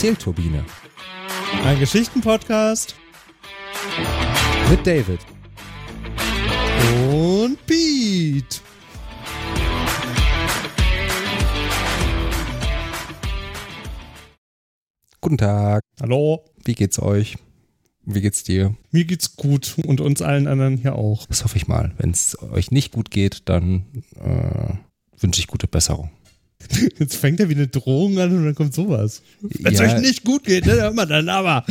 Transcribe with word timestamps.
Erzählturbine 0.00 0.64
Ein 1.62 1.78
Geschichtenpodcast 1.78 2.94
mit 4.70 4.86
David. 4.86 5.20
und 7.12 7.58
Pete. 7.66 8.60
Guten 15.20 15.36
Tag, 15.36 15.82
Hallo, 16.00 16.46
wie 16.64 16.74
geht's 16.74 16.98
euch? 16.98 17.36
Wie 18.06 18.22
geht's 18.22 18.42
dir? 18.42 18.74
mir 18.92 19.04
geht's 19.04 19.36
gut 19.36 19.76
und 19.84 20.00
uns 20.00 20.22
allen 20.22 20.46
anderen 20.46 20.78
hier 20.78 20.94
auch. 20.94 21.26
Das 21.26 21.44
hoffe 21.44 21.58
ich 21.58 21.68
mal. 21.68 21.92
Wenn 21.98 22.12
es 22.12 22.38
euch 22.40 22.70
nicht 22.70 22.92
gut 22.92 23.10
geht, 23.10 23.50
dann 23.50 23.84
äh, 24.14 24.72
wünsche 25.18 25.40
ich 25.40 25.46
gute 25.46 25.66
Besserung. 25.68 26.10
Jetzt 26.98 27.16
fängt 27.16 27.40
er 27.40 27.48
wie 27.48 27.54
eine 27.54 27.68
Drohung 27.68 28.18
an 28.18 28.36
und 28.36 28.44
dann 28.44 28.54
kommt 28.54 28.74
sowas. 28.74 29.22
Wenn 29.40 29.72
es 29.72 29.80
Ja. 29.80 29.86
euch 29.94 30.00
nicht 30.00 30.24
gut 30.24 30.44
geht, 30.44 30.66
ne, 30.66 30.72
hör 30.74 30.92
mal 30.92 31.06
dann 31.06 31.28
aber. 31.28 31.64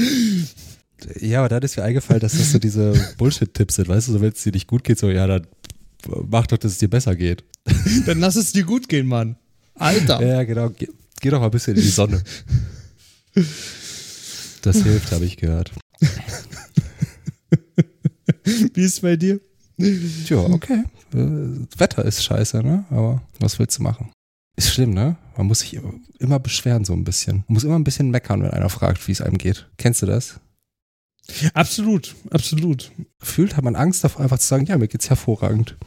Ja, 1.21 1.39
aber 1.39 1.49
da 1.49 1.57
ist 1.59 1.77
mir 1.77 1.83
eingefallen, 1.83 2.19
dass 2.21 2.33
das 2.37 2.51
so 2.51 2.59
diese 2.59 2.93
Bullshit-Tipps 3.17 3.75
sind. 3.75 3.87
Weißt 3.87 4.07
du, 4.07 4.13
so 4.13 4.21
wenn 4.21 4.31
es 4.33 4.43
dir 4.43 4.51
nicht 4.51 4.67
gut 4.67 4.83
geht, 4.83 4.99
so 4.99 5.09
ja, 5.09 5.27
dann 5.27 5.47
mach 6.29 6.47
doch, 6.47 6.57
dass 6.57 6.73
es 6.73 6.77
dir 6.79 6.89
besser 6.89 7.15
geht. 7.15 7.43
Dann 8.05 8.19
lass 8.19 8.35
es 8.35 8.51
dir 8.51 8.63
gut 8.63 8.87
gehen, 8.89 9.05
Mann. 9.05 9.35
Alter. 9.75 10.25
Ja, 10.25 10.43
genau. 10.43 10.69
Geh, 10.69 10.87
geh 11.21 11.29
doch 11.29 11.39
mal 11.39 11.45
ein 11.45 11.51
bisschen 11.51 11.75
in 11.75 11.81
die 11.83 11.87
Sonne. 11.89 12.23
Das 14.61 14.81
hilft, 14.81 15.11
habe 15.11 15.25
ich 15.25 15.37
gehört. 15.37 15.71
Wie 18.73 18.81
ist 18.83 18.93
es 18.93 18.99
bei 19.01 19.15
dir? 19.17 19.39
Tja, 20.25 20.37
okay. 20.39 20.83
Äh, 21.13 21.65
Das 21.69 21.79
Wetter 21.79 22.05
ist 22.05 22.23
scheiße, 22.23 22.63
ne? 22.63 22.85
Aber 22.89 23.21
was 23.39 23.59
willst 23.59 23.77
du 23.77 23.83
machen? 23.83 24.11
Ist 24.59 24.73
schlimm, 24.73 24.93
ne? 24.93 25.15
Man 25.37 25.47
muss 25.47 25.59
sich 25.59 25.79
immer 26.19 26.37
beschweren, 26.37 26.83
so 26.83 26.91
ein 26.91 27.05
bisschen. 27.05 27.45
Man 27.47 27.53
muss 27.53 27.63
immer 27.63 27.79
ein 27.79 27.85
bisschen 27.85 28.11
meckern, 28.11 28.43
wenn 28.43 28.51
einer 28.51 28.67
fragt, 28.67 29.07
wie 29.07 29.13
es 29.13 29.21
einem 29.21 29.37
geht. 29.37 29.69
Kennst 29.77 30.01
du 30.01 30.05
das? 30.05 30.41
Absolut, 31.53 32.13
absolut. 32.29 32.91
Gefühlt 33.21 33.55
hat 33.55 33.63
man 33.63 33.77
Angst 33.77 34.03
davor, 34.03 34.21
einfach 34.21 34.37
zu 34.37 34.47
sagen, 34.47 34.65
ja, 34.65 34.77
mir 34.77 34.89
geht's 34.89 35.09
hervorragend. 35.09 35.77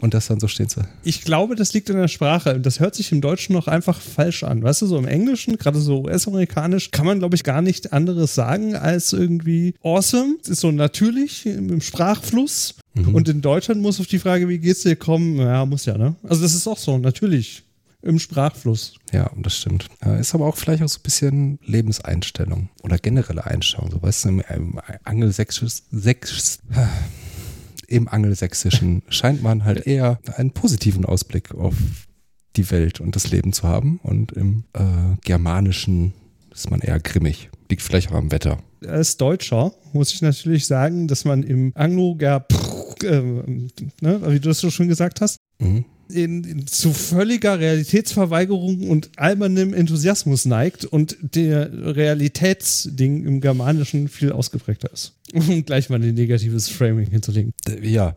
Und 0.00 0.14
das 0.14 0.26
dann 0.26 0.40
so 0.40 0.48
stehen 0.48 0.68
zu. 0.68 0.80
Ich 1.04 1.22
glaube, 1.22 1.54
das 1.54 1.72
liegt 1.74 1.90
in 1.90 1.96
der 1.96 2.08
Sprache 2.08 2.58
das 2.58 2.80
hört 2.80 2.96
sich 2.96 3.12
im 3.12 3.20
Deutschen 3.20 3.52
noch 3.52 3.68
einfach 3.68 4.00
falsch 4.00 4.42
an. 4.42 4.64
Weißt 4.64 4.82
du, 4.82 4.86
so 4.86 4.98
im 4.98 5.06
Englischen, 5.06 5.56
gerade 5.56 5.78
so 5.78 6.02
US-amerikanisch, 6.02 6.90
kann 6.90 7.06
man, 7.06 7.20
glaube 7.20 7.36
ich, 7.36 7.44
gar 7.44 7.62
nicht 7.62 7.92
anderes 7.92 8.34
sagen 8.34 8.74
als 8.74 9.12
irgendwie 9.12 9.74
awesome. 9.84 10.38
Das 10.40 10.48
ist 10.48 10.60
so 10.60 10.72
natürlich 10.72 11.46
im 11.46 11.80
Sprachfluss. 11.80 12.74
Mhm. 12.94 13.14
Und 13.14 13.28
in 13.28 13.42
Deutschland 13.42 13.80
muss 13.80 14.00
auf 14.00 14.08
die 14.08 14.18
Frage, 14.18 14.48
wie 14.48 14.58
geht's 14.58 14.82
dir 14.82 14.96
kommen? 14.96 15.36
Ja, 15.36 15.64
muss 15.66 15.84
ja, 15.84 15.96
ne? 15.96 16.16
Also 16.24 16.42
das 16.42 16.54
ist 16.54 16.66
auch 16.66 16.78
so, 16.78 16.98
natürlich. 16.98 17.62
Im 18.02 18.18
Sprachfluss. 18.18 18.94
Ja, 19.12 19.30
das 19.36 19.56
stimmt. 19.56 19.88
Äh, 20.04 20.20
Ist 20.20 20.34
aber 20.34 20.46
auch 20.46 20.56
vielleicht 20.56 20.82
auch 20.82 20.88
so 20.88 21.00
ein 21.00 21.02
bisschen 21.02 21.58
Lebenseinstellung 21.64 22.68
oder 22.82 22.96
generelle 22.98 23.44
Einstellung. 23.44 23.90
So, 23.90 24.00
weißt 24.00 24.24
du, 24.24 24.28
im, 24.28 24.42
im 24.54 24.80
Angelsächsisch, 25.04 25.82
Sächs, 25.90 26.60
im 27.88 28.06
Angelsächsischen 28.08 29.02
scheint 29.08 29.42
man 29.42 29.64
halt 29.64 29.86
eher 29.86 30.20
einen 30.36 30.52
positiven 30.52 31.04
Ausblick 31.04 31.54
auf 31.54 31.74
die 32.56 32.70
Welt 32.70 33.00
und 33.00 33.16
das 33.16 33.30
Leben 33.30 33.52
zu 33.52 33.64
haben. 33.64 33.98
Und 34.02 34.30
im 34.32 34.64
äh, 34.74 35.16
Germanischen 35.24 36.14
ist 36.52 36.70
man 36.70 36.80
eher 36.80 37.00
grimmig. 37.00 37.50
Liegt 37.68 37.82
vielleicht 37.82 38.10
auch 38.12 38.16
am 38.16 38.30
Wetter. 38.30 38.58
Als 38.86 39.16
Deutscher 39.16 39.72
muss 39.92 40.12
ich 40.12 40.22
natürlich 40.22 40.66
sagen, 40.66 41.08
dass 41.08 41.24
man 41.24 41.42
im 41.42 41.72
Anglo, 41.74 42.16
ja, 42.20 42.46
äh, 43.02 43.20
ne, 43.20 43.82
wie 44.00 44.38
du 44.40 44.48
das 44.48 44.60
so 44.60 44.70
schon 44.70 44.86
gesagt 44.88 45.20
hast, 45.20 45.36
Mhm. 45.60 45.84
In, 46.10 46.44
in, 46.44 46.66
zu 46.66 46.92
völliger 46.92 47.58
Realitätsverweigerung 47.58 48.88
und 48.88 49.10
albernem 49.16 49.74
Enthusiasmus 49.74 50.44
neigt 50.44 50.84
und 50.84 51.16
der 51.20 51.70
Realitätsding 51.96 53.24
im 53.24 53.40
Germanischen 53.40 54.08
viel 54.08 54.32
ausgeprägter 54.32 54.92
ist. 54.92 55.14
Um 55.32 55.64
gleich 55.64 55.90
mal 55.90 56.02
ein 56.02 56.14
negatives 56.14 56.68
Framing 56.68 57.10
hinzulegen. 57.10 57.52
Ja. 57.82 58.16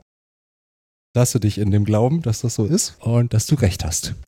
Lasse 1.13 1.41
dich 1.41 1.57
in 1.57 1.71
dem 1.71 1.83
Glauben, 1.83 2.21
dass 2.21 2.41
das 2.41 2.55
so 2.55 2.65
ist 2.65 2.95
und 2.99 3.33
dass 3.33 3.47
du 3.47 3.55
recht 3.55 3.83
hast. 3.83 4.15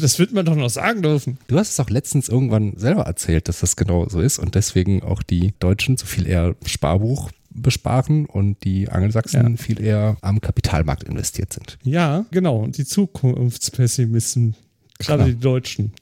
Das 0.00 0.20
wird 0.20 0.32
man 0.32 0.46
doch 0.46 0.54
noch 0.54 0.70
sagen 0.70 1.02
dürfen. 1.02 1.38
Du 1.48 1.58
hast 1.58 1.70
es 1.70 1.80
auch 1.80 1.90
letztens 1.90 2.28
irgendwann 2.28 2.76
selber 2.76 3.02
erzählt, 3.02 3.48
dass 3.48 3.60
das 3.60 3.74
genau 3.74 4.08
so 4.08 4.20
ist 4.20 4.38
und 4.38 4.54
deswegen 4.54 5.02
auch 5.02 5.24
die 5.24 5.54
Deutschen 5.58 5.96
so 5.96 6.06
viel 6.06 6.28
eher 6.28 6.54
Sparbuch 6.64 7.30
besparen 7.54 8.26
und 8.26 8.62
die 8.64 8.88
Angelsachsen 8.88 9.50
Ja. 9.52 9.56
viel 9.56 9.80
eher 9.80 10.16
am 10.20 10.40
Kapitalmarkt 10.40 11.04
investiert 11.04 11.52
sind. 11.52 11.78
Ja, 11.82 12.24
genau. 12.30 12.58
Und 12.58 12.78
die 12.78 12.84
Zukunftspessimisten, 12.84 14.54
gerade 14.98 15.22
Klar. 15.24 15.28
die 15.28 15.36
Deutschen. 15.38 15.92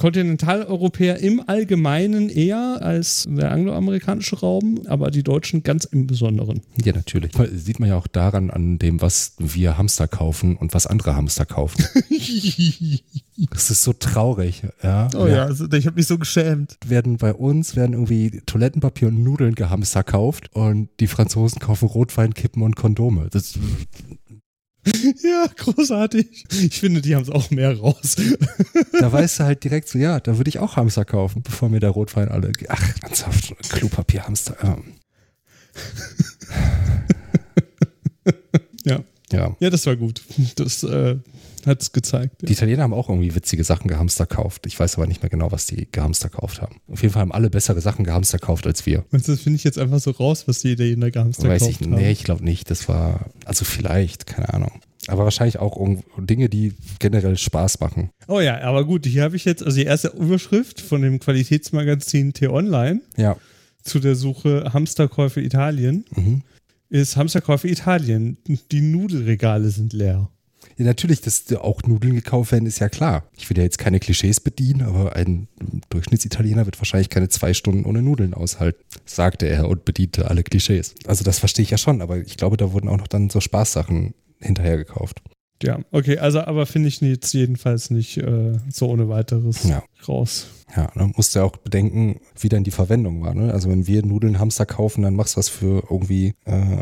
Kontinentaleuropäer 0.00 1.18
im 1.18 1.42
Allgemeinen 1.46 2.30
eher 2.30 2.78
als 2.80 3.28
der 3.28 3.52
angloamerikanische 3.52 4.40
Raum, 4.40 4.80
aber 4.86 5.10
die 5.10 5.22
Deutschen 5.22 5.62
ganz 5.62 5.84
im 5.84 6.06
Besonderen. 6.06 6.62
Ja, 6.82 6.94
natürlich. 6.94 7.32
Sieht 7.52 7.80
man 7.80 7.90
ja 7.90 7.96
auch 7.96 8.06
daran 8.06 8.50
an 8.50 8.78
dem, 8.78 9.02
was 9.02 9.34
wir 9.38 9.76
Hamster 9.76 10.08
kaufen 10.08 10.56
und 10.56 10.72
was 10.72 10.86
andere 10.86 11.16
Hamster 11.16 11.44
kaufen. 11.44 11.84
Das 13.52 13.70
ist 13.70 13.84
so 13.84 13.94
traurig. 13.94 14.64
Ja, 14.82 15.08
Oh 15.14 15.24
Wir 15.24 15.32
ja, 15.36 15.44
also 15.44 15.64
ich 15.72 15.86
habe 15.86 15.96
mich 15.96 16.06
so 16.06 16.18
geschämt. 16.18 16.76
werden 16.86 17.16
bei 17.16 17.32
uns 17.32 17.74
werden 17.74 17.94
irgendwie 17.94 18.42
Toilettenpapier 18.44 19.08
und 19.08 19.24
Nudeln 19.24 19.54
gehamster 19.54 20.02
kauft 20.02 20.54
und 20.54 20.90
die 21.00 21.06
Franzosen 21.06 21.58
kaufen 21.58 21.88
Rotwein, 21.88 22.34
Kippen 22.34 22.62
und 22.62 22.76
Kondome. 22.76 23.28
Das, 23.30 23.58
Ja, 25.22 25.46
großartig. 25.56 26.44
Ich 26.50 26.80
finde, 26.80 27.02
die 27.02 27.14
haben 27.14 27.22
es 27.22 27.30
auch 27.30 27.50
mehr 27.50 27.78
raus. 27.78 28.16
da 28.98 29.12
weißt 29.12 29.40
du 29.40 29.44
halt 29.44 29.64
direkt 29.64 29.88
so, 29.88 29.98
ja, 29.98 30.20
da 30.20 30.38
würde 30.38 30.48
ich 30.48 30.58
auch 30.58 30.76
Hamster 30.76 31.04
kaufen, 31.04 31.42
bevor 31.42 31.68
mir 31.68 31.80
der 31.80 31.90
Rotwein 31.90 32.28
alle. 32.28 32.52
Ach, 32.68 32.94
ernsthaft, 33.02 33.54
Klopapier, 33.70 34.26
Hamster. 34.26 34.56
Ähm. 34.62 34.94
Ja. 38.84 39.00
Ja. 39.30 39.54
Ja, 39.60 39.70
das 39.70 39.84
war 39.84 39.96
gut. 39.96 40.22
Das 40.56 40.82
äh, 40.82 41.16
hat 41.66 41.82
es 41.82 41.92
gezeigt. 41.92 42.42
Die 42.42 42.52
Italiener 42.52 42.82
haben 42.84 42.94
auch 42.94 43.08
irgendwie 43.08 43.34
witzige 43.34 43.64
Sachen 43.64 43.88
gehamsterkauft. 43.88 44.66
Ich 44.66 44.78
weiß 44.78 44.96
aber 44.96 45.06
nicht 45.06 45.22
mehr 45.22 45.30
genau, 45.30 45.50
was 45.52 45.66
die 45.66 45.88
gehamsterkauft 45.90 46.60
haben. 46.62 46.76
Auf 46.88 47.02
jeden 47.02 47.12
Fall 47.12 47.22
haben 47.22 47.32
alle 47.32 47.50
bessere 47.50 47.80
Sachen 47.80 48.04
gehamsterkauft 48.04 48.66
als 48.66 48.86
wir. 48.86 49.04
Du, 49.10 49.18
das 49.18 49.40
finde 49.40 49.56
ich 49.56 49.64
jetzt 49.64 49.78
einfach 49.78 50.00
so 50.00 50.10
raus, 50.12 50.46
was 50.48 50.60
die 50.60 50.72
Italiener 50.72 51.10
Hamster 51.14 51.48
Weiß 51.48 51.60
gekauft 51.62 51.80
ich, 51.80 51.86
haben. 51.86 51.96
nee, 51.96 52.10
ich 52.10 52.24
glaube 52.24 52.44
nicht. 52.44 52.70
Das 52.70 52.88
war, 52.88 53.26
also 53.44 53.64
vielleicht, 53.64 54.26
keine 54.26 54.52
Ahnung. 54.54 54.72
Aber 55.06 55.24
wahrscheinlich 55.24 55.58
auch 55.58 55.78
Dinge, 56.18 56.48
die 56.48 56.74
generell 56.98 57.36
Spaß 57.36 57.80
machen. 57.80 58.10
Oh 58.28 58.38
ja, 58.40 58.60
aber 58.60 58.84
gut, 58.84 59.06
hier 59.06 59.22
habe 59.24 59.34
ich 59.36 59.44
jetzt, 59.44 59.62
also 59.62 59.76
die 59.76 59.84
erste 59.84 60.08
Überschrift 60.08 60.80
von 60.80 61.02
dem 61.02 61.18
Qualitätsmagazin 61.20 62.32
T-Online 62.32 63.00
Ja. 63.16 63.36
zu 63.82 63.98
der 63.98 64.14
Suche 64.14 64.70
Hamsterkäufe 64.72 65.40
Italien 65.40 66.04
Mhm. 66.14 66.42
ist 66.90 67.16
Hamsterkäufe 67.16 67.68
Italien. 67.68 68.36
Die 68.70 68.80
Nudelregale 68.82 69.70
sind 69.70 69.92
leer. 69.92 70.28
Ja, 70.80 70.86
natürlich, 70.86 71.20
dass 71.20 71.44
da 71.44 71.58
auch 71.58 71.82
Nudeln 71.82 72.14
gekauft 72.14 72.52
werden, 72.52 72.64
ist 72.64 72.78
ja 72.78 72.88
klar. 72.88 73.24
Ich 73.36 73.50
will 73.50 73.58
ja 73.58 73.64
jetzt 73.64 73.76
keine 73.76 74.00
Klischees 74.00 74.40
bedienen, 74.40 74.80
aber 74.80 75.14
ein 75.14 75.46
Durchschnittsitaliener 75.90 76.64
wird 76.64 76.80
wahrscheinlich 76.80 77.10
keine 77.10 77.28
zwei 77.28 77.52
Stunden 77.52 77.84
ohne 77.84 78.00
Nudeln 78.00 78.32
aushalten, 78.32 78.82
sagte 79.04 79.44
er 79.46 79.68
und 79.68 79.84
bediente 79.84 80.30
alle 80.30 80.42
Klischees. 80.42 80.94
Also 81.06 81.22
das 81.22 81.38
verstehe 81.38 81.64
ich 81.64 81.70
ja 81.70 81.76
schon, 81.76 82.00
aber 82.00 82.16
ich 82.16 82.38
glaube, 82.38 82.56
da 82.56 82.72
wurden 82.72 82.88
auch 82.88 82.96
noch 82.96 83.08
dann 83.08 83.28
so 83.28 83.40
Spaßsachen 83.40 84.14
hinterher 84.40 84.78
gekauft. 84.78 85.20
Ja, 85.62 85.80
okay, 85.90 86.16
also 86.16 86.40
aber 86.40 86.64
finde 86.64 86.88
ich 86.88 87.02
jetzt 87.02 87.34
jedenfalls 87.34 87.90
nicht 87.90 88.16
äh, 88.16 88.56
so 88.70 88.88
ohne 88.88 89.10
weiteres 89.10 89.64
Ja. 89.64 89.82
raus. 90.08 90.46
Ja, 90.74 90.90
dann 90.94 91.12
musst 91.14 91.34
du 91.34 91.40
ja 91.40 91.44
auch 91.44 91.58
bedenken, 91.58 92.20
wie 92.38 92.48
dann 92.48 92.64
die 92.64 92.70
Verwendung 92.70 93.20
war. 93.20 93.34
Ne? 93.34 93.52
Also 93.52 93.68
wenn 93.68 93.86
wir 93.86 94.02
Nudeln 94.06 94.38
Hamster 94.38 94.64
kaufen, 94.64 95.02
dann 95.02 95.14
machst 95.14 95.34
du 95.36 95.38
was 95.40 95.50
für 95.50 95.82
irgendwie 95.90 96.32
äh, 96.46 96.78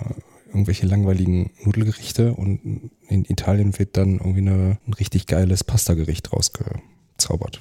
irgendwelche 0.49 0.87
langweiligen 0.87 1.51
Nudelgerichte 1.65 2.35
und 2.35 2.91
in 3.09 3.25
Italien 3.27 3.79
wird 3.79 3.97
dann 3.97 4.19
irgendwie 4.19 4.41
eine, 4.41 4.79
ein 4.87 4.93
richtig 4.95 5.27
geiles 5.27 5.65
Pastagericht 5.65 6.33
rausgezaubert. 6.33 7.61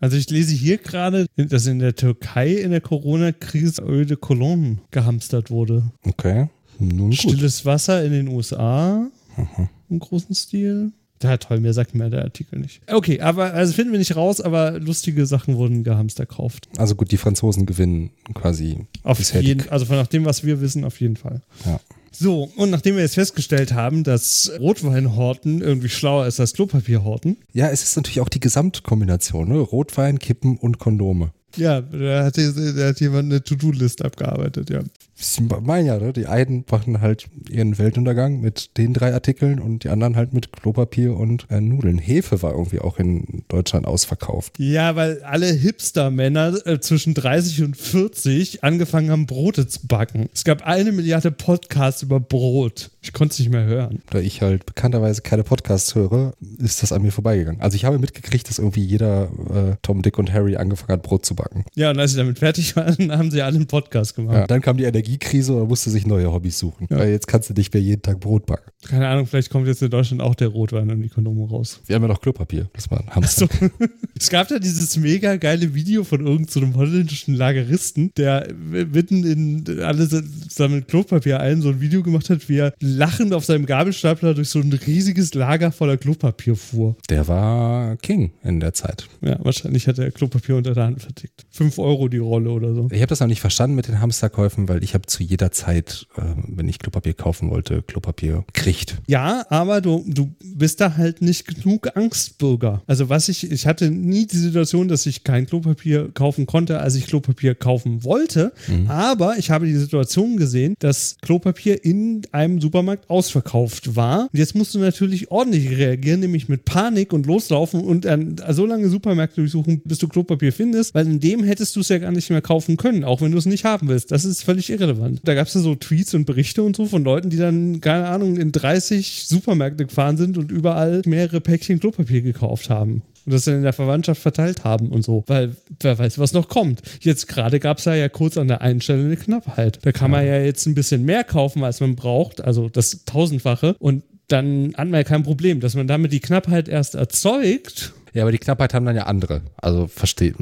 Also 0.00 0.16
ich 0.16 0.28
lese 0.28 0.54
hier 0.54 0.78
gerade, 0.78 1.26
dass 1.36 1.66
in 1.66 1.78
der 1.78 1.94
Türkei 1.94 2.52
in 2.54 2.72
der 2.72 2.80
Corona-Krise 2.80 3.82
Eau 3.82 4.04
de 4.04 4.16
Cologne 4.16 4.78
gehamstert 4.90 5.50
wurde. 5.50 5.84
Okay, 6.04 6.48
nun 6.78 7.10
gut. 7.10 7.18
Stilles 7.18 7.64
Wasser 7.64 8.04
in 8.04 8.12
den 8.12 8.28
USA 8.28 9.08
Mhm. 9.36 9.68
im 9.90 9.98
großen 9.98 10.34
Stil. 10.34 10.92
Ja, 11.22 11.38
toll, 11.38 11.58
mehr 11.60 11.72
sagt 11.72 11.94
mir 11.94 12.10
der 12.10 12.22
Artikel 12.22 12.58
nicht. 12.58 12.82
Okay, 12.86 13.20
aber 13.20 13.54
also 13.54 13.72
finden 13.72 13.92
wir 13.92 13.98
nicht 13.98 14.14
raus, 14.14 14.40
aber 14.42 14.78
lustige 14.78 15.24
Sachen 15.24 15.56
wurden 15.56 15.82
gehamster 15.82 16.26
gekauft. 16.26 16.68
Also 16.76 16.94
gut, 16.96 17.10
die 17.12 17.16
Franzosen 17.16 17.64
gewinnen 17.64 18.10
quasi. 18.34 18.86
Auf 19.04 19.20
jeden, 19.40 19.66
also 19.70 19.86
von 19.86 19.96
nach 19.96 20.06
dem, 20.06 20.26
was 20.26 20.44
wir 20.44 20.60
wissen, 20.60 20.84
auf 20.84 21.00
jeden 21.00 21.16
Fall. 21.16 21.40
Ja. 21.64 21.80
So, 22.16 22.50
und 22.56 22.70
nachdem 22.70 22.94
wir 22.94 23.02
jetzt 23.02 23.14
festgestellt 23.14 23.74
haben, 23.74 24.04
dass 24.04 24.52
Rotweinhorten 24.60 25.60
irgendwie 25.60 25.88
schlauer 25.88 26.26
ist 26.26 26.40
als 26.40 26.52
Klopapierhorten, 26.52 27.38
Ja, 27.52 27.68
es 27.68 27.82
ist 27.82 27.96
natürlich 27.96 28.20
auch 28.20 28.28
die 28.28 28.40
Gesamtkombination, 28.40 29.48
ne? 29.48 29.58
Rotwein, 29.58 30.18
Kippen 30.18 30.56
und 30.56 30.78
Kondome. 30.78 31.32
Ja, 31.56 31.80
da 31.80 32.24
hat, 32.24 32.36
da 32.36 32.86
hat 32.88 33.00
jemand 33.00 33.30
eine 33.30 33.42
To-Do-List 33.42 34.04
abgearbeitet, 34.04 34.70
ja. 34.70 34.82
Sie 35.16 35.42
meinen 35.42 35.86
ja, 35.86 35.98
ne? 35.98 36.12
die 36.12 36.26
einen 36.26 36.64
machen 36.68 37.00
halt 37.00 37.28
ihren 37.48 37.78
Weltuntergang 37.78 38.40
mit 38.40 38.76
den 38.76 38.92
drei 38.94 39.14
Artikeln 39.14 39.60
und 39.60 39.84
die 39.84 39.88
anderen 39.88 40.16
halt 40.16 40.32
mit 40.32 40.52
Klopapier 40.52 41.16
und 41.16 41.46
äh, 41.50 41.60
Nudeln. 41.60 41.98
Hefe 41.98 42.42
war 42.42 42.52
irgendwie 42.52 42.80
auch 42.80 42.98
in 42.98 43.44
Deutschland 43.46 43.86
ausverkauft. 43.86 44.58
Ja, 44.58 44.96
weil 44.96 45.22
alle 45.22 45.46
Hipster-Männer 45.46 46.66
äh, 46.66 46.80
zwischen 46.80 47.14
30 47.14 47.62
und 47.62 47.76
40 47.76 48.64
angefangen 48.64 49.10
haben, 49.10 49.26
Brote 49.26 49.68
zu 49.68 49.86
backen. 49.86 50.28
Es 50.34 50.42
gab 50.42 50.66
eine 50.66 50.90
Milliarde 50.90 51.30
Podcasts 51.30 52.02
über 52.02 52.18
Brot. 52.18 52.90
Ich 53.04 53.12
konnte 53.12 53.32
es 53.32 53.38
nicht 53.38 53.50
mehr 53.50 53.66
hören. 53.66 54.00
Da 54.08 54.18
ich 54.18 54.40
halt 54.40 54.64
bekannterweise 54.64 55.20
keine 55.20 55.44
Podcasts 55.44 55.94
höre, 55.94 56.32
ist 56.56 56.82
das 56.82 56.90
an 56.90 57.02
mir 57.02 57.12
vorbeigegangen. 57.12 57.60
Also 57.60 57.76
ich 57.76 57.84
habe 57.84 57.98
mitgekriegt, 57.98 58.48
dass 58.48 58.58
irgendwie 58.58 58.82
jeder 58.82 59.24
äh, 59.24 59.76
Tom, 59.82 60.00
Dick 60.00 60.18
und 60.18 60.32
Harry 60.32 60.56
angefangen 60.56 60.94
hat, 60.94 61.02
Brot 61.02 61.26
zu 61.26 61.34
backen. 61.34 61.66
Ja, 61.74 61.90
und 61.90 61.98
als 61.98 62.12
sie 62.12 62.16
damit 62.16 62.38
fertig 62.38 62.74
waren, 62.76 63.12
haben 63.12 63.30
sie 63.30 63.42
alle 63.42 63.56
einen 63.56 63.66
Podcast 63.66 64.16
gemacht. 64.16 64.36
Ja, 64.36 64.46
dann 64.46 64.62
kam 64.62 64.78
die 64.78 64.84
Energiekrise 64.84 65.54
und 65.54 65.68
musste 65.68 65.90
sich 65.90 66.06
neue 66.06 66.32
Hobbys 66.32 66.58
suchen. 66.58 66.86
Ja. 66.88 66.98
Weil 66.98 67.10
jetzt 67.10 67.26
kannst 67.26 67.50
du 67.50 67.52
nicht 67.52 67.74
mehr 67.74 67.82
jeden 67.82 68.00
Tag 68.00 68.20
Brot 68.20 68.46
backen. 68.46 68.70
Keine 68.88 69.06
Ahnung, 69.06 69.26
vielleicht 69.26 69.50
kommt 69.50 69.66
jetzt 69.66 69.82
in 69.82 69.90
Deutschland 69.90 70.22
auch 70.22 70.34
der 70.34 70.48
Rotwein 70.48 70.90
und 70.90 71.02
die 71.02 71.10
Kondome 71.10 71.46
raus. 71.46 71.82
Wir 71.84 71.96
haben 71.96 72.02
ja 72.02 72.08
noch 72.08 72.22
Klopapier. 72.22 72.70
Das 72.72 72.90
war 72.90 73.00
ein 73.00 73.14
Hamster. 73.14 73.48
So. 73.60 73.68
es 74.18 74.30
gab 74.30 74.48
da 74.48 74.58
dieses 74.58 74.96
mega 74.96 75.36
geile 75.36 75.74
Video 75.74 76.04
von 76.04 76.26
irgendeinem 76.26 76.72
so 76.72 76.78
holländischen 76.78 77.34
Lageristen, 77.34 78.12
der 78.16 78.48
mitten 78.54 79.24
in 79.24 79.80
alle 79.80 80.08
sammeln 80.48 80.86
Klopapier 80.86 81.40
ein, 81.40 81.60
so 81.60 81.68
ein 81.68 81.82
Video 81.82 82.02
gemacht 82.02 82.30
hat, 82.30 82.48
wie 82.48 82.56
er 82.56 82.72
lachend 82.94 83.34
auf 83.34 83.44
seinem 83.44 83.66
Gabelstapler 83.66 84.34
durch 84.34 84.48
so 84.48 84.60
ein 84.60 84.72
riesiges 84.72 85.34
Lager 85.34 85.72
voller 85.72 85.96
Klopapier 85.96 86.56
fuhr. 86.56 86.96
Der 87.10 87.28
war 87.28 87.96
King 87.96 88.32
in 88.42 88.60
der 88.60 88.72
Zeit. 88.72 89.08
Ja, 89.20 89.38
wahrscheinlich 89.42 89.86
hat 89.86 89.98
er 89.98 90.10
Klopapier 90.10 90.56
unter 90.56 90.74
der 90.74 90.84
Hand 90.84 91.02
vertickt. 91.02 91.44
Fünf 91.50 91.78
Euro 91.78 92.08
die 92.08 92.18
Rolle 92.18 92.50
oder 92.50 92.74
so. 92.74 92.88
Ich 92.90 93.00
habe 93.00 93.08
das 93.08 93.20
noch 93.20 93.26
nicht 93.26 93.40
verstanden 93.40 93.76
mit 93.76 93.88
den 93.88 94.00
Hamsterkäufen, 94.00 94.68
weil 94.68 94.82
ich 94.84 94.94
habe 94.94 95.06
zu 95.06 95.22
jeder 95.22 95.50
Zeit, 95.50 96.06
äh, 96.16 96.22
wenn 96.48 96.68
ich 96.68 96.78
Klopapier 96.78 97.14
kaufen 97.14 97.50
wollte, 97.50 97.82
Klopapier 97.82 98.44
kriegt. 98.52 98.96
Ja, 99.06 99.44
aber 99.50 99.80
du, 99.80 100.04
du 100.06 100.34
bist 100.42 100.80
da 100.80 100.96
halt 100.96 101.22
nicht 101.22 101.46
genug 101.46 101.96
Angstbürger. 101.96 102.82
Also 102.86 103.08
was 103.08 103.28
ich, 103.28 103.50
ich 103.50 103.66
hatte 103.66 103.90
nie 103.90 104.26
die 104.26 104.36
Situation, 104.36 104.88
dass 104.88 105.06
ich 105.06 105.24
kein 105.24 105.46
Klopapier 105.46 106.10
kaufen 106.12 106.46
konnte, 106.46 106.80
als 106.80 106.94
ich 106.94 107.06
Klopapier 107.06 107.54
kaufen 107.54 108.04
wollte. 108.04 108.52
Mhm. 108.68 108.90
Aber 108.90 109.36
ich 109.38 109.50
habe 109.50 109.66
die 109.66 109.76
Situation 109.76 110.36
gesehen, 110.36 110.74
dass 110.78 111.16
Klopapier 111.22 111.84
in 111.84 112.22
einem 112.32 112.60
Supermarkt 112.60 112.83
ausverkauft 113.08 113.96
war. 113.96 114.28
Und 114.32 114.38
jetzt 114.38 114.54
musst 114.54 114.74
du 114.74 114.78
natürlich 114.78 115.30
ordentlich 115.30 115.70
reagieren, 115.70 116.20
nämlich 116.20 116.48
mit 116.48 116.64
Panik 116.64 117.12
und 117.12 117.26
loslaufen 117.26 117.80
und 117.80 118.04
dann 118.04 118.36
so 118.50 118.66
lange 118.66 118.88
Supermärkte 118.88 119.40
durchsuchen, 119.40 119.82
bis 119.84 119.98
du 119.98 120.08
Klopapier 120.08 120.52
findest, 120.52 120.94
weil 120.94 121.06
in 121.06 121.20
dem 121.20 121.44
hättest 121.44 121.76
du 121.76 121.80
es 121.80 121.88
ja 121.88 121.98
gar 121.98 122.12
nicht 122.12 122.30
mehr 122.30 122.42
kaufen 122.42 122.76
können, 122.76 123.04
auch 123.04 123.20
wenn 123.20 123.32
du 123.32 123.38
es 123.38 123.46
nicht 123.46 123.64
haben 123.64 123.88
willst. 123.88 124.10
Das 124.10 124.24
ist 124.24 124.42
völlig 124.42 124.70
irrelevant. 124.70 125.20
Da 125.24 125.34
gab 125.34 125.46
es 125.46 125.54
ja 125.54 125.60
so 125.60 125.74
Tweets 125.74 126.14
und 126.14 126.24
Berichte 126.26 126.62
und 126.62 126.76
so 126.76 126.86
von 126.86 127.04
Leuten, 127.04 127.30
die 127.30 127.36
dann, 127.36 127.80
keine 127.80 128.06
Ahnung, 128.06 128.36
in 128.36 128.52
30 128.52 129.24
Supermärkte 129.26 129.86
gefahren 129.86 130.16
sind 130.16 130.38
und 130.38 130.50
überall 130.50 131.02
mehrere 131.06 131.40
Päckchen 131.40 131.80
Klopapier 131.80 132.22
gekauft 132.22 132.70
haben 132.70 133.02
und 133.24 133.32
das 133.32 133.44
dann 133.44 133.56
in 133.56 133.62
der 133.62 133.72
Verwandtschaft 133.72 134.20
verteilt 134.20 134.64
haben 134.64 134.88
und 134.88 135.02
so, 135.04 135.24
weil 135.26 135.56
wer 135.80 135.98
weiß, 135.98 136.18
was 136.18 136.32
noch 136.32 136.48
kommt. 136.48 136.82
Jetzt 137.00 137.28
gerade 137.28 137.60
gab 137.60 137.78
es 137.78 137.84
ja, 137.84 137.94
ja 137.94 138.08
kurz 138.08 138.36
an 138.36 138.48
der 138.48 138.60
einen 138.60 138.80
Stelle 138.80 139.04
eine 139.04 139.16
Knappheit. 139.16 139.78
Da 139.82 139.92
kann 139.92 140.10
man 140.10 140.26
ja 140.26 140.38
jetzt 140.38 140.66
ein 140.66 140.74
bisschen 140.74 141.04
mehr 141.04 141.24
kaufen, 141.24 141.64
als 141.64 141.80
man 141.80 141.96
braucht, 141.96 142.42
also 142.42 142.68
das 142.68 143.04
Tausendfache 143.04 143.76
und 143.78 144.04
dann 144.28 144.72
hat 144.76 144.88
man 144.88 144.94
ja 144.94 145.04
kein 145.04 145.22
Problem, 145.22 145.60
dass 145.60 145.74
man 145.74 145.86
damit 145.86 146.12
die 146.12 146.20
Knappheit 146.20 146.68
erst 146.68 146.94
erzeugt. 146.94 147.92
Ja, 148.14 148.22
aber 148.22 148.32
die 148.32 148.38
Knappheit 148.38 148.72
haben 148.72 148.86
dann 148.86 148.96
ja 148.96 149.04
andere. 149.04 149.42
Also 149.56 149.86
versteht. 149.86 150.36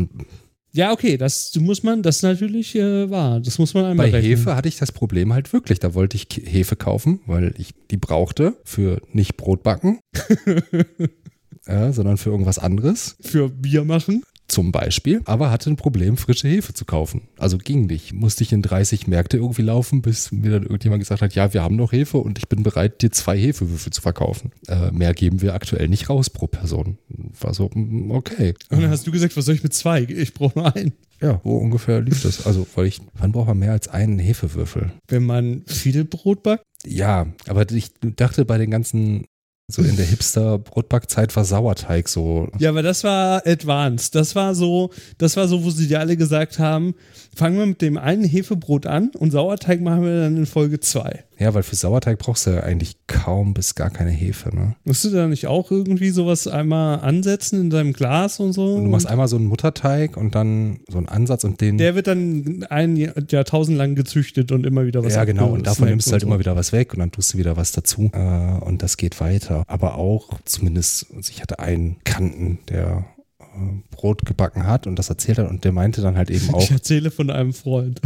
Ja, 0.74 0.92
okay, 0.92 1.18
das 1.18 1.54
muss 1.56 1.82
man, 1.82 2.02
das 2.02 2.22
natürlich 2.22 2.74
äh, 2.74 3.10
wahr. 3.10 3.40
Das 3.40 3.58
muss 3.58 3.74
man 3.74 3.84
einmal 3.84 4.10
Bei 4.10 4.18
rechnen. 4.18 4.38
Hefe 4.38 4.56
hatte 4.56 4.68
ich 4.68 4.78
das 4.78 4.90
Problem 4.90 5.32
halt 5.32 5.52
wirklich. 5.52 5.80
Da 5.80 5.94
wollte 5.94 6.16
ich 6.16 6.26
Hefe 6.44 6.76
kaufen, 6.76 7.20
weil 7.26 7.54
ich 7.58 7.74
die 7.90 7.98
brauchte 7.98 8.56
für 8.64 9.02
nicht 9.12 9.36
Brotbacken. 9.36 10.00
ja, 11.66 11.92
sondern 11.92 12.16
für 12.16 12.30
irgendwas 12.30 12.58
anderes. 12.58 13.16
Für 13.20 13.48
Bier 13.48 13.84
machen? 13.84 14.22
Zum 14.48 14.70
Beispiel, 14.70 15.22
aber 15.24 15.50
hatte 15.50 15.70
ein 15.70 15.76
Problem, 15.76 16.18
frische 16.18 16.46
Hefe 16.46 16.74
zu 16.74 16.84
kaufen. 16.84 17.22
Also 17.38 17.56
ging 17.56 17.86
nicht. 17.86 18.12
Musste 18.12 18.44
ich 18.44 18.52
in 18.52 18.60
30 18.60 19.06
Märkte 19.06 19.38
irgendwie 19.38 19.62
laufen, 19.62 20.02
bis 20.02 20.30
mir 20.30 20.50
dann 20.50 20.64
irgendjemand 20.64 21.00
gesagt 21.00 21.22
hat, 21.22 21.34
ja, 21.34 21.54
wir 21.54 21.62
haben 21.62 21.76
noch 21.76 21.92
Hefe 21.92 22.18
und 22.18 22.36
ich 22.36 22.48
bin 22.48 22.62
bereit, 22.62 23.00
dir 23.00 23.10
zwei 23.12 23.38
Hefewürfel 23.38 23.92
zu 23.92 24.02
verkaufen. 24.02 24.52
Äh, 24.68 24.90
mehr 24.90 25.14
geben 25.14 25.40
wir 25.40 25.54
aktuell 25.54 25.88
nicht 25.88 26.10
raus 26.10 26.28
pro 26.28 26.48
Person. 26.48 26.98
War 27.40 27.54
so, 27.54 27.70
mm, 27.72 28.10
okay. 28.10 28.52
Und 28.68 28.82
dann 28.82 28.90
hast 28.90 29.06
du 29.06 29.10
gesagt, 29.10 29.34
was 29.38 29.46
soll 29.46 29.54
ich 29.54 29.62
mit 29.62 29.72
zwei? 29.72 30.02
Ich 30.02 30.34
brauche 30.34 30.58
nur 30.58 30.76
einen. 30.76 30.92
Ja, 31.22 31.40
wo 31.44 31.56
ungefähr 31.56 32.02
lief 32.02 32.22
das? 32.22 32.44
Also, 32.44 32.66
weil 32.74 32.86
ich, 32.86 33.00
wann 33.14 33.32
braucht 33.32 33.46
man 33.46 33.58
mehr 33.58 33.72
als 33.72 33.88
einen 33.88 34.18
Hefewürfel? 34.18 34.92
Wenn 35.08 35.24
man 35.24 35.62
viel 35.66 36.04
Brot 36.04 36.42
backt? 36.42 36.64
Ja, 36.84 37.28
aber 37.46 37.70
ich 37.70 37.92
dachte 38.00 38.44
bei 38.44 38.58
den 38.58 38.70
ganzen 38.70 39.24
so 39.68 39.82
in 39.82 39.96
der 39.96 40.04
Hipster-Brotbackzeit 40.04 41.34
war 41.34 41.44
Sauerteig 41.44 42.08
so. 42.08 42.48
Ja, 42.58 42.70
aber 42.70 42.82
das 42.82 43.04
war 43.04 43.46
advanced. 43.46 44.14
Das 44.14 44.34
war 44.34 44.54
so, 44.54 44.90
das 45.18 45.36
war 45.36 45.48
so, 45.48 45.64
wo 45.64 45.70
sie 45.70 45.88
dir 45.88 46.00
alle 46.00 46.16
gesagt 46.16 46.58
haben, 46.58 46.94
fangen 47.34 47.58
wir 47.58 47.66
mit 47.66 47.80
dem 47.80 47.96
einen 47.96 48.24
Hefebrot 48.24 48.86
an 48.86 49.10
und 49.18 49.30
Sauerteig 49.30 49.80
machen 49.80 50.04
wir 50.04 50.22
dann 50.22 50.36
in 50.36 50.46
Folge 50.46 50.80
2. 50.80 51.24
Ja, 51.42 51.54
weil 51.54 51.64
für 51.64 51.74
Sauerteig 51.74 52.18
brauchst 52.18 52.46
du 52.46 52.50
ja 52.50 52.60
eigentlich 52.60 52.96
kaum 53.08 53.52
bis 53.52 53.74
gar 53.74 53.90
keine 53.90 54.10
Hefe, 54.10 54.54
ne? 54.54 54.76
Musst 54.84 55.04
du 55.04 55.10
da 55.10 55.26
nicht 55.26 55.48
auch 55.48 55.72
irgendwie 55.72 56.10
sowas 56.10 56.46
einmal 56.46 57.00
ansetzen 57.00 57.60
in 57.60 57.70
deinem 57.70 57.92
Glas 57.92 58.38
und 58.38 58.52
so? 58.52 58.76
Und 58.76 58.84
du 58.84 58.90
machst 58.90 59.08
einmal 59.08 59.26
so 59.26 59.36
einen 59.36 59.46
Mutterteig 59.46 60.16
und 60.16 60.36
dann 60.36 60.80
so 60.88 60.98
einen 60.98 61.08
Ansatz 61.08 61.42
und 61.42 61.60
den. 61.60 61.78
Der 61.78 61.96
wird 61.96 62.06
dann 62.06 62.64
ein 62.70 62.96
Jahrtausend 62.96 63.76
lang 63.76 63.96
gezüchtet 63.96 64.52
und 64.52 64.64
immer 64.64 64.86
wieder 64.86 65.04
was 65.04 65.14
Ja, 65.14 65.24
genau. 65.24 65.48
Und 65.48 65.66
davon 65.66 65.88
nimmst 65.88 66.06
du 66.06 66.12
halt 66.12 66.22
so. 66.22 66.28
immer 66.28 66.38
wieder 66.38 66.54
was 66.54 66.72
weg 66.72 66.92
und 66.92 67.00
dann 67.00 67.10
tust 67.10 67.34
du 67.34 67.38
wieder 67.38 67.56
was 67.56 67.72
dazu. 67.72 68.10
Äh, 68.12 68.64
und 68.64 68.84
das 68.84 68.96
geht 68.96 69.20
weiter. 69.20 69.64
Aber 69.66 69.96
auch 69.96 70.38
zumindest, 70.44 71.06
also 71.16 71.28
ich 71.30 71.42
hatte 71.42 71.58
einen 71.58 71.96
Kanten, 72.04 72.60
der 72.68 73.04
äh, 73.40 73.44
Brot 73.90 74.24
gebacken 74.24 74.64
hat 74.64 74.86
und 74.86 74.96
das 74.96 75.08
erzählt 75.10 75.38
hat 75.38 75.50
und 75.50 75.64
der 75.64 75.72
meinte 75.72 76.02
dann 76.02 76.16
halt 76.16 76.30
eben 76.30 76.54
auch. 76.54 76.62
Ich 76.62 76.70
erzähle 76.70 77.10
von 77.10 77.30
einem 77.30 77.52
Freund. 77.52 78.00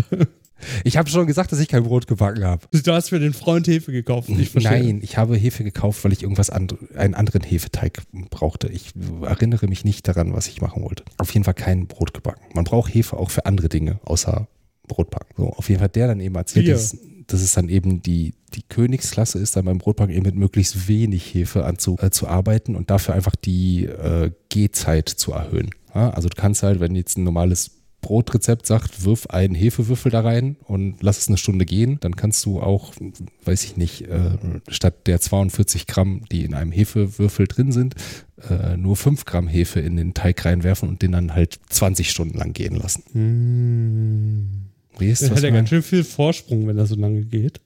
Ich 0.84 0.96
habe 0.96 1.08
schon 1.08 1.26
gesagt, 1.26 1.52
dass 1.52 1.60
ich 1.60 1.68
kein 1.68 1.84
Brot 1.84 2.06
gebacken 2.06 2.44
habe. 2.44 2.66
Du 2.72 2.92
hast 2.92 3.10
für 3.10 3.18
den 3.18 3.32
Freund 3.32 3.66
Hefe 3.66 3.92
gekauft. 3.92 4.28
Ich 4.28 4.54
Nein, 4.54 5.00
ich 5.02 5.18
habe 5.18 5.36
Hefe 5.36 5.64
gekauft, 5.64 6.02
weil 6.04 6.12
ich 6.12 6.22
irgendwas 6.22 6.50
and 6.50 6.76
einen 6.96 7.14
anderen 7.14 7.42
Hefeteig 7.42 8.02
brauchte. 8.30 8.68
Ich 8.68 8.92
erinnere 9.22 9.68
mich 9.68 9.84
nicht 9.84 10.08
daran, 10.08 10.32
was 10.32 10.48
ich 10.48 10.60
machen 10.60 10.82
wollte. 10.82 11.04
Auf 11.18 11.32
jeden 11.32 11.44
Fall 11.44 11.54
kein 11.54 11.86
Brot 11.86 12.14
gebacken. 12.14 12.42
Man 12.54 12.64
braucht 12.64 12.92
Hefe 12.94 13.16
auch 13.16 13.30
für 13.30 13.46
andere 13.46 13.68
Dinge, 13.68 14.00
außer 14.04 14.48
Brotbacken. 14.86 15.34
So, 15.36 15.50
auf 15.50 15.68
jeden 15.68 15.80
Fall 15.80 15.88
der 15.88 16.08
dann 16.08 16.20
eben 16.20 16.34
erzählt, 16.34 16.68
dass, 16.68 16.96
dass 17.26 17.42
es 17.42 17.52
dann 17.52 17.68
eben 17.68 18.02
die, 18.02 18.34
die 18.54 18.62
Königsklasse 18.62 19.38
ist, 19.38 19.56
dann 19.56 19.64
beim 19.64 19.78
Brotbacken 19.78 20.14
eben 20.14 20.24
mit 20.24 20.36
möglichst 20.36 20.88
wenig 20.88 21.34
Hefe 21.34 21.64
anzu, 21.64 21.98
äh, 22.00 22.10
zu 22.10 22.28
arbeiten 22.28 22.76
und 22.76 22.90
dafür 22.90 23.14
einfach 23.14 23.36
die 23.36 23.84
äh, 23.84 24.30
Gehzeit 24.48 25.08
zu 25.08 25.32
erhöhen. 25.32 25.70
Ja, 25.94 26.10
also 26.10 26.28
du 26.28 26.36
kannst 26.36 26.62
halt, 26.62 26.80
wenn 26.80 26.94
jetzt 26.94 27.18
ein 27.18 27.24
normales 27.24 27.72
Brotrezept 28.06 28.66
sagt, 28.66 29.04
wirf 29.04 29.26
einen 29.26 29.56
Hefewürfel 29.56 30.12
da 30.12 30.20
rein 30.20 30.54
und 30.62 31.02
lass 31.02 31.18
es 31.18 31.26
eine 31.26 31.38
Stunde 31.38 31.64
gehen, 31.64 31.98
dann 31.98 32.14
kannst 32.14 32.46
du 32.46 32.60
auch, 32.60 32.92
weiß 33.44 33.64
ich 33.64 33.76
nicht, 33.76 34.02
äh, 34.02 34.38
statt 34.68 35.08
der 35.08 35.20
42 35.20 35.88
Gramm, 35.88 36.22
die 36.30 36.44
in 36.44 36.54
einem 36.54 36.70
Hefewürfel 36.70 37.48
drin 37.48 37.72
sind, 37.72 37.96
äh, 38.48 38.76
nur 38.76 38.94
5 38.94 39.24
Gramm 39.24 39.48
Hefe 39.48 39.80
in 39.80 39.96
den 39.96 40.14
Teig 40.14 40.44
reinwerfen 40.44 40.88
und 40.88 41.02
den 41.02 41.10
dann 41.10 41.34
halt 41.34 41.58
20 41.68 42.08
Stunden 42.08 42.38
lang 42.38 42.52
gehen 42.52 42.76
lassen. 42.76 43.02
Hm. 43.10 44.46
Wie 45.00 45.10
ist 45.10 45.22
das? 45.22 45.32
Hat 45.32 45.42
ja 45.42 45.50
ganz 45.50 45.68
schön 45.68 45.82
viel 45.82 46.04
Vorsprung, 46.04 46.68
wenn 46.68 46.78
er 46.78 46.86
so 46.86 46.94
lange 46.94 47.22
geht. 47.22 47.60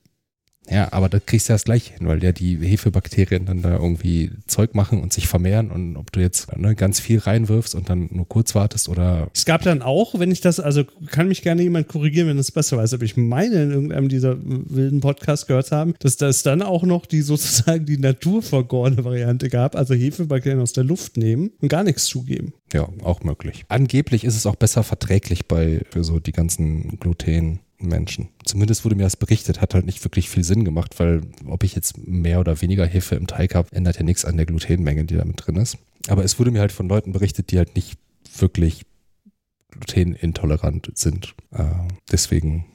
Ja, 0.71 0.93
aber 0.93 1.09
das 1.09 1.27
kriegst 1.27 1.49
du 1.49 1.53
erst 1.53 1.65
gleich 1.65 1.95
hin, 1.97 2.07
weil 2.07 2.23
ja 2.23 2.33
die 2.33 2.57
Hefebakterien 2.57 3.45
dann 3.45 3.63
da 3.63 3.77
irgendwie 3.77 4.31
Zeug 4.47 4.75
machen 4.75 5.01
und 5.03 5.13
sich 5.13 5.27
vermehren 5.27 5.71
und 5.71 5.97
ob 5.97 6.13
du 6.13 6.21
jetzt 6.21 6.57
ne, 6.57 6.75
ganz 6.75 7.01
viel 7.01 7.19
reinwirfst 7.19 7.75
und 7.75 7.91
dann 7.91 8.09
nur 8.13 8.29
kurz 8.29 8.55
wartest 8.55 8.89
oder. 8.89 9.29
Es 9.35 9.45
gab 9.45 9.63
dann 9.63 9.83
auch, 9.83 10.19
wenn 10.19 10.31
ich 10.31 10.41
das, 10.41 10.61
also 10.61 10.85
kann 11.11 11.29
mich 11.29 11.43
gerne 11.43 11.63
jemand 11.63 11.89
korrigieren, 11.89 12.29
wenn 12.29 12.39
es 12.39 12.53
besser 12.53 12.77
weiß, 12.77 12.95
aber 12.95 13.05
ich 13.05 13.17
meine 13.17 13.63
in 13.63 13.71
irgendeinem 13.73 14.09
dieser 14.09 14.37
wilden 14.41 15.01
Podcasts 15.01 15.47
gehört 15.47 15.73
haben, 15.73 15.95
dass 15.99 16.17
das 16.17 16.43
dann 16.43 16.63
auch 16.63 16.85
noch 16.85 17.07
die 17.07 17.23
sozusagen 17.31 17.85
die 17.85 17.99
naturvergorene 17.99 19.05
Variante 19.05 19.49
gab, 19.49 19.75
also 19.75 19.95
Hefebakterien 19.95 20.61
aus 20.61 20.73
der 20.73 20.85
Luft 20.85 21.17
nehmen 21.17 21.51
und 21.61 21.69
gar 21.69 21.83
nichts 21.83 22.05
zugeben. 22.05 22.53
Ja, 22.73 22.89
auch 23.03 23.23
möglich. 23.23 23.65
Angeblich 23.69 24.25
ist 24.25 24.37
es 24.37 24.47
auch 24.47 24.57
besser 24.57 24.85
verträglich 24.85 25.47
bei 25.47 25.83
für 25.91 26.05
so 26.05 26.21
die 26.21 26.33
ganzen 26.33 26.99
Gluten. 27.01 27.61
Menschen. 27.83 28.29
Zumindest 28.45 28.85
wurde 28.85 28.97
mir 28.97 29.05
das 29.05 29.17
berichtet, 29.17 29.61
hat 29.61 29.75
halt 29.75 29.87
nicht 29.87 30.05
wirklich 30.05 30.29
viel 30.29 30.45
Sinn 30.45 30.65
gemacht, 30.65 30.99
weil 30.99 31.23
ob 31.47 31.65
ich 31.65 31.75
jetzt 31.75 32.07
mehr 32.07 32.41
oder 32.41 32.61
weniger 32.61 32.87
Hefe 32.87 33.15
im 33.15 33.27
Teig 33.27 33.55
habe, 33.55 33.73
ändert 33.73 33.97
ja 33.97 34.03
nichts 34.03 34.25
an 34.25 34.37
der 34.37 34.47
Glutenmenge, 34.47 35.05
die 35.05 35.17
da 35.17 35.25
mit 35.25 35.45
drin 35.45 35.57
ist. 35.57 35.79
Aber 36.09 36.25
es 36.25 36.39
wurde 36.39 36.51
mir 36.51 36.61
halt 36.61 36.73
von 36.73 36.89
Leuten 36.89 37.13
berichtet, 37.13 37.51
die 37.51 37.59
halt 37.59 37.77
nicht 37.77 37.99
wirklich 38.39 38.85
glutenintolerant 39.71 40.91
sind. 40.95 41.35
Äh, 41.53 41.65
deswegen. 42.11 42.67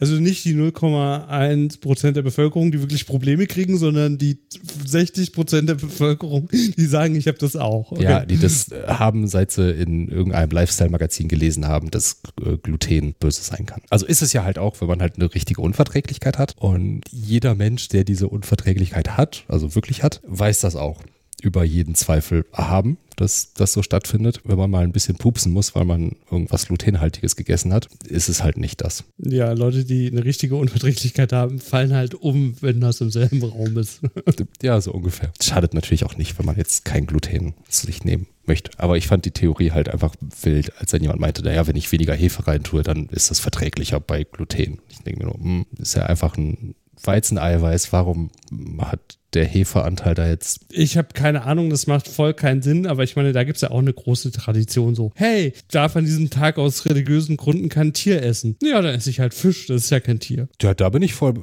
Also 0.00 0.14
nicht 0.14 0.44
die 0.46 0.54
0,1% 0.54 2.12
der 2.12 2.22
Bevölkerung, 2.22 2.72
die 2.72 2.80
wirklich 2.80 3.06
Probleme 3.06 3.46
kriegen, 3.46 3.76
sondern 3.76 4.16
die 4.16 4.38
60% 4.86 5.66
der 5.66 5.74
Bevölkerung, 5.74 6.48
die 6.50 6.86
sagen, 6.86 7.14
ich 7.16 7.28
habe 7.28 7.36
das 7.38 7.54
auch. 7.54 7.92
Okay. 7.92 8.04
Ja, 8.04 8.24
die 8.24 8.38
das 8.38 8.72
äh, 8.72 8.86
haben, 8.86 9.28
seit 9.28 9.50
sie 9.50 9.70
in 9.70 10.08
irgendeinem 10.08 10.50
Lifestyle-Magazin 10.50 11.28
gelesen 11.28 11.66
haben, 11.66 11.90
dass 11.90 12.22
äh, 12.42 12.56
Gluten 12.56 13.14
böse 13.20 13.42
sein 13.42 13.66
kann. 13.66 13.82
Also 13.90 14.06
ist 14.06 14.22
es 14.22 14.32
ja 14.32 14.42
halt 14.42 14.58
auch, 14.58 14.80
wenn 14.80 14.88
man 14.88 15.02
halt 15.02 15.16
eine 15.16 15.32
richtige 15.34 15.60
Unverträglichkeit 15.60 16.38
hat. 16.38 16.54
Und 16.56 17.02
jeder 17.10 17.54
Mensch, 17.54 17.88
der 17.88 18.04
diese 18.04 18.28
Unverträglichkeit 18.28 19.18
hat, 19.18 19.44
also 19.48 19.74
wirklich 19.74 20.02
hat, 20.02 20.22
weiß 20.24 20.60
das 20.60 20.76
auch 20.76 21.02
über 21.40 21.64
jeden 21.64 21.94
Zweifel 21.94 22.44
haben, 22.52 22.98
dass 23.16 23.52
das 23.54 23.72
so 23.72 23.82
stattfindet. 23.82 24.40
Wenn 24.44 24.56
man 24.56 24.70
mal 24.70 24.84
ein 24.84 24.92
bisschen 24.92 25.16
pupsen 25.16 25.52
muss, 25.52 25.74
weil 25.74 25.84
man 25.84 26.16
irgendwas 26.30 26.66
glutenhaltiges 26.66 27.36
gegessen 27.36 27.72
hat, 27.72 27.88
ist 28.06 28.28
es 28.28 28.42
halt 28.42 28.56
nicht 28.56 28.80
das. 28.80 29.04
Ja, 29.18 29.52
Leute, 29.52 29.84
die 29.84 30.10
eine 30.10 30.24
richtige 30.24 30.56
Unverträglichkeit 30.56 31.32
haben, 31.32 31.60
fallen 31.60 31.94
halt 31.94 32.14
um, 32.14 32.54
wenn 32.60 32.80
das 32.80 33.00
im 33.00 33.10
selben 33.10 33.42
Raum 33.42 33.76
ist. 33.78 34.00
ja, 34.62 34.80
so 34.80 34.92
ungefähr. 34.92 35.32
Schadet 35.42 35.74
natürlich 35.74 36.04
auch 36.04 36.16
nicht, 36.16 36.38
wenn 36.38 36.46
man 36.46 36.56
jetzt 36.56 36.84
kein 36.84 37.06
Gluten 37.06 37.54
zu 37.68 37.86
sich 37.86 38.04
nehmen 38.04 38.26
möchte. 38.46 38.70
Aber 38.78 38.96
ich 38.96 39.06
fand 39.06 39.24
die 39.24 39.30
Theorie 39.32 39.72
halt 39.72 39.88
einfach 39.88 40.14
wild, 40.42 40.72
als 40.78 40.90
dann 40.90 41.02
jemand 41.02 41.20
meinte, 41.20 41.42
naja, 41.42 41.66
wenn 41.66 41.76
ich 41.76 41.92
weniger 41.92 42.14
Hefe 42.14 42.46
rein 42.46 42.62
tue, 42.62 42.82
dann 42.82 43.06
ist 43.10 43.30
das 43.30 43.40
verträglicher 43.40 44.00
bei 44.00 44.24
Gluten. 44.24 44.78
Ich 44.88 44.98
denke 45.00 45.20
mir 45.20 45.26
nur, 45.26 45.34
hm, 45.34 45.66
ist 45.78 45.94
ja 45.94 46.06
einfach 46.06 46.36
ein 46.36 46.74
Weizeneiweiß, 47.02 47.92
warum 47.92 48.30
hat 48.78 49.18
der 49.34 49.44
Hefeanteil 49.44 50.14
da 50.14 50.28
jetzt? 50.28 50.60
Ich 50.70 50.96
habe 50.96 51.08
keine 51.14 51.44
Ahnung, 51.44 51.70
das 51.70 51.86
macht 51.86 52.08
voll 52.08 52.34
keinen 52.34 52.62
Sinn, 52.62 52.86
aber 52.86 53.04
ich 53.04 53.16
meine, 53.16 53.32
da 53.32 53.44
gibt 53.44 53.56
es 53.56 53.62
ja 53.62 53.70
auch 53.70 53.78
eine 53.78 53.92
große 53.92 54.32
Tradition 54.32 54.94
so. 54.94 55.12
Hey, 55.14 55.52
darf 55.70 55.96
an 55.96 56.04
diesem 56.04 56.30
Tag 56.30 56.58
aus 56.58 56.86
religiösen 56.86 57.36
Gründen 57.36 57.68
kein 57.68 57.92
Tier 57.92 58.22
essen. 58.22 58.56
Ja, 58.62 58.80
dann 58.80 58.94
esse 58.94 59.10
ich 59.10 59.20
halt 59.20 59.34
Fisch, 59.34 59.66
das 59.66 59.84
ist 59.84 59.90
ja 59.90 60.00
kein 60.00 60.20
Tier. 60.20 60.48
Ja, 60.60 60.74
da 60.74 60.88
bin 60.88 61.02
ich 61.02 61.14
voll, 61.14 61.34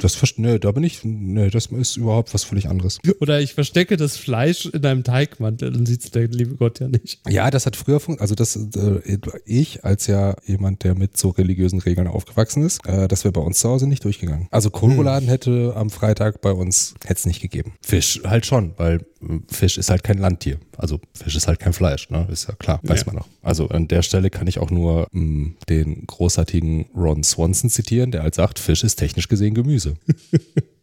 das, 0.00 0.18
nee, 0.36 0.58
da 0.58 0.72
bin 0.72 0.84
ich, 0.84 1.00
nee, 1.04 1.50
das 1.50 1.66
ist 1.66 1.96
überhaupt 1.96 2.34
was 2.34 2.44
völlig 2.44 2.68
anderes. 2.68 2.98
Oder 3.20 3.40
ich 3.40 3.54
verstecke 3.54 3.96
das 3.96 4.16
Fleisch 4.16 4.66
in 4.66 4.84
einem 4.84 5.04
Teigmantel, 5.04 5.72
dann 5.72 5.86
sieht 5.86 6.04
es 6.04 6.10
der 6.10 6.28
liebe 6.28 6.56
Gott 6.56 6.80
ja 6.80 6.88
nicht. 6.88 7.20
Ja, 7.28 7.50
das 7.50 7.66
hat 7.66 7.76
früher 7.76 8.00
funktioniert, 8.00 8.20
also 8.20 8.34
das, 8.34 8.56
äh, 8.56 9.18
ich 9.44 9.84
als 9.84 10.06
ja 10.06 10.36
jemand, 10.46 10.84
der 10.84 10.94
mit 10.94 11.16
so 11.16 11.30
religiösen 11.30 11.80
Regeln 11.80 12.06
aufgewachsen 12.06 12.64
ist, 12.64 12.86
äh, 12.86 13.08
das 13.08 13.24
wäre 13.24 13.32
bei 13.32 13.40
uns 13.40 13.60
zu 13.60 13.68
Hause 13.68 13.86
nicht 13.86 14.04
durchgegangen. 14.04 14.48
Also 14.50 14.70
Kohlrouladen 14.70 15.28
hm. 15.28 15.30
hätte 15.30 15.72
am 15.76 15.90
Freitag 15.90 16.40
bei 16.40 16.52
uns, 16.52 16.94
hätte 17.04 17.18
es 17.18 17.26
nicht 17.30 17.40
gegeben. 17.40 17.72
Fisch 17.80 18.20
halt 18.24 18.44
schon, 18.44 18.74
weil 18.76 18.96
äh, 19.22 19.38
Fisch 19.48 19.78
ist 19.78 19.90
halt 19.90 20.04
kein 20.04 20.18
Landtier. 20.18 20.58
Also 20.76 21.00
Fisch 21.14 21.36
ist 21.36 21.46
halt 21.48 21.58
kein 21.60 21.72
Fleisch, 21.72 22.10
ne? 22.10 22.26
Ist 22.30 22.48
ja 22.48 22.54
klar, 22.54 22.80
weiß 22.82 23.00
ja. 23.00 23.06
man 23.06 23.16
noch. 23.16 23.28
Also 23.42 23.68
an 23.68 23.88
der 23.88 24.02
Stelle 24.02 24.30
kann 24.30 24.46
ich 24.46 24.58
auch 24.58 24.70
nur 24.70 25.06
mh, 25.12 25.22
mm, 25.22 25.56
den 25.68 26.06
großartigen 26.06 26.86
Ron 26.94 27.22
Swanson 27.22 27.70
zitieren, 27.70 28.10
der 28.10 28.22
halt 28.22 28.34
sagt, 28.34 28.58
Fisch 28.58 28.84
ist 28.84 28.96
technisch 28.96 29.28
gesehen 29.28 29.54
Gemüse. 29.54 29.94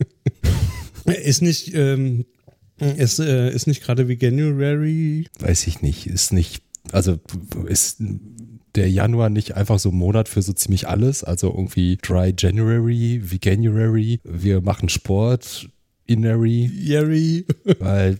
ist 1.06 1.42
nicht, 1.42 1.74
ähm, 1.76 2.26
ist, 2.80 3.20
äh, 3.20 3.52
ist 3.52 3.68
nicht 3.68 3.84
gerade 3.84 4.08
wie 4.08 4.18
January? 4.18 5.28
Weiß 5.40 5.68
ich 5.68 5.82
nicht. 5.82 6.08
Ist 6.08 6.34
nicht, 6.34 6.64
also 6.92 7.20
ist 7.68 8.02
der 8.78 8.90
Januar 8.90 9.30
nicht 9.30 9.56
einfach 9.56 9.80
so 9.80 9.90
ein 9.90 9.96
Monat 9.96 10.30
für 10.30 10.42
so 10.42 10.54
ziemlich 10.54 10.88
alles? 10.88 11.24
Also 11.24 11.50
irgendwie 11.50 11.98
Dry 11.98 12.34
January, 12.38 13.22
Veganuary, 13.24 14.22
wir 14.24 14.62
machen 14.62 14.88
Sport, 14.88 15.70
Inary. 16.08 16.72
Yeri. 16.74 17.46
Weil, 17.80 18.18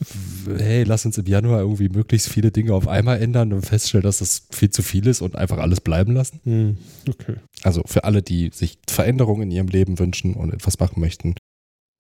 hey, 0.58 0.84
lass 0.84 1.06
uns 1.06 1.18
im 1.18 1.26
Januar 1.26 1.62
irgendwie 1.62 1.90
möglichst 1.90 2.30
viele 2.30 2.52
Dinge 2.52 2.74
auf 2.74 2.88
einmal 2.88 3.22
ändern 3.22 3.54
und 3.54 3.66
feststellen, 3.66 4.04
dass 4.04 4.20
das 4.20 4.44
viel 4.52 4.70
zu 4.70 4.84
viel 4.84 5.08
ist 5.08 5.22
und 5.22 5.36
einfach 5.36 5.58
alles 5.58 5.82
bleiben 5.82 6.14
lassen. 6.14 6.40
Hm, 6.44 6.78
okay. 7.10 7.36
Also 7.64 7.84
für 7.86 8.04
alle, 8.04 8.22
die 8.22 8.52
sich 8.54 8.78
Veränderungen 8.88 9.44
in 9.44 9.52
ihrem 9.52 9.68
Leben 9.68 10.00
wünschen 10.00 10.34
und 10.34 10.54
etwas 10.54 10.80
machen 10.80 11.00
möchten. 11.00 11.36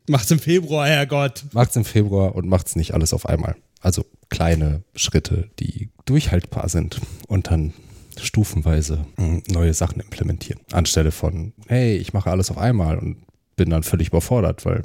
Macht's 0.08 0.32
im 0.32 0.40
Februar, 0.40 0.88
Herrgott. 0.88 1.46
Macht's 1.54 1.76
im 1.76 1.84
Februar 1.84 2.36
und 2.36 2.48
macht's 2.48 2.76
nicht 2.76 2.94
alles 2.94 3.14
auf 3.14 3.26
einmal. 3.26 3.56
Also 3.82 4.06
kleine 4.30 4.84
Schritte, 4.96 5.50
die 5.60 5.90
durchhaltbar 6.06 6.70
sind 6.70 7.02
und 7.28 7.52
dann 7.52 7.74
stufenweise 8.20 9.06
hm, 9.18 9.44
neue 9.50 9.74
Sachen 9.74 10.00
implementieren. 10.02 10.62
Anstelle 10.72 11.12
von, 11.12 11.54
hey, 11.68 11.98
ich 11.98 12.14
mache 12.14 12.32
alles 12.32 12.50
auf 12.52 12.58
einmal 12.58 12.98
und 12.98 13.18
bin 13.56 13.70
dann 13.70 13.84
völlig 13.84 14.10
überfordert, 14.10 14.66
weil 14.66 14.84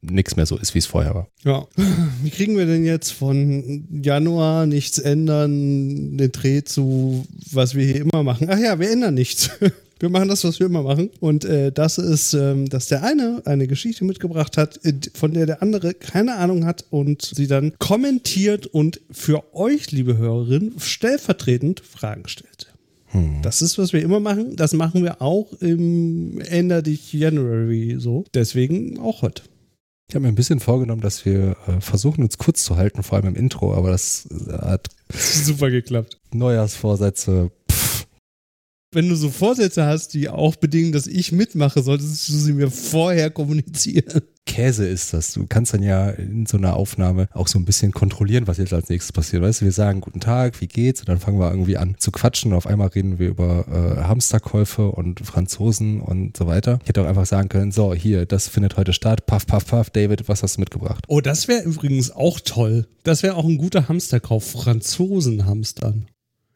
nichts 0.00 0.36
mehr 0.36 0.46
so 0.46 0.56
ist, 0.56 0.74
wie 0.74 0.78
es 0.78 0.86
vorher 0.86 1.14
war. 1.14 1.28
Ja. 1.44 1.66
Wie 2.22 2.30
kriegen 2.30 2.56
wir 2.56 2.66
denn 2.66 2.84
jetzt 2.84 3.12
von 3.12 3.86
Januar 4.02 4.66
nichts 4.66 4.98
ändern, 4.98 6.16
den 6.16 6.32
Dreh 6.32 6.62
zu, 6.62 7.26
was 7.52 7.74
wir 7.74 7.84
hier 7.84 8.02
immer 8.02 8.22
machen? 8.22 8.48
Ach 8.50 8.58
ja, 8.58 8.78
wir 8.78 8.90
ändern 8.90 9.14
nichts. 9.14 9.50
Wir 10.00 10.10
machen 10.10 10.28
das, 10.28 10.44
was 10.44 10.60
wir 10.60 10.66
immer 10.66 10.84
machen. 10.84 11.10
Und 11.18 11.44
äh, 11.44 11.72
das 11.72 11.98
ist, 11.98 12.32
ähm, 12.32 12.68
dass 12.68 12.86
der 12.86 13.02
eine 13.02 13.42
eine 13.46 13.66
Geschichte 13.66 14.04
mitgebracht 14.04 14.56
hat, 14.56 14.78
äh, 14.84 14.92
von 15.12 15.32
der 15.32 15.44
der 15.44 15.60
andere 15.60 15.92
keine 15.92 16.36
Ahnung 16.36 16.66
hat 16.66 16.84
und 16.90 17.22
sie 17.22 17.48
dann 17.48 17.72
kommentiert 17.80 18.68
und 18.68 19.00
für 19.10 19.42
euch, 19.56 19.90
liebe 19.90 20.16
Hörerinnen, 20.16 20.78
stellvertretend 20.78 21.80
Fragen 21.80 22.28
stellt. 22.28 22.72
Hm. 23.06 23.42
Das 23.42 23.60
ist, 23.60 23.76
was 23.76 23.92
wir 23.92 24.00
immer 24.00 24.20
machen. 24.20 24.54
Das 24.54 24.72
machen 24.72 25.02
wir 25.02 25.20
auch 25.20 25.52
im 25.60 26.40
Ende 26.42 26.82
January 27.10 27.96
so. 27.98 28.24
Deswegen 28.34 29.00
auch 29.00 29.22
heute. 29.22 29.42
Ich 30.10 30.14
habe 30.14 30.22
mir 30.22 30.28
ein 30.28 30.36
bisschen 30.36 30.58
vorgenommen, 30.58 31.02
dass 31.02 31.26
wir 31.26 31.54
äh, 31.66 31.82
versuchen, 31.82 32.24
uns 32.24 32.38
kurz 32.38 32.64
zu 32.64 32.76
halten, 32.76 33.02
vor 33.02 33.18
allem 33.18 33.28
im 33.28 33.36
Intro, 33.36 33.74
aber 33.74 33.90
das 33.90 34.26
äh, 34.48 34.52
hat 34.52 34.88
super 35.12 35.70
geklappt. 35.70 36.18
Neujahrsvorsätze. 36.32 37.50
Pff. 37.70 38.06
Wenn 38.90 39.10
du 39.10 39.16
so 39.16 39.28
Vorsätze 39.28 39.84
hast, 39.84 40.14
die 40.14 40.30
auch 40.30 40.56
bedingen, 40.56 40.92
dass 40.92 41.06
ich 41.06 41.30
mitmache, 41.30 41.82
solltest 41.82 42.26
du 42.26 42.32
sie 42.32 42.54
mir 42.54 42.70
vorher 42.70 43.30
kommunizieren. 43.30 44.22
Käse 44.48 44.88
ist 44.88 45.12
das. 45.12 45.32
Du 45.32 45.46
kannst 45.46 45.74
dann 45.74 45.82
ja 45.82 46.08
in 46.08 46.46
so 46.46 46.56
einer 46.56 46.74
Aufnahme 46.74 47.28
auch 47.32 47.46
so 47.46 47.58
ein 47.58 47.64
bisschen 47.64 47.92
kontrollieren, 47.92 48.46
was 48.46 48.56
jetzt 48.56 48.72
als 48.72 48.88
nächstes 48.88 49.12
passiert. 49.12 49.42
Weißt 49.42 49.60
du, 49.60 49.66
wir 49.66 49.72
sagen 49.72 50.00
guten 50.00 50.20
Tag, 50.20 50.60
wie 50.60 50.66
geht's? 50.66 51.00
Und 51.00 51.08
dann 51.10 51.20
fangen 51.20 51.38
wir 51.38 51.50
irgendwie 51.50 51.76
an 51.76 51.94
zu 51.98 52.10
quatschen 52.10 52.50
und 52.52 52.56
auf 52.56 52.66
einmal 52.66 52.88
reden 52.88 53.18
wir 53.18 53.28
über 53.28 53.66
äh, 53.68 54.02
Hamsterkäufe 54.02 54.90
und 54.90 55.20
Franzosen 55.20 56.00
und 56.00 56.36
so 56.36 56.46
weiter. 56.46 56.78
Ich 56.82 56.88
hätte 56.88 57.02
auch 57.02 57.06
einfach 57.06 57.26
sagen 57.26 57.48
können, 57.48 57.70
so, 57.70 57.94
hier, 57.94 58.26
das 58.26 58.48
findet 58.48 58.76
heute 58.76 58.92
statt. 58.92 59.26
Paff, 59.26 59.46
paff, 59.46 59.66
paff. 59.66 59.90
David, 59.90 60.28
was 60.28 60.42
hast 60.42 60.56
du 60.56 60.60
mitgebracht? 60.60 61.04
Oh, 61.08 61.20
das 61.20 61.46
wäre 61.46 61.62
übrigens 61.62 62.10
auch 62.10 62.40
toll. 62.40 62.86
Das 63.04 63.22
wäre 63.22 63.36
auch 63.36 63.44
ein 63.44 63.58
guter 63.58 63.88
Hamsterkauf. 63.88 64.50
Franzosen 64.50 65.44
hamstern. 65.44 66.06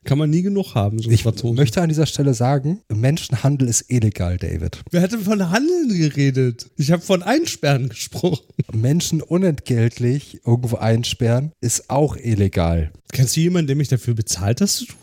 Kann 0.04 0.18
man 0.18 0.30
nie 0.30 0.42
genug 0.42 0.74
haben, 0.74 0.98
so 0.98 1.08
Ich 1.10 1.22
Franzosen. 1.22 1.56
möchte 1.56 1.80
an 1.80 1.88
dieser 1.88 2.06
Stelle 2.06 2.34
sagen, 2.34 2.80
Menschenhandel 2.92 3.68
ist 3.68 3.84
illegal, 3.88 4.36
David. 4.36 4.80
Wer 4.90 5.00
hätte 5.00 5.18
von 5.18 5.50
Handeln 5.50 5.88
geredet? 5.96 6.70
Ich 6.76 6.90
habe 6.90 7.02
von 7.02 7.22
Einsperren 7.22 7.88
gesprochen. 7.88 8.44
Menschen 8.72 9.22
unentgeltlich 9.22 10.40
irgendwo 10.44 10.76
einsperren 10.76 11.52
ist 11.60 11.88
auch 11.88 12.16
illegal. 12.16 12.92
Kennst 13.12 13.36
du 13.36 13.40
jemanden, 13.40 13.68
der 13.68 13.76
mich 13.76 13.88
dafür 13.88 14.14
bezahlt, 14.14 14.60
das 14.60 14.76
zu 14.78 14.86
tun? 14.86 14.96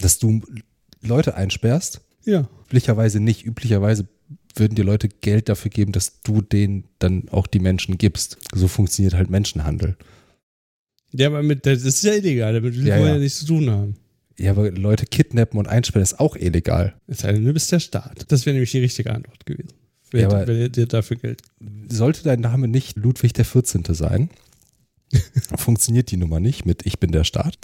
Dass 0.00 0.18
du 0.18 0.40
Leute 1.02 1.34
einsperrst? 1.34 2.00
Ja. 2.24 2.48
Üblicherweise 2.68 3.18
nicht. 3.18 3.44
Üblicherweise 3.44 4.06
würden 4.54 4.74
dir 4.74 4.84
Leute 4.84 5.08
Geld 5.08 5.48
dafür 5.48 5.70
geben, 5.70 5.92
dass 5.92 6.20
du 6.22 6.40
denen 6.42 6.84
dann 6.98 7.28
auch 7.30 7.46
die 7.46 7.58
Menschen 7.60 7.98
gibst. 7.98 8.38
So 8.54 8.68
funktioniert 8.68 9.14
halt 9.14 9.30
Menschenhandel. 9.30 9.96
Ja, 11.18 11.28
aber 11.28 11.42
mit, 11.42 11.66
das 11.66 11.82
ist 11.82 12.02
ja 12.04 12.14
illegal, 12.14 12.54
damit 12.54 12.76
will 12.76 12.86
ja, 12.86 12.98
ja. 12.98 13.06
ja 13.08 13.18
nichts 13.18 13.40
zu 13.40 13.46
tun 13.46 13.70
haben. 13.70 13.96
Ja, 14.38 14.50
aber 14.50 14.70
Leute 14.70 15.06
kidnappen 15.06 15.58
und 15.58 15.66
einsperren 15.66 16.02
ist 16.02 16.20
auch 16.20 16.36
illegal. 16.36 16.94
Es 17.06 17.20
sei 17.20 17.32
denn, 17.32 17.44
du 17.44 17.52
bist 17.52 17.72
der 17.72 17.80
Staat. 17.80 18.26
Das 18.28 18.44
wäre 18.44 18.54
nämlich 18.54 18.70
die 18.70 18.80
richtige 18.80 19.12
Antwort 19.12 19.46
gewesen. 19.46 19.70
Wer, 20.10 20.22
ja, 20.22 20.46
wer 20.46 20.68
dir 20.68 20.86
dafür 20.86 21.16
Geld? 21.16 21.42
Sollte 21.88 22.22
dein 22.22 22.40
Name 22.40 22.68
nicht 22.68 22.96
Ludwig 22.96 23.32
der 23.32 23.44
14. 23.44 23.82
sein, 23.90 24.30
funktioniert 25.56 26.10
die 26.10 26.16
Nummer 26.16 26.40
nicht 26.40 26.66
mit 26.66 26.84
Ich 26.84 26.98
bin 26.98 27.12
der 27.12 27.24
Staat. 27.24 27.58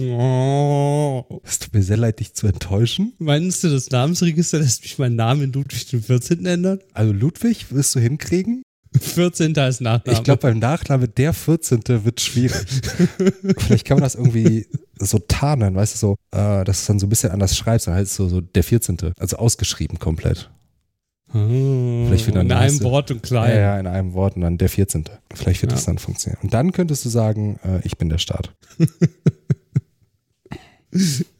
Oh. 0.00 1.24
Es 1.44 1.58
tut 1.58 1.74
mir 1.74 1.82
sehr 1.82 1.96
leid, 1.96 2.20
dich 2.20 2.34
zu 2.34 2.46
enttäuschen. 2.46 3.12
Meinst 3.18 3.64
du, 3.64 3.68
das 3.68 3.90
Namensregister 3.90 4.58
lässt 4.58 4.82
mich 4.82 4.98
meinen 4.98 5.16
Namen 5.16 5.42
in 5.42 5.52
Ludwig 5.52 5.86
den 5.86 6.02
14. 6.02 6.46
ändern? 6.46 6.80
Also 6.92 7.12
Ludwig 7.12 7.72
wirst 7.72 7.94
du 7.94 8.00
hinkriegen. 8.00 8.62
14. 9.00 9.52
ist 9.54 9.80
Nachname. 9.80 10.16
Ich 10.16 10.24
glaube, 10.24 10.40
beim 10.40 10.58
Nachname 10.58 11.08
der 11.08 11.32
14. 11.32 11.82
wird 12.04 12.20
schwierig. 12.20 12.56
Vielleicht 13.58 13.86
kann 13.86 13.96
man 13.96 14.04
das 14.04 14.14
irgendwie 14.14 14.66
so 14.98 15.18
tarnen, 15.18 15.74
weißt 15.74 15.94
du, 15.94 15.98
so, 15.98 16.16
äh, 16.32 16.64
dass 16.64 16.80
es 16.80 16.86
dann 16.86 16.98
so 16.98 17.06
ein 17.06 17.10
bisschen 17.10 17.30
anders 17.30 17.56
schreibst, 17.56 17.86
dann 17.86 17.94
heißt 17.94 18.10
es 18.10 18.16
so, 18.16 18.28
so 18.28 18.40
der 18.40 18.64
14. 18.64 18.98
Also 19.18 19.36
ausgeschrieben 19.36 19.98
komplett. 19.98 20.50
Oh, 21.34 22.06
Vielleicht 22.06 22.28
in 22.28 22.52
einem 22.52 22.82
Wort 22.82 23.10
und 23.10 23.22
klein. 23.22 23.50
Ja, 23.50 23.56
ja, 23.56 23.80
in 23.80 23.86
einem 23.86 24.14
Wort 24.14 24.36
und 24.36 24.42
dann 24.42 24.58
der 24.58 24.68
14. 24.68 25.04
Vielleicht 25.34 25.60
wird 25.62 25.72
ja. 25.72 25.76
das 25.76 25.84
dann 25.84 25.98
funktionieren. 25.98 26.40
Und 26.42 26.54
dann 26.54 26.72
könntest 26.72 27.04
du 27.04 27.08
sagen, 27.08 27.58
äh, 27.64 27.80
ich 27.84 27.98
bin 27.98 28.08
der 28.08 28.18
Staat. 28.18 28.54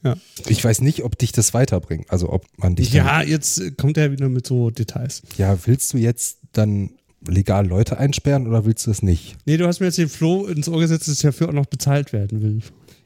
ja. 0.03 0.17
Ich 0.49 0.65
weiß 0.65 0.81
nicht, 0.81 1.05
ob 1.05 1.17
dich 1.17 1.33
das 1.33 1.55
weiterbringt. 1.55 2.11
Also 2.11 2.31
ob 2.33 2.45
man 2.57 2.75
dich. 2.75 2.93
Ja, 2.93 3.23
jetzt 3.23 3.79
kommt 3.79 3.97
er 3.97 4.11
wieder 4.11 4.29
mit 4.29 4.47
so 4.47 4.71
Details. 4.71 5.23
Ja, 5.39 5.57
willst 5.67 5.95
du 5.95 5.99
jetzt 5.99 6.39
dann 6.53 6.91
legal 7.29 7.67
Leute 7.67 7.99
einsperren 7.99 8.47
oder 8.47 8.65
willst 8.65 8.87
du 8.87 8.91
das 8.91 9.03
nicht? 9.03 9.37
Nee, 9.45 9.57
du 9.57 9.67
hast 9.67 9.81
mir 9.81 9.87
jetzt 9.87 9.99
den 9.99 10.09
Floh 10.09 10.47
ins 10.47 10.69
Ohr 10.69 10.81
gesetzt, 10.81 11.09
dass 11.09 11.15
ich 11.15 11.23
dafür 11.23 11.49
auch 11.49 11.53
noch 11.53 11.67
bezahlt 11.67 12.13
werden 12.13 12.43
will. 12.43 12.61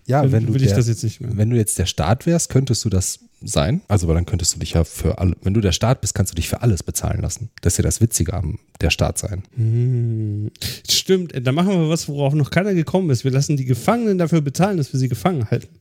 Ja, 0.06 0.22
dann 0.22 0.32
wenn 0.32 0.46
du 0.46 0.52
der-. 0.52 0.76
Wenn 1.20 1.50
du 1.50 1.56
jetzt 1.56 1.78
der 1.78 1.86
Staat 1.86 2.26
wärst, 2.26 2.48
könntest 2.48 2.84
du 2.84 2.88
das 2.88 3.20
sein. 3.42 3.80
Also, 3.88 4.08
weil 4.08 4.14
dann 4.14 4.26
könntest 4.26 4.54
du 4.54 4.58
dich 4.58 4.72
ja 4.72 4.84
für 4.84 5.18
alle, 5.18 5.34
wenn 5.42 5.54
du 5.54 5.60
der 5.60 5.72
Staat 5.72 6.00
bist, 6.00 6.14
kannst 6.14 6.32
du 6.32 6.36
dich 6.36 6.48
für 6.48 6.62
alles 6.62 6.82
bezahlen 6.82 7.22
lassen. 7.22 7.50
Das 7.62 7.74
ist 7.74 7.78
ja 7.78 7.82
das 7.82 8.00
Witzige 8.00 8.34
am 8.34 8.58
der 8.80 8.90
Staat 8.90 9.18
sein. 9.18 9.42
Hm. 9.56 10.50
Stimmt, 10.88 11.34
da 11.46 11.52
machen 11.52 11.68
wir 11.68 11.88
was, 11.88 12.08
worauf 12.08 12.34
noch 12.34 12.50
keiner 12.50 12.74
gekommen 12.74 13.10
ist. 13.10 13.24
Wir 13.24 13.30
lassen 13.30 13.56
die 13.56 13.64
Gefangenen 13.64 14.18
dafür 14.18 14.40
bezahlen, 14.40 14.76
dass 14.76 14.92
wir 14.92 15.00
sie 15.00 15.08
gefangen 15.08 15.50
halten. 15.50 15.79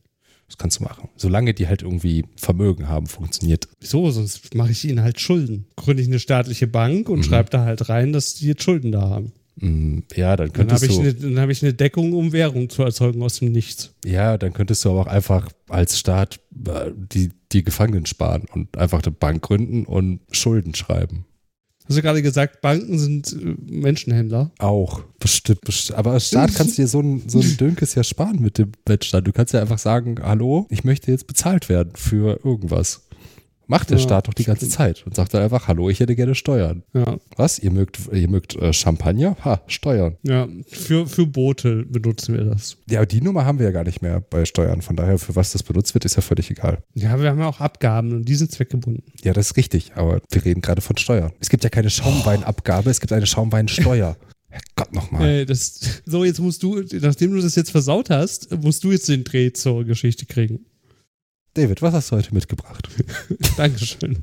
Das 0.50 0.58
kannst 0.58 0.80
du 0.80 0.82
machen. 0.84 1.08
Solange 1.16 1.54
die 1.54 1.68
halt 1.68 1.82
irgendwie 1.82 2.24
Vermögen 2.36 2.88
haben, 2.88 3.06
funktioniert. 3.06 3.68
Wieso? 3.80 4.10
Sonst 4.10 4.54
mache 4.54 4.72
ich 4.72 4.84
ihnen 4.84 5.00
halt 5.00 5.20
Schulden. 5.20 5.66
Gründe 5.76 6.02
ich 6.02 6.08
eine 6.08 6.18
staatliche 6.18 6.66
Bank 6.66 7.08
und 7.08 7.24
schreibe 7.24 7.48
da 7.50 7.64
halt 7.64 7.88
rein, 7.88 8.12
dass 8.12 8.34
die 8.34 8.48
jetzt 8.48 8.64
Schulden 8.64 8.90
da 8.90 9.00
haben. 9.02 9.32
Mm, 9.56 10.00
Ja, 10.16 10.36
dann 10.36 10.48
Dann 10.48 10.52
könntest 10.68 10.82
habe 10.82 10.92
ich, 10.92 10.98
du. 10.98 11.02
eine, 11.02 11.14
dann 11.34 11.40
hab 11.40 11.50
ich 11.50 11.62
eine 11.62 11.72
Deckung, 11.72 12.12
um 12.14 12.32
Währung 12.32 12.68
zu 12.68 12.82
erzeugen 12.82 13.22
aus 13.22 13.38
dem 13.38 13.52
Nichts. 13.52 13.94
Ja, 14.04 14.38
dann 14.38 14.52
könntest 14.52 14.84
du 14.84 14.90
aber 14.90 15.02
auch 15.02 15.06
einfach 15.06 15.48
als 15.68 15.98
Staat 15.98 16.40
äh, 16.66 16.90
die, 16.96 17.30
die 17.52 17.62
Gefangenen 17.62 18.06
sparen 18.06 18.44
und 18.52 18.76
einfach 18.76 19.02
eine 19.04 19.12
Bank 19.12 19.42
gründen 19.42 19.84
und 19.86 20.20
Schulden 20.32 20.74
schreiben. 20.74 21.26
Hast 21.90 21.96
du 21.96 22.02
gerade 22.02 22.22
gesagt, 22.22 22.60
Banken 22.60 23.00
sind 23.00 23.32
äh, 23.32 23.56
Menschenhändler? 23.68 24.52
Auch, 24.58 25.02
bestimmt, 25.18 25.62
bestimmt. 25.62 25.98
Aber 25.98 26.12
als 26.12 26.28
Staat 26.28 26.54
kannst 26.54 26.78
du 26.78 26.82
dir 26.82 26.86
so 26.86 27.00
ein, 27.00 27.28
so 27.28 27.40
ein 27.40 27.56
Dönkes 27.56 27.96
ja 27.96 28.04
sparen 28.04 28.40
mit 28.40 28.58
dem 28.58 28.70
Wettstand. 28.86 29.26
Du 29.26 29.32
kannst 29.32 29.54
ja 29.54 29.60
einfach 29.60 29.78
sagen, 29.78 30.14
hallo, 30.22 30.68
ich 30.70 30.84
möchte 30.84 31.10
jetzt 31.10 31.26
bezahlt 31.26 31.68
werden 31.68 31.90
für 31.96 32.38
irgendwas. 32.44 33.08
Macht 33.70 33.90
der 33.90 33.98
Ja, 33.98 34.02
Staat 34.02 34.26
doch 34.26 34.34
die 34.34 34.42
ganze 34.44 34.66
stimmt. 34.66 34.72
Zeit 34.72 35.06
und 35.06 35.14
sagt 35.14 35.32
dann 35.32 35.42
einfach, 35.42 35.68
hallo, 35.68 35.88
ich 35.90 36.00
hätte 36.00 36.16
gerne 36.16 36.34
Steuern. 36.34 36.82
Ja, 36.92 37.18
Was? 37.36 37.58
Ihr 37.60 37.70
mögt, 37.70 38.00
ihr 38.12 38.28
mögt 38.28 38.56
äh, 38.56 38.72
Champagner? 38.72 39.36
Ha, 39.44 39.60
Steuern. 39.68 40.16
ja. 40.24 40.48
Für, 40.68 41.06
für 41.06 41.24
Boote 41.26 41.84
benutzen 41.86 42.34
wir 42.36 42.44
das. 42.44 42.76
Ja, 42.88 42.98
aber 42.98 43.06
die 43.06 43.20
Nummer 43.20 43.44
haben 43.44 43.58
wir 43.60 43.66
ja 43.66 43.72
gar 43.72 43.84
nicht 43.84 44.02
mehr 44.02 44.20
bei 44.20 44.44
Steuern. 44.44 44.82
Von 44.82 44.96
daher, 44.96 45.18
für 45.18 45.36
was 45.36 45.52
das 45.52 45.62
benutzt 45.62 45.94
wird, 45.94 46.04
ist 46.04 46.16
ja 46.16 46.22
völlig 46.22 46.50
egal. 46.50 46.82
Ja, 46.94 47.20
wir 47.22 47.30
haben 47.30 47.38
ja 47.38 47.46
auch 47.48 47.60
Abgaben 47.60 48.12
und 48.12 48.24
die 48.28 48.34
sind 48.34 48.50
zweckgebunden. 48.50 49.04
Ja, 49.22 49.32
das 49.32 49.52
ist 49.52 49.56
richtig, 49.56 49.92
aber 49.94 50.20
wir 50.30 50.44
reden 50.44 50.62
gerade 50.62 50.80
von 50.80 50.96
Steuern. 50.96 51.30
Es 51.38 51.48
gibt 51.48 51.62
ja 51.62 51.70
keine 51.70 51.90
Schaumweinabgabe, 51.90 52.90
es 52.90 53.00
gibt 53.00 53.12
eine 53.12 53.26
Schaumweinsteuer. 53.26 54.16
Herrgott 54.48 54.92
nochmal. 54.92 55.28
Äh, 55.28 55.46
das, 55.46 56.02
so, 56.04 56.24
jetzt 56.24 56.40
musst 56.40 56.64
du, 56.64 56.82
nachdem 57.00 57.30
du 57.32 57.40
das 57.40 57.54
jetzt 57.54 57.70
versaut 57.70 58.10
hast, 58.10 58.50
musst 58.62 58.82
du 58.82 58.90
jetzt 58.90 59.08
den 59.08 59.22
Dreh 59.22 59.52
zur 59.52 59.84
Geschichte 59.84 60.26
kriegen. 60.26 60.66
David, 61.54 61.82
was 61.82 61.94
hast 61.94 62.10
du 62.10 62.16
heute 62.16 62.32
mitgebracht? 62.32 62.88
Dankeschön. 63.56 64.22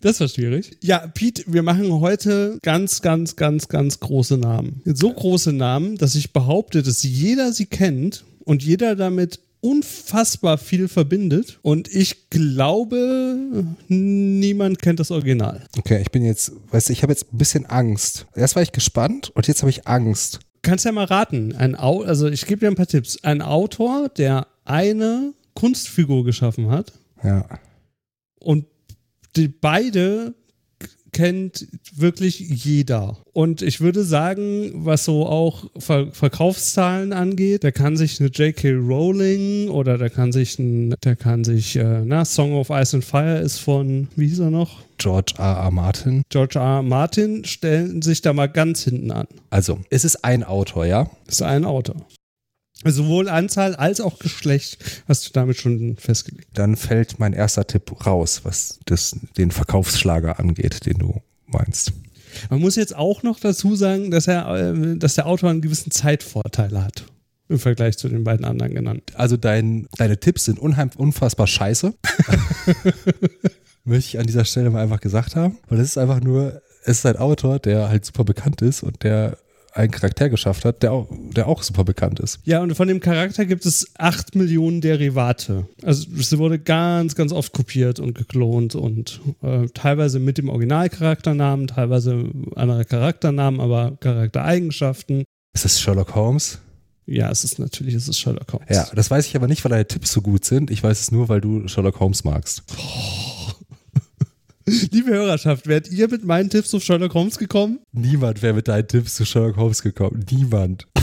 Das 0.00 0.20
war 0.20 0.28
schwierig. 0.28 0.76
Ja, 0.80 1.04
Pete, 1.08 1.42
wir 1.48 1.64
machen 1.64 1.92
heute 1.92 2.58
ganz, 2.62 3.02
ganz, 3.02 3.34
ganz, 3.34 3.66
ganz 3.66 3.98
große 3.98 4.38
Namen. 4.38 4.80
So 4.84 5.12
große 5.12 5.52
Namen, 5.52 5.96
dass 5.96 6.14
ich 6.14 6.32
behaupte, 6.32 6.84
dass 6.84 7.02
jeder 7.02 7.52
sie 7.52 7.66
kennt 7.66 8.24
und 8.44 8.62
jeder 8.62 8.94
damit 8.94 9.40
unfassbar 9.60 10.58
viel 10.58 10.86
verbindet. 10.86 11.58
Und 11.62 11.92
ich 11.92 12.30
glaube, 12.30 13.64
niemand 13.88 14.80
kennt 14.80 15.00
das 15.00 15.10
Original. 15.10 15.66
Okay, 15.76 16.00
ich 16.00 16.12
bin 16.12 16.24
jetzt, 16.24 16.52
weißt 16.70 16.88
du, 16.88 16.92
ich 16.92 17.02
habe 17.02 17.12
jetzt 17.12 17.32
ein 17.32 17.38
bisschen 17.38 17.66
Angst. 17.66 18.26
Erst 18.36 18.54
war 18.54 18.62
ich 18.62 18.70
gespannt 18.70 19.30
und 19.34 19.48
jetzt 19.48 19.62
habe 19.62 19.70
ich 19.70 19.88
Angst. 19.88 20.38
Kannst 20.62 20.84
ja 20.84 20.92
mal 20.92 21.04
raten. 21.04 21.54
Ein 21.56 21.74
Au 21.74 22.02
also 22.02 22.28
ich 22.28 22.46
gebe 22.46 22.60
dir 22.60 22.68
ein 22.68 22.76
paar 22.76 22.86
Tipps. 22.86 23.22
Ein 23.24 23.42
Autor, 23.42 24.08
der 24.08 24.46
eine 24.64 25.32
Kunstfigur 25.58 26.24
geschaffen 26.24 26.70
hat 26.70 26.92
Ja. 27.24 27.44
und 28.38 28.64
die 29.34 29.48
beide 29.48 30.34
kennt 31.10 31.66
wirklich 31.96 32.38
jeder. 32.38 33.16
Und 33.32 33.62
ich 33.62 33.80
würde 33.80 34.04
sagen, 34.04 34.70
was 34.74 35.04
so 35.04 35.26
auch 35.26 35.64
Ver 35.76 36.12
Verkaufszahlen 36.12 37.12
angeht, 37.12 37.64
der 37.64 37.72
kann 37.72 37.96
sich 37.96 38.20
eine 38.20 38.28
J.K. 38.28 38.70
Rowling 38.74 39.68
oder 39.68 39.98
der 39.98 40.10
kann 40.10 40.30
sich 40.30 40.60
ein, 40.60 40.94
der 41.02 41.16
kann 41.16 41.42
sich, 41.42 41.74
äh, 41.74 42.02
na, 42.04 42.24
Song 42.24 42.52
of 42.54 42.70
Ice 42.70 42.94
and 42.94 43.04
Fire 43.04 43.38
ist 43.38 43.58
von, 43.58 44.06
wie 44.14 44.28
hieß 44.28 44.38
er 44.40 44.50
noch? 44.50 44.82
George 44.98 45.34
R. 45.38 45.56
R. 45.64 45.70
Martin. 45.72 46.22
George 46.28 46.58
R. 46.58 46.76
R. 46.76 46.82
Martin 46.82 47.44
stellen 47.44 48.00
sich 48.02 48.22
da 48.22 48.32
mal 48.32 48.46
ganz 48.48 48.84
hinten 48.84 49.10
an. 49.10 49.26
Also, 49.50 49.80
es 49.90 50.04
ist 50.04 50.24
ein 50.24 50.44
Autor, 50.44 50.86
ja? 50.86 51.10
Das 51.26 51.36
ist 51.36 51.42
ein 51.42 51.64
Autor. 51.64 51.96
Also 52.84 53.02
sowohl 53.02 53.28
Anzahl 53.28 53.74
als 53.74 54.00
auch 54.00 54.18
Geschlecht 54.18 55.02
hast 55.08 55.26
du 55.26 55.32
damit 55.32 55.56
schon 55.56 55.96
festgelegt. 55.96 56.48
Dann 56.54 56.76
fällt 56.76 57.18
mein 57.18 57.32
erster 57.32 57.66
Tipp 57.66 58.06
raus, 58.06 58.42
was 58.44 58.78
das, 58.86 59.16
den 59.36 59.50
Verkaufsschlager 59.50 60.38
angeht, 60.38 60.86
den 60.86 60.98
du 60.98 61.20
meinst. 61.46 61.92
Man 62.50 62.60
muss 62.60 62.76
jetzt 62.76 62.94
auch 62.94 63.22
noch 63.22 63.40
dazu 63.40 63.74
sagen, 63.74 64.10
dass 64.10 64.28
er, 64.28 64.54
äh, 64.54 64.96
dass 64.96 65.14
der 65.14 65.26
Autor 65.26 65.50
einen 65.50 65.60
gewissen 65.60 65.90
Zeitvorteil 65.90 66.82
hat. 66.82 67.04
Im 67.48 67.58
Vergleich 67.58 67.96
zu 67.96 68.08
den 68.08 68.24
beiden 68.24 68.44
anderen 68.44 68.74
genannten. 68.74 69.16
Also 69.16 69.38
dein, 69.38 69.88
deine 69.96 70.20
Tipps 70.20 70.44
sind 70.44 70.58
unheim, 70.58 70.90
unfassbar 70.96 71.46
scheiße. 71.46 71.94
Möchte 73.84 74.08
ich 74.08 74.18
an 74.18 74.26
dieser 74.26 74.44
Stelle 74.44 74.68
mal 74.68 74.82
einfach 74.82 75.00
gesagt 75.00 75.34
haben. 75.34 75.56
Weil 75.68 75.80
es 75.80 75.88
ist 75.88 75.98
einfach 75.98 76.20
nur, 76.20 76.60
es 76.82 76.98
ist 76.98 77.06
ein 77.06 77.16
Autor, 77.16 77.58
der 77.58 77.88
halt 77.88 78.04
super 78.04 78.24
bekannt 78.24 78.60
ist 78.60 78.82
und 78.82 79.02
der 79.02 79.38
einen 79.78 79.90
Charakter 79.90 80.28
geschafft 80.28 80.64
hat, 80.64 80.82
der 80.82 80.92
auch, 80.92 81.08
der 81.34 81.46
auch 81.46 81.62
super 81.62 81.84
bekannt 81.84 82.20
ist. 82.20 82.40
Ja, 82.44 82.60
und 82.60 82.74
von 82.74 82.88
dem 82.88 83.00
Charakter 83.00 83.46
gibt 83.46 83.64
es 83.64 83.90
acht 83.96 84.34
Millionen 84.34 84.80
Derivate. 84.80 85.66
Also 85.82 86.08
es 86.18 86.36
wurde 86.36 86.58
ganz, 86.58 87.14
ganz 87.14 87.32
oft 87.32 87.52
kopiert 87.52 88.00
und 88.00 88.14
geklont 88.14 88.74
und 88.74 89.20
äh, 89.42 89.66
teilweise 89.74 90.18
mit 90.18 90.38
dem 90.38 90.48
Originalcharakternamen, 90.48 91.68
teilweise 91.68 92.26
andere 92.56 92.84
Charakternamen, 92.84 93.60
aber 93.60 93.96
Charaktereigenschaften. 94.00 95.24
Ist 95.54 95.64
das 95.64 95.80
Sherlock 95.80 96.14
Holmes? 96.14 96.58
Ja, 97.06 97.30
es 97.30 97.42
ist 97.42 97.58
natürlich, 97.58 97.94
es 97.94 98.08
ist 98.08 98.18
Sherlock 98.18 98.52
Holmes. 98.52 98.68
Ja, 98.68 98.86
das 98.94 99.10
weiß 99.10 99.26
ich 99.26 99.36
aber 99.36 99.46
nicht, 99.46 99.64
weil 99.64 99.70
deine 99.70 99.88
Tipps 99.88 100.12
so 100.12 100.20
gut 100.20 100.44
sind. 100.44 100.70
Ich 100.70 100.82
weiß 100.82 101.00
es 101.00 101.10
nur, 101.10 101.28
weil 101.28 101.40
du 101.40 101.66
Sherlock 101.68 102.00
Holmes 102.00 102.24
magst. 102.24 102.64
Liebe 104.92 105.10
Hörerschaft, 105.10 105.66
wärt 105.66 105.90
ihr 105.90 106.08
mit 106.08 106.24
meinen 106.24 106.50
Tipps 106.50 106.74
auf 106.74 106.82
Sherlock 106.82 107.14
Holmes 107.14 107.38
gekommen? 107.38 107.80
Niemand 107.92 108.42
wäre 108.42 108.54
mit 108.54 108.68
deinen 108.68 108.86
Tipps 108.86 109.14
zu 109.14 109.24
Sherlock 109.24 109.56
Holmes 109.56 109.82
gekommen. 109.82 110.24
Niemand. 110.30 110.86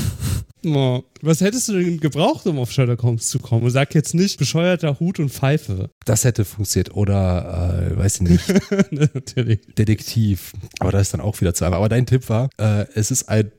Oh. 0.67 1.03
Was 1.21 1.41
hättest 1.41 1.69
du 1.69 1.73
denn 1.73 1.99
gebraucht, 1.99 2.47
um 2.47 2.57
auf 2.57 2.71
Sherlock 2.71 3.03
Holmes 3.03 3.27
zu 3.27 3.37
kommen? 3.37 3.61
Und 3.65 3.69
sag 3.69 3.93
jetzt 3.93 4.15
nicht 4.15 4.39
bescheuerter 4.39 4.99
Hut 4.99 5.19
und 5.19 5.29
Pfeife. 5.29 5.91
Das 6.05 6.23
hätte 6.23 6.43
funktioniert. 6.43 6.95
Oder, 6.95 7.91
äh, 7.91 7.95
weiß 7.95 8.15
ich 8.15 8.21
nicht, 8.21 8.91
Natürlich. 9.13 9.59
Detektiv. 9.77 10.53
Aber 10.79 10.91
das 10.91 11.03
ist 11.03 11.13
dann 11.13 11.21
auch 11.21 11.39
wieder 11.39 11.53
zu 11.53 11.65
einfach. 11.65 11.77
Aber 11.77 11.89
dein 11.89 12.07
Tipp 12.07 12.27
war, 12.29 12.49
äh, 12.57 12.87
es 12.95 13.11
ist 13.11 13.29
ein 13.29 13.51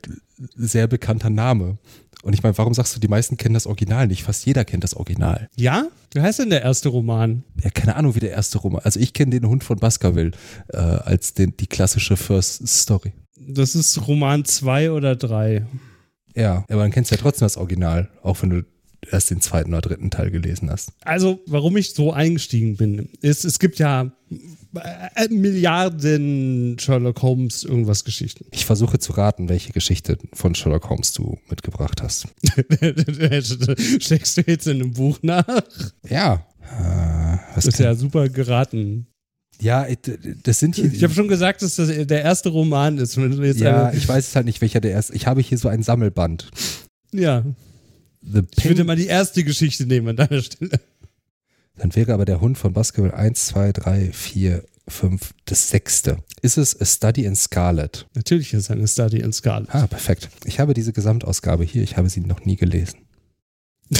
sehr 0.57 0.87
bekannter 0.87 1.29
Name. 1.29 1.77
Und 2.23 2.33
ich 2.33 2.43
meine, 2.43 2.57
warum 2.57 2.73
sagst 2.73 2.95
du, 2.95 2.99
die 2.99 3.07
meisten 3.07 3.37
kennen 3.37 3.53
das 3.53 3.67
Original 3.67 4.07
nicht? 4.07 4.23
Fast 4.23 4.45
jeder 4.45 4.65
kennt 4.65 4.83
das 4.83 4.95
Original. 4.95 5.49
Ja? 5.55 5.87
Wie 6.13 6.21
heißt 6.21 6.39
denn 6.39 6.49
der 6.49 6.63
erste 6.63 6.89
Roman? 6.89 7.43
Ja, 7.63 7.69
keine 7.69 7.95
Ahnung, 7.95 8.15
wie 8.15 8.19
der 8.19 8.31
erste 8.31 8.57
Roman. 8.57 8.81
Also 8.83 8.99
ich 8.99 9.13
kenne 9.13 9.31
den 9.31 9.47
Hund 9.47 9.63
von 9.63 9.77
Baskerville 9.77 10.31
äh, 10.69 10.77
als 10.77 11.33
den, 11.33 11.55
die 11.57 11.67
klassische 11.67 12.17
First 12.17 12.67
Story. 12.67 13.13
Das 13.39 13.75
ist 13.75 14.07
Roman 14.07 14.45
2 14.45 14.91
oder 14.91 15.15
3. 15.15 15.65
Ja, 16.35 16.65
aber 16.69 16.81
dann 16.81 16.91
kennst 16.91 17.11
du 17.11 17.15
ja 17.15 17.21
trotzdem 17.21 17.45
das 17.45 17.57
Original, 17.57 18.09
auch 18.21 18.41
wenn 18.41 18.49
du 18.49 18.65
erst 19.09 19.29
den 19.29 19.41
zweiten 19.41 19.73
oder 19.73 19.81
dritten 19.81 20.09
Teil 20.11 20.31
gelesen 20.31 20.69
hast. 20.69 20.91
Also, 21.01 21.39
warum 21.47 21.77
ich 21.77 21.93
so 21.93 22.11
eingestiegen 22.13 22.75
bin, 22.77 23.09
ist, 23.21 23.45
es 23.45 23.59
gibt 23.59 23.79
ja 23.79 24.11
äh, 25.15 25.27
Milliarden 25.29 26.77
Sherlock 26.79 27.21
Holmes 27.21 27.63
irgendwas 27.63 28.03
Geschichten. 28.03 28.45
Ich 28.51 28.65
versuche 28.65 28.99
zu 28.99 29.13
raten, 29.13 29.49
welche 29.49 29.71
Geschichte 29.73 30.17
von 30.33 30.55
Sherlock 30.55 30.89
Holmes 30.89 31.13
du 31.13 31.37
mitgebracht 31.49 32.01
hast. 32.01 32.27
Steckst 33.99 34.37
du 34.37 34.41
jetzt 34.45 34.67
in 34.67 34.81
einem 34.81 34.93
Buch 34.93 35.19
nach? 35.21 35.45
Ja. 36.07 36.45
Äh, 36.61 37.37
Das 37.55 37.65
ist 37.65 37.79
ja 37.79 37.95
super 37.95 38.29
geraten. 38.29 39.07
ja, 39.61 39.85
äh, 39.85 39.95
das 40.43 40.59
sind 40.59 40.75
hier. 40.75 40.91
Ich 40.91 41.03
habe 41.03 41.13
schon 41.13 41.27
gesagt, 41.27 41.61
dass 41.61 41.75
das 41.75 41.87
der 41.87 42.21
erste 42.21 42.49
Roman 42.49 42.97
ist. 42.97 43.15
Wenn 43.17 43.31
du 43.31 43.43
jetzt 43.43 43.59
ja, 43.59 43.91
ich 43.93 44.07
weiß 44.07 44.27
es 44.29 44.35
halt 44.35 44.45
nicht, 44.45 44.61
welcher 44.61 44.81
der 44.81 44.91
erste. 44.91 45.13
Ich 45.15 45.27
habe 45.27 45.41
hier 45.41 45.57
so 45.57 45.67
ein 45.69 45.83
Sammelband. 45.83 46.49
ja, 47.13 47.43
The 48.31 48.41
ich 48.57 48.65
würde 48.65 48.83
mal 48.83 48.95
die 48.95 49.07
erste 49.07 49.43
Geschichte 49.43 49.85
nehmen 49.85 50.09
an 50.09 50.15
deiner 50.17 50.41
Stelle. 50.41 50.79
dann 51.77 51.95
wäre 51.95 52.13
aber 52.13 52.25
der 52.25 52.41
Hund 52.41 52.57
von 52.57 52.73
Baskerville 52.73 53.13
1, 53.13 53.47
2, 53.47 53.71
3, 53.71 54.11
4, 54.11 54.63
5, 54.87 55.33
das 55.45 55.69
sechste. 55.69 56.17
Ist 56.41 56.57
es 56.57 56.79
A 56.79 56.85
Study 56.85 57.25
in 57.25 57.35
Scarlet? 57.35 58.07
Natürlich 58.15 58.53
ist 58.53 58.63
es 58.63 58.71
eine 58.71 58.87
Study 58.87 59.19
in 59.19 59.33
Scarlet. 59.33 59.69
Ah, 59.73 59.87
perfekt. 59.87 60.29
Ich 60.45 60.59
habe 60.59 60.73
diese 60.73 60.93
Gesamtausgabe 60.93 61.63
hier. 61.63 61.83
Ich 61.83 61.97
habe 61.97 62.09
sie 62.09 62.21
noch 62.21 62.45
nie 62.45 62.55
gelesen. 62.55 62.99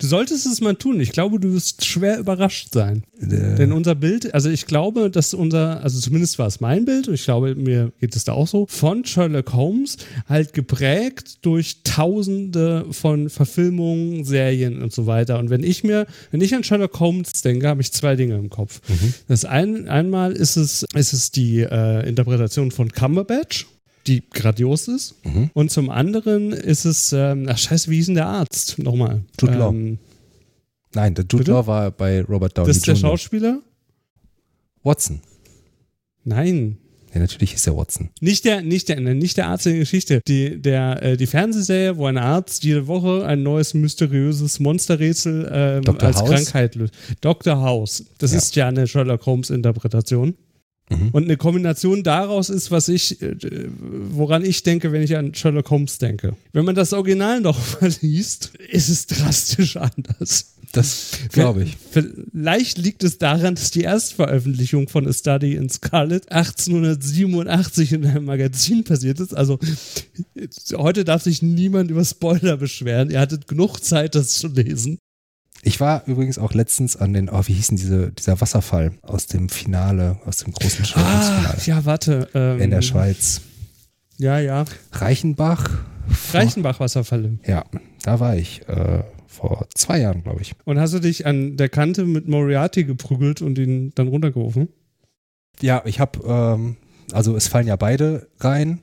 Du 0.00 0.06
solltest 0.06 0.46
es 0.46 0.60
mal 0.60 0.74
tun. 0.74 1.00
Ich 1.00 1.12
glaube, 1.12 1.40
du 1.40 1.52
wirst 1.52 1.84
schwer 1.84 2.18
überrascht 2.18 2.68
sein. 2.72 3.04
Äh, 3.20 3.56
Denn 3.56 3.72
unser 3.72 3.94
Bild, 3.94 4.32
also 4.34 4.48
ich 4.50 4.66
glaube, 4.66 5.10
dass 5.10 5.34
unser, 5.34 5.82
also 5.82 5.98
zumindest 5.98 6.38
war 6.38 6.46
es 6.46 6.60
mein 6.60 6.84
Bild 6.84 7.08
und 7.08 7.14
ich 7.14 7.24
glaube, 7.24 7.54
mir 7.54 7.92
geht 8.00 8.14
es 8.16 8.24
da 8.24 8.32
auch 8.32 8.46
so, 8.48 8.66
von 8.68 9.04
Sherlock 9.04 9.52
Holmes 9.52 9.96
halt 10.28 10.52
geprägt 10.52 11.38
durch 11.42 11.82
tausende 11.84 12.86
von 12.90 13.28
Verfilmungen, 13.30 14.24
Serien 14.24 14.82
und 14.82 14.92
so 14.92 15.06
weiter. 15.06 15.38
Und 15.38 15.50
wenn 15.50 15.62
ich 15.62 15.84
mir, 15.84 16.06
wenn 16.30 16.40
ich 16.40 16.54
an 16.54 16.64
Sherlock 16.64 16.98
Holmes 17.00 17.42
denke, 17.42 17.68
habe 17.68 17.80
ich 17.80 17.92
zwei 17.92 18.16
Dinge 18.16 18.36
im 18.36 18.50
Kopf. 18.50 18.80
Das 19.28 19.44
ein, 19.44 19.88
einmal 19.88 20.32
ist 20.32 20.56
es, 20.56 20.84
ist 20.94 21.12
es 21.12 21.30
die 21.30 21.60
äh, 21.60 22.08
Interpretation 22.08 22.70
von 22.70 22.90
Cumberbatch. 22.90 23.66
Die 24.06 24.22
grandios 24.30 24.88
ist. 24.88 25.14
Mhm. 25.24 25.50
Und 25.54 25.70
zum 25.70 25.90
anderen 25.90 26.52
ist 26.52 26.84
es, 26.84 27.12
ähm, 27.12 27.46
ach 27.48 27.58
scheiße, 27.58 27.90
wie 27.90 27.96
hieß 27.96 28.06
denn 28.06 28.14
der 28.16 28.26
Arzt? 28.26 28.78
Nochmal. 28.78 29.22
Jude 29.40 29.54
Law. 29.58 29.70
Ähm, 29.70 29.98
Nein, 30.94 31.14
der 31.14 31.24
Jude 31.24 31.38
Bitte? 31.38 31.50
Law 31.52 31.66
war 31.66 31.90
bei 31.90 32.22
Robert 32.22 32.56
Downey 32.56 32.68
das 32.68 32.76
ist 32.78 32.86
der 32.86 32.94
Jr. 32.94 33.10
Schauspieler? 33.10 33.60
Watson. 34.82 35.20
Nein. 36.24 36.78
Ja, 37.12 37.20
natürlich 37.20 37.54
ist 37.54 37.66
er 37.66 37.76
Watson. 37.76 38.10
Nicht 38.20 38.44
der, 38.44 38.62
nicht 38.62 38.88
der, 38.88 38.98
nicht 39.00 39.36
der 39.36 39.46
Arzt 39.46 39.66
in 39.66 39.72
der 39.72 39.80
Geschichte. 39.80 40.20
Die, 40.26 40.60
der, 40.60 41.00
äh, 41.02 41.16
die 41.16 41.26
Fernsehserie, 41.28 41.96
wo 41.96 42.06
ein 42.06 42.18
Arzt 42.18 42.64
jede 42.64 42.88
Woche 42.88 43.24
ein 43.24 43.42
neues 43.44 43.72
mysteriöses 43.72 44.58
Monsterrätsel 44.58 45.48
ähm, 45.86 45.96
als 46.00 46.20
House? 46.20 46.28
Krankheit 46.28 46.74
löst. 46.74 46.94
Dr. 47.20 47.60
House. 47.60 48.04
Das 48.18 48.32
Ja. 48.32 48.38
ist 48.38 48.56
ja 48.56 48.68
eine 48.68 48.86
Sherlock 48.88 49.24
Holmes 49.26 49.50
Interpretation. 49.50 50.34
Mhm. 50.96 51.08
Und 51.12 51.24
eine 51.24 51.36
Kombination 51.36 52.02
daraus 52.02 52.50
ist, 52.50 52.70
was 52.70 52.88
ich, 52.88 53.20
äh, 53.22 53.34
woran 54.10 54.44
ich 54.44 54.62
denke, 54.62 54.92
wenn 54.92 55.02
ich 55.02 55.16
an 55.16 55.34
Sherlock 55.34 55.70
Holmes 55.70 55.98
denke. 55.98 56.36
Wenn 56.52 56.64
man 56.64 56.74
das 56.74 56.92
Original 56.92 57.40
noch 57.40 57.58
mal 57.80 57.92
liest, 58.00 58.52
ist 58.70 58.88
es 58.88 59.06
drastisch 59.06 59.76
anders. 59.76 60.54
Das 60.74 61.12
glaube 61.30 61.62
ich. 61.62 61.76
Vielleicht 61.92 62.78
liegt 62.78 63.04
es 63.04 63.18
daran, 63.18 63.54
dass 63.54 63.70
die 63.70 63.82
Erstveröffentlichung 63.82 64.88
von 64.88 65.06
A 65.06 65.12
Study 65.12 65.54
in 65.54 65.68
Scarlet 65.68 66.32
1887 66.32 67.92
in 67.92 68.04
einem 68.04 68.24
Magazin 68.24 68.82
passiert 68.82 69.20
ist. 69.20 69.36
Also 69.36 69.60
heute 70.72 71.04
darf 71.04 71.22
sich 71.22 71.42
niemand 71.42 71.92
über 71.92 72.04
Spoiler 72.04 72.56
beschweren. 72.56 73.10
Ihr 73.10 73.20
hattet 73.20 73.46
genug 73.46 73.78
Zeit, 73.84 74.16
das 74.16 74.30
zu 74.30 74.48
lesen. 74.48 74.98
Ich 75.66 75.80
war 75.80 76.02
übrigens 76.06 76.38
auch 76.38 76.52
letztens 76.52 76.94
an 76.94 77.14
den, 77.14 77.30
oh, 77.30 77.42
wie 77.46 77.54
hieß 77.54 77.68
denn 77.68 77.78
diese, 77.78 78.12
dieser 78.12 78.38
Wasserfall 78.40 78.92
aus 79.00 79.26
dem 79.26 79.48
Finale, 79.48 80.18
aus 80.26 80.36
dem 80.36 80.52
großen 80.52 80.84
Sherlock-Finale 80.84 81.58
ja, 81.64 81.84
warte. 81.86 82.28
ähm, 82.34 82.60
in 82.60 82.70
der 82.70 82.82
Schweiz. 82.82 83.40
Ja, 84.18 84.38
ja. 84.38 84.66
Reichenbach. 84.92 85.70
Reichenbach-Wasserfalle. 86.32 87.38
Ja, 87.46 87.64
da 88.02 88.20
war 88.20 88.36
ich 88.36 88.68
äh, 88.68 89.04
vor 89.26 89.66
zwei 89.74 90.00
Jahren, 90.00 90.22
glaube 90.22 90.42
ich. 90.42 90.54
Und 90.64 90.78
hast 90.78 90.92
du 90.92 90.98
dich 90.98 91.24
an 91.26 91.56
der 91.56 91.70
Kante 91.70 92.04
mit 92.04 92.28
Moriarty 92.28 92.84
geprügelt 92.84 93.40
und 93.40 93.58
ihn 93.58 93.92
dann 93.94 94.08
runtergeworfen? 94.08 94.68
Ja, 95.62 95.82
ich 95.86 95.98
habe, 95.98 96.20
ähm, 96.26 96.76
also 97.12 97.36
es 97.36 97.48
fallen 97.48 97.66
ja 97.66 97.76
beide 97.76 98.28
rein. 98.38 98.80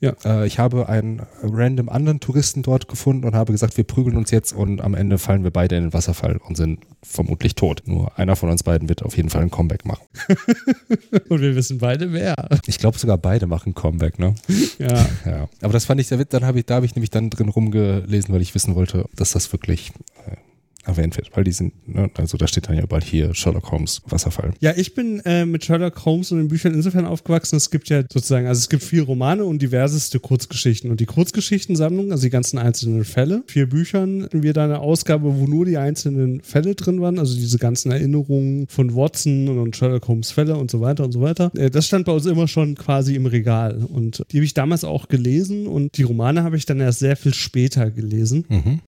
Ja. 0.00 0.14
Äh, 0.24 0.46
ich 0.46 0.58
habe 0.58 0.88
einen 0.88 1.22
random 1.42 1.88
anderen 1.88 2.20
Touristen 2.20 2.62
dort 2.62 2.88
gefunden 2.88 3.26
und 3.26 3.34
habe 3.34 3.52
gesagt, 3.52 3.76
wir 3.76 3.84
prügeln 3.84 4.16
uns 4.16 4.30
jetzt 4.30 4.52
und 4.52 4.80
am 4.80 4.94
Ende 4.94 5.18
fallen 5.18 5.44
wir 5.44 5.50
beide 5.50 5.76
in 5.76 5.84
den 5.84 5.92
Wasserfall 5.92 6.38
und 6.38 6.56
sind 6.56 6.80
vermutlich 7.02 7.54
tot. 7.54 7.82
Nur 7.84 8.18
einer 8.18 8.34
von 8.36 8.50
uns 8.50 8.62
beiden 8.62 8.88
wird 8.88 9.02
auf 9.02 9.16
jeden 9.16 9.28
Fall 9.28 9.42
ein 9.42 9.50
Comeback 9.50 9.84
machen. 9.84 10.06
Und 11.28 11.40
wir 11.40 11.54
wissen 11.54 11.78
beide 11.78 12.12
wer. 12.12 12.48
Ich 12.66 12.78
glaube 12.78 12.98
sogar 12.98 13.18
beide 13.18 13.46
machen 13.46 13.74
Comeback, 13.74 14.18
ne? 14.18 14.34
Ja. 14.78 15.06
Ja. 15.24 15.48
Aber 15.60 15.72
das 15.72 15.84
fand 15.84 16.00
ich 16.00 16.08
sehr 16.08 16.18
witzig. 16.18 16.40
Dann 16.40 16.44
habe 16.44 16.58
ich, 16.58 16.66
da 16.66 16.76
habe 16.76 16.86
ich 16.86 16.94
nämlich 16.94 17.10
dann 17.10 17.30
drin 17.30 17.48
rumgelesen, 17.48 18.34
weil 18.34 18.40
ich 18.40 18.54
wissen 18.54 18.74
wollte, 18.74 19.06
dass 19.14 19.32
das 19.32 19.52
wirklich 19.52 19.92
äh, 20.26 20.36
erwähnt 20.84 21.16
wird. 21.16 21.30
Weil 21.34 21.44
die 21.44 21.52
sind, 21.52 21.72
ne? 21.88 22.10
also 22.16 22.36
da 22.36 22.46
steht 22.46 22.68
dann 22.68 22.76
ja 22.76 22.86
bald 22.86 23.04
hier 23.04 23.34
Sherlock 23.34 23.70
Holmes 23.70 24.02
Wasserfall. 24.06 24.52
Ja, 24.60 24.72
ich 24.76 24.94
bin 24.94 25.20
äh, 25.24 25.44
mit 25.44 25.64
Sherlock 25.64 26.04
Holmes 26.04 26.32
und 26.32 26.38
den 26.38 26.48
Büchern 26.48 26.74
insofern 26.74 27.06
aufgewachsen. 27.06 27.56
Es 27.56 27.70
gibt 27.70 27.88
ja 27.88 28.02
sozusagen, 28.02 28.46
also 28.46 28.58
es 28.58 28.68
gibt 28.68 28.82
vier 28.82 29.02
Romane 29.02 29.44
und 29.44 29.60
diverseste 29.60 30.20
Kurzgeschichten. 30.20 30.90
Und 30.90 31.00
die 31.00 31.06
Kurzgeschichtensammlung, 31.06 32.12
also 32.12 32.22
die 32.22 32.30
ganzen 32.30 32.58
einzelnen 32.58 33.04
Fälle, 33.04 33.42
vier 33.46 33.68
Büchern, 33.68 34.24
hatten 34.24 34.42
wir 34.42 34.52
da 34.52 34.64
eine 34.64 34.80
Ausgabe, 34.80 35.38
wo 35.38 35.46
nur 35.46 35.64
die 35.64 35.76
einzelnen 35.76 36.40
Fälle 36.42 36.74
drin 36.74 37.00
waren, 37.00 37.18
also 37.18 37.34
diese 37.34 37.58
ganzen 37.58 37.92
Erinnerungen 37.92 38.66
von 38.68 38.94
Watson 38.94 39.48
und 39.58 39.76
Sherlock 39.76 40.08
Holmes 40.08 40.30
Fälle 40.30 40.56
und 40.56 40.70
so 40.70 40.80
weiter 40.80 41.04
und 41.04 41.12
so 41.12 41.20
weiter. 41.20 41.50
Äh, 41.56 41.70
das 41.70 41.86
stand 41.86 42.06
bei 42.06 42.12
uns 42.12 42.26
immer 42.26 42.48
schon 42.48 42.74
quasi 42.74 43.14
im 43.14 43.26
Regal. 43.26 43.84
Und 43.84 44.24
die 44.30 44.38
habe 44.38 44.44
ich 44.44 44.54
damals 44.54 44.84
auch 44.84 45.08
gelesen 45.08 45.66
und 45.66 45.96
die 45.96 46.02
Romane 46.02 46.42
habe 46.42 46.56
ich 46.56 46.66
dann 46.66 46.80
erst 46.80 47.00
sehr 47.00 47.16
viel 47.16 47.34
später 47.34 47.90
gelesen. 47.90 48.44
Mhm. 48.48 48.80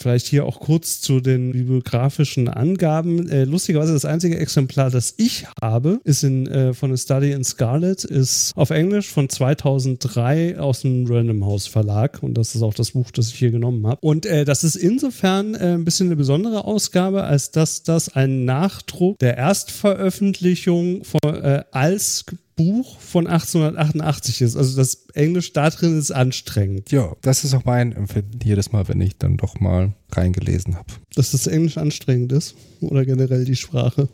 Vielleicht 0.00 0.26
hier 0.26 0.44
auch 0.44 0.60
kurz 0.60 1.00
zu 1.00 1.20
den 1.20 1.52
bibliografischen 1.52 2.48
Angaben. 2.48 3.28
Äh, 3.28 3.44
lustigerweise 3.44 3.94
das 3.94 4.04
einzige 4.04 4.38
Exemplar, 4.38 4.90
das 4.90 5.14
ich 5.16 5.46
habe, 5.62 6.00
ist 6.04 6.22
in, 6.22 6.46
äh, 6.46 6.74
von 6.74 6.92
A 6.92 6.96
Study 6.96 7.32
in 7.32 7.44
Scarlet, 7.44 8.04
ist 8.04 8.52
auf 8.56 8.70
Englisch 8.70 9.08
von 9.08 9.28
2003 9.28 10.58
aus 10.58 10.82
dem 10.82 11.06
Random 11.06 11.44
House 11.44 11.66
Verlag 11.66 12.22
und 12.22 12.34
das 12.34 12.54
ist 12.54 12.62
auch 12.62 12.74
das 12.74 12.92
Buch, 12.92 13.10
das 13.10 13.28
ich 13.28 13.34
hier 13.36 13.50
genommen 13.50 13.86
habe. 13.86 13.98
Und 14.02 14.26
äh, 14.26 14.44
das 14.44 14.64
ist 14.64 14.76
insofern 14.76 15.54
äh, 15.54 15.74
ein 15.74 15.84
bisschen 15.84 16.08
eine 16.08 16.16
besondere 16.16 16.64
Ausgabe, 16.64 17.24
als 17.24 17.50
dass 17.50 17.82
das 17.82 18.08
ein 18.10 18.44
Nachdruck 18.44 19.18
der 19.18 19.36
Erstveröffentlichung 19.36 21.04
von, 21.04 21.20
äh, 21.24 21.64
als 21.72 22.24
Buch 22.56 22.98
von 23.00 23.26
1888 23.26 24.40
ist. 24.40 24.56
Also 24.56 24.76
das 24.76 25.06
Englisch 25.14 25.52
da 25.52 25.68
drin 25.70 25.98
ist 25.98 26.10
anstrengend. 26.10 26.90
Ja, 26.90 27.14
das 27.20 27.44
ist 27.44 27.54
auch 27.54 27.64
mein 27.64 27.92
Empfinden 27.92 28.38
jedes 28.42 28.72
Mal, 28.72 28.88
wenn 28.88 29.00
ich 29.00 29.18
dann 29.18 29.36
doch 29.36 29.60
mal 29.60 29.94
reingelesen 30.12 30.74
habe. 30.76 30.92
Dass 31.14 31.32
das 31.32 31.46
Englisch 31.46 31.76
anstrengend 31.78 32.32
ist 32.32 32.54
oder 32.80 33.04
generell 33.04 33.44
die 33.44 33.56
Sprache. 33.56 34.08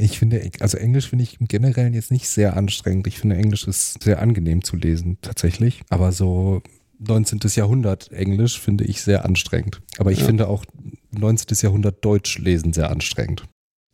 Ich 0.00 0.18
finde, 0.18 0.42
also 0.58 0.76
Englisch 0.76 1.08
finde 1.08 1.22
ich 1.22 1.40
im 1.40 1.46
Generellen 1.46 1.94
jetzt 1.94 2.10
nicht 2.10 2.28
sehr 2.28 2.56
anstrengend. 2.56 3.06
Ich 3.06 3.20
finde, 3.20 3.36
Englisch 3.36 3.68
ist 3.68 4.02
sehr 4.02 4.20
angenehm 4.20 4.64
zu 4.64 4.74
lesen, 4.74 5.18
tatsächlich. 5.22 5.82
Aber 5.88 6.10
so 6.10 6.62
19. 6.98 7.38
Jahrhundert 7.54 8.10
Englisch 8.10 8.58
finde 8.60 8.84
ich 8.84 9.02
sehr 9.02 9.24
anstrengend. 9.24 9.80
Aber 9.98 10.10
ich 10.10 10.20
Ja. 10.20 10.26
finde 10.26 10.48
auch 10.48 10.64
19. 11.12 11.56
Jahrhundert 11.62 12.04
Deutsch 12.04 12.38
lesen 12.38 12.72
sehr 12.72 12.90
anstrengend. 12.90 13.44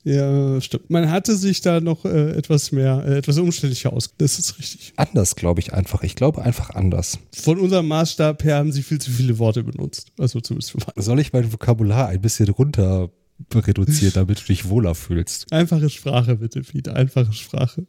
Ja, 0.05 0.61
stimmt. 0.61 0.89
Man 0.91 1.11
hatte 1.11 1.37
sich 1.37 1.61
da 1.61 1.81
noch 1.81 2.05
äh, 2.05 2.31
etwas 2.31 2.73
mehr, 2.73 3.05
äh, 3.07 3.19
etwas 3.19 3.37
umständlicher 3.39 3.93
aus. 3.93 4.11
Das 4.17 4.39
ist 4.39 4.59
richtig. 4.59 4.93
Anders, 4.97 5.35
glaube 5.37 5.61
ich 5.61 5.75
einfach. 5.75 6.03
Ich 6.03 6.15
glaube 6.15 6.43
einfach 6.43 6.71
anders. 6.71 7.19
Von 7.35 7.59
unserem 7.59 7.89
Maßstab 7.89 8.43
her 8.45 8.57
haben 8.57 8.73
sie 8.73 8.83
viel 8.83 9.01
zu 9.01 9.11
viele 9.11 9.39
Worte 9.39 9.65
benutzt. 9.65 10.13
Also 10.19 10.41
zumindest 10.41 10.71
für 10.71 10.79
mich. 10.79 10.87
Soll 10.97 11.19
ich 11.21 11.33
mein 11.33 11.53
Vokabular 11.53 12.09
ein 12.09 12.21
bisschen 12.21 12.49
runter 12.49 13.11
reduzieren, 13.55 14.13
damit 14.15 14.41
du 14.41 14.45
dich 14.47 14.69
wohler 14.69 14.95
fühlst? 14.95 15.53
Einfache 15.53 15.91
Sprache, 15.91 16.37
bitte, 16.37 16.61
Pete. 16.63 16.95
Einfache 16.95 17.33
Sprache. 17.33 17.87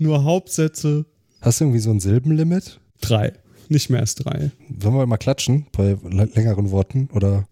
Nur 0.00 0.22
Hauptsätze, 0.24 1.04
Hast 1.40 1.60
du 1.60 1.64
irgendwie 1.64 1.80
so 1.80 1.90
ein 1.90 2.00
Silbenlimit? 2.00 2.80
drei. 3.00 3.32
Nicht 3.68 3.90
mehr 3.90 4.00
als 4.00 4.14
drei. 4.14 4.50
Sollen 4.80 4.94
wir 4.94 5.06
mal 5.06 5.16
klatschen 5.18 5.66
bei 5.72 5.96
längeren 6.02 6.70
Worten? 6.70 7.08
Oder 7.12 7.46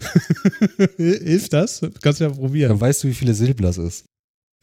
Hilft 0.96 1.52
das? 1.52 1.81
Kannst 2.02 2.20
du 2.20 2.24
ja 2.24 2.31
probieren. 2.31 2.70
dann 2.70 2.81
weißt 2.81 3.05
du, 3.05 3.09
wie 3.09 3.14
viele 3.14 3.35
Silben 3.35 3.62
das 3.62 3.79
ist. 3.79 4.05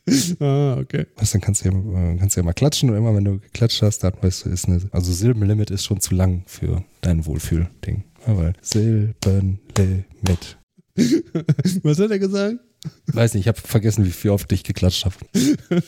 Ah, 0.41 0.75
okay. 0.81 1.05
Weißt, 1.15 1.33
dann 1.33 1.39
kannst 1.39 1.63
du, 1.63 1.69
ja, 1.69 1.75
äh, 1.75 2.17
kannst 2.17 2.35
du 2.35 2.41
ja 2.41 2.43
mal 2.43 2.51
klatschen 2.51 2.89
und 2.89 2.97
immer 2.97 3.15
wenn 3.15 3.23
du 3.23 3.39
geklatscht 3.39 3.81
hast, 3.81 3.99
dann 3.99 4.11
weißt 4.21 4.45
du, 4.45 4.49
ist 4.49 4.67
eine, 4.67 4.81
also 4.91 5.13
Silbenlimit 5.13 5.71
ist 5.71 5.85
schon 5.85 6.01
zu 6.01 6.13
lang 6.13 6.43
für 6.45 6.83
dein 6.99 7.25
Wohlfühl-Ding. 7.25 8.03
Ja, 8.27 8.51
Silbenlimit. 8.61 10.57
Was 11.83 11.99
hat 11.99 12.11
er 12.11 12.19
gesagt? 12.19 12.59
Weiß 13.07 13.33
nicht, 13.33 13.41
ich 13.41 13.47
habe 13.47 13.59
vergessen, 13.59 14.05
wie 14.05 14.11
viel 14.11 14.31
oft 14.31 14.51
ich 14.51 14.63
geklatscht 14.63 15.05
habe. 15.05 15.15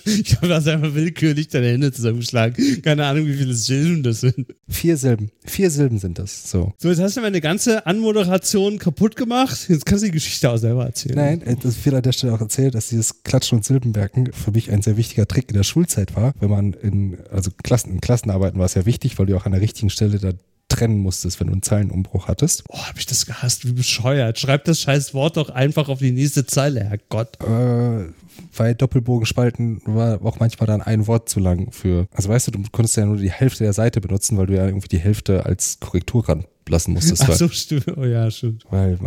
Ich 0.06 0.36
habe 0.38 0.48
das 0.48 0.68
einfach 0.68 0.94
willkürlich 0.94 1.48
deine 1.48 1.68
Hände 1.68 1.92
zusammengeschlagen. 1.92 2.82
Keine 2.82 3.06
Ahnung, 3.06 3.26
wie 3.28 3.34
viele 3.34 3.54
Silben 3.54 4.04
das 4.04 4.22
sind. 4.22 4.54
Vier 4.68 4.98
Silben. 4.98 5.32
Vier 5.46 5.70
Silben 5.70 5.98
sind 6.00 6.20
das. 6.20 6.50
So. 6.50 6.74
So, 6.78 6.90
jetzt 6.90 7.00
hast 7.00 7.18
du 7.18 7.22
meine 7.22 7.42
ganze 7.42 7.86
Anmoderation 7.86 8.80
kaputt 8.80 9.16
gemacht. 9.16 9.68
Jetzt 9.70 9.86
kannst 9.86 10.04
du 10.04 10.08
die 10.08 10.14
Geschichte 10.14 10.50
auch 10.50 10.58
selber 10.58 10.86
erzählen. 10.86 11.16
Nein, 11.16 11.42
äh, 11.42 11.56
das 11.56 11.84
wird 11.86 11.96
an 11.96 12.04
der 12.04 12.12
Stelle 12.12 12.34
auch 12.34 12.42
erzählt, 12.42 12.76
dass 12.76 12.90
dieses 12.90 13.24
Klatschen 13.24 13.60
und 13.60 13.66
Silbenmerken 13.66 14.32
für 14.34 14.52
mich 14.52 14.72
ein 14.72 14.82
sehr 14.82 14.98
wichtiger 14.98 15.28
Trick 15.28 15.50
in 15.50 15.56
der 15.56 15.64
Schulzeit 15.64 16.16
war. 16.16 16.34
Wenn 16.40 16.50
man 16.50 16.74
in, 16.74 17.18
also 17.32 17.52
Klassen, 17.64 17.94
in 17.94 18.02
Klassenarbeiten 18.02 18.60
war 18.60 18.66
es 18.66 18.74
ja 18.74 18.86
wichtig, 18.86 19.18
weil 19.18 19.26
du 19.26 19.36
auch 19.36 19.46
an 19.46 19.52
der 19.52 19.62
richtigen 19.62 19.90
Stelle 19.90 20.20
da 20.20 20.34
trennen 20.76 21.00
musstest, 21.00 21.40
wenn 21.40 21.48
du 21.48 21.54
einen 21.54 21.62
Zeilenumbruch 21.64 22.28
hattest. 22.28 22.64
Oh, 22.70 22.78
hab 22.78 22.98
ich 22.98 23.06
das 23.06 23.26
gehasst, 23.26 23.66
wie 23.68 23.72
bescheuert. 23.74 24.40
Schreib 24.40 24.66
das 24.66 24.82
scheiß 24.82 25.14
Wort 25.14 25.38
doch 25.38 25.50
einfach 25.50 25.90
auf 25.90 26.00
die 26.00 26.12
nächste 26.12 26.46
Zeile, 26.46 26.84
Herrgott. 26.84 27.38
Äh, 27.42 28.12
bei 28.58 28.74
Doppelbogenspalten 28.74 29.82
war 29.86 30.22
auch 30.26 30.40
manchmal 30.40 30.68
dann 30.68 30.82
ein 30.82 31.08
Wort 31.08 31.30
zu 31.30 31.40
lang 31.40 31.72
für. 31.72 32.08
Also 32.12 32.30
weißt 32.30 32.48
du, 32.48 32.52
du 32.52 32.60
konntest 32.72 32.98
ja 32.98 33.06
nur 33.06 33.18
die 33.18 33.32
Hälfte 33.32 33.64
der 33.64 33.74
Seite 33.74 34.02
benutzen, 34.02 34.38
weil 34.38 34.48
du 34.48 34.56
ja 34.56 34.66
irgendwie 34.66 34.88
die 34.90 35.00
Hälfte 35.00 35.46
als 35.46 35.80
Korrektur 35.80 36.28
ranlassen 36.28 36.94
musstest. 36.94 37.24
Ach 37.24 37.30
weil- 37.30 37.38
so, 37.38 37.48
stimmt. 37.50 37.98
Oh 37.98 38.04
ja, 38.04 38.30
stimmt. 38.30 38.66
Weil 38.70 38.98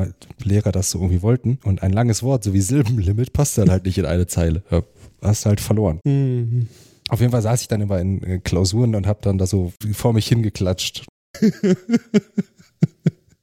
Lehrer 0.43 0.73
das 0.73 0.91
so 0.91 0.99
irgendwie 0.99 1.23
wollten. 1.23 1.59
Und 1.65 1.83
ein 1.83 1.93
langes 1.93 2.23
Wort, 2.23 2.45
so 2.45 2.55
wie 2.55 2.61
Silbenlimit, 2.61 3.33
passt 3.35 3.59
dann 3.59 3.71
halt 3.71 3.85
nicht 3.85 3.99
in 3.99 4.07
eine 4.07 4.27
Zeile. 4.27 4.63
Ja, 4.71 4.83
hast 5.23 5.45
halt 5.47 5.61
verloren. 5.61 6.01
Mhm. 6.05 6.69
Auf 7.11 7.21
jeden 7.21 7.33
Fall 7.33 7.43
saß 7.43 7.63
ich 7.63 7.69
dann 7.69 7.81
immer 7.81 7.99
in 8.01 8.23
äh, 8.23 8.39
Klausuren 8.39 8.95
und 8.95 9.07
habe 9.07 9.21
dann 9.23 9.39
da 9.39 9.47
so 9.47 9.73
vor 9.93 10.13
mich 10.13 10.29
hingeklatscht, 10.29 11.07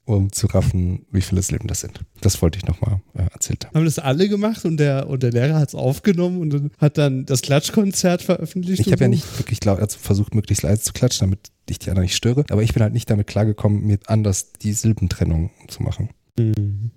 um 0.05 0.31
zu 0.31 0.47
raffen, 0.47 1.05
wie 1.11 1.21
viele 1.21 1.41
Silben 1.41 1.67
das 1.67 1.81
sind. 1.81 2.01
Das 2.21 2.41
wollte 2.41 2.57
ich 2.57 2.65
nochmal 2.65 3.01
äh, 3.15 3.23
erzählt 3.33 3.65
haben. 3.65 3.75
Haben 3.75 3.85
das 3.85 3.99
alle 3.99 4.29
gemacht 4.29 4.63
und 4.65 4.77
der, 4.77 5.09
und 5.09 5.23
der 5.23 5.31
Lehrer 5.31 5.59
hat 5.59 5.69
es 5.69 5.75
aufgenommen 5.75 6.39
und 6.39 6.49
dann 6.51 6.71
hat 6.77 6.97
dann 6.97 7.25
das 7.25 7.41
Klatschkonzert 7.41 8.21
veröffentlicht. 8.21 8.81
Ich 8.81 8.91
habe 8.91 9.03
ja 9.03 9.07
so? 9.07 9.11
nicht 9.11 9.39
wirklich 9.39 9.63
laut, 9.65 9.79
also 9.79 9.97
versucht, 9.97 10.35
möglichst 10.35 10.63
leise 10.63 10.83
zu 10.83 10.93
klatschen, 10.93 11.27
damit 11.27 11.51
ich 11.69 11.79
die 11.79 11.89
anderen 11.89 12.03
nicht 12.03 12.15
störe. 12.15 12.45
Aber 12.49 12.61
ich 12.61 12.73
bin 12.73 12.83
halt 12.83 12.93
nicht 12.93 13.09
damit 13.09 13.27
klargekommen, 13.27 13.85
mir 13.85 13.97
anders 14.05 14.53
die 14.53 14.73
Silbentrennung 14.73 15.49
zu 15.67 15.81
machen. 15.81 16.09
Mhm. 16.37 16.91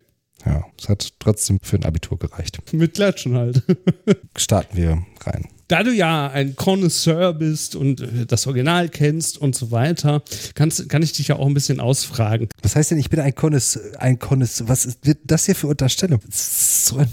Ja, 0.45 0.65
es 0.79 0.89
hat 0.89 1.15
trotzdem 1.19 1.59
für 1.63 1.77
ein 1.77 1.85
Abitur 1.85 2.19
gereicht. 2.19 2.61
Mit 2.73 2.95
Klatschen 2.95 3.35
halt. 3.35 3.63
Starten 4.37 4.77
wir 4.77 5.05
rein. 5.25 5.49
Da 5.69 5.83
du 5.83 5.93
ja 5.93 6.29
ein 6.29 6.57
Connoisseur 6.57 7.35
bist 7.35 7.77
und 7.77 8.01
äh, 8.01 8.27
das 8.27 8.47
Original 8.47 8.89
kennst 8.89 9.37
und 9.37 9.55
so 9.55 9.71
weiter, 9.71 10.23
kannst, 10.55 10.89
kann 10.89 11.03
ich 11.03 11.13
dich 11.13 11.29
ja 11.29 11.37
auch 11.37 11.47
ein 11.47 11.53
bisschen 11.53 11.79
ausfragen. 11.79 12.49
Was 12.63 12.75
heißt 12.75 12.91
denn, 12.91 12.99
ich 12.99 13.11
bin 13.11 13.21
ein 13.21 13.35
Connoisseur? 13.35 13.83
Ein 14.01 14.19
Connoisseur? 14.19 14.67
Was 14.69 14.87
ist, 14.87 15.07
wird 15.07 15.19
das 15.25 15.45
hier 15.45 15.55
für 15.55 15.67
Unterstellung? 15.67 16.21
So 16.31 16.97
ein 16.97 17.09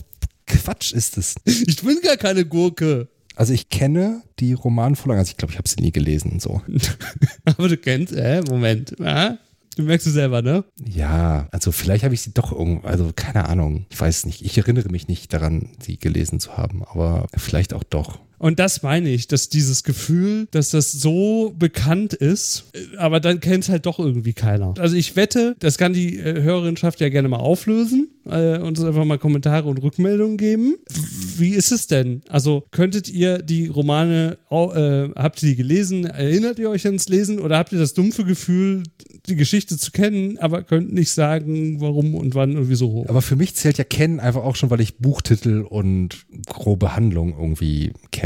Quatsch 0.47 0.93
ist 0.93 1.17
es. 1.17 1.35
Ich 1.67 1.83
bin 1.83 1.99
gar 2.01 2.17
keine 2.17 2.45
Gurke. 2.45 3.09
Also 3.35 3.51
ich 3.51 3.67
kenne 3.67 4.21
die 4.39 4.53
Romanvorlagen, 4.53 5.19
also 5.19 5.31
ich 5.31 5.37
glaube, 5.37 5.51
ich 5.51 5.57
habe 5.57 5.67
sie 5.67 5.81
nie 5.81 5.91
gelesen. 5.91 6.39
So. 6.39 6.61
Aber 7.45 7.67
du 7.67 7.75
kennst, 7.75 8.13
äh, 8.13 8.41
Moment, 8.47 8.97
äh? 9.01 9.31
Du 9.75 9.83
merkst 9.83 10.07
es 10.07 10.13
selber, 10.13 10.41
ne? 10.41 10.63
Ja, 10.81 11.49
also 11.51 11.73
vielleicht 11.73 12.05
habe 12.05 12.13
ich 12.13 12.21
sie 12.21 12.31
doch 12.31 12.53
irgendwo, 12.53 12.87
also 12.87 13.11
keine 13.13 13.49
Ahnung, 13.49 13.85
ich 13.89 13.99
weiß 13.99 14.25
nicht. 14.25 14.41
Ich 14.41 14.57
erinnere 14.57 14.89
mich 14.89 15.09
nicht 15.09 15.33
daran, 15.33 15.71
sie 15.81 15.99
gelesen 15.99 16.39
zu 16.39 16.55
haben, 16.55 16.85
aber 16.85 17.27
vielleicht 17.35 17.73
auch 17.73 17.83
doch. 17.83 18.19
Und 18.37 18.59
das 18.59 18.83
meine 18.83 19.09
ich, 19.09 19.27
dass 19.27 19.49
dieses 19.49 19.83
Gefühl, 19.83 20.47
dass 20.51 20.69
das 20.69 20.91
so 20.91 21.53
bekannt 21.57 22.13
ist, 22.13 22.65
aber 22.97 23.19
dann 23.19 23.39
kennt 23.39 23.63
es 23.63 23.69
halt 23.69 23.85
doch 23.85 23.99
irgendwie 23.99 24.33
keiner. 24.33 24.73
Also 24.77 24.95
ich 24.95 25.15
wette, 25.15 25.55
das 25.59 25.77
kann 25.77 25.93
die 25.93 26.19
äh, 26.19 26.41
Hörerinschaft 26.41 26.99
ja 26.99 27.09
gerne 27.09 27.27
mal 27.27 27.37
auflösen 27.37 28.09
äh, 28.25 28.57
und 28.57 28.77
uns 28.77 28.83
einfach 28.83 29.05
mal 29.05 29.17
Kommentare 29.17 29.67
und 29.67 29.81
Rückmeldungen 29.81 30.37
geben. 30.37 30.75
Wie 31.37 31.51
ist 31.51 31.71
es 31.71 31.87
denn? 31.87 32.21
Also 32.29 32.65
könntet 32.71 33.09
ihr 33.09 33.39
die 33.39 33.67
Romane, 33.67 34.37
äh, 34.51 35.09
habt 35.15 35.41
ihr 35.43 35.49
die 35.49 35.55
gelesen? 35.55 36.05
Erinnert 36.05 36.59
ihr 36.59 36.69
euch 36.69 36.85
ans 36.85 37.07
Lesen 37.09 37.39
oder 37.39 37.57
habt 37.57 37.71
ihr 37.71 37.79
das 37.79 37.93
dumpfe 37.93 38.25
Gefühl, 38.25 38.83
die 39.27 39.35
Geschichte 39.35 39.77
zu 39.77 39.91
kennen, 39.91 40.37
aber 40.37 40.63
könnt 40.63 40.93
nicht 40.93 41.11
sagen, 41.11 41.81
warum 41.81 42.15
und 42.15 42.35
wann 42.35 42.57
und 42.57 42.69
wieso? 42.69 43.05
Aber 43.07 43.21
für 43.21 43.35
mich 43.35 43.55
zählt 43.55 43.77
ja 43.77 43.83
Kennen 43.83 44.19
einfach 44.19 44.43
auch 44.43 44.55
schon, 44.55 44.69
weil 44.69 44.81
ich 44.81 44.97
Buchtitel 44.97 45.61
und 45.61 46.25
grobe 46.47 46.95
Handlung 46.95 47.35
irgendwie 47.37 47.93
kenne. 48.11 48.24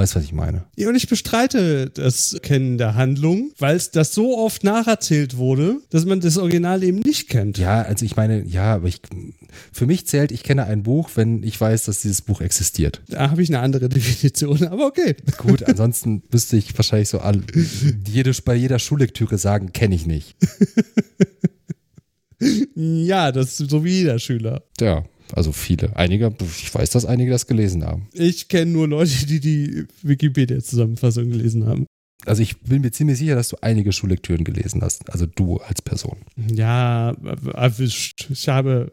Weißt 0.00 0.14
du, 0.14 0.18
was 0.18 0.24
ich 0.24 0.32
meine? 0.32 0.64
Ja, 0.76 0.88
und 0.88 0.94
ich 0.94 1.08
bestreite 1.08 1.90
das 1.90 2.38
Kennen 2.42 2.78
der 2.78 2.94
Handlung, 2.94 3.50
weil 3.58 3.76
es 3.76 3.90
das 3.90 4.14
so 4.14 4.38
oft 4.38 4.62
nacherzählt 4.62 5.36
wurde, 5.36 5.78
dass 5.90 6.06
man 6.06 6.20
das 6.20 6.38
Original 6.38 6.84
eben 6.84 7.00
nicht 7.00 7.28
kennt. 7.28 7.58
Ja, 7.58 7.82
also 7.82 8.04
ich 8.04 8.16
meine, 8.16 8.44
ja, 8.44 8.74
aber 8.76 8.86
ich, 8.86 9.02
für 9.72 9.86
mich 9.86 10.06
zählt, 10.06 10.30
ich 10.30 10.44
kenne 10.44 10.64
ein 10.64 10.84
Buch, 10.84 11.10
wenn 11.16 11.42
ich 11.42 11.60
weiß, 11.60 11.86
dass 11.86 12.02
dieses 12.02 12.22
Buch 12.22 12.40
existiert. 12.40 13.02
Da 13.08 13.30
habe 13.30 13.42
ich 13.42 13.48
eine 13.48 13.60
andere 13.60 13.88
Definition, 13.88 14.64
aber 14.68 14.86
okay. 14.86 15.16
Gut, 15.36 15.62
ansonsten 15.68 16.22
müsste 16.30 16.56
ich 16.56 16.76
wahrscheinlich 16.78 17.08
so 17.08 17.18
all, 17.18 17.42
jede, 18.06 18.32
bei 18.44 18.54
jeder 18.54 18.78
Schullektüre 18.78 19.38
sagen, 19.38 19.72
kenne 19.72 19.96
ich 19.96 20.06
nicht. 20.06 20.36
ja, 22.76 23.32
das 23.32 23.60
ist 23.60 23.70
so 23.70 23.84
wie 23.84 23.98
jeder 23.98 24.20
Schüler. 24.20 24.62
Ja, 24.80 25.04
also 25.36 25.52
viele. 25.52 25.96
Einige, 25.96 26.34
ich 26.40 26.74
weiß, 26.74 26.90
dass 26.90 27.04
einige 27.04 27.30
das 27.30 27.46
gelesen 27.46 27.84
haben. 27.84 28.08
Ich 28.12 28.48
kenne 28.48 28.70
nur 28.70 28.88
Leute, 28.88 29.26
die 29.26 29.40
die 29.40 29.86
Wikipedia-Zusammenfassung 30.02 31.30
gelesen 31.30 31.66
haben. 31.66 31.86
Also 32.26 32.42
ich 32.42 32.60
bin 32.60 32.82
mir 32.82 32.90
ziemlich 32.90 33.18
sicher, 33.18 33.34
dass 33.34 33.48
du 33.48 33.56
einige 33.62 33.92
Schullektüren 33.92 34.44
gelesen 34.44 34.82
hast. 34.82 35.10
Also 35.10 35.26
du 35.26 35.56
als 35.58 35.80
Person. 35.80 36.18
Ja, 36.52 37.16
ich 37.78 38.48
habe 38.48 38.92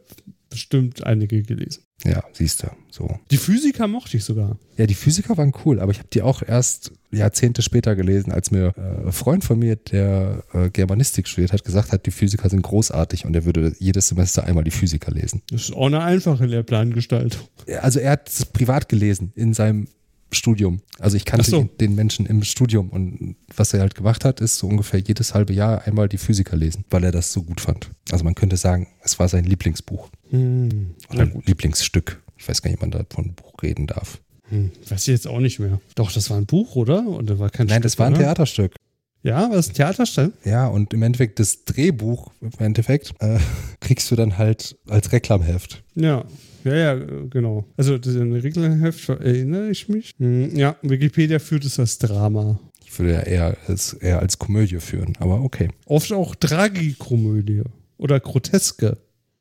bestimmt 0.49 1.03
einige 1.03 1.43
gelesen. 1.43 1.83
Ja, 2.07 2.23
siehst 2.31 2.63
du, 2.63 2.67
so. 2.89 3.19
Die 3.31 3.37
Physiker 3.37 3.87
mochte 3.87 4.15
ich 4.15 4.23
sogar. 4.23 4.57
Ja, 4.77 4.85
die 4.85 4.93
Physiker 4.93 5.35
waren 5.35 5.51
cool, 5.65 5.81
aber 5.81 5.91
ich 5.91 5.99
habe 5.99 6.07
die 6.13 6.21
auch 6.21 6.41
erst 6.41 6.93
Jahrzehnte 7.11 7.61
später 7.61 7.95
gelesen, 7.97 8.31
als 8.31 8.49
mir 8.49 8.73
äh, 8.77 9.07
ein 9.07 9.11
Freund 9.11 9.43
von 9.43 9.59
mir, 9.59 9.75
der 9.75 10.43
äh, 10.53 10.69
Germanistik 10.69 11.27
studiert 11.27 11.51
hat, 11.51 11.65
gesagt 11.65 11.91
hat, 11.91 12.05
die 12.05 12.11
Physiker 12.11 12.49
sind 12.49 12.61
großartig 12.61 13.25
und 13.25 13.35
er 13.35 13.43
würde 13.43 13.73
jedes 13.79 14.07
Semester 14.07 14.45
einmal 14.45 14.63
die 14.63 14.71
Physiker 14.71 15.11
lesen. 15.11 15.41
Das 15.49 15.63
ist 15.63 15.75
auch 15.75 15.87
eine 15.87 16.01
einfache 16.01 16.45
Lehrplangestaltung. 16.45 17.41
Also 17.81 17.99
er 17.99 18.11
hat 18.11 18.29
es 18.29 18.45
privat 18.45 18.87
gelesen 18.87 19.33
in 19.35 19.53
seinem 19.53 19.87
Studium. 20.31 20.81
Also 20.99 21.15
ich 21.17 21.25
kannte 21.25 21.49
so. 21.49 21.63
den 21.79 21.95
Menschen 21.95 22.25
im 22.25 22.43
Studium 22.43 22.89
und 22.89 23.35
was 23.55 23.73
er 23.73 23.79
halt 23.81 23.95
gemacht 23.95 24.25
hat, 24.25 24.41
ist 24.41 24.57
so 24.57 24.67
ungefähr 24.67 24.99
jedes 24.99 25.33
halbe 25.33 25.53
Jahr 25.53 25.85
einmal 25.87 26.09
die 26.09 26.17
Physiker 26.17 26.55
lesen, 26.57 26.83
weil 26.89 27.03
er 27.03 27.11
das 27.11 27.31
so 27.31 27.43
gut 27.43 27.61
fand. 27.61 27.91
Also 28.11 28.23
man 28.23 28.35
könnte 28.35 28.57
sagen, 28.57 28.87
es 29.03 29.19
war 29.19 29.27
sein 29.29 29.45
Lieblingsbuch 29.45 30.09
Hm. 30.29 30.95
oder 31.09 31.25
Lieblingsstück. 31.45 32.21
Ich 32.37 32.47
weiß 32.47 32.61
gar 32.61 32.69
nicht, 32.69 32.77
ob 32.77 32.81
man 32.81 32.91
da 32.91 33.05
von 33.09 33.33
Buch 33.33 33.53
reden 33.63 33.87
darf. 33.87 34.19
Hm. 34.49 34.71
Weiß 34.87 35.01
ich 35.01 35.07
jetzt 35.07 35.27
auch 35.27 35.39
nicht 35.39 35.59
mehr. 35.59 35.79
Doch, 35.95 36.11
das 36.11 36.29
war 36.29 36.37
ein 36.37 36.45
Buch, 36.45 36.75
oder? 36.75 37.05
Und 37.07 37.29
das 37.29 37.39
war 37.39 37.49
kein 37.49 37.67
Nein, 37.67 37.75
Stück, 37.75 37.83
das 37.83 37.99
war 37.99 38.07
ein 38.07 38.13
oder? 38.13 38.23
Theaterstück. 38.23 38.75
Ja, 39.23 39.49
war 39.49 39.55
das 39.55 39.69
ein 39.69 39.73
Theaterstück? 39.73 40.33
Ja, 40.45 40.67
und 40.67 40.93
im 40.93 41.03
Endeffekt 41.03 41.39
das 41.39 41.65
Drehbuch, 41.65 42.31
im 42.41 42.51
Endeffekt, 42.59 43.13
äh, 43.19 43.39
kriegst 43.81 44.09
du 44.11 44.15
dann 44.15 44.37
halt 44.37 44.77
als 44.87 45.11
Reklamheft. 45.11 45.83
Ja. 45.95 46.23
Ja, 46.67 46.75
ja, 46.75 46.95
genau. 47.29 47.65
Also, 47.77 47.97
das 47.97 48.15
Regelheft, 48.15 49.09
erinnere 49.09 49.69
ich 49.69 49.89
mich. 49.89 50.13
Hm, 50.17 50.55
ja, 50.55 50.75
Wikipedia 50.81 51.39
führt 51.39 51.65
es 51.65 51.79
als 51.79 51.97
Drama. 51.97 52.59
Ich 52.85 52.97
würde 52.99 53.13
ja 53.13 53.19
eher 53.21 53.57
als, 53.67 53.93
eher 53.93 54.19
als 54.19 54.37
Komödie 54.39 54.79
führen, 54.79 55.13
aber 55.19 55.41
okay. 55.41 55.69
Oft 55.85 56.11
auch 56.13 56.35
Tragikomödie 56.35 57.63
oder 57.97 58.19
Groteske. 58.19 58.97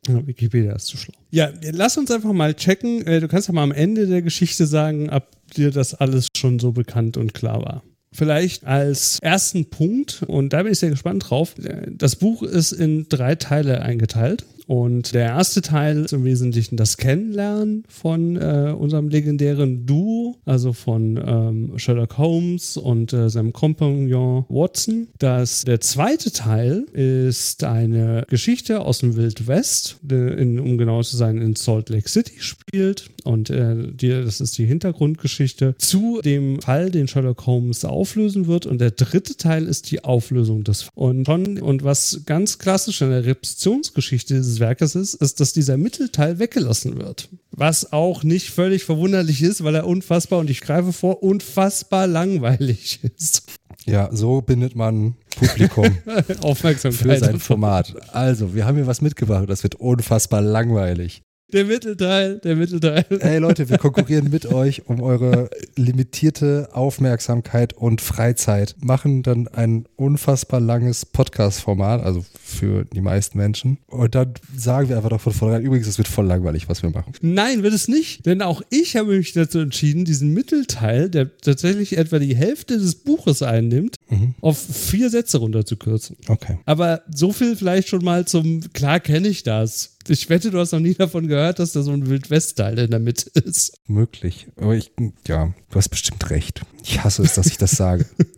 Ja, 0.09 0.27
Wikipedia 0.27 0.73
ist 0.75 0.87
zu 0.87 0.97
schlau. 0.97 1.15
Ja, 1.31 1.51
lass 1.73 1.97
uns 1.97 2.11
einfach 2.11 2.33
mal 2.33 2.55
checken. 2.55 3.07
Äh, 3.07 3.21
Du 3.21 3.29
kannst 3.29 3.49
ja 3.49 3.55
mal 3.55 3.63
am 3.63 3.73
Ende 3.73 4.07
der 4.07 4.23
Geschichte 4.23 4.67
sagen, 4.67 5.11
ob 5.11 5.25
dir 5.57 5.71
das 5.71 5.95
alles 5.95 6.29
schon 6.37 6.59
so 6.59 6.73
bekannt 6.73 7.17
und 7.17 7.35
klar 7.35 7.63
war. 7.63 7.83
Vielleicht 8.13 8.65
als 8.65 9.19
ersten 9.21 9.67
Punkt, 9.67 10.23
und 10.27 10.53
da 10.53 10.63
bin 10.63 10.73
ich 10.73 10.79
sehr 10.79 10.91
gespannt 10.91 11.29
drauf, 11.29 11.55
äh, 11.59 11.91
das 11.91 12.17
Buch 12.17 12.43
ist 12.43 12.73
in 12.73 13.09
drei 13.09 13.35
Teile 13.35 13.83
eingeteilt. 13.83 14.45
Und 14.67 15.15
der 15.15 15.27
erste 15.27 15.63
Teil 15.63 16.05
ist 16.05 16.13
im 16.13 16.25
Wesentlichen 16.25 16.77
das 16.77 16.97
Kennenlernen 16.97 17.85
von 17.89 18.37
äh, 18.37 18.75
unserem 18.77 19.09
legendären 19.09 19.87
Duo, 19.87 20.37
also 20.45 20.73
von 20.73 21.17
ähm, 21.25 21.79
Sherlock 21.79 22.19
Holmes 22.19 22.77
und 22.77 23.13
äh, 23.13 23.31
seinem 23.31 23.53
Kompagnon 23.53 24.45
Watson. 24.49 25.09
Das, 25.19 25.65
der 25.65 25.81
zweite 25.81 26.33
Teil 26.33 26.87
ist 26.93 27.65
eine 27.65 28.25
Geschichte 28.29 28.81
aus 28.81 28.99
dem 28.99 29.17
Wild 29.17 29.47
West, 29.47 29.99
in, 30.11 30.59
um 30.59 30.79
genau 30.79 31.03
zu 31.03 31.17
sein, 31.17 31.39
in 31.39 31.55
Salt 31.55 31.89
Lake 31.89 32.09
City 32.09 32.35
spielt. 32.39 33.11
Und 33.25 33.51
äh, 33.51 33.93
die, 33.93 34.09
das 34.09 34.41
ist 34.41 34.59
die 34.59 34.67
Hintergrundgeschichte 34.67 35.75
zu 35.79 36.21
dem 36.23 36.61
Fall, 36.61 36.91
den 36.91 37.09
Sherlock 37.09 37.47
Holmes 37.47 37.85
auflösen 37.85 38.47
wird. 38.47 38.67
Und 38.67 38.81
der 38.81 38.91
dritte 38.91 39.37
Teil 39.37 39.67
ist 39.67 39.91
die 39.91 40.05
Auflösung 40.05 40.65
des 40.65 40.89
und 40.95 41.27
schon 41.27 41.61
und 41.61 41.85
was 41.85 42.23
ganz 42.27 42.59
klassisch 42.59 43.03
in 43.03 43.11
der 43.11 43.25
Repetitionsgeschichte 43.25 44.43
dieses 44.57 44.61
Werkes 44.61 44.95
ist, 44.95 45.15
ist, 45.15 45.41
dass 45.41 45.53
dieser 45.53 45.77
Mittelteil 45.77 46.39
weggelassen 46.39 46.99
wird. 46.99 47.29
Was 47.51 47.93
auch 47.93 48.23
nicht 48.25 48.51
völlig 48.51 48.85
verwunderlich 48.85 49.43
ist, 49.43 49.63
weil 49.65 49.75
er 49.75 49.87
unfassbar, 49.87 50.39
und 50.39 50.51
ich 50.51 50.61
greife 50.61 50.93
vor, 50.93 51.23
unfassbar 51.23 52.07
langweilig 52.07 53.01
ist. 53.17 53.45
Ja, 53.85 54.09
so 54.13 54.41
bindet 54.41 54.75
man 54.75 55.15
Publikum 55.37 55.99
Aufmerksamkeit. 56.41 57.01
für 57.01 57.19
sein 57.19 57.39
Format. 57.39 57.95
Also, 58.13 58.55
wir 58.55 58.65
haben 58.65 58.77
hier 58.77 58.87
was 58.87 59.01
mitgebracht. 59.01 59.49
Das 59.49 59.63
wird 59.63 59.77
unfassbar 59.77 60.41
langweilig. 60.41 61.23
Der 61.53 61.65
Mittelteil, 61.65 62.41
der 62.41 62.57
Mittelteil. 62.57 63.05
Hey 63.21 63.39
Leute, 63.39 63.69
wir 63.69 63.79
konkurrieren 63.79 64.31
mit 64.31 64.47
euch 64.47 64.89
um 64.89 65.01
eure 65.01 65.49
limitierte 65.77 66.71
Aufmerksamkeit 66.73 67.73
und 67.73 68.01
Freizeit. 68.01 68.75
Machen 68.81 69.23
dann 69.23 69.47
ein 69.47 69.87
unfassbar 69.95 70.59
langes 70.59 71.07
Podcast-Format, 71.07 72.03
also 72.03 72.25
für 72.47 72.85
die 72.85 73.01
meisten 73.01 73.39
Menschen. 73.39 73.79
Und 73.89 74.15
dann 74.15 74.35
sagen 74.57 74.89
wir 74.89 74.97
einfach 74.97 75.11
doch 75.11 75.21
von 75.21 75.33
vornherein, 75.33 75.65
übrigens, 75.65 75.89
es 75.89 75.99
wird 75.99 76.07
voll 76.07 76.27
langweilig, 76.27 76.69
was 76.69 76.83
wir 76.83 76.91
machen. 76.91 77.13
Nein, 77.21 77.63
wird 77.63 77.75
es 77.75 77.89
nicht. 77.89 78.25
Denn 78.25 78.41
auch 78.41 78.63
ich 78.71 78.97
habe 78.97 79.17
mich 79.17 79.33
dazu 79.33 79.59
entschieden, 79.59 80.05
diesen 80.05 80.33
Mittelteil, 80.33 81.11
der 81.11 81.37
tatsächlich 81.39 81.99
etwa 81.99 82.19
die 82.19 82.37
Hälfte 82.37 82.79
des 82.79 82.95
Buches 82.95 83.43
einnimmt, 83.43 83.97
auf 84.41 84.59
vier 84.59 85.11
Sätze 85.11 85.39
runterzukürzen. 85.39 86.17
Okay. 86.29 86.59
Aber 86.65 87.03
so 87.13 87.33
viel 87.33 87.57
vielleicht 87.57 87.89
schon 87.89 88.05
mal 88.05 88.27
zum, 88.27 88.61
klar 88.73 89.01
kenne 89.01 89.29
ich 89.29 89.43
das. 89.43 89.97
Ich 90.09 90.31
wette, 90.31 90.53
du 90.53 90.59
hast 90.59 90.71
noch 90.71 90.81
nie 90.81 90.95
davon 90.95 91.27
gehört, 91.27 91.59
dass 91.59 91.73
da 91.73 91.83
so 91.83 91.91
ein 91.91 92.07
Wildwest-Teil 92.07 92.79
in 92.79 92.91
der 92.91 93.01
Mitte 93.01 93.29
ist. 93.41 93.77
Möglich. 93.89 94.47
Aber 94.57 94.77
ich, 94.77 94.93
ja, 95.27 95.53
du 95.71 95.77
hast 95.77 95.89
bestimmt 95.89 96.31
recht. 96.31 96.63
Ich 96.85 97.03
hasse 97.03 97.23
es, 97.23 97.35
dass 97.35 97.49
ich 97.49 97.59
das 97.59 97.73
sage. 97.73 98.07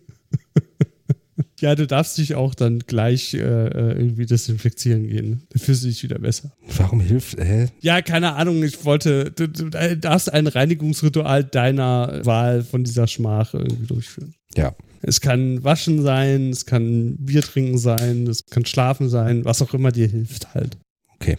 Ja, 1.60 1.74
du 1.74 1.86
darfst 1.86 2.16
dich 2.18 2.34
auch 2.34 2.54
dann 2.54 2.78
gleich 2.80 3.34
äh, 3.34 3.38
äh, 3.38 3.92
irgendwie 3.98 4.26
desinfizieren 4.26 5.08
gehen. 5.08 5.42
Dann 5.50 5.60
fühlst 5.60 5.82
du 5.82 5.88
dich 5.88 6.02
wieder 6.02 6.18
besser. 6.18 6.52
Warum 6.76 7.00
hilft, 7.00 7.36
hä? 7.38 7.68
Ja, 7.80 8.00
keine 8.02 8.34
Ahnung, 8.34 8.62
ich 8.62 8.84
wollte, 8.84 9.30
du, 9.32 9.48
du 9.48 9.68
darfst 9.98 10.32
ein 10.32 10.46
Reinigungsritual 10.46 11.42
deiner 11.44 12.20
Wahl 12.24 12.62
von 12.62 12.84
dieser 12.84 13.06
Schmach 13.08 13.54
irgendwie 13.54 13.86
durchführen. 13.86 14.34
Ja. 14.56 14.74
Es 15.02 15.20
kann 15.20 15.62
Waschen 15.64 16.02
sein, 16.02 16.50
es 16.50 16.64
kann 16.66 17.16
Bier 17.18 17.42
trinken 17.42 17.78
sein, 17.78 18.26
es 18.26 18.46
kann 18.46 18.64
Schlafen 18.64 19.08
sein, 19.08 19.44
was 19.44 19.62
auch 19.62 19.74
immer 19.74 19.92
dir 19.92 20.06
hilft 20.08 20.54
halt. 20.54 20.76
Okay. 21.16 21.38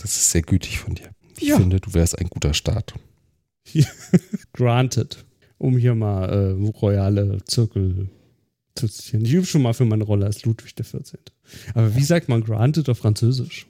Das 0.00 0.16
ist 0.16 0.30
sehr 0.32 0.42
gütig 0.42 0.78
von 0.78 0.94
dir. 0.94 1.08
Ich 1.38 1.48
Ja. 1.48 1.56
finde, 1.58 1.80
du 1.80 1.94
wärst 1.94 2.18
ein 2.18 2.28
guter 2.28 2.54
Start. 2.54 2.94
Granted. 4.52 5.24
Um 5.58 5.78
hier 5.78 5.94
mal 5.94 6.28
äh, 6.28 6.68
royale 6.80 7.38
Zirkel 7.46 8.08
zu 8.76 8.88
zitieren. 8.88 9.24
Ich 9.24 9.32
übe 9.32 9.46
schon 9.46 9.62
mal 9.62 9.74
für 9.74 9.84
meine 9.84 10.04
Rolle 10.04 10.26
als 10.26 10.44
Ludwig 10.44 10.74
der 10.74 10.84
14. 10.84 11.18
Aber 11.74 11.94
wie 11.96 12.04
sagt 12.04 12.28
man 12.28 12.42
granted 12.42 12.88
auf 12.88 12.98
Französisch? 12.98 13.66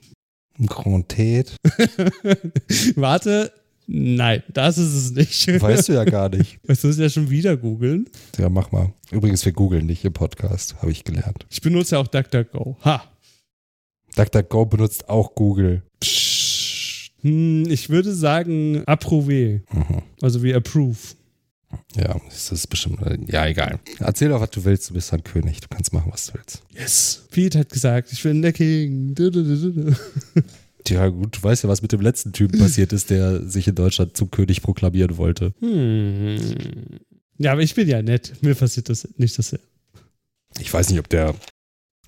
Grandet. 0.65 1.55
Warte, 2.95 3.51
Nein, 3.89 4.43
das 4.49 4.77
ist 4.77 4.93
es 4.93 5.11
nicht. 5.11 5.61
Weißt 5.61 5.87
du 5.87 5.93
ja 5.93 6.03
gar 6.03 6.27
nicht. 6.27 6.59
Weißt 6.67 6.83
du, 6.83 6.89
das 6.89 6.97
ja 6.97 7.09
schon 7.09 7.29
wieder 7.29 7.55
googeln? 7.55 8.09
Ja, 8.37 8.49
mach 8.49 8.73
mal. 8.73 8.91
Übrigens, 9.11 9.45
wir 9.45 9.53
googeln 9.53 9.85
nicht 9.85 10.03
im 10.03 10.11
Podcast, 10.11 10.75
habe 10.81 10.91
ich 10.91 11.05
gelernt. 11.05 11.45
Ich 11.49 11.61
benutze 11.61 11.95
ja 11.95 12.01
auch 12.01 12.07
DuckDuckGo. 12.07 12.75
Ha. 12.83 13.01
DuckDuckGo 14.17 14.65
benutzt 14.65 15.07
auch 15.07 15.35
Google. 15.35 15.83
Psst. 16.01 17.11
Hm, 17.21 17.69
ich 17.69 17.89
würde 17.89 18.13
sagen 18.13 18.83
approve. 18.85 19.61
Mhm. 19.71 20.01
Also 20.21 20.43
wie 20.43 20.53
approve. 20.53 20.97
Ja, 21.95 22.19
das 22.25 22.51
ist 22.51 22.67
bestimmt. 22.67 22.99
Ja, 23.27 23.45
egal. 23.45 23.79
Erzähl 23.99 24.29
doch, 24.29 24.39
was 24.39 24.51
du 24.51 24.63
willst. 24.63 24.89
Du 24.89 24.93
bist 24.93 25.11
ein 25.13 25.23
König. 25.23 25.59
Du 25.61 25.67
kannst 25.67 25.91
machen, 25.93 26.11
was 26.11 26.27
du 26.27 26.35
willst. 26.35 26.63
Yes. 26.73 27.27
Pete 27.31 27.59
hat 27.59 27.69
gesagt, 27.69 28.11
ich 28.11 28.23
bin 28.23 28.41
der 28.41 28.53
King. 28.53 29.13
Du, 29.15 29.29
du, 29.29 29.43
du. 29.43 29.95
Ja, 30.87 31.07
gut, 31.09 31.37
du 31.37 31.43
weißt 31.43 31.63
ja, 31.63 31.69
was 31.69 31.81
mit 31.81 31.91
dem 31.91 32.01
letzten 32.01 32.31
Typen 32.31 32.59
passiert 32.59 32.93
ist, 32.93 33.09
der 33.09 33.41
sich 33.47 33.67
in 33.67 33.75
Deutschland 33.75 34.15
zum 34.15 34.31
König 34.31 34.61
proklamieren 34.61 35.17
wollte. 35.17 35.53
Hm. 35.59 36.37
Ja, 37.37 37.51
aber 37.51 37.61
ich 37.61 37.75
bin 37.75 37.87
ja 37.87 38.01
nett. 38.01 38.33
Mir 38.41 38.55
passiert 38.55 38.87
das 38.89 39.07
nicht 39.17 39.37
dasselbe. 39.37 39.65
Ich 40.59 40.73
weiß 40.73 40.89
nicht, 40.89 40.99
ob 40.99 41.09
der 41.09 41.35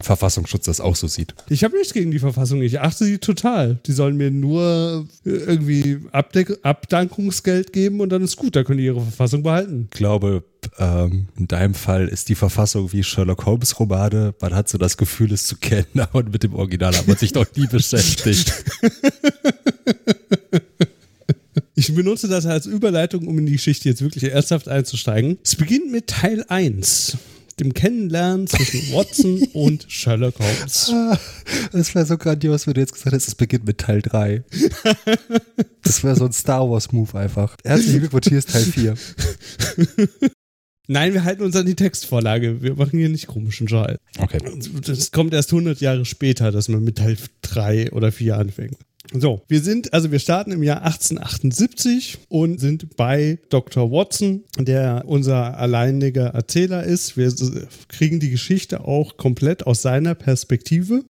Verfassungsschutz 0.02 0.66
das 0.66 0.80
auch 0.80 0.96
so 0.96 1.08
sieht. 1.08 1.36
Ich 1.50 1.64
habe 1.64 1.78
nichts 1.78 1.94
gegen 1.94 2.12
die 2.12 2.20
Verfassung. 2.20 2.62
Ich 2.62 2.80
achte 2.80 3.06
sie 3.06 3.18
total. 3.18 3.80
Die 3.86 3.92
sollen 3.92 4.18
mir 4.18 4.32
nur 4.32 5.08
äh, 5.26 5.30
irgendwie 5.30 6.00
Abdeck 6.12 6.60
Abdankungsgeld 6.64 7.74
geben 7.74 8.00
und 8.00 8.10
dann 8.10 8.24
ist 8.24 8.38
gut. 8.38 8.56
Da 8.56 8.64
können 8.64 8.78
die 8.78 8.86
ihre 8.86 9.02
Verfassung 9.02 9.44
behalten. 9.44 9.90
Ich 9.92 9.98
glaube, 9.98 10.44
ähm, 10.78 11.28
in 11.38 11.48
deinem 11.48 11.74
Fall 11.74 12.08
ist 12.08 12.30
die 12.30 12.36
Verfassung 12.36 12.92
wie 12.94 13.04
Sherlock 13.04 13.46
Holmes 13.46 13.80
Romane. 13.80 14.34
Man 14.40 14.56
hat 14.56 14.70
so 14.70 14.78
das 14.78 14.98
Gefühl, 14.98 15.34
es 15.34 15.46
zu 15.46 15.58
kennen, 15.58 15.86
aber 15.98 16.24
mit 16.24 16.44
dem 16.44 16.56
Original 16.56 16.96
hat 16.96 17.08
man 17.08 17.18
sich 17.18 17.34
doch 17.34 17.46
nie 17.56 17.68
beschäftigt. 17.68 18.54
Ich 21.80 21.96
benutze 21.96 22.28
das 22.28 22.46
als 22.46 22.66
Überleitung, 22.66 23.26
um 23.26 23.38
in 23.40 23.46
die 23.46 23.54
Geschichte 23.54 23.88
jetzt 23.88 24.02
wirklich 24.02 24.26
ernsthaft 24.26 24.68
einzusteigen. 24.68 25.38
Es 25.42 25.56
beginnt 25.56 25.90
mit 25.90 26.08
Teil 26.08 26.44
1, 26.50 27.18
dem 27.60 27.74
Kennenlernen 27.74 28.48
zwischen 28.48 28.82
Watson 28.94 29.44
und 29.54 29.86
Sherlock 29.88 30.36
Holmes. 30.40 30.94
Das 31.72 31.96
wäre 31.96 32.06
so 32.06 32.18
grandios, 32.18 32.68
wenn 32.68 32.74
du 32.74 32.82
jetzt 32.82 32.94
gesagt 32.94 33.14
hättest, 33.14 33.30
es 33.30 33.36
beginnt 33.36 33.66
mit 33.66 33.78
Teil 33.80 34.02
3. 34.02 34.44
Das 35.84 36.04
wäre 36.04 36.16
so 36.16 36.26
ein 36.26 36.34
Star 36.34 36.70
Wars 36.70 36.92
Move 36.92 37.18
einfach. 37.18 37.56
Herzlichen 37.64 38.00
Glückwunsch, 38.00 38.28
hier 38.28 38.40
ist 38.40 38.52
Teil 38.52 38.64
4. 38.64 38.96
Nein, 40.88 41.14
wir 41.14 41.24
halten 41.24 41.44
uns 41.44 41.56
an 41.56 41.68
die 41.68 41.76
Textvorlage. 41.76 42.64
Wir 42.64 42.76
machen 42.76 42.98
hier 42.98 43.10
nicht 43.10 43.28
komischen 43.28 43.68
Scheiß. 43.68 43.98
Okay. 44.18 44.40
Das 44.86 45.12
kommt 45.12 45.36
erst 45.36 45.52
100 45.52 45.82
Jahre 45.82 46.04
später, 46.04 46.52
dass 46.52 46.68
man 46.68 46.84
mit 46.84 46.98
Teil 46.98 47.16
3 47.44 47.92
oder 47.92 48.12
4 48.12 48.38
anfängt. 48.38 48.78
So, 49.12 49.42
wir 49.48 49.62
sind, 49.62 49.92
also 49.94 50.12
wir 50.12 50.20
starten 50.20 50.52
im 50.52 50.62
Jahr 50.62 50.84
1878 50.84 52.20
und 52.30 52.60
sind 52.60 52.96
bei 52.96 53.40
Dr. 53.50 53.92
Watson, 53.92 54.44
der 54.58 55.04
unser 55.08 55.58
alleiniger 55.58 56.28
Erzähler 56.28 56.84
ist. 56.84 57.18
Wir 57.18 57.34
kriegen 57.88 58.20
die 58.20 58.30
Geschichte 58.30 58.82
auch 58.82 59.18
komplett 59.18 59.66
aus 59.66 59.82
seiner 59.82 60.14
Perspektive. 60.14 61.06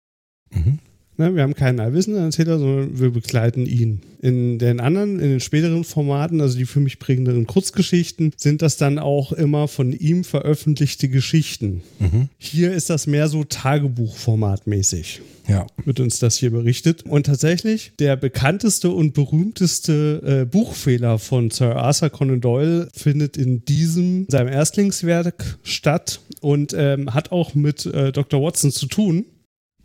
Mhm. 0.52 0.80
Ne, 1.19 1.34
wir 1.36 1.41
haben 1.41 1.56
keinen 1.56 1.80
allwissenden 1.80 2.23
Erzähler, 2.25 2.60
sondern 2.60 2.99
wir 2.99 3.10
begleiten 3.10 3.65
ihn. 3.65 4.01
In 4.21 4.60
den 4.60 4.80
anderen, 4.80 5.19
in 5.19 5.30
den 5.30 5.39
späteren 5.39 5.84
Formaten, 5.84 6.41
also 6.41 6.58
die 6.58 6.65
für 6.65 6.80
mich 6.80 6.99
prägenderen 6.99 7.47
Kurzgeschichten, 7.47 8.34
sind 8.36 8.62
das 8.62 8.77
dann 8.77 8.99
auch 8.99 9.32
immer 9.32 9.67
von 9.67 9.93
ihm 9.93 10.23
veröffentlichte 10.23 11.10
Geschichten. 11.10 11.82
Mhm. 11.99 12.30
Hier 12.38 12.71
ist 12.73 12.89
das 12.91 13.08
mehr 13.08 13.30
so 13.30 13.43
Tagebuchformatmäßig 13.43 15.21
Ja. 15.47 15.65
wird 15.86 15.99
uns 15.99 16.19
das 16.19 16.38
hier 16.38 16.51
berichtet. 16.51 17.03
Und 17.03 17.25
tatsächlich, 17.25 17.93
der 17.99 18.15
bekannteste 18.15 18.89
und 18.91 19.13
berühmteste 19.13 20.41
äh, 20.41 20.45
Buchfehler 20.45 21.19
von 21.19 21.49
Sir 21.51 21.75
Arthur 21.77 22.10
Conan 22.10 22.41
Doyle 22.41 22.89
findet 22.93 23.38
in 23.38 23.65
diesem, 23.65 24.25
seinem 24.30 24.49
Erstlingswerk 24.49 25.58
statt 25.63 26.21
und 26.41 26.75
ähm, 26.77 27.13
hat 27.13 27.32
auch 27.32 27.56
mit 27.56 27.86
äh, 27.88 28.12
Dr. 28.12 28.41
Watson 28.41 28.71
zu 28.71 28.88
tun. 28.88 29.25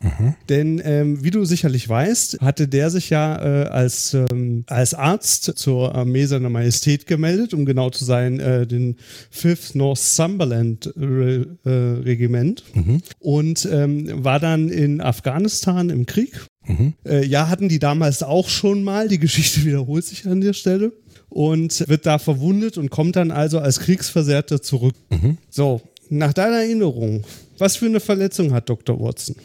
Mhm. 0.03 0.35
Denn 0.49 0.81
ähm, 0.83 1.23
wie 1.23 1.31
du 1.31 1.45
sicherlich 1.45 1.87
weißt, 1.87 2.41
hatte 2.41 2.67
der 2.67 2.89
sich 2.89 3.09
ja 3.09 3.63
äh, 3.63 3.67
als, 3.67 4.13
ähm, 4.13 4.65
als 4.67 4.93
Arzt 4.93 5.53
zur 5.55 5.95
Armee 5.95 6.25
seiner 6.25 6.49
Majestät 6.49 7.07
gemeldet, 7.07 7.53
um 7.53 7.65
genau 7.65 7.89
zu 7.89 8.03
sein, 8.03 8.39
äh, 8.39 8.67
den 8.67 8.97
5th 9.33 9.77
Northumberland 9.77 10.93
Re 10.97 11.47
äh, 11.65 11.69
Regiment 12.03 12.63
Mhm. 12.73 13.01
und 13.19 13.67
ähm, 13.71 14.23
war 14.23 14.39
dann 14.39 14.69
in 14.69 14.99
Afghanistan 15.01 15.89
im 15.89 16.05
Krieg. 16.05 16.45
Mhm. 16.67 16.93
Äh, 17.05 17.25
ja, 17.25 17.49
hatten 17.49 17.69
die 17.69 17.79
damals 17.79 18.23
auch 18.23 18.49
schon 18.49 18.83
mal. 18.83 19.07
Die 19.07 19.19
Geschichte 19.19 19.63
wiederholt 19.65 20.05
sich 20.05 20.27
an 20.27 20.41
der 20.41 20.53
Stelle. 20.53 20.91
Und 21.29 21.87
wird 21.87 22.05
da 22.05 22.19
verwundet 22.19 22.77
und 22.77 22.91
kommt 22.91 23.15
dann 23.15 23.31
also 23.31 23.57
als 23.57 23.79
Kriegsversehrter 23.79 24.61
zurück. 24.61 24.93
Mhm. 25.09 25.39
So, 25.49 25.81
nach 26.09 26.31
deiner 26.31 26.57
Erinnerung, 26.57 27.23
was 27.57 27.75
für 27.77 27.87
eine 27.87 27.99
Verletzung 27.99 28.53
hat 28.53 28.69
Dr. 28.69 28.99
Watson? 28.99 29.35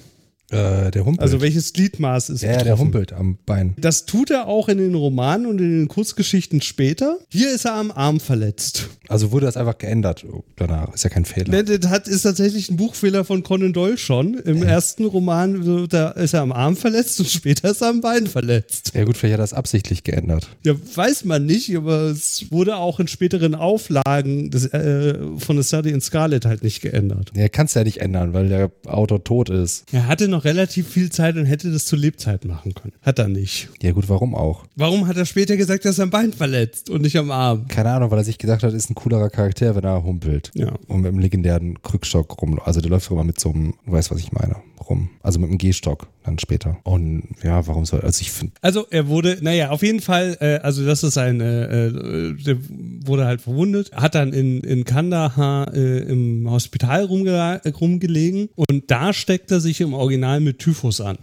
Äh, 0.50 0.90
der 0.90 1.04
humpelt. 1.04 1.20
Also 1.20 1.40
welches 1.40 1.72
Gliedmaß 1.74 2.30
ist 2.30 2.42
ja, 2.42 2.52
der 2.52 2.58
betroffen? 2.60 2.80
humpelt 2.86 3.12
am 3.12 3.38
Bein. 3.44 3.74
Das 3.78 4.06
tut 4.06 4.30
er 4.30 4.46
auch 4.46 4.68
in 4.68 4.78
den 4.78 4.94
Romanen 4.94 5.46
und 5.46 5.60
in 5.60 5.80
den 5.80 5.88
Kurzgeschichten 5.88 6.62
später. 6.62 7.18
Hier 7.28 7.52
ist 7.54 7.66
er 7.66 7.74
am 7.74 7.90
Arm 7.90 8.18
verletzt. 8.18 8.88
Also 9.08 9.30
wurde 9.32 9.46
das 9.46 9.56
einfach 9.56 9.76
geändert 9.76 10.24
danach. 10.56 10.94
Ist 10.94 11.04
ja 11.04 11.10
kein 11.10 11.24
Fehler. 11.26 11.50
Ne, 11.50 11.64
Das 11.64 11.90
hat, 11.90 12.08
ist 12.08 12.22
tatsächlich 12.22 12.70
ein 12.70 12.76
Buchfehler 12.76 13.24
von 13.24 13.42
Conan 13.42 13.72
Doyle 13.72 13.98
schon. 13.98 14.34
Im 14.38 14.62
ersten 14.62 15.04
Roman 15.04 15.86
da 15.88 16.10
ist 16.10 16.34
er 16.34 16.40
am 16.42 16.52
Arm 16.52 16.76
verletzt 16.76 17.20
und 17.20 17.28
später 17.30 17.70
ist 17.70 17.82
er 17.82 17.88
am 17.88 18.00
Bein 18.00 18.26
verletzt. 18.26 18.92
Ja 18.94 19.04
gut, 19.04 19.16
vielleicht 19.16 19.34
hat 19.34 19.40
er 19.40 19.42
das 19.42 19.52
absichtlich 19.54 20.04
geändert. 20.04 20.48
Ja, 20.64 20.74
weiß 20.94 21.24
man 21.26 21.44
nicht, 21.46 21.76
aber 21.76 22.02
es 22.04 22.46
wurde 22.50 22.76
auch 22.76 23.00
in 23.00 23.08
späteren 23.08 23.54
Auflagen 23.54 24.50
des, 24.50 24.66
äh, 24.66 25.18
von 25.38 25.60
The 25.60 25.66
Study 25.66 25.90
in 25.90 26.00
Scarlet 26.00 26.44
halt 26.46 26.62
nicht 26.62 26.80
geändert. 26.80 27.32
Ja, 27.34 27.48
kannst 27.48 27.76
ja 27.76 27.84
nicht 27.84 28.00
ändern, 28.00 28.32
weil 28.32 28.48
der 28.48 28.70
Autor 28.86 29.22
tot 29.24 29.50
ist. 29.50 29.84
Er 29.92 30.06
hatte 30.06 30.28
noch 30.28 30.37
relativ 30.44 30.88
viel 30.88 31.10
Zeit 31.10 31.36
und 31.36 31.46
hätte 31.46 31.70
das 31.70 31.86
zu 31.86 31.96
Lebzeit 31.96 32.44
machen 32.44 32.74
können. 32.74 32.92
Hat 33.02 33.18
er 33.18 33.28
nicht. 33.28 33.68
Ja 33.82 33.92
gut, 33.92 34.08
warum 34.08 34.34
auch? 34.34 34.64
Warum 34.76 35.06
hat 35.06 35.16
er 35.16 35.26
später 35.26 35.56
gesagt, 35.56 35.84
dass 35.84 35.98
er 35.98 36.04
am 36.04 36.10
Bein 36.10 36.32
verletzt 36.32 36.90
und 36.90 37.02
nicht 37.02 37.16
am 37.16 37.30
Arm? 37.30 37.68
Keine 37.68 37.90
Ahnung, 37.90 38.10
weil 38.10 38.18
er 38.18 38.24
sich 38.24 38.38
gedacht 38.38 38.62
hat, 38.62 38.72
ist 38.72 38.90
ein 38.90 38.94
coolerer 38.94 39.30
Charakter, 39.30 39.74
wenn 39.74 39.84
er 39.84 40.02
humpelt. 40.02 40.50
Ja. 40.54 40.72
Und 40.86 41.02
mit 41.02 41.12
dem 41.12 41.18
legendären 41.18 41.82
Krückstock 41.82 42.40
rum. 42.40 42.60
Also 42.64 42.80
der 42.80 42.90
läuft 42.90 43.10
immer 43.10 43.24
mit 43.24 43.40
so 43.40 43.50
einem, 43.50 43.74
du 43.86 43.92
weißt, 43.92 44.10
was 44.10 44.20
ich 44.20 44.32
meine, 44.32 44.56
rum. 44.88 45.10
Also 45.22 45.38
mit 45.38 45.50
dem 45.50 45.58
Gehstock 45.58 46.08
dann 46.28 46.38
später. 46.38 46.78
Und 46.84 47.24
ja, 47.42 47.66
warum 47.66 47.84
soll, 47.84 48.00
also 48.00 48.20
ich 48.20 48.30
finde, 48.30 48.54
Also 48.60 48.86
er 48.90 49.08
wurde, 49.08 49.38
naja, 49.40 49.70
auf 49.70 49.82
jeden 49.82 50.00
Fall, 50.00 50.36
äh, 50.40 50.58
also 50.58 50.84
das 50.84 51.02
ist 51.02 51.18
ein, 51.18 51.40
äh, 51.40 51.86
äh, 51.86 52.34
der 52.34 52.56
wurde 53.04 53.24
halt 53.24 53.40
verwundet, 53.40 53.92
hat 53.92 54.14
dann 54.14 54.32
in, 54.32 54.60
in 54.60 54.84
Kandahar 54.84 55.74
äh, 55.74 55.98
im 56.00 56.48
Hospital 56.50 57.04
rumge 57.04 57.60
rumgelegen 57.80 58.48
und 58.54 58.90
da 58.90 59.12
steckt 59.12 59.50
er 59.50 59.60
sich 59.60 59.80
im 59.80 59.94
Original 59.94 60.40
mit 60.40 60.58
Typhus 60.58 61.00
an. 61.00 61.18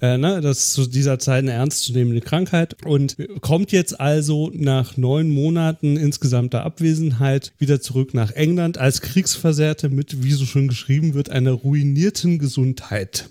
Äh, 0.00 0.18
ne, 0.18 0.40
das 0.40 0.58
ist 0.58 0.72
zu 0.72 0.86
dieser 0.86 1.18
Zeit 1.18 1.42
eine 1.42 1.52
ernstzunehmende 1.52 2.20
Krankheit 2.20 2.76
und 2.84 3.16
kommt 3.40 3.72
jetzt 3.72 4.00
also 4.00 4.50
nach 4.54 4.96
neun 4.96 5.28
Monaten 5.30 5.96
insgesamter 5.96 6.64
Abwesenheit 6.64 7.52
wieder 7.58 7.80
zurück 7.80 8.14
nach 8.14 8.32
England 8.32 8.78
als 8.78 9.00
Kriegsversehrte 9.00 9.88
mit, 9.88 10.22
wie 10.22 10.32
so 10.32 10.46
schon 10.46 10.68
geschrieben 10.68 11.14
wird, 11.14 11.30
einer 11.30 11.52
ruinierten 11.52 12.38
Gesundheit. 12.38 13.28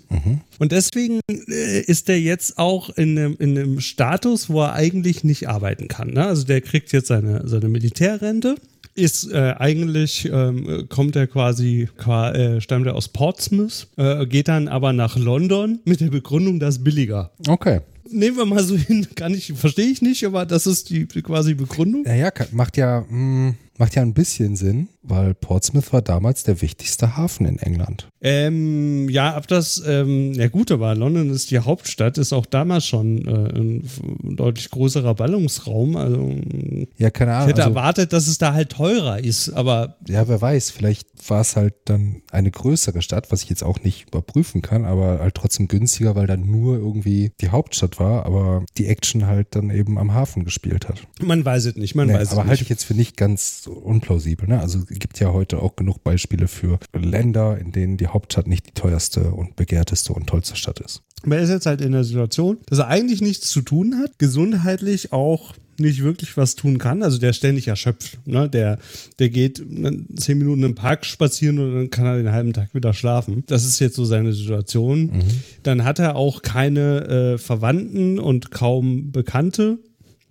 Und 0.58 0.72
deswegen 0.72 1.15
äh, 1.28 1.80
ist 1.80 2.08
der 2.08 2.20
jetzt 2.20 2.58
auch 2.58 2.90
in 2.90 3.18
einem, 3.18 3.36
in 3.38 3.58
einem 3.58 3.80
Status, 3.80 4.48
wo 4.48 4.62
er 4.62 4.72
eigentlich 4.74 5.24
nicht 5.24 5.48
arbeiten 5.48 5.88
kann. 5.88 6.10
Ne? 6.10 6.26
Also 6.26 6.44
der 6.44 6.60
kriegt 6.60 6.92
jetzt 6.92 7.08
seine, 7.08 7.46
seine 7.46 7.68
Militärrente. 7.68 8.56
Ist 8.94 9.30
äh, 9.30 9.54
eigentlich, 9.58 10.26
ähm, 10.32 10.86
kommt 10.88 11.16
er 11.16 11.26
quasi, 11.26 11.86
qua, 11.98 12.32
äh, 12.32 12.62
stammt 12.62 12.86
er 12.86 12.94
aus 12.94 13.08
Portsmouth, 13.08 13.88
äh, 13.98 14.24
geht 14.24 14.48
dann 14.48 14.68
aber 14.68 14.94
nach 14.94 15.18
London 15.18 15.80
mit 15.84 16.00
der 16.00 16.08
Begründung, 16.08 16.60
das 16.60 16.76
ist 16.76 16.84
billiger. 16.84 17.30
okay. 17.46 17.80
Nehmen 18.08 18.36
wir 18.36 18.46
mal 18.46 18.62
so 18.62 18.76
hin, 18.76 19.06
kann 19.16 19.34
ich, 19.34 19.52
verstehe 19.54 19.86
ich 19.86 20.00
nicht, 20.00 20.24
aber 20.24 20.46
das 20.46 20.66
ist 20.68 20.90
die, 20.90 21.06
quasi 21.06 21.54
Begründung. 21.54 22.02
Naja, 22.02 22.30
macht 22.52 22.76
ja, 22.76 23.04
mh, 23.08 23.54
macht 23.78 23.96
ja 23.96 24.02
ein 24.02 24.14
bisschen 24.14 24.56
Sinn, 24.56 24.88
weil 25.02 25.34
Portsmouth 25.34 25.92
war 25.92 26.02
damals 26.02 26.44
der 26.44 26.62
wichtigste 26.62 27.16
Hafen 27.16 27.46
in 27.46 27.58
England. 27.58 28.08
Ähm, 28.28 29.08
ja, 29.08 29.36
ob 29.36 29.46
das, 29.46 29.80
ähm, 29.86 30.32
ja 30.32 30.48
gut, 30.48 30.72
aber 30.72 30.94
London 30.96 31.30
ist 31.30 31.52
die 31.52 31.60
Hauptstadt, 31.60 32.18
ist 32.18 32.32
auch 32.32 32.44
damals 32.44 32.84
schon 32.84 33.24
äh, 33.26 33.58
ein 33.58 33.88
deutlich 34.36 34.68
größerer 34.70 35.14
Ballungsraum. 35.14 35.94
Also 35.96 36.34
ich 36.50 36.88
Ja, 36.98 37.10
keine 37.10 37.34
Ahnung. 37.34 37.48
hätte 37.48 37.62
Also, 37.62 37.70
erwartet, 37.76 38.12
dass 38.12 38.26
es 38.26 38.38
da 38.38 38.52
halt 38.52 38.70
teurer 38.70 39.20
ist, 39.20 39.50
aber 39.50 39.96
ja, 40.08 40.26
wer 40.26 40.40
weiß, 40.40 40.70
vielleicht 40.72 41.06
war 41.28 41.40
es 41.40 41.54
halt 41.54 41.74
dann 41.84 42.22
eine 42.32 42.50
größere 42.50 43.00
Stadt, 43.00 43.30
was 43.30 43.44
ich 43.44 43.48
jetzt 43.50 43.62
auch 43.62 43.80
nicht 43.84 44.08
überprüfen 44.08 44.60
kann, 44.60 44.84
aber 44.84 45.20
halt 45.20 45.36
trotzdem 45.36 45.68
günstiger, 45.68 46.16
weil 46.16 46.26
dann 46.26 46.46
nur 46.50 46.76
irgendwie 46.78 47.30
die 47.40 47.50
Hauptstadt 47.50 48.00
war, 48.00 48.26
aber 48.26 48.64
die 48.76 48.86
Action 48.86 49.26
halt 49.26 49.48
dann 49.54 49.70
eben 49.70 49.98
am 49.98 50.14
Hafen 50.14 50.44
gespielt 50.44 50.88
hat. 50.88 51.06
man 51.22 51.44
weiß 51.44 51.66
es 51.66 51.76
nicht, 51.76 51.94
man 51.94 52.08
Nee, 52.08 52.14
weiß 52.14 52.32
aber 52.32 52.42
es 52.42 52.48
halte 52.48 52.54
ich 52.54 52.60
nicht. 52.62 52.70
jetzt 52.70 52.84
für 52.84 52.94
nicht 52.94 53.16
ganz 53.16 53.68
unplausibel. 53.72 54.48
Ne? 54.48 54.60
Also 54.60 54.80
es 54.90 54.98
gibt 54.98 55.20
ja 55.20 55.32
heute 55.32 55.62
auch 55.62 55.76
genug 55.76 56.02
Beispiele 56.02 56.48
für 56.48 56.78
Länder, 56.92 57.56
in 57.58 57.70
denen 57.70 57.96
die 57.96 58.06
Hauptstadt 58.06 58.15
nicht 58.46 58.66
die 58.66 58.72
teuerste 58.72 59.30
und 59.30 59.56
begehrteste 59.56 60.12
und 60.12 60.26
tollste 60.26 60.56
Stadt 60.56 60.80
ist. 60.80 61.02
Aber 61.22 61.36
er 61.36 61.42
ist 61.42 61.50
jetzt 61.50 61.66
halt 61.66 61.80
in 61.80 61.92
der 61.92 62.04
Situation, 62.04 62.58
dass 62.66 62.78
er 62.78 62.88
eigentlich 62.88 63.20
nichts 63.20 63.50
zu 63.50 63.62
tun 63.62 63.98
hat, 63.98 64.18
gesundheitlich 64.18 65.12
auch 65.12 65.54
nicht 65.78 66.02
wirklich 66.02 66.36
was 66.36 66.54
tun 66.54 66.78
kann. 66.78 67.02
Also 67.02 67.18
der 67.18 67.30
ist 67.30 67.36
ständig 67.36 67.68
erschöpft. 67.68 68.18
Ne? 68.24 68.48
Der, 68.48 68.78
der 69.18 69.28
geht 69.28 69.62
ne, 69.68 70.04
zehn 70.16 70.38
Minuten 70.38 70.62
im 70.62 70.74
Park 70.74 71.04
spazieren 71.04 71.58
und 71.58 71.74
dann 71.74 71.90
kann 71.90 72.06
er 72.06 72.16
den 72.16 72.32
halben 72.32 72.52
Tag 72.52 72.74
wieder 72.74 72.94
schlafen. 72.94 73.44
Das 73.46 73.64
ist 73.64 73.78
jetzt 73.78 73.96
so 73.96 74.04
seine 74.04 74.32
Situation. 74.32 75.06
Mhm. 75.06 75.22
Dann 75.62 75.84
hat 75.84 75.98
er 75.98 76.16
auch 76.16 76.42
keine 76.42 77.34
äh, 77.34 77.38
Verwandten 77.38 78.18
und 78.18 78.50
kaum 78.50 79.12
Bekannte. 79.12 79.78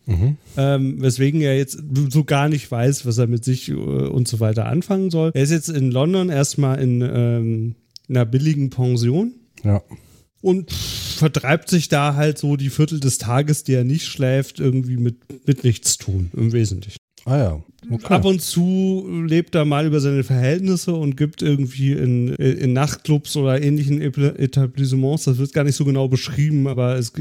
Mhm. 0.06 0.38
Ähm, 0.58 1.02
weswegen 1.02 1.42
er 1.42 1.58
jetzt 1.58 1.82
so 2.10 2.24
gar 2.24 2.50
nicht 2.50 2.70
weiß, 2.70 3.06
was 3.06 3.18
er 3.18 3.28
mit 3.28 3.44
sich 3.44 3.70
äh, 3.70 3.74
und 3.74 4.28
so 4.28 4.40
weiter 4.40 4.68
anfangen 4.68 5.10
soll. 5.10 5.32
Er 5.34 5.44
ist 5.44 5.52
jetzt 5.52 5.70
in 5.70 5.92
London 5.92 6.30
erstmal 6.30 6.80
in 6.80 7.02
ähm, 7.02 7.76
einer 8.08 8.26
billigen 8.26 8.70
Pension. 8.70 9.34
Ja 9.64 9.82
und 10.46 10.72
vertreibt 10.72 11.70
sich 11.70 11.90
da 11.90 12.14
halt 12.14 12.38
so 12.38 12.56
die 12.56 12.70
Viertel 12.70 13.00
des 13.00 13.18
Tages, 13.18 13.64
die 13.64 13.74
er 13.74 13.84
nicht 13.84 14.06
schläft, 14.06 14.60
irgendwie 14.60 14.96
mit, 14.96 15.48
mit 15.48 15.64
nichts 15.64 15.98
tun, 15.98 16.30
im 16.38 16.54
Wesentlichen. 16.54 17.00
Ah 17.26 17.38
ja. 17.38 17.64
Okay. 17.90 18.14
Ab 18.14 18.26
und 18.26 18.42
zu 18.42 19.08
lebt 19.28 19.56
er 19.56 19.66
mal 19.66 19.86
über 19.86 20.00
seine 20.00 20.24
Verhältnisse 20.24 20.94
und 20.94 21.18
gibt 21.18 21.42
irgendwie 21.42 21.94
in, 21.94 22.30
in 22.30 22.74
Nachtclubs 22.74 23.36
oder 23.38 23.62
ähnlichen 23.62 24.02
Etablissements, 24.02 25.26
das 25.26 25.38
wird 25.38 25.54
gar 25.54 25.64
nicht 25.64 25.76
so 25.76 25.86
genau 25.86 26.08
beschrieben, 26.08 26.68
aber 26.68 26.96
es 26.96 27.14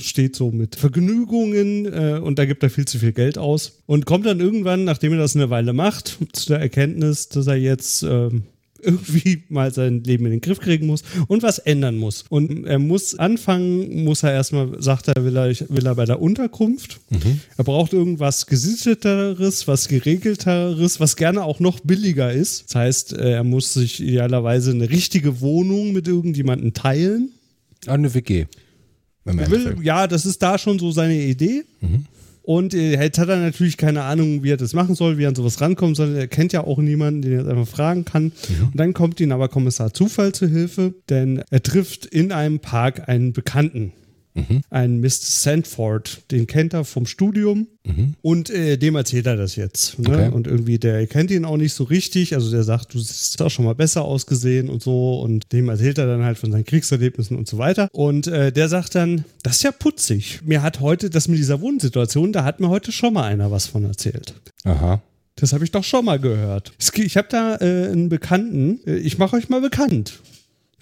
steht 0.00 0.36
so 0.36 0.50
mit 0.50 0.76
Vergnügungen 0.76 1.86
äh, 1.86 2.20
und 2.22 2.38
da 2.38 2.44
gibt 2.44 2.62
er 2.62 2.70
viel 2.70 2.84
zu 2.84 2.98
viel 2.98 3.12
Geld 3.12 3.38
aus 3.38 3.82
und 3.86 4.06
kommt 4.06 4.26
dann 4.26 4.40
irgendwann, 4.40 4.84
nachdem 4.84 5.12
er 5.12 5.18
das 5.18 5.36
eine 5.36 5.50
Weile 5.50 5.72
macht, 5.72 6.18
zu 6.32 6.48
der 6.48 6.60
Erkenntnis, 6.60 7.28
dass 7.28 7.46
er 7.46 7.56
jetzt 7.56 8.02
äh, 8.02 8.30
irgendwie 8.82 9.44
mal 9.48 9.72
sein 9.72 10.02
Leben 10.04 10.26
in 10.26 10.32
den 10.32 10.40
Griff 10.40 10.60
kriegen 10.60 10.86
muss 10.86 11.02
und 11.28 11.42
was 11.42 11.58
ändern 11.58 11.96
muss. 11.96 12.24
Und 12.28 12.66
er 12.66 12.78
muss 12.78 13.14
anfangen, 13.14 14.04
muss 14.04 14.22
er 14.22 14.32
erstmal, 14.32 14.82
sagt 14.82 15.08
er, 15.08 15.24
will 15.24 15.36
er, 15.36 15.54
will 15.68 15.86
er 15.86 15.94
bei 15.94 16.04
der 16.04 16.20
Unterkunft. 16.20 17.00
Mhm. 17.10 17.40
Er 17.56 17.64
braucht 17.64 17.92
irgendwas 17.92 18.46
gesitteteres, 18.46 19.68
was 19.68 19.88
geregelteres, 19.88 21.00
was 21.00 21.16
gerne 21.16 21.44
auch 21.44 21.60
noch 21.60 21.80
billiger 21.80 22.32
ist. 22.32 22.66
Das 22.66 22.74
heißt, 22.74 23.12
äh, 23.14 23.32
er 23.32 23.44
muss 23.44 23.72
sich 23.72 24.00
idealerweise 24.00 24.72
eine 24.72 24.90
richtige 24.90 25.40
Wohnung 25.40 25.92
mit 25.92 26.08
irgendjemandem 26.08 26.74
teilen. 26.74 27.30
Eine 27.86 28.12
WG. 28.14 28.46
Will, 29.24 29.76
ja, 29.82 30.06
das 30.06 30.26
ist 30.26 30.42
da 30.42 30.58
schon 30.58 30.78
so 30.78 30.90
seine 30.90 31.14
Idee. 31.14 31.64
Mhm. 31.80 32.06
Und 32.52 32.74
äh, 32.74 33.00
jetzt 33.00 33.18
hat 33.18 33.30
er 33.30 33.38
natürlich 33.38 33.78
keine 33.78 34.02
Ahnung, 34.02 34.42
wie 34.42 34.50
er 34.50 34.58
das 34.58 34.74
machen 34.74 34.94
soll, 34.94 35.16
wie 35.16 35.24
er 35.24 35.30
an 35.30 35.34
sowas 35.34 35.62
rankommt, 35.62 35.96
sondern 35.96 36.18
er 36.18 36.28
kennt 36.28 36.52
ja 36.52 36.62
auch 36.64 36.76
niemanden, 36.76 37.22
den 37.22 37.32
er 37.32 37.38
jetzt 37.38 37.48
einfach 37.48 37.66
fragen 37.66 38.04
kann. 38.04 38.24
Mhm. 38.24 38.64
Und 38.64 38.76
dann 38.78 38.92
kommt 38.92 39.20
ihm 39.20 39.32
aber 39.32 39.48
Kommissar 39.48 39.94
Zufall 39.94 40.32
zu 40.32 40.46
Hilfe, 40.46 40.92
denn 41.08 41.42
er 41.48 41.62
trifft 41.62 42.04
in 42.04 42.30
einem 42.30 42.60
Park 42.60 43.08
einen 43.08 43.32
Bekannten. 43.32 43.94
Mhm. 44.34 44.62
Ein 44.70 45.00
Mr. 45.00 45.10
Sandford, 45.10 46.22
den 46.30 46.46
kennt 46.46 46.72
er 46.72 46.84
vom 46.84 47.06
Studium 47.06 47.66
mhm. 47.84 48.14
und 48.22 48.50
äh, 48.50 48.78
dem 48.78 48.96
erzählt 48.96 49.26
er 49.26 49.36
das 49.36 49.56
jetzt. 49.56 49.98
Ne? 49.98 50.08
Okay. 50.08 50.28
Und 50.30 50.46
irgendwie, 50.46 50.78
der 50.78 51.06
kennt 51.06 51.30
ihn 51.30 51.44
auch 51.44 51.56
nicht 51.56 51.74
so 51.74 51.84
richtig. 51.84 52.34
Also 52.34 52.50
der 52.50 52.64
sagt, 52.64 52.94
du 52.94 52.98
hast 52.98 53.40
auch 53.42 53.50
schon 53.50 53.64
mal 53.64 53.74
besser 53.74 54.02
ausgesehen 54.02 54.70
und 54.70 54.82
so. 54.82 55.20
Und 55.20 55.52
dem 55.52 55.68
erzählt 55.68 55.98
er 55.98 56.06
dann 56.06 56.24
halt 56.24 56.38
von 56.38 56.50
seinen 56.50 56.64
Kriegserlebnissen 56.64 57.36
und 57.36 57.48
so 57.48 57.58
weiter. 57.58 57.88
Und 57.92 58.26
äh, 58.26 58.52
der 58.52 58.68
sagt 58.68 58.94
dann, 58.94 59.24
das 59.42 59.56
ist 59.56 59.62
ja 59.64 59.72
putzig. 59.72 60.40
Mir 60.44 60.62
hat 60.62 60.80
heute, 60.80 61.10
das 61.10 61.28
mit 61.28 61.38
dieser 61.38 61.60
Wohnsituation, 61.60 62.32
da 62.32 62.44
hat 62.44 62.60
mir 62.60 62.68
heute 62.68 62.92
schon 62.92 63.14
mal 63.14 63.24
einer 63.24 63.50
was 63.50 63.66
von 63.66 63.84
erzählt. 63.84 64.34
Aha. 64.64 65.02
Das 65.36 65.52
habe 65.52 65.64
ich 65.64 65.70
doch 65.70 65.84
schon 65.84 66.04
mal 66.04 66.18
gehört. 66.18 66.72
Ich 66.94 67.16
habe 67.16 67.28
da 67.30 67.56
äh, 67.56 67.90
einen 67.90 68.08
Bekannten, 68.08 68.80
äh, 68.86 68.96
ich 68.96 69.18
mache 69.18 69.36
euch 69.36 69.48
mal 69.48 69.60
bekannt. 69.60 70.20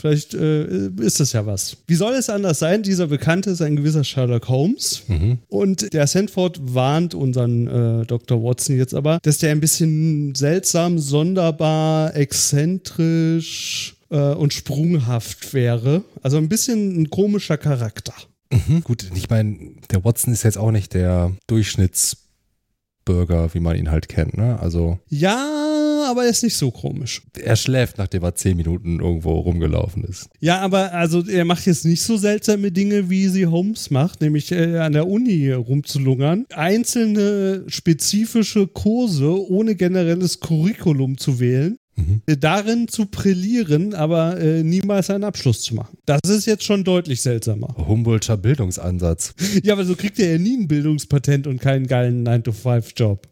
Vielleicht 0.01 0.35
äh, 0.35 0.89
ist 1.01 1.21
das 1.21 1.33
ja 1.33 1.45
was. 1.45 1.77
Wie 1.87 1.95
soll 1.95 2.15
es 2.15 2.31
anders 2.31 2.59
sein? 2.59 2.83
Dieser 2.83 3.09
Bekannte 3.09 3.51
ist 3.51 3.61
ein 3.61 3.77
gewisser 3.77 4.03
Sherlock 4.03 4.49
Holmes. 4.49 5.03
Mhm. 5.09 5.39
Und 5.49 5.93
der 5.93 6.07
Sandford 6.07 6.75
warnt 6.75 7.15
unseren 7.15 8.01
äh, 8.01 8.07
Dr. 8.07 8.43
Watson 8.43 8.79
jetzt 8.79 8.95
aber, 8.95 9.19
dass 9.23 9.37
der 9.39 9.51
ein 9.51 9.61
bisschen 9.61 10.35
seltsam, 10.35 10.99
sonderbar, 10.99 12.17
exzentrisch 12.17 13.97
äh, 14.09 14.17
und 14.17 14.55
sprunghaft 14.55 15.53
wäre. 15.53 16.03
Also 16.23 16.39
ein 16.39 16.49
bisschen 16.49 17.03
ein 17.03 17.11
komischer 17.11 17.59
Charakter. 17.59 18.15
Mhm. 18.51 18.83
Gut, 18.83 19.05
ich 19.15 19.29
meine, 19.29 19.59
der 19.91 20.03
Watson 20.03 20.33
ist 20.33 20.45
jetzt 20.45 20.57
auch 20.57 20.71
nicht 20.71 20.95
der 20.95 21.33
Durchschnittsbürger, 21.47 23.53
wie 23.55 23.61
man 23.61 23.77
ihn 23.77 23.91
halt 23.91 24.09
kennt, 24.09 24.37
ne? 24.37 24.59
Also. 24.61 24.99
Ja, 25.09 25.70
aber 26.11 26.25
er 26.25 26.31
ist 26.31 26.43
nicht 26.43 26.57
so 26.57 26.71
komisch. 26.71 27.23
Er 27.39 27.57
schläft, 27.57 27.99
nachdem 27.99 28.23
er 28.23 28.35
zehn 28.35 28.57
Minuten 28.57 29.01
irgendwo 29.01 29.33
rumgelaufen 29.39 30.05
ist. 30.05 30.29
Ja, 30.41 30.61
aber 30.61 30.93
also 30.93 31.27
er 31.27 31.45
macht 31.45 31.67
jetzt 31.67 31.85
nicht 31.85 32.03
so 32.03 32.17
seltsame 32.17 32.73
Dinge, 32.73 33.11
wie 33.11 33.29
sie 33.29 33.47
Holmes 33.47 33.91
macht, 33.91 34.21
nämlich 34.21 34.53
äh, 34.53 34.79
an 34.79 34.93
der 34.93 35.07
Uni 35.07 35.51
rumzulungern. 35.53 36.47
Einzelne 36.55 37.65
spezifische 37.69 38.67
Kurse 38.67 39.49
ohne 39.49 39.75
generelles 39.75 40.41
Curriculum 40.41 41.19
zu 41.19 41.41
wählen. 41.41 41.79
Mhm. 41.97 42.23
Darin 42.41 42.89
zu 42.89 43.07
brillieren, 43.07 43.95
aber 43.95 44.41
äh, 44.41 44.63
niemals 44.63 45.11
einen 45.11 45.25
Abschluss 45.25 45.63
zu 45.63 45.75
machen. 45.75 45.99
Das 46.07 46.21
ist 46.25 46.47
jetzt 46.47 46.65
schon 46.65 46.85
deutlich 46.85 47.21
seltsamer. 47.21 47.75
Humboldtscher 47.77 48.37
Bildungsansatz. 48.37 49.35
Ja, 49.63 49.75
aber 49.75 49.85
so 49.85 49.95
kriegt 49.95 50.19
er 50.19 50.33
ja 50.33 50.39
nie 50.39 50.57
ein 50.57 50.69
Bildungspatent 50.69 51.47
und 51.47 51.61
keinen 51.61 51.87
geilen 51.87 52.27
9-to-5-Job. 52.27 53.27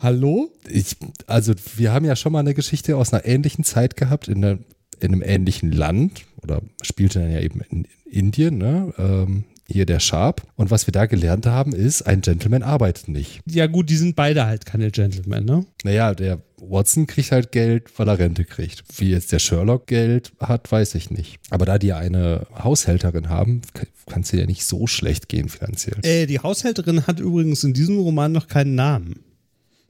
Hallo? 0.00 0.50
Ich, 0.66 0.96
also, 1.26 1.52
wir 1.76 1.92
haben 1.92 2.06
ja 2.06 2.16
schon 2.16 2.32
mal 2.32 2.38
eine 2.40 2.54
Geschichte 2.54 2.96
aus 2.96 3.12
einer 3.12 3.26
ähnlichen 3.26 3.64
Zeit 3.64 3.96
gehabt, 3.96 4.28
in, 4.28 4.42
einer, 4.42 4.58
in 4.98 5.12
einem 5.12 5.22
ähnlichen 5.22 5.72
Land, 5.72 6.22
oder 6.42 6.62
spielte 6.80 7.18
dann 7.20 7.30
ja 7.30 7.40
eben 7.40 7.60
in 7.68 7.86
Indien, 8.10 8.56
ne? 8.56 8.94
Ähm, 8.96 9.44
hier 9.68 9.86
der 9.86 10.00
Sharp. 10.00 10.42
Und 10.56 10.70
was 10.70 10.86
wir 10.86 10.92
da 10.92 11.06
gelernt 11.06 11.46
haben, 11.46 11.72
ist, 11.72 12.02
ein 12.02 12.22
Gentleman 12.22 12.62
arbeitet 12.62 13.08
nicht. 13.08 13.40
Ja, 13.46 13.66
gut, 13.66 13.88
die 13.90 13.96
sind 13.96 14.16
beide 14.16 14.46
halt 14.46 14.66
keine 14.66 14.90
Gentlemen, 14.90 15.44
ne? 15.44 15.66
Naja, 15.84 16.14
der 16.14 16.40
Watson 16.56 17.06
kriegt 17.06 17.30
halt 17.30 17.52
Geld, 17.52 17.86
weil 17.96 18.08
er 18.08 18.18
Rente 18.18 18.44
kriegt. 18.44 18.82
Wie 18.96 19.10
jetzt 19.10 19.32
der 19.32 19.38
Sherlock 19.38 19.86
Geld 19.86 20.32
hat, 20.40 20.72
weiß 20.72 20.94
ich 20.94 21.10
nicht. 21.10 21.38
Aber 21.50 21.66
da 21.66 21.78
die 21.78 21.92
eine 21.92 22.46
Haushälterin 22.58 23.28
haben, 23.28 23.60
kann 24.06 24.22
es 24.22 24.32
ja 24.32 24.46
nicht 24.46 24.64
so 24.64 24.86
schlecht 24.86 25.28
gehen 25.28 25.48
finanziell. 25.48 25.98
Äh, 26.02 26.26
die 26.26 26.40
Haushälterin 26.40 27.06
hat 27.06 27.20
übrigens 27.20 27.62
in 27.62 27.74
diesem 27.74 27.98
Roman 27.98 28.32
noch 28.32 28.48
keinen 28.48 28.74
Namen. 28.74 29.20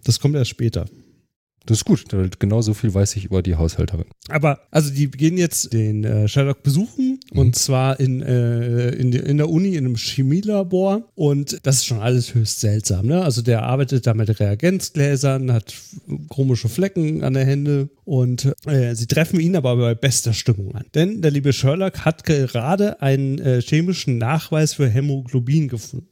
Das 0.04 0.20
kommt 0.20 0.34
erst 0.34 0.50
später. 0.50 0.86
Das 1.66 1.78
ist 1.78 1.84
gut. 1.84 2.04
Genau 2.38 2.62
so 2.62 2.72
viel 2.74 2.92
weiß 2.92 3.16
ich 3.16 3.26
über 3.26 3.42
die 3.42 3.54
Haushälterin. 3.54 4.06
Aber, 4.28 4.60
also 4.70 4.92
die 4.92 5.10
gehen 5.10 5.36
jetzt 5.36 5.72
den 5.72 6.04
äh, 6.04 6.26
Sherlock 6.26 6.62
besuchen 6.62 7.20
mhm. 7.32 7.38
und 7.38 7.54
zwar 7.54 8.00
in, 8.00 8.22
äh, 8.22 8.90
in, 8.90 9.12
in, 9.12 9.36
der 9.36 9.48
Uni 9.48 9.76
in 9.76 9.84
einem 9.84 9.96
Chemielabor 9.96 11.08
und 11.14 11.58
das 11.64 11.76
ist 11.76 11.86
schon 11.86 12.00
alles 12.00 12.34
höchst 12.34 12.60
seltsam. 12.60 13.06
Ne? 13.06 13.22
Also 13.22 13.42
der 13.42 13.62
arbeitet 13.64 14.06
da 14.06 14.14
mit 14.14 14.40
Reagenzgläsern, 14.40 15.52
hat 15.52 15.74
komische 16.28 16.68
Flecken 16.68 17.22
an 17.22 17.34
der 17.34 17.44
Hände 17.44 17.90
und 18.04 18.52
äh, 18.66 18.94
sie 18.94 19.06
treffen 19.06 19.38
ihn 19.38 19.54
aber 19.54 19.76
bei 19.76 19.94
bester 19.94 20.32
Stimmung 20.32 20.74
an. 20.74 20.86
Denn 20.94 21.20
der 21.20 21.30
liebe 21.30 21.52
Sherlock 21.52 22.04
hat 22.04 22.24
gerade 22.24 23.02
einen 23.02 23.38
äh, 23.38 23.60
chemischen 23.60 24.18
Nachweis 24.18 24.74
für 24.74 24.88
Hämoglobin 24.88 25.68
gefunden. 25.68 26.09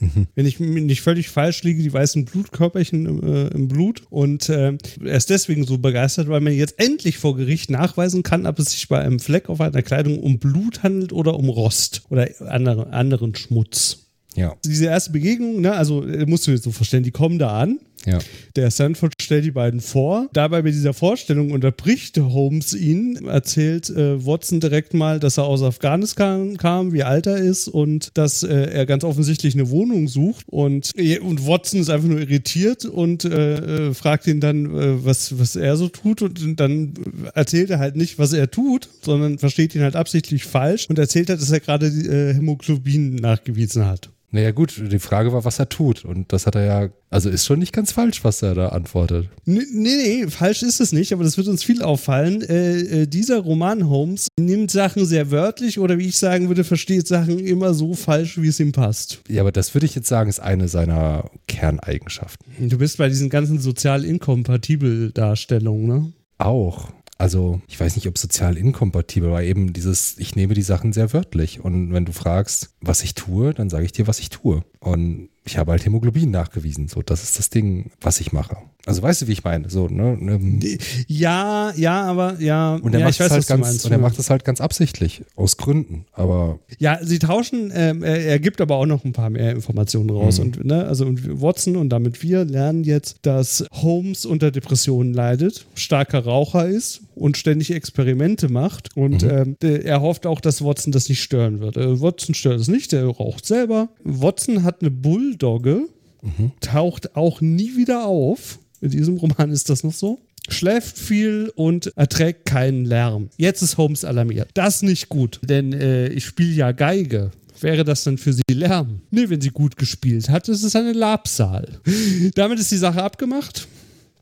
Mhm. 0.00 0.26
Wenn 0.34 0.46
ich 0.46 0.58
nicht 0.58 1.02
völlig 1.02 1.28
falsch 1.28 1.62
liege, 1.62 1.82
die 1.82 1.92
weißen 1.92 2.24
Blutkörperchen 2.24 3.06
im, 3.06 3.22
äh, 3.22 3.48
im 3.48 3.68
Blut. 3.68 4.02
Und 4.10 4.48
äh, 4.48 4.76
er 5.04 5.16
ist 5.16 5.30
deswegen 5.30 5.64
so 5.64 5.78
begeistert, 5.78 6.28
weil 6.28 6.40
man 6.40 6.54
jetzt 6.54 6.74
endlich 6.78 7.18
vor 7.18 7.36
Gericht 7.36 7.70
nachweisen 7.70 8.22
kann, 8.22 8.46
ob 8.46 8.58
es 8.58 8.72
sich 8.72 8.88
bei 8.88 8.98
einem 8.98 9.20
Fleck 9.20 9.48
auf 9.48 9.60
einer 9.60 9.82
Kleidung 9.82 10.18
um 10.18 10.38
Blut 10.38 10.82
handelt 10.82 11.12
oder 11.12 11.38
um 11.38 11.48
Rost 11.48 12.02
oder 12.08 12.28
andere, 12.48 12.92
anderen 12.92 13.34
Schmutz. 13.34 14.06
Ja. 14.34 14.56
Diese 14.64 14.86
erste 14.86 15.12
Begegnung, 15.12 15.60
ne, 15.60 15.72
also 15.72 16.04
äh, 16.04 16.24
musst 16.24 16.46
du 16.46 16.52
dir 16.52 16.58
so 16.58 16.70
vorstellen, 16.70 17.02
die 17.02 17.10
kommen 17.10 17.38
da 17.38 17.60
an 17.60 17.78
ja. 18.06 18.18
Der 18.56 18.70
Sanford 18.70 19.12
stellt 19.20 19.44
die 19.44 19.50
beiden 19.50 19.80
vor. 19.80 20.28
Dabei 20.32 20.62
bei 20.62 20.70
dieser 20.70 20.94
Vorstellung 20.94 21.50
unterbricht 21.50 22.18
Holmes 22.18 22.72
ihn, 22.72 23.26
erzählt 23.26 23.90
äh, 23.90 24.24
Watson 24.24 24.60
direkt 24.60 24.94
mal, 24.94 25.20
dass 25.20 25.38
er 25.38 25.44
aus 25.44 25.62
Afghanistan 25.62 26.56
kam, 26.56 26.92
wie 26.92 27.02
alt 27.02 27.26
er 27.26 27.36
ist 27.36 27.68
und 27.68 28.10
dass 28.14 28.42
äh, 28.42 28.70
er 28.72 28.86
ganz 28.86 29.04
offensichtlich 29.04 29.54
eine 29.54 29.70
Wohnung 29.70 30.08
sucht. 30.08 30.46
Und, 30.48 30.92
äh, 30.96 31.18
und 31.18 31.46
Watson 31.46 31.80
ist 31.80 31.90
einfach 31.90 32.08
nur 32.08 32.20
irritiert 32.20 32.84
und 32.84 33.24
äh, 33.24 33.88
äh 33.88 33.94
fragt 33.94 34.26
ihn 34.26 34.40
dann, 34.40 34.66
äh, 34.66 35.04
was, 35.04 35.38
was 35.38 35.56
er 35.56 35.76
so 35.76 35.88
tut. 35.88 36.22
Und 36.22 36.58
dann 36.58 36.94
erzählt 37.34 37.70
er 37.70 37.78
halt 37.78 37.96
nicht, 37.96 38.18
was 38.18 38.32
er 38.32 38.50
tut, 38.50 38.88
sondern 39.02 39.38
versteht 39.38 39.74
ihn 39.74 39.82
halt 39.82 39.96
absichtlich 39.96 40.44
falsch 40.44 40.86
und 40.88 40.98
erzählt 40.98 41.28
halt, 41.28 41.40
dass 41.40 41.50
er 41.50 41.60
gerade 41.60 41.90
Hämoglobin 41.90 43.16
nachgewiesen 43.16 43.86
hat. 43.86 44.10
Naja, 44.32 44.52
gut, 44.52 44.80
die 44.90 44.98
Frage 45.00 45.32
war, 45.32 45.44
was 45.44 45.58
er 45.58 45.68
tut. 45.68 46.04
Und 46.04 46.32
das 46.32 46.46
hat 46.46 46.54
er 46.54 46.64
ja, 46.64 46.88
also 47.10 47.28
ist 47.28 47.46
schon 47.46 47.58
nicht 47.58 47.72
ganz 47.72 47.90
falsch, 47.90 48.22
was 48.22 48.42
er 48.42 48.54
da 48.54 48.68
antwortet. 48.68 49.28
Nee, 49.44 49.64
nee, 49.72 50.26
falsch 50.28 50.62
ist 50.62 50.80
es 50.80 50.92
nicht, 50.92 51.12
aber 51.12 51.24
das 51.24 51.36
wird 51.36 51.48
uns 51.48 51.64
viel 51.64 51.82
auffallen. 51.82 52.42
Äh, 52.42 53.02
äh, 53.02 53.06
dieser 53.06 53.40
Roman 53.40 53.88
Holmes 53.88 54.28
nimmt 54.38 54.70
Sachen 54.70 55.04
sehr 55.04 55.32
wörtlich 55.32 55.80
oder 55.80 55.98
wie 55.98 56.06
ich 56.06 56.16
sagen 56.16 56.46
würde, 56.46 56.62
versteht 56.62 57.08
Sachen 57.08 57.40
immer 57.40 57.74
so 57.74 57.94
falsch, 57.94 58.40
wie 58.40 58.48
es 58.48 58.60
ihm 58.60 58.70
passt. 58.70 59.20
Ja, 59.28 59.42
aber 59.42 59.52
das 59.52 59.74
würde 59.74 59.86
ich 59.86 59.96
jetzt 59.96 60.08
sagen, 60.08 60.30
ist 60.30 60.40
eine 60.40 60.68
seiner 60.68 61.28
Kerneigenschaften. 61.48 62.68
Du 62.68 62.78
bist 62.78 62.98
bei 62.98 63.08
diesen 63.08 63.30
ganzen 63.30 63.58
sozial 63.58 64.04
inkompatibel 64.04 65.10
Darstellungen, 65.10 65.86
ne? 65.86 66.12
Auch 66.38 66.88
also 67.20 67.60
ich 67.68 67.78
weiß 67.78 67.96
nicht, 67.96 68.08
ob 68.08 68.16
sozial 68.16 68.56
inkompatibel, 68.56 69.28
aber 69.28 69.42
eben 69.42 69.74
dieses, 69.74 70.16
ich 70.16 70.36
nehme 70.36 70.54
die 70.54 70.62
Sachen 70.62 70.94
sehr 70.94 71.12
wörtlich. 71.12 71.62
Und 71.62 71.92
wenn 71.92 72.06
du 72.06 72.12
fragst, 72.12 72.70
was 72.80 73.02
ich 73.02 73.14
tue, 73.14 73.52
dann 73.52 73.68
sage 73.68 73.84
ich 73.84 73.92
dir, 73.92 74.06
was 74.06 74.20
ich 74.20 74.30
tue. 74.30 74.64
Und 74.78 75.28
ich 75.44 75.58
habe 75.58 75.72
halt 75.72 75.84
Hämoglobin 75.84 76.30
nachgewiesen. 76.30 76.88
So, 76.88 77.02
das 77.02 77.22
ist 77.22 77.38
das 77.38 77.50
Ding, 77.50 77.90
was 78.00 78.20
ich 78.20 78.32
mache. 78.32 78.56
Also 78.86 79.02
weißt 79.02 79.22
du, 79.22 79.26
wie 79.26 79.32
ich 79.32 79.44
meine? 79.44 79.68
So, 79.68 79.88
ne? 79.88 80.16
Ähm, 80.20 80.60
Ja, 81.06 81.72
ja, 81.76 82.02
aber 82.04 82.40
ja. 82.40 82.76
Und 82.76 82.94
er 82.94 83.00
ja, 83.00 83.06
macht 83.06 83.14
ich 83.16 83.20
weiß, 83.20 83.26
es 83.26 83.32
halt 83.32 83.40
was 83.40 83.46
du 83.46 83.52
ganz, 83.52 83.66
meinst. 83.66 83.84
und 83.84 83.92
er 83.92 83.98
macht 83.98 84.18
es 84.18 84.30
halt 84.30 84.44
ganz 84.44 84.60
absichtlich, 84.60 85.22
aus 85.36 85.58
Gründen. 85.58 86.06
Aber 86.12 86.58
Ja, 86.78 86.98
sie 87.02 87.18
tauschen, 87.18 87.70
ähm, 87.74 88.02
er, 88.02 88.24
er 88.24 88.38
gibt 88.38 88.60
aber 88.62 88.76
auch 88.76 88.86
noch 88.86 89.04
ein 89.04 89.12
paar 89.12 89.28
mehr 89.28 89.52
Informationen 89.52 90.08
raus. 90.08 90.38
Mhm. 90.38 90.44
Und, 90.44 90.64
ne, 90.64 90.86
also 90.86 91.04
und 91.04 91.42
Watson 91.42 91.76
und 91.76 91.90
damit 91.90 92.22
wir 92.22 92.44
lernen 92.46 92.84
jetzt, 92.84 93.18
dass 93.22 93.66
Holmes 93.72 94.24
unter 94.24 94.50
Depressionen 94.50 95.12
leidet, 95.12 95.66
starker 95.74 96.24
Raucher 96.24 96.66
ist 96.66 97.02
und 97.20 97.36
ständig 97.36 97.70
Experimente 97.72 98.48
macht. 98.48 98.96
Und 98.96 99.22
Mhm. 99.22 99.56
ähm, 99.62 99.82
er 99.84 100.00
hofft 100.00 100.26
auch, 100.26 100.40
dass 100.40 100.64
Watson 100.64 100.90
das 100.92 101.08
nicht 101.08 101.22
stören 101.22 101.60
wird. 101.60 101.76
Äh, 101.76 102.00
Watson 102.00 102.34
stört 102.34 102.60
es 102.60 102.68
nicht, 102.68 102.92
der 102.92 103.04
raucht 103.06 103.46
selber. 103.46 103.90
Watson 104.02 104.62
hat 104.64 104.80
eine 104.80 104.90
Bulldogge, 104.90 105.86
Mhm. 106.22 106.52
taucht 106.60 107.16
auch 107.16 107.40
nie 107.40 107.76
wieder 107.76 108.06
auf. 108.06 108.58
In 108.80 108.90
diesem 108.90 109.16
Roman 109.18 109.50
ist 109.50 109.68
das 109.70 109.84
noch 109.84 109.92
so. 109.92 110.18
Schläft 110.48 110.98
viel 110.98 111.52
und 111.54 111.92
erträgt 111.96 112.46
keinen 112.46 112.84
Lärm. 112.86 113.28
Jetzt 113.36 113.62
ist 113.62 113.76
Holmes 113.76 114.04
alarmiert. 114.04 114.48
Das 114.54 114.76
ist 114.76 114.82
nicht 114.82 115.08
gut, 115.10 115.38
denn 115.44 115.72
äh, 115.74 116.08
ich 116.08 116.24
spiele 116.24 116.52
ja 116.54 116.72
Geige. 116.72 117.30
Wäre 117.60 117.84
das 117.84 118.04
dann 118.04 118.16
für 118.16 118.32
sie 118.32 118.42
Lärm? 118.50 119.02
Nee, 119.10 119.28
wenn 119.28 119.42
sie 119.42 119.50
gut 119.50 119.76
gespielt 119.76 120.30
hat, 120.30 120.48
ist 120.48 120.62
es 120.64 120.74
eine 120.74 120.92
Labsal. 120.92 121.80
Damit 122.34 122.58
ist 122.58 122.70
die 122.72 122.78
Sache 122.78 123.02
abgemacht. 123.02 123.68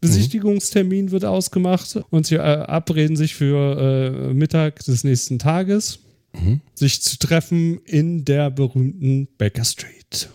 Besichtigungstermin 0.01 1.11
wird 1.11 1.25
ausgemacht 1.25 1.99
und 2.11 2.27
sie 2.27 2.37
äh, 2.37 2.41
abreden 2.41 3.17
sich 3.17 3.35
für 3.35 4.31
äh, 4.31 4.35
Mittag 4.35 4.85
des 4.85 5.05
nächsten 5.05 5.39
Tages, 5.39 6.01
sich 6.75 7.03
zu 7.03 7.19
treffen 7.19 7.81
in 7.85 8.25
der 8.25 8.51
berühmten 8.51 9.29
Baker 9.39 9.65
Street. 9.65 10.29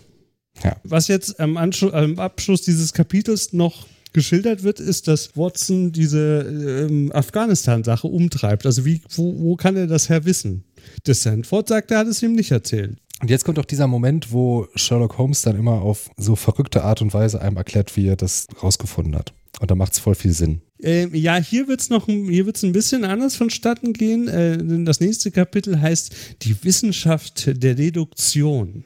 ja. 0.64 0.76
Was 0.84 1.08
jetzt 1.08 1.40
am, 1.40 1.56
am 1.56 2.20
Abschluss 2.20 2.64
dieses 2.64 2.94
Kapitels 2.94 3.54
noch 3.54 3.86
geschildert 4.14 4.64
wird, 4.64 4.80
ist, 4.80 5.08
dass 5.08 5.36
Watson 5.36 5.92
diese 5.92 6.88
ähm, 6.90 7.12
Afghanistan-Sache 7.14 8.08
umtreibt. 8.08 8.66
Also 8.66 8.86
wie, 8.86 9.02
wo, 9.16 9.40
wo 9.40 9.56
kann 9.56 9.76
er 9.76 9.88
das 9.88 10.10
her 10.10 10.24
wissen? 10.26 10.64
Der 11.06 11.16
Sandford 11.16 11.68
sagt, 11.68 11.92
er 11.92 12.00
hat 12.00 12.08
es 12.08 12.22
ihm 12.22 12.34
nicht 12.34 12.52
erzählt. 12.52 12.98
Und 13.22 13.30
jetzt 13.30 13.44
kommt 13.46 13.58
auch 13.60 13.66
dieser 13.66 13.88
Moment, 13.88 14.32
wo 14.32 14.68
Sherlock 14.76 15.18
Holmes 15.18 15.42
dann 15.42 15.58
immer 15.58 15.82
auf 15.82 16.10
so 16.18 16.36
verrückte 16.36 16.84
Art 16.84 17.02
und 17.02 17.14
Weise 17.14 17.42
einem 17.42 17.58
erklärt, 17.58 17.96
wie 17.96 18.08
er 18.08 18.16
das 18.16 18.48
rausgefunden 18.62 19.16
hat. 19.16 19.34
Und 19.60 19.70
da 19.72 19.76
macht 19.76 19.94
es 19.94 20.00
voll 20.00 20.16
viel 20.16 20.34
Sinn. 20.34 20.62
Ähm, 20.82 21.14
ja, 21.14 21.36
hier 21.38 21.68
wird 21.68 21.80
es 21.80 21.90
noch 21.90 22.08
ein- 22.08 22.28
hier 22.30 22.46
wird's 22.46 22.64
ein 22.64 22.72
bisschen 22.74 23.06
anders 23.06 23.36
vonstatten 23.36 23.94
gehen. 23.94 24.28
Äh, 24.28 24.58
denn 24.58 24.84
das 24.86 25.00
nächste 25.00 25.32
Kapitel 25.32 25.80
heißt 25.80 26.14
Die 26.42 26.56
Wissenschaft 26.64 27.64
der 27.64 27.76
Deduktion. 27.76 28.84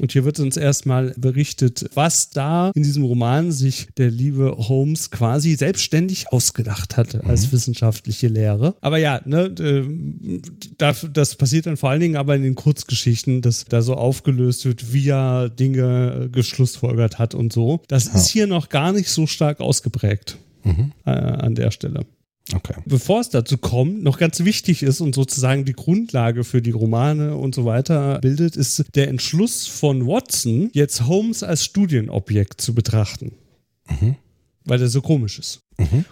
Und 0.00 0.12
hier 0.12 0.24
wird 0.24 0.40
uns 0.40 0.56
erstmal 0.56 1.14
berichtet, 1.16 1.90
was 1.94 2.30
da 2.30 2.70
in 2.74 2.82
diesem 2.82 3.04
Roman 3.04 3.52
sich 3.52 3.88
der 3.96 4.10
liebe 4.10 4.56
Holmes 4.56 5.10
quasi 5.10 5.54
selbstständig 5.54 6.32
ausgedacht 6.32 6.96
hatte 6.96 7.24
als 7.24 7.52
wissenschaftliche 7.52 8.28
Lehre. 8.28 8.74
Aber 8.80 8.98
ja, 8.98 9.20
ne, 9.24 9.44
äh, 9.58 10.40
das, 10.76 11.34
passiert 11.36 11.66
dann 11.66 11.76
vor 11.76 11.90
allen 11.90 12.00
Dingen 12.00 12.16
aber 12.16 12.36
in 12.36 12.42
den 12.42 12.54
Kurzgeschichten, 12.54 13.42
dass 13.42 13.64
da 13.64 13.82
so 13.82 13.94
aufgelöst 13.94 14.64
wird, 14.64 14.92
wie 14.92 15.08
er 15.08 15.48
Dinge 15.48 16.24
äh, 16.24 16.28
geschlussfolgert 16.28 17.18
hat 17.18 17.34
und 17.34 17.52
so. 17.52 17.80
Das 17.88 18.06
ist 18.06 18.28
hier 18.28 18.46
noch 18.46 18.68
gar 18.68 18.92
nicht 18.92 19.10
so 19.10 19.26
stark 19.26 19.60
ausgeprägt 19.60 20.38
äh, 21.04 21.10
an 21.10 21.54
der 21.54 21.70
Stelle. 21.70 22.04
Okay. 22.54 22.74
Bevor 22.86 23.20
es 23.20 23.28
dazu 23.28 23.58
kommt, 23.58 24.02
noch 24.02 24.18
ganz 24.18 24.42
wichtig 24.44 24.82
ist 24.82 25.00
und 25.00 25.14
sozusagen 25.14 25.64
die 25.64 25.74
Grundlage 25.74 26.44
für 26.44 26.62
die 26.62 26.70
Romane 26.70 27.36
und 27.36 27.54
so 27.54 27.64
weiter 27.64 28.18
bildet, 28.20 28.56
ist 28.56 28.84
der 28.94 29.08
Entschluss 29.08 29.66
von 29.66 30.06
Watson, 30.06 30.70
jetzt 30.72 31.06
Holmes 31.06 31.42
als 31.42 31.64
Studienobjekt 31.64 32.60
zu 32.60 32.74
betrachten. 32.74 33.32
Weil 34.64 34.80
er 34.80 34.88
so 34.88 35.02
komisch 35.02 35.38
ist. 35.38 35.60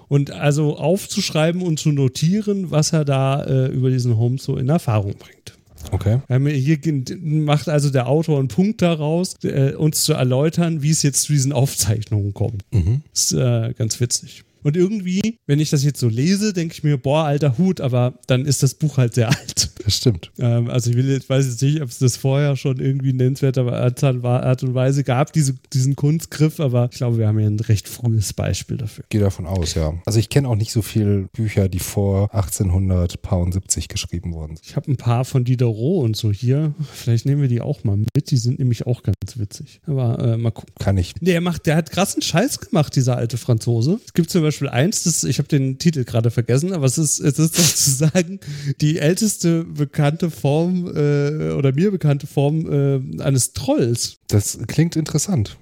Und 0.08 0.30
also 0.30 0.76
aufzuschreiben 0.76 1.62
und 1.62 1.78
zu 1.78 1.90
notieren, 1.90 2.70
was 2.70 2.92
er 2.92 3.04
da 3.04 3.42
äh, 3.44 3.66
über 3.66 3.90
diesen 3.90 4.16
Holmes 4.16 4.44
so 4.44 4.56
in 4.56 4.68
Erfahrung 4.68 5.14
bringt. 5.18 5.56
Okay. 5.92 6.20
Hier 6.28 6.78
macht 7.20 7.68
also 7.68 7.90
der 7.90 8.08
Autor 8.08 8.38
einen 8.38 8.48
Punkt 8.48 8.82
daraus, 8.82 9.36
äh, 9.44 9.74
uns 9.74 10.04
zu 10.04 10.14
erläutern, 10.14 10.82
wie 10.82 10.90
es 10.90 11.02
jetzt 11.02 11.22
zu 11.22 11.32
diesen 11.32 11.52
Aufzeichnungen 11.52 12.34
kommt. 12.34 12.64
ist 13.12 13.32
äh, 13.32 13.72
ganz 13.74 14.00
witzig. 14.00 14.44
Und 14.66 14.76
irgendwie, 14.76 15.38
wenn 15.46 15.60
ich 15.60 15.70
das 15.70 15.84
jetzt 15.84 16.00
so 16.00 16.08
lese, 16.08 16.52
denke 16.52 16.74
ich 16.74 16.82
mir, 16.82 16.98
boah, 16.98 17.22
alter 17.22 17.56
Hut, 17.56 17.80
aber 17.80 18.18
dann 18.26 18.44
ist 18.44 18.64
das 18.64 18.74
Buch 18.74 18.98
halt 18.98 19.14
sehr 19.14 19.28
alt. 19.38 19.70
Das 19.86 19.98
stimmt. 19.98 20.32
Ähm, 20.40 20.68
also 20.68 20.90
ich 20.90 20.96
will 20.96 21.08
jetzt, 21.08 21.30
weiß 21.30 21.46
jetzt 21.46 21.62
nicht, 21.62 21.80
ob 21.80 21.88
es 21.88 22.00
das 22.00 22.16
vorher 22.16 22.56
schon 22.56 22.80
irgendwie 22.80 23.12
nennenswerter 23.12 23.72
Art 23.72 24.02
Art 24.02 24.62
und 24.64 24.74
Weise 24.74 25.04
gab, 25.04 25.32
diese, 25.32 25.54
diesen 25.72 25.94
Kunstgriff, 25.94 26.58
aber 26.58 26.88
ich 26.90 26.98
glaube, 26.98 27.18
wir 27.18 27.28
haben 27.28 27.38
hier 27.38 27.46
ein 27.46 27.60
recht 27.60 27.88
frühes 27.88 28.32
Beispiel 28.32 28.78
dafür. 28.78 29.04
Gehe 29.10 29.20
davon 29.20 29.46
aus, 29.46 29.74
ja. 29.74 29.94
Also 30.04 30.18
ich 30.18 30.28
kenne 30.28 30.48
auch 30.48 30.56
nicht 30.56 30.72
so 30.72 30.82
viele 30.82 31.28
Bücher, 31.32 31.68
die 31.68 31.78
vor 31.78 32.34
1870 32.34 33.86
geschrieben 33.86 34.32
wurden. 34.32 34.58
Ich 34.64 34.74
habe 34.74 34.90
ein 34.90 34.96
paar 34.96 35.24
von 35.24 35.44
Diderot 35.44 36.04
und 36.04 36.16
so 36.16 36.32
hier. 36.32 36.74
Vielleicht 36.92 37.24
nehmen 37.24 37.40
wir 37.40 37.48
die 37.48 37.60
auch 37.60 37.84
mal 37.84 37.96
mit. 37.96 38.32
Die 38.32 38.36
sind 38.38 38.58
nämlich 38.58 38.88
auch 38.88 39.04
ganz 39.04 39.16
witzig. 39.36 39.80
Aber 39.86 40.18
äh, 40.18 40.36
mal 40.36 40.50
gucken. 40.50 40.74
Kann 40.80 40.98
ich. 40.98 41.14
Der 41.20 41.40
macht, 41.40 41.66
der 41.66 41.76
hat 41.76 41.92
krassen 41.92 42.22
Scheiß 42.22 42.58
gemacht, 42.58 42.96
dieser 42.96 43.16
alte 43.16 43.38
Franzose. 43.38 44.00
Es 44.04 44.14
gibt 44.14 44.30
zum 44.30 44.42
Beispiel 44.42 44.68
eins, 44.68 45.04
das, 45.04 45.22
ich 45.22 45.38
habe 45.38 45.46
den 45.46 45.78
Titel 45.78 46.02
gerade 46.02 46.32
vergessen, 46.32 46.72
aber 46.72 46.86
es 46.86 46.98
ist, 46.98 47.20
es 47.20 47.38
ist 47.38 47.54
sozusagen 47.76 48.40
die 48.80 48.98
älteste 48.98 49.64
bekannte 49.76 50.30
Form 50.30 50.86
äh, 50.86 51.50
oder 51.52 51.72
mir 51.72 51.90
bekannte 51.90 52.26
Form 52.26 52.66
äh, 52.70 53.22
eines 53.22 53.52
Trolls. 53.52 54.18
Das 54.28 54.58
klingt 54.66 54.96
interessant. 54.96 55.56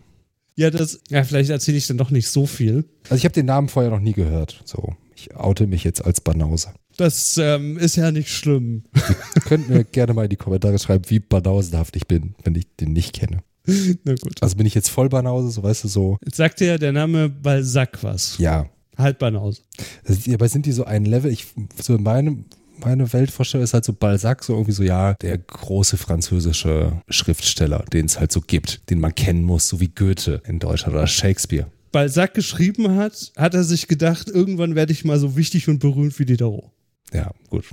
Ja, 0.57 0.71
das, 0.71 1.01
ja, 1.11 1.25
vielleicht 1.25 1.51
erzähle 1.51 1.77
ich 1.77 1.87
dann 1.87 1.99
doch 1.99 2.11
nicht 2.11 2.29
so 2.29 2.47
viel. 2.47 2.85
Also 3.05 3.17
ich 3.17 3.25
habe 3.25 3.35
den 3.35 3.47
Namen 3.47 3.69
vorher 3.69 3.91
noch 3.91 4.01
nie 4.01 4.12
gehört. 4.12 4.62
So, 4.65 4.95
ich 5.17 5.35
oute 5.37 5.67
mich 5.67 5.83
jetzt 5.85 6.05
als 6.05 6.21
Banause. 6.21 6.69
Das 6.97 7.37
ähm, 7.39 7.77
ist 7.77 7.97
ja 7.97 8.12
nicht 8.12 8.31
schlimm. 8.31 8.85
Könnt 9.47 9.69
mir 9.69 9.83
gerne 9.85 10.15
mal 10.15 10.25
in 10.25 10.31
die 10.31 10.37
Kommentare 10.37 10.79
schreiben, 10.79 11.05
wie 11.09 11.19
banausenhaft 11.19 11.97
ich 11.97 12.07
bin, 12.07 12.37
wenn 12.45 12.55
ich 12.55 12.67
den 12.77 12.93
nicht 12.93 13.12
kenne. 13.15 13.43
Na 14.05 14.15
gut. 14.15 14.41
Also 14.43 14.57
bin 14.57 14.67
ich 14.67 14.75
jetzt 14.75 14.91
voll 14.91 15.09
Banause, 15.09 15.51
so 15.51 15.62
weißt 15.62 15.85
du, 15.85 15.89
so, 15.89 16.19
Jetzt 16.25 16.37
sagt 16.37 16.61
ja 16.61 16.79
der 16.79 16.93
Name 16.93 17.29
Balzac 17.29 18.03
was. 18.03 18.39
ja. 18.39 18.67
Halt 18.97 19.19
Banause. 19.19 19.61
Dabei 20.27 20.47
sind 20.47 20.67
die 20.67 20.71
so 20.71 20.85
ein 20.85 21.05
Level, 21.05 21.33
ich, 21.33 21.47
so 21.83 21.99
meine, 21.99 22.45
meine 22.85 23.12
Weltvorstellung 23.12 23.64
ist 23.64 23.74
halt 23.74 23.85
so 23.85 23.93
Balzac, 23.93 24.45
so 24.45 24.55
irgendwie 24.55 24.72
so, 24.72 24.82
ja, 24.82 25.14
der 25.14 25.39
große 25.39 25.97
französische 25.97 27.01
Schriftsteller, 27.09 27.85
den 27.93 28.07
es 28.07 28.18
halt 28.18 28.32
so 28.32 28.41
gibt, 28.41 28.91
den 28.91 29.01
man 29.01 29.14
kennen 29.14 29.45
muss, 29.45 29.68
so 29.68 29.80
wie 29.80 29.89
Goethe 29.89 30.43
in 30.47 30.59
Deutschland 30.59 30.95
oder 30.95 31.07
Shakespeare. 31.07 31.66
Balzac 31.93 32.35
geschrieben 32.35 32.97
hat, 32.97 33.32
hat 33.37 33.55
er 33.55 33.64
sich 33.64 33.87
gedacht, 33.87 34.28
irgendwann 34.28 34.74
werde 34.74 34.93
ich 34.93 35.05
mal 35.05 35.18
so 35.18 35.37
wichtig 35.37 35.68
und 35.68 35.78
berühmt 35.78 36.18
wie 36.18 36.24
Diderot. 36.24 36.70
Ja, 37.12 37.30
gut. 37.49 37.66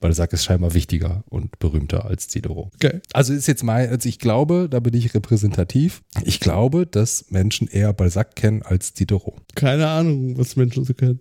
Balzac 0.00 0.32
ist 0.32 0.44
scheinbar 0.44 0.72
wichtiger 0.72 1.22
und 1.28 1.58
berühmter 1.58 2.06
als 2.06 2.28
Diderot. 2.28 2.72
Okay. 2.76 3.00
Also 3.12 3.34
ist 3.34 3.46
jetzt 3.46 3.62
mal, 3.62 3.86
also 3.86 4.08
ich 4.08 4.18
glaube, 4.18 4.68
da 4.70 4.80
bin 4.80 4.94
ich 4.94 5.12
repräsentativ. 5.12 6.00
Ich 6.24 6.40
glaube, 6.40 6.86
dass 6.86 7.26
Menschen 7.30 7.68
eher 7.68 7.92
Balzac 7.92 8.34
kennen 8.34 8.62
als 8.62 8.94
Diderot. 8.94 9.42
Keine 9.54 9.88
Ahnung, 9.88 10.38
was 10.38 10.56
Menschen 10.56 10.84
so 10.86 10.94
kennen. 10.94 11.20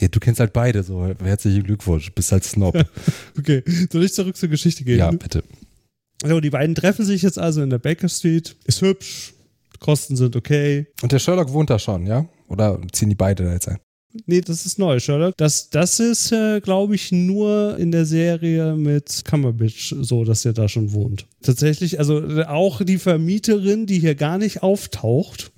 Ja, 0.00 0.08
du 0.08 0.20
kennst 0.20 0.40
halt 0.40 0.52
beide, 0.52 0.82
so 0.82 1.06
herzlichen 1.22 1.62
Glückwunsch, 1.64 2.12
bist 2.12 2.32
halt 2.32 2.44
Snob. 2.44 2.74
Okay, 3.38 3.62
soll 3.90 4.04
ich 4.04 4.14
zurück 4.14 4.36
zur 4.36 4.48
Geschichte 4.48 4.84
gehen? 4.84 4.98
ja, 4.98 5.10
bitte. 5.10 5.42
So, 6.24 6.40
die 6.40 6.50
beiden 6.50 6.74
treffen 6.74 7.04
sich 7.04 7.22
jetzt 7.22 7.38
also 7.38 7.62
in 7.62 7.70
der 7.70 7.78
Baker 7.78 8.08
Street. 8.08 8.54
Ist 8.64 8.80
hübsch, 8.80 9.34
Kosten 9.80 10.16
sind 10.16 10.36
okay. 10.36 10.86
Und 11.02 11.12
der 11.12 11.18
Sherlock 11.18 11.52
wohnt 11.52 11.68
da 11.70 11.78
schon, 11.78 12.06
ja? 12.06 12.26
Oder 12.48 12.80
ziehen 12.92 13.08
die 13.08 13.14
beide 13.16 13.44
da 13.44 13.52
jetzt 13.52 13.68
ein? 13.68 13.78
Nee, 14.26 14.42
das 14.42 14.66
ist 14.66 14.78
neu, 14.78 15.00
Sherlock. 15.00 15.36
Das, 15.38 15.70
das 15.70 15.98
ist, 15.98 16.32
äh, 16.32 16.60
glaube 16.60 16.94
ich, 16.94 17.10
nur 17.12 17.76
in 17.78 17.90
der 17.90 18.04
Serie 18.04 18.76
mit 18.76 19.22
Cumberbatch 19.24 19.94
so, 20.00 20.24
dass 20.24 20.44
er 20.44 20.52
da 20.52 20.68
schon 20.68 20.92
wohnt. 20.92 21.26
Tatsächlich, 21.42 21.98
also 21.98 22.20
äh, 22.20 22.44
auch 22.44 22.84
die 22.84 22.98
Vermieterin, 22.98 23.86
die 23.86 23.98
hier 23.98 24.14
gar 24.14 24.38
nicht 24.38 24.62
auftaucht, 24.62 25.50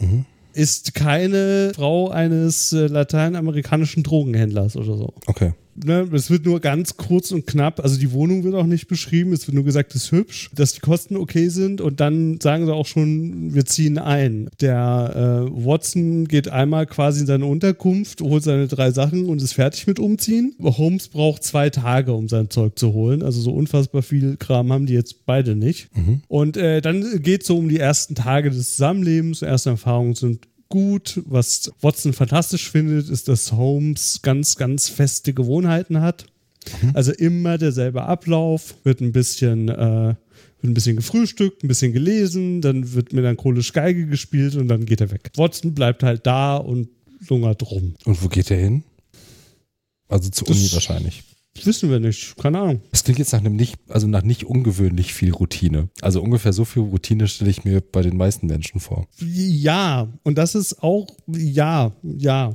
Mhm. 0.00 0.24
Ist 0.58 0.94
keine 0.94 1.72
Frau 1.74 2.10
eines 2.10 2.72
äh, 2.72 2.88
lateinamerikanischen 2.88 4.02
Drogenhändlers 4.02 4.76
oder 4.76 4.96
so. 4.96 5.14
Okay. 5.26 5.52
Ne, 5.84 6.08
es 6.12 6.30
wird 6.30 6.44
nur 6.44 6.60
ganz 6.60 6.96
kurz 6.96 7.30
und 7.30 7.46
knapp, 7.46 7.80
also 7.80 7.98
die 7.98 8.12
Wohnung 8.12 8.44
wird 8.44 8.54
auch 8.54 8.66
nicht 8.66 8.88
beschrieben, 8.88 9.32
es 9.32 9.46
wird 9.46 9.54
nur 9.54 9.64
gesagt, 9.64 9.94
es 9.94 10.04
ist 10.04 10.12
hübsch, 10.12 10.50
dass 10.54 10.72
die 10.72 10.80
Kosten 10.80 11.16
okay 11.16 11.48
sind 11.48 11.80
und 11.80 12.00
dann 12.00 12.40
sagen 12.40 12.66
sie 12.66 12.74
auch 12.74 12.86
schon, 12.86 13.54
wir 13.54 13.64
ziehen 13.64 13.98
ein. 13.98 14.48
Der 14.60 15.46
äh, 15.46 15.64
Watson 15.64 16.26
geht 16.26 16.48
einmal 16.48 16.86
quasi 16.86 17.20
in 17.20 17.26
seine 17.26 17.46
Unterkunft, 17.46 18.20
holt 18.20 18.42
seine 18.42 18.66
drei 18.66 18.90
Sachen 18.90 19.26
und 19.26 19.42
ist 19.42 19.52
fertig 19.52 19.86
mit 19.86 19.98
umziehen. 19.98 20.54
Holmes 20.60 21.08
braucht 21.08 21.44
zwei 21.44 21.70
Tage, 21.70 22.12
um 22.12 22.28
sein 22.28 22.50
Zeug 22.50 22.78
zu 22.78 22.92
holen, 22.92 23.22
also 23.22 23.40
so 23.40 23.52
unfassbar 23.52 24.02
viel 24.02 24.36
Kram 24.36 24.72
haben 24.72 24.86
die 24.86 24.94
jetzt 24.94 25.26
beide 25.26 25.54
nicht. 25.54 25.90
Und 26.28 26.56
äh, 26.56 26.80
dann 26.80 27.22
geht 27.22 27.42
es 27.42 27.46
so 27.46 27.58
um 27.58 27.68
die 27.68 27.78
ersten 27.78 28.14
Tage 28.14 28.50
des 28.50 28.76
Zusammenlebens, 28.76 29.42
erste 29.42 29.70
Erfahrungen 29.70 30.14
sind 30.14 30.46
gut. 30.68 31.20
Was 31.26 31.70
Watson 31.80 32.12
fantastisch 32.12 32.70
findet, 32.70 33.08
ist, 33.08 33.28
dass 33.28 33.52
Holmes 33.52 34.20
ganz, 34.22 34.56
ganz 34.56 34.88
feste 34.88 35.32
Gewohnheiten 35.34 36.00
hat. 36.00 36.26
Also 36.94 37.12
immer 37.12 37.56
derselbe 37.56 38.02
Ablauf, 38.02 38.74
wird 38.84 39.00
ein 39.00 39.12
bisschen 39.12 39.68
äh, 39.68 40.14
wird 40.60 40.72
ein 40.72 40.74
bisschen 40.74 40.96
gefrühstückt, 40.96 41.62
ein 41.64 41.68
bisschen 41.68 41.92
gelesen, 41.92 42.60
dann 42.60 42.92
wird 42.92 43.12
melancholisch 43.12 43.72
Geige 43.72 44.06
gespielt 44.06 44.56
und 44.56 44.68
dann 44.68 44.84
geht 44.84 45.00
er 45.00 45.10
weg. 45.10 45.30
Watson 45.36 45.72
bleibt 45.72 46.02
halt 46.02 46.26
da 46.26 46.56
und 46.56 46.88
lungert 47.28 47.62
rum. 47.70 47.94
Und 48.04 48.22
wo 48.22 48.28
geht 48.28 48.50
er 48.50 48.58
hin? 48.58 48.82
Also 50.08 50.28
zur 50.30 50.48
Das- 50.48 50.56
Uni 50.56 50.68
wahrscheinlich. 50.72 51.22
Wissen 51.66 51.90
wir 51.90 52.00
nicht, 52.00 52.36
keine 52.36 52.60
Ahnung. 52.60 52.82
Das 52.90 53.04
klingt 53.04 53.18
jetzt 53.18 53.32
nach 53.32 53.40
einem 53.40 53.56
nicht, 53.56 53.76
also 53.88 54.06
nach 54.06 54.22
nicht 54.22 54.44
ungewöhnlich 54.44 55.14
viel 55.14 55.32
Routine. 55.32 55.88
Also 56.00 56.22
ungefähr 56.22 56.52
so 56.52 56.64
viel 56.64 56.82
Routine 56.82 57.28
stelle 57.28 57.50
ich 57.50 57.64
mir 57.64 57.80
bei 57.80 58.02
den 58.02 58.16
meisten 58.16 58.46
Menschen 58.46 58.80
vor. 58.80 59.06
Ja, 59.18 60.08
und 60.22 60.38
das 60.38 60.54
ist 60.54 60.82
auch, 60.82 61.08
ja, 61.26 61.92
ja. 62.02 62.54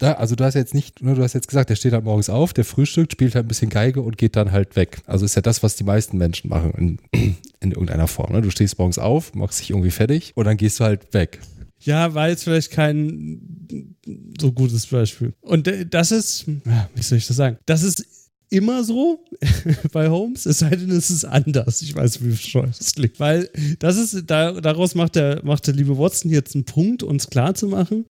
Ja, 0.00 0.16
also 0.16 0.36
du 0.36 0.44
hast 0.44 0.54
jetzt 0.54 0.74
nicht, 0.74 1.02
ne, 1.02 1.14
du 1.14 1.22
hast 1.22 1.32
jetzt 1.32 1.48
gesagt, 1.48 1.70
der 1.70 1.76
steht 1.76 1.92
halt 1.92 2.04
morgens 2.04 2.30
auf, 2.30 2.52
der 2.52 2.64
frühstückt, 2.64 3.12
spielt 3.12 3.34
halt 3.34 3.46
ein 3.46 3.48
bisschen 3.48 3.68
Geige 3.68 4.00
und 4.00 4.16
geht 4.16 4.36
dann 4.36 4.52
halt 4.52 4.76
weg. 4.76 5.02
Also 5.06 5.24
ist 5.24 5.34
ja 5.34 5.42
das, 5.42 5.62
was 5.62 5.74
die 5.74 5.84
meisten 5.84 6.18
Menschen 6.18 6.50
machen 6.50 6.98
in, 7.12 7.36
in 7.60 7.72
irgendeiner 7.72 8.06
Form. 8.06 8.32
Ne? 8.32 8.40
Du 8.40 8.50
stehst 8.50 8.78
morgens 8.78 8.98
auf, 8.98 9.34
machst 9.34 9.60
dich 9.60 9.70
irgendwie 9.70 9.90
fertig 9.90 10.32
und 10.36 10.44
dann 10.44 10.56
gehst 10.56 10.78
du 10.78 10.84
halt 10.84 11.12
weg. 11.14 11.40
Ja, 11.80 12.14
war 12.14 12.28
jetzt 12.28 12.44
vielleicht 12.44 12.70
kein 12.70 13.96
so 14.40 14.52
gutes 14.52 14.86
Beispiel. 14.86 15.32
Und 15.40 15.68
äh, 15.68 15.86
das 15.86 16.10
ist, 16.12 16.46
wie 16.46 17.02
soll 17.02 17.18
ich 17.18 17.26
das 17.26 17.36
sagen? 17.36 17.58
Das 17.66 17.82
ist 17.82 18.04
immer 18.50 18.84
so 18.84 19.24
bei 19.92 20.08
Holmes, 20.08 20.46
es 20.46 20.58
sei 20.60 20.70
denn, 20.70 20.90
es 20.90 21.10
ist 21.10 21.24
anders. 21.24 21.82
Ich 21.82 21.94
weiß, 21.94 22.22
wie 22.24 22.28
bescheuert 22.30 22.78
das 22.78 22.94
klingt. 22.94 23.18
Weil 23.20 23.48
das 23.78 23.96
ist, 23.96 24.24
da, 24.30 24.52
daraus 24.60 24.94
macht 24.94 25.16
der, 25.16 25.42
macht 25.44 25.66
der 25.66 25.74
liebe 25.74 25.96
Watson 25.98 26.30
jetzt 26.30 26.54
einen 26.54 26.64
Punkt, 26.64 27.02
uns 27.02 27.28
klar 27.28 27.54
zu 27.54 27.68
machen, 27.68 28.04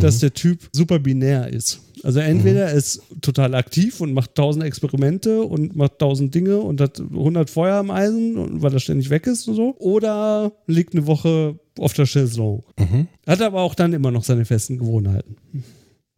dass 0.00 0.16
Mhm. 0.16 0.20
der 0.20 0.34
Typ 0.34 0.68
super 0.72 0.98
binär 1.00 1.48
ist. 1.52 1.80
Also 2.02 2.20
entweder 2.20 2.66
er 2.66 2.72
ist 2.74 3.02
total 3.20 3.54
aktiv 3.54 4.00
und 4.00 4.14
macht 4.14 4.34
tausend 4.34 4.64
Experimente 4.64 5.42
und 5.42 5.76
macht 5.76 5.98
tausend 5.98 6.34
Dinge 6.34 6.58
und 6.58 6.80
hat 6.80 6.98
100 6.98 7.50
Feuer 7.50 7.80
im 7.80 7.90
Eisen, 7.90 8.62
weil 8.62 8.72
er 8.72 8.80
ständig 8.80 9.10
weg 9.10 9.26
ist 9.26 9.46
und 9.48 9.56
so. 9.56 9.74
Oder 9.78 10.52
liegt 10.66 10.94
eine 10.94 11.06
Woche 11.06 11.58
auf 11.78 11.92
der 11.92 12.06
Chaiselong. 12.06 12.62
Mhm. 12.78 13.08
Hat 13.26 13.42
aber 13.42 13.60
auch 13.60 13.74
dann 13.74 13.92
immer 13.92 14.10
noch 14.10 14.24
seine 14.24 14.44
festen 14.46 14.78
Gewohnheiten. 14.78 15.36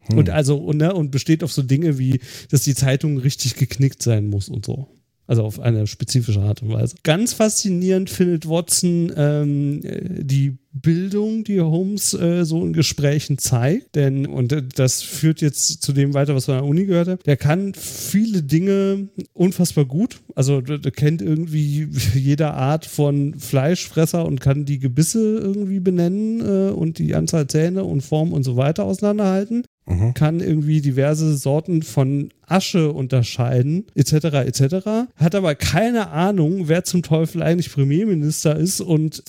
Hm. 0.07 0.17
Und 0.17 0.29
also, 0.29 0.57
und, 0.57 0.77
ne, 0.77 0.93
und 0.93 1.11
besteht 1.11 1.43
auf 1.43 1.51
so 1.51 1.61
Dinge 1.61 1.97
wie, 1.97 2.19
dass 2.49 2.63
die 2.63 2.75
Zeitung 2.75 3.17
richtig 3.17 3.55
geknickt 3.55 4.03
sein 4.03 4.27
muss 4.27 4.49
und 4.49 4.65
so. 4.65 4.87
Also 5.25 5.43
auf 5.43 5.59
eine 5.61 5.87
spezifische 5.87 6.41
Art 6.41 6.61
und 6.61 6.73
Weise. 6.73 6.95
Ganz 7.03 7.31
faszinierend 7.31 8.09
findet 8.09 8.47
Watson 8.47 9.11
ähm, 9.15 9.81
äh, 9.83 10.21
die 10.21 10.57
Bildung, 10.73 11.45
die 11.45 11.61
Holmes 11.61 12.13
äh, 12.13 12.43
so 12.43 12.61
in 12.65 12.73
Gesprächen 12.73 13.37
zeigt. 13.37 13.95
Denn, 13.95 14.25
und 14.25 14.51
äh, 14.51 14.63
das 14.75 15.01
führt 15.01 15.39
jetzt 15.39 15.81
zu 15.81 15.93
dem 15.93 16.13
weiter, 16.13 16.35
was 16.35 16.49
wir 16.49 16.55
an 16.55 16.61
der 16.61 16.69
Uni 16.69 16.85
gehört 16.85 17.07
haben, 17.07 17.19
der 17.25 17.37
kann 17.37 17.73
viele 17.73 18.43
Dinge 18.43 19.07
unfassbar 19.31 19.85
gut. 19.85 20.19
Also 20.35 20.59
der, 20.59 20.79
der 20.79 20.91
kennt 20.91 21.21
irgendwie 21.21 21.87
jede 22.15 22.51
Art 22.51 22.85
von 22.85 23.39
Fleischfresser 23.39 24.25
und 24.25 24.41
kann 24.41 24.65
die 24.65 24.79
Gebisse 24.79 25.37
irgendwie 25.37 25.79
benennen 25.79 26.41
äh, 26.41 26.71
und 26.73 26.97
die 26.97 27.15
Anzahl 27.15 27.47
Zähne 27.47 27.85
und 27.85 28.01
Form 28.01 28.33
und 28.33 28.43
so 28.43 28.57
weiter 28.57 28.83
auseinanderhalten 28.83 29.63
Mhm. 29.85 30.13
kann 30.13 30.39
irgendwie 30.39 30.79
diverse 30.81 31.35
Sorten 31.35 31.83
von 31.83 32.29
Asche 32.47 32.91
unterscheiden, 32.91 33.85
etc., 33.95 34.13
etc., 34.45 34.87
hat 35.15 35.35
aber 35.35 35.55
keine 35.55 36.09
Ahnung, 36.11 36.67
wer 36.67 36.83
zum 36.83 37.03
Teufel 37.03 37.43
eigentlich 37.43 37.71
Premierminister 37.71 38.55
ist 38.55 38.79
und 38.79 39.23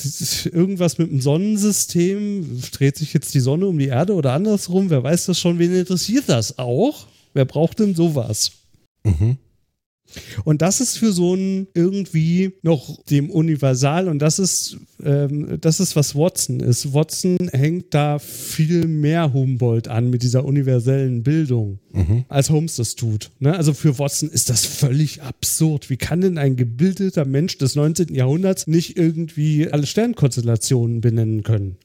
irgendwas 0.47 0.99
mit 0.99 1.11
dem 1.11 1.21
Sonnensystem, 1.21 2.61
dreht 2.73 2.97
sich 2.97 3.13
jetzt 3.15 3.35
die 3.35 3.41
Sonne 3.41 3.67
um 3.67 3.79
die 3.79 3.89
Erde 3.89 4.15
oder 4.15 4.33
andersrum, 4.33 4.91
wer 4.91 5.03
weiß 5.03 5.27
das 5.27 5.41
schon, 5.41 5.59
wen 5.59 5.75
interessiert 5.75 6.25
das 6.29 6.59
auch? 6.59 7.07
Wer 7.33 7.45
braucht 7.47 7.81
denn 7.81 7.95
sowas? 7.95 8.53
Mhm. 9.03 9.39
Und 10.45 10.63
das 10.63 10.81
ist 10.81 10.99
für 10.99 11.13
so 11.13 11.35
ein 11.35 11.67
irgendwie 11.75 12.53
noch 12.63 13.03
dem 13.05 13.31
Universal 13.31 14.09
und 14.09 14.19
das 14.21 14.39
ist, 14.39 14.77
ähm, 15.03 15.59
das 15.61 15.81
ist, 15.81 15.97
was 15.97 16.15
Watson 16.15 16.61
ist. 16.61 16.95
Watson 16.95 17.37
hängt 17.53 17.95
da 17.95 18.19
viel 18.19 18.87
mehr 18.87 19.33
Humboldt 19.33 19.89
an 19.89 20.11
mit 20.11 20.23
dieser 20.23 20.45
universellen 20.45 21.23
Bildung, 21.23 21.79
Mhm. 21.93 22.25
als 22.29 22.51
Holmes 22.51 22.77
das 22.77 22.95
tut. 22.97 23.31
Ne? 23.39 23.55
Also 23.57 23.73
für 23.75 23.99
Watson 23.99 24.29
ist 24.31 24.51
das 24.51 24.65
völlig 24.67 25.23
absurd. 25.23 25.91
Wie 25.91 25.97
kann 25.97 26.21
denn 26.21 26.39
ein 26.39 26.57
gebildeter 26.57 27.25
Mensch 27.25 27.59
des 27.59 27.75
19. 27.77 28.15
Jahrhunderts 28.15 28.67
nicht 28.67 28.97
irgendwie 28.97 29.69
alle 29.69 29.87
Sternkonstellationen 29.87 31.01
benennen 31.01 31.43
können? 31.43 31.77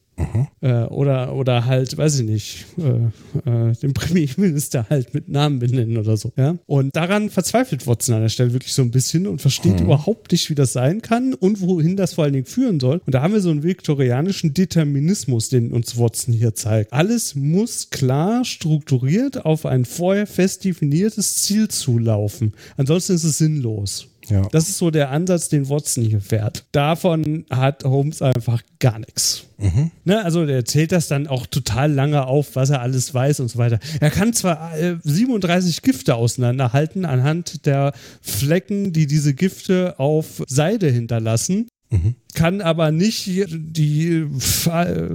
Äh, 0.62 0.84
oder, 0.86 1.36
oder 1.36 1.66
halt, 1.66 1.98
weiß 1.98 2.20
ich 2.20 2.26
nicht, 2.26 2.66
äh, 2.78 3.70
äh, 3.70 3.74
den 3.76 3.94
Premierminister 3.94 4.86
halt 4.90 5.14
mit 5.14 5.30
Namen 5.30 5.60
benennen 5.60 5.98
oder 5.98 6.18
so. 6.18 6.34
Ja? 6.36 6.58
Und 6.66 6.96
daran 6.96 7.30
verzweifelt 7.30 7.88
Watson 7.88 8.16
an 8.16 8.22
der 8.22 8.30
Stelle 8.30 8.52
wirklich 8.54 8.74
so 8.74 8.82
ein 8.82 8.92
bisschen 8.92 9.26
und 9.28 9.42
versteht 9.42 9.80
überhaupt 9.80 10.32
nicht, 10.32 10.50
wie 10.50 10.56
das 10.56 10.74
sein 10.74 11.02
kann 11.02 11.34
und 11.34 11.62
wohin 11.62 11.96
das 11.96 12.14
vor 12.14 12.26
allen 12.26 12.34
Dingen 12.34 12.46
führen 12.46 12.80
soll. 12.80 13.02
Und 13.06 13.16
da 13.16 13.22
haben 13.22 13.34
wir 13.34 13.42
so 13.42 13.50
einen 13.50 13.64
viktorianischen 13.64 14.54
Determinismus, 14.54 15.50
den 15.50 15.72
uns 15.72 15.98
Watson 15.98 16.34
hier 16.34 16.54
zeigt. 16.54 16.92
Alles 16.92 17.36
muss 17.36 17.90
klar 17.90 18.44
strukturiert 18.44 19.46
auf 19.46 19.66
ein 19.66 19.86
vorher 19.86 20.28
fest 20.28 20.66
definiertes 20.66 21.36
Ziel 21.36 21.70
zulaufen. 21.70 22.54
Ansonsten 22.76 23.14
ist 23.14 23.24
es 23.24 23.38
sinnlos. 23.38 24.09
Ja. 24.30 24.48
Das 24.52 24.70
ist 24.70 24.78
so 24.78 24.92
der 24.92 25.12
Ansatz, 25.12 25.50
den 25.50 25.70
Watson 25.70 26.04
hier 26.04 26.22
fährt. 26.22 26.66
Davon 26.72 27.46
hat 27.50 27.84
Holmes 27.84 28.22
einfach 28.22 28.62
gar 28.80 29.00
nichts. 29.00 29.46
Ne, 30.06 30.24
also 30.24 30.46
der 30.46 30.64
zählt 30.64 30.94
das 30.94 31.10
dann 31.10 31.28
auch 31.28 31.46
total 31.46 31.92
lange 31.92 32.26
auf, 32.26 32.56
was 32.56 32.70
er 32.70 32.82
alles 32.82 33.14
weiß 33.14 33.42
und 33.42 33.50
so 33.50 33.58
weiter. 33.58 33.80
Er 34.00 34.10
kann 34.10 34.32
zwar 34.32 34.78
äh, 34.78 34.96
37 35.04 35.82
Gifte 35.82 36.16
auseinanderhalten 36.16 37.04
anhand 37.04 37.66
der 37.66 37.92
Flecken, 38.22 38.94
die 38.94 39.06
diese 39.06 39.34
Gifte 39.34 40.00
auf 40.00 40.44
Seide 40.48 40.90
hinterlassen, 40.90 41.68
kann 42.36 42.62
aber 42.62 42.92
nicht 42.92 43.26
die, 43.26 43.40
äh, 43.40 45.10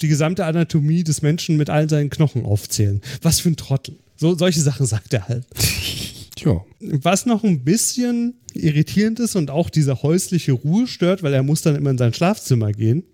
die 0.00 0.08
gesamte 0.08 0.46
Anatomie 0.46 1.04
des 1.04 1.22
Menschen 1.22 1.56
mit 1.56 1.68
all 1.68 1.88
seinen 1.88 2.10
Knochen 2.10 2.44
aufzählen. 2.46 3.02
Was 3.20 3.40
für 3.40 3.50
ein 3.50 3.56
Trottel. 3.56 3.96
So, 4.16 4.34
solche 4.34 4.60
Sachen 4.60 4.86
sagt 4.86 5.12
er 5.12 5.28
halt. 5.28 5.46
Tja. 6.42 6.64
Was 6.80 7.24
noch 7.24 7.44
ein 7.44 7.62
bisschen 7.64 8.40
irritierend 8.52 9.20
ist 9.20 9.36
und 9.36 9.50
auch 9.50 9.70
diese 9.70 10.02
häusliche 10.02 10.52
Ruhe 10.52 10.86
stört, 10.86 11.22
weil 11.22 11.32
er 11.34 11.42
muss 11.42 11.62
dann 11.62 11.76
immer 11.76 11.90
in 11.90 11.98
sein 11.98 12.12
Schlafzimmer 12.12 12.72
gehen, 12.72 13.04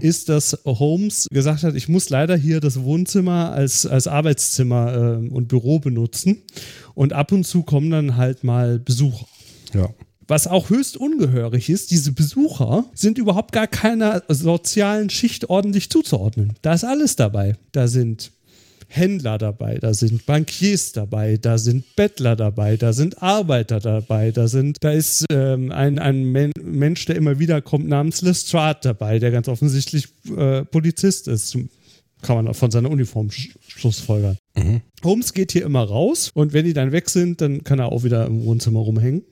ist, 0.00 0.28
dass 0.28 0.56
Holmes 0.64 1.26
gesagt 1.32 1.64
hat, 1.64 1.74
ich 1.74 1.88
muss 1.88 2.08
leider 2.08 2.36
hier 2.36 2.60
das 2.60 2.82
Wohnzimmer 2.82 3.50
als, 3.52 3.86
als 3.86 4.06
Arbeitszimmer 4.06 5.20
äh, 5.24 5.28
und 5.28 5.48
Büro 5.48 5.80
benutzen. 5.80 6.42
Und 6.94 7.12
ab 7.12 7.32
und 7.32 7.44
zu 7.44 7.64
kommen 7.64 7.90
dann 7.90 8.16
halt 8.16 8.44
mal 8.44 8.78
Besucher. 8.78 9.26
Ja. 9.72 9.88
Was 10.28 10.46
auch 10.46 10.70
höchst 10.70 10.96
ungehörig 10.96 11.68
ist, 11.68 11.90
diese 11.90 12.12
Besucher 12.12 12.84
sind 12.94 13.18
überhaupt 13.18 13.52
gar 13.52 13.66
keiner 13.66 14.22
sozialen 14.28 15.10
Schicht 15.10 15.50
ordentlich 15.50 15.90
zuzuordnen. 15.90 16.54
Da 16.62 16.74
ist 16.74 16.84
alles 16.84 17.16
dabei. 17.16 17.56
Da 17.72 17.88
sind 17.88 18.30
Händler 18.96 19.38
dabei, 19.38 19.78
da 19.78 19.92
sind 19.94 20.26
Bankiers 20.26 20.92
dabei, 20.92 21.36
da 21.36 21.58
sind 21.58 21.96
Bettler 21.96 22.36
dabei, 22.36 22.76
da 22.76 22.92
sind 22.92 23.22
Arbeiter 23.22 23.80
dabei, 23.80 24.30
da 24.30 24.48
sind, 24.48 24.78
da 24.80 24.92
ist 24.92 25.24
ähm, 25.30 25.72
ein, 25.72 25.98
ein 25.98 26.24
Men 26.24 26.52
Mensch, 26.62 27.04
der 27.06 27.16
immer 27.16 27.38
wieder 27.38 27.60
kommt, 27.62 27.88
namens 27.88 28.22
Lestrade 28.22 28.80
dabei, 28.82 29.18
der 29.18 29.30
ganz 29.30 29.48
offensichtlich 29.48 30.08
äh, 30.36 30.64
Polizist 30.64 31.28
ist. 31.28 31.58
Kann 32.22 32.36
man 32.36 32.48
auch 32.48 32.56
von 32.56 32.70
seiner 32.70 32.90
Uniform 32.90 33.30
sch 33.30 33.54
schlussfolgern. 33.66 34.38
Holmes 35.02 35.34
geht 35.34 35.52
hier 35.52 35.64
immer 35.64 35.82
raus 35.82 36.30
und 36.32 36.52
wenn 36.52 36.64
die 36.64 36.72
dann 36.72 36.92
weg 36.92 37.10
sind, 37.10 37.40
dann 37.40 37.64
kann 37.64 37.78
er 37.78 37.92
auch 37.92 38.04
wieder 38.04 38.26
im 38.26 38.44
Wohnzimmer 38.44 38.80
rumhängen. 38.80 39.22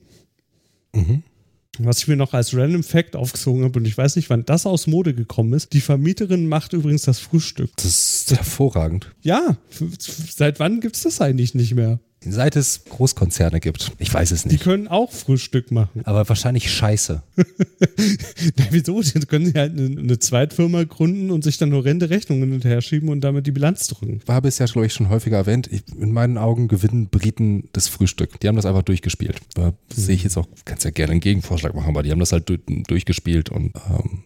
Was 1.79 1.99
ich 1.99 2.07
mir 2.07 2.15
noch 2.15 2.33
als 2.33 2.55
Random 2.55 2.83
Fact 2.83 3.15
aufgezogen 3.15 3.63
habe, 3.63 3.79
und 3.79 3.85
ich 3.85 3.97
weiß 3.97 4.15
nicht, 4.15 4.29
wann 4.29 4.45
das 4.45 4.67
aus 4.67 4.85
Mode 4.85 5.15
gekommen 5.15 5.53
ist. 5.53 5.73
Die 5.73 5.81
Vermieterin 5.81 6.47
macht 6.47 6.73
übrigens 6.73 7.01
das 7.03 7.17
Frühstück. 7.17 7.71
Das 7.77 7.85
ist 7.85 8.31
hervorragend. 8.31 9.11
Ja, 9.21 9.57
seit 9.99 10.59
wann 10.59 10.81
gibt 10.81 10.95
es 10.95 11.03
das 11.03 11.19
eigentlich 11.19 11.55
nicht 11.55 11.73
mehr? 11.73 11.99
Seit 12.25 12.55
es 12.55 12.85
Großkonzerne 12.85 13.59
gibt. 13.59 13.91
Ich 13.99 14.13
weiß 14.13 14.31
es 14.31 14.43
Die 14.43 14.49
nicht. 14.49 14.63
können 14.63 14.87
auch 14.87 15.11
Frühstück 15.11 15.71
machen. 15.71 16.01
Aber 16.05 16.27
wahrscheinlich 16.29 16.71
scheiße. 16.71 17.21
Na, 18.57 18.65
wieso? 18.71 19.01
Dann 19.01 19.27
können 19.27 19.45
sie 19.47 19.53
halt 19.53 19.77
eine, 19.77 19.99
eine 19.99 20.19
Zweitfirma 20.19 20.83
gründen 20.83 21.31
und 21.31 21.43
sich 21.43 21.57
dann 21.57 21.73
horrende 21.73 22.09
Rechnungen 22.09 22.51
hinterher 22.51 22.81
schieben 22.81 23.09
und 23.09 23.21
damit 23.21 23.47
die 23.47 23.51
Bilanz 23.51 23.87
drücken. 23.87 24.19
Ich 24.23 24.29
habe 24.29 24.47
es 24.47 24.57
ja, 24.59 24.65
glaube 24.65 24.85
ich, 24.87 24.93
schon 24.93 25.09
häufiger 25.09 25.37
erwähnt. 25.37 25.69
Ich, 25.71 25.83
in 25.97 26.11
meinen 26.11 26.37
Augen 26.37 26.67
gewinnen 26.67 27.09
Briten 27.09 27.69
das 27.73 27.87
Frühstück. 27.87 28.39
Die 28.39 28.47
haben 28.47 28.55
das 28.55 28.65
einfach 28.65 28.83
durchgespielt. 28.83 29.39
Da 29.55 29.73
sehe 29.93 30.15
ich 30.15 30.23
jetzt 30.23 30.37
auch, 30.37 30.47
kannst 30.65 30.85
ja 30.85 30.91
gerne 30.91 31.11
einen 31.11 31.21
Gegenvorschlag 31.21 31.73
machen, 31.75 31.89
aber 31.89 32.03
die 32.03 32.11
haben 32.11 32.19
das 32.19 32.31
halt 32.31 32.49
du- 32.49 32.57
durchgespielt 32.57 33.49
und 33.49 33.73
ähm, 33.89 34.23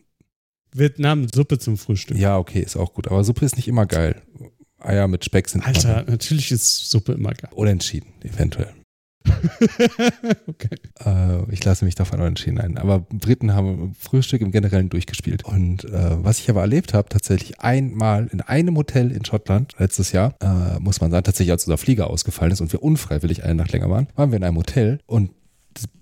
Vietnam, 0.73 1.27
Suppe 1.33 1.57
zum 1.59 1.77
Frühstück. 1.77 2.17
ja, 2.17 2.37
okay, 2.37 2.59
ist 2.61 2.75
auch 2.75 2.93
gut. 2.93 3.07
Aber 3.07 3.23
Suppe 3.23 3.45
ist 3.45 3.55
nicht 3.55 3.67
immer 3.67 3.85
geil. 3.85 4.21
Eier 4.79 5.07
mit 5.07 5.25
Speck 5.25 5.49
sind 5.49 5.65
Alter, 5.65 6.01
immer 6.01 6.11
natürlich 6.11 6.51
ist 6.51 6.89
Suppe 6.89 7.13
immer 7.13 7.33
geil. 7.33 7.51
unentschieden, 7.53 8.13
eventuell. 8.23 8.73
okay. 10.47 10.75
Äh, 11.05 11.51
ich 11.51 11.63
lasse 11.63 11.85
mich 11.85 11.95
davon 11.95 12.19
unentschieden 12.19 12.59
ein. 12.59 12.77
Aber 12.77 12.99
Briten 12.99 13.53
haben 13.53 13.95
Frühstück 13.99 14.41
im 14.41 14.51
Generellen 14.51 14.89
durchgespielt. 14.89 15.43
Und 15.43 15.85
äh, 15.85 16.23
was 16.23 16.39
ich 16.39 16.49
aber 16.49 16.61
erlebt 16.61 16.93
habe, 16.93 17.09
tatsächlich 17.09 17.59
einmal 17.59 18.27
in 18.31 18.41
einem 18.41 18.77
Hotel 18.77 19.11
in 19.11 19.25
Schottland 19.25 19.73
letztes 19.79 20.11
Jahr, 20.11 20.35
äh, 20.41 20.79
muss 20.79 21.01
man 21.01 21.11
sagen, 21.11 21.23
tatsächlich 21.23 21.51
als 21.51 21.65
unser 21.65 21.77
Flieger 21.77 22.09
ausgefallen 22.09 22.51
ist 22.51 22.61
und 22.61 22.71
wir 22.71 22.83
unfreiwillig 22.83 23.43
eine 23.43 23.55
Nacht 23.55 23.71
länger 23.71 23.89
waren, 23.89 24.07
waren 24.15 24.31
wir 24.31 24.37
in 24.37 24.43
einem 24.43 24.57
Hotel 24.57 24.99
und 25.05 25.31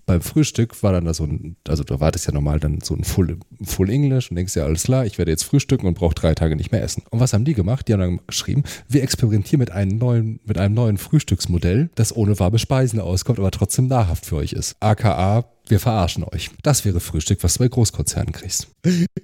beim 0.06 0.20
Frühstück 0.20 0.82
war 0.82 0.92
dann 0.92 1.04
da 1.04 1.14
so 1.14 1.24
ein, 1.24 1.56
also 1.66 1.82
da 1.82 1.98
war 2.00 2.12
das 2.12 2.26
ja 2.26 2.32
normal 2.32 2.60
dann 2.60 2.80
so 2.80 2.94
ein 2.94 3.04
Full, 3.04 3.38
Full 3.62 3.90
English 3.90 4.30
und 4.30 4.36
denkst 4.36 4.54
ja, 4.54 4.64
alles 4.64 4.84
klar, 4.84 5.04
ich 5.04 5.18
werde 5.18 5.32
jetzt 5.32 5.42
frühstücken 5.42 5.86
und 5.86 5.94
brauche 5.94 6.14
drei 6.14 6.34
Tage 6.34 6.56
nicht 6.56 6.72
mehr 6.72 6.82
essen. 6.82 7.02
Und 7.10 7.20
was 7.20 7.32
haben 7.32 7.44
die 7.44 7.54
gemacht? 7.54 7.88
Die 7.88 7.92
haben 7.92 8.00
dann 8.00 8.20
geschrieben, 8.26 8.62
wir 8.88 9.02
experimentieren 9.02 9.58
mit 9.58 9.72
einem 9.72 9.98
neuen, 9.98 10.40
mit 10.44 10.58
einem 10.58 10.74
neuen 10.74 10.96
Frühstücksmodell, 10.96 11.90
das 11.96 12.14
ohne 12.14 12.38
warme 12.38 12.58
Speisen 12.58 13.00
auskommt, 13.00 13.38
aber 13.38 13.50
trotzdem 13.50 13.88
nahrhaft 13.88 14.26
für 14.26 14.36
euch 14.36 14.52
ist. 14.52 14.76
AKA, 14.80 15.44
wir 15.68 15.80
verarschen 15.80 16.24
euch. 16.24 16.50
Das 16.62 16.84
wäre 16.84 17.00
Frühstück, 17.00 17.42
was 17.42 17.54
du 17.54 17.58
bei 17.60 17.68
Großkonzernen 17.68 18.32
kriegst. 18.32 18.68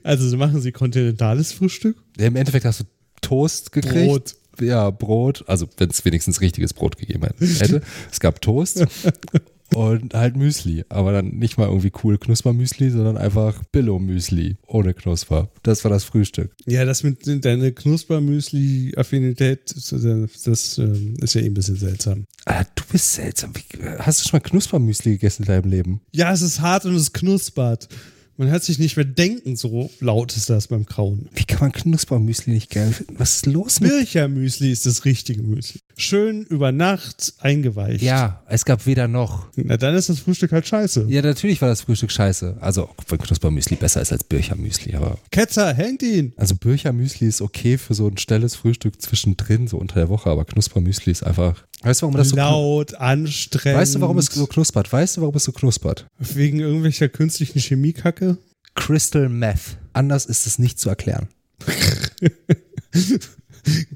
Also 0.02 0.28
so 0.28 0.36
machen 0.36 0.60
sie 0.60 0.72
kontinentales 0.72 1.52
Frühstück? 1.52 1.96
Ja, 2.18 2.26
Im 2.26 2.36
Endeffekt 2.36 2.64
hast 2.64 2.80
du 2.80 2.84
Toast 3.20 3.70
gekriegt. 3.70 3.94
Brot. 3.94 4.34
Ja, 4.60 4.90
Brot. 4.90 5.44
Also, 5.46 5.66
wenn 5.78 5.88
es 5.88 6.04
wenigstens 6.04 6.40
richtiges 6.40 6.74
Brot 6.74 6.98
gegeben 6.98 7.24
hätte. 7.24 7.82
es 8.10 8.20
gab 8.20 8.40
Toast 8.42 8.84
und 9.74 10.14
halt 10.14 10.36
Müsli. 10.36 10.84
Aber 10.88 11.12
dann 11.12 11.30
nicht 11.30 11.58
mal 11.58 11.68
irgendwie 11.68 11.92
cool 12.02 12.18
Knuspermüsli, 12.18 12.90
sondern 12.90 13.16
einfach 13.16 13.62
Billo-Müsli 13.72 14.56
ohne 14.66 14.94
Knusper. 14.94 15.50
Das 15.62 15.84
war 15.84 15.90
das 15.90 16.04
Frühstück. 16.04 16.54
Ja, 16.66 16.84
das 16.84 17.02
mit 17.02 17.26
deiner 17.44 17.70
Knuspermüsli-Affinität, 17.70 19.74
das, 19.74 20.42
das 20.44 20.78
ähm, 20.78 21.14
ist 21.20 21.34
ja 21.34 21.40
eh 21.40 21.46
ein 21.46 21.54
bisschen 21.54 21.76
seltsam. 21.76 22.26
Ah, 22.44 22.64
du 22.74 22.82
bist 22.90 23.14
seltsam. 23.14 23.52
Wie, 23.54 23.62
hast 23.98 24.24
du 24.24 24.28
schon 24.28 24.38
mal 24.38 24.48
Knuspermüsli 24.48 25.12
gegessen 25.12 25.42
in 25.42 25.48
deinem 25.48 25.70
Leben? 25.70 26.00
Ja, 26.12 26.32
es 26.32 26.42
ist 26.42 26.60
hart 26.60 26.84
und 26.84 26.94
es 26.94 27.12
knuspert. 27.12 27.88
Man 28.36 28.48
hört 28.48 28.64
sich 28.64 28.78
nicht 28.78 28.96
mehr 28.96 29.04
denken, 29.04 29.56
so 29.56 29.90
laut 30.00 30.34
ist 30.36 30.48
das 30.48 30.68
beim 30.68 30.86
Kauen. 30.86 31.28
Wie 31.34 31.44
kann 31.44 31.60
man 31.60 31.72
Knuspermüsli 31.72 32.52
nicht 32.54 32.70
geil 32.70 32.92
finden? 32.92 33.14
Was 33.18 33.36
ist 33.36 33.46
los 33.46 33.80
mit 33.80 33.90
Birchermüsli 33.90 34.72
ist 34.72 34.86
das 34.86 35.04
richtige 35.04 35.42
Müsli. 35.42 35.80
Schön 35.96 36.44
über 36.44 36.72
Nacht 36.72 37.34
eingeweicht. 37.40 38.02
Ja, 38.02 38.42
es 38.48 38.64
gab 38.64 38.86
weder 38.86 39.06
noch. 39.06 39.46
Na, 39.56 39.76
dann 39.76 39.94
ist 39.94 40.08
das 40.08 40.20
Frühstück 40.20 40.52
halt 40.52 40.66
scheiße. 40.66 41.06
Ja, 41.08 41.20
natürlich 41.20 41.60
war 41.60 41.68
das 41.68 41.82
Frühstück 41.82 42.10
scheiße. 42.10 42.56
Also, 42.60 42.88
wenn 43.08 43.18
Knuspermüsli 43.18 43.76
besser 43.76 44.00
ist 44.00 44.12
als 44.12 44.24
Birchermüsli, 44.24 44.94
aber. 44.94 45.18
Ketzer, 45.30 45.74
hängt 45.74 46.02
ihn! 46.02 46.32
Also, 46.36 46.56
Birchermüsli 46.56 47.28
ist 47.28 47.42
okay 47.42 47.76
für 47.76 47.94
so 47.94 48.08
ein 48.08 48.16
schnelles 48.16 48.56
Frühstück 48.56 49.00
zwischendrin, 49.00 49.68
so 49.68 49.76
unter 49.76 49.96
der 49.96 50.08
Woche, 50.08 50.30
aber 50.30 50.44
Knuspermüsli 50.46 51.12
ist 51.12 51.22
einfach. 51.22 51.64
Weißt 51.82 52.02
du, 52.02 52.06
warum 52.06 52.16
das 52.16 52.28
so 52.30 52.36
Laut, 52.36 52.94
anstrengend. 52.94 53.80
Weißt 53.80 53.94
du, 53.96 54.00
warum 54.00 54.18
es 54.18 54.26
so 54.26 54.46
knuspert? 54.46 54.92
Weißt 54.92 55.16
du, 55.16 55.22
warum 55.22 55.34
es 55.34 55.44
so 55.44 55.52
knuspert? 55.52 56.06
Wegen 56.18 56.60
irgendwelcher 56.60 57.08
künstlichen 57.08 57.58
Chemiekacke? 57.58 58.38
Crystal 58.74 59.28
Meth. 59.28 59.78
Anders 59.92 60.26
ist 60.26 60.46
es 60.46 60.58
nicht 60.58 60.78
zu 60.78 60.88
erklären. 60.88 61.28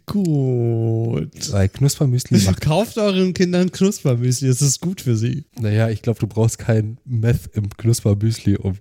Gut. 0.07 1.53
Weil 1.53 1.69
Knuspermüsli 1.69 2.39
macht. 2.45 2.61
Kauft 2.61 2.99
euren 2.99 3.35
Kindern 3.35 3.73
Knuspermüsli, 3.73 4.49
das 4.49 4.63
ist 4.63 4.81
gut 4.81 5.01
für 5.01 5.17
sie. 5.17 5.45
Naja, 5.59 5.89
ich 5.89 6.03
glaube, 6.03 6.21
du 6.21 6.29
brauchst 6.29 6.59
kein 6.59 6.99
Meth 7.05 7.51
im 7.55 7.69
Knuspermüsli, 7.71 8.57
um 8.57 8.77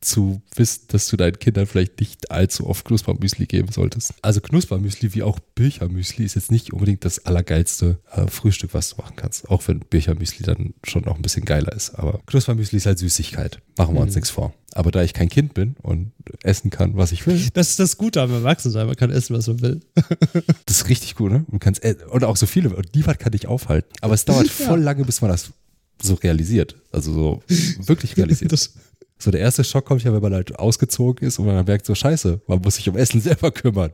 zu 0.00 0.40
wissen, 0.54 0.82
dass 0.88 1.08
du 1.08 1.16
deinen 1.16 1.38
Kindern 1.38 1.66
vielleicht 1.66 1.98
nicht 1.98 2.30
allzu 2.30 2.66
oft 2.68 2.84
Knuspermüsli 2.84 3.46
geben 3.46 3.72
solltest. 3.72 4.14
Also 4.22 4.40
Knuspermüsli 4.40 5.14
wie 5.14 5.22
auch 5.24 5.38
Birchermüsli 5.56 6.24
ist 6.24 6.36
jetzt 6.36 6.52
nicht 6.52 6.72
unbedingt 6.72 7.04
das 7.04 7.26
allergeilste 7.26 7.98
äh, 8.12 8.26
Frühstück, 8.28 8.74
was 8.74 8.90
du 8.90 8.96
machen 9.02 9.16
kannst. 9.16 9.48
Auch 9.50 9.66
wenn 9.66 9.80
Birchermüsli 9.80 10.44
dann 10.44 10.74
schon 10.84 11.02
noch 11.02 11.16
ein 11.16 11.22
bisschen 11.22 11.44
geiler 11.44 11.72
ist. 11.72 11.90
Aber 11.96 12.20
Knuspermüsli 12.26 12.76
ist 12.76 12.86
halt 12.86 12.98
Süßigkeit. 13.00 13.60
Machen 13.76 13.94
wir 13.94 14.00
uns 14.02 14.12
Mhm. 14.12 14.18
nichts 14.18 14.30
vor. 14.30 14.54
Aber 14.74 14.92
da 14.92 15.02
ich 15.02 15.14
kein 15.14 15.28
Kind 15.28 15.54
bin 15.54 15.74
und 15.82 16.12
essen 16.44 16.70
kann, 16.70 16.96
was 16.96 17.10
ich 17.10 17.26
will, 17.26 17.40
Das 17.54 17.70
ist 17.70 17.80
das 17.80 17.96
Gute 17.96 18.20
am 18.22 18.30
Erwachsensein, 18.30 18.86
man 18.86 18.94
kann 18.96 19.10
essen, 19.10 19.34
was 19.36 19.48
man 19.48 19.60
will. 19.62 19.80
das 20.66 20.76
ist 20.82 20.88
richtig 20.88 21.16
gut, 21.16 21.32
ne? 21.32 21.44
Man 21.48 21.58
kann's, 21.58 21.78
äh, 21.80 21.96
und 22.10 22.22
auch 22.22 22.36
so 22.36 22.46
viele, 22.46 22.70
und 22.74 22.94
niemand 22.94 23.18
kann 23.18 23.32
dich 23.32 23.48
aufhalten. 23.48 23.88
Aber 24.00 24.14
es 24.14 24.24
dauert 24.24 24.48
voll 24.48 24.80
lange, 24.80 25.04
bis 25.04 25.20
man 25.22 25.30
das 25.32 25.50
so 26.00 26.14
realisiert. 26.14 26.76
Also 26.92 27.12
so 27.12 27.42
wirklich 27.88 28.16
realisiert. 28.16 28.52
Das, 28.52 28.74
So 29.18 29.30
der 29.30 29.40
erste 29.40 29.64
Schock 29.64 29.84
kommt 29.84 30.02
ja, 30.04 30.12
wenn 30.12 30.22
man 30.22 30.34
halt 30.34 30.58
ausgezogen 30.58 31.26
ist 31.26 31.38
und 31.38 31.46
man 31.46 31.64
merkt 31.64 31.86
so, 31.86 31.94
scheiße, 31.94 32.40
man 32.46 32.60
muss 32.60 32.76
sich 32.76 32.88
um 32.88 32.96
Essen 32.96 33.20
selber 33.20 33.50
kümmern. 33.50 33.92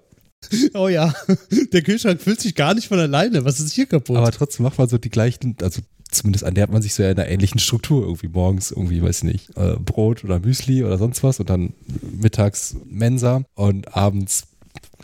oh 0.75 0.89
ja, 0.89 1.15
der 1.73 1.83
Kühlschrank 1.83 2.21
füllt 2.21 2.41
sich 2.41 2.55
gar 2.55 2.75
nicht 2.75 2.89
von 2.89 2.99
alleine. 2.99 3.45
Was 3.45 3.61
ist 3.61 3.73
hier 3.73 3.87
kaputt? 3.87 4.17
Aber 4.17 4.31
trotzdem 4.31 4.65
macht 4.65 4.79
man 4.79 4.89
so 4.89 4.99
die 4.99 5.11
gleichen, 5.11 5.57
also 5.63 5.81
zumindest 6.11 6.45
ernährt 6.45 6.71
man 6.71 6.83
sich 6.83 6.95
so 6.95 7.03
in 7.03 7.11
einer 7.11 7.29
ähnlichen 7.29 7.59
Struktur 7.59 8.03
irgendwie 8.03 8.29
morgens 8.29 8.71
irgendwie, 8.71 9.03
weiß 9.03 9.19
ich 9.19 9.25
nicht, 9.25 9.57
äh, 9.57 9.77
Brot 9.77 10.25
oder 10.25 10.39
Müsli 10.41 10.85
oder 10.85 10.99
sonst 10.99 11.23
was 11.23 11.41
und 11.41 11.49
dann 11.49 11.73
mittags 12.03 12.77
Mensa 12.85 13.45
und 13.55 13.97
abends, 13.97 14.47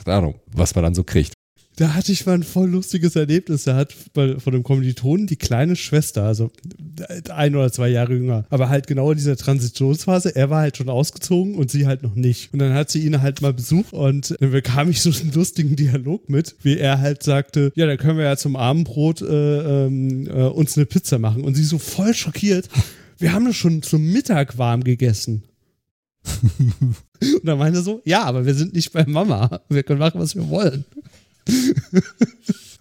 keine 0.05 0.19
Ahnung, 0.19 0.35
was 0.53 0.75
man 0.75 0.85
dann 0.85 0.95
so 0.95 1.05
kriegt. 1.05 1.33
Da 1.81 1.95
hatte 1.95 2.13
ich 2.13 2.27
mal 2.27 2.35
ein 2.35 2.43
voll 2.43 2.69
lustiges 2.69 3.17
Erlebnis. 3.17 3.65
Da 3.65 3.75
hat 3.75 3.95
bei, 4.13 4.39
von 4.39 4.53
einem 4.53 4.65
Kommilitonen 4.65 5.27
die 5.27 5.37
kleine 5.37 5.77
Schwester, 5.77 6.25
also 6.25 6.51
ein 7.31 7.57
oder 7.57 7.73
zwei 7.73 7.89
Jahre 7.89 8.13
jünger, 8.13 8.45
aber 8.51 8.69
halt 8.69 8.87
genau 8.87 9.13
in 9.13 9.17
dieser 9.17 9.35
Transitionsphase. 9.35 10.37
Er 10.37 10.51
war 10.51 10.61
halt 10.61 10.77
schon 10.77 10.91
ausgezogen 10.91 11.55
und 11.55 11.71
sie 11.71 11.87
halt 11.87 12.03
noch 12.03 12.15
nicht. 12.15 12.53
Und 12.53 12.59
dann 12.59 12.75
hat 12.75 12.91
sie 12.91 13.07
ihn 13.07 13.23
halt 13.23 13.41
mal 13.41 13.55
besucht 13.55 13.95
und 13.95 14.37
dann 14.39 14.51
bekam 14.51 14.91
ich 14.91 15.01
so 15.01 15.11
einen 15.23 15.33
lustigen 15.33 15.75
Dialog 15.75 16.29
mit, 16.29 16.55
wie 16.63 16.77
er 16.77 17.01
halt 17.01 17.23
sagte, 17.23 17.73
ja, 17.77 17.87
dann 17.87 17.97
können 17.97 18.19
wir 18.19 18.27
ja 18.27 18.37
zum 18.37 18.57
Abendbrot 18.57 19.23
äh, 19.23 19.87
ähm, 19.87 20.27
äh, 20.27 20.49
uns 20.49 20.77
eine 20.77 20.85
Pizza 20.85 21.19
machen. 21.19 21.45
Und 21.45 21.55
sie 21.55 21.65
so 21.65 21.79
voll 21.79 22.13
schockiert, 22.13 22.69
wir 23.17 23.33
haben 23.33 23.47
das 23.47 23.57
schon 23.57 23.81
zum 23.81 24.05
Mittag 24.05 24.59
warm 24.59 24.85
gegessen. 24.85 25.45
und 26.59 27.43
dann 27.43 27.57
meinte 27.57 27.79
er 27.79 27.83
so, 27.83 28.03
ja, 28.05 28.25
aber 28.25 28.45
wir 28.45 28.53
sind 28.55 28.75
nicht 28.75 28.93
bei 28.93 29.07
Mama. 29.07 29.63
Wir 29.71 29.83
können 29.83 30.01
machen, 30.01 30.21
was 30.21 30.35
wir 30.35 30.47
wollen. 30.51 30.85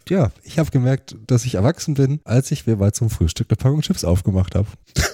Ja, 0.09 0.31
ich 0.43 0.57
habe 0.57 0.71
gemerkt, 0.71 1.15
dass 1.27 1.45
ich 1.45 1.53
erwachsen 1.53 1.93
bin, 1.93 2.19
als 2.23 2.49
ich 2.49 2.65
mir 2.65 2.75
mal 2.77 2.91
zum 2.93 3.11
Frühstück 3.11 3.45
eine 3.49 3.57
Packung 3.57 3.81
Chips 3.81 4.03
aufgemacht 4.03 4.55
habe. 4.55 4.67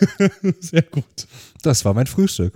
Sehr 0.61 0.83
gut. 0.83 1.27
Das 1.61 1.83
war 1.83 1.93
mein 1.93 2.07
Frühstück, 2.07 2.53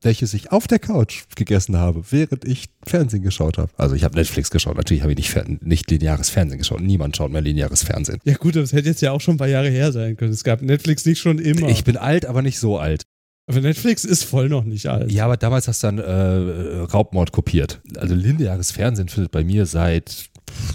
welches 0.00 0.32
ich 0.32 0.52
auf 0.52 0.68
der 0.68 0.78
Couch 0.78 1.24
gegessen 1.34 1.76
habe, 1.76 2.04
während 2.10 2.44
ich 2.44 2.68
Fernsehen 2.86 3.22
geschaut 3.24 3.58
habe. 3.58 3.72
Also 3.76 3.96
ich 3.96 4.04
habe 4.04 4.14
Netflix 4.14 4.50
geschaut, 4.50 4.76
natürlich 4.76 5.02
habe 5.02 5.12
ich 5.12 5.34
nicht, 5.34 5.62
nicht 5.62 5.90
lineares 5.90 6.30
Fernsehen 6.30 6.58
geschaut. 6.58 6.80
Niemand 6.80 7.16
schaut 7.16 7.32
mehr 7.32 7.40
lineares 7.40 7.82
Fernsehen. 7.82 8.20
Ja 8.22 8.36
gut, 8.36 8.54
das 8.54 8.72
hätte 8.72 8.88
jetzt 8.88 9.02
ja 9.02 9.10
auch 9.10 9.20
schon 9.20 9.34
ein 9.34 9.38
paar 9.38 9.48
Jahre 9.48 9.68
her 9.68 9.90
sein 9.90 10.16
können. 10.16 10.32
Es 10.32 10.44
gab 10.44 10.62
Netflix 10.62 11.04
nicht 11.06 11.18
schon 11.18 11.40
immer. 11.40 11.68
Ich 11.70 11.82
bin 11.82 11.96
alt, 11.96 12.24
aber 12.24 12.42
nicht 12.42 12.60
so 12.60 12.78
alt. 12.78 13.02
aber 13.48 13.60
Netflix 13.62 14.04
ist 14.04 14.22
voll 14.22 14.48
noch 14.48 14.62
nicht 14.62 14.86
alt. 14.86 15.10
Ja, 15.10 15.24
aber 15.24 15.36
damals 15.36 15.66
hast 15.66 15.82
du 15.82 15.88
dann 15.88 15.98
äh, 15.98 16.78
Raubmord 16.82 17.32
kopiert. 17.32 17.80
Also 17.96 18.14
lineares 18.14 18.70
Fernsehen 18.70 19.08
findet 19.08 19.32
bei 19.32 19.42
mir 19.42 19.66
seit 19.66 20.29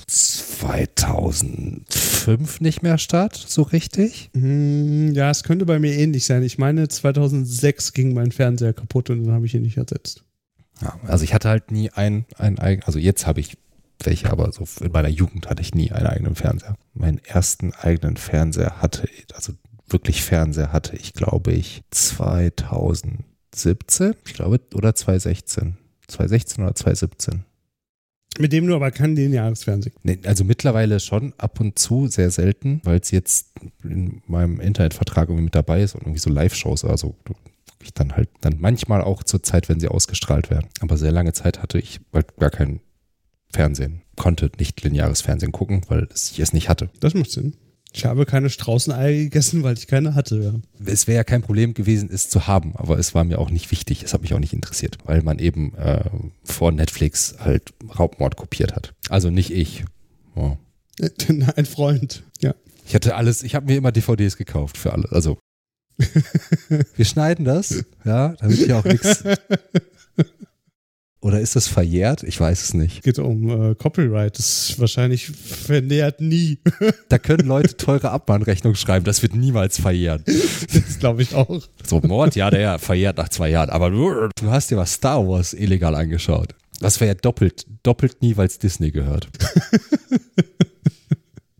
2005 0.08 2.62
nicht 2.62 2.84
mehr 2.84 2.98
statt, 2.98 3.36
so 3.36 3.64
richtig. 3.64 4.30
Hm, 4.34 5.14
ja, 5.14 5.30
es 5.30 5.44
könnte 5.44 5.66
bei 5.66 5.80
mir 5.80 5.94
ähnlich 5.94 6.26
sein. 6.26 6.44
Ich 6.44 6.58
meine, 6.58 6.88
2006 6.88 7.92
ging 7.94 8.14
mein 8.14 8.32
Fernseher 8.32 8.74
kaputt 8.74 9.10
und 9.10 9.26
dann 9.26 9.34
habe 9.34 9.46
ich 9.46 9.56
ihn 9.56 9.64
nicht 9.64 9.78
ersetzt. 9.78 10.24
Ja, 10.82 11.00
also 11.08 11.24
ich 11.24 11.34
hatte 11.34 11.50
halt 11.50 11.72
nie 11.72 11.90
ein, 11.92 12.26
ein 12.38 12.60
eigen, 12.60 12.84
also 12.84 13.00
jetzt 13.00 13.28
habe 13.28 13.40
ich 13.40 13.58
welche, 14.04 14.32
aber 14.32 14.52
so 14.52 14.68
in 14.82 14.92
meiner 14.92 15.10
Jugend 15.10 15.50
hatte 15.50 15.62
ich 15.62 15.74
nie 15.74 15.92
einen 15.92 16.08
eigenen 16.08 16.36
Fernseher. 16.36 16.76
Meinen 16.94 17.20
ersten 17.24 17.74
eigenen 17.74 18.18
Fernseher 18.18 18.82
hatte 18.82 19.08
ich, 19.08 19.34
also 19.34 19.54
wirklich 19.88 20.24
Fernseher 20.24 20.74
hatte 20.74 20.96
ich, 20.96 21.14
glaube 21.14 21.54
ich, 21.54 21.84
2017, 21.92 24.16
ich 24.26 24.34
glaube, 24.34 24.60
oder 24.74 24.96
2016. 24.96 25.78
2016 26.08 26.64
oder 26.64 26.76
2017. 26.76 27.46
Mit 28.40 28.52
dem 28.52 28.68
du 28.68 28.76
aber 28.76 28.92
kein 28.92 29.16
lineares 29.16 29.64
Fernsehen. 29.64 29.94
Nee, 30.04 30.20
also 30.26 30.44
mittlerweile 30.44 31.00
schon 31.00 31.34
ab 31.38 31.60
und 31.60 31.80
zu, 31.80 32.08
sehr 32.08 32.32
selten, 32.32 32.82
weil 32.84 33.00
es 33.00 33.12
jetzt 33.12 33.54
in 33.84 34.22
meinem 34.28 34.60
Internetvertrag 34.60 35.30
irgendwie 35.30 35.46
mit 35.46 35.56
dabei 35.56 35.82
ist 35.82 35.96
und 35.96 36.02
irgendwie 36.02 36.20
so 36.20 36.30
Live-Shows 36.30 36.84
oder 36.84 36.98
so. 36.98 37.16
Ich 37.82 37.94
dann 37.94 38.16
halt 38.16 38.30
dann 38.42 38.58
manchmal 38.60 39.02
auch 39.02 39.24
zur 39.24 39.44
Zeit, 39.44 39.70
wenn 39.70 39.80
sie 39.80 39.88
ausgestrahlt 39.88 40.50
werden. 40.50 40.68
Aber 40.82 40.98
sehr 40.98 41.12
lange 41.12 41.34
Zeit 41.34 41.62
hatte 41.62 41.78
ich 41.78 42.00
halt 42.14 42.36
gar 42.38 42.50
kein 42.50 42.82
Fernsehen. 43.54 44.02
Konnte 44.16 44.52
nicht 44.58 44.82
lineares 44.84 45.22
Fernsehen 45.22 45.52
gucken, 45.52 45.82
weil 45.88 46.08
ich 46.14 46.40
es 46.40 46.52
nicht 46.52 46.68
hatte. 46.68 46.90
Das 47.00 47.14
macht 47.14 47.32
Sinn. 47.32 47.56
Ich 47.96 48.04
habe 48.04 48.26
keine 48.26 48.50
Straußeneier 48.50 49.14
gegessen, 49.14 49.64
weil 49.64 49.78
ich 49.78 49.88
keine 49.88 50.16
hatte. 50.16 50.36
Ja. 50.42 50.86
Es 50.86 51.08
wäre 51.08 51.16
ja 51.16 51.24
kein 51.24 51.42
Problem 51.42 51.74
gewesen, 51.74 52.10
es 52.12 52.30
zu 52.30 52.46
haben, 52.46 52.76
aber 52.76 53.00
es 53.00 53.16
war 53.16 53.24
mir 53.24 53.40
auch 53.40 53.50
nicht 53.50 53.72
wichtig. 53.72 54.04
Es 54.04 54.14
hat 54.14 54.22
mich 54.22 54.34
auch 54.34 54.40
nicht 54.40 54.52
interessiert, 54.52 54.98
weil 55.06 55.22
man 55.22 55.40
eben 55.40 55.74
äh, 55.76 56.04
vor 56.44 56.74
Netflix 56.74 57.36
halt 57.40 57.74
Raubmord 57.98 58.36
kopiert 58.36 58.76
hat. 58.76 58.94
Also 59.08 59.30
nicht 59.30 59.50
ich. 59.50 59.86
Oh. 60.36 60.58
Ein 61.56 61.66
Freund. 61.66 62.24
Ja. 62.42 62.54
Ich 62.86 62.96
hatte 62.96 63.16
alles, 63.16 63.44
ich 63.44 63.56
habe 63.56 63.68
mir 63.68 63.78
immer 63.78 63.94
DVDs 63.94 64.36
gekauft 64.36 64.78
für 64.78 64.92
alle. 64.92 65.10
Also 65.12 65.38
wir 66.98 67.06
schneiden 67.06 67.46
das, 67.46 67.86
ja, 68.04 68.36
damit 68.40 68.58
hier 68.58 68.78
auch 68.78 68.84
nichts. 68.84 69.24
Oder 71.26 71.40
ist 71.40 71.56
das 71.56 71.68
verjährt? 71.68 72.22
Ich 72.22 72.40
weiß 72.40 72.62
es 72.62 72.76
nicht. 72.76 73.02
Geht 73.02 73.18
um 73.18 73.72
äh, 73.72 73.74
Copyright. 73.74 74.38
Das 74.38 74.70
ist 74.70 74.80
wahrscheinlich 74.80 75.26
vernährt 75.26 76.22
nie. 76.22 76.60
Da 77.10 77.18
können 77.18 77.48
Leute 77.48 77.76
teure 77.78 78.12
Abmahnrechnungen 78.12 78.76
schreiben. 78.76 79.06
Das 79.06 79.24
wird 79.24 79.34
niemals 79.34 79.80
verjähren. 79.80 80.24
Das 80.26 81.00
glaube 81.00 81.24
ich 81.24 81.34
auch. 81.34 81.64
So 81.84 82.00
Mord, 82.02 82.36
ja, 82.36 82.52
der 82.52 82.60
ja, 82.60 82.78
verjährt 82.78 83.18
nach 83.18 83.30
zwei 83.30 83.50
Jahren. 83.50 83.72
Aber 83.72 83.90
du, 83.90 84.30
du 84.40 84.52
hast 84.52 84.70
dir 84.70 84.78
was 84.78 84.94
Star 84.94 85.28
Wars 85.28 85.54
illegal 85.54 85.96
angeschaut. 85.96 86.54
Das 86.80 87.00
wäre 87.00 87.10
ja 87.10 87.16
doppelt, 87.16 87.66
doppelt 87.82 88.22
nie, 88.22 88.38
weil 88.38 88.46
es 88.46 88.60
Disney 88.60 88.92
gehört. 88.92 89.28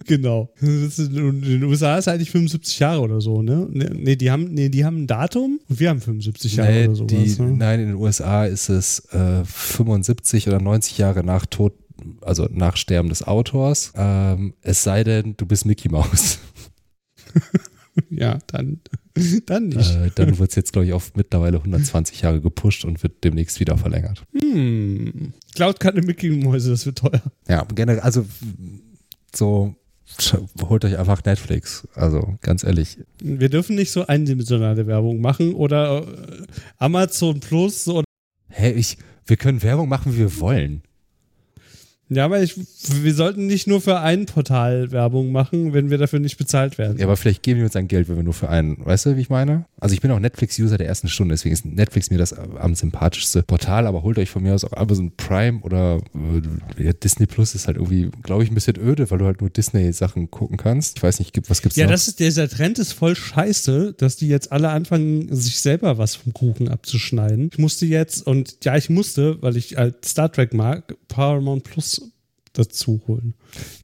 Genau. 0.08 0.54
In 0.62 1.42
den 1.42 1.64
USA 1.64 1.98
ist 1.98 2.08
eigentlich 2.08 2.32
75 2.32 2.80
Jahre 2.80 3.02
oder 3.02 3.22
so, 3.22 3.42
ne? 3.42 3.68
Nee, 3.72 4.16
die 4.16 4.30
haben, 4.32 4.54
nee, 4.54 4.70
die 4.70 4.86
haben 4.86 5.04
ein 5.04 5.08
Datum 5.08 5.60
und 5.68 5.80
wir 5.80 5.90
haben 5.90 6.02
75 6.02 6.56
Jahre 6.58 6.72
Nee, 6.72 6.86
oder 6.88 6.96
sowas. 6.96 7.08
die, 7.36 7.42
ne? 7.42 7.52
Nein, 7.58 7.80
in 7.80 7.88
den 7.88 7.96
USA 7.96 8.46
ist 8.46 8.70
es 8.70 9.00
äh, 9.12 9.44
75 9.46 10.48
oder 10.48 10.62
90 10.62 10.98
Jahre 10.98 11.24
nach 11.24 11.46
Tod, 11.46 11.74
also 12.22 12.48
nach 12.52 12.78
Sterben 12.78 13.10
des 13.10 13.24
Autors. 13.24 13.94
Ähm, 13.96 14.54
es 14.62 14.84
sei 14.84 15.04
denn, 15.04 15.36
du 15.38 15.46
bist 15.46 15.66
Mickey 15.66 15.90
Mouse. 15.90 16.40
Ja, 18.10 18.40
dann, 18.48 18.82
dann 19.46 19.70
nicht. 19.70 19.96
Äh, 19.96 20.12
dann 20.16 20.38
wird 20.38 20.50
es 20.50 20.56
jetzt, 20.56 20.74
glaube 20.74 20.86
ich, 20.86 20.92
auf 20.92 21.14
mittlerweile 21.16 21.58
120 21.60 22.22
Jahre 22.22 22.42
gepusht 22.42 22.84
und 22.84 23.02
wird 23.04 23.24
demnächst 23.24 23.62
wieder 23.62 23.78
verlängert. 23.78 24.24
Hm. 24.38 25.32
Klaut 25.56 25.80
keine 25.80 26.02
Mickey-Mäuse, 26.02 26.72
das 26.72 26.86
wird 26.86 26.98
teuer. 26.98 27.22
Ja, 27.48 27.66
generell, 27.74 28.02
also 28.02 28.26
so 29.34 29.76
holt 30.62 30.86
euch 30.86 30.98
einfach 30.98 31.24
Netflix. 31.24 31.88
Also 31.96 32.36
ganz 32.42 32.64
ehrlich. 32.64 32.98
Wir 33.22 33.50
dürfen 33.50 33.76
nicht 33.76 33.92
so 33.92 34.06
eindimensionale 34.08 34.88
Werbung 34.88 35.20
machen 35.22 35.54
oder 35.54 36.04
äh, 36.04 36.46
Amazon 36.78 37.40
Plus 37.40 37.88
oder 37.88 38.06
Hä, 38.50 38.72
ich, 38.72 38.98
wir 39.26 39.38
können 39.38 39.62
Werbung 39.64 39.90
machen, 39.90 40.14
wie 40.14 40.20
wir 40.20 40.40
wollen. 40.40 40.84
Ja, 42.10 42.26
aber 42.26 42.42
ich, 42.42 42.56
wir 43.02 43.14
sollten 43.16 43.48
nicht 43.48 43.68
nur 43.68 43.82
für 43.82 44.00
ein 44.00 44.26
Portal 44.26 44.92
Werbung 44.92 45.32
machen, 45.32 45.74
wenn 45.74 45.90
wir 45.90 45.98
dafür 45.98 46.20
nicht 46.20 46.38
bezahlt 46.38 46.78
werden. 46.78 46.98
Ja, 47.00 47.06
aber 47.06 47.18
vielleicht 47.18 47.42
geben 47.44 47.60
wir 47.60 47.66
uns 47.66 47.76
ein 47.76 47.88
Geld, 47.88 48.08
wenn 48.10 48.16
wir 48.16 48.24
nur 48.24 48.34
für 48.34 48.50
einen, 48.50 48.84
weißt 48.86 49.08
du, 49.08 49.18
wie 49.18 49.22
ich 49.22 49.30
meine? 49.30 49.66
Also 49.80 49.94
ich 49.94 50.02
bin 50.02 50.12
auch 50.12 50.20
Netflix-User 50.20 50.78
der 50.78 50.88
ersten 50.88 51.08
Stunde, 51.08 51.34
deswegen 51.34 51.54
ist 51.54 51.66
Netflix 51.66 52.10
mir 52.12 52.18
das 52.18 52.34
am 52.34 52.76
sympathischste 52.76 53.44
Portal, 53.44 53.88
aber 53.88 54.04
holt 54.04 54.18
euch 54.20 54.30
von 54.30 54.44
mir 54.44 54.54
aus 54.54 54.64
auch 54.64 54.74
Amazon 54.74 55.12
Prime 55.18 55.60
oder 55.62 56.00
äh, 56.78 56.84
ja, 56.84 56.94
Disney 56.94 57.26
Plus 57.26 57.56
ist 57.56 57.68
halt 57.68 57.78
irgendwie, 57.78 58.10
glaube 58.24 58.44
ich, 58.44 58.52
ein 58.52 58.56
bisschen 58.56 58.78
öde, 58.78 59.10
weil 59.10 59.18
du 59.18 59.26
halt 59.26 59.42
nur 59.42 59.50
Disney-Sachen 59.50 60.30
gucken 60.32 60.58
kannst. 60.58 60.98
Ich 60.98 61.04
weiß 61.04 61.20
nicht, 61.20 61.34
gibt- 61.34 61.50
was 61.50 61.62
gibt's 61.62 61.76
Ja, 61.78 61.86
noch? 61.86 61.92
das 61.92 62.08
ist, 62.08 62.20
dieser 62.20 62.48
Trend 62.50 62.78
ist 62.80 62.94
voll 62.94 63.16
scheiße, 63.16 63.94
dass 63.98 64.16
die 64.16 64.28
jetzt 64.28 64.52
alle 64.52 64.70
anfangen, 64.70 65.34
sich 65.36 65.60
selber 65.60 65.98
was 65.98 66.16
vom 66.16 66.34
Kuchen 66.34 66.68
abzuschneiden. 66.68 67.50
Ich 67.52 67.60
musste 67.60 67.86
jetzt, 67.86 68.26
und 68.28 68.58
ja, 68.64 68.76
ich 68.78 68.90
musste, 68.90 69.42
weil 69.42 69.58
ich 69.58 69.78
halt 69.78 70.06
Star 70.06 70.32
Trek 70.32 70.54
mag, 70.54 70.96
Paramount 71.08 71.64
Plus 71.64 71.95
dazu 72.58 73.02
holen. 73.08 73.36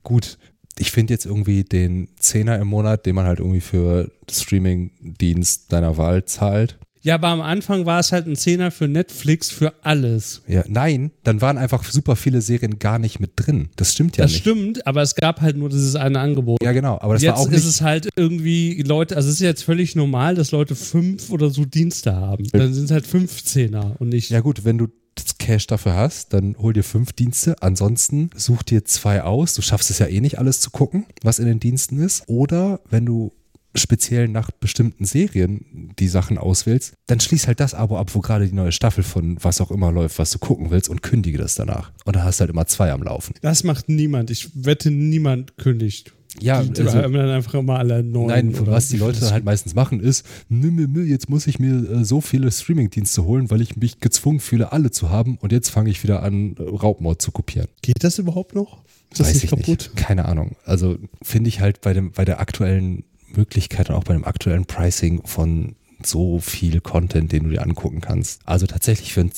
Gut, 0.03 0.37
ich 0.77 0.91
finde 0.91 1.13
jetzt 1.13 1.25
irgendwie 1.25 1.63
den 1.63 2.09
Zehner 2.17 2.57
im 2.59 2.67
Monat, 2.67 3.05
den 3.05 3.15
man 3.15 3.25
halt 3.25 3.39
irgendwie 3.39 3.61
für 3.61 4.11
Streaming-Dienst 4.29 5.71
deiner 5.71 5.97
Wahl 5.97 6.25
zahlt. 6.25 6.77
Ja, 7.03 7.15
aber 7.15 7.29
am 7.29 7.41
Anfang 7.41 7.87
war 7.87 7.99
es 7.99 8.11
halt 8.11 8.27
ein 8.27 8.35
Zehner 8.35 8.69
für 8.69 8.87
Netflix 8.87 9.49
für 9.49 9.73
alles. 9.83 10.43
Ja, 10.47 10.63
nein, 10.67 11.11
dann 11.23 11.41
waren 11.41 11.57
einfach 11.57 11.83
super 11.83 12.15
viele 12.15 12.41
Serien 12.41 12.77
gar 12.77 12.99
nicht 12.99 13.19
mit 13.19 13.31
drin. 13.35 13.69
Das 13.75 13.93
stimmt 13.93 14.17
ja 14.17 14.25
das 14.25 14.33
nicht. 14.33 14.41
stimmt, 14.41 14.85
aber 14.85 15.01
es 15.01 15.15
gab 15.15 15.41
halt 15.41 15.57
nur 15.57 15.69
dieses 15.69 15.95
eine 15.95 16.19
Angebot. 16.19 16.61
Ja, 16.63 16.73
genau, 16.73 16.99
aber 17.01 17.13
das 17.15 17.23
jetzt 17.23 17.33
war 17.33 17.39
auch 17.39 17.45
ist 17.47 17.51
nicht 17.51 17.65
es 17.65 17.81
halt 17.81 18.09
irgendwie 18.15 18.83
Leute, 18.83 19.15
also 19.15 19.29
es 19.29 19.35
ist 19.35 19.41
jetzt 19.41 19.63
völlig 19.63 19.95
normal, 19.95 20.35
dass 20.35 20.51
Leute 20.51 20.75
fünf 20.75 21.31
oder 21.31 21.49
so 21.49 21.65
Dienste 21.65 22.15
haben. 22.15 22.47
Dann 22.51 22.71
sind 22.71 22.85
es 22.85 22.91
halt 22.91 23.07
fünf 23.07 23.43
Zehner 23.43 23.95
und 23.97 24.09
nicht. 24.09 24.29
Ja 24.29 24.41
gut, 24.41 24.63
wenn 24.63 24.77
du 24.77 24.85
das 24.85 24.93
Cash 25.39 25.67
dafür 25.67 25.95
hast, 25.95 26.33
dann 26.33 26.55
hol 26.57 26.73
dir 26.73 26.83
fünf 26.83 27.13
Dienste. 27.13 27.55
Ansonsten 27.61 28.29
such 28.35 28.63
dir 28.63 28.85
zwei 28.85 29.23
aus. 29.23 29.53
Du 29.53 29.61
schaffst 29.61 29.89
es 29.89 29.99
ja 29.99 30.07
eh 30.07 30.21
nicht 30.21 30.39
alles 30.39 30.59
zu 30.59 30.71
gucken, 30.71 31.05
was 31.23 31.39
in 31.39 31.45
den 31.45 31.59
Diensten 31.59 31.99
ist. 31.99 32.23
Oder 32.27 32.81
wenn 32.89 33.05
du 33.05 33.31
speziell 33.75 34.27
nach 34.27 34.51
bestimmten 34.51 35.05
Serien 35.05 35.93
die 35.97 36.07
Sachen 36.07 36.37
auswählst, 36.37 36.93
dann 37.07 37.19
schließ 37.19 37.47
halt 37.47 37.59
das 37.59 37.73
Abo 37.73 37.97
ab, 37.97 38.13
wo 38.13 38.19
gerade 38.19 38.47
die 38.47 38.55
neue 38.55 38.71
Staffel 38.71 39.03
von 39.03 39.37
was 39.41 39.61
auch 39.61 39.71
immer 39.71 39.91
läuft, 39.91 40.19
was 40.19 40.31
du 40.31 40.39
gucken 40.39 40.71
willst 40.71 40.89
und 40.89 41.01
kündige 41.01 41.37
das 41.37 41.55
danach. 41.55 41.91
Und 42.05 42.15
dann 42.15 42.23
hast 42.23 42.39
du 42.39 42.41
halt 42.41 42.51
immer 42.51 42.67
zwei 42.67 42.91
am 42.91 43.03
Laufen. 43.03 43.33
Das 43.41 43.63
macht 43.63 43.89
niemand. 43.89 44.29
Ich 44.29 44.49
wette, 44.53 44.91
niemand 44.91 45.57
kündigt. 45.57 46.13
Ja, 46.39 46.63
die 46.63 46.81
also- 46.81 46.97
haben 46.97 47.13
dann 47.13 47.29
einfach 47.29 47.55
immer 47.55 47.77
alle 47.77 48.03
neun. 48.03 48.27
Nein, 48.27 48.67
was 48.67 48.87
die 48.87 48.97
Leute 48.97 49.19
dann 49.19 49.31
halt 49.31 49.43
meistens 49.43 49.75
machen 49.75 49.99
ist, 49.99 50.25
nö, 50.49 50.71
nö, 50.71 50.87
nö, 50.87 51.03
jetzt 51.03 51.29
muss 51.29 51.45
ich 51.45 51.59
mir 51.59 51.89
äh, 51.89 52.05
so 52.05 52.21
viele 52.21 52.51
Streamingdienste 52.51 53.25
holen, 53.25 53.51
weil 53.51 53.61
ich 53.61 53.75
mich 53.75 53.99
gezwungen 53.99 54.39
fühle, 54.39 54.71
alle 54.71 54.91
zu 54.91 55.09
haben 55.09 55.37
und 55.37 55.51
jetzt 55.51 55.69
fange 55.69 55.89
ich 55.89 56.01
wieder 56.03 56.23
an, 56.23 56.55
äh, 56.57 56.63
Raubmord 56.63 57.21
zu 57.21 57.31
kopieren. 57.31 57.67
Geht 57.81 58.03
das 58.03 58.17
überhaupt 58.17 58.55
noch? 58.55 58.81
Ist 59.11 59.19
das 59.19 59.27
Weiß 59.27 59.33
nicht 59.35 59.43
ich 59.43 59.49
kaputt? 59.49 59.67
nicht. 59.67 59.95
Keine 59.97 60.25
Ahnung. 60.25 60.55
Also 60.65 60.97
finde 61.21 61.49
ich 61.49 61.59
halt 61.59 61.81
bei, 61.81 61.93
dem, 61.93 62.11
bei 62.11 62.23
der 62.23 62.39
aktuellen 62.39 63.03
Möglichkeit 63.35 63.89
und 63.89 63.95
auch 63.95 64.05
bei 64.05 64.13
dem 64.13 64.23
aktuellen 64.23 64.65
Pricing 64.65 65.21
von 65.25 65.75
so 66.03 66.39
viel 66.39 66.79
Content, 66.81 67.31
den 67.31 67.43
du 67.43 67.49
dir 67.49 67.61
angucken 67.61 68.01
kannst. 68.01 68.41
Also 68.45 68.65
tatsächlich 68.67 69.13
für 69.13 69.21
einen 69.21 69.31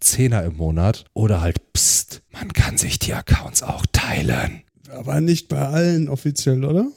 Zehner 0.00 0.42
im 0.44 0.56
Monat 0.56 1.04
oder 1.12 1.40
halt, 1.42 1.60
pst, 1.74 2.22
man 2.32 2.52
kann 2.52 2.78
sich 2.78 2.98
die 2.98 3.14
Accounts 3.14 3.62
auch 3.62 3.84
teilen. 3.92 4.62
Aber 4.92 5.20
nicht 5.20 5.48
bei 5.48 5.58
allen 5.58 6.08
offiziell, 6.08 6.64
oder? 6.64 6.90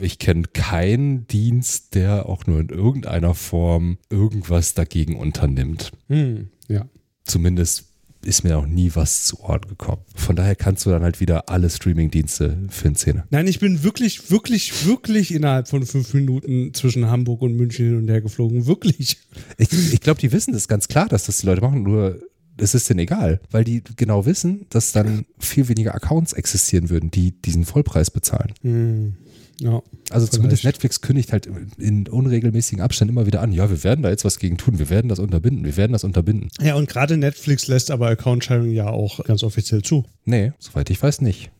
Ich 0.00 0.18
kenne 0.18 0.44
keinen 0.52 1.26
Dienst, 1.26 1.94
der 1.94 2.26
auch 2.26 2.46
nur 2.46 2.60
in 2.60 2.68
irgendeiner 2.68 3.34
Form 3.34 3.98
irgendwas 4.08 4.74
dagegen 4.74 5.16
unternimmt. 5.16 5.92
Hm, 6.08 6.48
ja. 6.68 6.86
Zumindest 7.24 7.86
ist 8.22 8.44
mir 8.44 8.58
auch 8.58 8.66
nie 8.66 8.90
was 8.94 9.24
zu 9.24 9.40
Ort 9.40 9.68
gekommen. 9.68 10.02
Von 10.14 10.36
daher 10.36 10.54
kannst 10.54 10.84
du 10.84 10.90
dann 10.90 11.02
halt 11.02 11.20
wieder 11.20 11.48
alle 11.48 11.70
Streamingdienste 11.70 12.68
Zehner. 12.94 13.24
Nein, 13.30 13.46
ich 13.46 13.60
bin 13.60 13.82
wirklich, 13.82 14.30
wirklich, 14.30 14.86
wirklich 14.86 15.32
innerhalb 15.32 15.68
von 15.68 15.86
fünf 15.86 16.12
Minuten 16.12 16.74
zwischen 16.74 17.06
Hamburg 17.06 17.40
und 17.40 17.56
München 17.56 17.86
hin 17.86 17.96
und 17.96 18.08
her 18.08 18.20
geflogen. 18.20 18.66
Wirklich. 18.66 19.16
Ich, 19.56 19.72
ich 19.94 20.00
glaube, 20.00 20.20
die 20.20 20.32
wissen 20.32 20.52
das 20.52 20.68
ganz 20.68 20.88
klar, 20.88 21.08
dass 21.08 21.26
das 21.26 21.38
die 21.38 21.46
Leute 21.46 21.62
machen, 21.62 21.82
nur 21.82 22.20
es 22.60 22.74
ist 22.74 22.88
denen 22.88 23.00
egal, 23.00 23.40
weil 23.50 23.64
die 23.64 23.82
genau 23.96 24.26
wissen, 24.26 24.66
dass 24.70 24.92
dann 24.92 25.24
viel 25.38 25.68
weniger 25.68 25.94
Accounts 25.94 26.32
existieren 26.32 26.90
würden, 26.90 27.10
die 27.10 27.32
diesen 27.32 27.64
Vollpreis 27.64 28.10
bezahlen. 28.10 28.52
Hm, 28.62 29.16
ja. 29.60 29.82
Also 30.10 30.26
zumindest 30.26 30.62
Vielleicht. 30.62 30.76
Netflix 30.76 31.00
kündigt 31.00 31.32
halt 31.32 31.48
in 31.78 32.08
unregelmäßigen 32.08 32.82
Abständen 32.82 33.14
immer 33.14 33.26
wieder 33.26 33.42
an, 33.42 33.52
ja, 33.52 33.70
wir 33.70 33.84
werden 33.84 34.02
da 34.02 34.10
jetzt 34.10 34.24
was 34.24 34.38
gegen 34.38 34.56
tun, 34.56 34.78
wir 34.78 34.90
werden 34.90 35.08
das 35.08 35.18
unterbinden, 35.18 35.64
wir 35.64 35.76
werden 35.76 35.92
das 35.92 36.04
unterbinden. 36.04 36.48
Ja, 36.60 36.74
und 36.74 36.88
gerade 36.88 37.16
Netflix 37.16 37.68
lässt 37.68 37.90
aber 37.90 38.08
Account-Sharing 38.08 38.72
ja 38.72 38.88
auch 38.88 39.22
ganz 39.24 39.42
offiziell 39.42 39.82
zu. 39.82 40.04
Nee, 40.24 40.52
soweit 40.58 40.90
ich 40.90 41.02
weiß 41.02 41.20
nicht. 41.20 41.50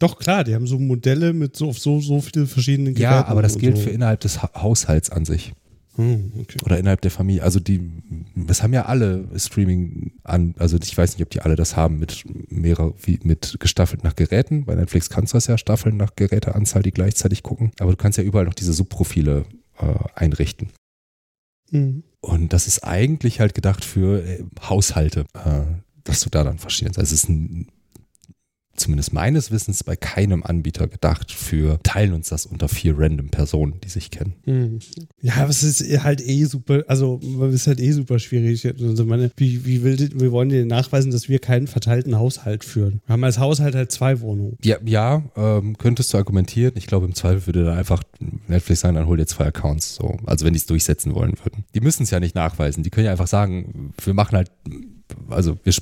Doch, 0.00 0.18
klar, 0.18 0.44
die 0.44 0.54
haben 0.54 0.66
so 0.66 0.78
Modelle 0.78 1.32
mit 1.32 1.56
so, 1.56 1.68
auf 1.68 1.78
so, 1.78 2.00
so 2.00 2.20
viele 2.20 2.46
verschiedenen 2.46 2.94
Geräten. 2.94 3.12
Ja, 3.12 3.26
aber 3.26 3.42
das 3.42 3.58
gilt 3.58 3.76
so. 3.76 3.84
für 3.84 3.90
innerhalb 3.90 4.20
des 4.20 4.42
ha 4.42 4.50
Haushalts 4.54 5.10
an 5.10 5.24
sich. 5.24 5.54
Hm, 5.96 6.32
okay. 6.40 6.58
Oder 6.64 6.78
innerhalb 6.78 7.02
der 7.02 7.10
Familie. 7.10 7.42
Also 7.42 7.60
die, 7.60 7.80
das 8.34 8.62
haben 8.62 8.72
ja 8.72 8.86
alle 8.86 9.28
Streaming 9.36 10.12
an, 10.24 10.54
also 10.58 10.76
ich 10.76 10.96
weiß 10.96 11.14
nicht, 11.14 11.22
ob 11.22 11.30
die 11.30 11.40
alle 11.40 11.54
das 11.54 11.76
haben 11.76 11.98
mit 11.98 12.24
mehrere, 12.50 12.94
wie 13.00 13.20
mit 13.22 13.56
gestaffelt 13.60 14.02
nach 14.02 14.16
Geräten. 14.16 14.64
Bei 14.64 14.74
Netflix 14.74 15.08
kannst 15.08 15.32
du 15.32 15.36
das 15.36 15.46
ja 15.46 15.56
staffeln 15.56 15.96
nach 15.96 16.16
Geräteanzahl, 16.16 16.82
die 16.82 16.90
gleichzeitig 16.90 17.42
gucken. 17.42 17.70
Aber 17.78 17.92
du 17.92 17.96
kannst 17.96 18.18
ja 18.18 18.24
überall 18.24 18.44
noch 18.44 18.54
diese 18.54 18.72
Subprofile 18.72 19.44
äh, 19.78 19.94
einrichten. 20.14 20.70
Hm. 21.70 22.02
Und 22.20 22.52
das 22.52 22.66
ist 22.66 22.82
eigentlich 22.84 23.38
halt 23.38 23.54
gedacht 23.54 23.84
für 23.84 24.24
äh, 24.24 24.44
Haushalte, 24.62 25.26
äh, 25.34 25.62
dass 26.02 26.20
du 26.20 26.30
da 26.30 26.42
dann 26.42 26.58
verschiedene. 26.58 26.96
Also 26.96 27.02
es 27.02 27.12
ist 27.12 27.28
ein, 27.28 27.68
zumindest 28.76 29.12
meines 29.12 29.50
Wissens 29.50 29.84
bei 29.84 29.96
keinem 29.96 30.42
Anbieter 30.42 30.86
gedacht 30.86 31.32
für 31.32 31.78
teilen 31.82 32.12
uns 32.12 32.28
das 32.28 32.46
unter 32.46 32.68
vier 32.68 32.98
random 32.98 33.28
Personen, 33.28 33.80
die 33.82 33.88
sich 33.88 34.10
kennen. 34.10 34.34
Hm. 34.44 34.78
Ja, 35.20 35.36
aber 35.36 35.50
es 35.50 35.62
ist 35.62 36.02
halt 36.02 36.20
eh 36.26 36.44
super, 36.44 36.84
also 36.88 37.20
es 37.48 37.54
ist 37.54 37.66
halt 37.66 37.80
eh 37.80 37.92
super 37.92 38.18
schwierig. 38.18 38.66
Also 38.66 39.04
meine, 39.04 39.30
wie, 39.36 39.64
wie 39.64 39.82
will 39.82 39.94
wir 40.14 40.32
wollen 40.32 40.48
dir 40.48 40.66
nachweisen, 40.66 41.10
dass 41.10 41.28
wir 41.28 41.38
keinen 41.38 41.66
verteilten 41.66 42.18
Haushalt 42.18 42.64
führen? 42.64 43.00
Wir 43.06 43.14
haben 43.14 43.24
als 43.24 43.38
Haushalt 43.38 43.74
halt 43.74 43.92
zwei 43.92 44.20
Wohnungen. 44.20 44.58
Ja, 44.62 44.76
ja 44.84 45.22
ähm, 45.36 45.78
könntest 45.78 46.12
du 46.12 46.18
argumentieren. 46.18 46.72
Ich 46.76 46.86
glaube, 46.86 47.06
im 47.06 47.14
Zweifel 47.14 47.46
würde 47.46 47.64
da 47.64 47.74
einfach 47.74 48.02
Netflix 48.48 48.80
sagen, 48.80 48.96
dann 48.96 49.06
hol 49.06 49.16
dir 49.16 49.26
zwei 49.26 49.46
Accounts. 49.46 49.94
So. 49.96 50.16
Also 50.26 50.44
wenn 50.44 50.52
die 50.52 50.58
es 50.58 50.66
durchsetzen 50.66 51.14
wollen 51.14 51.34
würden. 51.42 51.64
Die 51.74 51.80
müssen 51.80 52.02
es 52.02 52.10
ja 52.10 52.20
nicht 52.20 52.34
nachweisen. 52.34 52.82
Die 52.82 52.90
können 52.90 53.06
ja 53.06 53.12
einfach 53.12 53.26
sagen, 53.26 53.92
wir 54.04 54.14
machen 54.14 54.36
halt, 54.36 54.50
also 55.28 55.58
wir, 55.64 55.74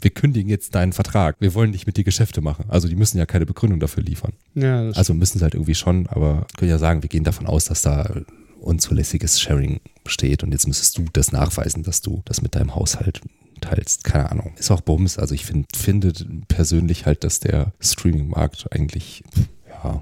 wir 0.00 0.10
kündigen 0.10 0.48
jetzt 0.48 0.74
deinen 0.74 0.92
Vertrag. 0.92 1.36
Wir 1.40 1.54
wollen 1.54 1.70
nicht 1.70 1.86
mit 1.86 1.96
dir 1.96 2.04
Geschäfte 2.04 2.40
machen. 2.40 2.66
Also 2.68 2.88
die 2.88 2.96
müssen 2.96 3.18
ja 3.18 3.26
keine 3.26 3.46
Begründung 3.46 3.80
dafür 3.80 4.02
liefern. 4.02 4.32
Ja, 4.54 4.90
Also 4.90 5.14
müssen 5.14 5.38
sie 5.38 5.44
halt 5.44 5.54
irgendwie 5.54 5.74
schon, 5.74 6.06
aber 6.06 6.46
können 6.56 6.70
ja 6.70 6.78
sagen, 6.78 7.02
wir 7.02 7.08
gehen 7.08 7.24
davon 7.24 7.46
aus, 7.46 7.66
dass 7.66 7.82
da 7.82 8.22
unzulässiges 8.60 9.40
Sharing 9.40 9.80
besteht 10.04 10.42
und 10.42 10.52
jetzt 10.52 10.66
müsstest 10.66 10.98
du 10.98 11.06
das 11.12 11.32
nachweisen, 11.32 11.82
dass 11.82 12.02
du 12.02 12.22
das 12.26 12.42
mit 12.42 12.54
deinem 12.54 12.74
Haushalt 12.74 13.22
teilst. 13.60 14.04
Keine 14.04 14.30
Ahnung. 14.30 14.52
Ist 14.58 14.70
auch 14.70 14.80
Bums. 14.80 15.18
Also 15.18 15.34
ich 15.34 15.44
find, 15.44 15.74
finde 15.76 16.12
persönlich 16.48 17.06
halt, 17.06 17.24
dass 17.24 17.40
der 17.40 17.72
Streaming-Markt 17.80 18.72
eigentlich 18.72 19.24
ja, 19.68 20.00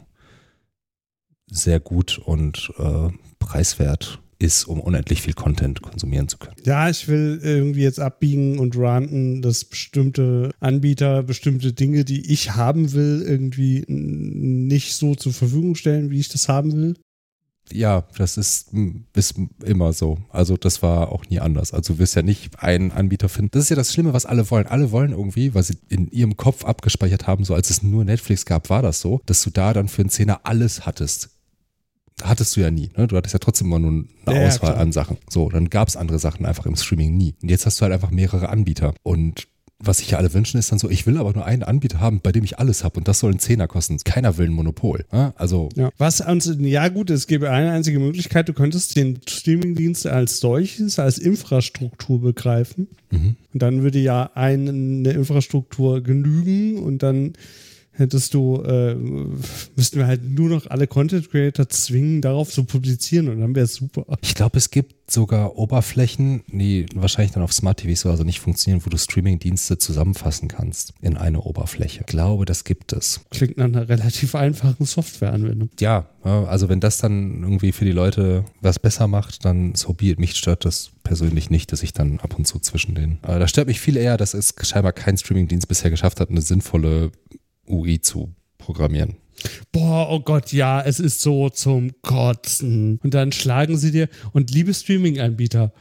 sehr 1.51 1.81
gut 1.81 2.19
und 2.19 2.73
äh, 2.79 3.09
preiswert 3.39 4.21
ist, 4.39 4.65
um 4.65 4.81
unendlich 4.81 5.23
viel 5.23 5.35
Content 5.35 5.83
konsumieren 5.83 6.29
zu 6.29 6.39
können. 6.39 6.57
Ja, 6.65 6.89
ich 6.89 7.09
will 7.09 7.41
irgendwie 7.43 7.83
jetzt 7.83 8.01
abbiegen 8.01 8.59
und 8.59 8.77
ranten, 8.79 9.43
dass 9.43 9.65
bestimmte 9.65 10.51
Anbieter 10.61 11.23
bestimmte 11.23 11.73
Dinge, 11.73 12.05
die 12.05 12.33
ich 12.33 12.55
haben 12.55 12.93
will, 12.93 13.23
irgendwie 13.27 13.85
nicht 13.89 14.95
so 14.95 15.15
zur 15.15 15.33
Verfügung 15.33 15.75
stellen, 15.75 16.11
wie 16.11 16.21
ich 16.21 16.29
das 16.29 16.49
haben 16.49 16.73
will. 16.73 16.95
Ja, 17.73 18.07
das 18.17 18.39
ist, 18.39 18.73
ist 19.15 19.35
immer 19.63 19.93
so. 19.93 20.19
Also 20.31 20.57
das 20.57 20.83
war 20.83 21.13
auch 21.13 21.27
nie 21.29 21.41
anders. 21.41 21.75
Also 21.75 21.95
du 21.95 21.99
wirst 21.99 22.17
ja 22.17 22.23
nicht 22.23 22.63
einen 22.63 22.93
Anbieter 22.93 23.29
finden. 23.29 23.51
Das 23.53 23.65
ist 23.65 23.69
ja 23.69 23.77
das 23.77 23.93
Schlimme, 23.93 24.15
was 24.15 24.25
alle 24.25 24.51
wollen. 24.51 24.67
Alle 24.67 24.91
wollen 24.91 25.13
irgendwie, 25.13 25.55
weil 25.55 25.63
sie 25.63 25.77
in 25.89 26.09
ihrem 26.11 26.37
Kopf 26.37 26.65
abgespeichert 26.65 27.27
haben, 27.27 27.45
so 27.45 27.55
als 27.55 27.69
es 27.69 27.83
nur 27.83 28.05
Netflix 28.05 28.47
gab, 28.47 28.71
war 28.71 28.81
das 28.81 29.01
so, 29.01 29.21
dass 29.27 29.43
du 29.43 29.51
da 29.51 29.75
dann 29.75 29.89
für 29.89 30.03
einen 30.03 30.11
Zehner 30.11 30.41
alles 30.45 30.87
hattest 30.87 31.31
hattest 32.25 32.57
du 32.57 32.61
ja 32.61 32.71
nie. 32.71 32.91
Ne? 32.97 33.07
Du 33.07 33.17
hattest 33.17 33.33
ja 33.33 33.39
trotzdem 33.39 33.69
immer 33.69 33.79
nur 33.79 34.05
eine 34.27 34.41
ja, 34.41 34.47
Auswahl 34.47 34.75
ja, 34.75 34.81
an 34.81 34.93
Sachen. 34.93 35.19
So, 35.29 35.49
dann 35.49 35.71
gab 35.71 35.89
es 35.89 35.97
andere 35.97 36.19
Sachen 36.19 36.47
einfach 36.47 36.67
im 36.67 36.77
Streaming 36.77 37.17
nie. 37.17 37.35
Und 37.43 37.49
jetzt 37.49 37.67
hast 37.67 37.81
du 37.81 37.83
halt 37.83 37.93
einfach 37.93 38.11
mehrere 38.11 38.49
Anbieter. 38.49 38.95
Und 39.03 39.49
was 39.81 39.99
sich 39.99 40.11
ja 40.11 40.19
alle 40.19 40.35
wünschen, 40.35 40.59
ist 40.59 40.73
dann 40.73 40.79
so, 40.79 40.91
ich 40.91 41.07
will 41.07 41.19
aber 41.19 41.33
nur 41.33 41.45
einen 41.47 41.63
Anbieter 41.63 42.01
haben, 42.01 42.21
bei 42.21 42.33
dem 42.33 42.43
ich 42.43 42.59
alles 42.59 42.83
habe 42.83 42.99
und 42.99 43.07
das 43.07 43.21
soll 43.21 43.33
ein 43.33 43.39
Zehner 43.39 43.69
kosten. 43.69 43.97
Keiner 43.99 44.37
will 44.37 44.47
ein 44.47 44.53
Monopol. 44.53 45.05
Ne? 45.13 45.33
Also 45.37 45.69
ja. 45.77 45.91
Was 45.99 46.19
ja 46.19 46.89
gut, 46.89 47.11
es 47.11 47.29
gäbe 47.29 47.51
eine 47.51 47.71
einzige 47.71 48.01
Möglichkeit, 48.01 48.49
du 48.49 48.55
könntest 48.55 48.97
den 48.97 49.21
Streamingdienst 49.29 50.07
als 50.07 50.41
solches, 50.41 50.99
als 50.99 51.19
Infrastruktur 51.19 52.21
begreifen. 52.21 52.89
Mhm. 53.11 53.37
Und 53.53 53.63
dann 53.63 53.83
würde 53.83 54.01
ja 54.01 54.31
eine 54.35 55.11
Infrastruktur 55.11 56.03
genügen 56.03 56.79
und 56.79 57.03
dann 57.05 57.35
hättest 57.99 58.35
du, 58.35 58.63
äh, 58.63 58.95
müssten 58.95 59.99
wir 59.99 60.07
halt 60.07 60.23
nur 60.25 60.49
noch 60.49 60.67
alle 60.69 60.87
Content 60.87 61.31
Creator 61.31 61.69
zwingen, 61.69 62.23
darauf 62.23 62.51
zu 62.51 62.65
publizieren 62.65 63.29
und 63.29 63.41
dann 63.41 63.55
wäre 63.55 63.65
es 63.65 63.75
super. 63.75 64.05
Ich 64.23 64.35
glaube, 64.35 64.59
es 64.59 64.71
gibt 64.71 65.11
sogar 65.11 65.57
Oberflächen, 65.57 66.43
die 66.49 66.87
wahrscheinlich 66.95 67.33
dann 67.33 67.43
auf 67.43 67.53
Smart 67.53 67.79
TV 67.79 67.95
so 67.99 68.11
also 68.11 68.25
nicht 68.25 68.41
funktionieren, 68.41 68.85
wo 68.85 68.91
du 68.91 68.99
Streaming-Dienste 68.99 69.79
zusammenfassen 69.79 70.49
kannst 70.49 70.93
in 71.01 71.17
eine 71.17 71.41
Oberfläche. 71.43 72.01
Ich 72.01 72.07
glaube, 72.07 72.45
das 72.45 72.65
gibt 72.65 72.93
es. 72.93 73.21
Klingt 73.31 73.57
nach 73.57 73.65
einer 73.65 73.89
relativ 73.89 74.35
einfachen 74.35 74.85
Softwareanwendung. 74.85 75.71
Ja, 75.81 76.07
also 76.23 76.69
wenn 76.69 76.81
das 76.81 76.99
dann 76.99 77.43
irgendwie 77.43 77.73
für 77.73 77.85
die 77.85 77.93
Leute 77.93 78.45
was 78.61 78.79
besser 78.79 79.07
macht, 79.07 79.45
dann 79.45 79.75
so 79.75 79.95
be 79.95 80.07
it. 80.07 80.19
Mich 80.19 80.37
stört 80.37 80.65
das 80.65 80.91
persönlich 81.05 81.49
nicht, 81.49 81.73
dass 81.73 81.83
ich 81.83 81.95
dann 81.95 82.21
ab 82.21 82.37
und 82.37 82.47
zu 82.47 82.59
zwischen 82.59 82.95
den. 82.95 83.19
Aber 83.23 83.39
da 83.39 83.49
stört 83.49 83.67
mich 83.67 83.81
viel 83.81 83.97
eher, 83.97 84.19
dass 84.19 84.35
es 84.35 84.55
scheinbar 84.63 84.93
kein 84.93 85.17
Streaming-Dienst 85.17 85.67
bisher 85.69 85.91
geschafft 85.91 86.21
hat, 86.21 86.29
eine 86.29 86.43
sinnvolle 86.43 87.13
UI 87.69 88.01
zu 88.01 88.35
programmieren. 88.59 89.17
Boah, 89.73 90.09
oh 90.11 90.21
Gott, 90.21 90.53
ja, 90.53 90.83
es 90.83 90.99
ist 90.99 91.21
so 91.21 91.49
zum 91.49 91.93
Kotzen. 92.03 92.99
Und 93.03 93.15
dann 93.15 93.33
schlagen 93.33 93.77
sie 93.77 93.93
dir, 93.93 94.09
und 94.33 94.51
liebe 94.51 94.75
Streaming-Anbieter, 94.75 95.73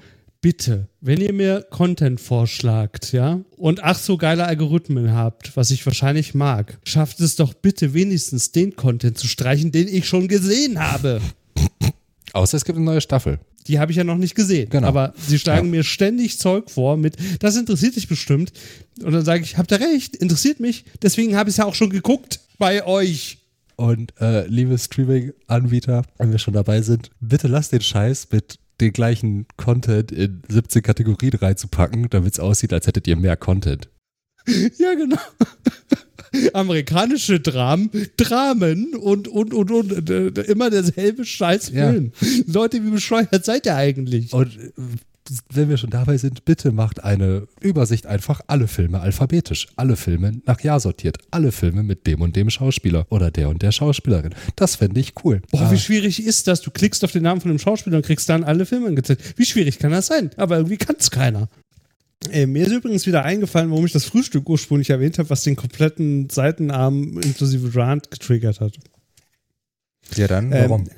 bitte, 0.41 0.87
wenn 1.01 1.19
ihr 1.19 1.33
mir 1.33 1.65
Content 1.69 2.21
vorschlagt, 2.21 3.11
ja, 3.11 3.41
und 3.57 3.83
ach 3.83 3.97
so 3.97 4.17
geile 4.17 4.45
Algorithmen 4.45 5.13
habt, 5.13 5.57
was 5.57 5.71
ich 5.71 5.85
wahrscheinlich 5.85 6.35
mag, 6.35 6.77
schafft 6.83 7.19
es 7.19 7.35
doch 7.35 7.53
bitte 7.53 7.93
wenigstens 7.93 8.51
den 8.51 8.75
Content 8.75 9.17
zu 9.17 9.27
streichen, 9.27 9.71
den 9.71 9.87
ich 9.87 10.07
schon 10.07 10.27
gesehen 10.27 10.79
habe. 10.79 11.21
Außer 12.37 12.55
es 12.55 12.65
gibt 12.65 12.77
eine 12.77 12.85
neue 12.85 13.01
Staffel. 13.01 13.39
Die 13.67 13.79
habe 13.79 13.91
ich 13.91 13.97
ja 13.97 14.03
noch 14.03 14.17
nicht 14.17 14.35
gesehen. 14.35 14.69
Genau. 14.69 14.87
Aber 14.87 15.13
sie 15.17 15.39
schlagen 15.39 15.67
ja. 15.67 15.71
mir 15.71 15.83
ständig 15.83 16.39
Zeug 16.39 16.69
vor 16.69 16.95
mit, 16.95 17.17
das 17.39 17.57
interessiert 17.57 17.95
dich 17.95 18.07
bestimmt. 18.07 18.53
Und 19.01 19.11
dann 19.11 19.25
sage 19.25 19.43
ich, 19.43 19.57
habt 19.57 19.71
ihr 19.71 19.79
recht, 19.79 20.15
interessiert 20.15 20.59
mich. 20.59 20.85
Deswegen 21.01 21.35
habe 21.35 21.49
ich 21.49 21.53
es 21.53 21.57
ja 21.57 21.65
auch 21.65 21.75
schon 21.75 21.89
geguckt 21.89 22.39
bei 22.59 22.85
euch. 22.85 23.39
Und 23.75 24.13
äh, 24.21 24.45
liebe 24.47 24.77
Streaming-Anbieter, 24.77 26.03
wenn 26.17 26.31
wir 26.31 26.39
schon 26.39 26.53
dabei 26.53 26.81
sind, 26.81 27.09
bitte 27.19 27.47
lasst 27.47 27.71
den 27.71 27.81
Scheiß 27.81 28.29
mit 28.31 28.59
den 28.79 28.93
gleichen 28.93 29.47
Content 29.57 30.11
in 30.11 30.43
17 30.47 30.83
Kategorien 30.83 31.33
reinzupacken, 31.33 32.07
damit 32.09 32.33
es 32.33 32.39
aussieht, 32.39 32.71
als 32.71 32.85
hättet 32.85 33.07
ihr 33.07 33.15
mehr 33.15 33.35
Content. 33.35 33.89
Ja, 34.77 34.93
genau 34.93 35.17
amerikanische 36.53 37.39
Dramen, 37.39 37.89
Dramen 38.17 38.95
und, 38.95 39.27
und, 39.27 39.53
und, 39.53 39.71
und, 39.71 40.09
äh, 40.09 40.27
immer 40.43 40.69
derselbe 40.69 41.25
Scheißfilm. 41.25 42.11
Ja. 42.19 42.27
Leute, 42.47 42.83
wie 42.83 42.91
bescheuert 42.91 43.45
seid 43.45 43.65
ihr 43.65 43.75
eigentlich? 43.75 44.33
Und 44.33 44.57
äh, 44.57 44.71
wenn 45.53 45.69
wir 45.69 45.77
schon 45.77 45.89
dabei 45.89 46.17
sind, 46.17 46.45
bitte 46.45 46.71
macht 46.71 47.03
eine 47.03 47.47
Übersicht 47.59 48.05
einfach 48.05 48.41
alle 48.47 48.67
Filme 48.67 48.99
alphabetisch. 48.99 49.67
Alle 49.75 49.95
Filme 49.95 50.41
nach 50.45 50.61
Jahr 50.61 50.79
sortiert. 50.79 51.17
Alle 51.31 51.51
Filme 51.51 51.83
mit 51.83 52.07
dem 52.07 52.21
und 52.21 52.35
dem 52.35 52.49
Schauspieler 52.49 53.05
oder 53.09 53.31
der 53.31 53.49
und 53.49 53.61
der 53.61 53.71
Schauspielerin. 53.71 54.33
Das 54.55 54.75
fände 54.75 54.99
ich 54.99 55.13
cool. 55.23 55.41
Boah, 55.51 55.61
ah. 55.63 55.71
wie 55.71 55.77
schwierig 55.77 56.25
ist 56.25 56.47
das? 56.47 56.61
Du 56.61 56.71
klickst 56.71 57.03
auf 57.03 57.11
den 57.11 57.23
Namen 57.23 57.41
von 57.41 57.51
dem 57.51 57.59
Schauspieler 57.59 57.97
und 57.97 58.05
kriegst 58.05 58.29
dann 58.29 58.43
alle 58.43 58.65
Filme 58.65 58.87
angezeigt. 58.87 59.33
Wie 59.37 59.45
schwierig 59.45 59.79
kann 59.79 59.91
das 59.91 60.07
sein? 60.07 60.31
Aber 60.37 60.57
irgendwie 60.57 60.77
kann 60.77 60.95
es 60.99 61.11
keiner. 61.11 61.49
Äh, 62.31 62.45
mir 62.45 62.65
ist 62.65 62.73
übrigens 62.73 63.05
wieder 63.05 63.23
eingefallen, 63.23 63.69
warum 63.69 63.85
ich 63.85 63.91
das 63.91 64.05
Frühstück 64.05 64.49
ursprünglich 64.49 64.89
erwähnt 64.89 65.19
habe, 65.19 65.29
was 65.29 65.43
den 65.43 65.55
kompletten 65.55 66.29
Seitenarm 66.29 67.19
inklusive 67.19 67.75
Rand 67.75 68.11
getriggert 68.11 68.59
hat. 68.59 68.77
Ja, 70.15 70.27
dann, 70.27 70.51
ähm, 70.51 70.69
warum? 70.69 70.81
Ähm, 70.81 70.89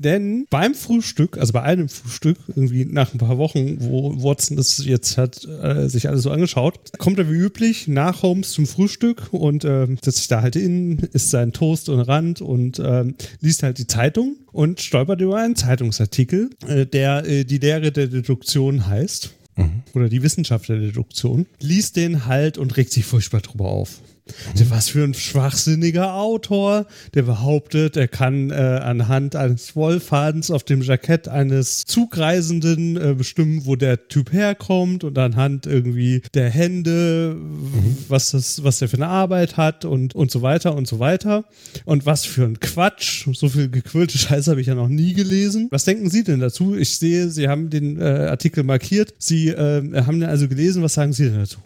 denn 0.00 0.46
beim 0.48 0.74
Frühstück, 0.74 1.36
also 1.36 1.52
bei 1.52 1.60
einem 1.60 1.90
Frühstück, 1.90 2.38
irgendwie 2.48 2.86
nach 2.86 3.12
ein 3.12 3.18
paar 3.18 3.36
Wochen, 3.36 3.76
wo 3.80 4.22
Watson 4.22 4.56
das 4.56 4.82
jetzt 4.82 5.18
hat 5.18 5.44
äh, 5.44 5.90
sich 5.90 6.08
alles 6.08 6.22
so 6.22 6.30
angeschaut, 6.30 6.80
kommt 6.96 7.18
er 7.18 7.30
wie 7.30 7.34
üblich 7.34 7.86
nach 7.86 8.22
Holmes 8.22 8.52
zum 8.52 8.66
Frühstück 8.66 9.30
und 9.32 9.64
äh, 9.64 9.86
setzt 10.02 10.16
sich 10.16 10.28
da 10.28 10.40
halt 10.40 10.56
in, 10.56 11.00
isst 11.12 11.28
seinen 11.28 11.52
Toast 11.52 11.90
und 11.90 12.00
Rand 12.00 12.40
und 12.40 12.78
äh, 12.78 13.12
liest 13.40 13.62
halt 13.62 13.76
die 13.76 13.86
Zeitung 13.86 14.36
und 14.52 14.80
stolpert 14.80 15.20
über 15.20 15.36
einen 15.36 15.54
Zeitungsartikel, 15.54 16.48
äh, 16.66 16.86
der 16.86 17.26
äh, 17.26 17.44
die 17.44 17.58
Lehre 17.58 17.92
der 17.92 18.06
Deduktion 18.06 18.86
heißt 18.86 19.34
mhm. 19.56 19.82
oder 19.94 20.08
die 20.08 20.22
Wissenschaft 20.22 20.68
der 20.68 20.78
Deduktion, 20.78 21.46
liest 21.60 21.96
den 21.96 22.26
halt 22.26 22.58
und 22.58 22.76
regt 22.76 22.92
sich 22.92 23.04
furchtbar 23.04 23.40
drüber 23.40 23.66
auf. 23.66 24.00
Was 24.68 24.90
für 24.90 25.04
ein 25.04 25.14
schwachsinniger 25.14 26.14
Autor, 26.14 26.86
der 27.14 27.22
behauptet, 27.22 27.96
er 27.96 28.08
kann 28.08 28.50
äh, 28.50 28.54
anhand 28.54 29.36
eines 29.36 29.74
Wollfadens 29.76 30.50
auf 30.50 30.64
dem 30.64 30.82
Jackett 30.82 31.28
eines 31.28 31.84
Zugreisenden 31.84 32.96
äh, 32.96 33.14
bestimmen, 33.14 33.66
wo 33.66 33.76
der 33.76 34.08
Typ 34.08 34.32
herkommt 34.32 35.04
und 35.04 35.18
anhand 35.18 35.66
irgendwie 35.66 36.22
der 36.34 36.50
Hände, 36.50 37.36
mhm. 37.36 37.96
was, 38.08 38.30
das, 38.30 38.62
was 38.64 38.78
der 38.78 38.88
für 38.88 38.96
eine 38.96 39.08
Arbeit 39.08 39.56
hat 39.56 39.84
und, 39.84 40.14
und 40.14 40.30
so 40.30 40.42
weiter 40.42 40.74
und 40.74 40.86
so 40.86 40.98
weiter. 40.98 41.44
Und 41.84 42.06
was 42.06 42.24
für 42.24 42.44
ein 42.44 42.60
Quatsch. 42.60 43.26
So 43.32 43.48
viel 43.48 43.68
gequirlte 43.68 44.18
Scheiße 44.18 44.50
habe 44.50 44.60
ich 44.60 44.66
ja 44.66 44.74
noch 44.74 44.88
nie 44.88 45.14
gelesen. 45.14 45.68
Was 45.70 45.84
denken 45.84 46.10
Sie 46.10 46.24
denn 46.24 46.40
dazu? 46.40 46.74
Ich 46.76 46.98
sehe, 46.98 47.28
Sie 47.30 47.48
haben 47.48 47.70
den 47.70 48.00
äh, 48.00 48.04
Artikel 48.04 48.64
markiert. 48.64 49.14
Sie 49.18 49.48
äh, 49.48 49.82
haben 50.04 50.20
den 50.20 50.28
also 50.28 50.48
gelesen. 50.48 50.82
Was 50.82 50.94
sagen 50.94 51.12
Sie 51.12 51.24
denn 51.24 51.38
dazu? 51.38 51.58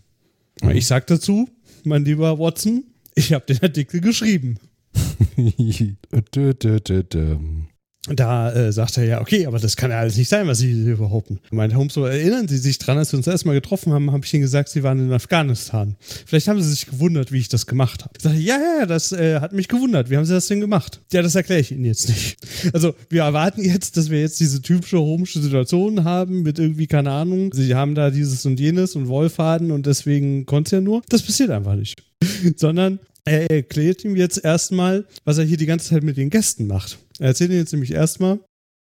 Mhm. 0.62 0.71
Ich 0.71 0.87
sage 0.87 1.05
dazu, 1.09 1.49
mein 1.87 2.05
lieber 2.05 2.39
Watson, 2.39 2.85
ich 3.14 3.32
habe 3.32 3.47
den 3.47 3.62
Artikel 3.62 4.01
geschrieben. 4.01 4.59
Da 8.09 8.53
äh, 8.53 8.71
sagt 8.71 8.99
er 8.99 9.05
ja, 9.05 9.21
okay, 9.23 9.47
aber 9.47 9.59
das 9.59 9.77
kann 9.77 9.91
ja 9.91 9.99
alles 9.99 10.19
nicht 10.19 10.29
sein, 10.29 10.47
was 10.47 10.59
Sie 10.59 10.71
hier 10.75 10.99
behaupten. 10.99 11.41
Meint 11.51 11.75
Holmes 11.75 11.97
erinnern 11.97 12.49
Sie 12.49 12.59
sich 12.59 12.79
dran, 12.79 12.99
als 12.99 13.13
wir 13.13 13.17
uns 13.17 13.27
erstmal 13.27 13.55
getroffen 13.55 13.95
haben, 13.95 14.13
habe 14.13 14.27
ich 14.27 14.35
Ihnen 14.35 14.43
gesagt, 14.43 14.69
Sie 14.69 14.83
waren 14.83 14.99
in 14.99 15.11
Afghanistan. 15.11 15.97
Vielleicht 16.27 16.49
haben 16.49 16.61
Sie 16.61 16.69
sich 16.69 16.85
gewundert, 16.85 17.33
wie 17.33 17.39
ich 17.39 17.49
das 17.49 17.67
gemacht 17.67 18.05
habe. 18.05 18.13
Ich 18.19 18.23
sage, 18.23 18.39
ja, 18.39 18.59
ja, 18.81 18.87
das 18.87 19.13
äh, 19.13 19.41
hat 19.41 19.55
mich 19.55 19.69
gewundert. 19.69 20.11
Wie 20.11 20.19
haben 20.19 20.27
Sie 20.27 20.35
das 20.35 20.49
denn 20.49 20.61
gemacht? 20.61 21.01
Ja, 21.13 21.23
das 21.23 21.35
erkläre 21.35 21.61
ich 21.61 21.73
Ihnen 21.73 21.87
jetzt 21.87 22.11
nicht. 22.11 22.37
Also, 22.75 22.95
wir 23.09 23.23
erwarten 23.23 23.65
jetzt, 23.65 23.97
dass 23.97 24.11
wir 24.11 24.21
jetzt 24.21 24.39
diese 24.39 24.61
typische 24.61 24.99
Holmesche 24.99 25.41
Situation 25.41 26.05
haben 26.05 26.43
mit 26.43 26.59
irgendwie, 26.59 26.87
keine 26.87 27.11
Ahnung, 27.11 27.55
Sie 27.55 27.75
haben 27.75 27.95
da 27.95 28.11
dieses 28.11 28.45
und 28.45 28.61
jenes 28.61 28.97
und 28.97 29.09
Wollfaden 29.09 29.71
und 29.71 29.87
deswegen 29.87 30.45
konnte 30.45 30.77
ja 30.77 30.83
nur. 30.83 31.01
Das 31.09 31.23
passiert 31.23 31.49
einfach 31.49 31.75
nicht. 31.75 32.03
Sondern 32.57 32.99
er 33.25 33.51
erklärt 33.51 34.05
ihm 34.05 34.16
jetzt 34.16 34.45
erstmal, 34.45 35.07
was 35.25 35.39
er 35.39 35.45
hier 35.45 35.57
die 35.57 35.66
ganze 35.66 35.91
Zeit 35.91 36.03
mit 36.03 36.16
den 36.16 36.31
Gästen 36.31 36.66
macht. 36.66 36.99
Er 37.18 37.29
erzählt 37.29 37.51
ihnen 37.51 37.61
jetzt 37.61 37.72
nämlich 37.72 37.93
erstmal, 37.93 38.41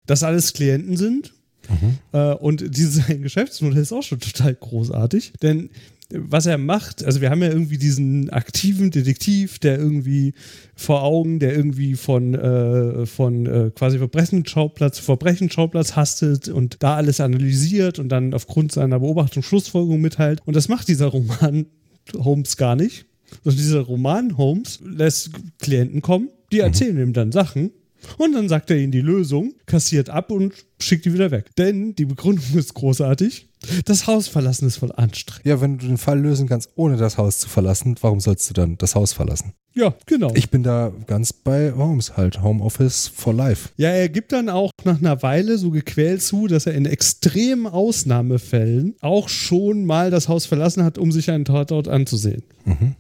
dass 0.06 0.24
alles 0.24 0.54
Klienten 0.54 0.98
sind. 0.98 1.34
Mhm. 1.70 1.98
Äh, 2.14 2.34
und 2.34 2.76
dieses 2.76 2.96
sein 3.08 3.22
Geschäftsmodell 3.22 3.82
ist 3.82 3.94
auch 3.94 4.04
schon 4.04 4.20
total 4.20 4.56
großartig. 4.56 5.34
Denn 5.42 5.70
was 6.10 6.46
er 6.46 6.58
macht, 6.58 7.04
also 7.04 7.20
wir 7.20 7.30
haben 7.30 7.42
ja 7.42 7.50
irgendwie 7.50 7.78
diesen 7.78 8.30
aktiven 8.30 8.92
Detektiv, 8.92 9.60
der 9.60 9.78
irgendwie 9.78 10.34
vor 10.76 11.04
Augen, 11.04 11.40
der 11.40 11.54
irgendwie 11.54 11.96
von, 11.96 12.34
äh, 12.34 13.06
von 13.06 13.46
äh, 13.46 13.72
quasi 13.76 13.98
Verbrechenschauplatz 13.98 14.98
zu 14.98 15.04
Verbrechenschauplatz 15.04 15.98
hastet 15.98 16.48
und 16.48 16.78
da 16.80 16.96
alles 16.96 17.20
analysiert 17.20 18.00
und 18.00 18.08
dann 18.10 18.34
aufgrund 18.34 18.72
seiner 18.72 19.02
Beobachtung 19.02 19.44
Schlussfolgerung 19.44 20.00
mitteilt. 20.00 20.42
Und 20.46 20.56
das 20.56 20.70
macht 20.70 20.88
dieser 20.88 21.08
Roman 21.08 21.66
Holmes 22.18 22.56
gar 22.56 22.78
nicht. 22.78 23.07
Also 23.44 23.58
dieser 23.58 23.82
Roman 23.82 24.38
Holmes 24.38 24.80
lässt 24.84 25.32
Klienten 25.60 26.02
kommen, 26.02 26.30
die 26.52 26.60
erzählen 26.60 26.96
mhm. 26.96 27.02
ihm 27.02 27.14
dann 27.14 27.32
Sachen 27.32 27.72
und 28.18 28.34
dann 28.34 28.50
sagt 28.50 28.70
er 28.70 28.78
ihnen 28.78 28.92
die 28.92 29.02
Lösung, 29.02 29.54
kassiert 29.66 30.10
ab 30.10 30.32
und 30.32 30.54
schickt 30.80 31.06
die 31.06 31.14
wieder 31.14 31.32
weg. 31.32 31.56
Denn 31.58 31.96
die 31.96 32.06
Begründung 32.06 32.46
ist 32.56 32.74
großartig. 32.74 33.48
Das 33.86 34.06
Haus 34.06 34.28
verlassen 34.28 34.68
ist 34.68 34.78
voll 34.78 34.92
anstrengend. 34.92 35.46
Ja, 35.46 35.60
wenn 35.62 35.78
du 35.78 35.88
den 35.88 35.98
Fall 35.98 36.20
lösen 36.20 36.48
kannst, 36.48 36.70
ohne 36.76 36.96
das 36.96 37.18
Haus 37.18 37.40
zu 37.40 37.50
verlassen, 37.50 37.96
warum 38.02 38.20
sollst 38.20 38.50
du 38.50 38.54
dann 38.54 38.78
das 38.78 38.96
Haus 38.96 39.14
verlassen? 39.14 39.54
Ja, 39.74 39.94
genau. 40.06 40.32
Ich 40.34 40.50
bin 40.50 40.64
da 40.64 40.92
ganz 41.06 41.34
bei 41.34 41.74
Holmes 41.74 42.18
halt. 42.18 42.42
Homeoffice 42.42 43.08
for 43.08 43.34
life. 43.34 43.70
Ja, 43.78 43.90
er 43.90 44.10
gibt 44.10 44.32
dann 44.32 44.50
auch 44.50 44.72
nach 44.84 45.00
einer 45.00 45.22
Weile 45.22 45.58
so 45.58 45.70
gequält 45.70 46.24
zu, 46.24 46.48
dass 46.48 46.66
er 46.66 46.74
in 46.74 46.86
extremen 46.86 47.68
Ausnahmefällen 47.68 48.96
auch 49.02 49.30
schon 49.30 49.86
mal 49.86 50.10
das 50.10 50.30
Haus 50.30 50.46
verlassen 50.46 50.84
hat, 50.84 50.98
um 50.98 51.12
sich 51.12 51.30
einen 51.30 51.46
Tatort 51.46 51.88
anzusehen. 51.88 52.44
Mhm. 52.66 52.96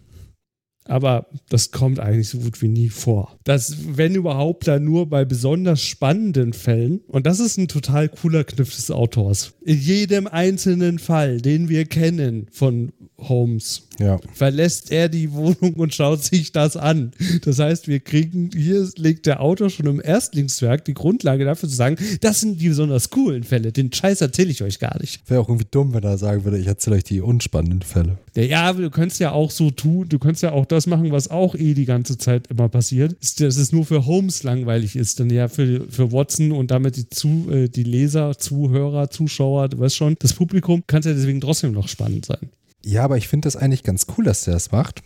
Aber 0.90 1.28
das 1.50 1.72
kommt 1.72 2.00
eigentlich 2.00 2.30
so 2.30 2.40
gut 2.40 2.62
wie 2.62 2.68
nie 2.68 2.90
vor. 2.90 3.38
Das, 3.44 3.76
wenn 3.96 4.16
überhaupt, 4.16 4.68
dann 4.68 4.84
nur 4.84 5.08
bei 5.10 5.26
besonders 5.26 5.82
spannenden 5.84 6.54
Fällen. 6.54 7.02
Und 7.08 7.26
das 7.26 7.40
ist 7.40 7.58
ein 7.58 7.68
total 7.68 8.10
cooler 8.10 8.44
Kniff 8.44 8.76
des 8.76 8.92
Autors. 8.92 9.54
In 9.64 9.80
jedem 9.80 10.28
einzelnen 10.28 11.00
Fall, 11.00 11.42
den 11.42 11.70
wir 11.70 11.86
kennen 11.86 12.48
von 12.52 12.92
Holmes, 13.20 13.88
Ja. 14.00 14.20
verlässt 14.34 14.92
er 14.92 15.10
die 15.10 15.32
Wohnung 15.34 15.74
und 15.76 15.94
schaut 15.94 16.24
sich 16.24 16.52
das 16.52 16.78
an. 16.78 17.12
Das 17.44 17.58
heißt, 17.60 17.88
wir 17.88 18.00
kriegen, 18.00 18.52
hier 18.56 18.88
legt 18.96 19.26
der 19.26 19.42
Autor 19.42 19.70
schon 19.72 19.88
im 19.88 20.00
Erstlingswerk 20.02 20.86
die 20.86 20.94
Grundlage 20.94 21.44
dafür 21.46 21.68
zu 21.68 21.76
sagen, 21.76 21.98
das 22.22 22.42
sind 22.42 22.62
die 22.62 22.70
besonders 22.70 23.10
coolen 23.10 23.44
Fälle. 23.44 23.72
Den 23.72 23.92
Scheiß 23.92 24.22
erzähle 24.22 24.52
ich 24.52 24.62
euch 24.62 24.78
gar 24.80 25.00
nicht. 25.02 25.28
Wäre 25.30 25.42
auch 25.42 25.50
irgendwie 25.50 25.68
dumm, 25.70 25.94
wenn 25.94 26.04
er 26.04 26.18
sagen 26.20 26.44
würde, 26.44 26.60
ich 26.60 26.68
erzähle 26.68 26.98
euch 26.98 27.04
die 27.06 27.22
unspannenden 27.22 27.82
Fälle. 27.82 28.20
Ja, 28.36 28.44
ja, 28.44 28.62
aber 28.64 28.82
du 28.84 28.92
könntest 28.92 29.20
ja 29.20 29.32
auch 29.32 29.50
so 29.50 29.72
tun, 29.72 30.08
du 30.10 30.20
könntest 30.20 30.44
ja 30.44 30.52
auch 30.52 30.66
das 30.68 30.77
machen, 30.86 31.12
was 31.12 31.30
auch 31.30 31.56
eh 31.56 31.74
die 31.74 31.86
ganze 31.86 32.18
Zeit 32.18 32.48
immer 32.48 32.70
passiert. 32.70 33.14
Ist, 33.22 33.42
Dass 33.42 33.58
es 33.58 33.72
nur 33.72 33.86
für 33.86 34.06
Holmes 34.06 34.44
langweilig 34.44 34.96
ist, 34.96 35.20
dann 35.20 35.30
ja 35.30 35.48
für, 35.48 35.88
für 35.90 36.12
Watson 36.12 36.52
und 36.52 36.70
damit 36.70 36.98
die, 36.98 37.10
zu, 37.10 37.48
äh, 37.50 37.70
die 37.70 37.84
Leser, 37.84 38.38
Zuhörer, 38.38 39.10
Zuschauer, 39.10 39.70
du 39.70 39.80
weißt 39.80 39.96
schon, 39.96 40.16
das 40.20 40.34
Publikum 40.34 40.84
kann 40.86 41.02
ja 41.02 41.14
deswegen 41.14 41.42
trotzdem 41.42 41.72
noch 41.72 41.88
spannend 41.88 42.26
sein. 42.26 42.50
Ja, 42.86 43.04
aber 43.04 43.18
ich 43.18 43.28
finde 43.28 43.48
das 43.48 43.56
eigentlich 43.56 43.84
ganz 43.84 44.06
cool, 44.18 44.26
dass 44.26 44.44
der 44.44 44.54
das 44.54 44.72
macht. 44.72 45.02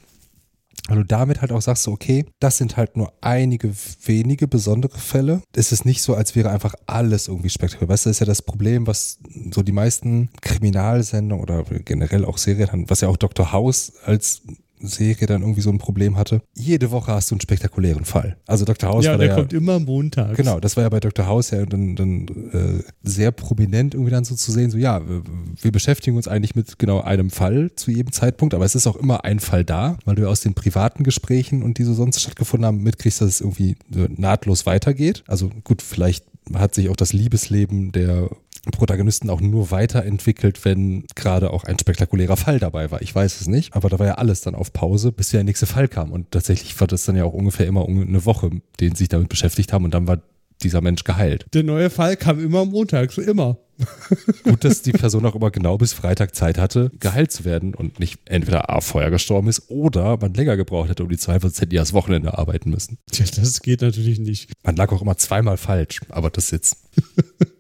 Weil 0.88 0.97
du 0.97 1.05
damit 1.05 1.41
halt 1.41 1.51
auch 1.51 1.61
sagst, 1.61 1.88
okay, 1.88 2.26
das 2.39 2.57
sind 2.57 2.76
halt 2.76 2.97
nur 2.97 3.13
einige 3.22 3.72
wenige 4.03 4.47
besondere 4.47 4.97
Fälle. 4.97 5.41
Es 5.55 5.72
ist 5.72 5.86
nicht 5.86 6.01
so, 6.01 6.15
als 6.15 6.36
wäre 6.36 6.49
einfach 6.49 6.74
alles 6.88 7.28
irgendwie 7.28 7.49
spektakulär. 7.49 7.89
Weißt 7.89 8.05
du, 8.05 8.09
das 8.09 8.17
ist 8.17 8.19
ja 8.19 8.26
das 8.26 8.41
Problem, 8.41 8.88
was 8.88 9.19
so 9.53 9.61
die 9.61 9.72
meisten 9.72 10.30
Kriminalsendungen 10.41 11.43
oder 11.43 11.63
generell 11.86 12.26
auch 12.26 12.38
Serien 12.38 12.72
haben, 12.72 12.89
was 12.89 13.01
ja 13.01 13.09
auch 13.09 13.17
Dr. 13.17 13.51
House 13.51 13.93
als 14.03 14.41
Serie 14.88 15.27
dann 15.27 15.41
irgendwie 15.41 15.61
so 15.61 15.69
ein 15.69 15.77
Problem 15.77 16.17
hatte. 16.17 16.41
Jede 16.55 16.91
Woche 16.91 17.11
hast 17.11 17.32
du 17.32 17.36
einen 17.36 17.41
spektakulären 17.41 18.05
Fall. 18.05 18.38
Also 18.47 18.65
Dr. 18.65 18.89
House 18.89 19.05
ja, 19.05 19.11
war 19.11 19.17
der 19.17 19.27
ja, 19.27 19.36
kommt 19.36 19.53
immer 19.53 19.79
montags. 19.79 20.38
Genau, 20.38 20.59
das 20.59 20.75
war 20.77 20.84
ja 20.84 20.89
bei 20.89 20.99
Dr. 20.99 21.27
House 21.27 21.51
ja 21.51 21.65
dann, 21.65 21.95
dann 21.95 22.27
äh, 22.51 22.84
sehr 23.03 23.32
prominent 23.32 23.93
irgendwie 23.93 24.11
dann 24.11 24.23
so 24.23 24.36
zu 24.36 24.51
sehen, 24.51 24.71
so 24.71 24.77
ja, 24.77 25.07
wir, 25.07 25.23
wir 25.61 25.71
beschäftigen 25.71 26.17
uns 26.17 26.27
eigentlich 26.27 26.55
mit 26.55 26.79
genau 26.79 27.01
einem 27.01 27.29
Fall 27.29 27.71
zu 27.75 27.91
jedem 27.91 28.11
Zeitpunkt, 28.11 28.53
aber 28.53 28.65
es 28.65 28.75
ist 28.75 28.88
auch 28.88 28.95
immer 28.95 29.23
ein 29.23 29.39
Fall 29.39 29.63
da, 29.63 29.97
weil 30.05 30.15
du 30.15 30.27
aus 30.29 30.41
den 30.41 30.53
privaten 30.53 31.03
Gesprächen 31.03 31.63
und 31.63 31.77
die 31.77 31.84
so 31.84 31.93
sonst 31.93 32.21
stattgefunden 32.21 32.65
haben, 32.65 32.84
mitkriegst, 32.84 33.21
dass 33.21 33.29
es 33.29 33.41
irgendwie 33.41 33.75
nahtlos 33.89 34.65
weitergeht. 34.65 35.23
Also 35.27 35.49
gut, 35.63 35.82
vielleicht 35.82 36.25
hat 36.53 36.75
sich 36.75 36.89
auch 36.89 36.95
das 36.95 37.13
Liebesleben 37.13 37.91
der 37.91 38.29
Protagonisten 38.70 39.30
auch 39.30 39.41
nur 39.41 39.72
weiterentwickelt, 39.72 40.64
wenn 40.66 41.05
gerade 41.16 41.51
auch 41.51 41.64
ein 41.64 41.80
spektakulärer 41.80 42.38
Fall 42.38 42.59
dabei 42.59 42.91
war. 42.91 43.01
Ich 43.01 43.14
weiß 43.14 43.41
es 43.41 43.47
nicht, 43.47 43.76
aber 43.76 43.89
da 43.89 43.97
war 43.97 44.05
ja 44.05 44.14
alles 44.16 44.41
dann 44.41 44.53
auf 44.53 44.72
Pause, 44.72 45.12
bis 45.12 45.30
der 45.30 45.43
nächste 45.43 45.66
Fall 45.66 45.88
kam. 45.88 46.12
Und 46.12 46.32
tatsächlich 46.32 46.80
war 46.80 46.88
das 46.88 47.05
dann 47.05 47.16
ja 47.16 47.24
auch 47.24 47.34
ungefähr 47.34 47.66
immer 47.66 47.88
eine 47.88 48.26
Woche, 48.26 48.51
den 48.80 48.91
sie 48.93 48.99
sich 49.03 49.09
damit 49.09 49.30
beschäftigt 49.30 49.74
haben 49.74 49.86
und 49.86 49.93
dann 49.93 50.07
war 50.07 50.20
dieser 50.64 50.82
Mensch 50.82 51.03
geheilt. 51.03 51.45
Der 51.53 51.64
neue 51.64 51.89
Fall 51.89 52.16
kam 52.18 52.43
immer 52.43 52.66
montags, 52.66 53.18
immer. 53.18 53.57
Gut, 54.43 54.64
dass 54.64 54.82
die 54.82 54.91
Person 54.91 55.26
auch 55.26 55.36
immer 55.36 55.51
genau 55.51 55.78
bis 55.78 55.93
Freitag 55.93 56.36
Zeit 56.36 56.57
hatte, 56.57 56.91
geheilt 56.99 57.32
zu 57.32 57.45
werden 57.45 57.74
und 57.74 57.99
nicht 57.99 58.20
entweder 58.26 58.70
A, 58.70 58.82
vorher 58.82 59.12
gestorben 59.12 59.47
ist 59.47 59.70
oder 59.70 60.18
man 60.18 60.34
länger 60.34 60.57
gebraucht 60.57 60.89
hätte, 60.89 61.03
um 61.03 61.09
die 61.09 61.18
zwei 61.18 61.39
Prozent, 61.39 61.72
die 61.72 61.78
das 61.78 61.93
Wochenende 61.93 62.38
arbeiten 62.38 62.70
müssen. 62.70 62.97
Tja, 63.12 63.26
das 63.36 63.62
geht 63.62 63.82
natürlich 63.82 64.20
nicht. 64.20 64.51
Man 64.64 64.76
lag 64.76 64.91
auch 64.91 65.01
immer 65.01 65.18
zweimal 65.18 65.57
falsch, 65.57 66.01
aber 66.09 66.30
das 66.30 66.51
jetzt. 66.51 66.78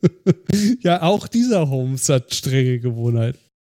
ja, 0.81 1.01
auch 1.01 1.27
dieser 1.27 1.69
Holmes 1.69 2.07
hat 2.09 2.33
strenge 2.33 2.79
Gewohnheiten. 2.79 3.39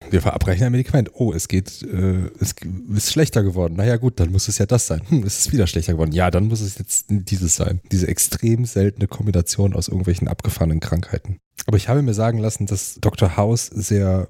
Wir 0.10 0.22
verabreichen 0.22 0.66
ein 0.66 0.72
Medikament. 0.72 1.12
Oh, 1.14 1.32
es 1.34 1.48
geht, 1.48 1.84
äh, 1.84 2.30
es 2.40 2.56
ist 2.96 3.12
schlechter 3.12 3.44
geworden. 3.44 3.76
Naja, 3.76 3.98
gut, 3.98 4.20
dann 4.20 4.32
muss 4.32 4.48
es 4.48 4.58
ja 4.58 4.66
das 4.66 4.88
sein. 4.88 5.02
Hm, 5.08 5.24
es 5.24 5.40
ist 5.40 5.54
wieder 5.54 5.68
schlechter 5.68 5.94
geworden. 5.94 6.12
Ja, 6.12 6.32
dann 6.32 6.48
muss 6.48 6.62
es 6.62 6.78
jetzt 6.78 7.06
dieses 7.10 7.56
sein. 7.56 7.82
Diese 7.92 8.08
extrem 8.08 8.66
seltene 8.66 9.08
Kombination 9.08 9.74
aus 9.74 9.88
irgendwelchen 9.88 10.28
abgefahrenen 10.28 10.80
Krankheiten. 10.80 11.38
Aber 11.66 11.78
ich 11.78 11.88
habe 11.88 12.02
mir 12.02 12.14
sagen 12.14 12.40
lassen, 12.40 12.66
dass 12.66 12.98
Dr. 13.00 13.38
House 13.38 13.68
sehr 13.68 14.28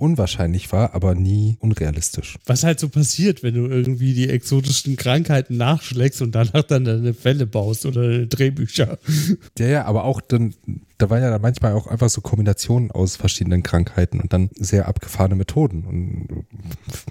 unwahrscheinlich 0.00 0.72
war, 0.72 0.94
aber 0.94 1.14
nie 1.14 1.56
unrealistisch. 1.60 2.38
Was 2.46 2.64
halt 2.64 2.80
so 2.80 2.88
passiert, 2.88 3.42
wenn 3.42 3.54
du 3.54 3.66
irgendwie 3.66 4.14
die 4.14 4.28
exotischen 4.28 4.96
Krankheiten 4.96 5.56
nachschlägst 5.56 6.22
und 6.22 6.34
danach 6.34 6.62
dann 6.62 6.84
deine 6.84 7.14
Fälle 7.14 7.46
baust 7.46 7.86
oder 7.86 8.08
deine 8.08 8.26
Drehbücher. 8.26 8.98
Ja, 9.58 9.66
ja, 9.66 9.84
aber 9.84 10.04
auch 10.04 10.20
dann, 10.20 10.54
da 11.00 11.08
waren 11.10 11.22
ja 11.22 11.30
dann 11.30 11.40
manchmal 11.40 11.72
auch 11.72 11.86
einfach 11.86 12.10
so 12.10 12.20
Kombinationen 12.20 12.90
aus 12.90 13.16
verschiedenen 13.16 13.62
Krankheiten 13.62 14.20
und 14.20 14.32
dann 14.32 14.50
sehr 14.54 14.86
abgefahrene 14.86 15.34
Methoden. 15.34 15.84
Und 15.84 16.46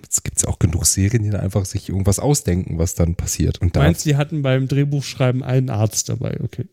es 0.10 0.24
gibt 0.24 0.42
ja 0.42 0.48
auch 0.48 0.60
genug 0.60 0.86
Serien, 0.86 1.24
die 1.24 1.30
dann 1.30 1.42
einfach 1.42 1.66
sich 1.66 1.90
irgendwas 1.90 2.20
ausdenken, 2.20 2.78
was 2.78 2.96
dann 2.96 3.16
passiert. 3.16 3.60
Und 3.60 3.76
Du 3.76 3.80
da 3.80 3.86
meinst, 3.86 4.06
die 4.06 4.16
hatten 4.16 4.42
beim 4.42 4.68
Drehbuchschreiben 4.68 5.44
einen 5.44 5.70
Arzt 5.70 6.10
dabei, 6.10 6.40
okay. 6.44 6.68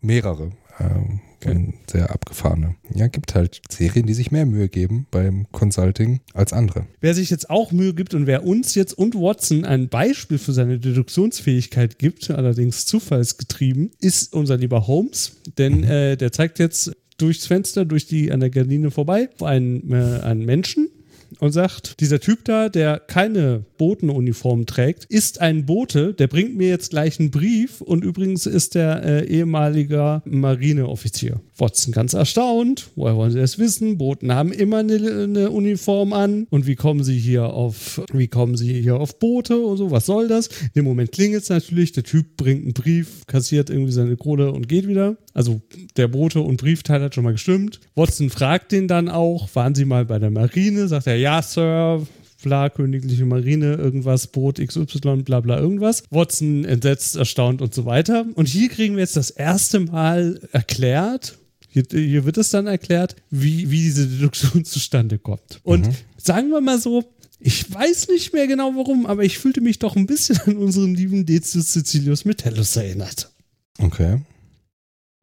mehrere. 0.00 0.52
Ähm, 0.80 1.20
und 1.44 1.74
sehr 1.90 2.10
abgefahrene. 2.10 2.76
Ja, 2.94 3.08
gibt 3.08 3.34
halt 3.34 3.62
Serien, 3.68 4.06
die 4.06 4.14
sich 4.14 4.30
mehr 4.30 4.46
Mühe 4.46 4.68
geben 4.68 5.06
beim 5.10 5.46
Consulting 5.50 6.20
als 6.34 6.52
andere. 6.52 6.86
Wer 7.00 7.14
sich 7.14 7.30
jetzt 7.30 7.50
auch 7.50 7.72
Mühe 7.72 7.94
gibt 7.94 8.14
und 8.14 8.26
wer 8.26 8.44
uns 8.44 8.74
jetzt 8.74 8.96
und 8.96 9.14
Watson 9.14 9.64
ein 9.64 9.88
Beispiel 9.88 10.38
für 10.38 10.52
seine 10.52 10.78
Deduktionsfähigkeit 10.78 11.98
gibt, 11.98 12.30
allerdings 12.30 12.86
zufallsgetrieben, 12.86 13.90
ist 14.00 14.32
unser 14.32 14.56
lieber 14.56 14.86
Holmes. 14.86 15.36
Denn 15.58 15.84
äh, 15.84 16.16
der 16.16 16.32
zeigt 16.32 16.58
jetzt 16.58 16.92
durchs 17.18 17.46
Fenster, 17.46 17.84
durch 17.84 18.06
die 18.06 18.32
an 18.32 18.40
der 18.40 18.50
Gardine 18.50 18.90
vorbei, 18.90 19.28
einen, 19.40 19.90
äh, 19.92 20.20
einen 20.22 20.44
Menschen 20.44 20.90
und 21.38 21.52
sagt, 21.52 22.00
dieser 22.00 22.20
Typ 22.20 22.44
da, 22.44 22.68
der 22.68 22.98
keine 22.98 23.64
Botenuniform 23.78 24.66
trägt, 24.66 25.04
ist 25.06 25.40
ein 25.40 25.66
Bote, 25.66 26.14
der 26.14 26.26
bringt 26.26 26.56
mir 26.56 26.68
jetzt 26.68 26.90
gleich 26.90 27.18
einen 27.18 27.30
Brief 27.30 27.80
und 27.80 28.04
übrigens 28.04 28.46
ist 28.46 28.74
der 28.74 29.02
äh, 29.04 29.26
ehemaliger 29.26 30.22
Marineoffizier. 30.24 31.40
Watson 31.58 31.92
ganz 31.92 32.14
erstaunt, 32.14 32.90
woher 32.96 33.16
wollen 33.16 33.30
Sie 33.30 33.38
das 33.38 33.58
wissen? 33.58 33.98
Boten 33.98 34.32
haben 34.32 34.52
immer 34.52 34.78
eine, 34.78 34.94
eine 34.94 35.50
Uniform 35.50 36.12
an 36.12 36.46
und 36.50 36.66
wie 36.66 36.76
kommen 36.76 37.04
Sie 37.04 37.18
hier 37.18 37.46
auf, 37.46 38.00
wie 38.12 38.28
kommen 38.28 38.56
Sie 38.56 38.80
hier 38.80 38.96
auf 38.96 39.18
Boote 39.18 39.58
und 39.58 39.76
so, 39.76 39.90
was 39.90 40.06
soll 40.06 40.28
das? 40.28 40.48
In 40.48 40.70
dem 40.76 40.84
Moment 40.84 41.12
klingelt 41.12 41.42
es 41.42 41.48
natürlich, 41.48 41.92
der 41.92 42.04
Typ 42.04 42.36
bringt 42.36 42.64
einen 42.64 42.72
Brief, 42.72 43.26
kassiert 43.26 43.70
irgendwie 43.70 43.92
seine 43.92 44.16
Kohle 44.16 44.52
und 44.52 44.68
geht 44.68 44.88
wieder. 44.88 45.16
Also 45.34 45.60
der 45.96 46.08
Bote 46.08 46.40
und 46.40 46.56
Briefteil 46.56 47.02
hat 47.02 47.14
schon 47.14 47.24
mal 47.24 47.32
gestimmt. 47.32 47.80
Watson 47.94 48.30
fragt 48.30 48.72
den 48.72 48.88
dann 48.88 49.08
auch, 49.08 49.48
waren 49.54 49.74
Sie 49.74 49.84
mal 49.84 50.04
bei 50.04 50.18
der 50.18 50.30
Marine? 50.30 50.88
Sagt 50.88 51.06
er, 51.06 51.16
ja, 51.16 51.42
Sir, 51.42 52.06
bla, 52.42 52.68
königliche 52.68 53.24
Marine, 53.24 53.74
irgendwas, 53.74 54.26
Boot 54.26 54.58
XY, 54.58 55.22
bla 55.22 55.40
bla 55.40 55.58
irgendwas. 55.58 56.02
Watson 56.10 56.64
entsetzt, 56.64 57.16
erstaunt 57.16 57.62
und 57.62 57.72
so 57.72 57.84
weiter. 57.84 58.26
Und 58.34 58.48
hier 58.48 58.68
kriegen 58.68 58.96
wir 58.96 59.00
jetzt 59.00 59.16
das 59.16 59.30
erste 59.30 59.80
Mal 59.80 60.40
erklärt, 60.52 61.38
hier, 61.72 61.84
hier 61.90 62.24
wird 62.26 62.36
es 62.36 62.50
dann 62.50 62.66
erklärt, 62.66 63.16
wie, 63.30 63.70
wie 63.70 63.80
diese 63.80 64.06
Deduktion 64.06 64.64
zustande 64.64 65.18
kommt. 65.18 65.60
Und 65.62 65.88
sagen 66.18 66.50
wir 66.50 66.60
mal 66.60 66.78
so, 66.78 67.02
ich 67.40 67.72
weiß 67.72 68.08
nicht 68.08 68.32
mehr 68.32 68.46
genau 68.46 68.72
warum, 68.76 69.06
aber 69.06 69.24
ich 69.24 69.38
fühlte 69.38 69.62
mich 69.62 69.78
doch 69.78 69.96
ein 69.96 70.06
bisschen 70.06 70.38
an 70.46 70.58
unseren 70.58 70.94
lieben 70.94 71.24
Decius 71.24 71.72
Cecilius 71.72 72.24
Metellus 72.24 72.76
erinnert. 72.76 73.30
Okay. 73.78 74.20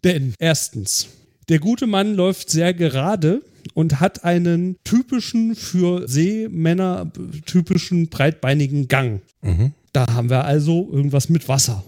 Denn 0.04 0.34
erstens, 0.40 1.08
der 1.50 1.60
gute 1.60 1.88
Mann 1.88 2.16
läuft 2.16 2.50
sehr 2.50 2.74
gerade 2.74 3.44
und 3.76 4.00
hat 4.00 4.24
einen 4.24 4.78
typischen 4.84 5.56
für 5.56 6.08
Seemänner 6.08 7.12
typischen 7.46 8.10
breitbeinigen 8.10 8.88
Gang. 8.88 9.22
Mhm. 9.42 9.74
Da 9.94 10.08
haben 10.14 10.30
wir 10.30 10.46
also 10.46 10.90
irgendwas 10.92 11.30
mit 11.30 11.48
Wasser. 11.48 11.84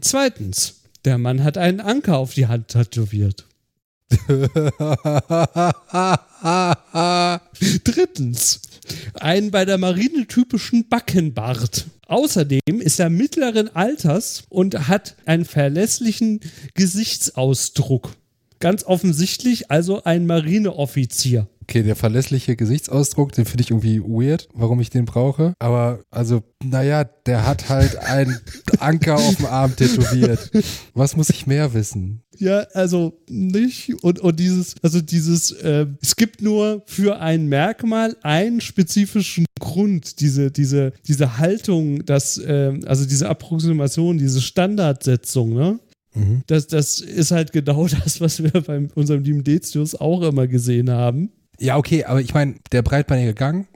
Zweitens, 0.00 0.82
der 1.04 1.18
Mann 1.18 1.42
hat 1.42 1.58
einen 1.58 1.80
Anker 1.80 2.18
auf 2.18 2.34
die 2.34 2.46
Hand 2.46 2.68
tätowiert. 2.68 3.46
Drittens, 7.84 8.60
einen 9.14 9.50
bei 9.50 9.64
der 9.64 9.78
Marine 9.78 10.26
typischen 10.26 10.88
Backenbart. 10.88 11.86
Außerdem 12.06 12.80
ist 12.80 13.00
er 13.00 13.10
mittleren 13.10 13.74
Alters 13.74 14.44
und 14.48 14.88
hat 14.88 15.16
einen 15.24 15.44
verlässlichen 15.44 16.40
Gesichtsausdruck. 16.74 18.14
Ganz 18.60 18.84
offensichtlich 18.84 19.70
also 19.70 20.04
ein 20.04 20.26
Marineoffizier. 20.26 21.48
Okay, 21.66 21.82
der 21.82 21.96
verlässliche 21.96 22.56
Gesichtsausdruck, 22.56 23.32
den 23.32 23.46
finde 23.46 23.62
ich 23.62 23.70
irgendwie 23.70 23.98
weird, 24.00 24.48
warum 24.52 24.80
ich 24.80 24.90
den 24.90 25.06
brauche. 25.06 25.54
Aber 25.58 26.04
also, 26.10 26.42
naja, 26.62 27.04
der 27.04 27.46
hat 27.46 27.70
halt 27.70 27.96
einen 27.96 28.38
Anker 28.80 29.14
auf 29.14 29.36
dem 29.36 29.46
Arm 29.46 29.74
tätowiert. 29.74 30.50
Was 30.92 31.16
muss 31.16 31.30
ich 31.30 31.46
mehr 31.46 31.72
wissen? 31.72 32.22
Ja, 32.36 32.66
also 32.74 33.18
nicht. 33.30 33.94
Und, 34.04 34.20
und 34.20 34.38
dieses, 34.38 34.74
also 34.82 35.00
dieses, 35.00 35.52
äh, 35.52 35.86
es 36.02 36.16
gibt 36.16 36.42
nur 36.42 36.82
für 36.84 37.18
ein 37.18 37.46
Merkmal 37.46 38.14
einen 38.22 38.60
spezifischen 38.60 39.46
Grund, 39.58 40.20
diese, 40.20 40.50
diese, 40.50 40.92
diese 41.08 41.38
Haltung, 41.38 42.04
das, 42.04 42.36
äh, 42.36 42.78
also 42.84 43.06
diese 43.06 43.30
Approximation, 43.30 44.18
diese 44.18 44.42
Standardsetzung, 44.42 45.54
ne? 45.54 45.80
Das, 46.46 46.68
das 46.68 47.00
ist 47.00 47.32
halt 47.32 47.52
genau 47.52 47.88
das, 48.04 48.20
was 48.20 48.42
wir 48.42 48.50
bei 48.50 48.86
unserem 48.94 49.22
lieben 49.22 49.44
Decius 49.44 49.94
auch 49.94 50.22
immer 50.22 50.46
gesehen 50.46 50.90
haben. 50.90 51.30
Ja, 51.58 51.76
okay, 51.76 52.04
aber 52.04 52.20
ich 52.20 52.34
meine, 52.34 52.56
der 52.72 52.82
breitbeinige 52.82 53.34
Gang, 53.34 53.66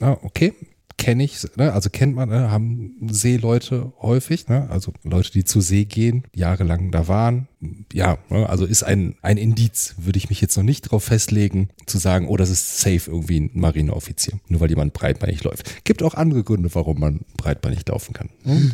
ah, 0.00 0.16
okay, 0.22 0.54
kenne 1.02 1.24
ich, 1.24 1.44
ne? 1.56 1.72
also 1.72 1.90
kennt 1.90 2.14
man, 2.14 2.28
ne? 2.28 2.50
haben 2.50 2.94
Seeleute 3.10 3.92
häufig, 4.00 4.48
ne? 4.48 4.70
also 4.70 4.92
Leute, 5.02 5.32
die 5.32 5.44
zu 5.44 5.60
See 5.60 5.84
gehen, 5.84 6.24
jahrelang 6.32 6.92
da 6.92 7.08
waren. 7.08 7.48
Ja, 7.92 8.18
ne? 8.28 8.48
also 8.48 8.64
ist 8.64 8.84
ein, 8.84 9.16
ein 9.20 9.36
Indiz, 9.36 9.96
würde 9.98 10.18
ich 10.18 10.28
mich 10.28 10.40
jetzt 10.40 10.56
noch 10.56 10.62
nicht 10.62 10.82
drauf 10.82 11.04
festlegen, 11.04 11.70
zu 11.86 11.98
sagen, 11.98 12.28
oh, 12.28 12.36
das 12.36 12.50
ist 12.50 12.78
safe 12.78 13.10
irgendwie 13.10 13.40
ein 13.40 13.50
Marineoffizier, 13.52 14.38
nur 14.48 14.60
weil 14.60 14.70
jemand 14.70 14.92
breitbeinig 14.92 15.42
läuft. 15.42 15.84
Gibt 15.84 16.04
auch 16.04 16.14
andere 16.14 16.44
Gründe, 16.44 16.72
warum 16.72 17.00
man 17.00 17.20
breitbeinig 17.36 17.86
laufen 17.88 18.12
kann. 18.12 18.30
Ne? 18.44 18.70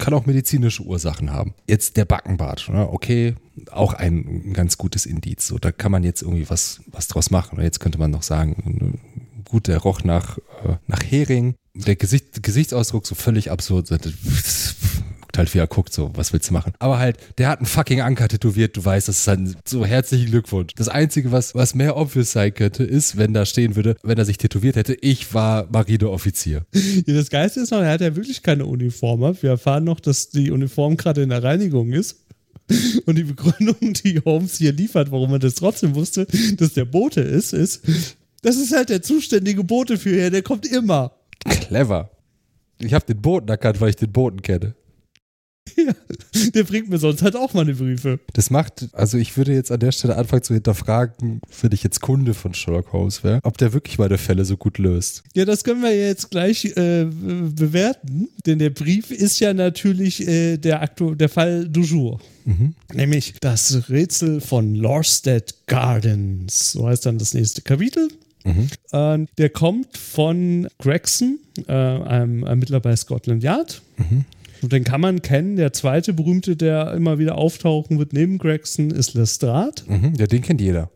Kann 0.00 0.14
auch 0.14 0.26
medizinische 0.26 0.82
Ursachen 0.82 1.30
haben. 1.32 1.54
Jetzt 1.68 1.96
der 1.96 2.04
Backenbart, 2.04 2.68
ne? 2.68 2.88
okay, 2.90 3.36
auch 3.70 3.94
ein 3.94 4.52
ganz 4.52 4.78
gutes 4.78 5.06
Indiz. 5.06 5.46
So, 5.46 5.58
da 5.58 5.70
kann 5.70 5.92
man 5.92 6.02
jetzt 6.02 6.22
irgendwie 6.22 6.48
was, 6.50 6.80
was 6.86 7.06
draus 7.06 7.30
machen. 7.30 7.60
Jetzt 7.60 7.78
könnte 7.78 7.98
man 7.98 8.10
noch 8.10 8.22
sagen, 8.22 8.98
gut, 9.44 9.68
der 9.68 9.78
roch 9.78 10.02
nach, 10.02 10.38
äh, 10.64 10.76
nach 10.86 11.02
Hering. 11.02 11.54
Der 11.74 11.96
Gesicht, 11.96 12.42
Gesichtsausdruck 12.42 13.06
so 13.06 13.14
völlig 13.14 13.50
absurd. 13.50 13.88
Halt 15.36 15.52
wie 15.54 15.58
er 15.58 15.66
guckt, 15.66 15.92
so, 15.92 16.10
was 16.14 16.32
willst 16.32 16.50
du 16.50 16.52
machen? 16.52 16.72
Aber 16.78 16.98
halt, 16.98 17.18
der 17.38 17.48
hat 17.48 17.58
einen 17.58 17.66
fucking 17.66 18.00
Anker 18.00 18.28
tätowiert, 18.28 18.76
du 18.76 18.84
weißt, 18.84 19.08
das 19.08 19.20
ist 19.20 19.28
ein 19.28 19.56
so 19.64 19.84
herzlichen 19.84 20.26
Glückwunsch. 20.26 20.74
Das 20.74 20.88
Einzige, 20.88 21.32
was, 21.32 21.54
was 21.54 21.74
mehr 21.74 21.96
obvious 21.96 22.32
sein 22.32 22.54
könnte, 22.54 22.84
ist, 22.84 23.16
wenn 23.16 23.34
da 23.34 23.46
stehen 23.46 23.76
würde, 23.76 23.96
wenn 24.02 24.18
er 24.18 24.24
sich 24.24 24.38
tätowiert 24.38 24.76
hätte, 24.76 24.94
ich 24.94 25.32
war 25.34 25.68
Marineoffizier. 25.70 26.64
Ja, 26.72 27.14
das 27.14 27.30
Geiste 27.30 27.60
ist 27.60 27.70
noch, 27.70 27.80
er 27.80 27.92
hat 27.92 28.00
ja 28.00 28.14
wirklich 28.16 28.42
keine 28.42 28.66
Uniform. 28.66 29.36
Wir 29.40 29.50
erfahren 29.50 29.84
noch, 29.84 30.00
dass 30.00 30.30
die 30.30 30.50
Uniform 30.50 30.96
gerade 30.96 31.22
in 31.22 31.28
der 31.28 31.42
Reinigung 31.42 31.92
ist. 31.92 32.16
Und 33.06 33.16
die 33.16 33.24
Begründung, 33.24 33.92
die 33.94 34.20
Holmes 34.24 34.58
hier 34.58 34.72
liefert, 34.72 35.10
warum 35.10 35.32
er 35.32 35.38
das 35.38 35.56
trotzdem 35.56 35.94
wusste, 35.94 36.26
dass 36.56 36.74
der 36.74 36.84
Bote 36.84 37.20
ist, 37.20 37.52
ist, 37.52 37.82
das 38.42 38.56
ist 38.56 38.74
halt 38.74 38.88
der 38.88 39.02
zuständige 39.02 39.64
Bote 39.64 39.98
für 39.98 40.10
hier, 40.10 40.30
der 40.30 40.42
kommt 40.42 40.66
immer. 40.66 41.12
Clever. 41.44 42.10
Ich 42.78 42.94
habe 42.94 43.04
den 43.04 43.20
Boten 43.20 43.48
erkannt, 43.48 43.80
weil 43.80 43.90
ich 43.90 43.96
den 43.96 44.12
Boten 44.12 44.40
kenne. 44.40 44.74
Ja, 45.76 45.92
der 46.54 46.64
bringt 46.64 46.88
mir 46.90 46.98
sonst 46.98 47.22
halt 47.22 47.36
auch 47.36 47.54
meine 47.54 47.74
Briefe. 47.74 48.20
Das 48.32 48.50
macht, 48.50 48.88
also 48.92 49.18
ich 49.18 49.36
würde 49.36 49.52
jetzt 49.52 49.70
an 49.70 49.80
der 49.80 49.92
Stelle 49.92 50.16
anfangen 50.16 50.42
zu 50.42 50.54
hinterfragen, 50.54 51.40
wenn 51.60 51.72
ich 51.72 51.82
jetzt 51.82 52.00
Kunde 52.00 52.34
von 52.34 52.54
Sherlock 52.54 52.92
Holmes 52.92 53.24
wäre, 53.24 53.40
ob 53.42 53.58
der 53.58 53.72
wirklich 53.72 53.98
meine 53.98 54.18
Fälle 54.18 54.44
so 54.44 54.56
gut 54.56 54.78
löst. 54.78 55.22
Ja, 55.34 55.44
das 55.44 55.64
können 55.64 55.82
wir 55.82 55.96
jetzt 55.96 56.30
gleich 56.30 56.64
äh, 56.76 57.06
bewerten, 57.06 58.28
denn 58.46 58.58
der 58.58 58.70
Brief 58.70 59.10
ist 59.10 59.40
ja 59.40 59.54
natürlich 59.54 60.26
äh, 60.26 60.56
der, 60.56 60.82
Aktu 60.82 61.14
der 61.14 61.28
Fall 61.28 61.68
du 61.68 61.82
jour. 61.82 62.20
Mhm. 62.44 62.74
Nämlich 62.92 63.34
das 63.40 63.88
Rätsel 63.88 64.40
von 64.40 64.74
Lorstead 64.74 65.54
Gardens. 65.66 66.72
So 66.72 66.88
heißt 66.88 67.06
dann 67.06 67.18
das 67.18 67.34
nächste 67.34 67.62
Kapitel. 67.62 68.08
Mhm. 68.44 69.28
Der 69.36 69.50
kommt 69.50 69.96
von 69.96 70.66
Gregson, 70.78 71.38
äh, 71.68 71.72
einem 71.72 72.44
Ermittler 72.44 72.80
bei 72.80 72.96
Scotland 72.96 73.42
Yard. 73.42 73.82
Mhm. 73.98 74.24
Und 74.62 74.72
den 74.72 74.84
kann 74.84 75.00
man 75.00 75.22
kennen. 75.22 75.56
Der 75.56 75.72
zweite 75.72 76.12
berühmte, 76.12 76.56
der 76.56 76.92
immer 76.92 77.18
wieder 77.18 77.36
auftauchen 77.38 77.98
wird 77.98 78.12
neben 78.12 78.38
Gregson, 78.38 78.90
ist 78.90 79.14
Lestrade. 79.14 79.82
Mhm, 79.86 80.14
ja, 80.18 80.26
den 80.26 80.42
kennt 80.42 80.60
jeder. 80.60 80.90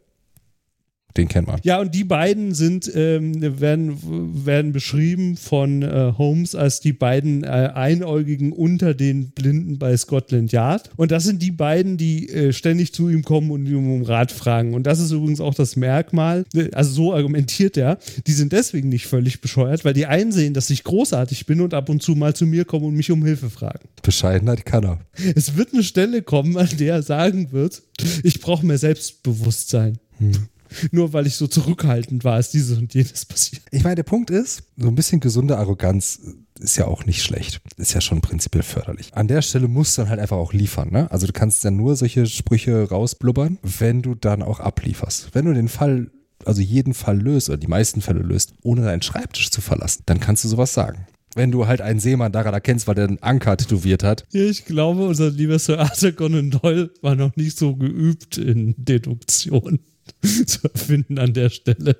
Den 1.16 1.28
kennt 1.28 1.46
man. 1.46 1.60
Ja, 1.62 1.80
und 1.80 1.94
die 1.94 2.02
beiden 2.02 2.54
sind, 2.54 2.90
ähm, 2.92 3.60
werden, 3.60 4.44
werden 4.44 4.72
beschrieben 4.72 5.36
von 5.36 5.82
äh, 5.82 6.12
Holmes 6.18 6.56
als 6.56 6.80
die 6.80 6.92
beiden 6.92 7.44
äh, 7.44 7.46
Einäugigen 7.46 8.52
unter 8.52 8.94
den 8.94 9.30
Blinden 9.30 9.78
bei 9.78 9.96
Scotland 9.96 10.50
Yard. 10.50 10.90
Und 10.96 11.12
das 11.12 11.22
sind 11.22 11.40
die 11.40 11.52
beiden, 11.52 11.96
die 11.98 12.28
äh, 12.30 12.52
ständig 12.52 12.92
zu 12.92 13.08
ihm 13.08 13.22
kommen 13.22 13.52
und 13.52 13.66
ihn 13.66 13.76
um 13.76 14.02
Rat 14.02 14.32
fragen. 14.32 14.74
Und 14.74 14.88
das 14.88 14.98
ist 14.98 15.12
übrigens 15.12 15.40
auch 15.40 15.54
das 15.54 15.76
Merkmal, 15.76 16.46
äh, 16.52 16.70
also 16.72 16.90
so 16.90 17.14
argumentiert 17.14 17.76
er, 17.76 17.98
die 18.26 18.32
sind 18.32 18.52
deswegen 18.52 18.88
nicht 18.88 19.06
völlig 19.06 19.40
bescheuert, 19.40 19.84
weil 19.84 19.94
die 19.94 20.06
einsehen, 20.06 20.52
dass 20.52 20.68
ich 20.70 20.82
großartig 20.82 21.46
bin 21.46 21.60
und 21.60 21.74
ab 21.74 21.88
und 21.90 22.02
zu 22.02 22.16
mal 22.16 22.34
zu 22.34 22.44
mir 22.44 22.64
kommen 22.64 22.86
und 22.86 22.94
mich 22.94 23.12
um 23.12 23.24
Hilfe 23.24 23.50
fragen. 23.50 23.88
Bescheidenheit 24.02 24.66
kann 24.66 24.84
er. 24.84 24.98
Es 25.36 25.56
wird 25.56 25.74
eine 25.74 25.84
Stelle 25.84 26.22
kommen, 26.22 26.56
an 26.56 26.68
der 26.80 26.94
er 26.94 27.02
sagen 27.04 27.52
wird, 27.52 27.82
ich 28.24 28.40
brauche 28.40 28.66
mehr 28.66 28.78
Selbstbewusstsein. 28.78 29.98
Hm 30.18 30.48
nur 30.90 31.12
weil 31.12 31.26
ich 31.26 31.36
so 31.36 31.46
zurückhaltend 31.46 32.24
war, 32.24 32.38
ist 32.38 32.54
dieses 32.54 32.78
und 32.78 32.94
jenes 32.94 33.24
passiert. 33.24 33.62
Ich 33.70 33.84
meine, 33.84 33.96
der 33.96 34.02
Punkt 34.04 34.30
ist, 34.30 34.64
so 34.76 34.88
ein 34.88 34.94
bisschen 34.94 35.20
gesunde 35.20 35.58
Arroganz 35.58 36.20
ist 36.58 36.76
ja 36.76 36.86
auch 36.86 37.04
nicht 37.04 37.22
schlecht. 37.22 37.60
Ist 37.76 37.94
ja 37.94 38.00
schon 38.00 38.20
prinzipiell 38.20 38.62
förderlich. 38.62 39.14
An 39.14 39.28
der 39.28 39.42
Stelle 39.42 39.68
musst 39.68 39.96
du 39.96 40.02
dann 40.02 40.10
halt 40.10 40.20
einfach 40.20 40.36
auch 40.36 40.52
liefern. 40.52 40.90
Ne? 40.90 41.10
Also 41.10 41.26
du 41.26 41.32
kannst 41.32 41.64
dann 41.64 41.76
nur 41.76 41.96
solche 41.96 42.26
Sprüche 42.26 42.88
rausblubbern, 42.88 43.58
wenn 43.62 44.02
du 44.02 44.14
dann 44.14 44.42
auch 44.42 44.60
ablieferst. 44.60 45.30
Wenn 45.32 45.46
du 45.46 45.54
den 45.54 45.68
Fall, 45.68 46.10
also 46.44 46.60
jeden 46.60 46.94
Fall 46.94 47.20
löst 47.20 47.48
oder 47.48 47.58
die 47.58 47.66
meisten 47.66 48.00
Fälle 48.00 48.20
löst, 48.20 48.54
ohne 48.62 48.82
deinen 48.82 49.02
Schreibtisch 49.02 49.50
zu 49.50 49.60
verlassen, 49.60 50.02
dann 50.06 50.20
kannst 50.20 50.44
du 50.44 50.48
sowas 50.48 50.74
sagen 50.74 51.06
wenn 51.34 51.50
du 51.50 51.66
halt 51.66 51.80
einen 51.80 52.00
Seemann 52.00 52.32
daran 52.32 52.54
erkennst, 52.54 52.86
weil 52.86 52.94
der 52.94 53.08
einen 53.08 53.22
Anker 53.22 53.56
tätowiert 53.56 54.02
hat. 54.02 54.24
Ja, 54.32 54.42
ich 54.44 54.64
glaube, 54.64 55.06
unser 55.06 55.30
lieber 55.30 55.58
Sir 55.58 55.80
Arthur 55.80 56.12
Conan 56.12 56.50
Doyle 56.50 56.90
war 57.02 57.14
noch 57.14 57.34
nicht 57.36 57.58
so 57.58 57.76
geübt 57.76 58.38
in 58.38 58.74
Deduktion. 58.78 59.80
zu 60.46 60.68
erfinden 60.72 61.18
an 61.18 61.32
der 61.32 61.50
Stelle. 61.50 61.96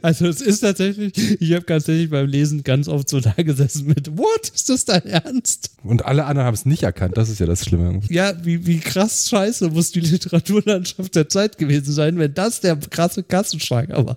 Also 0.00 0.26
es 0.26 0.40
ist 0.40 0.60
tatsächlich, 0.60 1.40
ich 1.42 1.52
habe 1.52 1.66
tatsächlich 1.66 2.08
beim 2.08 2.26
Lesen 2.26 2.62
ganz 2.62 2.88
oft 2.88 3.08
so 3.08 3.20
da 3.20 3.32
gesessen 3.32 3.86
mit, 3.86 4.16
what, 4.16 4.48
ist 4.54 4.70
das 4.70 4.86
dein 4.86 5.04
Ernst? 5.04 5.72
Und 5.84 6.06
alle 6.06 6.24
anderen 6.24 6.46
haben 6.46 6.54
es 6.54 6.64
nicht 6.64 6.84
erkannt, 6.84 7.18
das 7.18 7.28
ist 7.28 7.38
ja 7.38 7.44
das 7.44 7.66
Schlimme. 7.66 8.00
Ja, 8.08 8.32
wie, 8.44 8.66
wie 8.66 8.78
krass 8.78 9.28
scheiße 9.28 9.68
muss 9.68 9.90
die 9.90 10.00
Literaturlandschaft 10.00 11.14
der 11.14 11.28
Zeit 11.28 11.58
gewesen 11.58 11.92
sein, 11.92 12.18
wenn 12.18 12.32
das 12.32 12.62
der 12.62 12.76
krasse 12.76 13.22
Kassenschlager 13.22 14.06
war. 14.06 14.16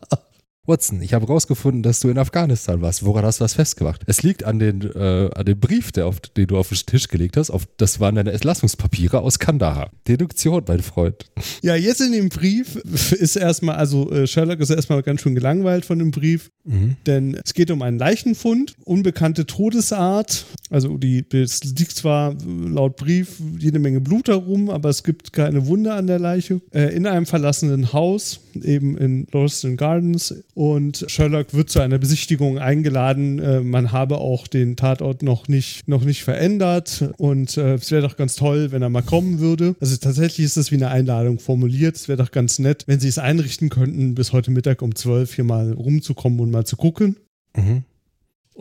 Watson, 0.67 1.01
ich 1.01 1.13
habe 1.13 1.25
rausgefunden, 1.25 1.81
dass 1.81 2.01
du 2.01 2.09
in 2.09 2.19
Afghanistan 2.19 2.81
warst. 2.81 3.03
Woran 3.03 3.25
hast 3.25 3.39
du 3.39 3.43
das 3.43 3.55
festgemacht? 3.55 4.03
Es 4.05 4.21
liegt 4.21 4.43
an 4.43 4.59
den, 4.59 4.81
äh, 4.93 5.29
an 5.33 5.45
den 5.45 5.59
Brief, 5.59 5.91
der 5.91 6.05
auf, 6.05 6.19
den 6.19 6.45
du 6.45 6.57
auf 6.57 6.69
den 6.69 6.77
Tisch 6.85 7.07
gelegt 7.07 7.35
hast. 7.35 7.49
Auf, 7.49 7.67
das 7.77 7.99
waren 7.99 8.13
deine 8.13 8.31
Entlassungspapiere 8.31 9.21
aus 9.21 9.39
Kandahar. 9.39 9.89
Deduktion, 10.07 10.63
mein 10.67 10.81
Freund. 10.81 11.31
Ja, 11.63 11.75
jetzt 11.75 11.99
in 12.01 12.11
dem 12.11 12.29
Brief 12.29 12.75
ist 12.75 13.38
erstmal, 13.38 13.77
also 13.77 14.11
äh, 14.11 14.27
Sherlock 14.27 14.59
ist 14.59 14.69
erstmal 14.69 15.01
ganz 15.01 15.21
schön 15.21 15.33
gelangweilt 15.33 15.83
von 15.83 15.97
dem 15.97 16.11
Brief, 16.11 16.51
mhm. 16.63 16.95
denn 17.07 17.39
es 17.43 17.55
geht 17.55 17.71
um 17.71 17.81
einen 17.81 17.97
Leichenfund, 17.97 18.75
unbekannte 18.85 19.47
Todesart. 19.47 20.45
Also 20.72 20.98
die, 20.98 21.26
es 21.34 21.64
liegt 21.64 21.91
zwar 21.91 22.34
laut 22.45 22.95
Brief 22.95 23.41
jede 23.60 23.77
Menge 23.77 23.99
Blut 23.99 24.30
herum, 24.30 24.69
aber 24.69 24.89
es 24.89 25.03
gibt 25.03 25.34
keine 25.34 25.68
Wunde 25.68 25.93
an 25.93 26.07
der 26.07 26.18
Leiche. 26.18 26.61
Äh, 26.73 26.95
in 26.95 27.06
einem 27.06 27.26
verlassenen 27.26 27.91
Haus, 27.91 28.39
eben 28.56 28.98
in 28.98 29.27
Lauriston 29.34 29.76
Gardens 29.76 30.34
und 30.53 31.03
Sherlock 31.07 31.53
wird 31.53 31.69
zu 31.69 31.81
einer 31.81 31.98
Besichtigung 31.98 32.57
eingeladen. 32.57 33.39
Äh, 33.39 33.60
man 33.60 33.91
habe 33.91 34.19
auch 34.19 34.48
den 34.48 34.77
Tatort 34.77 35.23
noch 35.23 35.49
nicht, 35.49 35.89
noch 35.89 36.06
nicht 36.06 36.23
verändert 36.23 37.11
und 37.18 37.57
äh, 37.57 37.73
es 37.73 37.91
wäre 37.91 38.02
doch 38.02 38.15
ganz 38.15 38.35
toll, 38.35 38.72
wenn 38.72 38.81
er 38.81 38.89
mal 38.89 39.03
kommen 39.03 39.39
würde. 39.39 39.76
Also 39.81 39.98
tatsächlich 39.98 40.45
ist 40.45 40.56
es 40.56 40.72
wie 40.72 40.76
eine 40.76 40.88
Einladung 40.88 41.39
formuliert. 41.39 41.98
Es 41.98 42.07
wäre 42.07 42.18
doch 42.18 42.31
ganz 42.31 42.60
nett, 42.60 42.85
wenn 42.88 43.02
sie 43.02 43.10
es 43.10 43.18
einrichten 43.18 43.68
könnten, 43.68 44.15
bis 44.15 44.31
heute 44.31 44.52
Mittag 44.52 44.81
um 44.81 44.95
12 44.95 45.35
hier 45.35 45.43
mal 45.43 45.73
rumzukommen 45.73 46.39
und 46.39 46.49
mal 46.49 46.65
zu 46.65 46.77
gucken. 46.77 47.18
Mhm. 47.57 47.84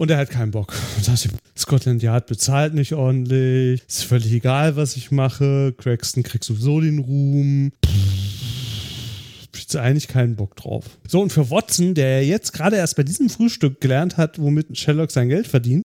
Und 0.01 0.11
er 0.11 0.17
hat 0.17 0.31
keinen 0.31 0.51
Bock. 0.51 0.73
Scotland 1.59 2.03
Yard 2.03 2.27
bezahlt 2.27 2.73
nicht 2.73 2.95
ordentlich. 2.95 3.83
Ist 3.87 4.05
völlig 4.05 4.33
egal, 4.33 4.75
was 4.75 4.97
ich 4.97 5.11
mache. 5.11 5.75
Craxton 5.77 6.23
kriegt 6.23 6.43
sowieso 6.43 6.81
den 6.81 7.01
Ruhm. 7.01 7.71
Jetzt 9.55 9.77
eigentlich 9.77 10.09
keinen 10.09 10.37
Bock 10.37 10.57
drauf. 10.57 10.87
So, 11.07 11.21
und 11.21 11.35
für 11.35 11.51
Watson, 11.51 11.93
der 11.93 12.25
jetzt 12.25 12.55
gerade 12.55 12.77
erst 12.77 12.97
bei 12.97 13.03
diesem 13.03 13.29
Frühstück 13.29 13.83
gelernt 13.83 14.17
hat, 14.17 14.41
womit 14.41 14.79
Sherlock 14.79 15.11
sein 15.11 15.29
Geld 15.29 15.47
verdient, 15.47 15.83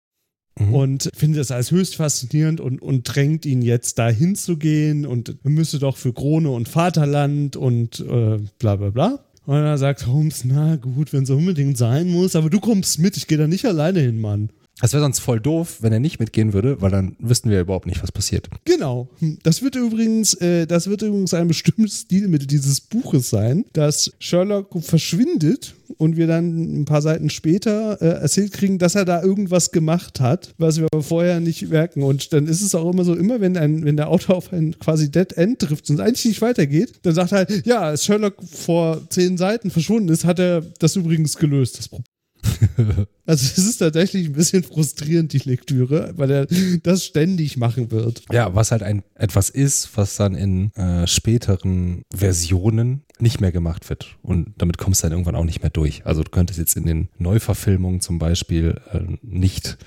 Mhm. 0.60 0.74
und 0.76 1.10
findet 1.16 1.40
das 1.40 1.50
als 1.50 1.72
höchst 1.72 1.96
faszinierend 1.96 2.62
und, 2.62 2.80
und 2.84 3.02
drängt 3.06 3.48
ihn 3.48 3.64
jetzt 3.64 3.98
dahin 3.98 4.36
zu 4.36 4.58
gehen 4.58 5.08
und 5.08 5.44
müsse 5.44 5.80
doch 5.80 5.98
für 5.98 6.14
Krone 6.14 6.52
und 6.52 6.70
Vaterland 6.70 7.56
und 7.56 8.00
äh, 8.02 8.38
bla 8.60 8.76
bla 8.76 8.92
bla. 8.92 9.26
Und 9.46 9.56
er 9.56 9.78
sagt 9.78 10.08
Holmes, 10.08 10.46
na 10.46 10.78
gut, 10.78 11.12
wenn 11.12 11.24
es 11.24 11.30
unbedingt 11.30 11.78
sein 11.78 12.10
muss, 12.10 12.36
aber 12.36 12.50
du 12.50 12.60
kommst 12.60 13.00
mit, 13.00 13.18
ich 13.18 13.28
gehe 13.28 13.38
da 13.38 13.48
nicht 13.48 13.66
alleine 13.66 14.00
hin, 14.00 14.22
Mann. 14.22 14.50
Es 14.84 14.92
wäre 14.92 15.02
sonst 15.02 15.20
voll 15.20 15.40
doof, 15.40 15.78
wenn 15.80 15.94
er 15.94 16.02
nicht 16.02 16.20
mitgehen 16.20 16.52
würde, 16.52 16.82
weil 16.82 16.92
dann 16.92 17.16
wüssten 17.18 17.50
wir 17.50 17.62
überhaupt 17.62 17.86
nicht, 17.86 18.04
was 18.04 18.12
passiert. 18.12 18.50
Genau. 18.66 19.08
Das 19.42 19.62
wird 19.62 19.78
übrigens, 19.78 20.34
äh, 20.34 20.68
das 20.68 20.90
wird 20.90 21.04
übrigens 21.04 21.34
ein 21.34 21.48
bestimmtes 21.48 22.02
Stilmittel 22.02 22.48
dieses 22.48 22.82
Buches 22.82 23.30
sein, 23.30 23.64
dass 23.72 24.12
Sherlock 24.20 24.76
verschwindet 24.84 25.74
und 25.98 26.18
wir 26.18 26.28
dann 26.28 26.82
ein 26.82 26.84
paar 26.84 27.02
Seiten 27.02 27.30
später 27.30 28.02
äh, 28.02 28.22
erzählt 28.24 28.52
kriegen, 28.52 28.78
dass 28.78 28.96
er 28.96 29.06
da 29.06 29.24
irgendwas 29.24 29.72
gemacht 29.72 30.20
hat, 30.20 30.54
was 30.58 30.82
wir 30.82 30.88
aber 30.92 31.02
vorher 31.02 31.40
nicht 31.40 31.70
merken. 31.70 32.04
Und 32.04 32.34
dann 32.34 32.48
ist 32.48 32.62
es 32.62 32.76
auch 32.76 32.92
immer 32.92 33.06
so, 33.06 33.16
immer 33.16 33.40
wenn, 33.40 33.56
ein, 33.56 33.86
wenn 33.86 33.96
der 33.96 34.10
Autor 34.10 34.36
auf 34.36 34.52
ein 34.52 34.78
quasi 34.80 35.10
Dead 35.10 35.32
End 35.38 35.60
trifft 35.60 35.90
und 35.90 35.96
es 35.96 36.02
eigentlich 36.02 36.26
nicht 36.26 36.42
weitergeht, 36.42 37.00
dann 37.04 37.16
sagt 37.16 37.32
er 37.32 37.38
halt, 37.38 37.66
ja, 37.66 37.80
als 37.80 38.04
Sherlock 38.04 38.36
vor 38.52 39.02
zehn 39.10 39.38
Seiten 39.38 39.72
verschwunden 39.72 40.10
ist, 40.10 40.26
hat 40.26 40.40
er 40.40 40.60
das 40.80 40.98
übrigens 40.98 41.38
gelöst, 41.38 41.80
das 41.80 41.88
Problem. 41.88 42.13
also 43.26 43.46
es 43.46 43.58
ist 43.58 43.78
tatsächlich 43.78 44.28
ein 44.28 44.34
bisschen 44.34 44.64
frustrierend, 44.64 45.34
die 45.34 45.38
Lektüre, 45.40 46.14
weil 46.18 46.32
er 46.32 46.48
das 46.84 47.06
ständig 47.06 47.58
machen 47.58 47.92
wird. 47.92 48.24
Ja, 48.32 48.54
was 48.56 48.72
halt 48.72 48.84
ein 48.84 49.04
etwas 49.16 49.50
ist, 49.50 49.96
was 49.96 50.16
dann 50.18 50.36
in 50.36 50.74
äh, 50.74 51.08
späteren 51.08 52.04
Versionen 52.14 53.04
nicht 53.20 53.42
mehr 53.42 53.52
gemacht 53.52 53.90
wird. 53.90 54.18
Und 54.22 54.54
damit 54.58 54.78
kommst 54.78 55.02
du 55.02 55.06
dann 55.06 55.14
irgendwann 55.14 55.36
auch 55.36 55.46
nicht 55.46 55.62
mehr 55.62 55.70
durch. 55.70 56.06
Also 56.06 56.24
du 56.24 56.32
könntest 56.32 56.60
jetzt 56.60 56.76
in 56.76 56.86
den 56.86 57.10
Neuverfilmungen 57.18 58.02
zum 58.02 58.20
Beispiel 58.20 58.80
äh, 58.92 59.00
nicht 59.22 59.78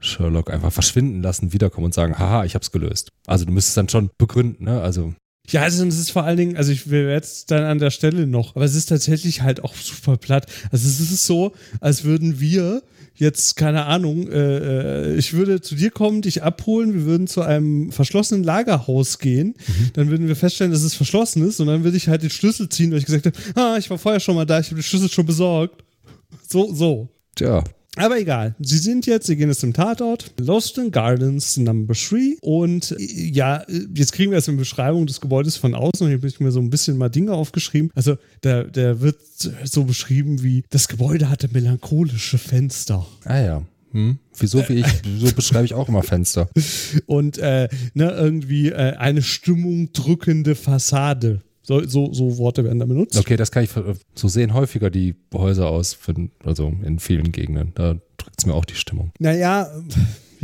Sherlock 0.00 0.50
einfach 0.50 0.72
verschwinden 0.72 1.22
lassen, 1.22 1.52
wiederkommen 1.52 1.86
und 1.86 1.94
sagen, 1.94 2.18
haha, 2.18 2.44
ich 2.44 2.54
hab's 2.54 2.72
gelöst. 2.72 3.12
Also 3.26 3.44
du 3.44 3.52
müsstest 3.52 3.76
dann 3.76 3.88
schon 3.88 4.10
begründen, 4.18 4.64
ne? 4.64 4.80
Also 4.80 5.14
ja, 5.50 5.62
also 5.62 5.84
es 5.86 5.98
ist 5.98 6.10
vor 6.10 6.24
allen 6.24 6.36
Dingen, 6.36 6.56
also 6.56 6.72
ich 6.72 6.88
will 6.90 7.08
jetzt 7.08 7.50
dann 7.50 7.64
an 7.64 7.78
der 7.78 7.90
Stelle 7.90 8.26
noch, 8.26 8.56
aber 8.56 8.64
es 8.64 8.74
ist 8.74 8.86
tatsächlich 8.86 9.42
halt 9.42 9.62
auch 9.62 9.74
super 9.74 10.16
platt. 10.16 10.46
Also 10.70 10.88
es 10.88 11.00
ist 11.00 11.26
so, 11.26 11.52
als 11.80 12.04
würden 12.04 12.40
wir 12.40 12.82
jetzt, 13.14 13.56
keine 13.56 13.84
Ahnung, 13.84 14.28
äh, 14.28 15.12
äh, 15.12 15.16
ich 15.16 15.34
würde 15.34 15.60
zu 15.60 15.74
dir 15.74 15.90
kommen, 15.90 16.22
dich 16.22 16.42
abholen, 16.42 16.94
wir 16.94 17.04
würden 17.04 17.26
zu 17.26 17.42
einem 17.42 17.92
verschlossenen 17.92 18.42
Lagerhaus 18.42 19.18
gehen, 19.18 19.48
mhm. 19.66 19.90
dann 19.92 20.10
würden 20.10 20.26
wir 20.28 20.36
feststellen, 20.36 20.72
dass 20.72 20.82
es 20.82 20.94
verschlossen 20.94 21.46
ist 21.46 21.60
und 21.60 21.66
dann 21.66 21.84
würde 21.84 21.96
ich 21.96 22.08
halt 22.08 22.22
den 22.22 22.30
Schlüssel 22.30 22.68
ziehen, 22.68 22.90
weil 22.90 22.98
ich 22.98 23.06
gesagt 23.06 23.26
habe, 23.26 23.36
ah, 23.54 23.76
ich 23.78 23.88
war 23.90 23.98
vorher 23.98 24.20
schon 24.20 24.34
mal 24.34 24.46
da, 24.46 24.58
ich 24.58 24.66
habe 24.66 24.76
den 24.76 24.82
Schlüssel 24.82 25.10
schon 25.10 25.26
besorgt. 25.26 25.84
So, 26.48 26.74
so. 26.74 27.08
Tja, 27.36 27.62
aber 27.96 28.18
egal, 28.18 28.54
sie 28.58 28.78
sind 28.78 29.06
jetzt, 29.06 29.26
sie 29.26 29.36
gehen 29.36 29.48
jetzt 29.48 29.60
zum 29.60 29.72
Tatort, 29.72 30.32
Lost 30.40 30.78
in 30.78 30.90
Gardens 30.90 31.56
Number 31.56 31.94
3 31.94 32.38
und 32.40 32.92
äh, 32.92 32.96
ja, 32.98 33.64
jetzt 33.94 34.12
kriegen 34.12 34.32
wir 34.32 34.38
jetzt 34.38 34.48
eine 34.48 34.58
Beschreibung 34.58 35.06
des 35.06 35.20
Gebäudes 35.20 35.56
von 35.56 35.74
außen 35.74 36.00
und 36.00 36.08
hier 36.08 36.18
habe 36.18 36.26
ich 36.26 36.40
mir 36.40 36.50
so 36.50 36.60
ein 36.60 36.70
bisschen 36.70 36.98
mal 36.98 37.08
Dinge 37.08 37.32
aufgeschrieben. 37.32 37.90
Also 37.94 38.16
der, 38.42 38.64
der 38.64 39.00
wird 39.00 39.18
so 39.64 39.84
beschrieben 39.84 40.42
wie, 40.42 40.64
das 40.70 40.88
Gebäude 40.88 41.30
hatte 41.30 41.48
melancholische 41.52 42.38
Fenster. 42.38 43.06
Ah 43.24 43.38
ja. 43.38 43.62
Hm. 43.92 44.18
Wieso 44.36 44.68
wie 44.68 44.80
ich, 44.80 44.86
so 45.18 45.32
beschreibe 45.32 45.64
ich 45.64 45.74
auch 45.74 45.88
immer 45.88 46.02
Fenster. 46.02 46.48
Und 47.06 47.38
äh, 47.38 47.68
ne, 47.94 48.10
irgendwie 48.10 48.70
äh, 48.70 48.96
eine 48.96 49.22
Stimmung 49.22 49.92
drückende 49.92 50.56
Fassade. 50.56 51.42
So, 51.66 51.82
so, 51.86 52.12
so 52.12 52.36
Worte 52.36 52.62
werden 52.62 52.78
da 52.78 52.84
benutzt. 52.84 53.18
Okay, 53.18 53.36
das 53.36 53.50
kann 53.50 53.64
ich, 53.64 53.70
so 54.14 54.28
sehen 54.28 54.52
häufiger 54.52 54.90
die 54.90 55.14
Häuser 55.32 55.68
aus, 55.68 55.94
für, 55.94 56.14
also 56.44 56.72
in 56.84 56.98
vielen 56.98 57.32
Gegenden. 57.32 57.72
Da 57.74 57.96
drückt 58.18 58.38
es 58.38 58.46
mir 58.46 58.54
auch 58.54 58.66
die 58.66 58.74
Stimmung. 58.74 59.12
Naja, 59.18 59.70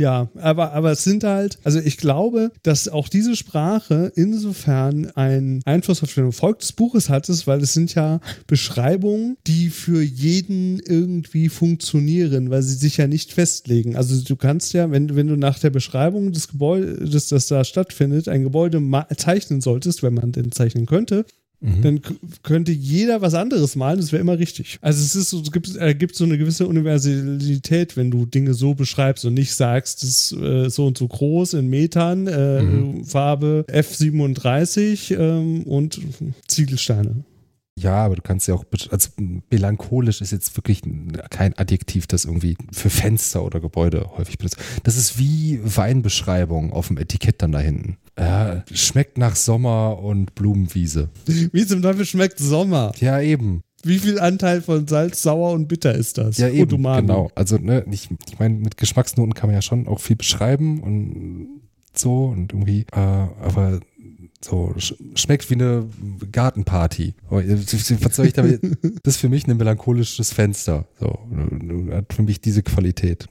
ja, 0.01 0.29
aber, 0.35 0.73
aber 0.73 0.91
es 0.91 1.03
sind 1.03 1.23
halt, 1.23 1.59
also 1.63 1.79
ich 1.79 1.97
glaube, 1.97 2.51
dass 2.63 2.89
auch 2.89 3.07
diese 3.07 3.35
Sprache 3.35 4.11
insofern 4.15 5.11
einen 5.11 5.61
Einfluss 5.65 6.01
auf 6.01 6.13
den 6.13 6.25
Erfolg 6.25 6.59
des 6.59 6.73
Buches 6.73 7.09
hat, 7.09 7.21
weil 7.45 7.61
es 7.61 7.73
sind 7.73 7.93
ja 7.93 8.19
Beschreibungen, 8.47 9.37
die 9.45 9.69
für 9.69 10.01
jeden 10.01 10.79
irgendwie 10.79 11.49
funktionieren, 11.49 12.49
weil 12.49 12.63
sie 12.63 12.75
sich 12.75 12.97
ja 12.97 13.05
nicht 13.05 13.31
festlegen. 13.31 13.95
Also 13.95 14.19
du 14.23 14.35
kannst 14.35 14.73
ja, 14.73 14.89
wenn, 14.89 15.15
wenn 15.15 15.27
du 15.27 15.35
nach 15.35 15.59
der 15.59 15.69
Beschreibung 15.69 16.31
des 16.31 16.47
Gebäudes, 16.47 17.27
das 17.27 17.45
da 17.45 17.63
stattfindet, 17.63 18.27
ein 18.27 18.41
Gebäude 18.41 18.81
zeichnen 19.15 19.61
solltest, 19.61 20.01
wenn 20.01 20.15
man 20.15 20.31
denn 20.31 20.51
zeichnen 20.51 20.87
könnte, 20.87 21.25
Mhm. 21.61 21.81
Dann 21.83 22.01
könnte 22.41 22.71
jeder 22.71 23.21
was 23.21 23.35
anderes 23.35 23.75
malen, 23.75 23.99
das 23.99 24.11
wäre 24.11 24.21
immer 24.21 24.39
richtig. 24.39 24.79
Also 24.81 25.03
es 25.03 25.15
ist 25.15 25.29
so, 25.29 25.41
es 25.41 25.51
gibt, 25.51 25.75
äh, 25.75 25.93
gibt 25.93 26.15
so 26.15 26.23
eine 26.23 26.39
gewisse 26.39 26.67
Universalität, 26.67 27.95
wenn 27.95 28.09
du 28.09 28.25
Dinge 28.25 28.55
so 28.55 28.73
beschreibst 28.73 29.25
und 29.25 29.35
nicht 29.35 29.53
sagst, 29.53 30.01
das 30.01 30.09
ist 30.09 30.31
äh, 30.33 30.69
so 30.69 30.87
und 30.87 30.97
so 30.97 31.07
groß 31.07 31.53
in 31.53 31.69
Metern, 31.69 32.25
äh, 32.25 32.63
mhm. 32.63 33.05
Farbe 33.05 33.65
F37 33.69 35.15
ähm, 35.15 35.63
und 35.63 36.01
Ziegelsteine. 36.47 37.23
Ja, 37.77 38.05
aber 38.05 38.15
du 38.15 38.21
kannst 38.21 38.47
ja 38.47 38.53
auch, 38.53 38.65
also 38.89 39.09
melancholisch 39.49 40.21
ist 40.21 40.31
jetzt 40.31 40.55
wirklich 40.57 40.81
kein 41.29 41.57
Adjektiv, 41.57 42.05
das 42.05 42.25
irgendwie 42.25 42.57
für 42.71 42.89
Fenster 42.89 43.43
oder 43.43 43.59
Gebäude 43.59 44.11
häufig 44.17 44.37
benutzt. 44.37 44.57
Das 44.83 44.97
ist 44.97 45.17
wie 45.17 45.59
Weinbeschreibung 45.63 46.73
auf 46.73 46.87
dem 46.87 46.97
Etikett 46.97 47.41
dann 47.41 47.53
da 47.53 47.59
hinten. 47.59 47.97
Ja, 48.21 48.63
schmeckt 48.71 49.17
nach 49.17 49.35
Sommer 49.35 49.99
und 49.99 50.35
Blumenwiese. 50.35 51.09
Wie 51.25 51.65
zum 51.65 51.81
Teufel 51.81 52.05
schmeckt 52.05 52.39
Sommer? 52.39 52.91
Ja, 52.99 53.19
eben. 53.19 53.61
Wie 53.83 53.97
viel 53.97 54.19
Anteil 54.19 54.61
von 54.61 54.87
Salz, 54.87 55.23
Sauer 55.23 55.53
und 55.53 55.67
Bitter 55.67 55.95
ist 55.95 56.19
das? 56.19 56.37
Ja, 56.37 56.49
eben, 56.49 56.83
genau. 56.83 57.31
Also, 57.33 57.57
ne, 57.57 57.83
ich, 57.89 58.09
ich 58.27 58.37
meine, 58.37 58.55
mit 58.55 58.77
Geschmacksnoten 58.77 59.33
kann 59.33 59.49
man 59.49 59.55
ja 59.55 59.61
schon 59.63 59.87
auch 59.87 59.99
viel 59.99 60.15
beschreiben 60.15 60.81
und 60.83 61.61
so 61.93 62.25
und 62.25 62.53
irgendwie, 62.53 62.85
äh, 62.91 62.99
aber 62.99 63.79
so, 64.43 64.73
schmeckt 65.15 65.49
wie 65.49 65.55
eine 65.55 65.87
Gartenparty. 66.31 67.13
Was 67.29 68.15
soll 68.15 68.27
ich 68.27 68.33
damit? 68.33 68.61
Das 69.03 69.15
ist 69.15 69.21
für 69.21 69.29
mich 69.29 69.47
ein 69.47 69.57
melancholisches 69.57 70.33
Fenster. 70.33 70.87
So, 70.99 71.19
hat 71.91 72.13
für 72.13 72.23
mich 72.23 72.41
diese 72.41 72.63
Qualität. 72.63 73.27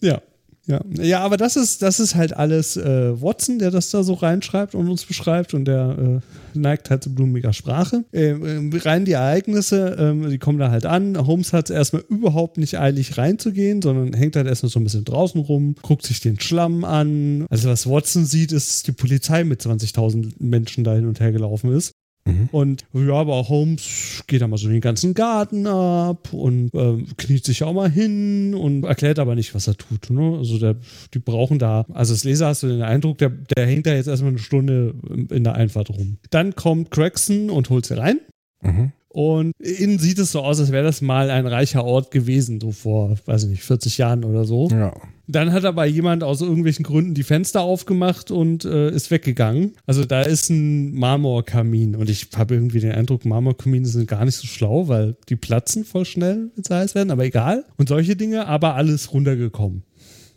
Ja. 0.00 0.20
Ja, 0.68 0.80
ja, 1.00 1.20
aber 1.20 1.36
das 1.36 1.54
ist, 1.54 1.82
das 1.82 2.00
ist 2.00 2.16
halt 2.16 2.36
alles 2.36 2.76
äh, 2.76 3.20
Watson, 3.22 3.60
der 3.60 3.70
das 3.70 3.90
da 3.90 4.02
so 4.02 4.14
reinschreibt 4.14 4.74
und 4.74 4.88
uns 4.88 5.04
beschreibt 5.04 5.54
und 5.54 5.64
der 5.64 6.22
äh, 6.54 6.58
neigt 6.58 6.90
halt 6.90 7.04
zu 7.04 7.14
blumiger 7.14 7.52
Sprache. 7.52 8.04
Äh, 8.10 8.34
rein 8.82 9.04
die 9.04 9.12
Ereignisse, 9.12 9.96
ähm, 9.96 10.28
die 10.28 10.38
kommen 10.38 10.58
da 10.58 10.72
halt 10.72 10.84
an. 10.84 11.24
Holmes 11.24 11.52
hat 11.52 11.70
erstmal 11.70 12.02
überhaupt 12.08 12.58
nicht 12.58 12.80
eilig 12.80 13.16
reinzugehen, 13.16 13.80
sondern 13.80 14.12
hängt 14.12 14.34
halt 14.34 14.48
erstmal 14.48 14.70
so 14.70 14.80
ein 14.80 14.84
bisschen 14.84 15.04
draußen 15.04 15.40
rum, 15.40 15.76
guckt 15.82 16.04
sich 16.04 16.20
den 16.20 16.40
Schlamm 16.40 16.84
an. 16.84 17.46
Also 17.48 17.68
was 17.68 17.88
Watson 17.88 18.26
sieht, 18.26 18.50
ist, 18.50 18.68
dass 18.68 18.82
die 18.82 18.92
Polizei 18.92 19.44
mit 19.44 19.62
20.000 19.62 20.32
Menschen 20.40 20.82
da 20.82 20.94
hin 20.94 21.06
und 21.06 21.20
her 21.20 21.30
gelaufen 21.30 21.72
ist. 21.72 21.92
Mhm. 22.26 22.48
Und 22.50 22.84
ja, 22.92 23.14
aber 23.14 23.48
Holmes 23.48 24.24
geht 24.26 24.42
da 24.42 24.48
mal 24.48 24.58
so 24.58 24.68
den 24.68 24.80
ganzen 24.80 25.14
Garten 25.14 25.66
ab 25.66 26.32
und 26.32 26.74
äh, 26.74 27.04
kniet 27.16 27.44
sich 27.44 27.62
auch 27.62 27.72
mal 27.72 27.90
hin 27.90 28.54
und 28.54 28.84
erklärt 28.84 29.18
aber 29.18 29.34
nicht, 29.34 29.54
was 29.54 29.68
er 29.68 29.76
tut. 29.76 30.10
Ne? 30.10 30.36
Also 30.36 30.58
der, 30.58 30.76
die 31.14 31.20
brauchen 31.20 31.58
da, 31.58 31.86
also 31.92 32.12
als 32.12 32.24
Leser 32.24 32.48
hast 32.48 32.64
du 32.64 32.68
den 32.68 32.82
Eindruck, 32.82 33.18
der, 33.18 33.30
der 33.30 33.66
hängt 33.66 33.86
da 33.86 33.94
jetzt 33.94 34.08
erstmal 34.08 34.30
eine 34.30 34.40
Stunde 34.40 34.94
in 35.30 35.44
der 35.44 35.54
Einfahrt 35.54 35.90
rum. 35.90 36.18
Dann 36.30 36.56
kommt 36.56 36.90
Gregson 36.90 37.48
und 37.48 37.70
holt 37.70 37.86
sie 37.86 37.96
rein. 37.96 38.20
Mhm. 38.60 38.92
Und 39.16 39.52
innen 39.58 39.98
sieht 39.98 40.18
es 40.18 40.32
so 40.32 40.42
aus, 40.42 40.60
als 40.60 40.72
wäre 40.72 40.84
das 40.84 41.00
mal 41.00 41.30
ein 41.30 41.46
reicher 41.46 41.86
Ort 41.86 42.10
gewesen, 42.10 42.60
so 42.60 42.70
vor, 42.70 43.16
weiß 43.24 43.44
ich 43.44 43.48
nicht, 43.48 43.62
40 43.62 43.96
Jahren 43.96 44.24
oder 44.24 44.44
so. 44.44 44.68
Ja. 44.68 44.92
Dann 45.26 45.54
hat 45.54 45.64
aber 45.64 45.86
jemand 45.86 46.22
aus 46.22 46.42
irgendwelchen 46.42 46.82
Gründen 46.82 47.14
die 47.14 47.22
Fenster 47.22 47.62
aufgemacht 47.62 48.30
und 48.30 48.66
äh, 48.66 48.90
ist 48.90 49.10
weggegangen. 49.10 49.72
Also 49.86 50.04
da 50.04 50.20
ist 50.20 50.50
ein 50.50 50.92
Marmorkamin 50.92 51.96
und 51.96 52.10
ich 52.10 52.28
habe 52.36 52.56
irgendwie 52.56 52.80
den 52.80 52.92
Eindruck, 52.92 53.24
Marmorkamine 53.24 53.86
sind 53.86 54.06
gar 54.06 54.22
nicht 54.22 54.36
so 54.36 54.46
schlau, 54.46 54.88
weil 54.88 55.16
die 55.30 55.36
platzen 55.36 55.86
voll 55.86 56.04
schnell, 56.04 56.50
wenn 56.54 56.64
sie 56.64 56.74
heiß 56.74 56.94
werden, 56.94 57.10
aber 57.10 57.24
egal. 57.24 57.64
Und 57.78 57.88
solche 57.88 58.16
Dinge, 58.16 58.46
aber 58.46 58.74
alles 58.74 59.14
runtergekommen. 59.14 59.82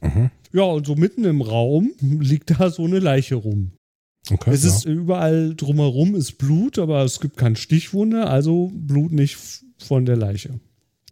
Mhm. 0.01 0.29
Ja, 0.53 0.63
und 0.63 0.87
so 0.87 0.95
mitten 0.95 1.25
im 1.25 1.41
Raum 1.41 1.91
liegt 1.99 2.57
da 2.57 2.69
so 2.69 2.85
eine 2.85 2.99
Leiche 2.99 3.35
rum. 3.35 3.73
Okay, 4.31 4.51
es 4.51 4.63
ja. 4.63 4.69
ist 4.69 4.85
überall 4.85 5.55
drumherum 5.55 6.15
ist 6.15 6.37
Blut, 6.37 6.77
aber 6.77 7.03
es 7.03 7.19
gibt 7.19 7.37
keine 7.37 7.55
Stichwunde, 7.55 8.27
also 8.27 8.71
Blut 8.73 9.11
nicht 9.11 9.37
von 9.79 10.05
der 10.05 10.17
Leiche, 10.17 10.59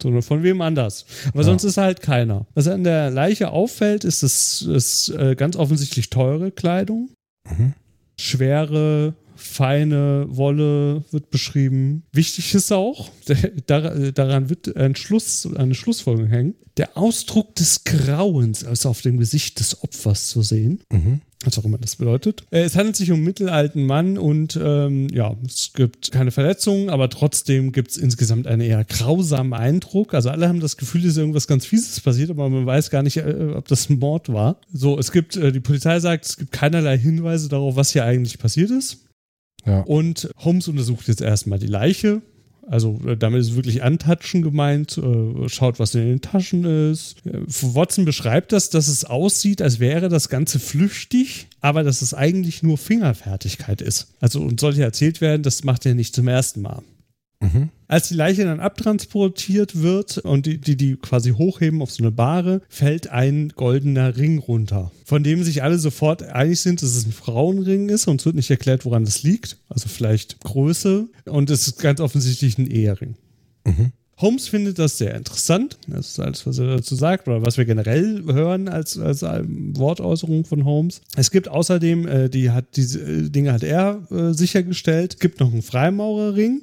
sondern 0.00 0.22
von 0.22 0.42
wem 0.42 0.60
anders. 0.60 1.04
Aber 1.28 1.38
ja. 1.38 1.44
sonst 1.44 1.64
ist 1.64 1.78
halt 1.78 2.00
keiner. 2.00 2.46
Was 2.54 2.68
an 2.68 2.84
der 2.84 3.10
Leiche 3.10 3.50
auffällt, 3.50 4.04
ist, 4.04 4.22
das 4.22 4.62
ist 4.62 5.08
äh, 5.10 5.34
ganz 5.34 5.56
offensichtlich 5.56 6.10
teure 6.10 6.52
Kleidung, 6.52 7.10
mhm. 7.48 7.74
schwere 8.16 9.14
feine 9.38 10.26
Wolle 10.28 11.04
wird 11.10 11.30
beschrieben. 11.30 12.04
Wichtig 12.12 12.54
ist 12.54 12.72
auch, 12.72 13.10
daran 13.66 14.50
wird 14.50 14.76
ein 14.76 14.96
Schluss, 14.96 15.48
eine 15.56 15.74
Schlussfolgerung 15.74 16.28
hängen, 16.28 16.54
der 16.78 16.96
Ausdruck 16.96 17.56
des 17.56 17.82
Grauens 17.84 18.62
ist 18.62 18.86
auf 18.86 19.02
dem 19.02 19.18
Gesicht 19.18 19.58
des 19.58 19.82
Opfers 19.82 20.28
zu 20.28 20.42
sehen. 20.42 20.80
Mhm. 20.90 21.20
Was 21.44 21.56
auch 21.56 21.64
immer 21.64 21.78
das 21.78 21.96
bedeutet. 21.96 22.44
Äh, 22.50 22.62
es 22.62 22.74
handelt 22.74 22.96
sich 22.96 23.10
um 23.12 23.16
einen 23.16 23.24
mittelalten 23.24 23.86
Mann 23.86 24.18
und 24.18 24.58
ähm, 24.60 25.08
ja, 25.12 25.36
es 25.46 25.72
gibt 25.72 26.10
keine 26.10 26.32
Verletzungen, 26.32 26.90
aber 26.90 27.08
trotzdem 27.10 27.70
gibt 27.70 27.92
es 27.92 27.96
insgesamt 27.96 28.48
einen 28.48 28.60
eher 28.60 28.84
grausamen 28.84 29.52
Eindruck. 29.52 30.14
Also 30.14 30.30
alle 30.30 30.48
haben 30.48 30.58
das 30.58 30.76
Gefühl, 30.76 31.02
dass 31.02 31.16
irgendwas 31.16 31.46
ganz 31.46 31.64
Fieses 31.64 32.00
passiert, 32.00 32.30
aber 32.30 32.48
man 32.48 32.66
weiß 32.66 32.90
gar 32.90 33.04
nicht, 33.04 33.18
äh, 33.18 33.52
ob 33.54 33.68
das 33.68 33.88
ein 33.88 34.00
Mord 34.00 34.32
war. 34.32 34.60
So, 34.72 34.98
es 34.98 35.12
gibt, 35.12 35.36
äh, 35.36 35.52
die 35.52 35.60
Polizei 35.60 36.00
sagt, 36.00 36.26
es 36.26 36.36
gibt 36.38 36.50
keinerlei 36.50 36.98
Hinweise 36.98 37.48
darauf, 37.48 37.76
was 37.76 37.92
hier 37.92 38.04
eigentlich 38.04 38.38
passiert 38.38 38.70
ist. 38.70 38.98
Ja. 39.68 39.80
Und 39.82 40.30
Holmes 40.38 40.66
untersucht 40.66 41.08
jetzt 41.08 41.20
erstmal 41.20 41.58
die 41.58 41.66
Leiche, 41.66 42.22
also 42.70 43.00
äh, 43.06 43.16
damit 43.16 43.40
ist 43.40 43.56
wirklich 43.56 43.82
Antatschen 43.82 44.42
gemeint, 44.42 44.98
äh, 44.98 45.48
schaut, 45.48 45.78
was 45.78 45.94
in 45.94 46.06
den 46.06 46.20
Taschen 46.20 46.90
ist. 46.92 47.16
Äh, 47.26 47.40
Watson 47.46 48.04
beschreibt 48.04 48.52
das, 48.52 48.70
dass 48.70 48.88
es 48.88 49.04
aussieht, 49.04 49.62
als 49.62 49.80
wäre 49.80 50.08
das 50.08 50.28
Ganze 50.28 50.58
flüchtig, 50.58 51.48
aber 51.60 51.82
dass 51.82 52.02
es 52.02 52.14
eigentlich 52.14 52.62
nur 52.62 52.78
Fingerfertigkeit 52.78 53.80
ist. 53.80 54.08
Also 54.20 54.40
und 54.42 54.60
sollte 54.60 54.82
erzählt 54.82 55.20
werden, 55.20 55.42
das 55.42 55.64
macht 55.64 55.86
er 55.86 55.94
nicht 55.94 56.14
zum 56.14 56.28
ersten 56.28 56.60
Mal. 56.60 56.82
Mhm. 57.40 57.70
Als 57.86 58.08
die 58.08 58.14
Leiche 58.14 58.44
dann 58.44 58.60
abtransportiert 58.60 59.80
wird 59.80 60.18
und 60.18 60.46
die, 60.46 60.58
die, 60.58 60.76
die 60.76 60.96
quasi 60.96 61.30
hochheben 61.30 61.80
auf 61.82 61.90
so 61.90 62.02
eine 62.02 62.10
Bahre, 62.10 62.62
fällt 62.68 63.08
ein 63.08 63.52
goldener 63.54 64.16
Ring 64.16 64.38
runter, 64.38 64.90
von 65.04 65.22
dem 65.22 65.42
sich 65.44 65.62
alle 65.62 65.78
sofort 65.78 66.22
einig 66.22 66.60
sind, 66.60 66.82
dass 66.82 66.94
es 66.94 67.06
ein 67.06 67.12
Frauenring 67.12 67.88
ist 67.88 68.08
und 68.08 68.20
es 68.20 68.26
wird 68.26 68.36
nicht 68.36 68.50
erklärt, 68.50 68.84
woran 68.84 69.04
das 69.04 69.22
liegt. 69.22 69.58
Also 69.68 69.88
vielleicht 69.88 70.40
Größe 70.40 71.08
und 71.26 71.50
es 71.50 71.68
ist 71.68 71.78
ganz 71.78 72.00
offensichtlich 72.00 72.58
ein 72.58 72.66
Ehering. 72.66 73.14
Mhm. 73.64 73.92
Holmes 74.20 74.48
findet 74.48 74.80
das 74.80 74.98
sehr 74.98 75.14
interessant. 75.14 75.78
Das 75.86 76.08
ist 76.08 76.20
alles, 76.20 76.44
was 76.44 76.58
er 76.58 76.66
dazu 76.66 76.96
sagt, 76.96 77.28
oder 77.28 77.42
was 77.42 77.56
wir 77.56 77.64
generell 77.64 78.24
hören 78.26 78.68
als, 78.68 78.98
als 78.98 79.22
Wortäußerung 79.22 80.44
von 80.44 80.64
Holmes. 80.64 81.02
Es 81.16 81.30
gibt 81.30 81.48
außerdem, 81.48 82.08
äh, 82.08 82.28
die 82.28 82.50
hat 82.50 82.76
diese 82.76 83.00
äh, 83.00 83.30
Dinge 83.30 83.52
hat 83.52 83.62
er 83.62 84.02
äh, 84.10 84.34
sichergestellt, 84.34 85.14
es 85.14 85.20
gibt 85.20 85.38
noch 85.38 85.52
einen 85.52 85.62
Freimaurerring, 85.62 86.62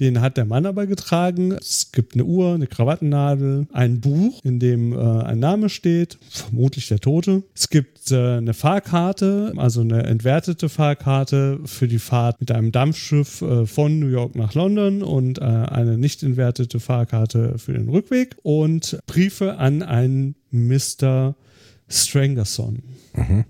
Den 0.00 0.20
hat 0.20 0.36
der 0.36 0.44
Mann 0.44 0.66
aber 0.66 0.86
getragen. 0.86 1.52
Es 1.52 1.92
gibt 1.92 2.14
eine 2.14 2.24
Uhr, 2.24 2.54
eine 2.54 2.66
Krawattennadel, 2.66 3.66
ein 3.72 4.00
Buch, 4.00 4.40
in 4.44 4.58
dem 4.60 4.92
äh, 4.92 4.96
ein 4.96 5.38
Name 5.38 5.68
steht, 5.68 6.18
vermutlich 6.30 6.88
der 6.88 7.00
Tote. 7.00 7.42
Es 7.54 7.68
gibt 7.68 8.10
äh, 8.10 8.36
eine 8.36 8.54
Fahrkarte, 8.54 9.52
also 9.56 9.80
eine 9.80 10.04
entwertete 10.04 10.68
Fahrkarte 10.68 11.60
für 11.64 11.88
die 11.88 11.98
Fahrt 11.98 12.40
mit 12.40 12.50
einem 12.50 12.72
Dampfschiff 12.72 13.42
äh, 13.42 13.66
von 13.66 13.98
New 13.98 14.08
York 14.08 14.36
nach 14.36 14.54
London 14.54 15.02
und 15.02 15.38
äh, 15.38 15.44
eine 15.44 15.98
nicht 15.98 16.22
entwertete 16.22 16.80
Fahrkarte 16.80 17.58
für 17.58 17.72
den 17.72 17.88
Rückweg 17.88 18.36
und 18.42 18.98
Briefe 19.06 19.58
an 19.58 19.82
einen 19.82 20.34
Mr. 20.50 21.34
Strangerson. 21.88 22.82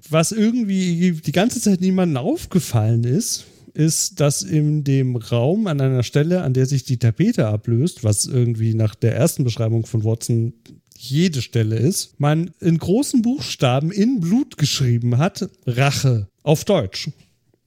Was 0.09 0.33
irgendwie 0.33 1.13
die 1.13 1.33
ganze 1.33 1.61
Zeit 1.61 1.81
niemandem 1.81 2.17
aufgefallen 2.17 3.05
ist, 3.05 3.45
ist, 3.79 4.21
dass 4.21 4.43
in 4.43 4.83
dem 4.83 5.17
Raum 5.17 5.69
an 5.69 5.81
einer 5.81 6.03
Stelle, 6.03 6.43
an 6.43 6.53
der 6.53 6.67
sich 6.67 6.85
die 6.85 6.99
Tapete 6.99 7.47
ablöst, 7.47 8.03
was 8.03 8.27
irgendwie 8.27 8.75
nach 8.75 8.95
der 8.97 9.15
ersten 9.15 9.45
Beschreibung 9.45 9.87
von 9.87 10.05
Watson 10.05 10.53
jede 10.97 11.43
Stelle 11.43 11.77
ist, 11.77 12.19
man 12.19 12.51
in 12.61 12.79
großen 12.79 13.23
Buchstaben 13.23 13.93
in 13.93 14.19
Blut 14.19 14.59
geschrieben 14.59 15.19
hat, 15.19 15.49
Rache 15.65 16.29
auf 16.43 16.65
Deutsch. 16.65 17.11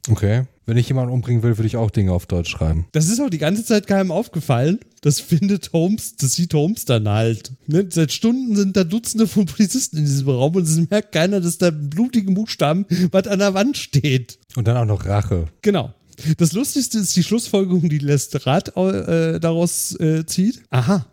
Okay. 0.09 0.43
Wenn 0.65 0.77
ich 0.77 0.87
jemanden 0.87 1.13
umbringen 1.13 1.43
will, 1.43 1.57
würde 1.57 1.67
ich 1.67 1.75
auch 1.75 1.91
Dinge 1.91 2.11
auf 2.11 2.27
Deutsch 2.27 2.49
schreiben. 2.49 2.85
Das 2.91 3.09
ist 3.09 3.19
auch 3.19 3.29
die 3.29 3.37
ganze 3.37 3.65
Zeit 3.65 3.87
keinem 3.87 4.11
aufgefallen. 4.11 4.79
Das 5.01 5.19
findet 5.19 5.73
Holmes, 5.73 6.15
das 6.15 6.33
sieht 6.33 6.53
Holmes 6.53 6.85
dann 6.85 7.09
halt. 7.09 7.53
Ne? 7.67 7.87
Seit 7.89 8.11
Stunden 8.11 8.55
sind 8.55 8.77
da 8.77 8.83
Dutzende 8.83 9.27
von 9.27 9.45
Polizisten 9.47 9.97
in 9.97 10.05
diesem 10.05 10.29
Raum 10.29 10.55
und 10.55 10.63
es 10.63 10.89
merkt 10.89 11.13
keiner, 11.13 11.41
dass 11.41 11.57
da 11.57 11.69
in 11.69 11.89
blutigen 11.89 12.35
Buchstaben 12.35 12.85
was 13.11 13.27
an 13.27 13.39
der 13.39 13.53
Wand 13.53 13.77
steht. 13.77 14.39
Und 14.55 14.67
dann 14.67 14.77
auch 14.77 14.85
noch 14.85 15.05
Rache. 15.05 15.45
Genau. 15.61 15.93
Das 16.37 16.53
Lustigste 16.53 16.99
ist 16.99 17.15
die 17.15 17.23
Schlussfolgerung, 17.23 17.89
die 17.89 17.97
Lesterad 17.97 18.75
äh, 18.75 19.39
daraus 19.39 19.99
äh, 19.99 20.25
zieht. 20.25 20.61
Aha. 20.69 21.05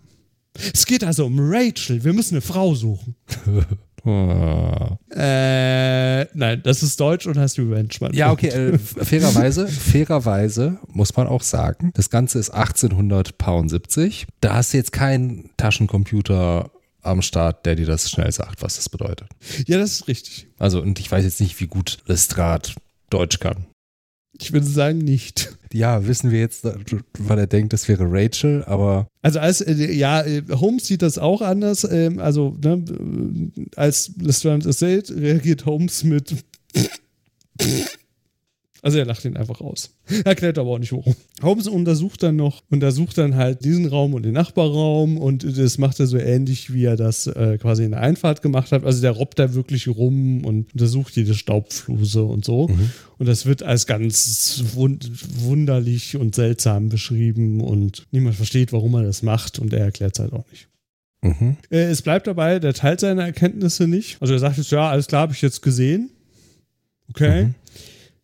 Es 0.72 0.86
geht 0.86 1.04
also 1.04 1.26
um 1.26 1.36
Rachel. 1.38 2.02
Wir 2.02 2.12
müssen 2.12 2.34
eine 2.34 2.40
Frau 2.40 2.74
suchen. 2.74 3.14
Äh, 5.10 6.24
nein, 6.34 6.62
das 6.62 6.82
ist 6.82 6.98
Deutsch 6.98 7.26
und 7.26 7.36
heißt 7.36 7.58
Revenge, 7.58 7.90
Mann. 8.00 8.14
Ja, 8.14 8.30
okay, 8.30 8.48
äh, 8.48 8.78
fairerweise, 8.78 9.68
fairerweise 9.68 10.78
muss 10.88 11.14
man 11.16 11.26
auch 11.26 11.42
sagen, 11.42 11.90
das 11.94 12.08
Ganze 12.08 12.38
ist 12.38 12.50
1870. 12.50 14.26
Da 14.40 14.54
hast 14.54 14.72
du 14.72 14.78
jetzt 14.78 14.92
keinen 14.92 15.50
Taschencomputer 15.58 16.70
am 17.02 17.22
Start, 17.22 17.66
der 17.66 17.74
dir 17.74 17.86
das 17.86 18.10
schnell 18.10 18.32
sagt, 18.32 18.62
was 18.62 18.76
das 18.76 18.88
bedeutet. 18.88 19.28
Ja, 19.66 19.78
das 19.78 19.92
ist 19.92 20.08
richtig. 20.08 20.46
Also, 20.58 20.80
und 20.80 20.98
ich 21.00 21.10
weiß 21.10 21.24
jetzt 21.24 21.40
nicht, 21.40 21.60
wie 21.60 21.66
gut 21.66 21.98
Lestrade 22.06 22.70
Deutsch 23.10 23.40
kann. 23.40 23.66
Ich 24.40 24.52
würde 24.52 24.66
sagen, 24.66 24.98
nicht. 24.98 25.56
Ja, 25.72 26.06
wissen 26.06 26.30
wir 26.30 26.38
jetzt, 26.40 26.64
weil 27.18 27.38
er 27.38 27.46
denkt, 27.46 27.72
das 27.72 27.88
wäre 27.88 28.06
Rachel, 28.08 28.64
aber 28.64 29.08
Also 29.20 29.40
als, 29.40 29.60
äh, 29.60 29.92
ja, 29.92 30.22
äh, 30.22 30.42
Holmes 30.50 30.86
sieht 30.86 31.02
das 31.02 31.18
auch 31.18 31.42
anders. 31.42 31.84
Ähm, 31.90 32.20
also, 32.20 32.56
ne, 32.62 32.84
äh, 32.88 33.66
als 33.76 34.12
Lestrade 34.20 34.68
es 34.68 34.78
sieht, 34.78 35.10
reagiert 35.10 35.66
Holmes 35.66 36.04
mit 36.04 36.34
Also 38.88 39.00
er 39.00 39.04
lacht 39.04 39.22
ihn 39.26 39.36
einfach 39.36 39.60
aus. 39.60 39.90
Erklärt 40.24 40.56
aber 40.56 40.70
auch 40.70 40.78
nicht 40.78 40.92
warum. 40.92 41.14
Holmes 41.42 41.68
untersucht 41.68 42.22
dann 42.22 42.36
noch, 42.36 42.62
untersucht 42.70 43.18
dann 43.18 43.36
halt 43.36 43.62
diesen 43.62 43.84
Raum 43.84 44.14
und 44.14 44.22
den 44.22 44.32
Nachbarraum 44.32 45.18
und 45.18 45.44
das 45.58 45.76
macht 45.76 46.00
er 46.00 46.06
so 46.06 46.16
ähnlich, 46.16 46.72
wie 46.72 46.86
er 46.86 46.96
das 46.96 47.26
äh, 47.26 47.58
quasi 47.58 47.84
in 47.84 47.90
der 47.90 48.00
Einfahrt 48.00 48.40
gemacht 48.40 48.72
hat. 48.72 48.84
Also 48.84 49.02
der 49.02 49.10
robbt 49.10 49.38
da 49.38 49.52
wirklich 49.52 49.88
rum 49.88 50.42
und 50.42 50.72
untersucht 50.72 51.16
jede 51.16 51.34
Staubfluse 51.34 52.22
und 52.22 52.46
so. 52.46 52.70
Und 53.18 53.28
das 53.28 53.44
wird 53.44 53.62
als 53.62 53.86
ganz 53.86 54.64
wund 54.72 55.10
wunderlich 55.38 56.16
und 56.16 56.34
seltsam 56.34 56.88
beschrieben 56.88 57.60
und 57.60 58.06
niemand 58.10 58.36
versteht, 58.36 58.72
warum 58.72 58.94
er 58.94 59.02
das 59.02 59.22
macht 59.22 59.58
und 59.58 59.74
er 59.74 59.84
erklärt 59.84 60.14
es 60.14 60.20
halt 60.20 60.32
auch 60.32 60.46
nicht. 60.50 60.66
mhm. 61.20 61.58
Äh, 61.70 61.90
es 61.90 62.00
bleibt 62.00 62.26
dabei, 62.26 62.58
der 62.58 62.72
teilt 62.72 63.00
seine 63.00 63.20
Erkenntnisse 63.20 63.86
nicht. 63.86 64.16
Also 64.22 64.32
er 64.32 64.38
sagt 64.38 64.56
jetzt, 64.56 64.70
ja, 64.70 64.88
alles 64.88 65.08
klar, 65.08 65.20
habe 65.20 65.34
ich 65.34 65.42
jetzt 65.42 65.60
gesehen. 65.60 66.08
Okay. 67.10 67.44
Mhm. 67.44 67.54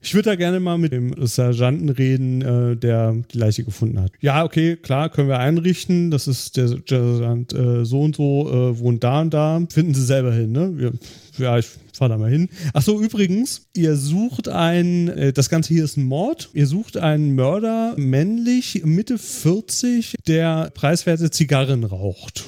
Ich 0.05 0.13
würde 0.15 0.29
da 0.29 0.37
gerne 0.37 0.61
mal 0.61 0.77
mit 0.77 0.93
dem 0.93 1.15
Sergeanten 1.27 1.89
reden, 1.89 2.43
äh, 2.43 2.77
der 2.77 3.15
die 3.33 3.39
Leiche 3.39 3.65
gefunden 3.65 3.99
hat. 3.99 4.13
Ja, 4.21 4.45
okay, 4.45 4.77
klar, 4.77 5.09
können 5.09 5.29
wir 5.29 5.39
einrichten. 5.39 6.11
Das 6.11 6.29
ist 6.29 6.59
der 6.59 6.69
Sergeant 6.69 7.55
äh, 7.55 7.87
so 7.87 8.03
und 8.03 8.15
so, 8.15 8.51
äh, 8.51 8.79
wohnt 8.79 9.03
da 9.03 9.23
und 9.23 9.33
da. 9.33 9.63
Finden 9.71 9.95
Sie 9.95 10.05
selber 10.05 10.31
hin, 10.31 10.53
ne? 10.53 10.73
Wir, 10.77 10.93
ja, 11.39 11.59
ich 11.59 11.67
fahr 11.95 12.11
da 12.11 12.19
mal 12.19 12.29
hin. 12.29 12.51
Ach 12.75 12.83
so, 12.83 13.01
übrigens, 13.01 13.67
ihr 13.75 13.97
sucht 13.97 14.47
ein, 14.47 15.09
äh, 15.09 15.33
das 15.33 15.49
Ganze 15.49 15.73
hier 15.73 15.85
ist 15.85 15.97
ein 15.97 16.05
Mord. 16.05 16.51
Ihr 16.53 16.67
sucht 16.67 16.99
einen 16.99 17.35
Mörder, 17.35 17.95
männlich, 17.97 18.83
Mitte 18.85 19.17
40, 19.17 20.17
der 20.29 20.71
preiswerte 20.75 21.31
Zigarren 21.31 21.83
raucht. 21.83 22.45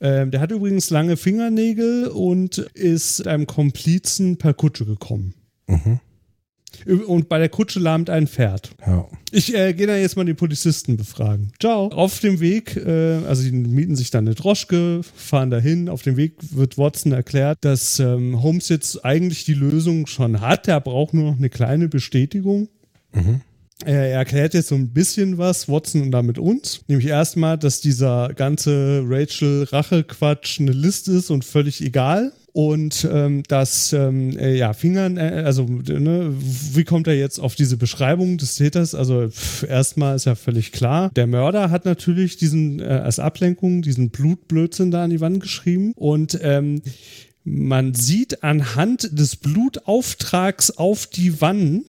Ähm, 0.00 0.30
der 0.30 0.40
hat 0.40 0.50
übrigens 0.50 0.90
lange 0.90 1.16
Fingernägel 1.16 2.08
und 2.08 2.58
ist 2.58 3.26
einem 3.26 3.46
Komplizen 3.46 4.36
per 4.36 4.52
Kutsche 4.52 4.84
gekommen. 4.84 5.32
Und 7.06 7.28
bei 7.28 7.38
der 7.38 7.48
Kutsche 7.48 7.80
lahmt 7.80 8.10
ein 8.10 8.26
Pferd. 8.26 8.70
Ja. 8.86 9.06
Ich 9.30 9.54
äh, 9.54 9.72
gehe 9.72 9.86
da 9.86 9.96
jetzt 9.96 10.16
mal 10.16 10.24
die 10.24 10.34
Polizisten 10.34 10.96
befragen. 10.96 11.52
Ciao. 11.60 11.88
Auf 11.88 12.20
dem 12.20 12.40
Weg, 12.40 12.76
äh, 12.76 13.18
also 13.26 13.42
die 13.42 13.52
mieten 13.52 13.96
sich 13.96 14.10
dann 14.10 14.26
eine 14.26 14.34
Droschke, 14.34 15.00
fahren 15.02 15.50
dahin. 15.50 15.88
Auf 15.88 16.02
dem 16.02 16.16
Weg 16.16 16.34
wird 16.50 16.78
Watson 16.78 17.12
erklärt, 17.12 17.58
dass 17.62 17.98
ähm, 17.98 18.42
Holmes 18.42 18.68
jetzt 18.68 19.04
eigentlich 19.04 19.44
die 19.44 19.54
Lösung 19.54 20.06
schon 20.06 20.40
hat. 20.40 20.68
Er 20.68 20.80
braucht 20.80 21.14
nur 21.14 21.30
noch 21.30 21.38
eine 21.38 21.50
kleine 21.50 21.88
Bestätigung. 21.88 22.68
Er 23.84 24.12
erklärt 24.12 24.54
jetzt 24.54 24.68
so 24.68 24.74
ein 24.74 24.92
bisschen 24.92 25.38
was, 25.38 25.68
Watson 25.68 26.02
und 26.02 26.10
damit 26.12 26.38
uns. 26.38 26.82
Nämlich 26.88 27.08
erstmal, 27.08 27.58
dass 27.58 27.80
dieser 27.80 28.32
ganze 28.34 29.02
Rachel-Rache-Quatsch 29.06 30.60
eine 30.60 30.72
Liste 30.72 31.12
ist 31.12 31.30
und 31.30 31.44
völlig 31.44 31.80
egal. 31.82 32.32
Und 32.54 33.08
ähm, 33.10 33.42
dass, 33.48 33.94
ähm, 33.94 34.36
äh, 34.38 34.54
ja, 34.54 34.74
Fingern, 34.74 35.16
äh, 35.16 35.42
also, 35.44 35.64
ne, 35.64 36.34
wie 36.74 36.84
kommt 36.84 37.06
er 37.06 37.16
jetzt 37.16 37.38
auf 37.38 37.54
diese 37.54 37.78
Beschreibung 37.78 38.36
des 38.36 38.56
Täters? 38.56 38.94
Also, 38.94 39.30
pff, 39.30 39.62
erstmal 39.62 40.16
ist 40.16 40.26
ja 40.26 40.34
völlig 40.34 40.70
klar. 40.70 41.10
Der 41.16 41.26
Mörder 41.26 41.70
hat 41.70 41.86
natürlich 41.86 42.36
diesen, 42.36 42.80
äh, 42.80 42.84
als 42.84 43.18
Ablenkung, 43.18 43.80
diesen 43.80 44.10
Blutblödsinn 44.10 44.90
da 44.90 45.04
an 45.04 45.10
die 45.10 45.20
Wand 45.20 45.40
geschrieben. 45.40 45.92
Und 45.96 46.38
ähm, 46.42 46.82
man 47.42 47.94
sieht 47.94 48.44
anhand 48.44 49.18
des 49.18 49.36
Blutauftrags 49.36 50.72
auf 50.72 51.06
die 51.06 51.40
Wand, 51.40 51.86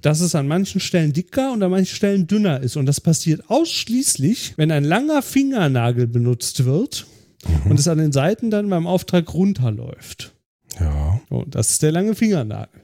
dass 0.00 0.20
es 0.20 0.34
an 0.34 0.48
manchen 0.48 0.80
Stellen 0.80 1.12
dicker 1.12 1.52
und 1.52 1.62
an 1.62 1.70
manchen 1.70 1.94
Stellen 1.94 2.26
dünner 2.26 2.60
ist. 2.60 2.76
Und 2.76 2.86
das 2.86 3.00
passiert 3.00 3.50
ausschließlich, 3.50 4.54
wenn 4.56 4.70
ein 4.70 4.84
langer 4.84 5.22
Fingernagel 5.22 6.06
benutzt 6.06 6.64
wird 6.64 7.06
und 7.68 7.78
es 7.78 7.88
an 7.88 7.98
den 7.98 8.12
Seiten 8.12 8.50
dann 8.50 8.68
beim 8.68 8.86
Auftrag 8.86 9.32
runterläuft. 9.34 10.32
Ja. 10.80 11.20
So, 11.28 11.44
das 11.46 11.70
ist 11.70 11.82
der 11.82 11.92
lange 11.92 12.14
Fingernagel. 12.14 12.80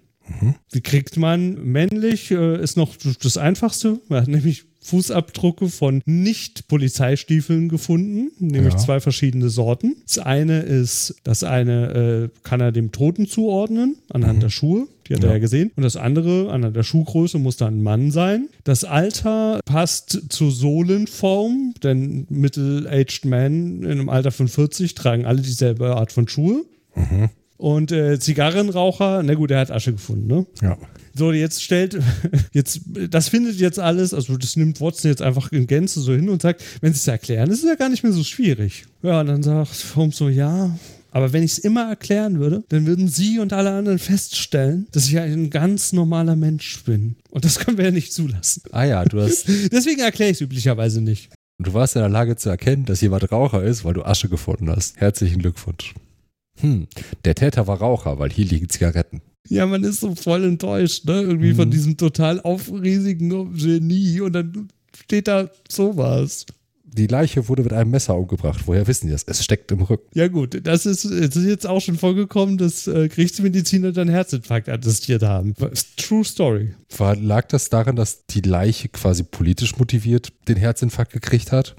Wie 0.70 0.82
kriegt 0.82 1.16
man 1.16 1.54
männlich? 1.64 2.30
Äh, 2.30 2.62
ist 2.62 2.76
noch 2.76 2.94
das 3.22 3.36
Einfachste. 3.38 3.98
Man 4.08 4.20
hat 4.22 4.28
nämlich 4.28 4.64
Fußabdrucke 4.82 5.68
von 5.68 6.02
Nicht-Polizeistiefeln 6.04 7.68
gefunden, 7.68 8.30
nämlich 8.38 8.74
Ja. 8.74 8.78
zwei 8.78 9.00
verschiedene 9.00 9.48
Sorten. 9.48 9.96
Das 10.06 10.18
eine 10.18 10.60
ist, 10.60 11.16
das 11.24 11.44
eine 11.44 12.30
äh, 12.34 12.38
kann 12.42 12.60
er 12.60 12.72
dem 12.72 12.92
Toten 12.92 13.26
zuordnen, 13.26 13.96
anhand 14.10 14.42
der 14.42 14.50
Schuhe. 14.50 14.86
Die 15.08 15.14
hat 15.14 15.22
er 15.22 15.28
Ja. 15.28 15.34
ja 15.34 15.38
gesehen. 15.40 15.70
Und 15.76 15.82
das 15.82 15.96
andere, 15.96 16.50
anhand 16.50 16.76
der 16.76 16.82
Schuhgröße, 16.82 17.38
muss 17.38 17.56
dann 17.56 17.78
ein 17.78 17.82
Mann 17.82 18.10
sein. 18.10 18.48
Das 18.64 18.84
Alter 18.84 19.60
passt 19.64 20.20
zur 20.28 20.50
Sohlenform, 20.50 21.74
denn 21.82 22.26
Middle-aged 22.30 23.24
Men 23.24 23.82
in 23.84 23.90
einem 23.90 24.08
Alter 24.08 24.30
von 24.30 24.48
40 24.48 24.94
tragen 24.94 25.24
alle 25.26 25.40
dieselbe 25.42 25.96
Art 25.96 26.12
von 26.12 26.28
Schuhe. 26.28 26.64
Und 27.56 27.90
äh, 27.90 28.18
Zigarrenraucher, 28.20 29.22
na 29.24 29.34
gut, 29.34 29.50
er 29.50 29.60
hat 29.60 29.70
Asche 29.70 29.92
gefunden, 29.92 30.26
ne? 30.28 30.46
Ja. 30.62 30.76
So, 31.14 31.32
jetzt 31.32 31.62
stellt, 31.64 31.98
jetzt, 32.52 32.82
das 33.10 33.28
findet 33.28 33.56
jetzt 33.56 33.80
alles, 33.80 34.14
also 34.14 34.36
das 34.36 34.54
nimmt 34.54 34.80
Watson 34.80 35.10
jetzt 35.10 35.22
einfach 35.22 35.50
in 35.50 35.66
Gänze 35.66 36.00
so 36.00 36.12
hin 36.12 36.28
und 36.28 36.42
sagt, 36.42 36.62
wenn 36.80 36.92
sie 36.92 36.98
es 36.98 37.08
erklären, 37.08 37.50
ist 37.50 37.64
es 37.64 37.68
ja 37.68 37.74
gar 37.74 37.88
nicht 37.88 38.04
mehr 38.04 38.12
so 38.12 38.22
schwierig. 38.22 38.84
Ja, 39.02 39.20
und 39.20 39.26
dann 39.26 39.42
sagt 39.42 39.96
Holmes 39.96 40.16
so, 40.16 40.28
ja, 40.28 40.76
aber 41.10 41.32
wenn 41.32 41.42
ich 41.42 41.52
es 41.52 41.58
immer 41.58 41.88
erklären 41.88 42.38
würde, 42.38 42.64
dann 42.68 42.86
würden 42.86 43.08
Sie 43.08 43.38
und 43.38 43.52
alle 43.52 43.70
anderen 43.70 43.98
feststellen, 43.98 44.86
dass 44.92 45.06
ich 45.08 45.18
ein 45.18 45.50
ganz 45.50 45.92
normaler 45.92 46.36
Mensch 46.36 46.82
bin. 46.84 47.16
Und 47.30 47.44
das 47.44 47.58
können 47.58 47.78
wir 47.78 47.86
ja 47.86 47.90
nicht 47.90 48.12
zulassen. 48.12 48.62
Ah 48.72 48.84
ja, 48.84 49.04
du 49.04 49.20
hast, 49.20 49.46
Deswegen 49.72 50.00
erkläre 50.00 50.30
ich 50.30 50.36
es 50.36 50.40
üblicherweise 50.42 51.00
nicht. 51.00 51.30
du 51.58 51.72
warst 51.74 51.96
in 51.96 52.00
der 52.02 52.08
Lage 52.08 52.36
zu 52.36 52.48
erkennen, 52.50 52.84
dass 52.84 53.00
jemand 53.00 53.30
Raucher 53.32 53.62
ist, 53.62 53.84
weil 53.84 53.94
du 53.94 54.04
Asche 54.04 54.28
gefunden 54.28 54.68
hast. 54.70 54.96
Herzlichen 54.96 55.38
Glückwunsch. 55.40 55.94
Hm, 56.60 56.88
der 57.24 57.34
Täter 57.34 57.66
war 57.66 57.78
Raucher, 57.78 58.18
weil 58.18 58.30
hier 58.30 58.44
liegen 58.44 58.68
Zigaretten. 58.68 59.22
Ja, 59.48 59.64
man 59.66 59.84
ist 59.84 60.00
so 60.00 60.14
voll 60.14 60.44
enttäuscht, 60.44 61.06
ne? 61.06 61.22
Irgendwie 61.22 61.54
von 61.54 61.70
diesem 61.70 61.96
total 61.96 62.40
aufriesigen 62.40 63.54
Genie 63.56 64.20
und 64.20 64.32
dann 64.34 64.68
steht 65.04 65.28
da 65.28 65.48
sowas. 65.70 66.44
Die 66.90 67.06
Leiche 67.06 67.48
wurde 67.48 67.62
mit 67.62 67.72
einem 67.72 67.90
Messer 67.90 68.16
umgebracht. 68.16 68.62
Woher 68.66 68.86
wissen 68.86 69.06
die 69.06 69.12
das? 69.12 69.24
Es 69.24 69.44
steckt 69.44 69.70
im 69.72 69.82
Rücken. 69.82 70.08
Ja, 70.14 70.28
gut, 70.28 70.66
das 70.66 70.86
ist, 70.86 71.04
es 71.04 71.36
ist 71.36 71.46
jetzt 71.46 71.66
auch 71.66 71.80
schon 71.80 71.96
vorgekommen, 71.96 72.58
dass 72.58 72.86
äh, 72.86 73.08
Gerichtsmediziner 73.08 73.92
dann 73.92 74.08
Herzinfarkt 74.08 74.68
attestiert 74.68 75.22
haben. 75.22 75.54
True 75.96 76.24
Story. 76.24 76.74
War, 76.96 77.14
lag 77.16 77.46
das 77.48 77.68
daran, 77.68 77.96
dass 77.96 78.26
die 78.26 78.40
Leiche 78.40 78.88
quasi 78.88 79.22
politisch 79.22 79.76
motiviert 79.76 80.32
den 80.48 80.56
Herzinfarkt 80.56 81.12
gekriegt 81.12 81.52
hat? 81.52 81.76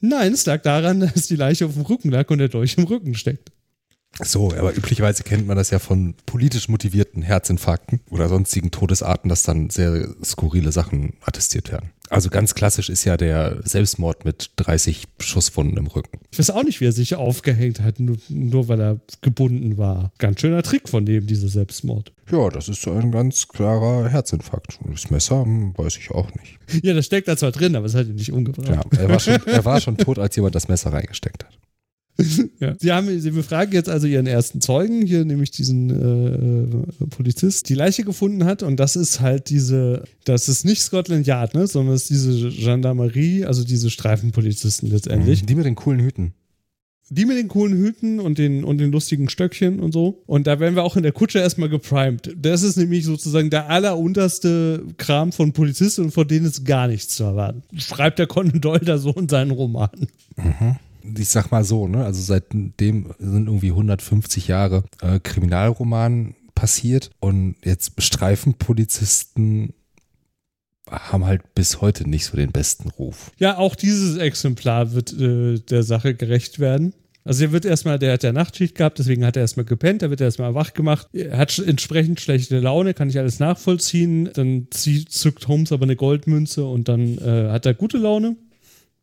Nein, 0.00 0.32
es 0.32 0.46
lag 0.46 0.62
daran, 0.62 1.00
dass 1.14 1.26
die 1.26 1.36
Leiche 1.36 1.66
auf 1.66 1.74
dem 1.74 1.82
Rücken 1.82 2.10
lag 2.10 2.30
und 2.30 2.38
der 2.38 2.48
Dolch 2.48 2.76
im 2.78 2.84
Rücken 2.84 3.14
steckt. 3.14 3.50
So, 4.22 4.52
aber 4.52 4.76
üblicherweise 4.76 5.22
kennt 5.22 5.46
man 5.46 5.56
das 5.56 5.70
ja 5.70 5.78
von 5.78 6.14
politisch 6.26 6.68
motivierten 6.68 7.22
Herzinfarkten 7.22 8.00
oder 8.10 8.28
sonstigen 8.28 8.70
Todesarten, 8.70 9.28
dass 9.28 9.42
dann 9.42 9.70
sehr 9.70 10.08
skurrile 10.24 10.72
Sachen 10.72 11.14
attestiert 11.20 11.70
werden. 11.70 11.90
Also 12.10 12.30
ganz 12.30 12.54
klassisch 12.54 12.88
ist 12.88 13.04
ja 13.04 13.16
der 13.16 13.58
Selbstmord 13.64 14.24
mit 14.24 14.50
30 14.56 15.04
Schusswunden 15.20 15.76
im 15.76 15.86
Rücken. 15.86 16.20
Ich 16.30 16.38
weiß 16.38 16.50
auch 16.50 16.64
nicht, 16.64 16.80
wie 16.80 16.86
er 16.86 16.92
sich 16.92 17.14
aufgehängt 17.14 17.80
hat, 17.80 18.00
nur, 18.00 18.16
nur 18.28 18.68
weil 18.68 18.80
er 18.80 19.00
gebunden 19.20 19.78
war. 19.78 20.12
Ganz 20.18 20.40
schöner 20.40 20.62
Trick 20.62 20.88
von 20.88 21.04
dem, 21.04 21.26
dieser 21.26 21.48
Selbstmord. 21.48 22.12
Ja, 22.30 22.48
das 22.50 22.68
ist 22.68 22.82
so 22.82 22.92
ein 22.92 23.10
ganz 23.10 23.48
klarer 23.48 24.08
Herzinfarkt. 24.08 24.78
Das 24.90 25.10
Messer 25.10 25.44
hm, 25.44 25.76
weiß 25.76 25.96
ich 25.96 26.10
auch 26.10 26.30
nicht. 26.34 26.58
Ja, 26.84 26.94
das 26.94 27.06
steckt 27.06 27.28
da 27.28 27.36
zwar 27.36 27.52
drin, 27.52 27.76
aber 27.76 27.86
es 27.86 27.94
hat 27.94 28.06
ihn 28.06 28.14
nicht 28.14 28.32
umgebracht. 28.32 28.68
Ja, 28.68 28.98
er 28.98 29.08
war 29.08 29.20
schon, 29.20 29.46
er 29.46 29.64
war 29.64 29.80
schon 29.80 29.96
tot, 29.98 30.18
als 30.18 30.36
jemand 30.36 30.54
das 30.54 30.68
Messer 30.68 30.92
reingesteckt 30.92 31.44
hat. 31.44 31.58
Ja. 32.60 32.74
Sie, 32.78 32.92
haben, 32.92 33.20
Sie 33.20 33.30
befragen 33.30 33.72
jetzt 33.72 33.88
also 33.88 34.06
Ihren 34.06 34.26
ersten 34.26 34.60
Zeugen, 34.60 35.06
hier 35.06 35.24
nämlich 35.24 35.50
diesen 35.50 36.88
äh, 37.00 37.06
Polizist, 37.06 37.68
die 37.68 37.74
Leiche 37.74 38.02
gefunden 38.02 38.44
hat. 38.44 38.62
Und 38.62 38.78
das 38.78 38.96
ist 38.96 39.20
halt 39.20 39.48
diese, 39.50 40.02
das 40.24 40.48
ist 40.48 40.64
nicht 40.64 40.82
Scotland 40.82 41.26
Yard, 41.26 41.54
ne, 41.54 41.66
sondern 41.66 41.94
es 41.94 42.10
ist 42.10 42.10
diese 42.10 42.50
Gendarmerie, 42.50 43.44
also 43.44 43.64
diese 43.64 43.90
Streifenpolizisten 43.90 44.90
letztendlich. 44.90 45.46
Die 45.46 45.54
mit 45.54 45.66
den 45.66 45.76
coolen 45.76 46.00
Hüten. 46.00 46.34
Die 47.10 47.24
mit 47.24 47.38
den 47.38 47.48
coolen 47.48 47.78
Hüten 47.78 48.20
und 48.20 48.36
den, 48.36 48.64
und 48.64 48.78
den 48.78 48.90
lustigen 48.90 49.28
Stöckchen 49.30 49.80
und 49.80 49.92
so. 49.92 50.22
Und 50.26 50.46
da 50.46 50.60
werden 50.60 50.74
wir 50.74 50.82
auch 50.82 50.96
in 50.96 51.04
der 51.04 51.12
Kutsche 51.12 51.38
erstmal 51.38 51.70
geprimed. 51.70 52.34
Das 52.36 52.62
ist 52.62 52.76
nämlich 52.76 53.04
sozusagen 53.04 53.48
der 53.48 53.70
allerunterste 53.70 54.84
Kram 54.98 55.32
von 55.32 55.52
Polizisten 55.52 56.02
und 56.02 56.10
von 56.10 56.26
denen 56.26 56.46
ist 56.46 56.66
gar 56.66 56.88
nichts 56.88 57.14
zu 57.14 57.22
erwarten. 57.22 57.62
Schreibt 57.76 58.18
der 58.18 58.26
Conan 58.26 58.60
Doyle 58.60 58.84
da 58.84 58.98
so 58.98 59.12
in 59.12 59.28
seinen 59.28 59.52
Roman. 59.52 60.08
Mhm 60.36 60.76
ich 61.16 61.28
sag 61.28 61.50
mal 61.50 61.64
so, 61.64 61.88
ne, 61.88 62.04
also 62.04 62.20
seitdem 62.20 63.12
sind 63.18 63.46
irgendwie 63.46 63.70
150 63.70 64.48
Jahre 64.48 64.84
äh, 65.00 65.20
Kriminalroman 65.20 66.34
passiert 66.54 67.10
und 67.20 67.56
jetzt 67.64 67.92
Streifenpolizisten 68.02 69.74
haben 70.90 71.26
halt 71.26 71.54
bis 71.54 71.80
heute 71.80 72.08
nicht 72.08 72.24
so 72.24 72.36
den 72.36 72.50
besten 72.50 72.88
Ruf. 72.88 73.30
Ja, 73.38 73.58
auch 73.58 73.76
dieses 73.76 74.16
Exemplar 74.16 74.92
wird 74.92 75.12
äh, 75.12 75.58
der 75.58 75.82
Sache 75.82 76.14
gerecht 76.14 76.58
werden. 76.58 76.94
Also 77.24 77.44
er 77.44 77.52
wird 77.52 77.66
erstmal, 77.66 77.98
der 77.98 78.14
hat 78.14 78.22
ja 78.22 78.32
Nachtschicht 78.32 78.74
gehabt, 78.74 78.98
deswegen 78.98 79.24
hat 79.26 79.36
er 79.36 79.42
erstmal 79.42 79.66
gepennt, 79.66 80.00
da 80.00 80.08
wird 80.08 80.22
er 80.22 80.28
erstmal 80.28 80.54
wach 80.54 80.72
gemacht. 80.72 81.08
Er 81.12 81.36
hat 81.36 81.58
entsprechend 81.58 82.20
schlechte 82.20 82.58
Laune, 82.58 82.94
kann 82.94 83.10
ich 83.10 83.18
alles 83.18 83.38
nachvollziehen. 83.38 84.30
Dann 84.32 84.68
zieht, 84.70 85.12
zückt 85.12 85.46
Holmes 85.46 85.70
aber 85.70 85.82
eine 85.82 85.96
Goldmünze 85.96 86.64
und 86.64 86.88
dann 86.88 87.18
äh, 87.18 87.50
hat 87.50 87.66
er 87.66 87.74
gute 87.74 87.98
Laune. 87.98 88.36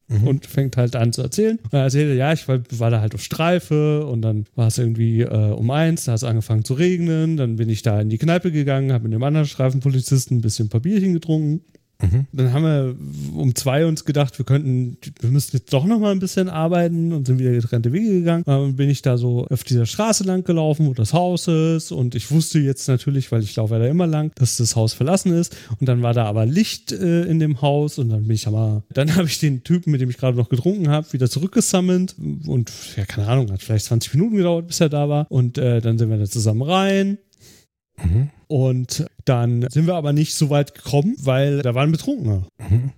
Mhm. 0.08 0.28
Und 0.28 0.46
fängt 0.46 0.78
halt 0.78 0.96
an 0.96 1.14
zu 1.14 1.24
erzählen. 1.24 1.58
Und 1.58 1.74
er 1.74 1.84
erzählte, 1.84 2.14
ja, 2.14 2.32
ich 2.32 2.48
war, 2.48 2.60
war, 2.72 2.92
da 2.92 3.02
halt 3.02 3.16
auf 3.16 3.24
Streife 3.24 4.06
und 4.06 4.22
dann 4.22 4.46
war 4.56 4.68
es 4.68 4.78
irgendwie 4.78 5.22
äh, 5.22 5.52
um 5.52 5.72
eins, 5.72 6.06
da 6.06 6.12
hat 6.12 6.18
es 6.18 6.24
angefangen 6.24 6.64
zu 6.64 6.76
regnen. 6.76 7.38
Dann 7.38 7.56
bin 7.56 7.70
ich 7.70 7.82
da 7.82 8.00
in 8.00 8.10
die 8.10 8.20
Kneipe 8.20 8.52
gegangen, 8.52 8.92
habe 8.92 9.06
mit 9.06 9.14
dem 9.14 9.24
anderen 9.24 9.48
Streifenpolizisten 9.48 10.38
ein 10.38 10.42
bisschen 10.42 10.70
Papierchen 10.70 11.14
getrunken. 11.14 11.62
Mhm. 12.02 12.26
Dann 12.32 12.54
haben 12.54 12.64
wir 12.64 12.96
um 13.40 13.56
zwei 13.56 13.86
uns 13.86 14.06
gedacht, 14.06 14.38
wir 14.38 14.46
könnten, 14.46 14.98
wir 15.20 15.30
müssten 15.30 15.58
jetzt 15.58 15.72
doch 15.72 15.86
noch 15.86 16.00
mal 16.00 16.12
ein 16.12 16.20
bisschen 16.20 16.50
arbeiten 16.50 17.14
und 17.14 17.28
sind 17.28 17.40
wieder 17.40 17.52
getrennte 17.52 17.94
Wege 17.94 18.20
gegangen. 18.20 18.44
Dann 18.46 18.76
bin 18.76 18.90
ich 18.90 19.02
da 19.02 19.18
so 19.18 19.46
auf 19.50 19.64
dieser 19.64 19.86
Straße 19.86 20.24
lang 20.24 20.44
gelaufen, 20.44 20.88
wo 20.88 20.94
das 20.94 21.14
Haus 21.14 21.48
ist. 21.48 21.92
Und 21.92 22.16
ich 22.16 22.30
wusste 22.32 22.60
jetzt 22.60 22.88
natürlich, 22.88 23.32
weil 23.32 23.44
ich 23.44 23.56
laufe 23.56 23.76
ja 23.76 23.80
da 23.80 23.88
immer 23.88 24.08
lang, 24.08 24.32
dass 24.36 24.58
das 24.58 24.76
Haus 24.76 24.94
verlassen 24.94 25.34
ist. 25.34 25.56
Und 25.80 25.88
dann 25.88 26.02
war 26.02 26.14
da 26.14 26.26
aber 26.26 26.46
Licht 26.46 26.92
äh, 26.92 27.24
in 27.24 27.40
dem 27.40 27.62
Haus. 27.62 27.98
Und 27.98 28.10
dann 28.10 28.24
bin 28.24 28.36
ich 28.36 28.48
aber, 28.48 28.84
dann 28.94 29.16
habe 29.16 29.28
ich 29.28 29.40
den 29.40 29.64
Typen, 29.64 29.92
mit 29.92 30.02
dem 30.02 30.10
ich 30.10 30.18
gerade 30.18 30.38
noch 30.38 30.50
getrunken 30.50 30.90
habe, 30.90 31.12
wieder 31.14 31.30
zurückgesammelt. 31.30 32.16
Und 32.46 32.72
ja, 32.98 33.06
keine 33.06 33.28
Ahnung, 33.28 33.52
hat 33.52 33.62
vielleicht 33.62 33.86
20 33.86 34.14
Minuten 34.14 34.38
gedauert, 34.38 34.68
bis 34.68 34.80
er 34.82 34.90
da 34.90 35.08
war. 35.10 35.28
Und 35.30 35.58
äh, 35.58 35.82
dann 35.82 35.98
sind 35.98 36.10
wir 36.10 36.18
da 36.18 36.26
zusammen 36.26 36.64
rein 36.64 37.18
Mhm. 38.04 38.30
Und 38.48 39.06
dann 39.26 39.66
sind 39.70 39.88
wir 39.88 39.96
aber 39.96 40.14
nicht 40.14 40.36
so 40.36 40.50
weit 40.50 40.76
gekommen, 40.76 41.16
weil 41.20 41.62
da 41.62 41.76
waren 41.76 41.92
Betrunkener. 41.92 42.48
Mhm. 42.70 42.92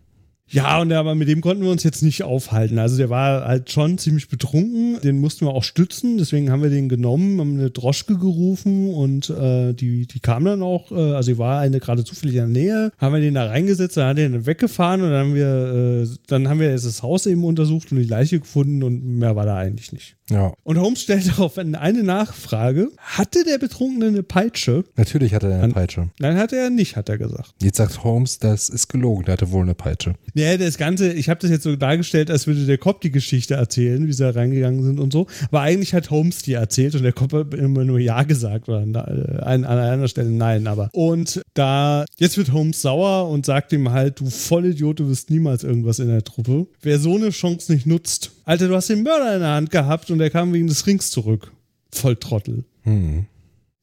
Ja, 0.50 0.80
und 0.80 0.94
aber 0.94 1.14
mit 1.14 1.28
dem 1.28 1.42
konnten 1.42 1.64
wir 1.64 1.72
uns 1.72 1.84
jetzt 1.84 2.02
nicht 2.04 2.24
aufhalten. 2.24 2.80
Also 2.80 2.96
der 2.96 3.10
war 3.10 3.46
halt 3.46 3.70
schon 3.70 3.98
ziemlich 3.98 4.30
betrunken. 4.30 4.98
Den 5.02 5.20
mussten 5.20 5.46
wir 5.46 5.52
auch 5.52 5.64
stützen. 5.64 6.18
Deswegen 6.18 6.52
haben 6.52 6.64
wir 6.64 6.70
den 6.70 6.88
genommen, 6.88 7.40
haben 7.40 7.60
eine 7.60 7.70
Droschke 7.70 8.18
gerufen 8.18 8.94
und 8.94 9.30
äh, 9.30 9.74
die, 9.74 10.08
die 10.08 10.20
kam 10.22 10.46
dann 10.46 10.62
auch, 10.64 10.92
äh, 10.92 11.14
also 11.14 11.34
die 11.34 11.38
war 11.38 11.60
eine 11.60 11.82
gerade 11.82 12.06
zufällig 12.06 12.36
in 12.36 12.54
der 12.54 12.64
Nähe, 12.64 12.92
haben 12.98 13.14
wir 13.14 13.20
den 13.20 13.34
da 13.34 13.46
reingesetzt, 13.48 13.98
dann 13.98 14.08
hat 14.08 14.20
er 14.20 14.30
den 14.30 14.46
weggefahren 14.46 15.02
und 15.02 15.10
dann 15.10 15.28
haben 15.28 15.36
wir, 15.36 16.04
äh, 16.04 16.08
dann 16.28 16.48
haben 16.48 16.62
wir 16.62 16.72
das 16.72 17.04
Haus 17.04 17.26
eben 17.26 17.44
untersucht 17.44 17.92
und 17.92 17.98
die 17.98 18.06
Leiche 18.06 18.40
gefunden 18.40 18.84
und 18.84 19.04
mehr 19.04 19.36
war 19.36 19.46
da 19.46 19.58
eigentlich 19.58 19.92
nicht. 19.92 20.17
Ja. 20.30 20.54
Und 20.64 20.78
Holmes 20.78 21.02
stellt 21.02 21.28
darauf 21.28 21.58
eine 21.58 22.04
Nachfrage. 22.04 22.90
Hatte 22.98 23.44
der 23.44 23.58
Betrunkene 23.58 24.08
eine 24.08 24.24
Peitsche? 24.24 24.84
Natürlich 24.96 25.34
hatte 25.34 25.50
er 25.50 25.64
eine 25.64 25.74
Peitsche. 25.74 26.10
Nein, 26.20 26.38
hatte 26.38 26.58
er 26.58 26.70
nicht, 26.70 26.96
hat 26.96 27.10
er 27.10 27.18
gesagt. 27.18 27.54
Jetzt 27.62 27.78
sagt 27.78 28.04
Holmes, 28.04 28.40
das 28.40 28.70
ist 28.70 28.90
gelogen. 28.90 29.26
Der 29.26 29.34
hatte 29.34 29.52
wohl 29.52 29.64
eine 29.64 29.76
Peitsche. 29.76 30.16
Ja, 30.34 30.58
das 30.58 30.78
Ganze, 30.78 31.14
ich 31.14 31.30
habe 31.30 31.40
das 31.40 31.50
jetzt 31.50 31.64
so 31.64 31.76
dargestellt, 31.76 32.30
als 32.30 32.48
würde 32.48 32.66
der 32.66 32.78
Cop 32.78 33.02
die 33.02 33.12
Geschichte 33.12 33.56
erzählen, 33.56 34.06
wie 34.08 34.14
sie 34.14 34.24
da 34.24 34.32
reingegangen 34.32 34.84
sind 34.84 35.00
und 35.00 35.14
so. 35.14 35.28
Aber 35.46 35.62
eigentlich 35.62 35.94
hat 35.94 36.10
Holmes 36.10 36.42
die 36.42 36.54
erzählt 36.54 36.96
und 36.96 37.04
der 37.04 37.14
Cop 37.14 37.34
hat 37.34 37.54
immer 37.54 37.84
nur 37.86 38.00
Ja 38.00 38.24
gesagt 38.24 38.68
oder 38.68 38.80
an, 38.80 38.96
an 38.96 39.66
einer 39.66 40.08
Stelle 40.08 40.30
Nein. 40.30 40.68
Aber 40.68 40.90
und 40.94 41.42
da, 41.54 42.06
jetzt 42.18 42.38
wird 42.38 42.52
Holmes 42.52 42.82
sauer 42.82 43.30
und 43.30 43.46
sagt 43.46 43.72
ihm 43.74 43.92
halt, 43.92 44.20
du 44.20 44.30
Vollidiot, 44.30 45.00
du 45.00 45.10
wirst 45.10 45.30
niemals 45.30 45.64
irgendwas 45.64 46.00
in 46.00 46.08
der 46.08 46.24
Truppe. 46.24 46.68
Wer 46.82 47.00
so 47.00 47.16
eine 47.16 47.30
Chance 47.30 47.72
nicht 47.72 47.86
nutzt, 47.86 48.32
Alter, 48.48 48.70
du 48.70 48.76
hast 48.76 48.90
den 48.90 49.04
Mörder 49.04 49.36
in 49.36 49.42
der 49.42 49.50
Hand 49.50 49.72
gehabt 49.72 50.10
und 50.10 50.22
er 50.22 50.30
kam 50.30 50.54
wegen 50.54 50.68
des 50.68 50.88
Rings 50.88 51.12
zurück. 51.12 51.52
Voll 51.94 52.16
Trottel. 52.16 52.64
Hm. 52.84 53.26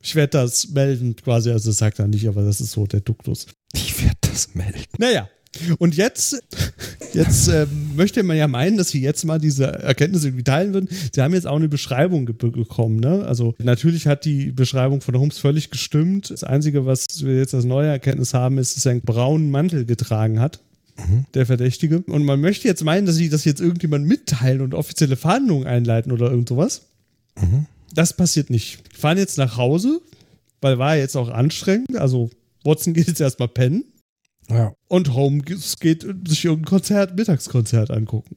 Ich 0.02 0.14
werde 0.14 0.38
das 0.38 0.70
melden, 0.70 1.16
quasi, 1.16 1.50
also 1.50 1.68
das 1.68 1.76
sagt 1.76 1.98
er 1.98 2.08
nicht, 2.08 2.26
aber 2.26 2.42
das 2.42 2.62
ist 2.62 2.72
so 2.72 2.86
der 2.86 3.00
Duktus. 3.00 3.46
Ich 3.74 4.02
werde 4.02 4.16
das 4.22 4.54
melden. 4.54 4.80
Naja, 4.96 5.28
und 5.76 5.94
jetzt, 5.96 6.42
jetzt 7.12 7.48
ähm, 7.48 7.94
möchte 7.94 8.22
man 8.22 8.38
ja 8.38 8.48
meinen, 8.48 8.78
dass 8.78 8.88
sie 8.88 9.02
jetzt 9.02 9.26
mal 9.26 9.38
diese 9.38 9.66
Erkenntnisse 9.66 10.28
irgendwie 10.28 10.44
teilen 10.44 10.72
würden. 10.72 10.88
Sie 11.12 11.20
haben 11.20 11.34
jetzt 11.34 11.46
auch 11.46 11.56
eine 11.56 11.68
Beschreibung 11.68 12.24
bekommen. 12.24 13.00
Ne? 13.00 13.22
Also 13.26 13.54
natürlich 13.58 14.06
hat 14.06 14.24
die 14.24 14.50
Beschreibung 14.50 15.02
von 15.02 15.14
Holmes 15.18 15.36
völlig 15.36 15.68
gestimmt. 15.68 16.30
Das 16.30 16.42
Einzige, 16.42 16.86
was 16.86 17.04
wir 17.22 17.36
jetzt 17.36 17.52
als 17.52 17.66
neue 17.66 17.88
Erkenntnis 17.88 18.32
haben, 18.32 18.56
ist, 18.56 18.78
dass 18.78 18.86
er 18.86 18.92
einen 18.92 19.02
braunen 19.02 19.50
Mantel 19.50 19.84
getragen 19.84 20.40
hat 20.40 20.60
mhm. 20.96 21.26
der 21.34 21.46
Verdächtige. 21.46 22.00
Und 22.00 22.24
man 22.24 22.40
möchte 22.40 22.68
jetzt 22.68 22.84
meinen, 22.84 23.06
dass 23.06 23.16
sie 23.16 23.28
das 23.28 23.44
jetzt 23.44 23.60
irgendjemand 23.60 24.06
mitteilen 24.06 24.60
und 24.60 24.74
offizielle 24.74 25.16
Verhandlungen 25.16 25.66
einleiten 25.66 26.12
oder 26.12 26.30
irgend 26.30 26.48
sowas. 26.48 26.82
Mhm. 27.40 27.66
Das 27.94 28.16
passiert 28.16 28.50
nicht. 28.50 28.82
Wir 28.90 28.98
fahren 28.98 29.18
jetzt 29.18 29.38
nach 29.38 29.56
Hause, 29.56 30.00
weil 30.60 30.78
war 30.78 30.96
jetzt 30.96 31.16
auch 31.16 31.28
anstrengend. 31.28 31.96
Also 31.96 32.30
Watson 32.64 32.94
geht 32.94 33.08
jetzt 33.08 33.20
erstmal 33.20 33.48
pennen. 33.48 33.84
Ja. 34.50 34.74
Und 34.88 35.14
Holmes 35.14 35.78
geht 35.78 36.06
sich 36.26 36.44
irgendein 36.44 36.68
Konzert, 36.68 37.16
Mittagskonzert 37.16 37.90
angucken. 37.90 38.36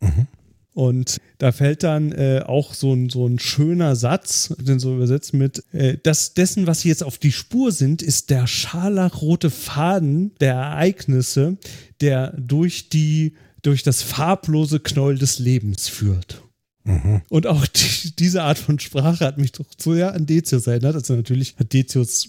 Mhm. 0.00 0.26
Und 0.74 1.18
da 1.38 1.52
fällt 1.52 1.84
dann 1.84 2.10
äh, 2.10 2.42
auch 2.44 2.74
so 2.74 2.92
ein, 2.92 3.08
so 3.08 3.26
ein 3.26 3.38
schöner 3.38 3.94
Satz, 3.94 4.52
den 4.58 4.80
so 4.80 4.96
übersetzt 4.96 5.32
mit, 5.32 5.62
äh, 5.72 5.98
das 6.02 6.34
dessen, 6.34 6.66
was 6.66 6.80
sie 6.80 6.88
jetzt 6.88 7.04
auf 7.04 7.16
die 7.16 7.30
Spur 7.30 7.70
sind, 7.70 8.02
ist 8.02 8.30
der 8.30 8.48
scharlachrote 8.48 9.50
Faden 9.50 10.32
der 10.40 10.54
Ereignisse, 10.54 11.58
der 12.00 12.32
durch 12.36 12.88
die, 12.88 13.34
durch 13.62 13.84
das 13.84 14.02
farblose 14.02 14.80
Knäuel 14.80 15.16
des 15.16 15.38
Lebens 15.38 15.88
führt. 15.88 16.42
Mhm. 16.82 17.22
Und 17.28 17.46
auch 17.46 17.66
die, 17.66 18.16
diese 18.16 18.42
Art 18.42 18.58
von 18.58 18.80
Sprache 18.80 19.24
hat 19.24 19.38
mich 19.38 19.52
doch 19.52 19.66
so 19.78 19.94
sehr 19.94 20.12
an 20.12 20.26
Decius 20.26 20.66
erinnert. 20.66 20.96
Also 20.96 21.14
natürlich 21.14 21.54
hat 21.56 21.72
Decius 21.72 22.28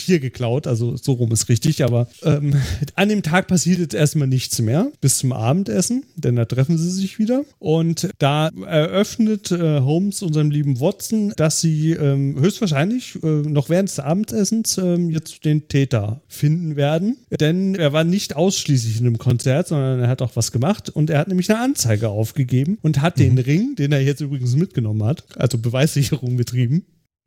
hier 0.00 0.20
geklaut, 0.20 0.66
also 0.66 0.96
so 0.96 1.12
rum 1.12 1.32
ist 1.32 1.48
richtig, 1.48 1.84
aber 1.84 2.08
ähm, 2.22 2.54
an 2.94 3.08
dem 3.08 3.22
Tag 3.22 3.48
passiert 3.48 3.78
jetzt 3.78 3.94
erstmal 3.94 4.28
nichts 4.28 4.60
mehr 4.60 4.90
bis 5.00 5.18
zum 5.18 5.32
Abendessen, 5.32 6.04
denn 6.16 6.36
da 6.36 6.44
treffen 6.44 6.78
sie 6.78 6.90
sich 6.90 7.18
wieder 7.18 7.44
und 7.58 8.08
da 8.18 8.50
eröffnet 8.66 9.50
äh, 9.50 9.80
Holmes 9.80 10.22
unserem 10.22 10.50
lieben 10.50 10.80
Watson, 10.80 11.32
dass 11.36 11.60
sie 11.60 11.92
ähm, 11.92 12.38
höchstwahrscheinlich 12.40 13.18
äh, 13.22 13.26
noch 13.26 13.68
während 13.68 13.88
des 13.88 13.98
Abendessens 13.98 14.78
äh, 14.78 14.96
jetzt 14.96 15.44
den 15.44 15.68
Täter 15.68 16.22
finden 16.28 16.76
werden, 16.76 17.16
denn 17.38 17.74
er 17.74 17.92
war 17.92 18.04
nicht 18.04 18.36
ausschließlich 18.36 19.00
in 19.00 19.06
einem 19.06 19.18
Konzert, 19.18 19.68
sondern 19.68 20.00
er 20.00 20.08
hat 20.08 20.22
auch 20.22 20.36
was 20.36 20.52
gemacht 20.52 20.88
und 20.90 21.10
er 21.10 21.18
hat 21.18 21.28
nämlich 21.28 21.50
eine 21.50 21.60
Anzeige 21.60 22.08
aufgegeben 22.08 22.78
und 22.82 23.00
hat 23.00 23.18
mhm. 23.18 23.22
den 23.22 23.38
Ring, 23.38 23.74
den 23.76 23.92
er 23.92 24.00
jetzt 24.00 24.20
übrigens 24.20 24.54
mitgenommen 24.56 25.04
hat, 25.04 25.24
also 25.36 25.58
Beweissicherung 25.58 26.36
betrieben, 26.36 26.84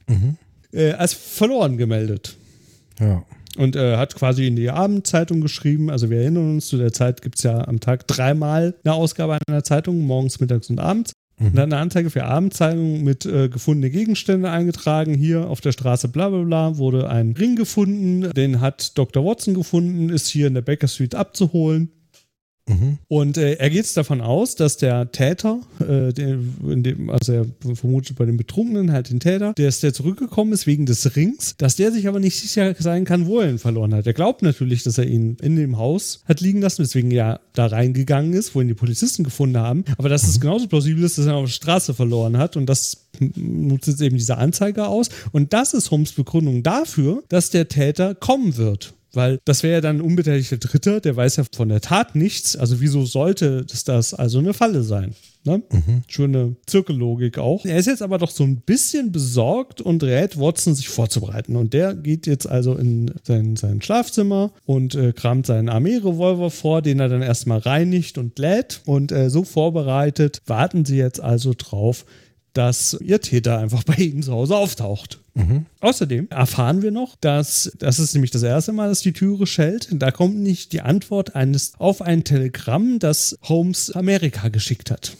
mhm. 0.08 0.38
äh, 0.72 0.92
als 0.92 1.14
verloren 1.14 1.78
gemeldet. 1.78 2.36
Ja. 3.00 3.24
und 3.58 3.76
äh, 3.76 3.98
hat 3.98 4.16
quasi 4.16 4.48
in 4.48 4.56
die 4.56 4.70
Abendzeitung 4.70 5.42
geschrieben. 5.42 5.90
Also 5.90 6.10
wir 6.10 6.20
erinnern 6.20 6.52
uns, 6.52 6.68
zu 6.68 6.78
der 6.78 6.94
Zeit 6.94 7.22
gibt 7.22 7.38
es 7.38 7.44
ja 7.44 7.68
am 7.68 7.80
Tag 7.80 8.08
dreimal 8.08 8.76
eine 8.84 8.94
Ausgabe 8.94 9.38
einer 9.48 9.64
Zeitung, 9.64 10.02
morgens, 10.02 10.40
mittags 10.40 10.70
und 10.70 10.80
abends. 10.80 11.14
Mhm. 11.40 11.48
Und 11.48 11.56
dann 11.56 11.74
eine 11.74 11.82
Anzeige 11.82 12.10
für 12.10 12.26
Abendzeitung 12.26 13.04
mit 13.04 13.26
äh, 13.26 13.50
gefundene 13.50 13.90
Gegenstände 13.90 14.50
eingetragen. 14.50 15.14
Hier 15.14 15.50
auf 15.50 15.62
der 15.62 15.72
Straße 15.72 16.08
bla 16.08 16.30
bla 16.30 16.44
bla 16.44 16.78
wurde 16.78 17.10
ein 17.10 17.32
Ring 17.32 17.56
gefunden. 17.56 18.32
Den 18.34 18.62
hat 18.62 18.98
Dr. 18.98 19.26
Watson 19.26 19.54
gefunden, 19.54 20.10
ist 20.10 20.28
hier 20.28 20.48
in 20.48 20.54
der 20.54 20.62
Baker 20.62 20.88
Street 20.88 21.16
abzuholen. 21.16 21.90
Mhm. 22.68 22.98
Und 23.10 23.38
äh, 23.38 23.56
er 23.56 23.70
geht 23.70 23.96
davon 23.98 24.22
aus, 24.22 24.56
dass 24.56 24.78
der 24.78 25.12
Täter, 25.12 25.60
äh, 25.82 26.14
der, 26.14 26.38
dem, 26.62 27.10
also 27.10 27.34
er 27.34 27.46
vermutet 27.76 28.18
bei 28.18 28.26
den 28.26 28.38
Betrunkenen 28.38 28.94
halt 28.94 29.10
den 29.10 29.20
Täter, 29.20 29.54
der 29.54 29.68
ist 29.68 29.84
der 29.84 29.94
zurückgekommen 29.94 30.54
ist 30.54 30.66
wegen 30.66 30.86
des 30.86 31.16
Rings, 31.16 31.56
dass 31.58 31.76
der 31.76 31.92
sich 31.92 32.08
aber 32.08 32.20
nicht 32.20 32.40
sicher 32.40 32.74
sein 32.80 33.04
kann, 33.04 33.28
wo 33.28 33.42
er 33.42 33.50
ihn 33.50 33.60
verloren 33.60 33.94
hat. 33.94 34.08
Er 34.08 34.14
glaubt 34.14 34.42
natürlich, 34.42 34.84
dass 34.84 34.98
er 34.98 35.06
ihn 35.06 35.38
in 35.42 35.58
dem 35.58 35.78
Haus 35.78 36.22
hat 36.26 36.40
liegen 36.40 36.62
lassen, 36.62 36.84
weswegen 36.84 37.12
er 37.12 37.42
da 37.54 37.66
reingegangen 37.66 38.34
ist, 38.34 38.56
wo 38.56 38.62
ihn 38.62 38.70
die 38.70 38.74
Polizisten 38.74 39.24
gefunden 39.24 39.58
haben. 39.58 39.84
Aber 39.98 40.08
dass 40.08 40.24
es 40.24 40.40
genauso 40.40 40.68
plausibel 40.68 41.04
ist, 41.04 41.18
dass 41.18 41.26
er 41.26 41.34
ihn 41.34 41.38
auf 41.38 41.46
der 41.46 41.52
Straße 41.52 41.94
verloren 41.94 42.38
hat 42.38 42.56
und 42.56 42.68
das 42.68 43.10
nutzt 43.36 43.88
jetzt 43.88 44.02
eben 44.02 44.18
diese 44.18 44.38
Anzeige 44.38 44.88
aus. 44.88 45.10
Und 45.32 45.52
das 45.54 45.74
ist 45.74 45.92
Holmes 45.92 46.14
Begründung 46.14 46.64
dafür, 46.64 47.24
dass 47.28 47.50
der 47.50 47.68
Täter 47.68 48.16
kommen 48.16 48.56
wird. 48.58 48.94
Weil 49.14 49.40
das 49.46 49.62
wäre 49.62 49.76
ja 49.76 49.82
dann 49.82 49.98
ein 49.98 50.02
unbeteiligter 50.02 50.58
Dritter, 50.58 51.00
der 51.00 51.16
weiß 51.16 51.36
ja 51.36 51.44
von 51.56 51.70
der 51.70 51.82
Tat 51.82 52.16
nichts. 52.16 52.56
Also 52.56 52.82
wieso 52.82 53.06
sollte 53.06 53.64
das, 53.64 53.84
das 53.84 54.14
also 54.14 54.40
eine 54.40 54.54
Falle 54.54 54.84
sein? 54.84 55.16
Ne? 55.46 55.62
Schöne 56.08 56.56
Zirkellogik 56.66 57.38
auch. 57.38 57.66
Er 57.66 57.78
ist 57.78 57.88
jetzt 57.88 58.02
aber 58.02 58.18
doch 58.18 58.32
so 58.32 58.44
ein 58.44 58.62
bisschen 58.62 59.12
besorgt 59.12 59.82
und 59.82 60.02
rät 60.02 60.40
Watson, 60.40 60.74
sich 60.74 60.88
vorzubereiten. 60.88 61.58
Und 61.58 61.74
der 61.74 61.94
geht 61.94 62.28
jetzt 62.28 62.48
also 62.48 62.76
in 62.76 63.12
sein, 63.24 63.58
sein 63.58 63.82
Schlafzimmer 63.82 64.52
und 64.66 64.96
äh, 64.96 65.12
kramt 65.12 65.46
seinen 65.46 65.68
Armeerevolver 65.68 66.50
vor, 66.50 66.82
den 66.82 67.00
er 67.00 67.10
dann 67.10 67.22
erstmal 67.22 67.60
reinigt 67.60 68.18
und 68.18 68.40
lädt. 68.40 68.82
Und 68.86 69.12
äh, 69.12 69.30
so 69.30 69.44
vorbereitet 69.44 70.42
warten 70.48 70.86
sie 70.86 70.98
jetzt 70.98 71.22
also 71.22 71.54
drauf, 71.58 72.06
dass 72.54 72.98
ihr 73.02 73.22
Täter 73.22 73.60
einfach 73.60 73.84
bei 73.86 73.96
ihnen 73.96 74.24
zu 74.24 74.32
Hause 74.32 74.56
auftaucht. 74.56 75.20
Außerdem 75.80 76.28
erfahren 76.30 76.82
wir 76.82 76.92
noch, 76.92 77.16
dass 77.20 77.72
das 77.80 78.00
ist 78.00 78.14
nämlich 78.14 78.32
das 78.32 78.44
erste 78.44 78.72
Mal, 78.72 78.90
dass 78.90 79.02
die 79.02 79.14
Türe 79.14 79.48
schellt. 79.48 79.90
Da 79.92 80.12
kommt 80.12 80.38
nicht 80.38 80.74
die 80.74 80.82
Antwort 80.82 81.36
eines 81.36 81.74
auf 81.80 82.02
ein 82.02 82.24
Telegramm, 82.24 83.00
das 83.00 83.38
Holmes 83.44 83.92
Amerika 83.92 84.50
geschickt 84.50 84.92
hat. 84.92 85.18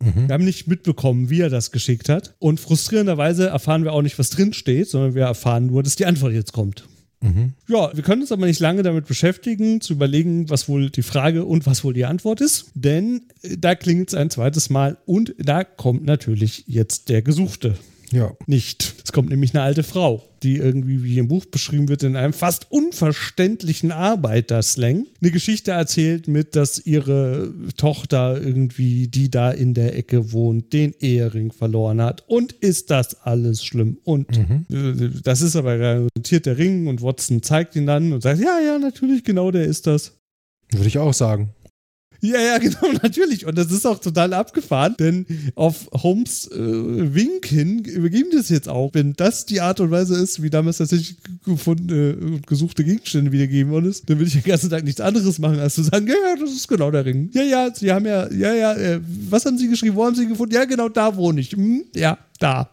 Mhm. 0.00 0.28
Wir 0.28 0.34
haben 0.34 0.44
nicht 0.44 0.66
mitbekommen, 0.66 1.30
wie 1.30 1.40
er 1.40 1.50
das 1.50 1.70
geschickt 1.70 2.08
hat. 2.08 2.34
Und 2.38 2.60
frustrierenderweise 2.60 3.48
erfahren 3.48 3.84
wir 3.84 3.92
auch 3.92 4.02
nicht, 4.02 4.18
was 4.18 4.30
drin 4.30 4.52
steht, 4.52 4.88
sondern 4.88 5.14
wir 5.14 5.24
erfahren 5.24 5.66
nur, 5.66 5.82
dass 5.82 5.96
die 5.96 6.06
Antwort 6.06 6.32
jetzt 6.32 6.52
kommt. 6.52 6.84
Mhm. 7.24 7.54
Ja, 7.68 7.90
wir 7.94 8.02
können 8.02 8.20
uns 8.22 8.32
aber 8.32 8.46
nicht 8.46 8.60
lange 8.60 8.82
damit 8.82 9.06
beschäftigen, 9.06 9.80
zu 9.80 9.94
überlegen, 9.94 10.50
was 10.50 10.68
wohl 10.68 10.90
die 10.90 11.02
Frage 11.02 11.44
und 11.44 11.64
was 11.66 11.82
wohl 11.84 11.94
die 11.94 12.04
Antwort 12.04 12.40
ist. 12.40 12.66
Denn 12.74 13.22
äh, 13.42 13.56
da 13.58 13.74
klingelt 13.74 14.08
es 14.08 14.14
ein 14.14 14.30
zweites 14.30 14.68
Mal 14.70 14.98
und 15.06 15.34
da 15.38 15.64
kommt 15.64 16.04
natürlich 16.04 16.64
jetzt 16.66 17.08
der 17.08 17.22
Gesuchte 17.22 17.76
Ja. 18.12 18.32
nicht. 18.46 18.94
Es 19.04 19.12
kommt 19.12 19.30
nämlich 19.30 19.54
eine 19.54 19.62
alte 19.62 19.82
Frau, 19.82 20.22
die 20.44 20.58
irgendwie, 20.58 21.02
wie 21.02 21.18
im 21.18 21.28
Buch 21.28 21.46
beschrieben 21.46 21.88
wird, 21.88 22.02
in 22.02 22.16
einem 22.16 22.32
fast 22.34 22.70
unverständlichen 22.70 23.90
Arbeiterslang 23.90 25.06
eine 25.20 25.30
Geschichte 25.30 25.72
erzählt 25.72 26.28
mit, 26.28 26.54
dass 26.54 26.84
ihre 26.84 27.52
Tochter 27.76 28.40
irgendwie, 28.40 29.08
die 29.08 29.30
da 29.30 29.50
in 29.50 29.74
der 29.74 29.96
Ecke 29.96 30.32
wohnt, 30.32 30.72
den 30.72 30.94
Ehering 31.00 31.50
verloren 31.50 32.00
hat. 32.00 32.24
Und 32.28 32.52
ist 32.52 32.90
das 32.90 33.22
alles 33.22 33.64
schlimm? 33.64 33.98
Und 34.04 34.28
äh, 34.36 35.10
das 35.22 35.40
ist 35.40 35.56
aber 35.56 35.78
garantiert 35.78 36.46
der 36.46 36.58
Ring 36.58 36.86
und 36.86 37.02
Watson 37.02 37.42
zeigt 37.42 37.74
ihn 37.76 37.86
dann 37.86 38.12
und 38.12 38.22
sagt, 38.22 38.40
ja, 38.40 38.60
ja, 38.60 38.78
natürlich, 38.78 39.24
genau 39.24 39.50
der 39.50 39.64
ist 39.64 39.86
das. 39.86 40.12
Würde 40.70 40.88
ich 40.88 40.98
auch 40.98 41.14
sagen. 41.14 41.50
Ja, 42.24 42.40
ja, 42.40 42.58
genau, 42.58 42.92
natürlich. 43.02 43.44
Und 43.44 43.58
das 43.58 43.70
ist 43.70 43.86
auch 43.86 43.98
total 43.98 44.32
abgefahren, 44.32 44.94
denn 44.98 45.26
auf 45.54 45.88
Holmes 45.92 46.50
äh, 46.50 46.56
Wink 46.58 47.46
hin 47.46 47.84
übergeben 47.84 48.30
das 48.32 48.48
jetzt 48.48 48.68
auch. 48.68 48.94
Wenn 48.94 49.12
das 49.12 49.44
die 49.44 49.60
Art 49.60 49.78
und 49.80 49.90
Weise 49.90 50.16
ist, 50.16 50.42
wie 50.42 50.48
damals 50.48 50.78
tatsächlich 50.78 51.16
gefundene 51.44 52.16
und 52.16 52.46
gesuchte 52.46 52.82
Gegenstände 52.82 53.30
wiedergeben 53.30 53.70
worden 53.70 53.90
ist, 53.90 54.08
dann 54.08 54.18
würde 54.18 54.28
ich 54.28 54.32
den 54.32 54.42
ganzen 54.42 54.70
Tag 54.70 54.84
nichts 54.84 55.02
anderes 55.02 55.38
machen, 55.38 55.58
als 55.58 55.74
zu 55.74 55.82
sagen, 55.82 56.06
ja, 56.06 56.14
ja, 56.14 56.36
das 56.40 56.50
ist 56.50 56.66
genau 56.66 56.90
der 56.90 57.04
Ring. 57.04 57.28
Ja, 57.34 57.42
ja, 57.42 57.74
Sie 57.74 57.92
haben 57.92 58.06
ja, 58.06 58.30
ja, 58.32 58.54
ja, 58.54 58.72
äh, 58.72 59.00
was 59.28 59.44
haben 59.44 59.58
Sie 59.58 59.68
geschrieben? 59.68 59.94
Wo 59.94 60.06
haben 60.06 60.16
Sie 60.16 60.26
gefunden? 60.26 60.54
Ja, 60.54 60.64
genau, 60.64 60.88
da 60.88 61.14
wohne 61.16 61.42
ich. 61.42 61.52
Hm, 61.52 61.84
ja, 61.94 62.16
da. 62.38 62.70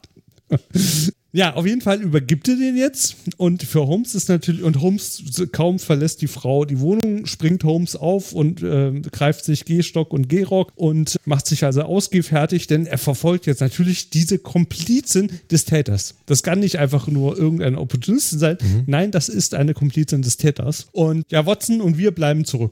Ja, 1.34 1.54
auf 1.56 1.66
jeden 1.66 1.82
Fall 1.82 2.02
übergibt 2.02 2.48
er 2.50 2.58
den 2.58 2.76
jetzt. 2.76 3.16
Und 3.38 3.64
für 3.64 3.88
Holmes 3.88 4.16
ist 4.16 4.28
natürlich, 4.28 4.64
und 4.64 4.82
Holmes 4.82 5.24
kaum 5.52 5.80
verlässt 5.80 6.22
die 6.22 6.28
Frau 6.28 6.66
die 6.66 6.80
Wohnung, 6.80 7.26
springt 7.26 7.64
Holmes 7.64 7.96
auf 7.96 8.34
und 8.34 8.62
äh, 8.62 9.00
greift 9.12 9.46
sich 9.46 9.66
Gehstock 9.66 10.12
und 10.12 10.28
Gehrock 10.28 10.72
und 10.76 11.18
macht 11.26 11.48
sich 11.48 11.64
also 11.64 11.84
ausgehfertig, 11.84 12.68
denn 12.68 12.86
er 12.86 12.98
verfolgt 12.98 13.46
jetzt 13.46 13.62
natürlich 13.62 14.10
diese 14.10 14.40
Komplizin 14.40 15.32
des 15.50 15.66
Täters. 15.66 16.16
Das 16.26 16.44
kann 16.44 16.60
nicht 16.60 16.80
einfach 16.80 17.08
nur 17.08 17.38
irgendein 17.38 17.76
Opportunist 17.76 18.32
sein. 18.32 18.58
Nein, 18.86 19.12
das 19.12 19.30
ist 19.30 19.56
eine 19.56 19.74
Komplizin 19.74 20.22
des 20.22 20.38
Täters. 20.38 20.88
Und 20.92 21.24
ja, 21.32 21.46
Watson 21.46 21.82
und 21.82 21.98
wir 21.98 22.12
bleiben 22.12 22.44
zurück. 22.44 22.72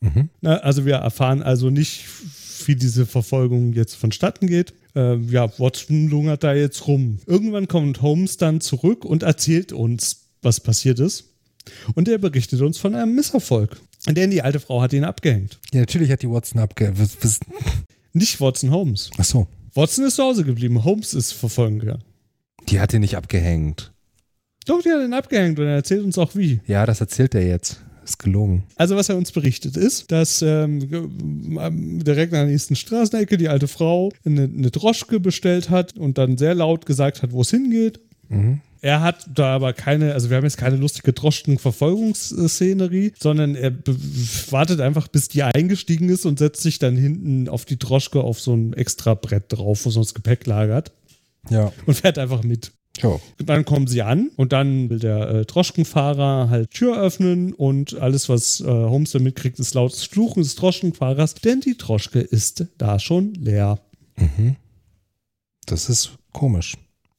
Mhm. 0.00 0.30
Na, 0.40 0.56
also 0.58 0.86
wir 0.86 0.96
erfahren 0.96 1.42
also 1.42 1.70
nicht, 1.70 2.04
wie 2.66 2.76
diese 2.76 3.06
Verfolgung 3.06 3.72
jetzt 3.72 3.94
vonstatten 3.94 4.46
geht. 4.46 4.72
Äh, 4.94 5.16
ja, 5.16 5.50
Watson 5.58 6.08
lungert 6.08 6.44
da 6.44 6.54
jetzt 6.54 6.86
rum. 6.86 7.18
Irgendwann 7.26 7.68
kommt 7.68 8.02
Holmes 8.02 8.36
dann 8.36 8.60
zurück 8.60 9.04
und 9.04 9.22
erzählt 9.22 9.72
uns, 9.72 10.28
was 10.42 10.60
passiert 10.60 10.98
ist. 10.98 11.24
Und 11.94 12.08
er 12.08 12.18
berichtet 12.18 12.60
uns 12.60 12.78
von 12.78 12.94
einem 12.94 13.14
Misserfolg. 13.14 13.76
Denn 14.06 14.30
die 14.30 14.42
alte 14.42 14.60
Frau 14.60 14.80
hat 14.80 14.92
ihn 14.92 15.04
abgehängt. 15.04 15.58
Ja, 15.72 15.80
natürlich 15.80 16.10
hat 16.10 16.22
die 16.22 16.30
Watson 16.30 16.60
abge... 16.60 16.92
Was, 16.96 17.18
was? 17.22 17.40
Nicht 18.12 18.40
Watson, 18.40 18.70
Holmes. 18.70 19.10
Ach 19.18 19.24
so. 19.24 19.46
Watson 19.74 20.04
ist 20.06 20.16
zu 20.16 20.22
Hause 20.22 20.44
geblieben. 20.44 20.82
Holmes 20.84 21.14
ist 21.14 21.32
verfolgen 21.32 21.78
gegangen. 21.78 22.04
Die 22.68 22.80
hat 22.80 22.92
ihn 22.92 23.00
nicht 23.00 23.16
abgehängt. 23.16 23.92
Doch, 24.66 24.82
die 24.82 24.90
hat 24.90 25.02
ihn 25.02 25.12
abgehängt 25.12 25.58
und 25.58 25.66
er 25.66 25.76
erzählt 25.76 26.04
uns 26.04 26.18
auch 26.18 26.34
wie. 26.34 26.60
Ja, 26.66 26.86
das 26.86 27.00
erzählt 27.00 27.34
er 27.34 27.46
jetzt. 27.46 27.80
Ist 28.04 28.18
gelogen. 28.18 28.64
Also, 28.76 28.96
was 28.96 29.08
er 29.08 29.16
uns 29.16 29.32
berichtet, 29.32 29.76
ist, 29.76 30.10
dass 30.10 30.42
ähm, 30.42 30.80
direkt 32.02 32.32
an 32.32 32.40
der 32.40 32.46
nächsten 32.46 32.76
Straßenecke 32.76 33.36
die 33.36 33.48
alte 33.48 33.68
Frau 33.68 34.10
eine, 34.24 34.44
eine 34.44 34.70
Droschke 34.70 35.20
bestellt 35.20 35.70
hat 35.70 35.98
und 35.98 36.18
dann 36.18 36.38
sehr 36.38 36.54
laut 36.54 36.86
gesagt 36.86 37.22
hat, 37.22 37.32
wo 37.32 37.42
es 37.42 37.50
hingeht. 37.50 38.00
Mhm. 38.28 38.60
Er 38.82 39.02
hat 39.02 39.28
da 39.34 39.54
aber 39.56 39.74
keine, 39.74 40.14
also 40.14 40.30
wir 40.30 40.38
haben 40.38 40.44
jetzt 40.44 40.56
keine 40.56 40.76
lustige 40.76 41.12
Droschken-Verfolgungsszenerie, 41.12 43.12
sondern 43.18 43.54
er 43.54 43.72
wartet 44.50 44.80
einfach, 44.80 45.08
bis 45.08 45.28
die 45.28 45.42
eingestiegen 45.42 46.08
ist 46.08 46.24
und 46.24 46.38
setzt 46.38 46.62
sich 46.62 46.78
dann 46.78 46.96
hinten 46.96 47.48
auf 47.48 47.64
die 47.66 47.78
Droschke 47.78 48.22
auf 48.22 48.40
so 48.40 48.54
ein 48.54 48.72
extra 48.72 49.14
Brett 49.14 49.44
drauf, 49.48 49.84
wo 49.84 49.90
sonst 49.90 50.14
Gepäck 50.14 50.46
lagert 50.46 50.92
Ja. 51.50 51.72
und 51.86 51.94
fährt 51.94 52.18
einfach 52.18 52.42
mit. 52.42 52.72
Ja. 53.02 53.18
Dann 53.38 53.64
kommen 53.64 53.86
sie 53.86 54.02
an 54.02 54.30
und 54.36 54.52
dann 54.52 54.90
will 54.90 54.98
der 54.98 55.30
äh, 55.30 55.44
Droschkenfahrer 55.46 56.50
halt 56.50 56.70
Tür 56.70 57.00
öffnen 57.00 57.54
und 57.54 57.98
alles, 57.98 58.28
was 58.28 58.60
äh, 58.60 58.64
Holmes 58.64 59.12
dann 59.12 59.22
mitkriegt, 59.22 59.58
ist 59.58 59.74
lautes 59.74 60.04
Fluchen 60.04 60.42
des 60.42 60.54
Droschkenfahrers, 60.56 61.34
denn 61.34 61.60
die 61.60 61.76
Droschke 61.78 62.20
ist 62.20 62.66
da 62.78 62.98
schon 62.98 63.34
leer. 63.34 63.78
Mhm. 64.16 64.56
Das 65.66 65.88
ist 65.88 66.18
komisch. 66.32 66.74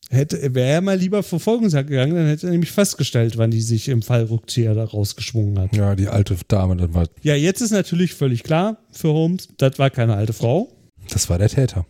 Hätte, 0.10 0.54
wäre 0.54 0.70
er 0.70 0.82
mal 0.82 0.98
lieber 0.98 1.24
Verfolgungsjagd 1.24 1.88
gegangen, 1.90 2.14
dann 2.14 2.28
hätte 2.28 2.48
er 2.48 2.52
nämlich 2.52 2.72
festgestellt, 2.72 3.38
wann 3.38 3.50
die 3.50 3.62
sich 3.62 3.88
im 3.88 4.02
Fall 4.02 4.26
Rückzieher 4.26 4.74
da 4.76 4.84
rausgeschwungen 4.84 5.58
hat. 5.58 5.76
Ja, 5.76 5.96
die 5.96 6.10
alte 6.10 6.36
Dame, 6.50 6.76
das 6.76 6.94
war, 6.94 7.08
Ja, 7.22 7.34
jetzt 7.36 7.62
ist 7.62 7.72
natürlich 7.72 8.14
völlig 8.14 8.44
klar 8.44 8.78
für 8.92 9.08
Holmes, 9.14 9.48
das 9.58 9.80
war 9.80 9.90
keine 9.90 10.16
alte 10.16 10.34
Frau. 10.34 10.70
das 11.10 11.30
war 11.30 11.38
der 11.38 11.48
Täter. 11.48 11.86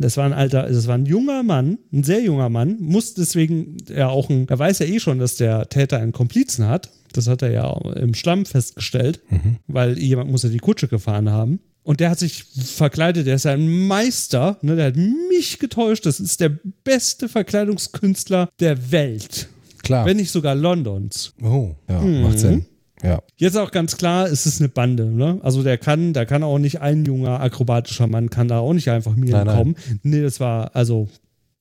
Das 0.00 0.16
war 0.16 0.24
ein 0.24 0.32
alter, 0.32 0.62
das 0.68 0.86
war 0.86 0.94
ein 0.96 1.04
junger 1.06 1.42
Mann, 1.42 1.78
ein 1.92 2.02
sehr 2.04 2.22
junger 2.22 2.48
Mann, 2.48 2.76
muss 2.80 3.14
deswegen 3.14 3.76
ja 3.94 4.08
auch 4.08 4.30
ein, 4.30 4.48
er 4.48 4.58
weiß 4.58 4.78
ja 4.80 4.86
eh 4.86 4.98
schon, 4.98 5.18
dass 5.18 5.36
der 5.36 5.68
Täter 5.68 5.98
einen 5.98 6.12
Komplizen 6.12 6.66
hat. 6.66 6.90
Das 7.12 7.26
hat 7.26 7.42
er 7.42 7.50
ja 7.50 7.70
im 7.96 8.14
Schlamm 8.14 8.46
festgestellt, 8.46 9.20
Mhm. 9.30 9.56
weil 9.66 9.98
jemand 9.98 10.30
muss 10.30 10.42
ja 10.44 10.48
die 10.48 10.58
Kutsche 10.58 10.88
gefahren 10.88 11.28
haben. 11.30 11.60
Und 11.82 12.00
der 12.00 12.10
hat 12.10 12.18
sich 12.18 12.44
verkleidet, 12.44 13.26
der 13.26 13.34
ist 13.36 13.46
ein 13.46 13.86
Meister, 13.86 14.58
ne, 14.62 14.76
der 14.76 14.86
hat 14.86 14.96
mich 14.96 15.58
getäuscht. 15.58 16.06
Das 16.06 16.20
ist 16.20 16.40
der 16.40 16.50
beste 16.84 17.28
Verkleidungskünstler 17.28 18.48
der 18.60 18.90
Welt, 18.92 19.48
Klar. 19.82 20.06
wenn 20.06 20.16
nicht 20.18 20.30
sogar 20.30 20.54
Londons. 20.54 21.32
oh, 21.42 21.74
ja, 21.88 22.00
Mhm. 22.00 22.22
macht 22.22 22.38
Sinn. 22.38 22.66
Ja. 23.02 23.22
Jetzt 23.36 23.56
auch 23.56 23.70
ganz 23.70 23.96
klar, 23.96 24.26
es 24.26 24.44
ist 24.46 24.60
eine 24.60 24.68
Bande. 24.68 25.06
Ne? 25.06 25.38
Also 25.42 25.62
der 25.62 25.78
kann, 25.78 26.12
da 26.12 26.24
kann 26.24 26.42
auch 26.42 26.58
nicht 26.58 26.80
ein 26.80 27.04
junger 27.04 27.40
akrobatischer 27.40 28.06
Mann 28.06 28.28
kann 28.30 28.48
da 28.48 28.58
auch 28.58 28.72
nicht 28.74 28.88
einfach 28.90 29.16
mir 29.16 29.32
Nein, 29.32 29.46
nein. 29.46 29.56
kommen. 29.56 29.76
Nee, 30.02 30.20
das 30.22 30.38
war 30.40 30.74
also 30.76 31.08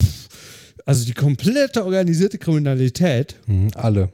pff, 0.01 0.27
also 0.85 1.05
die 1.05 1.13
komplette 1.13 1.85
organisierte 1.85 2.37
Kriminalität, 2.37 3.35
Mhm. 3.47 3.69
Alle. 3.75 4.09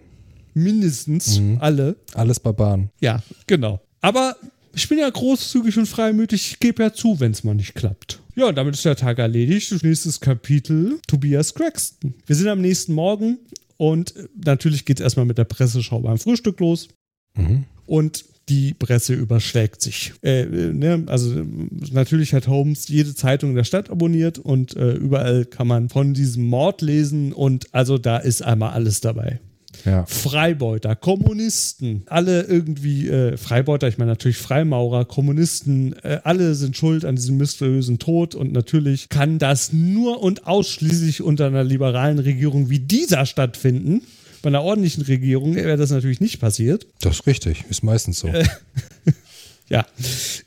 mindestens 0.53 1.39
Mhm. 1.39 1.57
alle. 1.59 1.95
Alles 2.13 2.39
Barbaren. 2.39 2.89
Ja, 3.01 3.21
genau. 3.47 3.79
Aber 4.01 4.35
ich 4.73 4.87
bin 4.89 4.99
ja 4.99 5.09
großzügig 5.09 5.77
und 5.77 5.85
freimütig, 5.87 6.51
ich 6.51 6.59
gebe 6.59 6.83
ja 6.83 6.93
zu, 6.93 7.19
wenn 7.19 7.31
es 7.31 7.43
mal 7.43 7.55
nicht 7.55 7.75
klappt. 7.75 8.21
Ja, 8.35 8.47
und 8.47 8.55
damit 8.57 8.75
ist 8.75 8.83
der 8.85 8.95
Tag 8.97 9.17
erledigt. 9.19 9.73
Nächstes 9.83 10.19
Kapitel, 10.19 10.99
Tobias 11.07 11.53
Craxton. 11.53 12.13
Wir 12.25 12.35
sind 12.35 12.47
am 12.49 12.61
nächsten 12.61 12.93
Morgen 12.93 13.39
Und 13.77 14.13
natürlich 14.45 14.85
geht 14.85 15.01
es 15.01 15.03
erstmal 15.03 15.25
mit 15.25 15.37
der 15.37 15.43
Presseschau 15.43 15.99
beim 15.99 16.17
Frühstück 16.17 16.61
los. 16.61 16.87
Mhm. 17.35 17.63
Und 17.85 18.25
die 18.49 18.73
Presse 18.73 19.13
überschlägt 19.13 19.81
sich. 19.81 20.13
Äh, 20.21 20.45
ne? 20.45 21.03
Also 21.07 21.43
natürlich 21.91 22.33
hat 22.33 22.47
Holmes 22.47 22.87
jede 22.87 23.15
Zeitung 23.15 23.55
der 23.55 23.63
Stadt 23.63 23.89
abonniert 23.89 24.37
und 24.37 24.75
äh, 24.75 24.93
überall 24.93 25.45
kann 25.45 25.67
man 25.67 25.89
von 25.89 26.13
diesem 26.13 26.45
Mord 26.45 26.81
lesen 26.81 27.33
und 27.33 27.73
also 27.73 27.97
da 27.97 28.17
ist 28.17 28.43
einmal 28.43 28.71
alles 28.71 29.01
dabei. 29.01 29.39
Ja. 29.83 30.05
Freibeuter, 30.05 30.95
Kommunisten, 30.95 32.03
alle 32.07 32.43
irgendwie 32.43 33.09
äh, 33.09 33.37
Freibeuter, 33.37 33.87
ich 33.87 33.97
meine 33.97 34.11
natürlich 34.11 34.37
Freimaurer, 34.37 35.05
Kommunisten, 35.05 35.93
äh, 36.03 36.19
alle 36.23 36.55
sind 36.55 36.77
schuld 36.77 37.03
an 37.03 37.15
diesem 37.15 37.37
mysteriösen 37.37 37.99
Tod 37.99 38.35
und 38.35 38.53
natürlich 38.53 39.09
kann 39.09 39.37
das 39.37 39.73
nur 39.73 40.21
und 40.21 40.47
ausschließlich 40.47 41.21
unter 41.21 41.47
einer 41.47 41.63
liberalen 41.63 42.19
Regierung 42.19 42.69
wie 42.69 42.79
dieser 42.79 43.25
stattfinden. 43.25 44.01
Bei 44.45 44.49
einer 44.49 44.61
ordentlichen 44.61 45.01
Regierung 45.01 45.55
wäre 45.55 45.75
das 45.75 45.89
natürlich 45.89 46.21
nicht 46.21 46.39
passiert. 46.39 46.85
Das 47.01 47.15
ist 47.15 47.25
richtig, 47.25 47.65
ist 47.67 47.83
meistens 47.83 48.19
so. 48.19 48.31
Ja. 49.69 49.87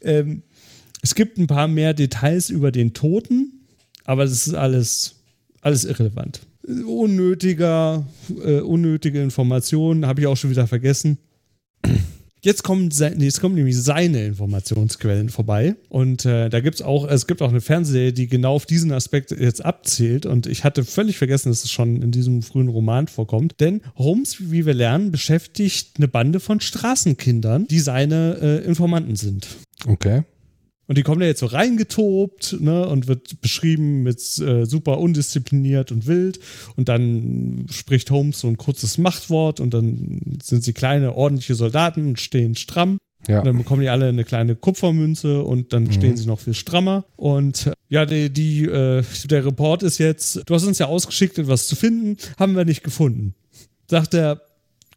Ähm, 0.03 0.45
es 1.03 1.17
gibt 1.17 1.37
ein 1.37 1.49
paar 1.49 1.67
mehr 1.67 1.95
Details 1.95 2.49
über 2.49 2.71
den 2.71 2.95
Toten, 2.95 3.67
aber 4.05 4.23
das 4.23 4.47
ist 4.47 4.55
alles, 4.55 5.17
alles 5.63 5.85
irrelevant. 5.85 6.43
Unnötiger, 6.63 8.07
äh, 8.45 8.61
unnötige 8.61 9.21
Informationen, 9.21 10.07
habe 10.07 10.21
ich 10.21 10.29
auch 10.29 10.37
schon 10.37 10.51
wieder 10.51 10.69
vergessen. 10.69 11.19
Jetzt 12.41 12.63
kommen, 12.63 12.91
jetzt 12.91 13.41
kommen 13.41 13.55
nämlich 13.55 13.77
seine 13.77 14.25
Informationsquellen 14.27 15.29
vorbei. 15.29 15.75
Und 15.89 16.25
äh, 16.25 16.49
da 16.49 16.61
gibt 16.61 16.77
es 16.77 16.83
auch, 16.83 17.09
es 17.09 17.27
gibt 17.27 17.43
auch 17.43 17.49
eine 17.49 17.61
Fernsehserie, 17.61 18.13
die 18.13 18.29
genau 18.29 18.55
auf 18.55 18.67
diesen 18.67 18.93
Aspekt 18.93 19.31
jetzt 19.33 19.65
abzielt. 19.65 20.27
Und 20.27 20.47
ich 20.47 20.65
hatte 20.65 20.85
völlig 20.85 21.19
vergessen, 21.19 21.49
dass 21.51 21.65
es 21.65 21.71
schon 21.71 22.03
in 22.03 22.11
diesem 22.13 22.43
frühen 22.43 22.69
Roman 22.69 23.09
vorkommt. 23.09 23.61
Denn 23.61 23.81
Holmes, 23.97 24.51
wie 24.51 24.67
wir 24.67 24.75
lernen, 24.75 25.11
beschäftigt 25.11 25.97
eine 25.97 26.09
Bande 26.09 26.41
von 26.41 26.61
Straßenkindern, 26.61 27.67
die 27.67 27.81
seine 27.81 28.39
äh, 28.41 28.65
Informanten 28.65 29.17
sind. 29.17 29.49
Okay. 29.87 30.23
Und 30.89 30.97
die 30.97 31.03
kommen 31.03 31.21
da 31.21 31.27
jetzt 31.27 31.41
so 31.41 31.47
reingetobt 31.47 32.57
ne, 32.61 32.89
und 32.89 33.07
wird 33.07 33.41
beschrieben 33.43 34.03
mit 34.03 34.19
äh, 34.39 34.65
super 34.65 34.99
undiszipliniert 34.99 35.93
und 35.93 36.07
wild. 36.07 36.41
Und 36.77 36.89
dann 36.89 37.67
spricht 37.71 38.11
Holmes 38.11 38.41
so 38.41 38.49
ein 38.49 38.57
kurzes 38.57 38.97
Machtwort 38.97 39.61
und 39.61 39.75
dann 39.75 40.39
sind 40.43 40.65
sie 40.65 40.73
kleine, 40.73 41.15
ordentliche 41.15 41.55
Soldaten 41.55 42.09
und 42.09 42.19
stehen 42.19 42.57
stramm. 42.57 42.99
Ja. 43.27 43.41
Und 43.41 43.47
dann 43.47 43.59
bekommen 43.59 43.83
die 43.83 43.91
alle 43.91 44.09
eine 44.09 44.25
kleine 44.25 44.57
Kupfermünze 44.57 45.43
und 45.43 45.75
dann 45.75 45.93
stehen 45.93 46.17
sie 46.17 46.27
noch 46.27 46.41
viel 46.41 46.55
strammer. 46.55 47.05
Und 47.17 47.67
äh, 47.67 47.73
ja, 47.91 48.07
die, 48.07 48.31
die, 48.31 48.65
äh, 48.65 49.03
der 49.27 49.45
Report 49.45 49.83
ist 49.83 49.99
jetzt, 49.99 50.43
du 50.47 50.55
hast 50.55 50.65
uns 50.65 50.79
ja 50.79 50.87
ausgeschickt, 50.87 51.37
etwas 51.39 51.69
zu 51.69 51.77
finden, 51.77 52.17
haben 52.39 52.57
wir 52.57 52.65
nicht 52.65 52.83
gefunden. 52.83 53.35
Sagt 53.91 54.15
er, 54.15 54.41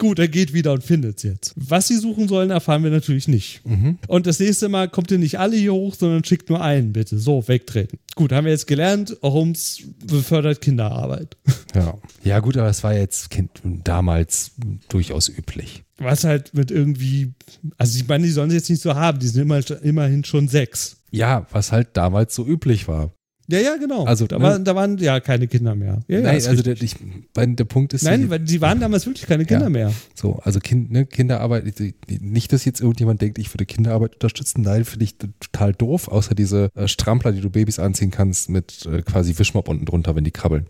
gut, 0.01 0.17
er 0.17 0.27
geht 0.27 0.51
wieder 0.51 0.73
und 0.73 0.83
findet 0.83 1.17
es 1.17 1.23
jetzt. 1.23 1.53
Was 1.55 1.87
sie 1.87 1.95
suchen 1.95 2.27
sollen, 2.27 2.49
erfahren 2.49 2.83
wir 2.83 2.89
natürlich 2.89 3.27
nicht. 3.27 3.61
Und 4.07 4.25
das 4.25 4.39
nächste 4.39 4.67
Mal 4.67 4.89
kommt 4.89 5.11
ihr 5.11 5.19
nicht 5.19 5.37
alle 5.37 5.55
hier 5.55 5.73
hoch, 5.73 5.93
sondern 5.93 6.23
schickt 6.23 6.49
nur 6.49 6.59
einen, 6.59 6.91
bitte. 6.91 7.19
So, 7.19 7.47
wegtreten. 7.47 7.99
Gut, 8.15 8.31
haben 8.31 8.45
wir 8.45 8.51
jetzt 8.51 8.65
gelernt, 8.65 9.15
Holmes 9.21 9.83
befördert 10.05 10.59
Kinderarbeit. 10.61 11.37
Ja. 11.73 11.97
Ja, 12.25 12.39
gut, 12.39 12.57
aber 12.57 12.67
es 12.67 12.83
war 12.83 12.93
jetzt 12.93 13.29
kind, 13.29 13.49
damals 13.63 14.51
durchaus 14.89 15.29
üblich. 15.29 15.85
Was 15.99 16.25
halt 16.25 16.53
mit 16.53 16.69
irgendwie, 16.69 17.33
also 17.77 17.97
ich 17.97 18.05
meine, 18.09 18.25
die 18.25 18.31
sollen 18.31 18.49
sie 18.49 18.57
jetzt 18.57 18.69
nicht 18.69 18.81
so 18.81 18.95
haben, 18.95 19.19
die 19.19 19.27
sind 19.29 19.43
immer, 19.43 19.61
immerhin 19.81 20.25
schon 20.25 20.49
sechs. 20.49 20.97
Ja, 21.11 21.47
was 21.51 21.71
halt 21.71 21.95
damals 21.95 22.35
so 22.35 22.45
üblich 22.45 22.89
war. 22.89 23.13
Ja, 23.51 23.59
ja, 23.59 23.75
genau. 23.77 24.05
Also, 24.05 24.27
da, 24.27 24.37
ne? 24.37 24.43
waren, 24.43 24.63
da 24.65 24.75
waren 24.75 24.97
ja 24.97 25.19
keine 25.19 25.47
Kinder 25.47 25.75
mehr. 25.75 25.99
Ja, 26.07 26.17
ja, 26.17 26.23
Nein, 26.23 26.37
ist 26.37 26.47
also 26.47 26.63
der, 26.63 26.81
ich, 26.81 26.95
der 27.35 27.65
Punkt 27.65 27.93
ist, 27.93 28.03
Nein, 28.03 28.29
weil 28.29 28.39
die 28.39 28.61
waren 28.61 28.79
damals 28.79 29.05
wirklich 29.05 29.27
keine 29.27 29.45
Kinder 29.45 29.65
Ja. 29.65 29.69
mehr. 29.69 29.93
so, 30.15 30.39
also 30.43 30.59
kind, 30.59 30.89
ne, 30.91 31.05
Kinderarbeit, 31.05 31.77
die- 31.79 31.93
die- 32.09 32.19
nicht, 32.19 32.53
dass 32.53 32.65
jetzt 32.65 32.79
irgendjemand 32.81 33.21
denkt, 33.21 33.37
ich 33.37 33.53
würde 33.53 33.65
Kinderarbeit 33.65 34.13
unterstützen. 34.15 34.61
Nein, 34.61 34.85
finde 34.85 35.03
ich 35.05 35.17
total 35.17 35.73
doof, 35.73 36.07
außer 36.07 36.33
diese 36.33 36.69
äh, 36.75 36.87
Strampler, 36.87 37.31
die 37.33 37.41
du 37.41 37.49
Babys 37.49 37.77
anziehen 37.79 38.11
kannst 38.11 38.49
mit 38.49 38.85
äh, 38.85 39.01
quasi 39.01 39.37
Wischmopp 39.37 39.67
unten 39.67 39.85
drunter, 39.85 40.15
wenn 40.15 40.23
die 40.23 40.31
krabbeln. 40.31 40.67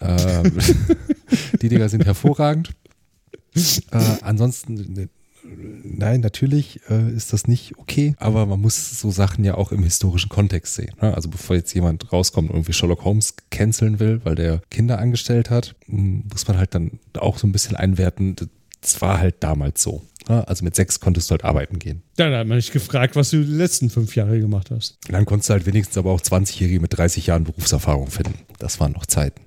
Ähm, 0.00 0.52
die 1.62 1.68
Dinger 1.68 1.88
sind 1.88 2.04
hervorragend. 2.04 2.70
Äh, 3.54 3.98
ansonsten, 4.22 4.74
ne, 4.92 5.08
nein, 5.84 6.20
natürlich 6.20 6.80
äh, 6.88 7.10
ist 7.12 7.32
das 7.32 7.46
nicht 7.46 7.78
okay, 7.78 8.14
aber 8.18 8.46
man 8.46 8.60
muss 8.60 9.00
so 9.00 9.10
Sachen 9.10 9.44
ja 9.44 9.54
auch 9.54 9.72
im 9.72 9.82
historischen 9.82 10.28
Kontext 10.28 10.74
sehen. 10.74 10.92
Ne? 11.00 11.14
Also 11.14 11.28
bevor 11.28 11.56
jetzt 11.56 11.74
jemand 11.74 12.12
rauskommt 12.12 12.50
und 12.50 12.56
irgendwie 12.56 12.72
Sherlock 12.72 13.04
Holmes 13.04 13.34
canceln 13.50 14.00
will, 14.00 14.20
weil 14.24 14.34
der 14.34 14.60
Kinder 14.70 14.98
angestellt 14.98 15.50
hat, 15.50 15.74
m, 15.88 16.24
muss 16.30 16.46
man 16.48 16.58
halt 16.58 16.74
dann 16.74 16.98
auch 17.18 17.38
so 17.38 17.46
ein 17.46 17.52
bisschen 17.52 17.76
einwerten, 17.76 18.36
das 18.80 19.00
war 19.00 19.18
halt 19.18 19.36
damals 19.40 19.82
so. 19.82 20.02
Ne? 20.28 20.46
Also 20.46 20.64
mit 20.64 20.74
sechs 20.76 21.00
konntest 21.00 21.30
du 21.30 21.32
halt 21.32 21.44
arbeiten 21.44 21.78
gehen. 21.78 22.02
Dann 22.16 22.32
hat 22.32 22.46
man 22.46 22.56
nicht 22.56 22.72
gefragt, 22.72 23.16
was 23.16 23.30
du 23.30 23.42
die 23.44 23.52
letzten 23.52 23.90
fünf 23.90 24.14
Jahre 24.16 24.38
gemacht 24.40 24.70
hast. 24.70 24.98
Und 25.06 25.12
dann 25.12 25.24
konntest 25.24 25.50
du 25.50 25.54
halt 25.54 25.66
wenigstens 25.66 25.96
aber 25.98 26.10
auch 26.12 26.20
20-Jährige 26.20 26.80
mit 26.80 26.96
30 26.96 27.26
Jahren 27.26 27.44
Berufserfahrung 27.44 28.08
finden. 28.08 28.34
Das 28.58 28.80
waren 28.80 28.92
noch 28.92 29.06
Zeiten. 29.06 29.40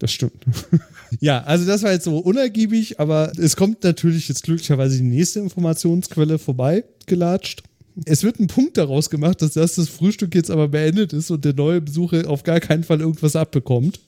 Das 0.00 0.12
stimmt. 0.12 0.44
ja, 1.20 1.42
also 1.42 1.66
das 1.66 1.82
war 1.82 1.92
jetzt 1.92 2.04
so 2.04 2.18
unergiebig, 2.18 2.98
aber 2.98 3.32
es 3.38 3.54
kommt 3.54 3.84
natürlich 3.84 4.28
jetzt 4.28 4.42
glücklicherweise 4.42 4.96
die 4.96 5.04
nächste 5.04 5.40
Informationsquelle 5.40 6.38
vorbei 6.38 6.84
gelatscht. 7.06 7.62
Es 8.06 8.22
wird 8.22 8.40
ein 8.40 8.46
Punkt 8.46 8.78
daraus 8.78 9.10
gemacht, 9.10 9.42
dass 9.42 9.52
das, 9.52 9.74
das 9.74 9.88
Frühstück 9.88 10.34
jetzt 10.34 10.50
aber 10.50 10.68
beendet 10.68 11.12
ist 11.12 11.30
und 11.30 11.44
der 11.44 11.52
neue 11.52 11.82
Besucher 11.82 12.28
auf 12.30 12.44
gar 12.44 12.60
keinen 12.60 12.82
Fall 12.82 13.00
irgendwas 13.00 13.36
abbekommt. 13.36 14.00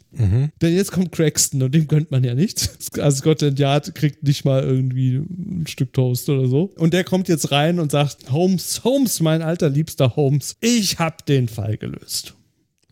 Denn 0.61 0.75
jetzt 0.75 0.93
kommt 0.93 1.13
Craxton 1.13 1.63
und 1.63 1.75
dem 1.75 1.89
gönnt 1.89 2.11
man 2.11 2.23
ja 2.23 2.35
nichts. 2.35 2.71
Also 2.99 3.19
Scotland 3.19 3.59
Yard 3.59 3.95
kriegt 3.95 4.23
nicht 4.23 4.45
mal 4.45 4.63
irgendwie 4.63 5.17
ein 5.17 5.67
Stück 5.67 5.93
Toast 5.93 6.29
oder 6.29 6.49
so. 6.49 6.71
Und 6.77 6.93
der 6.93 7.05
kommt 7.05 7.29
jetzt 7.29 7.51
rein 7.51 7.79
und 7.79 7.91
sagt, 7.91 8.31
Holmes, 8.31 8.85
Holmes, 8.85 9.21
mein 9.21 9.43
alter 9.43 9.69
liebster 9.69 10.17
Holmes, 10.17 10.57
ich 10.61 10.99
hab 10.99 11.27
den 11.27 11.49
Fall 11.49 11.77
gelöst. 11.77 12.35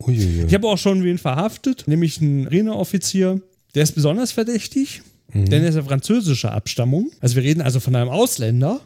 Uiuiui. 0.07 0.45
Ich 0.47 0.53
habe 0.53 0.67
auch 0.67 0.77
schon 0.77 1.03
wen 1.03 1.17
verhaftet, 1.17 1.83
nämlich 1.87 2.21
einen 2.21 2.43
Marineoffizier. 2.43 3.41
Der 3.75 3.83
ist 3.83 3.93
besonders 3.95 4.31
verdächtig, 4.31 5.01
denn 5.33 5.63
er 5.63 5.69
ist 5.69 5.75
ja 5.75 5.83
französischer 5.83 6.51
Abstammung. 6.53 7.09
Also 7.21 7.35
wir 7.35 7.43
reden 7.43 7.61
also 7.61 7.79
von 7.79 7.95
einem 7.95 8.09
Ausländer. 8.09 8.81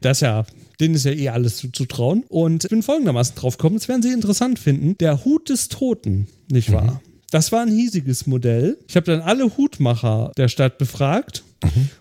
Das 0.00 0.18
ist 0.18 0.20
ja, 0.22 0.44
denen 0.78 0.94
ist 0.94 1.04
ja 1.04 1.12
eh 1.12 1.30
alles 1.30 1.56
zuzutrauen. 1.56 2.24
Und 2.28 2.64
ich 2.64 2.70
bin 2.70 2.82
folgendermaßen 2.82 3.34
drauf 3.34 3.56
gekommen, 3.56 3.76
das 3.76 3.88
werden 3.88 4.02
Sie 4.02 4.12
interessant 4.12 4.58
finden. 4.58 4.96
Der 4.98 5.24
Hut 5.24 5.48
des 5.48 5.68
Toten, 5.68 6.26
nicht 6.50 6.70
wahr? 6.72 7.00
Das 7.30 7.50
war 7.50 7.62
ein 7.62 7.72
hiesiges 7.72 8.26
Modell. 8.26 8.78
Ich 8.88 8.96
habe 8.96 9.06
dann 9.06 9.20
alle 9.20 9.56
Hutmacher 9.56 10.32
der 10.36 10.48
Stadt 10.48 10.78
befragt 10.78 11.42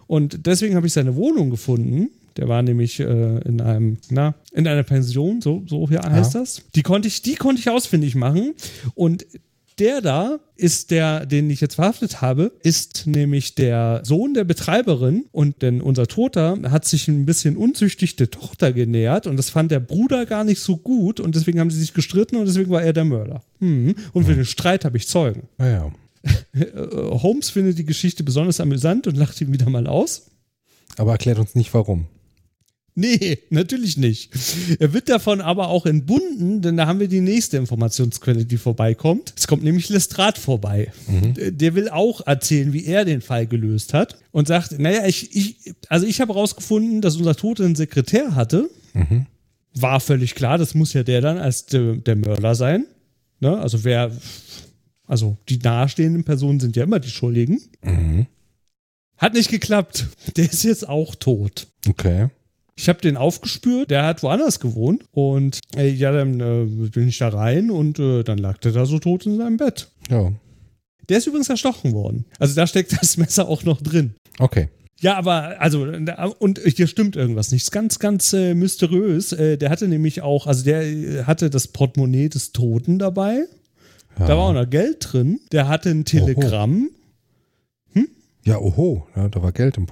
und 0.07 0.45
deswegen 0.45 0.75
habe 0.75 0.87
ich 0.87 0.93
seine 0.93 1.15
Wohnung 1.15 1.49
gefunden. 1.49 2.09
Der 2.37 2.47
war 2.49 2.61
nämlich 2.61 2.99
äh, 2.99 3.37
in 3.39 3.61
einem, 3.61 3.97
na, 4.09 4.35
in 4.51 4.67
einer 4.67 4.83
Pension, 4.83 5.41
so, 5.41 5.63
so 5.67 5.87
hier 5.87 6.01
heißt 6.01 6.35
das. 6.35 6.63
Die 6.75 6.83
konnte 6.83 7.07
ich, 7.07 7.21
die 7.21 7.35
konnte 7.35 7.61
ich 7.61 7.69
ausfindig 7.69 8.15
machen. 8.15 8.53
Und 8.93 9.25
der 9.79 10.01
da 10.01 10.39
ist 10.55 10.91
der, 10.91 11.25
den 11.25 11.49
ich 11.49 11.59
jetzt 11.59 11.75
verhaftet 11.75 12.21
habe, 12.21 12.53
ist 12.63 13.07
nämlich 13.07 13.55
der 13.55 14.01
Sohn 14.03 14.33
der 14.33 14.45
Betreiberin. 14.45 15.25
Und 15.31 15.61
denn 15.61 15.81
unser 15.81 16.07
Toter 16.07 16.59
hat 16.69 16.85
sich 16.85 17.07
ein 17.07 17.25
bisschen 17.25 17.57
unzüchtig 17.57 18.15
der 18.15 18.31
Tochter 18.31 18.71
genähert 18.71 19.27
und 19.27 19.37
das 19.37 19.49
fand 19.49 19.71
der 19.71 19.81
Bruder 19.81 20.25
gar 20.25 20.43
nicht 20.43 20.61
so 20.61 20.77
gut 20.77 21.19
und 21.19 21.35
deswegen 21.35 21.59
haben 21.59 21.71
sie 21.71 21.79
sich 21.79 21.93
gestritten 21.93 22.37
und 22.37 22.45
deswegen 22.45 22.71
war 22.71 22.83
er 22.83 22.93
der 22.93 23.05
Mörder. 23.05 23.41
Mhm. 23.59 23.95
Und 24.13 24.25
für 24.25 24.35
den 24.35 24.45
Streit 24.45 24.85
habe 24.85 24.97
ich 24.97 25.07
Zeugen. 25.07 25.43
Naja. 25.57 25.91
Äh, 26.53 26.65
Holmes 26.93 27.49
findet 27.49 27.77
die 27.77 27.85
Geschichte 27.85 28.23
besonders 28.23 28.61
amüsant 28.61 29.07
und 29.07 29.17
lacht 29.17 29.39
ihn 29.41 29.51
wieder 29.51 29.69
mal 29.69 29.87
aus. 29.87 30.31
Aber 30.97 31.11
erklärt 31.11 31.39
uns 31.39 31.55
nicht 31.55 31.73
warum. 31.73 32.07
Nee, 32.97 33.39
natürlich 33.49 33.97
nicht. 33.97 34.31
Er 34.79 34.93
wird 34.93 35.09
davon 35.09 35.41
aber 35.41 35.67
auch 35.67 35.85
entbunden, 35.85 36.61
denn 36.61 36.77
da 36.77 36.87
haben 36.87 37.01
wir 37.01 37.09
die 37.09 37.19
nächste 37.19 37.57
Informationsquelle, 37.57 38.45
die 38.45 38.57
vorbeikommt. 38.57 39.33
Es 39.37 39.47
kommt 39.47 39.63
nämlich 39.63 39.89
Lestrade 39.89 40.39
vorbei. 40.39 40.91
Der- 41.35 41.51
Der 41.51 41.75
will 41.75 41.89
auch 41.89 42.25
erzählen, 42.25 42.71
wie 42.71 42.85
er 42.85 43.03
den 43.03 43.19
Fall 43.21 43.47
gelöst 43.47 43.93
hat 43.93 44.17
und 44.31 44.47
sagt, 44.47 44.79
naja, 44.79 45.05
ich, 45.05 45.35
ich, 45.35 45.73
also 45.89 46.05
ich 46.07 46.21
habe 46.21 46.33
herausgefunden, 46.33 47.01
dass 47.01 47.17
unser 47.17 47.35
Tote 47.35 47.65
einen 47.65 47.75
Sekretär 47.75 48.33
hatte. 48.33 48.69
War 49.73 49.99
völlig 49.99 50.33
klar, 50.35 50.57
das 50.57 50.73
muss 50.73 50.93
ja 50.93 51.03
der 51.03 51.19
dann 51.19 51.37
als 51.37 51.65
der, 51.65 51.97
der 51.97 52.15
Mörder 52.15 52.55
sein. 52.55 52.85
Ne? 53.41 53.57
Also 53.57 53.83
wer, 53.83 54.09
also 55.05 55.37
die 55.49 55.57
nahestehenden 55.57 56.23
Personen 56.23 56.61
sind 56.61 56.77
ja 56.77 56.83
immer 56.85 56.99
die 57.01 57.09
Schuldigen. 57.09 57.59
Hat 59.17 59.33
nicht 59.33 59.49
geklappt. 59.51 60.05
Der 60.37 60.45
ist 60.49 60.63
jetzt 60.63 60.87
auch 60.87 61.13
tot. 61.15 61.67
Okay. 61.89 62.29
Ich 62.77 62.89
habe 62.89 62.99
den 62.99 63.15
aufgespürt, 63.15 63.89
der 63.89 64.05
hat 64.05 64.21
woanders 64.21 64.59
gewohnt 64.59 65.05
und 65.11 65.59
äh, 65.77 65.89
ja, 65.89 66.11
dann 66.11 66.39
äh, 66.39 66.87
bin 66.89 67.07
ich 67.07 67.17
da 67.17 67.29
rein 67.29 67.71
und 67.71 67.99
äh, 67.99 68.23
dann 68.23 68.37
lag 68.37 68.57
der 68.57 68.73
da 68.73 68.85
so 68.85 68.99
tot 68.99 69.25
in 69.25 69.37
seinem 69.37 69.57
Bett. 69.57 69.89
Ja. 70.09 70.33
Der 71.07 71.17
ist 71.17 71.27
übrigens 71.27 71.49
erstochen 71.49 71.93
worden. 71.93 72.25
Also 72.37 72.55
da 72.55 72.67
steckt 72.67 72.99
das 72.99 73.17
Messer 73.17 73.47
auch 73.47 73.63
noch 73.63 73.81
drin. 73.81 74.15
Okay. 74.39 74.67
Ja, 74.99 75.17
aber 75.17 75.61
also 75.61 75.85
und 76.39 76.59
hier 76.59 76.87
stimmt 76.87 77.15
irgendwas 77.15 77.51
nicht. 77.51 77.71
Ganz, 77.71 77.99
ganz 77.99 78.33
äh, 78.33 78.53
mysteriös. 78.53 79.31
Äh, 79.33 79.57
der 79.57 79.69
hatte 79.69 79.87
nämlich 79.87 80.21
auch, 80.21 80.47
also 80.47 80.63
der 80.63 80.83
äh, 80.83 81.23
hatte 81.23 81.49
das 81.49 81.67
Portemonnaie 81.67 82.29
des 82.29 82.51
Toten 82.53 82.99
dabei. 82.99 83.45
Da 84.17 84.29
war 84.29 84.45
auch 84.45 84.53
noch 84.53 84.69
Geld 84.69 85.07
drin. 85.11 85.41
Der 85.51 85.67
hatte 85.67 85.89
ein 85.89 86.05
Telegramm. 86.05 86.89
Ja, 88.45 88.59
oho, 88.59 89.07
ja, 89.15 89.27
da 89.27 89.41
war 89.41 89.51
Geld 89.51 89.77
im 89.77 89.87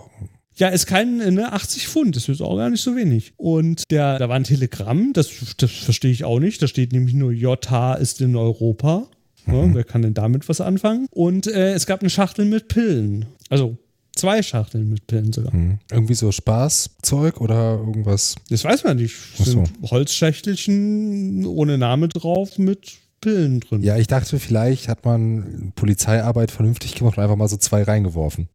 Ja, 0.56 0.68
ist 0.70 0.86
kein, 0.86 1.18
ne, 1.18 1.52
80 1.52 1.88
Pfund, 1.88 2.16
das 2.16 2.30
ist 2.30 2.42
auch 2.42 2.58
gar 2.58 2.70
nicht 2.70 2.82
so 2.82 2.96
wenig. 2.96 3.34
Und 3.38 3.84
der, 3.90 4.20
da 4.20 4.30
war 4.30 4.36
ein 4.36 4.44
Telegramm, 4.44 5.14
das, 5.14 5.30
das 5.58 5.72
verstehe 5.72 6.12
ich 6.12 6.24
auch 6.24 6.40
nicht. 6.40 6.62
Da 6.62 6.68
steht 6.68 6.94
nämlich 6.94 7.16
nur 7.16 7.32
JH 7.32 7.96
ist 7.96 8.22
in 8.22 8.36
Europa. 8.36 9.08
Ja, 9.48 9.74
wer 9.74 9.84
kann 9.84 10.02
denn 10.02 10.14
damit 10.14 10.48
was 10.48 10.62
anfangen? 10.62 11.08
Und 11.12 11.48
äh, 11.48 11.74
es 11.74 11.86
gab 11.86 12.00
eine 12.00 12.10
Schachtel 12.10 12.46
mit 12.46 12.70
Pillen. 12.70 13.26
Also 13.50 13.78
zwei 14.16 14.42
Schachteln 14.42 14.90
mit 14.90 15.08
Pillen 15.08 15.34
sogar. 15.34 15.52
Hm. 15.52 15.80
Irgendwie 15.92 16.14
so 16.14 16.32
Spaßzeug 16.32 17.42
oder 17.42 17.78
irgendwas? 17.78 18.36
Das 18.50 18.64
weiß 18.64 18.84
man 18.84 18.98
nicht. 18.98 19.16
So. 19.38 19.44
Sind 19.44 19.70
Holzschächtelchen 19.84 21.46
ohne 21.46 21.78
Name 21.78 22.08
drauf 22.08 22.58
mit 22.58 22.94
Pillen 23.22 23.60
drin. 23.62 23.82
Ja, 23.82 23.98
ich 23.98 24.08
dachte, 24.08 24.40
vielleicht 24.40 24.88
hat 24.88 25.06
man 25.06 25.72
Polizeiarbeit 25.76 26.52
vernünftig 26.52 26.96
gemacht 26.96 27.18
und 27.18 27.24
einfach 27.24 27.38
mal 27.38 27.48
so 27.48 27.58
zwei 27.58 27.84
reingeworfen. 27.84 28.50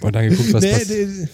Und 0.00 0.14
dann 0.14 0.28
geguckt, 0.28 0.52
was 0.52 0.62
nee, 0.62 0.72
passiert. 0.72 1.08
nee, 1.08 1.28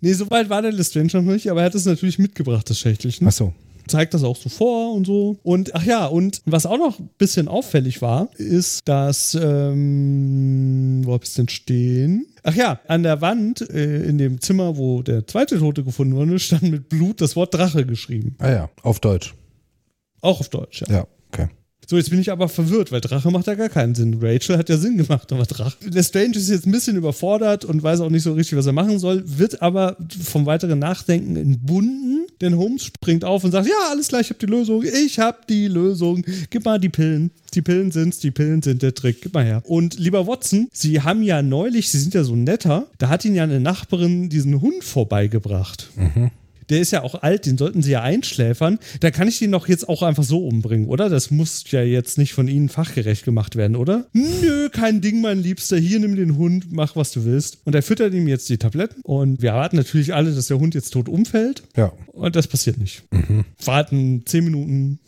nee, 0.00 0.12
so 0.12 0.30
weit 0.30 0.48
war 0.48 0.62
der 0.62 0.72
Lestrange 0.72 1.10
noch 1.14 1.22
nicht, 1.22 1.50
aber 1.50 1.60
er 1.60 1.66
hat 1.66 1.74
es 1.74 1.84
natürlich 1.84 2.18
mitgebracht, 2.18 2.68
das 2.68 2.78
Schächtelchen. 2.78 3.26
Achso. 3.26 3.52
zeigt 3.88 4.14
das 4.14 4.22
auch 4.22 4.36
so 4.36 4.48
vor 4.48 4.94
und 4.94 5.06
so. 5.06 5.38
Und 5.42 5.74
ach 5.74 5.84
ja, 5.84 6.06
und 6.06 6.40
was 6.44 6.66
auch 6.66 6.78
noch 6.78 6.98
ein 6.98 7.10
bisschen 7.18 7.48
auffällig 7.48 8.02
war, 8.02 8.28
ist, 8.36 8.88
dass, 8.88 9.36
ähm, 9.40 11.02
wo 11.04 11.14
hab 11.14 11.24
ich's 11.24 11.34
denn 11.34 11.48
stehen? 11.48 12.26
Ach 12.42 12.54
ja, 12.54 12.80
an 12.88 13.02
der 13.02 13.20
Wand 13.20 13.68
äh, 13.70 14.04
in 14.04 14.18
dem 14.18 14.40
Zimmer, 14.40 14.76
wo 14.76 15.02
der 15.02 15.26
zweite 15.26 15.58
Tote 15.58 15.82
gefunden 15.82 16.14
wurde, 16.14 16.38
stand 16.38 16.62
mit 16.62 16.88
Blut 16.88 17.20
das 17.20 17.36
Wort 17.36 17.54
Drache 17.54 17.84
geschrieben. 17.86 18.36
Ah 18.38 18.50
ja, 18.50 18.70
auf 18.82 19.00
Deutsch. 19.00 19.34
Auch 20.20 20.40
auf 20.40 20.48
Deutsch, 20.48 20.82
ja. 20.82 20.94
Ja, 20.94 21.06
okay. 21.32 21.48
So, 21.88 21.96
jetzt 21.96 22.10
bin 22.10 22.20
ich 22.20 22.30
aber 22.30 22.48
verwirrt, 22.48 22.92
weil 22.92 23.00
Drache 23.00 23.30
macht 23.30 23.46
ja 23.46 23.54
gar 23.54 23.68
keinen 23.68 23.94
Sinn. 23.94 24.18
Rachel 24.20 24.56
hat 24.56 24.68
ja 24.68 24.76
Sinn 24.76 24.96
gemacht, 24.96 25.30
aber 25.32 25.44
Drache. 25.44 25.76
Der 25.86 26.02
Strange 26.02 26.36
ist 26.36 26.48
jetzt 26.48 26.66
ein 26.66 26.72
bisschen 26.72 26.96
überfordert 26.96 27.64
und 27.64 27.82
weiß 27.82 28.00
auch 28.00 28.10
nicht 28.10 28.22
so 28.22 28.32
richtig, 28.32 28.58
was 28.58 28.66
er 28.66 28.72
machen 28.72 28.98
soll, 28.98 29.22
wird 29.26 29.60
aber 29.62 29.96
vom 30.22 30.46
weiteren 30.46 30.78
Nachdenken 30.78 31.36
entbunden. 31.36 32.26
Denn 32.40 32.56
Holmes 32.56 32.84
springt 32.84 33.24
auf 33.24 33.44
und 33.44 33.52
sagt: 33.52 33.66
Ja, 33.66 33.90
alles 33.90 34.08
klar, 34.08 34.20
ich 34.20 34.30
habe 34.30 34.38
die 34.38 34.46
Lösung. 34.46 34.82
Ich 34.82 35.18
habe 35.18 35.38
die 35.48 35.68
Lösung. 35.68 36.24
Gib 36.50 36.64
mal 36.64 36.80
die 36.80 36.88
Pillen. 36.88 37.30
Die 37.54 37.62
Pillen 37.62 37.92
sind's, 37.92 38.18
die 38.18 38.32
Pillen 38.32 38.62
sind 38.62 38.82
der 38.82 38.94
Trick. 38.94 39.22
Gib 39.22 39.34
mal 39.34 39.44
her. 39.44 39.62
Und 39.64 39.98
lieber 39.98 40.26
Watson, 40.26 40.68
Sie 40.72 41.00
haben 41.00 41.22
ja 41.22 41.42
neulich, 41.42 41.90
Sie 41.90 41.98
sind 41.98 42.14
ja 42.14 42.24
so 42.24 42.34
netter, 42.34 42.88
da 42.98 43.08
hat 43.08 43.24
Ihnen 43.24 43.36
ja 43.36 43.44
eine 43.44 43.60
Nachbarin 43.60 44.28
diesen 44.28 44.60
Hund 44.60 44.82
vorbeigebracht. 44.82 45.90
Der 46.70 46.80
ist 46.80 46.90
ja 46.90 47.02
auch 47.02 47.22
alt, 47.22 47.46
den 47.46 47.58
sollten 47.58 47.82
sie 47.82 47.92
ja 47.92 48.02
einschläfern. 48.02 48.78
Da 49.00 49.10
kann 49.10 49.28
ich 49.28 49.38
den 49.38 49.52
doch 49.52 49.68
jetzt 49.68 49.88
auch 49.88 50.02
einfach 50.02 50.22
so 50.22 50.46
umbringen, 50.46 50.88
oder? 50.88 51.08
Das 51.08 51.30
muss 51.30 51.64
ja 51.70 51.82
jetzt 51.82 52.18
nicht 52.18 52.32
von 52.32 52.48
Ihnen 52.48 52.68
fachgerecht 52.68 53.24
gemacht 53.24 53.56
werden, 53.56 53.76
oder? 53.76 54.06
Nö, 54.12 54.68
kein 54.70 55.00
Ding, 55.00 55.20
mein 55.20 55.42
Liebster. 55.42 55.76
Hier, 55.76 56.00
nimm 56.00 56.16
den 56.16 56.36
Hund, 56.36 56.72
mach, 56.72 56.96
was 56.96 57.12
du 57.12 57.24
willst. 57.24 57.58
Und 57.64 57.74
er 57.74 57.82
füttert 57.82 58.14
ihm 58.14 58.28
jetzt 58.28 58.48
die 58.48 58.58
Tabletten. 58.58 59.00
Und 59.02 59.42
wir 59.42 59.50
erwarten 59.50 59.76
natürlich 59.76 60.14
alle, 60.14 60.32
dass 60.32 60.46
der 60.46 60.58
Hund 60.58 60.74
jetzt 60.74 60.90
tot 60.90 61.08
umfällt. 61.08 61.62
Ja. 61.76 61.92
Und 62.12 62.36
das 62.36 62.46
passiert 62.46 62.78
nicht. 62.78 63.02
Warten 63.64 64.22
zehn 64.26 64.44
Minuten, 64.44 64.98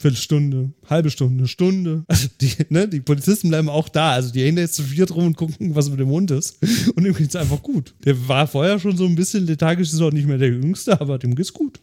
Viertelstunde, 0.00 0.70
halbe 0.88 1.10
Stunde, 1.10 1.48
Stunde. 1.48 2.04
Also 2.06 2.28
die, 2.40 2.52
ne, 2.68 2.88
die 2.88 3.00
Polizisten 3.00 3.48
bleiben 3.48 3.68
auch 3.68 3.88
da. 3.88 4.12
Also 4.12 4.32
die 4.32 4.42
hängen 4.42 4.56
da 4.56 4.62
jetzt 4.62 4.76
zu 4.76 4.84
viert 4.84 5.14
rum 5.14 5.26
und 5.26 5.36
gucken, 5.36 5.74
was 5.74 5.90
mit 5.90 5.98
dem 5.98 6.08
Hund 6.08 6.30
ist. 6.30 6.58
Und 6.94 7.04
ihm 7.04 7.14
geht's 7.14 7.36
einfach 7.36 7.62
gut. 7.62 7.94
Der 8.04 8.28
war 8.28 8.46
vorher 8.46 8.78
schon 8.78 8.96
so 8.96 9.06
ein 9.06 9.16
bisschen 9.16 9.46
lethargisch, 9.46 9.92
ist 9.92 10.00
auch 10.00 10.12
nicht 10.12 10.28
mehr 10.28 10.38
der 10.38 10.48
Jüngste, 10.48 11.00
aber 11.00 11.18
dem 11.18 11.34
geht's 11.34 11.52
gut. 11.52 11.80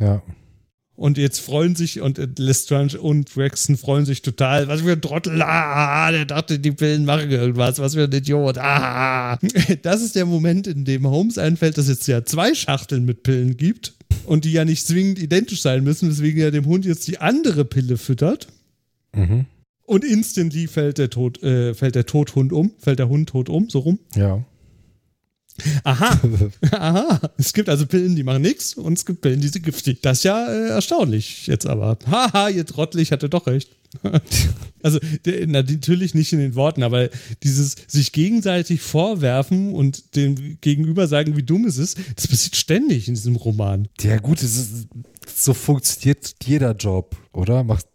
Ja. 0.00 0.22
Und 0.96 1.18
jetzt 1.18 1.40
freuen 1.40 1.74
sich 1.74 2.00
und 2.00 2.18
äh, 2.18 2.28
Lestrange 2.38 3.00
und 3.00 3.34
Braxton 3.34 3.76
freuen 3.76 4.06
sich 4.06 4.22
total. 4.22 4.68
Was 4.68 4.82
für 4.82 4.92
ein 4.92 5.00
Trottel. 5.00 5.42
Ah, 5.42 6.10
der 6.12 6.24
dachte, 6.24 6.60
die 6.60 6.70
Pillen 6.70 7.04
machen 7.04 7.30
irgendwas. 7.30 7.80
Was 7.80 7.94
für 7.94 8.04
ein 8.04 8.12
Idiot. 8.12 8.58
Ah. 8.58 9.38
Das 9.82 10.02
ist 10.02 10.14
der 10.14 10.26
Moment, 10.26 10.66
in 10.66 10.84
dem 10.84 11.06
Holmes 11.06 11.36
einfällt, 11.36 11.78
dass 11.78 11.88
es 11.88 12.06
ja 12.06 12.24
zwei 12.24 12.54
Schachteln 12.54 13.04
mit 13.04 13.24
Pillen 13.24 13.56
gibt 13.56 13.94
und 14.24 14.44
die 14.44 14.52
ja 14.52 14.64
nicht 14.64 14.86
zwingend 14.86 15.18
identisch 15.18 15.62
sein 15.62 15.82
müssen, 15.82 16.10
weswegen 16.10 16.40
er 16.40 16.50
dem 16.50 16.66
Hund 16.66 16.84
jetzt 16.84 17.08
die 17.08 17.18
andere 17.18 17.64
Pille 17.64 17.96
füttert. 17.96 18.48
Mhm. 19.14 19.46
Und 19.86 20.04
instantly 20.04 20.66
fällt 20.66 20.98
der, 20.98 21.10
Tod, 21.10 21.42
äh, 21.42 21.74
fällt 21.74 21.94
der 21.94 22.06
Tothund 22.06 22.52
um, 22.52 22.72
fällt 22.78 23.00
der 23.00 23.08
Hund 23.08 23.30
tot 23.30 23.48
um, 23.48 23.68
so 23.68 23.80
rum. 23.80 23.98
Ja. 24.14 24.44
Aha, 25.84 26.20
aha. 26.72 27.20
Es 27.36 27.52
gibt 27.52 27.68
also 27.68 27.86
Pillen, 27.86 28.16
die 28.16 28.24
machen 28.24 28.42
nichts 28.42 28.74
und 28.74 28.94
es 28.98 29.06
gibt 29.06 29.20
Pillen, 29.20 29.40
die 29.40 29.48
sind 29.48 29.64
giftig. 29.64 30.02
Das 30.02 30.18
ist 30.18 30.24
ja 30.24 30.46
äh, 30.46 30.68
erstaunlich 30.70 31.46
jetzt 31.46 31.66
aber. 31.66 31.98
Haha, 32.10 32.48
ihr 32.48 32.66
Trottel, 32.66 33.00
ich 33.00 33.12
hatte 33.12 33.28
doch 33.28 33.46
recht. 33.46 33.70
also 34.82 34.98
der, 35.24 35.46
na, 35.46 35.62
natürlich 35.62 36.14
nicht 36.14 36.32
in 36.32 36.40
den 36.40 36.56
Worten, 36.56 36.82
aber 36.82 37.08
dieses 37.44 37.76
sich 37.86 38.10
gegenseitig 38.10 38.80
vorwerfen 38.80 39.72
und 39.72 40.16
dem 40.16 40.58
Gegenüber 40.60 41.06
sagen, 41.06 41.36
wie 41.36 41.44
dumm 41.44 41.64
es 41.66 41.78
ist, 41.78 41.98
das 42.16 42.26
passiert 42.26 42.56
ständig 42.56 43.06
in 43.06 43.14
diesem 43.14 43.36
Roman. 43.36 43.88
Ja, 44.00 44.16
gut, 44.18 44.42
ist, 44.42 44.88
so 45.32 45.54
funktioniert 45.54 46.34
jeder 46.44 46.72
Job, 46.74 47.16
oder? 47.32 47.62
Machst 47.62 47.86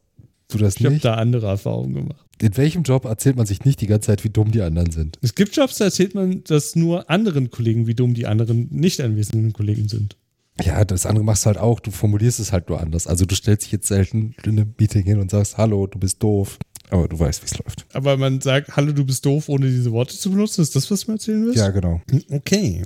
du 0.47 0.57
das 0.57 0.77
Ich 0.77 0.85
habe 0.85 0.93
nicht? 0.93 1.05
da 1.05 1.15
andere 1.15 1.47
Erfahrungen 1.47 1.95
gemacht. 1.95 2.25
In 2.41 2.55
welchem 2.55 2.83
Job 2.83 3.05
erzählt 3.05 3.35
man 3.35 3.45
sich 3.45 3.65
nicht 3.65 3.81
die 3.81 3.87
ganze 3.87 4.07
Zeit, 4.07 4.23
wie 4.23 4.29
dumm 4.29 4.51
die 4.51 4.61
anderen 4.61 4.91
sind? 4.91 5.19
Es 5.21 5.35
gibt 5.35 5.55
Jobs, 5.55 5.77
da 5.77 5.85
erzählt 5.85 6.15
man 6.15 6.43
das 6.45 6.75
nur 6.75 7.09
anderen 7.09 7.49
Kollegen, 7.49 7.85
wie 7.85 7.95
dumm 7.95 8.13
die 8.13 8.27
anderen 8.27 8.69
nicht 8.71 9.01
anwesenden 9.01 9.51
Kollegen 9.51 9.89
sind. 9.89 10.15
Ja, 10.63 10.83
das 10.85 11.05
andere 11.05 11.23
machst 11.23 11.45
du 11.45 11.47
halt 11.47 11.57
auch. 11.57 11.79
Du 11.79 11.91
formulierst 11.91 12.39
es 12.39 12.51
halt 12.51 12.69
nur 12.69 12.79
anders. 12.79 13.07
Also 13.07 13.25
du 13.25 13.35
stellst 13.35 13.65
dich 13.65 13.71
jetzt 13.71 13.87
selten 13.87 14.35
in 14.43 14.51
einem 14.51 14.73
Meeting 14.77 15.03
hin 15.03 15.19
und 15.19 15.31
sagst, 15.31 15.57
hallo, 15.57 15.87
du 15.87 15.99
bist 15.99 16.21
doof. 16.23 16.57
Aber 16.89 17.07
du 17.07 17.19
weißt, 17.19 17.43
wie 17.43 17.45
es 17.45 17.57
läuft. 17.57 17.85
Aber 17.93 18.17
man 18.17 18.41
sagt, 18.41 18.75
hallo, 18.75 18.91
du 18.91 19.05
bist 19.05 19.25
doof, 19.25 19.47
ohne 19.47 19.67
diese 19.67 19.91
Worte 19.91 20.17
zu 20.17 20.31
benutzen. 20.31 20.61
Ist 20.61 20.75
das, 20.75 20.89
was 20.89 21.01
du 21.01 21.11
mir 21.11 21.15
erzählen 21.15 21.45
willst? 21.45 21.59
Ja, 21.59 21.69
genau. 21.69 22.01
Okay. 22.31 22.83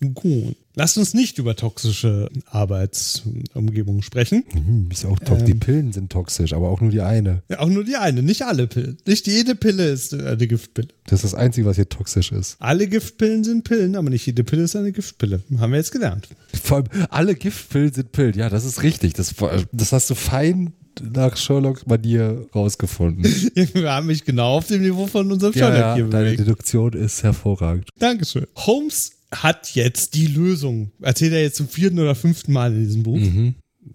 Gut. 0.00 0.56
Lasst 0.74 0.96
uns 0.96 1.12
nicht 1.12 1.38
über 1.38 1.56
toxische 1.56 2.30
Arbeitsumgebungen 2.46 4.02
sprechen. 4.02 4.44
Hm, 4.52 4.88
ist 4.92 5.04
auch 5.04 5.18
toxisch. 5.18 5.46
Die 5.46 5.54
Pillen 5.54 5.92
sind 5.92 6.12
toxisch, 6.12 6.52
aber 6.52 6.68
auch 6.68 6.80
nur 6.80 6.92
die 6.92 7.00
eine. 7.00 7.42
Ja, 7.48 7.58
auch 7.58 7.68
nur 7.68 7.82
die 7.82 7.96
eine, 7.96 8.22
nicht 8.22 8.42
alle 8.42 8.68
Pillen. 8.68 8.96
Nicht 9.04 9.26
jede 9.26 9.56
Pille 9.56 9.88
ist 9.88 10.14
eine 10.14 10.46
Giftpille. 10.46 10.86
Das 11.06 11.24
ist 11.24 11.32
das 11.32 11.34
Einzige, 11.34 11.66
was 11.66 11.74
hier 11.74 11.88
toxisch 11.88 12.30
ist. 12.30 12.56
Alle 12.60 12.86
Giftpillen 12.86 13.42
sind 13.42 13.64
Pillen, 13.64 13.96
aber 13.96 14.08
nicht 14.08 14.24
jede 14.24 14.44
Pille 14.44 14.62
ist 14.62 14.76
eine 14.76 14.92
Giftpille. 14.92 15.42
Haben 15.58 15.72
wir 15.72 15.78
jetzt 15.78 15.90
gelernt. 15.90 16.28
Vor 16.62 16.76
allem, 16.76 16.86
alle 17.10 17.34
Giftpillen 17.34 17.92
sind 17.92 18.12
Pillen. 18.12 18.34
Ja, 18.34 18.48
das 18.48 18.64
ist 18.64 18.84
richtig. 18.84 19.14
Das, 19.14 19.34
das 19.72 19.92
hast 19.92 20.10
du 20.10 20.14
fein 20.14 20.74
nach 21.02 21.36
Sherlock-Manier 21.36 22.46
rausgefunden. 22.54 23.24
wir 23.74 23.90
haben 23.90 24.06
mich 24.06 24.24
genau 24.24 24.58
auf 24.58 24.68
dem 24.68 24.82
Niveau 24.82 25.08
von 25.08 25.30
unserem 25.32 25.52
ja, 25.54 25.58
Sherlock 25.58 25.80
ja, 25.80 25.94
hier 25.96 26.04
deine 26.04 26.24
bewegt. 26.24 26.40
Deduktion 26.40 26.92
ist 26.92 27.24
hervorragend. 27.24 27.88
Dankeschön. 27.98 28.46
Holmes 28.56 29.17
hat 29.32 29.74
jetzt 29.74 30.14
die 30.14 30.26
Lösung. 30.26 30.90
Erzählt 31.00 31.32
er 31.32 31.42
jetzt 31.42 31.56
zum 31.56 31.68
vierten 31.68 31.98
oder 31.98 32.14
fünften 32.14 32.52
Mal 32.52 32.72
in 32.74 32.84
diesem 32.84 33.02
Buch. 33.02 33.20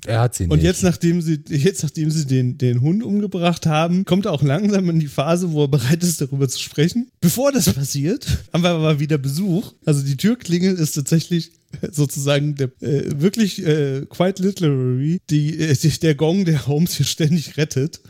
Er 0.06 0.22
hat 0.22 0.36
sie 0.36 0.46
Und 0.46 0.58
nicht. 0.58 0.64
jetzt, 0.64 0.84
nachdem 0.84 1.22
sie, 1.22 1.40
jetzt, 1.50 1.84
nachdem 1.84 2.10
sie 2.12 2.26
den, 2.26 2.58
den 2.58 2.82
Hund 2.82 3.04
umgebracht 3.04 3.66
haben, 3.66 4.06
kommt 4.06 4.26
er 4.26 4.32
auch 4.34 4.42
langsam 4.42 4.90
in 4.90 5.00
die 5.00 5.08
Phase, 5.08 5.52
wo 5.52 5.64
er 5.64 5.68
bereit 5.68 6.04
ist, 6.04 6.20
darüber 6.20 6.50
zu 6.50 6.60
sprechen. 6.60 7.10
Bevor 7.22 7.52
das 7.52 7.72
passiert, 7.72 8.26
haben 8.52 8.64
wir 8.64 8.72
aber 8.72 9.00
wieder 9.00 9.18
Besuch. 9.18 9.74
Also 9.86 10.02
die 10.04 10.18
Türklingel 10.18 10.76
ist 10.76 10.94
tatsächlich 10.94 11.52
sozusagen 11.92 12.56
der, 12.56 12.70
äh, 12.82 13.22
wirklich 13.22 13.66
äh, 13.66 14.06
quite 14.10 14.42
literary 14.44 15.20
die, 15.30 15.60
äh, 15.60 15.76
der 16.02 16.16
Gong, 16.16 16.46
der 16.46 16.68
Holmes 16.68 16.96
hier 16.96 17.06
ständig 17.06 17.58
rettet. 17.58 18.02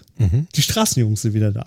Die 0.55 0.61
Straßenjungs 0.61 1.23
sind 1.23 1.33
wieder 1.33 1.51
da. 1.51 1.65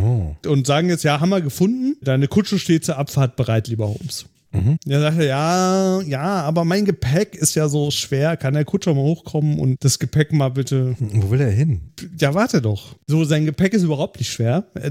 oh. 0.00 0.34
Und 0.46 0.66
sagen 0.66 0.88
jetzt, 0.88 1.02
ja, 1.02 1.20
haben 1.20 1.30
wir 1.30 1.40
gefunden. 1.40 1.96
Deine 2.00 2.28
Kutsche 2.28 2.58
steht 2.58 2.84
zur 2.84 2.96
Abfahrt 2.96 3.36
bereit, 3.36 3.68
lieber 3.68 3.88
Holmes. 3.88 4.24
Der 4.52 5.00
sagte, 5.00 5.26
ja, 5.26 6.00
ja, 6.02 6.42
aber 6.42 6.64
mein 6.64 6.84
Gepäck 6.84 7.36
ist 7.36 7.54
ja 7.54 7.68
so 7.68 7.90
schwer. 7.90 8.36
Kann 8.36 8.54
der 8.54 8.64
Kutscher 8.64 8.94
mal 8.94 9.02
hochkommen 9.02 9.58
und 9.58 9.76
das 9.84 9.98
Gepäck 9.98 10.32
mal 10.32 10.48
bitte. 10.48 10.96
Wo 10.98 11.30
will 11.30 11.40
er 11.40 11.50
hin? 11.50 11.92
Ja, 12.18 12.34
warte 12.34 12.60
doch. 12.60 12.96
So, 13.06 13.24
sein 13.24 13.46
Gepäck 13.46 13.74
ist 13.74 13.84
überhaupt 13.84 14.18
nicht 14.18 14.32
schwer. 14.32 14.64
Äh, 14.74 14.90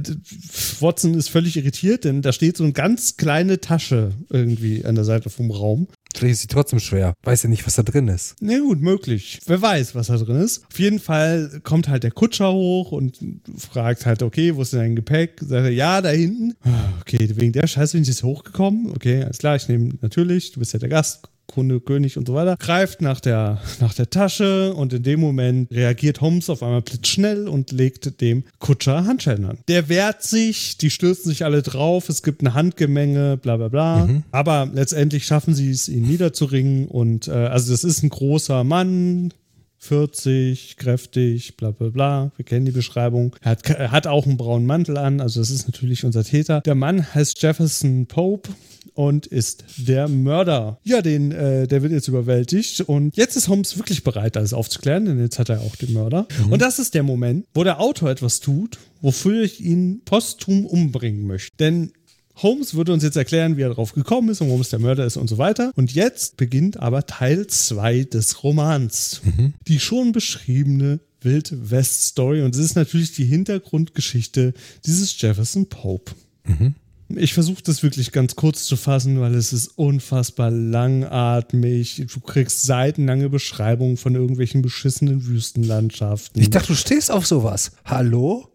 Watson 0.80 1.14
ist 1.14 1.30
völlig 1.30 1.58
irritiert, 1.58 2.06
denn 2.06 2.22
da 2.22 2.32
steht 2.32 2.56
so 2.58 2.64
eine 2.64 2.74
ganz 2.74 3.18
kleine 3.18 3.60
Tasche 3.60 4.12
irgendwie 4.30 4.86
an 4.86 4.96
der 4.96 5.04
Seite 5.04 5.30
vom 5.30 5.52
Raum. 5.52 5.88
Vielleicht 6.16 6.34
ist 6.34 6.42
sie 6.42 6.48
trotzdem 6.48 6.80
schwer. 6.80 7.14
Weiß 7.24 7.44
ja 7.44 7.50
nicht, 7.50 7.66
was 7.66 7.76
da 7.76 7.84
drin 7.84 8.08
ist. 8.08 8.36
Na 8.42 8.58
gut, 8.60 8.82
möglich. 8.82 9.40
Wer 9.46 9.62
weiß, 9.62 9.96
was 9.96 10.08
da 10.08 10.18
drin 10.18 10.38
ist. 10.42 10.66
Auf 10.70 10.80
jeden 10.80 11.00
Fall 11.00 11.62
kommt 11.64 11.88
halt 11.88 12.04
der 12.04 12.12
Kutscher 12.12 12.52
hoch 12.52 12.92
und 12.92 13.18
fragt 13.58 14.06
halt, 14.06 14.24
okay, 14.24 14.56
wo 14.56 14.62
ist 14.64 14.74
denn 14.74 14.80
dein 14.80 14.96
Gepäck? 14.96 15.40
Sagt 15.40 15.66
er, 15.66 15.70
ja, 15.70 16.02
da 16.02 16.10
hinten. 16.10 16.56
Ah, 16.64 16.94
Okay, 17.02 17.30
wegen 17.36 17.54
der 17.54 17.68
Scheiße 17.68 17.94
bin 17.94 18.02
ich 18.04 18.08
jetzt 18.10 18.24
hochgekommen. 18.24 18.92
Okay, 18.92 19.24
alles 19.24 19.38
klar, 19.40 19.56
ich 19.56 19.68
nehme 19.68 19.94
natürlich, 20.02 20.52
du 20.52 20.60
bist 20.60 20.74
ja 20.74 20.80
der 20.80 20.90
Gast. 20.90 21.30
Kunde, 21.50 21.82
König 21.82 22.18
und 22.18 22.28
so 22.28 22.34
weiter, 22.34 22.56
greift 22.58 23.02
nach 23.02 23.20
der, 23.20 23.60
nach 23.82 23.94
der 23.94 24.10
Tasche 24.10 24.74
und 24.74 24.94
in 24.94 25.04
dem 25.04 25.20
Moment 25.20 25.70
reagiert 25.72 26.22
Holmes 26.22 26.50
auf 26.50 26.64
einmal 26.64 26.82
blitzschnell 26.82 27.48
und 27.48 27.72
legt 27.72 28.22
dem 28.22 28.44
Kutscher 28.60 29.06
Handschellen 29.06 29.46
an. 29.46 29.58
Der 29.68 29.90
wehrt 29.90 30.24
sich, 30.24 30.78
die 30.78 30.90
stürzen 30.90 31.30
sich 31.30 31.44
alle 31.44 31.62
drauf, 31.62 32.08
es 32.08 32.24
gibt 32.24 32.42
eine 32.42 32.54
Handgemenge, 32.54 33.38
bla 33.38 33.58
bla 33.58 33.68
bla. 33.68 34.10
Aber 34.32 34.70
letztendlich 34.74 35.26
schaffen 35.26 35.54
sie 35.54 35.72
es, 35.72 35.90
ihn 35.90 36.08
niederzuringen 36.08 36.88
und 36.88 37.28
äh, 37.28 37.32
also 37.32 37.72
das 37.72 37.84
ist 37.84 38.04
ein 38.04 38.10
großer 38.10 38.64
Mann, 38.64 39.34
40, 39.80 40.78
kräftig, 40.78 41.58
bla 41.58 41.72
bla 41.72 41.90
bla. 41.90 42.32
Wir 42.36 42.46
kennen 42.46 42.66
die 42.66 42.72
Beschreibung. 42.72 43.36
Er 43.42 43.52
hat, 43.52 43.70
er 43.70 43.92
hat 43.92 44.08
auch 44.08 44.26
einen 44.26 44.38
braunen 44.38 44.68
Mantel 44.68 44.98
an, 44.98 45.22
also 45.22 45.40
das 45.40 45.50
ist 45.50 45.68
natürlich 45.68 46.06
unser 46.06 46.24
Täter. 46.24 46.62
Der 46.62 46.76
Mann 46.76 47.14
heißt 47.14 47.42
Jefferson 47.42 48.06
Pope 48.06 48.50
und 48.94 49.26
ist 49.26 49.64
der 49.78 50.10
Mörder. 50.10 50.80
Ja, 50.84 51.02
den, 51.02 51.32
äh, 51.32 51.68
der 51.68 51.82
wird 51.82 51.94
jetzt 51.94 52.10
überwältigt 52.10 52.82
und 52.82 53.16
jetzt 53.16 53.38
ist 53.38 53.48
Holmes 53.48 53.78
wirklich 53.78 54.04
bereit, 54.04 54.36
alles 54.36 54.54
aufzuklären, 54.54 55.06
denn 55.06 55.20
jetzt 55.20 55.40
hat 55.40 55.50
er 55.50 55.62
auch 55.62 55.76
den 55.78 55.94
Mörder. 55.94 56.28
Mhm. 56.46 56.52
Und 56.52 56.62
das 56.62 56.80
ist 56.80 56.94
der 56.94 57.04
Moment, 57.04 57.46
wo 57.54 57.64
der 57.64 57.80
Autor 57.80 58.10
etwas 58.10 58.42
tut, 58.42 58.78
wofür 59.02 59.44
ich 59.44 59.62
ihn 59.62 60.02
posthum 60.04 60.66
umbringen 60.66 61.26
möchte. 61.26 61.56
Denn 61.58 61.94
Holmes 62.42 62.74
würde 62.74 62.94
uns 62.94 63.04
jetzt 63.04 63.18
erklären, 63.18 63.58
wie 63.58 63.62
er 63.62 63.70
darauf 63.70 63.94
gekommen 63.94 64.30
ist 64.30 64.42
und 64.42 64.48
warum 64.48 64.62
es 64.62 64.70
der 64.70 64.80
Mörder 64.80 65.06
ist 65.06 65.18
und 65.18 65.28
so 65.30 65.38
weiter. 65.38 65.72
Und 65.76 65.94
jetzt 65.94 66.38
beginnt 66.38 66.78
aber 66.78 67.06
Teil 67.06 67.48
2 67.48 68.04
des 68.06 68.44
Romans. 68.44 69.22
Mhm. 69.24 69.54
Die 69.68 69.80
schon 69.80 70.12
beschriebene 70.12 71.00
Wild 71.22 71.54
West 71.70 72.06
Story. 72.06 72.42
Und 72.42 72.56
es 72.56 72.62
ist 72.62 72.76
natürlich 72.76 73.14
die 73.14 73.26
Hintergrundgeschichte 73.26 74.54
dieses 74.86 75.20
Jefferson 75.20 75.68
Pope. 75.68 76.14
Mhm. 76.46 76.76
Ich 77.16 77.34
versuche 77.34 77.64
das 77.64 77.82
wirklich 77.82 78.12
ganz 78.12 78.36
kurz 78.36 78.66
zu 78.66 78.78
fassen, 78.78 79.20
weil 79.20 79.34
es 79.34 79.52
ist 79.52 79.70
unfassbar 79.78 80.52
langatmig. 80.52 82.06
Du 82.14 82.20
kriegst 82.20 82.64
seitenlange 82.64 83.30
Beschreibungen 83.30 83.98
von 83.98 84.14
irgendwelchen 84.14 84.62
beschissenen 84.62 85.26
Wüstenlandschaften. 85.26 86.40
Ich 86.40 86.52
dachte, 86.52 86.68
du 86.68 86.76
stehst 86.76 87.10
auf 87.10 87.26
sowas. 87.26 87.72
Hallo? 87.84 88.49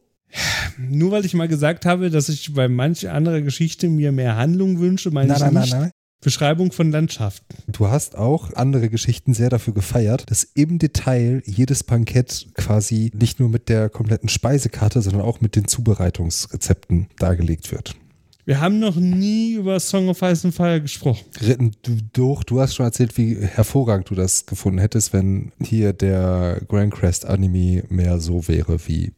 Nur 0.78 1.12
weil 1.12 1.24
ich 1.24 1.35
mal 1.35 1.48
gesagt 1.48 1.86
habe, 1.86 2.11
dass 2.11 2.28
ich 2.28 2.55
bei 2.55 2.69
manch 2.69 3.09
anderer 3.09 3.40
Geschichte 3.40 3.89
mir 3.89 4.12
mehr 4.12 4.36
Handlung 4.36 4.81
wünsche, 4.81 5.11
meine 5.11 5.28
nein, 5.28 5.36
ich 5.36 5.43
nein, 5.43 5.62
nicht. 5.62 5.73
Nein, 5.73 5.81
nein. 5.82 5.90
Beschreibung 6.24 6.73
von 6.73 6.90
Landschaften. 6.90 7.55
Du 7.70 7.89
hast 7.89 8.16
auch 8.16 8.55
andere 8.55 8.89
Geschichten 8.89 9.35
sehr 9.35 9.51
dafür 9.51 9.74
gefeiert, 9.74 10.31
dass 10.31 10.43
im 10.43 10.78
Detail 10.78 11.43
jedes 11.44 11.85
Bankett 11.85 12.48
quasi 12.55 13.12
nicht 13.15 13.40
nur 13.40 13.51
mit 13.51 13.69
der 13.69 13.90
kompletten 13.90 14.31
Speisekarte, 14.31 15.02
sondern 15.02 15.20
auch 15.20 15.43
mit 15.43 15.55
den 15.55 15.69
Zubereitungsrezepten 15.69 17.09
dargelegt 17.19 17.70
wird. 17.70 17.94
Wir 18.47 18.61
haben 18.61 18.78
noch 18.78 18.97
nie 18.97 19.55
über 19.55 19.78
Song 19.81 20.09
of 20.09 20.20
Ice 20.23 20.47
and 20.47 20.55
Fire 20.55 20.81
gesprochen. 20.81 21.24
Du, 21.82 21.97
doch, 22.12 22.43
du 22.43 22.61
hast 22.61 22.74
schon 22.74 22.85
erzählt, 22.86 23.16
wie 23.19 23.36
hervorragend 23.36 24.09
du 24.11 24.15
das 24.15 24.47
gefunden 24.47 24.78
hättest, 24.78 25.12
wenn 25.12 25.52
hier 25.62 25.93
der 25.93 26.61
Grand 26.69 26.93
Crest 26.93 27.27
Anime 27.27 27.85
mehr 27.89 28.19
so 28.19 28.48
wäre 28.48 28.78
wie 28.86 29.12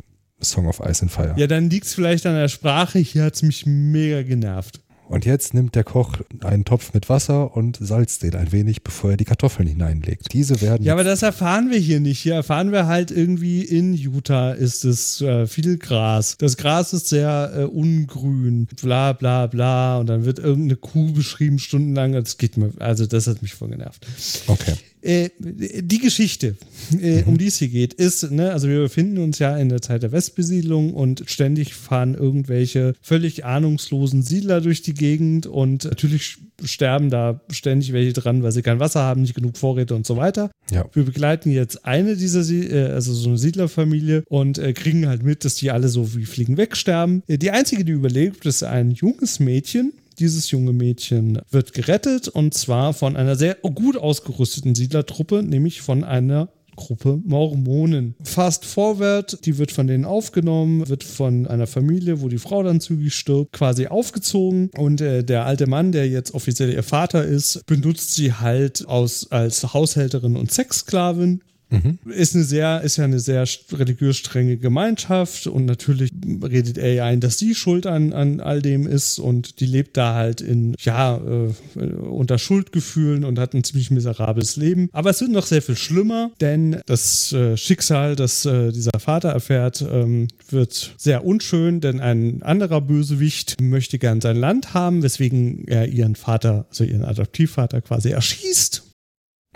Song 0.50 0.66
of 0.66 0.80
Ice 0.80 1.02
and 1.02 1.10
Fire. 1.10 1.34
Ja, 1.36 1.46
dann 1.46 1.70
liegt 1.70 1.86
es 1.86 1.94
vielleicht 1.94 2.26
an 2.26 2.34
der 2.34 2.48
Sprache. 2.48 2.98
Hier 2.98 3.24
hat 3.24 3.34
es 3.34 3.42
mich 3.42 3.66
mega 3.66 4.22
genervt. 4.22 4.80
Und 5.08 5.24
jetzt 5.24 5.54
nimmt 5.54 5.74
der 5.76 5.84
Koch 5.84 6.18
einen 6.42 6.64
Topf 6.64 6.92
mit 6.92 7.08
Wasser 7.08 7.56
und 7.56 7.78
salzt 7.80 8.24
den 8.24 8.34
ein 8.34 8.50
wenig, 8.50 8.82
bevor 8.82 9.12
er 9.12 9.16
die 9.16 9.24
Kartoffeln 9.24 9.68
hineinlegt. 9.68 10.32
Diese 10.32 10.60
werden. 10.60 10.82
Ja, 10.82 10.94
aber 10.94 11.04
das 11.04 11.22
erfahren 11.22 11.70
wir 11.70 11.78
hier 11.78 12.00
nicht. 12.00 12.18
Hier 12.18 12.34
erfahren 12.34 12.72
wir 12.72 12.86
halt 12.86 13.12
irgendwie 13.12 13.62
in 13.62 13.94
Utah 13.94 14.52
ist 14.52 14.84
es 14.84 15.20
äh, 15.20 15.46
viel 15.46 15.78
Gras. 15.78 16.36
Das 16.38 16.56
Gras 16.56 16.92
ist 16.92 17.08
sehr 17.08 17.52
äh, 17.56 17.62
ungrün, 17.64 18.66
bla 18.82 19.12
bla 19.12 19.46
bla. 19.46 19.98
Und 19.98 20.06
dann 20.08 20.24
wird 20.24 20.40
irgendeine 20.40 20.76
Kuh 20.76 21.12
beschrieben 21.12 21.60
stundenlang. 21.60 22.12
Das 22.12 22.36
geht 22.36 22.56
mir, 22.56 22.72
also 22.80 23.06
das 23.06 23.28
hat 23.28 23.42
mich 23.42 23.54
voll 23.54 23.68
genervt. 23.68 24.06
Okay. 24.48 24.74
Äh, 25.06 25.30
die 25.38 26.00
Geschichte, 26.00 26.56
äh, 27.00 27.22
mhm. 27.22 27.28
um 27.28 27.38
die 27.38 27.46
es 27.46 27.58
hier 27.58 27.68
geht, 27.68 27.94
ist, 27.94 28.28
ne, 28.32 28.50
also 28.50 28.68
wir 28.68 28.80
befinden 28.80 29.18
uns 29.18 29.38
ja 29.38 29.56
in 29.56 29.68
der 29.68 29.80
Zeit 29.80 30.02
der 30.02 30.10
Westbesiedlung 30.10 30.94
und 30.94 31.22
ständig 31.26 31.74
fahren 31.74 32.14
irgendwelche 32.14 32.94
völlig 33.02 33.44
ahnungslosen 33.44 34.22
Siedler 34.22 34.60
durch 34.60 34.82
die 34.82 34.94
Gegend 34.94 35.46
und 35.46 35.84
natürlich 35.84 36.38
sterben 36.64 37.10
da 37.10 37.40
ständig 37.50 37.92
welche 37.92 38.14
dran, 38.14 38.42
weil 38.42 38.50
sie 38.50 38.62
kein 38.62 38.80
Wasser 38.80 39.02
haben, 39.02 39.20
nicht 39.20 39.36
genug 39.36 39.56
Vorräte 39.56 39.94
und 39.94 40.06
so 40.06 40.16
weiter. 40.16 40.50
Ja. 40.72 40.86
Wir 40.92 41.04
begleiten 41.04 41.52
jetzt 41.52 41.84
eine 41.84 42.16
dieser, 42.16 42.42
äh, 42.52 42.86
also 42.90 43.14
so 43.14 43.28
eine 43.28 43.38
Siedlerfamilie 43.38 44.24
und 44.28 44.60
kriegen 44.74 45.06
halt 45.06 45.22
mit, 45.22 45.44
dass 45.44 45.54
die 45.54 45.70
alle 45.70 45.88
so 45.88 46.16
wie 46.16 46.24
Fliegen 46.24 46.56
wegsterben. 46.56 47.22
Die 47.28 47.50
einzige, 47.52 47.84
die 47.84 47.92
überlebt, 47.92 48.44
ist 48.44 48.64
ein 48.64 48.90
junges 48.90 49.38
Mädchen, 49.38 49.92
dieses 50.18 50.50
junge 50.50 50.72
Mädchen 50.72 51.40
wird 51.50 51.72
gerettet 51.72 52.28
und 52.28 52.54
zwar 52.54 52.94
von 52.94 53.16
einer 53.16 53.36
sehr 53.36 53.54
gut 53.54 53.96
ausgerüsteten 53.96 54.74
Siedlertruppe, 54.74 55.42
nämlich 55.42 55.82
von 55.82 56.04
einer 56.04 56.48
Gruppe 56.76 57.20
Mormonen. 57.24 58.14
Fast 58.22 58.64
forward, 58.64 59.44
die 59.44 59.58
wird 59.58 59.72
von 59.72 59.86
denen 59.86 60.04
aufgenommen, 60.04 60.88
wird 60.88 61.02
von 61.02 61.46
einer 61.46 61.66
Familie, 61.66 62.20
wo 62.20 62.28
die 62.28 62.38
Frau 62.38 62.62
dann 62.62 62.80
zügig 62.80 63.14
stirbt, 63.14 63.52
quasi 63.52 63.86
aufgezogen 63.88 64.70
und 64.76 65.00
äh, 65.00 65.24
der 65.24 65.46
alte 65.46 65.66
Mann, 65.66 65.90
der 65.90 66.08
jetzt 66.08 66.34
offiziell 66.34 66.72
ihr 66.72 66.82
Vater 66.82 67.24
ist, 67.24 67.64
benutzt 67.66 68.14
sie 68.14 68.32
halt 68.32 68.86
aus, 68.86 69.32
als 69.32 69.72
Haushälterin 69.72 70.36
und 70.36 70.52
Sexsklavin 70.52 71.40
Mhm. 71.68 71.98
Ist, 72.10 72.34
eine 72.34 72.44
sehr, 72.44 72.82
ist 72.82 72.96
ja 72.96 73.04
eine 73.04 73.18
sehr 73.18 73.44
religiös 73.72 74.18
strenge 74.18 74.56
Gemeinschaft 74.56 75.48
und 75.48 75.64
natürlich 75.64 76.12
redet 76.42 76.78
er 76.78 76.94
ja 76.94 77.04
ein, 77.06 77.20
dass 77.20 77.38
sie 77.38 77.56
schuld 77.56 77.86
an, 77.86 78.12
an 78.12 78.40
all 78.40 78.62
dem 78.62 78.86
ist 78.86 79.18
und 79.18 79.58
die 79.58 79.66
lebt 79.66 79.96
da 79.96 80.14
halt 80.14 80.40
in, 80.40 80.76
ja, 80.78 81.16
äh, 81.16 81.82
unter 81.82 82.38
Schuldgefühlen 82.38 83.24
und 83.24 83.40
hat 83.40 83.54
ein 83.54 83.64
ziemlich 83.64 83.90
miserables 83.90 84.56
Leben. 84.56 84.88
Aber 84.92 85.10
es 85.10 85.20
wird 85.20 85.32
noch 85.32 85.46
sehr 85.46 85.60
viel 85.60 85.76
schlimmer, 85.76 86.30
denn 86.40 86.80
das 86.86 87.32
äh, 87.32 87.56
Schicksal, 87.56 88.14
das 88.14 88.44
äh, 88.44 88.70
dieser 88.70 89.00
Vater 89.00 89.30
erfährt, 89.30 89.84
ähm, 89.90 90.28
wird 90.48 90.94
sehr 90.96 91.24
unschön, 91.24 91.80
denn 91.80 91.98
ein 91.98 92.42
anderer 92.44 92.80
Bösewicht 92.80 93.60
möchte 93.60 93.98
gern 93.98 94.20
sein 94.20 94.36
Land 94.36 94.72
haben, 94.72 95.02
weswegen 95.02 95.66
er 95.66 95.88
ihren 95.88 96.14
Vater, 96.14 96.66
also 96.68 96.84
ihren 96.84 97.04
Adoptivvater 97.04 97.80
quasi 97.80 98.10
erschießt. 98.10 98.84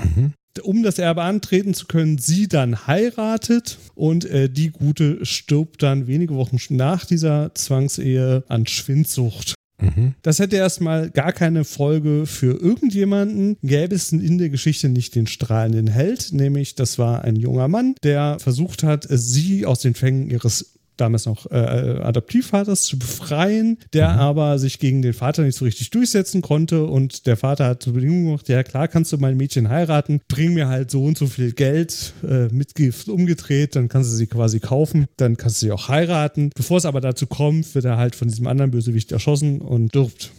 Mhm 0.02 0.32
um 0.58 0.82
das 0.82 0.98
Erbe 0.98 1.22
antreten 1.22 1.74
zu 1.74 1.86
können, 1.86 2.18
sie 2.18 2.48
dann 2.48 2.86
heiratet 2.86 3.78
und 3.94 4.24
äh, 4.24 4.48
die 4.50 4.70
Gute 4.70 5.24
stirbt 5.24 5.82
dann 5.82 6.06
wenige 6.06 6.34
Wochen 6.34 6.58
nach 6.70 7.04
dieser 7.04 7.54
Zwangsehe 7.54 8.44
an 8.48 8.66
Schwindsucht. 8.66 9.54
Mhm. 9.80 10.14
Das 10.22 10.38
hätte 10.38 10.56
erstmal 10.56 11.10
gar 11.10 11.32
keine 11.32 11.64
Folge 11.64 12.26
für 12.26 12.60
irgendjemanden. 12.60 13.56
Gäbe 13.62 13.94
es 13.94 14.12
in 14.12 14.38
der 14.38 14.50
Geschichte 14.50 14.88
nicht 14.88 15.14
den 15.14 15.26
strahlenden 15.26 15.86
Held, 15.86 16.32
nämlich 16.32 16.74
das 16.74 16.98
war 16.98 17.24
ein 17.24 17.36
junger 17.36 17.68
Mann, 17.68 17.94
der 18.02 18.38
versucht 18.40 18.82
hat, 18.82 19.06
sie 19.08 19.66
aus 19.66 19.80
den 19.80 19.94
Fängen 19.94 20.30
ihres 20.30 20.79
damals 21.00 21.26
noch 21.26 21.50
äh, 21.50 21.54
Adoptivvaters 21.54 22.82
zu 22.82 22.98
befreien, 22.98 23.78
der 23.92 24.10
mhm. 24.10 24.18
aber 24.18 24.58
sich 24.58 24.78
gegen 24.78 25.02
den 25.02 25.12
Vater 25.12 25.42
nicht 25.42 25.56
so 25.56 25.64
richtig 25.64 25.90
durchsetzen 25.90 26.42
konnte 26.42 26.84
und 26.84 27.26
der 27.26 27.36
Vater 27.36 27.66
hat 27.66 27.82
zur 27.82 27.94
Bedingung 27.94 28.26
gemacht, 28.26 28.48
ja 28.48 28.62
klar 28.62 28.88
kannst 28.88 29.12
du 29.12 29.18
mein 29.18 29.36
Mädchen 29.36 29.68
heiraten, 29.68 30.20
bring 30.28 30.54
mir 30.54 30.68
halt 30.68 30.90
so 30.90 31.04
und 31.04 31.16
so 31.16 31.26
viel 31.26 31.52
Geld 31.52 32.12
äh, 32.22 32.48
mit 32.48 32.74
Gift 32.74 33.08
umgedreht, 33.08 33.76
dann 33.76 33.88
kannst 33.88 34.12
du 34.12 34.16
sie 34.16 34.26
quasi 34.26 34.60
kaufen, 34.60 35.06
dann 35.16 35.36
kannst 35.36 35.62
du 35.62 35.66
sie 35.66 35.72
auch 35.72 35.88
heiraten. 35.88 36.50
Bevor 36.54 36.78
es 36.78 36.84
aber 36.84 37.00
dazu 37.00 37.26
kommt, 37.26 37.74
wird 37.74 37.84
er 37.84 37.96
halt 37.96 38.14
von 38.14 38.28
diesem 38.28 38.46
anderen 38.46 38.70
Bösewicht 38.70 39.12
erschossen 39.12 39.60
und 39.60 39.88
stirbt. 39.90 40.32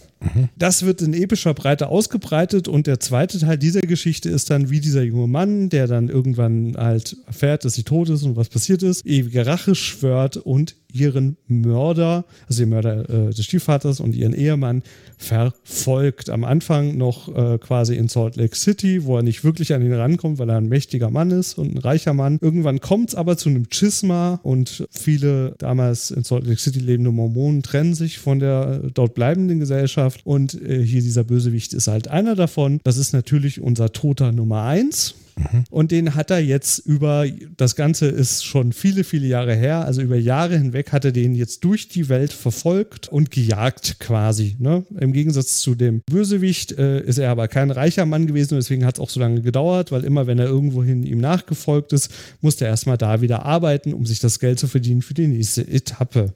Das 0.58 0.86
wird 0.86 1.02
in 1.02 1.14
epischer 1.14 1.54
Breite 1.54 1.88
ausgebreitet 1.88 2.68
und 2.68 2.88
der 2.88 3.00
zweite 3.00 3.40
Teil 3.40 3.58
dieser 3.58 3.82
Geschichte 3.82 4.30
ist 4.30 4.50
dann 4.50 4.70
wie 4.70 4.80
dieser 4.80 5.04
junge 5.04 5.28
Mann, 5.28 5.70
der 5.70 5.88
dann 5.88 6.10
irgendwann 6.10 6.76
halt 6.78 7.18
erfährt, 7.26 7.66
dass 7.66 7.74
sie 7.74 7.84
tot 7.84 8.10
ist 8.10 8.24
und 8.24 8.36
was 8.36 8.50
passiert 8.50 8.84
ist, 8.84 9.06
ewige 9.06 9.46
Rache 9.46 9.76
schwört 9.76 10.38
und 10.38 10.76
ihren 10.94 11.38
Mörder, 11.48 12.26
also 12.48 12.62
den 12.62 12.70
Mörder 12.70 13.10
äh, 13.10 13.34
des 13.34 13.46
Stiefvaters 13.46 14.00
und 14.00 14.16
ihren 14.16 14.34
Ehemann 14.34 14.84
verfolgt. 15.18 16.30
Am 16.30 16.44
Anfang 16.44 16.98
noch 16.98 17.36
äh, 17.36 17.58
quasi 17.60 17.96
in 17.96 18.08
Salt 18.08 18.36
Lake 18.36 18.56
City, 18.56 19.06
wo 19.06 19.18
er 19.18 19.24
nicht 19.24 19.44
wirklich 19.44 19.74
an 19.74 19.82
ihn 19.82 19.94
rankommt, 19.94 20.40
weil 20.40 20.50
er 20.50 20.58
ein 20.58 20.68
mächtiger 20.68 21.10
Mann 21.10 21.32
ist 21.32 21.58
und 21.58 21.76
ein 21.76 21.78
reicher 21.78 22.14
Mann. 22.14 22.40
Irgendwann 22.42 22.80
kommt 22.80 23.10
es 23.10 23.16
aber 23.16 23.38
zu 23.38 23.50
einem 23.50 23.66
Schisma 23.70 24.40
und 24.44 24.88
viele 24.90 25.56
damals 25.58 26.12
in 26.12 26.24
Salt 26.24 26.46
Lake 26.46 26.60
City 26.60 26.80
lebende 26.80 27.12
Mormonen 27.12 27.64
trennen 27.64 27.94
sich 27.94 28.20
von 28.20 28.40
der 28.40 28.82
äh, 28.84 28.92
dort 28.92 29.14
bleibenden 29.14 29.60
Gesellschaft 29.60 30.22
und 30.24 30.60
äh, 30.62 30.84
hier 30.84 31.02
dieser 31.02 31.24
Bösewicht 31.24 31.74
ist 31.74 31.88
halt 31.88 32.08
einer 32.08 32.36
davon. 32.36 32.80
Das 32.84 32.98
ist 32.98 33.14
natürlich 33.14 33.62
unser 33.62 33.92
Toter 33.94 34.32
Nummer 34.32 34.64
eins. 34.64 35.16
Mhm. 35.36 35.64
Und 35.70 35.92
den 35.92 36.16
hat 36.16 36.32
er 36.32 36.40
jetzt 36.40 36.80
über, 36.80 37.26
das 37.58 37.76
Ganze 37.76 38.08
ist 38.08 38.46
schon 38.46 38.74
viele, 38.74 39.04
viele 39.04 39.28
Jahre 39.28 39.56
her, 39.56 39.86
also 39.86 40.02
über 40.02 40.18
Jahre 40.18 40.58
hinweg 40.58 40.92
hat 40.92 41.06
er 41.06 41.12
den 41.12 41.36
jetzt 41.36 41.64
durch 41.64 41.90
die 41.90 42.10
Welt 42.10 42.34
verfolgt 42.34 43.08
und 43.08 43.32
gejagt 43.32 44.00
quasi. 44.00 44.56
Ne? 44.60 44.86
Im 45.00 45.14
Gegensatz 45.14 45.60
zu 45.60 45.76
dem 45.76 46.02
Bösewicht 46.10 46.74
äh, 46.74 47.02
ist 47.02 47.18
er 47.18 47.32
aber 47.32 47.48
kein 47.48 47.72
reicher 47.72 48.06
Mann 48.06 48.28
gewesen 48.28 48.56
und 48.56 48.60
deswegen 48.62 48.86
hat 48.86 48.96
es 48.96 49.00
auch 49.00 49.10
so 49.10 49.20
lange 49.20 49.42
gedauert, 49.42 49.92
weil 49.92 50.04
immer 50.04 50.28
wenn 50.28 50.40
er 50.40 50.46
irgendwohin 50.46 51.04
ihm 51.04 51.20
nachgefolgt 51.20 51.94
ist, 51.94 52.12
musste 52.42 52.66
er 52.66 52.72
erstmal 52.72 52.98
da 52.98 53.22
wieder 53.22 53.46
arbeiten, 53.46 53.94
um 53.94 54.06
sich 54.06 54.20
das 54.20 54.40
Geld 54.40 54.60
zu 54.60 54.68
verdienen 54.68 55.02
für 55.02 55.14
die 55.14 55.28
nächste 55.28 55.68
Etappe. 55.68 56.34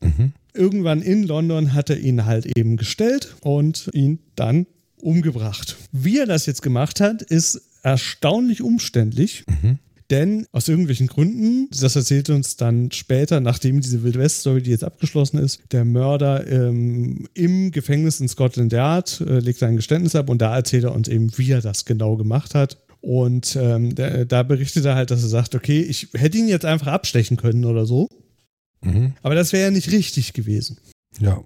Mhm. 0.00 0.32
Irgendwann 0.54 1.02
in 1.02 1.24
London 1.24 1.74
hat 1.74 1.90
er 1.90 1.98
ihn 1.98 2.24
halt 2.24 2.46
eben 2.56 2.76
gestellt 2.76 3.36
und 3.42 3.90
ihn 3.92 4.18
dann 4.34 4.66
umgebracht. 5.00 5.76
Wie 5.92 6.18
er 6.18 6.26
das 6.26 6.46
jetzt 6.46 6.62
gemacht 6.62 7.00
hat, 7.00 7.22
ist 7.22 7.60
erstaunlich 7.82 8.62
umständlich. 8.62 9.44
Mhm. 9.46 9.78
Denn 10.10 10.46
aus 10.52 10.68
irgendwelchen 10.68 11.06
Gründen, 11.06 11.68
das 11.70 11.94
erzählt 11.94 12.30
uns 12.30 12.56
dann 12.56 12.90
später, 12.92 13.40
nachdem 13.40 13.82
diese 13.82 14.02
Wild 14.02 14.16
West-Story, 14.16 14.62
die 14.62 14.70
jetzt 14.70 14.84
abgeschlossen 14.84 15.36
ist, 15.36 15.60
der 15.70 15.84
Mörder 15.84 16.46
ähm, 16.50 17.28
im 17.34 17.72
Gefängnis 17.72 18.18
in 18.20 18.28
Scotland 18.28 18.72
Yard 18.72 19.20
äh, 19.20 19.40
legt 19.40 19.58
sein 19.58 19.76
Geständnis 19.76 20.16
ab 20.16 20.30
und 20.30 20.40
da 20.40 20.56
erzählt 20.56 20.84
er 20.84 20.94
uns 20.94 21.08
eben, 21.08 21.36
wie 21.36 21.50
er 21.50 21.60
das 21.60 21.84
genau 21.84 22.16
gemacht 22.16 22.54
hat. 22.54 22.78
Und 23.02 23.54
ähm, 23.60 23.94
da, 23.94 24.24
da 24.24 24.42
berichtet 24.42 24.86
er 24.86 24.94
halt, 24.94 25.10
dass 25.10 25.22
er 25.22 25.28
sagt, 25.28 25.54
okay, 25.54 25.82
ich 25.82 26.08
hätte 26.14 26.38
ihn 26.38 26.48
jetzt 26.48 26.64
einfach 26.64 26.88
abstechen 26.88 27.36
können 27.36 27.66
oder 27.66 27.84
so. 27.84 28.08
Mhm. 28.80 29.12
Aber 29.22 29.34
das 29.34 29.52
wäre 29.52 29.64
ja 29.64 29.70
nicht 29.70 29.92
richtig 29.92 30.32
gewesen. 30.32 30.78
Ja. 31.20 31.44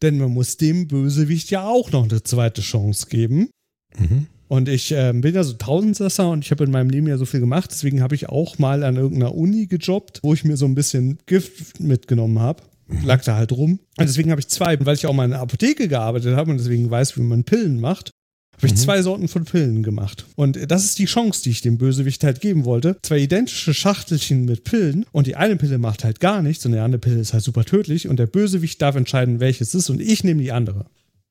Denn 0.00 0.18
man 0.18 0.30
muss 0.30 0.56
dem 0.56 0.86
Bösewicht 0.86 1.50
ja 1.50 1.66
auch 1.66 1.90
noch 1.90 2.04
eine 2.08 2.22
zweite 2.22 2.62
Chance 2.62 3.06
geben. 3.08 3.50
Mhm. 3.98 4.28
Und 4.50 4.68
ich 4.68 4.90
äh, 4.90 5.12
bin 5.14 5.32
ja 5.32 5.44
so 5.44 5.52
Tausendsasser 5.52 6.28
und 6.28 6.44
ich 6.44 6.50
habe 6.50 6.64
in 6.64 6.72
meinem 6.72 6.90
Leben 6.90 7.06
ja 7.06 7.16
so 7.16 7.24
viel 7.24 7.38
gemacht. 7.38 7.70
Deswegen 7.72 8.02
habe 8.02 8.16
ich 8.16 8.28
auch 8.28 8.58
mal 8.58 8.82
an 8.82 8.96
irgendeiner 8.96 9.32
Uni 9.32 9.66
gejobbt, 9.66 10.18
wo 10.24 10.34
ich 10.34 10.42
mir 10.42 10.56
so 10.56 10.66
ein 10.66 10.74
bisschen 10.74 11.18
Gift 11.26 11.78
mitgenommen 11.78 12.40
habe. 12.40 12.64
Lag 13.04 13.22
da 13.22 13.36
halt 13.36 13.52
rum. 13.52 13.78
Und 13.96 14.08
deswegen 14.08 14.32
habe 14.32 14.40
ich 14.40 14.48
zwei, 14.48 14.76
weil 14.84 14.96
ich 14.96 15.06
auch 15.06 15.12
mal 15.12 15.24
in 15.24 15.30
der 15.30 15.40
Apotheke 15.40 15.86
gearbeitet 15.86 16.34
habe 16.34 16.50
und 16.50 16.58
deswegen 16.58 16.90
weiß, 16.90 17.16
wie 17.16 17.22
man 17.22 17.44
Pillen 17.44 17.78
macht. 17.78 18.10
Habe 18.56 18.66
ich 18.66 18.72
Mhm. 18.72 18.76
zwei 18.78 19.00
Sorten 19.02 19.28
von 19.28 19.44
Pillen 19.44 19.84
gemacht. 19.84 20.26
Und 20.34 20.58
das 20.68 20.84
ist 20.84 20.98
die 20.98 21.04
Chance, 21.04 21.42
die 21.44 21.50
ich 21.50 21.62
dem 21.62 21.78
Bösewicht 21.78 22.24
halt 22.24 22.40
geben 22.40 22.64
wollte. 22.64 22.96
Zwei 23.02 23.20
identische 23.20 23.72
Schachtelchen 23.72 24.46
mit 24.46 24.64
Pillen 24.64 25.06
und 25.12 25.28
die 25.28 25.36
eine 25.36 25.54
Pille 25.54 25.78
macht 25.78 26.02
halt 26.02 26.18
gar 26.18 26.42
nichts 26.42 26.66
und 26.66 26.72
die 26.72 26.78
andere 26.78 26.98
Pille 26.98 27.20
ist 27.20 27.32
halt 27.32 27.44
super 27.44 27.64
tödlich 27.64 28.08
und 28.08 28.18
der 28.18 28.26
Bösewicht 28.26 28.82
darf 28.82 28.96
entscheiden, 28.96 29.38
welches 29.38 29.76
ist 29.76 29.88
und 29.90 30.00
ich 30.00 30.24
nehme 30.24 30.42
die 30.42 30.50
andere. 30.50 30.86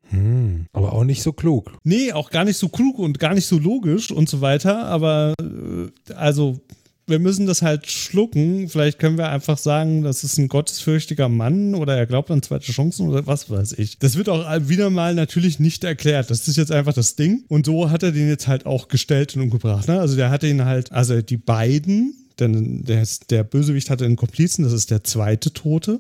Hm. 0.10 0.66
Aber 0.74 0.94
auch 0.94 1.04
nicht 1.04 1.22
so 1.22 1.34
klug. 1.34 1.72
Nee, 1.84 2.14
auch 2.14 2.30
gar 2.30 2.46
nicht 2.46 2.58
so 2.58 2.70
klug 2.70 3.00
und 3.00 3.20
gar 3.20 3.34
nicht 3.34 3.46
so 3.46 3.58
logisch 3.60 4.12
und 4.12 4.30
so 4.30 4.42
weiter, 4.42 4.86
aber 4.86 5.34
äh, 5.40 6.14
also 6.14 6.60
wir 7.10 7.20
müssen 7.20 7.48
das 7.48 7.62
halt 7.62 7.90
schlucken. 7.90 8.70
Vielleicht 8.70 9.00
können 9.00 9.18
wir 9.18 9.30
einfach 9.30 9.58
sagen, 9.58 10.04
das 10.04 10.24
ist 10.24 10.38
ein 10.38 10.48
gottesfürchtiger 10.48 11.28
Mann 11.28 11.76
oder 11.76 11.98
er 11.98 12.06
glaubt 12.06 12.32
an 12.32 12.42
zweite 12.42 12.72
Chancen 12.72 13.10
oder 13.10 13.26
was 13.26 13.50
weiß 13.50 13.74
ich. 13.74 13.98
Das 14.00 14.16
wird 14.16 14.30
auch 14.30 14.46
wieder 14.62 14.90
mal 14.90 15.16
natürlich 15.16 15.60
nicht 15.60 15.84
erklärt. 15.84 16.30
Das 16.30 16.48
ist 16.48 16.56
jetzt 16.56 16.72
einfach 16.72 16.94
das 16.94 17.16
Ding. 17.16 17.44
Und 17.48 17.66
so 17.66 17.90
hat 17.90 18.04
er 18.04 18.12
den 18.12 18.30
jetzt 18.30 18.48
halt 18.48 18.66
auch 18.66 18.88
gestellt 18.88 19.36
und 19.36 19.42
umgebracht. 19.42 19.88
Ne? 19.88 20.00
Also 20.00 20.16
der 20.16 20.30
hatte 20.30 20.48
ihn 20.48 20.66
halt, 20.66 20.92
also 20.92 21.22
die 21.22 21.38
beiden, 21.38 22.28
denn 22.40 22.84
der, 22.84 23.06
der 23.30 23.44
Bösewicht 23.44 23.90
hatte 23.90 24.06
einen 24.06 24.16
Komplizen, 24.16 24.64
das 24.64 24.74
ist 24.74 24.92
der 24.92 25.04
zweite 25.04 25.52
Tote 25.52 26.00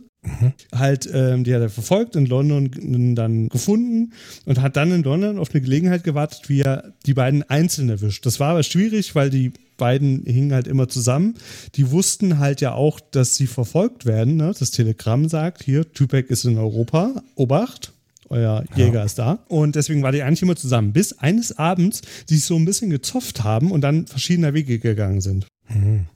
halt, 0.75 1.09
ähm, 1.13 1.43
die 1.43 1.53
hat 1.53 1.61
er 1.61 1.69
verfolgt, 1.69 2.15
in 2.15 2.25
London 2.25 3.15
dann 3.15 3.49
gefunden 3.49 4.13
und 4.45 4.61
hat 4.61 4.75
dann 4.75 4.91
in 4.91 5.03
London 5.03 5.39
auf 5.39 5.51
eine 5.51 5.61
Gelegenheit 5.61 6.03
gewartet, 6.03 6.49
wie 6.49 6.61
er 6.61 6.93
die 7.05 7.13
beiden 7.13 7.43
einzeln 7.43 7.89
erwischt. 7.89 8.25
Das 8.25 8.39
war 8.39 8.51
aber 8.51 8.63
schwierig, 8.63 9.15
weil 9.15 9.29
die 9.29 9.53
beiden 9.77 10.23
hingen 10.25 10.53
halt 10.53 10.67
immer 10.67 10.89
zusammen. 10.89 11.35
Die 11.75 11.89
wussten 11.89 12.37
halt 12.37 12.61
ja 12.61 12.73
auch, 12.73 12.99
dass 12.99 13.35
sie 13.35 13.47
verfolgt 13.47 14.05
werden. 14.05 14.35
Ne? 14.35 14.53
Das 14.57 14.71
Telegramm 14.71 15.29
sagt, 15.29 15.63
hier, 15.63 15.91
Tupac 15.91 16.29
ist 16.29 16.45
in 16.45 16.57
Europa, 16.57 17.23
Obacht. 17.35 17.93
Euer 18.31 18.63
Jäger 18.75 19.03
ist 19.03 19.17
da. 19.17 19.39
Und 19.47 19.75
deswegen 19.75 20.03
war 20.03 20.11
die 20.11 20.21
eigentlich 20.21 20.43
immer 20.43 20.55
zusammen. 20.55 20.93
Bis 20.93 21.17
eines 21.17 21.57
Abends, 21.57 22.01
die 22.29 22.35
sich 22.35 22.45
so 22.45 22.55
ein 22.57 22.65
bisschen 22.65 22.91
gezopft 22.91 23.43
haben 23.43 23.71
und 23.71 23.81
dann 23.81 24.05
verschiedener 24.05 24.53
Wege 24.53 24.77
gegangen 24.77 25.21
sind. 25.21 25.47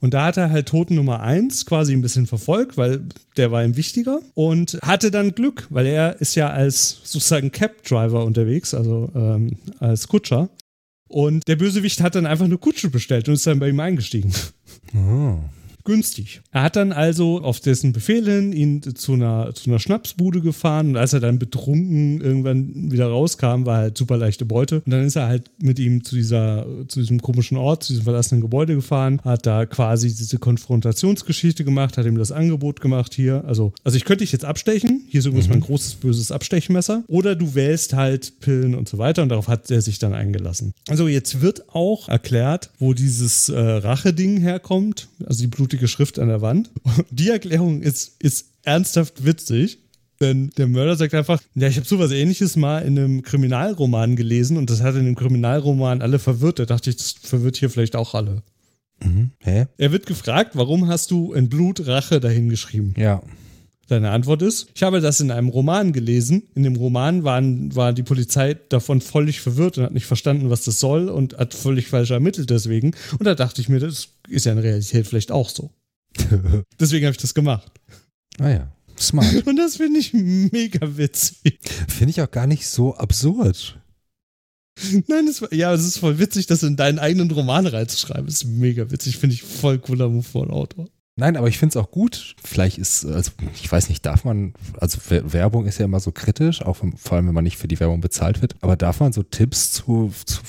Und 0.00 0.14
da 0.14 0.24
hat 0.26 0.36
er 0.36 0.50
halt 0.50 0.68
Toten 0.68 0.96
Nummer 0.96 1.20
1 1.20 1.66
quasi 1.66 1.92
ein 1.92 2.02
bisschen 2.02 2.26
verfolgt, 2.26 2.76
weil 2.76 3.06
der 3.36 3.52
war 3.52 3.64
ihm 3.64 3.76
wichtiger 3.76 4.20
und 4.34 4.78
hatte 4.82 5.10
dann 5.10 5.34
Glück, 5.34 5.66
weil 5.70 5.86
er 5.86 6.20
ist 6.20 6.34
ja 6.34 6.50
als 6.50 7.00
sozusagen 7.04 7.52
Cab-Driver 7.52 8.24
unterwegs, 8.24 8.74
also 8.74 9.10
ähm, 9.14 9.56
als 9.78 10.08
Kutscher. 10.08 10.48
Und 11.08 11.46
der 11.46 11.56
Bösewicht 11.56 12.00
hat 12.00 12.16
dann 12.16 12.26
einfach 12.26 12.46
eine 12.46 12.58
Kutsche 12.58 12.90
bestellt 12.90 13.28
und 13.28 13.34
ist 13.34 13.46
dann 13.46 13.60
bei 13.60 13.68
ihm 13.68 13.80
eingestiegen. 13.80 14.32
Oh. 14.96 15.38
Günstig. 15.84 16.40
Er 16.50 16.62
hat 16.62 16.76
dann 16.76 16.92
also 16.92 17.42
auf 17.42 17.60
dessen 17.60 17.92
Befehl 17.92 18.24
hin 18.24 18.52
ihn 18.52 18.82
zu 18.94 19.12
einer, 19.12 19.52
zu 19.54 19.68
einer 19.68 19.78
Schnapsbude 19.78 20.40
gefahren 20.40 20.90
und 20.90 20.96
als 20.96 21.12
er 21.12 21.20
dann 21.20 21.38
betrunken 21.38 22.22
irgendwann 22.22 22.90
wieder 22.90 23.06
rauskam, 23.08 23.66
war 23.66 23.78
halt 23.78 23.98
super 23.98 24.16
leichte 24.16 24.46
Beute. 24.46 24.76
Und 24.76 24.90
dann 24.90 25.04
ist 25.04 25.16
er 25.16 25.26
halt 25.26 25.50
mit 25.60 25.78
ihm 25.78 26.02
zu 26.02 26.16
dieser, 26.16 26.66
zu 26.88 27.00
diesem 27.00 27.20
komischen 27.20 27.58
Ort, 27.58 27.82
zu 27.84 27.92
diesem 27.92 28.04
verlassenen 28.04 28.40
Gebäude 28.40 28.74
gefahren, 28.74 29.20
hat 29.24 29.44
da 29.44 29.66
quasi 29.66 30.08
diese 30.08 30.38
Konfrontationsgeschichte 30.38 31.64
gemacht, 31.64 31.98
hat 31.98 32.06
ihm 32.06 32.16
das 32.16 32.32
Angebot 32.32 32.80
gemacht 32.80 33.12
hier. 33.12 33.44
Also, 33.46 33.74
also 33.84 33.96
ich 33.98 34.06
könnte 34.06 34.24
dich 34.24 34.32
jetzt 34.32 34.46
abstechen. 34.46 35.04
Hier 35.08 35.20
ist 35.20 35.26
übrigens 35.26 35.48
mein 35.48 35.60
großes, 35.60 35.96
böses 35.96 36.32
Abstechmesser. 36.32 37.04
Oder 37.08 37.36
du 37.36 37.54
wählst 37.54 37.92
halt 37.92 38.40
Pillen 38.40 38.74
und 38.74 38.88
so 38.88 38.96
weiter 38.96 39.22
und 39.22 39.28
darauf 39.28 39.48
hat 39.48 39.70
er 39.70 39.82
sich 39.82 39.98
dann 39.98 40.14
eingelassen. 40.14 40.72
Also 40.88 41.08
jetzt 41.08 41.42
wird 41.42 41.74
auch 41.74 42.08
erklärt, 42.08 42.70
wo 42.78 42.94
dieses 42.94 43.50
äh, 43.50 43.58
Rache-Ding 43.58 44.38
herkommt, 44.38 45.08
also 45.26 45.42
die 45.42 45.48
blutige 45.74 45.88
Schrift 45.88 46.18
an 46.18 46.28
der 46.28 46.40
Wand. 46.40 46.70
Die 47.10 47.30
Erklärung 47.30 47.82
ist, 47.82 48.16
ist 48.22 48.50
ernsthaft 48.62 49.24
witzig. 49.24 49.78
Denn 50.20 50.50
der 50.56 50.68
Mörder 50.68 50.94
sagt 50.94 51.12
einfach, 51.12 51.40
ja, 51.56 51.66
ich 51.66 51.76
habe 51.76 51.86
sowas 51.86 52.12
ähnliches 52.12 52.54
mal 52.54 52.78
in 52.80 52.96
einem 52.96 53.22
Kriminalroman 53.22 54.14
gelesen 54.14 54.56
und 54.56 54.70
das 54.70 54.80
hat 54.80 54.94
in 54.94 55.06
dem 55.06 55.16
Kriminalroman 55.16 56.02
alle 56.02 56.20
verwirrt. 56.20 56.60
Da 56.60 56.66
dachte 56.66 56.88
ich, 56.90 56.96
das 56.96 57.16
verwirrt 57.20 57.56
hier 57.56 57.68
vielleicht 57.68 57.96
auch 57.96 58.14
alle. 58.14 58.42
Mhm. 59.02 59.32
Hä? 59.40 59.66
Er 59.76 59.90
wird 59.90 60.06
gefragt, 60.06 60.52
warum 60.54 60.86
hast 60.86 61.10
du 61.10 61.32
in 61.32 61.48
Blut 61.48 61.88
Rache 61.88 62.20
dahingeschrieben? 62.20 62.94
Ja. 62.96 63.22
Seine 63.88 64.10
Antwort 64.10 64.42
ist, 64.42 64.68
ich 64.74 64.82
habe 64.82 65.00
das 65.00 65.20
in 65.20 65.30
einem 65.30 65.48
Roman 65.48 65.92
gelesen. 65.92 66.44
In 66.54 66.62
dem 66.62 66.76
Roman 66.76 67.24
waren, 67.24 67.74
war 67.76 67.92
die 67.92 68.02
Polizei 68.02 68.54
davon 68.54 69.00
völlig 69.00 69.40
verwirrt 69.40 69.78
und 69.78 69.84
hat 69.84 69.92
nicht 69.92 70.06
verstanden, 70.06 70.50
was 70.50 70.64
das 70.64 70.80
soll 70.80 71.08
und 71.08 71.36
hat 71.36 71.54
völlig 71.54 71.88
falsch 71.88 72.10
ermittelt 72.10 72.50
deswegen. 72.50 72.94
Und 73.18 73.24
da 73.24 73.34
dachte 73.34 73.60
ich 73.60 73.68
mir, 73.68 73.80
das 73.80 74.08
ist 74.28 74.46
ja 74.46 74.52
in 74.52 74.58
Realität 74.58 75.06
vielleicht 75.06 75.30
auch 75.30 75.48
so. 75.48 75.70
Deswegen 76.80 77.06
habe 77.06 77.12
ich 77.12 77.20
das 77.20 77.34
gemacht. 77.34 77.72
ah 78.38 78.48
ja. 78.48 78.72
Smart. 78.96 79.44
Und 79.46 79.56
das 79.56 79.76
finde 79.76 79.98
ich 79.98 80.12
mega 80.12 80.96
witzig. 80.96 81.58
Finde 81.88 82.10
ich 82.10 82.22
auch 82.22 82.30
gar 82.30 82.46
nicht 82.46 82.68
so 82.68 82.94
absurd. 82.94 83.76
Nein, 85.08 85.26
das 85.26 85.42
war, 85.42 85.52
ja, 85.52 85.72
es 85.72 85.84
ist 85.84 85.98
voll 85.98 86.18
witzig, 86.18 86.46
das 86.46 86.62
in 86.62 86.76
deinen 86.76 86.98
eigenen 86.98 87.30
Roman 87.30 87.66
reinzuschreiben. 87.66 88.26
Das 88.26 88.36
ist 88.36 88.44
mega 88.44 88.90
witzig. 88.90 89.18
Finde 89.18 89.34
ich 89.34 89.42
voll 89.42 89.78
cooler 89.78 90.08
Move 90.08 90.22
von 90.22 90.50
Autor. 90.50 90.88
Nein, 91.16 91.36
aber 91.36 91.46
ich 91.48 91.58
finde 91.58 91.70
es 91.70 91.76
auch 91.76 91.90
gut. 91.92 92.34
Vielleicht 92.44 92.78
ist, 92.78 93.04
also 93.04 93.30
ich 93.54 93.70
weiß 93.70 93.88
nicht, 93.88 94.04
darf 94.04 94.24
man, 94.24 94.54
also 94.80 94.98
Wer- 95.08 95.32
Werbung 95.32 95.66
ist 95.66 95.78
ja 95.78 95.84
immer 95.84 96.00
so 96.00 96.10
kritisch, 96.10 96.60
auch 96.62 96.76
vor 96.96 97.16
allem, 97.16 97.26
wenn 97.28 97.34
man 97.34 97.44
nicht 97.44 97.56
für 97.56 97.68
die 97.68 97.78
Werbung 97.78 98.00
bezahlt 98.00 98.42
wird. 98.42 98.56
Aber 98.62 98.76
darf 98.76 98.98
man 99.00 99.12
so 99.12 99.22
Tipps 99.22 99.72
zu, 99.72 100.12
zu 100.26 100.40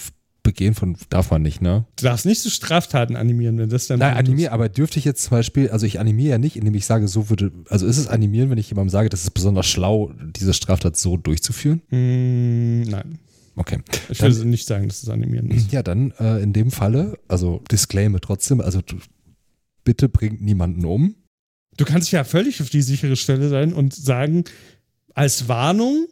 Begehen 0.41 0.75
von, 0.75 0.95
darf 1.09 1.31
man 1.31 1.41
nicht, 1.41 1.59
ne? 1.59 1.85
Du 1.95 2.03
darfst 2.05 2.27
nicht 2.27 2.39
so 2.39 2.51
Straftaten 2.51 3.15
animieren, 3.15 3.57
wenn 3.57 3.67
das 3.69 3.87
dann. 3.87 3.97
Nein, 3.97 4.15
animieren, 4.15 4.53
aber 4.53 4.69
dürfte 4.69 4.99
ich 4.99 5.05
jetzt 5.05 5.23
zum 5.23 5.31
Beispiel, 5.31 5.69
also 5.71 5.87
ich 5.87 5.99
animiere 5.99 6.29
ja 6.33 6.37
nicht, 6.37 6.55
indem 6.55 6.75
ich 6.75 6.85
sage, 6.85 7.07
so 7.07 7.31
würde, 7.31 7.51
also 7.69 7.87
ist 7.87 7.97
es 7.97 8.07
animieren, 8.07 8.51
wenn 8.51 8.59
ich 8.59 8.69
jemandem 8.69 8.91
sage, 8.91 9.09
das 9.09 9.23
ist 9.23 9.31
besonders 9.31 9.65
schlau, 9.65 10.11
diese 10.35 10.53
Straftat 10.53 10.97
so 10.97 11.17
durchzuführen? 11.17 11.81
Mm, 11.89 12.83
nein. 12.91 13.17
Okay. 13.55 13.79
Ich 14.09 14.19
Dann- 14.19 14.35
würde 14.35 14.47
nicht 14.47 14.67
sagen, 14.67 14.87
dass 14.87 15.01
es 15.01 15.09
animieren 15.09 15.49
ist. 15.49 15.71
Ja, 15.71 15.81
dann 15.81 16.11
äh, 16.19 16.43
in 16.43 16.53
dem 16.53 16.69
Falle, 16.69 17.17
also 17.27 17.63
Disclaimer 17.71 18.19
trotzdem, 18.21 18.61
also 18.61 18.81
du, 18.81 18.97
bitte 19.85 20.09
bringt 20.09 20.41
niemanden 20.41 20.83
um. 20.83 21.15
Du 21.77 21.85
kannst 21.85 22.11
ja 22.11 22.25
völlig 22.25 22.61
auf 22.61 22.69
die 22.69 22.81
sichere 22.81 23.15
Stelle 23.15 23.47
sein 23.47 23.71
und 23.73 23.93
sagen, 23.93 24.43
als 25.13 25.47
Warnung, 25.47 26.07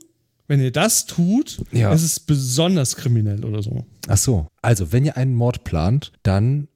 wenn 0.48 0.62
ihr 0.62 0.72
das 0.72 1.06
tut, 1.06 1.62
Ja. 1.72 1.92
ist 1.94 2.04
es 2.04 2.20
besonders 2.22 2.96
kriminell 2.96 3.44
oder 3.44 3.62
so. 3.62 3.86
Ach 4.08 4.18
so, 4.18 4.48
also 4.62 4.92
wenn 4.94 5.04
ihr 5.06 5.18
einen 5.18 5.36
Mord 5.36 5.64
plant, 5.66 6.14
dann 6.24 6.68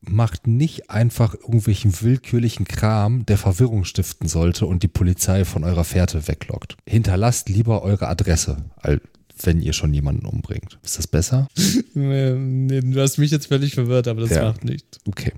macht 0.00 0.48
nicht 0.48 0.90
einfach 0.90 1.34
irgendwelchen 1.34 1.92
willkürlichen 2.02 2.66
Kram, 2.66 3.24
der 3.26 3.38
Verwirrung 3.38 3.84
stiften 3.84 4.26
sollte 4.28 4.66
und 4.66 4.82
die 4.82 4.88
Polizei 4.88 5.44
von 5.44 5.62
eurer 5.62 5.84
Fährte 5.84 6.26
weglockt. 6.26 6.76
Hinterlasst 6.88 7.48
lieber 7.48 7.82
eure 7.82 8.08
Adresse, 8.08 8.64
wenn 9.44 9.60
ihr 9.62 9.72
schon 9.72 9.94
jemanden 9.94 10.26
umbringt. 10.26 10.80
Ist 10.82 10.98
das 10.98 11.06
besser? 11.06 11.46
Nee, 11.94 12.80
Du 12.80 13.00
hast 13.00 13.18
mich 13.18 13.30
jetzt 13.30 13.46
völlig 13.48 13.74
verwirrt, 13.74 14.08
aber 14.08 14.22
das 14.22 14.30
Ja. 14.30 14.44
macht 14.44 14.64
nichts. 14.64 14.98
Okay. 15.06 15.32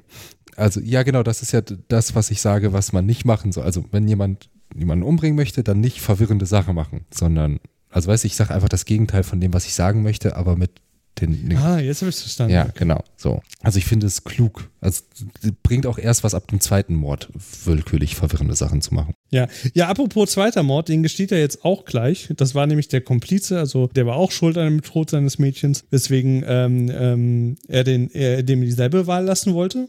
Also 0.56 0.80
ja, 0.80 1.02
genau, 1.02 1.22
das 1.22 1.42
ist 1.42 1.52
ja 1.52 1.60
das, 1.60 2.14
was 2.14 2.30
ich 2.30 2.40
sage, 2.40 2.72
was 2.72 2.92
man 2.92 3.06
nicht 3.06 3.24
machen 3.24 3.52
soll. 3.52 3.64
Also 3.64 3.84
wenn 3.90 4.08
jemand 4.08 4.48
jemanden 4.76 5.04
umbringen 5.04 5.36
möchte, 5.36 5.62
dann 5.62 5.80
nicht 5.80 6.00
verwirrende 6.00 6.46
Sachen 6.46 6.74
machen, 6.74 7.04
sondern, 7.12 7.60
also 7.90 8.10
weißt 8.10 8.24
du, 8.24 8.26
ich 8.26 8.36
sage 8.36 8.54
einfach 8.54 8.68
das 8.68 8.84
Gegenteil 8.84 9.22
von 9.22 9.40
dem, 9.40 9.52
was 9.54 9.66
ich 9.66 9.74
sagen 9.74 10.02
möchte, 10.02 10.36
aber 10.36 10.56
mit 10.56 10.80
den, 11.20 11.48
den 11.48 11.58
Ah, 11.58 11.78
jetzt 11.78 12.00
habe 12.00 12.10
ich 12.10 12.16
es 12.16 12.22
verstanden. 12.22 12.54
Ja, 12.54 12.68
genau. 12.74 13.02
So. 13.16 13.40
Also 13.62 13.78
ich 13.78 13.84
finde 13.84 14.06
es 14.06 14.24
klug. 14.24 14.68
Also 14.80 15.02
es 15.42 15.52
bringt 15.62 15.86
auch 15.86 15.98
erst 15.98 16.24
was 16.24 16.34
ab 16.34 16.48
dem 16.48 16.60
zweiten 16.60 16.94
Mord, 16.94 17.28
willkürlich 17.64 18.16
verwirrende 18.16 18.56
Sachen 18.56 18.80
zu 18.80 18.94
machen. 18.94 19.14
Ja. 19.30 19.46
ja, 19.74 19.88
apropos 19.88 20.32
zweiter 20.32 20.62
Mord, 20.62 20.88
den 20.88 21.02
gesteht 21.02 21.30
er 21.30 21.38
jetzt 21.38 21.64
auch 21.64 21.84
gleich. 21.84 22.30
Das 22.36 22.54
war 22.54 22.66
nämlich 22.66 22.88
der 22.88 23.00
Komplize, 23.00 23.58
also 23.58 23.86
der 23.88 24.06
war 24.06 24.16
auch 24.16 24.32
schuld 24.32 24.58
an 24.58 24.66
dem 24.66 24.82
Tod 24.82 25.10
seines 25.10 25.38
Mädchens, 25.38 25.84
weswegen 25.90 26.44
ähm, 26.46 26.90
ähm, 26.92 27.56
er, 27.68 27.84
den, 27.84 28.10
er 28.10 28.42
dem 28.42 28.62
dieselbe 28.62 29.06
Wahl 29.06 29.24
lassen 29.24 29.54
wollte. 29.54 29.88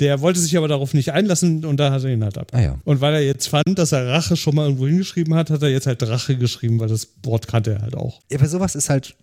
Der 0.00 0.20
wollte 0.22 0.40
sich 0.40 0.56
aber 0.56 0.66
darauf 0.66 0.94
nicht 0.94 1.12
einlassen 1.12 1.64
und 1.66 1.76
da 1.76 1.92
hat 1.92 2.04
er 2.04 2.10
ihn 2.10 2.24
halt 2.24 2.38
ab. 2.38 2.48
Ah 2.52 2.60
ja. 2.60 2.78
Und 2.84 3.02
weil 3.02 3.14
er 3.14 3.22
jetzt 3.22 3.48
fand, 3.48 3.78
dass 3.78 3.92
er 3.92 4.08
Rache 4.08 4.34
schon 4.36 4.54
mal 4.54 4.64
irgendwo 4.64 4.86
hingeschrieben 4.86 5.34
hat, 5.34 5.50
hat 5.50 5.62
er 5.62 5.68
jetzt 5.68 5.86
halt 5.86 6.02
Rache 6.02 6.36
geschrieben, 6.36 6.80
weil 6.80 6.88
das 6.88 7.08
Wort 7.22 7.46
kannte 7.46 7.72
er 7.72 7.82
halt 7.82 7.94
auch. 7.94 8.20
Ja, 8.30 8.38
aber 8.38 8.48
sowas 8.48 8.74
ist 8.74 8.88
halt, 8.88 9.14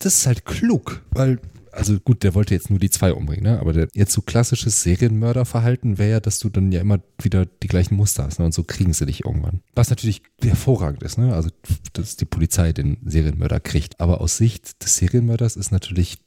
das 0.00 0.18
ist 0.18 0.26
halt 0.26 0.44
klug, 0.44 1.02
weil, 1.10 1.38
also 1.70 2.00
gut, 2.00 2.24
der 2.24 2.34
wollte 2.34 2.52
jetzt 2.52 2.68
nur 2.68 2.80
die 2.80 2.90
zwei 2.90 3.12
umbringen, 3.12 3.44
ne? 3.44 3.60
aber 3.60 3.72
der, 3.72 3.88
jetzt 3.94 4.12
so 4.12 4.22
klassisches 4.22 4.82
Serienmörderverhalten 4.82 5.98
wäre 5.98 6.10
ja, 6.10 6.20
dass 6.20 6.40
du 6.40 6.48
dann 6.48 6.72
ja 6.72 6.80
immer 6.80 6.98
wieder 7.22 7.46
die 7.46 7.68
gleichen 7.68 7.94
Muster 7.94 8.24
hast 8.24 8.40
ne? 8.40 8.44
und 8.44 8.52
so 8.52 8.64
kriegen 8.64 8.92
sie 8.92 9.06
dich 9.06 9.24
irgendwann. 9.24 9.60
Was 9.76 9.88
natürlich 9.88 10.22
hervorragend 10.42 11.04
ist, 11.04 11.16
ne? 11.16 11.32
also 11.32 11.48
dass 11.92 12.16
die 12.16 12.24
Polizei 12.24 12.72
den 12.72 12.96
Serienmörder 13.04 13.60
kriegt, 13.60 14.00
aber 14.00 14.20
aus 14.20 14.36
Sicht 14.36 14.82
des 14.82 14.96
Serienmörders 14.96 15.54
ist 15.54 15.70
natürlich 15.70 16.18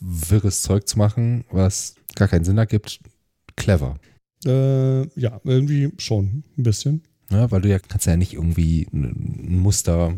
wirres 0.00 0.60
Zeug 0.62 0.86
zu 0.86 0.98
machen, 0.98 1.44
was 1.50 1.94
gar 2.14 2.28
keinen 2.28 2.44
Sinn 2.44 2.58
ergibt, 2.58 3.00
clever. 3.56 3.98
Äh, 4.44 5.02
ja, 5.20 5.40
irgendwie 5.44 5.92
schon 5.98 6.44
ein 6.56 6.62
bisschen. 6.62 7.02
Ja, 7.30 7.50
weil 7.50 7.60
du 7.60 7.68
ja 7.68 7.78
kannst 7.78 8.06
ja 8.06 8.16
nicht 8.16 8.34
irgendwie 8.34 8.86
ein 8.92 9.58
Muster 9.60 10.14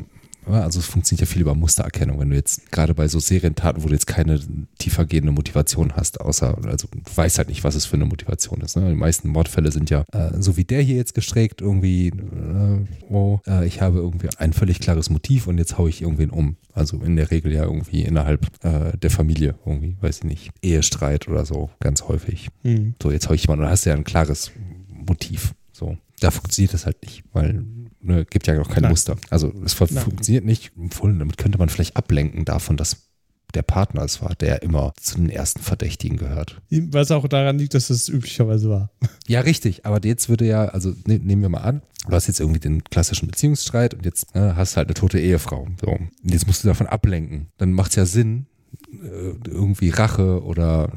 also 0.53 0.81
es 0.81 0.87
funktioniert 0.87 1.29
ja 1.29 1.33
viel 1.33 1.43
über 1.43 1.55
Mustererkennung, 1.55 2.21
wenn 2.21 2.31
du 2.31 2.37
jetzt 2.37 2.71
gerade 2.73 2.95
bei 2.95 3.09
so 3.09 3.19
Serientaten, 3.19 3.83
wo 3.83 3.89
du 3.89 3.95
jetzt 3.95 4.07
keine 4.07 4.41
tiefergehende 4.79 5.33
Motivation 5.33 5.93
hast, 5.97 6.21
außer, 6.21 6.59
also 6.67 6.89
du 6.93 6.99
weißt 7.15 7.39
halt 7.39 7.49
nicht, 7.49 7.65
was 7.65 7.75
es 7.75 7.87
für 7.87 7.97
eine 7.97 8.07
Motivation 8.07 8.61
ist. 8.61 8.77
Ne? 8.77 8.89
Die 8.89 8.97
meisten 8.97 9.29
Mordfälle 9.29 9.73
sind 9.73 9.91
ja 9.91 10.05
äh, 10.13 10.31
so 10.41 10.57
wie 10.57 10.65
der 10.65 10.83
hier 10.83 10.97
jetzt 10.97 11.15
gestreckt, 11.15 11.61
irgendwie, 11.61 12.09
äh, 12.09 13.13
oh, 13.13 13.41
äh, 13.47 13.67
ich 13.67 13.81
habe 13.81 13.99
irgendwie 13.99 14.29
ein 14.39 14.53
völlig 14.53 14.81
klares 14.81 15.11
Motiv 15.11 15.47
und 15.47 15.59
jetzt 15.59 15.79
haue 15.79 15.89
ich 15.89 16.03
irgendwen 16.03 16.31
um. 16.31 16.57
Also 16.73 16.99
in 16.99 17.17
der 17.17 17.31
Regel 17.31 17.53
ja 17.53 17.65
irgendwie 17.65 18.03
innerhalb 18.03 18.47
äh, 18.65 18.97
der 18.97 19.11
Familie, 19.11 19.57
irgendwie, 19.67 19.97
weiß 20.01 20.19
ich 20.19 20.25
nicht, 20.25 20.51
Ehestreit 20.63 21.29
oder 21.29 21.45
so, 21.45 21.71
ganz 21.81 22.05
häufig. 22.05 22.49
Mhm. 22.63 22.95
So, 23.03 23.11
jetzt 23.11 23.29
haue 23.29 23.37
ich 23.37 23.43
jemanden 23.43 23.65
und 23.65 23.71
hast 23.71 23.85
ja 23.85 23.95
ein 23.95 24.05
klares 24.05 24.53
Motiv. 24.89 25.55
So. 25.73 25.97
Da 26.21 26.31
funktioniert 26.31 26.75
das 26.75 26.87
halt 26.87 27.03
nicht, 27.03 27.25
weil 27.33 27.65
ne, 28.01 28.25
gibt 28.25 28.47
ja 28.47 28.61
auch 28.61 28.69
kein 28.69 28.83
Nein. 28.83 28.93
Muster. 28.93 29.17
Also 29.31 29.53
es 29.65 29.75
funktioniert 29.75 30.45
nicht. 30.45 30.73
Damit 31.03 31.39
könnte 31.39 31.59
man 31.59 31.69
vielleicht 31.69 31.97
ablenken 31.97 32.45
davon, 32.45 32.77
dass 32.77 33.11
der 33.55 33.63
Partner 33.63 34.03
es 34.03 34.23
war, 34.23 34.35
der 34.37 34.63
immer 34.63 34.93
zu 35.01 35.17
den 35.17 35.29
ersten 35.29 35.61
Verdächtigen 35.61 36.17
gehört. 36.19 36.61
Was 36.71 37.11
auch 37.11 37.27
daran 37.29 37.59
liegt, 37.59 37.75
dass 37.75 37.91
es 37.91 38.09
üblicherweise 38.09 38.71
war. 38.71 38.91
Ja, 39.27 39.41
richtig. 39.43 39.87
Aber 39.87 40.05
jetzt 40.05 40.29
würde 40.29 40.45
ja, 40.45 40.65
also 40.65 40.93
ne, 41.07 41.21
nehmen 41.21 41.43
wir 41.43 41.49
mal 41.49 41.61
an, 41.61 41.83
du 42.09 42.13
hast 42.13 42.27
jetzt 42.27 42.41
irgendwie 42.41 42.59
den 42.59 42.83
klassischen 42.83 43.29
Beziehungsstreit 43.29 43.95
und 43.95 44.05
jetzt 44.05 44.35
ne, 44.35 44.57
hast 44.57 44.77
halt 44.77 44.89
eine 44.89 44.95
tote 44.95 45.21
Ehefrau. 45.21 45.69
So. 45.81 45.87
Und 45.87 46.11
jetzt 46.25 46.49
musst 46.49 46.65
du 46.65 46.69
davon 46.69 46.89
ablenken. 46.89 47.47
Dann 47.57 47.73
macht 47.73 47.91
es 47.91 47.97
ja 47.97 48.07
Sinn, 48.07 48.47
äh, 48.93 49.49
irgendwie 49.49 49.91
Rache 49.91 50.43
oder 50.43 50.91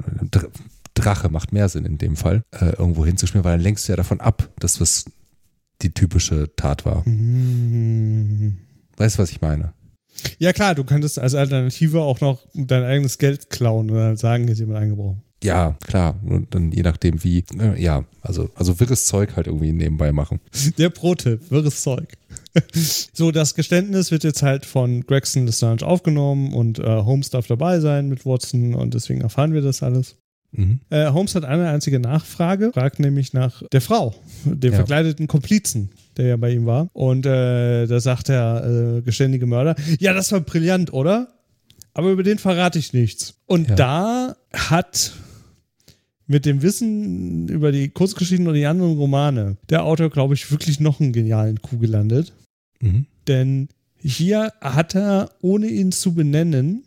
Drache 0.94 1.30
macht 1.30 1.52
mehr 1.52 1.70
Sinn 1.70 1.86
in 1.86 1.98
dem 1.98 2.16
Fall, 2.16 2.44
äh, 2.52 2.76
irgendwo 2.78 3.06
hinzuschmieren, 3.06 3.44
weil 3.44 3.58
dann 3.58 3.64
lenkst 3.64 3.88
du 3.88 3.94
ja 3.94 3.96
davon 3.98 4.20
ab, 4.20 4.50
dass 4.60 4.80
was 4.80 5.06
die 5.82 5.94
typische 5.94 6.56
Tat 6.56 6.86
war. 6.86 7.08
Mhm. 7.08 8.58
Weißt 8.98 9.18
du, 9.18 9.24
was 9.24 9.32
ich 9.32 9.42
meine? 9.42 9.74
Ja, 10.38 10.54
klar, 10.54 10.76
du 10.76 10.84
könntest 10.84 11.20
als 11.20 11.36
Alternative 11.36 12.02
auch 12.02 12.22
noch 12.22 12.46
dein 12.54 12.84
eigenes 12.84 13.18
Geld 13.18 13.50
klauen 13.50 13.90
oder 13.90 14.16
sagen, 14.16 14.44
hier 14.44 14.54
ist 14.54 14.60
jemand 14.60 14.80
eingebrochen. 14.80 15.24
Ja, 15.44 15.76
klar. 15.86 16.18
Und 16.26 16.56
dann 16.56 16.72
je 16.72 16.84
nachdem 16.84 17.22
wie, 17.24 17.44
äh, 17.60 17.82
ja, 17.82 18.06
also, 18.22 18.50
also 18.56 18.80
wirres 18.80 19.06
Zeug 19.06 19.36
halt 19.36 19.48
irgendwie 19.48 19.74
nebenbei 19.74 20.14
machen. 20.14 20.40
Der 20.78 20.90
Pro-Tipp, 20.90 21.52
wirres 21.52 21.82
Zeug. 21.82 22.14
so, 23.14 23.32
das 23.32 23.54
Geständnis 23.54 24.12
wird 24.12 24.24
jetzt 24.24 24.42
halt 24.42 24.66
von 24.66 25.02
Gregson 25.02 25.46
Lestrange 25.46 25.84
aufgenommen 25.84 26.54
und 26.54 26.80
äh, 26.80 26.84
Holmes 26.84 27.30
darf 27.30 27.48
dabei 27.48 27.82
sein 27.82 28.08
mit 28.08 28.26
Watson 28.26 28.74
und 28.74 28.94
deswegen 28.94 29.22
erfahren 29.22 29.54
wir 29.54 29.62
das 29.62 29.84
alles. 29.84 30.16
Mhm. 30.54 30.80
Äh, 30.90 31.10
Holmes 31.10 31.36
hat 31.36 31.46
eine 31.46 31.70
einzige 31.70 32.00
Nachfrage, 32.00 32.72
fragt 32.74 33.00
nämlich 33.00 33.34
nach 33.34 33.64
der 33.72 33.82
Frau, 33.82 34.16
dem 34.46 34.72
ja. 34.72 34.78
verkleideten 34.78 35.28
Komplizen, 35.28 35.90
der 36.18 36.28
ja 36.28 36.38
bei 36.38 36.52
ihm 36.52 36.66
war. 36.66 36.90
Und 36.94 37.26
äh, 37.26 37.88
da 37.88 38.00
sagt 38.00 38.30
der 38.30 38.98
äh, 38.98 39.02
geständige 39.02 39.46
Mörder, 39.46 39.76
ja, 40.00 40.14
das 40.14 40.32
war 40.32 40.42
brillant, 40.42 40.94
oder? 40.94 41.28
Aber 41.94 42.12
über 42.12 42.24
den 42.24 42.38
verrate 42.38 42.80
ich 42.80 42.94
nichts. 42.94 43.36
Und 43.46 43.70
ja. 43.70 43.76
da 43.76 44.36
hat 44.54 45.14
mit 46.28 46.46
dem 46.46 46.62
Wissen 46.62 47.48
über 47.50 47.72
die 47.72 47.90
Kurzgeschichten 47.90 48.48
und 48.48 48.54
die 48.54 48.66
anderen 48.66 48.98
Romane 48.98 49.58
der 49.70 49.84
Autor, 49.84 50.10
glaube 50.10 50.34
ich, 50.34 50.50
wirklich 50.52 50.80
noch 50.80 51.00
einen 51.00 51.14
genialen 51.14 51.62
Coup 51.62 51.80
gelandet. 51.80 52.34
Mhm. 52.80 53.06
Denn 53.28 53.70
hier 53.98 54.52
hat 54.62 54.96
er, 54.96 55.30
ohne 55.42 55.68
ihn 55.68 55.92
zu 55.92 56.14
benennen, 56.14 56.84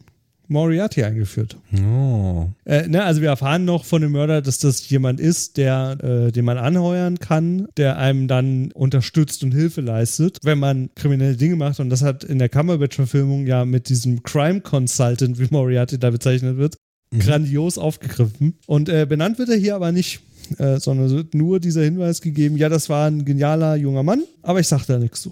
Moriarty 0.49 1.03
eingeführt. 1.03 1.57
Oh. 1.85 2.49
Äh, 2.65 2.89
ne, 2.89 3.05
also 3.05 3.21
wir 3.21 3.29
erfahren 3.29 3.65
noch 3.65 3.85
von 3.85 4.03
dem 4.03 4.13
Mörder, 4.13 4.43
dass 4.43 4.59
das 4.59 4.89
jemand 4.89 5.21
ist, 5.21 5.57
der, 5.57 5.99
äh, 6.03 6.33
den 6.33 6.45
man 6.45 6.59
anheuern 6.59 7.19
kann, 7.19 7.69
der 7.77 7.99
einem 7.99 8.29
dann 8.29 8.73
unterstützt 8.73 9.43
und 9.43 9.53
Hilfe 9.53 9.81
leistet, 9.81 10.39
wenn 10.43 10.59
man 10.59 10.91
kriminelle 10.95 11.37
Dinge 11.37 11.57
macht. 11.57 11.81
Und 11.81 11.91
das 11.91 12.03
hat 12.03 12.25
in 12.25 12.39
der 12.39 12.49
Cumberbatch-Verfilmung 12.49 13.47
ja 13.47 13.65
mit 13.65 13.89
diesem 13.89 14.23
Crime 14.23 14.61
Consultant, 14.61 15.39
wie 15.39 15.49
Moriarty 15.51 15.99
da 15.99 16.11
bezeichnet 16.11 16.57
wird, 16.57 16.77
mhm. 17.11 17.19
grandios 17.21 17.79
aufgegriffen. 17.79 18.59
Und 18.67 18.89
äh, 18.89 19.07
benannt 19.07 19.39
wird 19.39 19.49
er 19.49 19.57
hier 19.57 19.75
aber 19.75 19.93
nicht. 19.93 20.21
Äh, 20.59 20.79
sondern 20.79 21.11
wird 21.11 21.35
nur 21.35 21.59
dieser 21.59 21.83
Hinweis 21.83 22.21
gegeben, 22.21 22.57
ja, 22.57 22.69
das 22.69 22.89
war 22.89 23.09
ein 23.09 23.25
genialer 23.25 23.75
junger 23.75 24.05
Mann, 24.05 24.23
aber 24.43 24.61
ich 24.61 24.69
sag 24.69 24.87
da 24.87 24.97
nichts 24.97 25.23
zu. 25.23 25.31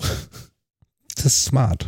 Das 1.14 1.26
ist 1.26 1.44
smart. 1.44 1.86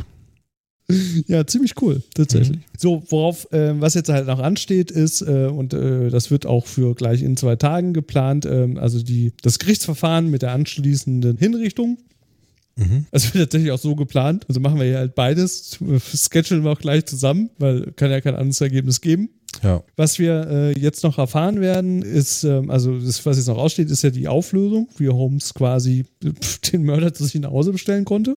ja, 1.26 1.46
ziemlich 1.46 1.74
cool, 1.82 2.02
tatsächlich. 2.14 2.58
Mhm. 2.58 2.64
So, 2.78 3.02
worauf, 3.08 3.52
äh, 3.52 3.80
was 3.80 3.94
jetzt 3.94 4.08
halt 4.08 4.26
noch 4.26 4.38
ansteht, 4.38 4.90
ist, 4.90 5.20
äh, 5.22 5.46
und 5.46 5.74
äh, 5.74 6.10
das 6.10 6.30
wird 6.30 6.46
auch 6.46 6.66
für 6.66 6.94
gleich 6.94 7.22
in 7.22 7.36
zwei 7.36 7.56
Tagen 7.56 7.92
geplant, 7.92 8.46
ähm, 8.46 8.78
also 8.78 9.02
die, 9.02 9.32
das 9.42 9.58
Gerichtsverfahren 9.58 10.30
mit 10.30 10.42
der 10.42 10.52
anschließenden 10.52 11.38
Hinrichtung. 11.38 11.98
Mhm. 12.76 13.06
Das 13.10 13.34
wird 13.34 13.44
tatsächlich 13.44 13.72
auch 13.72 13.78
so 13.78 13.96
geplant. 13.96 14.44
Also 14.48 14.60
machen 14.60 14.78
wir 14.78 14.86
hier 14.86 14.98
halt 14.98 15.14
beides, 15.14 15.78
schedulen 16.30 16.62
wir 16.62 16.72
auch 16.72 16.78
gleich 16.78 17.06
zusammen, 17.06 17.50
weil 17.58 17.92
kann 17.96 18.10
ja 18.10 18.20
kein 18.20 18.34
anderes 18.34 18.60
Ergebnis 18.60 19.00
geben. 19.00 19.30
Ja. 19.62 19.82
Was 19.96 20.18
wir 20.18 20.46
äh, 20.48 20.78
jetzt 20.78 21.02
noch 21.02 21.18
erfahren 21.18 21.60
werden, 21.60 22.02
ist, 22.02 22.44
ähm, 22.44 22.70
also 22.70 22.98
das, 22.98 23.24
was 23.24 23.38
jetzt 23.38 23.46
noch 23.46 23.56
aussteht, 23.56 23.90
ist 23.90 24.02
ja 24.02 24.10
die 24.10 24.28
Auflösung, 24.28 24.88
wie 24.98 25.08
Holmes 25.08 25.54
quasi 25.54 26.04
den 26.72 26.84
Mörder 26.84 27.14
zu 27.14 27.24
sich 27.24 27.40
nach 27.40 27.50
Hause 27.50 27.72
bestellen 27.72 28.04
konnte. 28.04 28.34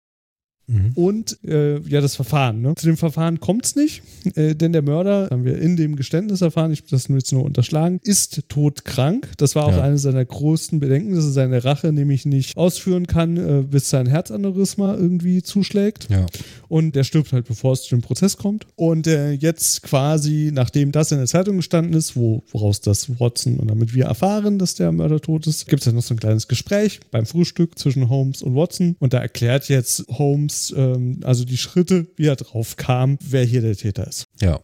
Mhm. 0.69 0.93
Und 0.95 1.39
äh, 1.45 1.79
ja, 1.81 2.01
das 2.01 2.17
Verfahren. 2.17 2.61
Ne? 2.61 2.75
Zu 2.75 2.87
dem 2.87 2.97
Verfahren 2.97 3.39
kommt 3.39 3.67
es 3.67 3.77
nicht, 3.77 4.03
äh, 4.35 4.55
denn 4.55 4.73
der 4.73 4.83
Mörder, 4.83 5.29
haben 5.31 5.45
wir 5.45 5.59
in 5.59 5.77
dem 5.77 5.95
Geständnisverfahren, 5.95 6.73
ich 6.73 6.85
das 6.85 7.09
nur 7.09 7.19
jetzt 7.19 7.33
nur 7.33 7.45
unterschlagen, 7.45 8.01
ist 8.03 8.49
todkrank. 8.49 9.31
Das 9.37 9.55
war 9.55 9.67
auch 9.67 9.73
ja. 9.73 9.83
eines 9.83 10.03
seiner 10.03 10.25
größten 10.25 10.81
Bedenken, 10.81 11.15
dass 11.15 11.25
er 11.25 11.31
seine 11.31 11.65
Rache 11.65 11.93
nämlich 11.93 12.27
nicht 12.27 12.57
ausführen 12.57 13.07
kann, 13.07 13.37
äh, 13.37 13.63
bis 13.63 13.91
sein 13.91 14.07
Herzaneurysma 14.07 14.95
irgendwie 14.95 15.43
zuschlägt. 15.43 16.09
Ja. 16.11 16.27
Und 16.69 16.97
der 16.97 17.05
stirbt 17.05 17.33
halt, 17.33 17.47
bevor 17.47 17.73
es 17.73 17.83
zu 17.83 17.91
dem 17.91 18.03
Prozess 18.03 18.37
kommt. 18.37 18.67
Und 18.75 19.07
äh, 19.07 19.33
jetzt 19.33 19.83
quasi, 19.83 20.51
nachdem 20.53 20.91
das 20.91 21.13
in 21.13 21.19
der 21.19 21.29
Zeitung 21.29 21.57
gestanden 21.57 21.95
ist, 21.95 22.17
wo, 22.17 22.43
woraus 22.51 22.81
das 22.81 23.21
Watson 23.21 23.59
und 23.59 23.71
damit 23.71 23.95
wir 23.95 24.07
erfahren, 24.07 24.59
dass 24.59 24.75
der 24.75 24.91
Mörder 24.91 25.21
tot 25.21 25.47
ist, 25.47 25.69
gibt 25.69 25.83
es 25.83 25.87
ja 25.87 25.93
noch 25.93 26.03
so 26.03 26.15
ein 26.15 26.21
kleines 26.21 26.49
Gespräch 26.49 26.99
beim 27.13 27.27
Frühstück 27.27 27.79
zwischen 27.79 28.09
Holmes 28.09 28.43
und 28.43 28.57
Watson. 28.57 28.97
Und 28.99 29.13
da 29.13 29.19
erklärt 29.19 29.69
jetzt 29.69 30.05
Holmes, 30.09 30.56
Holmes, 30.57 30.75
ähm, 30.77 31.21
also 31.25 31.45
die 31.45 31.57
Schritte, 31.57 32.07
wie 32.17 32.27
er 32.27 32.37
drauf 32.37 32.77
kam, 32.77 33.19
wer 33.21 33.45
hier 33.45 33.61
der 33.61 33.77
Täter 33.77 34.07
ist. 34.07 34.27
Ja. 34.41 34.61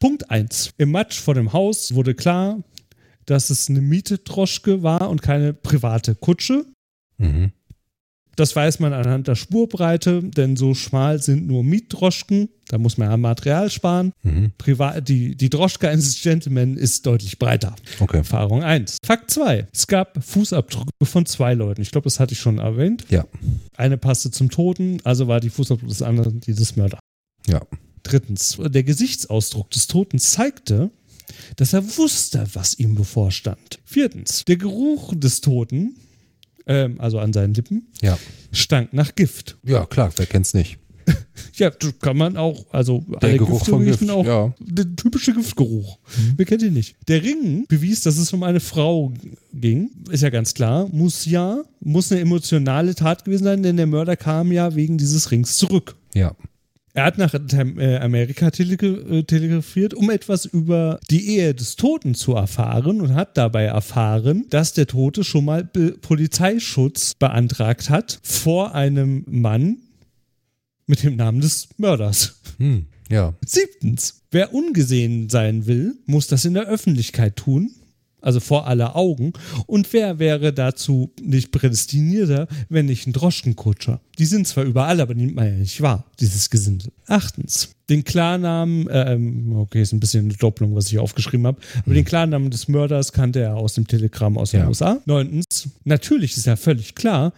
Punkt 0.00 0.30
1. 0.30 0.74
Im 0.78 0.90
Matsch 0.90 1.20
vor 1.20 1.34
dem 1.34 1.52
Haus 1.52 1.94
wurde 1.94 2.14
klar, 2.14 2.62
dass 3.26 3.50
es 3.50 3.68
eine 3.68 3.80
Mietedroschke 3.80 4.82
war 4.82 5.08
und 5.10 5.22
keine 5.22 5.54
private 5.54 6.16
Kutsche. 6.16 6.64
Mhm. 7.18 7.52
Das 8.36 8.56
weiß 8.56 8.80
man 8.80 8.92
anhand 8.92 9.28
der 9.28 9.34
Spurbreite, 9.34 10.22
denn 10.22 10.56
so 10.56 10.74
schmal 10.74 11.22
sind 11.22 11.46
nur 11.46 11.62
Mietdroschken. 11.64 12.48
Da 12.68 12.78
muss 12.78 12.96
man 12.96 13.10
ja 13.10 13.16
Material 13.16 13.70
sparen. 13.70 14.12
Mhm. 14.22 14.52
Privat, 14.56 15.08
die, 15.08 15.36
die 15.36 15.50
Droschke 15.50 15.90
eines 15.90 16.22
Gentleman 16.22 16.76
ist 16.76 17.04
deutlich 17.04 17.38
breiter. 17.38 17.76
Okay. 18.00 18.18
Erfahrung 18.18 18.62
1. 18.62 18.96
Fakt 19.04 19.30
2. 19.30 19.68
Es 19.72 19.86
gab 19.86 20.24
Fußabdrücke 20.24 20.90
von 21.02 21.26
zwei 21.26 21.52
Leuten. 21.54 21.82
Ich 21.82 21.90
glaube, 21.90 22.04
das 22.04 22.20
hatte 22.20 22.32
ich 22.32 22.40
schon 22.40 22.58
erwähnt. 22.58 23.04
Ja. 23.10 23.26
Eine 23.76 23.98
passte 23.98 24.30
zum 24.30 24.50
Toten, 24.50 24.98
also 25.04 25.28
war 25.28 25.40
die 25.40 25.50
Fußabdruck 25.50 25.90
des 25.90 26.02
anderen 26.02 26.40
dieses 26.40 26.76
Mörder. 26.76 26.98
Ja. 27.46 27.60
Drittens. 28.02 28.58
Der 28.58 28.82
Gesichtsausdruck 28.82 29.70
des 29.70 29.86
Toten 29.86 30.18
zeigte, 30.18 30.90
dass 31.56 31.72
er 31.72 31.84
wusste, 31.98 32.46
was 32.54 32.78
ihm 32.78 32.94
bevorstand. 32.94 33.78
Viertens. 33.84 34.44
Der 34.46 34.56
Geruch 34.56 35.14
des 35.14 35.40
Toten 35.40 35.96
ähm, 36.66 37.00
also 37.00 37.18
an 37.18 37.32
seinen 37.32 37.54
Lippen, 37.54 37.88
ja. 38.00 38.18
stank 38.52 38.92
nach 38.92 39.14
Gift. 39.14 39.58
Ja, 39.64 39.86
klar, 39.86 40.12
wer 40.16 40.26
kennt's 40.26 40.54
nicht? 40.54 40.78
ja, 41.54 41.70
kann 42.00 42.16
man 42.16 42.36
auch, 42.36 42.66
also 42.72 43.04
der 43.20 43.30
alle 43.30 43.38
Geruch 43.38 43.64
von 43.64 43.84
Gift, 43.84 44.08
auch 44.08 44.24
ja. 44.24 44.54
der 44.60 44.94
typische 44.96 45.34
Giftgeruch. 45.34 45.98
Mhm. 46.16 46.34
Wer 46.36 46.46
kennt 46.46 46.62
ihn 46.62 46.74
nicht? 46.74 46.96
Der 47.08 47.22
Ring 47.22 47.66
bewies, 47.68 48.02
dass 48.02 48.18
es 48.18 48.32
um 48.32 48.42
eine 48.42 48.60
Frau 48.60 49.12
ging, 49.52 49.90
ist 50.10 50.22
ja 50.22 50.30
ganz 50.30 50.54
klar, 50.54 50.88
muss 50.92 51.24
ja, 51.24 51.62
muss 51.80 52.12
eine 52.12 52.20
emotionale 52.20 52.94
Tat 52.94 53.24
gewesen 53.24 53.44
sein, 53.44 53.62
denn 53.62 53.76
der 53.76 53.86
Mörder 53.86 54.16
kam 54.16 54.52
ja 54.52 54.74
wegen 54.74 54.98
dieses 54.98 55.30
Rings 55.30 55.56
zurück. 55.56 55.96
Ja. 56.14 56.36
Er 56.94 57.04
hat 57.04 57.16
nach 57.16 57.32
äh, 57.32 57.96
Amerika 57.96 58.48
äh, 58.48 59.22
telegrafiert, 59.22 59.94
um 59.94 60.10
etwas 60.10 60.44
über 60.44 61.00
die 61.10 61.36
Ehe 61.36 61.54
des 61.54 61.76
Toten 61.76 62.14
zu 62.14 62.34
erfahren 62.34 63.00
und 63.00 63.14
hat 63.14 63.38
dabei 63.38 63.64
erfahren, 63.64 64.44
dass 64.50 64.74
der 64.74 64.86
Tote 64.86 65.24
schon 65.24 65.46
mal 65.46 65.64
Be 65.64 65.92
Polizeischutz 65.92 67.14
beantragt 67.18 67.88
hat 67.88 68.20
vor 68.22 68.74
einem 68.74 69.24
Mann 69.26 69.78
mit 70.86 71.02
dem 71.02 71.16
Namen 71.16 71.40
des 71.40 71.70
Mörders. 71.78 72.40
Hm, 72.58 72.86
ja. 73.08 73.32
Siebtens. 73.44 74.22
Wer 74.30 74.52
ungesehen 74.52 75.30
sein 75.30 75.66
will, 75.66 75.94
muss 76.04 76.26
das 76.26 76.44
in 76.44 76.54
der 76.54 76.66
Öffentlichkeit 76.66 77.36
tun. 77.36 77.70
Also 78.22 78.40
vor 78.40 78.66
aller 78.66 78.96
Augen. 78.96 79.32
Und 79.66 79.92
wer 79.92 80.18
wäre 80.18 80.52
dazu 80.52 81.12
nicht 81.20 81.52
prädestinierter, 81.52 82.46
wenn 82.68 82.86
nicht 82.86 83.06
ein 83.06 83.12
Droschkenkutscher? 83.12 84.00
Die 84.18 84.24
sind 84.24 84.46
zwar 84.46 84.64
überall, 84.64 85.00
aber 85.00 85.14
die 85.14 85.22
nimmt 85.22 85.36
man 85.36 85.46
ja 85.46 85.52
nicht 85.54 85.80
wahr, 85.82 86.04
dieses 86.20 86.48
Gesindel. 86.48 86.92
Achtens, 87.06 87.70
den 87.90 88.04
Klarnamen, 88.04 88.88
ähm, 88.90 89.56
okay, 89.56 89.82
ist 89.82 89.92
ein 89.92 90.00
bisschen 90.00 90.26
eine 90.26 90.34
Doppelung, 90.34 90.74
was 90.74 90.86
ich 90.86 90.92
hier 90.92 91.02
aufgeschrieben 91.02 91.46
habe, 91.46 91.60
aber 91.80 91.90
mhm. 91.90 91.94
den 91.94 92.04
Klarnamen 92.04 92.50
des 92.50 92.68
Mörders 92.68 93.12
kannte 93.12 93.40
er 93.40 93.56
aus 93.56 93.74
dem 93.74 93.86
Telegramm 93.86 94.38
aus 94.38 94.52
den 94.52 94.60
ja. 94.60 94.68
USA. 94.68 95.00
Neuntens, 95.04 95.68
natürlich 95.84 96.36
ist 96.36 96.46
ja 96.46 96.56
völlig 96.56 96.94
klar, 96.94 97.32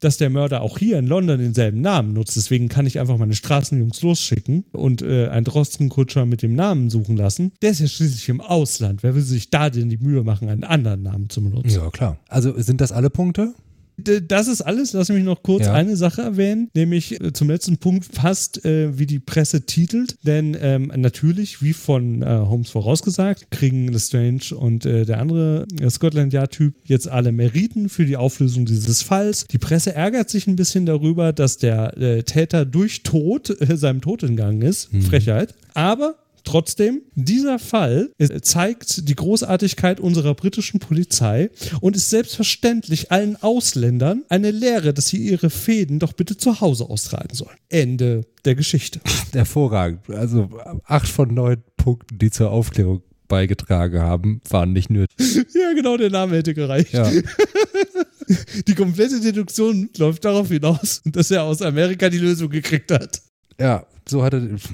dass 0.00 0.16
der 0.16 0.30
Mörder 0.30 0.62
auch 0.62 0.78
hier 0.78 0.98
in 0.98 1.06
London 1.06 1.38
denselben 1.38 1.80
Namen 1.80 2.12
nutzt. 2.12 2.36
Deswegen 2.36 2.68
kann 2.68 2.86
ich 2.86 3.00
einfach 3.00 3.18
meine 3.18 3.34
Straßenjungs 3.34 4.02
losschicken 4.02 4.64
und 4.72 5.02
äh, 5.02 5.28
einen 5.28 5.44
Drostenkutscher 5.44 6.26
mit 6.26 6.42
dem 6.42 6.54
Namen 6.54 6.90
suchen 6.90 7.16
lassen. 7.16 7.52
Der 7.62 7.70
ist 7.70 7.80
ja 7.80 7.88
schließlich 7.88 8.28
im 8.28 8.40
Ausland. 8.40 9.02
Wer 9.02 9.14
will 9.14 9.22
sich 9.22 9.50
da 9.50 9.70
denn 9.70 9.88
die 9.88 9.98
Mühe 9.98 10.22
machen, 10.22 10.48
einen 10.48 10.64
anderen 10.64 11.02
Namen 11.02 11.30
zu 11.30 11.42
benutzen? 11.42 11.70
Ja, 11.70 11.90
klar. 11.90 12.18
Also 12.28 12.58
sind 12.60 12.80
das 12.80 12.92
alle 12.92 13.10
Punkte? 13.10 13.54
Das 13.98 14.48
ist 14.48 14.62
alles. 14.62 14.92
Lass 14.92 15.08
mich 15.08 15.24
noch 15.24 15.42
kurz 15.42 15.66
ja. 15.66 15.74
eine 15.74 15.96
Sache 15.96 16.22
erwähnen, 16.22 16.70
nämlich 16.74 17.20
äh, 17.20 17.32
zum 17.32 17.48
letzten 17.48 17.78
Punkt 17.78 18.04
fast 18.04 18.64
äh, 18.64 18.98
wie 18.98 19.06
die 19.06 19.18
Presse 19.18 19.66
titelt. 19.66 20.16
Denn 20.22 20.56
ähm, 20.60 20.92
natürlich, 20.96 21.62
wie 21.62 21.72
von 21.72 22.22
äh, 22.22 22.26
Holmes 22.26 22.70
vorausgesagt, 22.70 23.50
kriegen 23.50 23.88
Lestrange 23.88 24.54
und 24.56 24.86
äh, 24.86 25.04
der 25.04 25.20
andere 25.20 25.66
äh, 25.80 25.90
Scotland 25.90 26.32
Yard-Typ 26.32 26.74
jetzt 26.84 27.08
alle 27.08 27.32
Meriten 27.32 27.88
für 27.88 28.06
die 28.06 28.16
Auflösung 28.16 28.66
dieses 28.66 29.02
Falls. 29.02 29.46
Die 29.46 29.58
Presse 29.58 29.94
ärgert 29.94 30.30
sich 30.30 30.46
ein 30.46 30.56
bisschen 30.56 30.86
darüber, 30.86 31.32
dass 31.32 31.58
der 31.58 32.24
Täter 32.24 32.64
durch 32.64 33.02
Tod 33.02 33.56
seinem 33.74 34.00
Tod 34.00 34.22
entgangen 34.22 34.62
ist. 34.62 34.92
Mhm. 34.92 35.02
Frechheit. 35.02 35.54
Aber 35.74 36.16
Trotzdem, 36.44 37.02
dieser 37.14 37.58
Fall 37.58 38.10
zeigt 38.42 39.08
die 39.08 39.14
Großartigkeit 39.14 40.00
unserer 40.00 40.34
britischen 40.34 40.80
Polizei 40.80 41.50
und 41.80 41.96
ist 41.96 42.10
selbstverständlich 42.10 43.10
allen 43.10 43.36
Ausländern 43.42 44.24
eine 44.28 44.50
Lehre, 44.50 44.94
dass 44.94 45.08
sie 45.08 45.18
ihre 45.18 45.50
Fäden 45.50 45.98
doch 45.98 46.12
bitte 46.12 46.36
zu 46.36 46.60
Hause 46.60 46.88
austragen 46.88 47.34
sollen. 47.34 47.56
Ende 47.68 48.22
der 48.44 48.54
Geschichte. 48.54 49.00
Hervorragend. 49.32 50.08
Also 50.10 50.48
acht 50.84 51.08
von 51.08 51.32
neun 51.34 51.62
Punkten, 51.76 52.18
die 52.18 52.30
zur 52.30 52.50
Aufklärung 52.50 53.02
beigetragen 53.28 54.00
haben, 54.00 54.40
waren 54.48 54.72
nicht 54.72 54.90
nötig. 54.90 55.16
Ja, 55.54 55.74
genau, 55.74 55.96
der 55.96 56.10
Name 56.10 56.36
hätte 56.36 56.54
gereicht. 56.54 56.92
Ja. 56.92 57.10
Die 58.66 58.74
komplette 58.74 59.20
Deduktion 59.20 59.88
läuft 59.96 60.24
darauf 60.24 60.48
hinaus, 60.48 61.02
dass 61.04 61.30
er 61.30 61.44
aus 61.44 61.62
Amerika 61.62 62.08
die 62.08 62.18
Lösung 62.18 62.50
gekriegt 62.50 62.90
hat. 62.90 63.20
Ja, 63.58 63.86
so 64.10 64.22
hatte. 64.22 64.56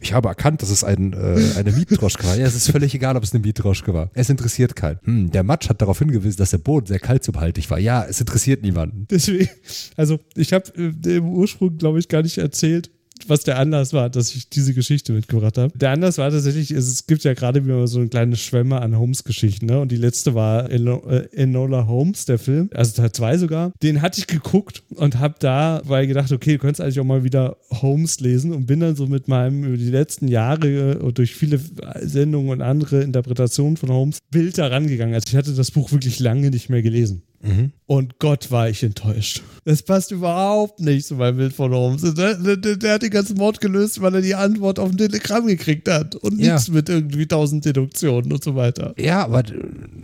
Ich 0.00 0.12
habe 0.12 0.28
erkannt, 0.28 0.62
dass 0.62 0.70
es 0.70 0.84
ein, 0.84 1.14
äh, 1.14 1.58
eine 1.58 1.72
Mietdroschke 1.72 2.24
war. 2.24 2.36
Ja, 2.36 2.46
es 2.46 2.54
ist 2.54 2.70
völlig 2.70 2.94
egal, 2.94 3.16
ob 3.16 3.24
es 3.24 3.32
eine 3.32 3.40
Mietdroschke 3.40 3.92
war. 3.92 4.10
Es 4.14 4.30
interessiert 4.30 4.76
keinen. 4.76 5.00
Hm, 5.02 5.30
der 5.32 5.42
Matsch 5.42 5.68
hat 5.68 5.82
darauf 5.82 5.98
hingewiesen, 5.98 6.36
dass 6.36 6.50
der 6.50 6.58
Boden 6.58 6.86
sehr 6.86 7.00
kalziumhaltig 7.00 7.68
war. 7.70 7.78
Ja, 7.78 8.04
es 8.04 8.20
interessiert 8.20 8.62
niemanden. 8.62 9.06
Deswegen, 9.10 9.48
also 9.96 10.20
ich 10.36 10.52
habe 10.52 10.64
äh, 10.76 11.16
im 11.16 11.28
Ursprung, 11.28 11.76
glaube 11.76 11.98
ich, 11.98 12.08
gar 12.08 12.22
nicht 12.22 12.38
erzählt, 12.38 12.90
was 13.28 13.44
der 13.44 13.58
Anlass 13.58 13.92
war, 13.92 14.10
dass 14.10 14.34
ich 14.34 14.48
diese 14.48 14.74
Geschichte 14.74 15.12
mitgebracht 15.12 15.58
habe. 15.58 15.76
Der 15.76 15.90
Anlass 15.90 16.18
war 16.18 16.30
tatsächlich, 16.30 16.70
es 16.70 17.06
gibt 17.06 17.24
ja 17.24 17.34
gerade 17.34 17.64
wieder 17.64 17.86
so 17.86 17.98
eine 17.98 18.08
kleine 18.08 18.36
Schwemme 18.36 18.80
an 18.80 18.98
Holmes-Geschichten, 18.98 19.66
ne? 19.66 19.80
Und 19.80 19.92
die 19.92 19.96
letzte 19.96 20.34
war 20.34 20.70
äh, 20.70 21.28
Enola 21.32 21.86
Holmes, 21.86 22.24
der 22.24 22.38
Film, 22.38 22.70
also 22.74 22.92
Teil 23.00 23.12
2 23.12 23.38
sogar. 23.38 23.72
Den 23.82 24.02
hatte 24.02 24.20
ich 24.20 24.26
geguckt 24.26 24.82
und 24.94 25.18
habe 25.18 25.34
da, 25.38 25.82
weil 25.84 26.06
gedacht, 26.06 26.32
okay, 26.32 26.54
du 26.54 26.58
könntest 26.58 26.80
eigentlich 26.80 27.00
auch 27.00 27.04
mal 27.04 27.24
wieder 27.24 27.56
Holmes 27.70 28.20
lesen 28.20 28.52
und 28.52 28.66
bin 28.66 28.80
dann 28.80 28.96
so 28.96 29.06
mit 29.06 29.28
meinem 29.28 29.64
über 29.64 29.76
die 29.76 29.90
letzten 29.90 30.28
Jahre 30.28 30.98
und 30.98 31.18
durch 31.18 31.34
viele 31.34 31.60
Sendungen 32.00 32.50
und 32.50 32.62
andere 32.62 33.02
Interpretationen 33.02 33.76
von 33.76 33.90
Holmes 33.90 34.18
Bild 34.30 34.58
da 34.58 34.66
rangegangen. 34.66 35.14
Also 35.14 35.26
ich 35.28 35.36
hatte 35.36 35.54
das 35.54 35.70
Buch 35.70 35.92
wirklich 35.92 36.18
lange 36.20 36.50
nicht 36.50 36.68
mehr 36.68 36.82
gelesen. 36.82 37.22
Mhm. 37.46 37.72
Und 37.86 38.18
Gott 38.18 38.50
war 38.50 38.68
ich 38.68 38.82
enttäuscht. 38.82 39.42
Das 39.64 39.82
passt 39.82 40.10
überhaupt 40.10 40.80
nicht 40.80 41.06
zu 41.06 41.14
meinem 41.14 41.36
Bild 41.36 41.52
von 41.52 41.72
Holmes. 41.72 42.02
Der, 42.14 42.34
der, 42.34 42.76
der, 42.76 42.94
hat 42.94 43.02
den 43.02 43.10
ganzen 43.10 43.36
Mord 43.36 43.60
gelöst, 43.60 44.00
weil 44.00 44.14
er 44.14 44.22
die 44.22 44.34
Antwort 44.34 44.78
auf 44.78 44.90
ein 44.90 44.98
Telegramm 44.98 45.46
gekriegt 45.46 45.88
hat 45.88 46.14
und 46.16 46.38
ja. 46.38 46.54
nichts 46.54 46.68
mit 46.68 46.88
irgendwie 46.88 47.26
tausend 47.26 47.64
Deduktionen 47.64 48.32
und 48.32 48.42
so 48.42 48.56
weiter. 48.56 48.94
Ja, 48.98 49.24
aber 49.24 49.44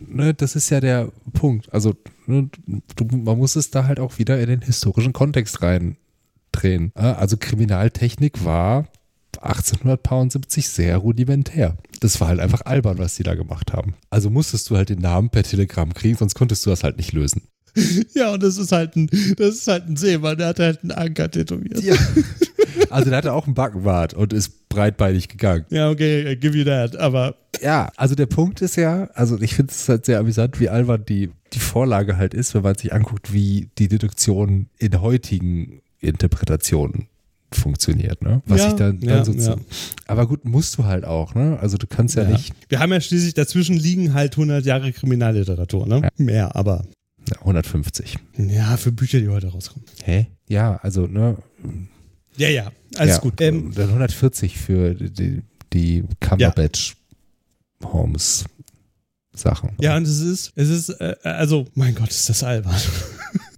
ne, 0.09 0.35
das 0.35 0.57
ist 0.57 0.71
ja 0.71 0.81
der 0.81 1.11
Punkt. 1.33 1.73
Also 1.73 1.95
ne, 2.27 2.49
du, 2.97 3.05
man 3.17 3.39
muss 3.39 3.57
es 3.57 3.71
da 3.71 3.85
halt 3.85 3.99
auch 3.99 4.19
wieder 4.19 4.41
in 4.41 4.49
den 4.49 4.63
historischen 4.63 5.13
Kontext 5.13 5.63
reindrehen. 5.63 6.93
Also 6.95 7.37
Kriminaltechnik 7.37 8.45
war 8.45 8.89
1870 9.43 10.69
sehr 10.69 10.97
rudimentär. 10.99 11.77
Das 12.01 12.21
war 12.21 12.29
halt 12.29 12.41
einfach 12.41 12.65
albern, 12.65 12.99
was 12.99 13.15
die 13.15 13.23
da 13.23 13.35
gemacht 13.35 13.73
haben. 13.73 13.95
Also 14.11 14.31
musstest 14.31 14.71
du 14.71 14.77
halt 14.77 14.89
den 14.89 15.01
Namen 15.01 15.31
per 15.31 15.43
Telegramm 15.43 15.95
kriegen, 15.95 16.17
sonst 16.17 16.35
konntest 16.35 16.65
du 16.67 16.71
das 16.71 16.85
halt 16.85 16.97
nicht 16.97 17.13
lösen. 17.13 17.43
Ja, 18.15 18.35
und 18.35 18.43
das 18.43 18.59
ist 18.59 18.73
halt 18.73 18.97
ein, 18.97 19.09
das 19.37 19.55
ist 19.57 19.67
halt 19.67 19.89
ein 19.89 19.97
Seemann, 19.97 20.37
der 20.37 20.49
hat 20.49 20.59
halt 20.59 20.83
einen 20.83 20.93
Anker 20.93 21.31
tätowiert. 21.31 21.83
Ja. 21.83 21.95
Also 22.89 23.09
der 23.09 23.19
hatte 23.19 23.33
auch 23.33 23.47
einen 23.47 23.55
Backenbart 23.55 24.13
und 24.13 24.35
ist 24.35 24.69
breitbeinig 24.69 25.29
gegangen. 25.29 25.65
Ja, 25.71 25.91
okay, 25.91 26.37
give 26.37 26.57
you 26.57 26.65
that, 26.65 26.97
aber. 26.97 27.37
Ja, 27.63 27.91
also 27.97 28.15
der 28.15 28.27
Punkt 28.27 28.61
ist 28.61 28.77
ja, 28.77 29.05
also 29.15 29.41
ich 29.41 29.55
finde 29.55 29.73
es 29.73 29.89
halt 29.89 30.05
sehr 30.05 30.19
amüsant, 30.19 30.61
wie 30.61 30.69
albern 30.69 31.05
die, 31.07 31.31
die 31.55 31.59
Vorlage 31.59 32.19
halt 32.19 32.35
ist, 32.35 32.55
wenn 32.55 32.63
man 32.63 32.75
sich 32.77 32.93
anguckt, 32.93 33.33
wie 33.33 33.71
die 33.79 33.89
Deduktion 33.89 34.69
in 34.79 35.01
heutigen 35.01 35.81
Interpretationen 36.01 37.09
funktioniert, 37.57 38.23
ne? 38.23 38.43
Was 38.47 38.61
ja, 38.61 38.69
ich 38.69 38.75
dann, 38.75 39.01
dann 39.01 39.09
ja, 39.09 39.25
so 39.25 39.33
ja. 39.33 39.57
Aber 40.07 40.27
gut, 40.27 40.45
musst 40.45 40.79
du 40.79 40.85
halt 40.85 41.05
auch, 41.05 41.35
ne? 41.35 41.59
Also 41.61 41.77
du 41.77 41.87
kannst 41.87 42.17
ja, 42.17 42.25
nicht. 42.25 42.53
Wir 42.69 42.81
haben 42.81 42.93
ja 42.93 43.01
schließlich 43.01 43.35
dazwischen 43.35 43.77
liegen 43.77 44.15
halt 44.15 44.33
100 44.35 44.65
Jahre 44.65 44.93
Kriminalliteratur, 44.93 45.87
ne? 45.87 46.09
Mehr, 46.17 46.55
aber. 46.57 46.85
150. 47.41 48.19
Ja, 48.37 48.77
für 48.77 48.93
Bücher, 48.93 49.21
die 49.21 49.29
heute 49.29 49.49
rauskommen. 49.49 49.87
Hä? 50.03 50.27
Ja, 50.49 50.77
also, 50.83 51.07
ne? 51.07 51.37
Ja, 52.37 52.49
ja, 52.49 52.73
alles 52.97 53.21
gut. 53.21 53.41
Ähm, 53.41 53.73
dann 53.75 53.89
140 53.89 54.59
für 54.59 54.95
die, 54.95 55.43
die 55.73 56.05
Cumberbatch 56.21 56.97
Holmes 57.85 58.45
Sachen. 59.35 59.71
Ja, 59.81 59.97
und 59.97 60.07
es 60.07 60.21
ist, 60.21 60.53
es 60.57 60.69
ist, 60.69 60.89
äh, 60.91 61.17
also, 61.23 61.67
mein 61.75 61.95
Gott, 61.95 62.11
ist 62.11 62.29
das 62.29 62.43
albern. 62.43 62.77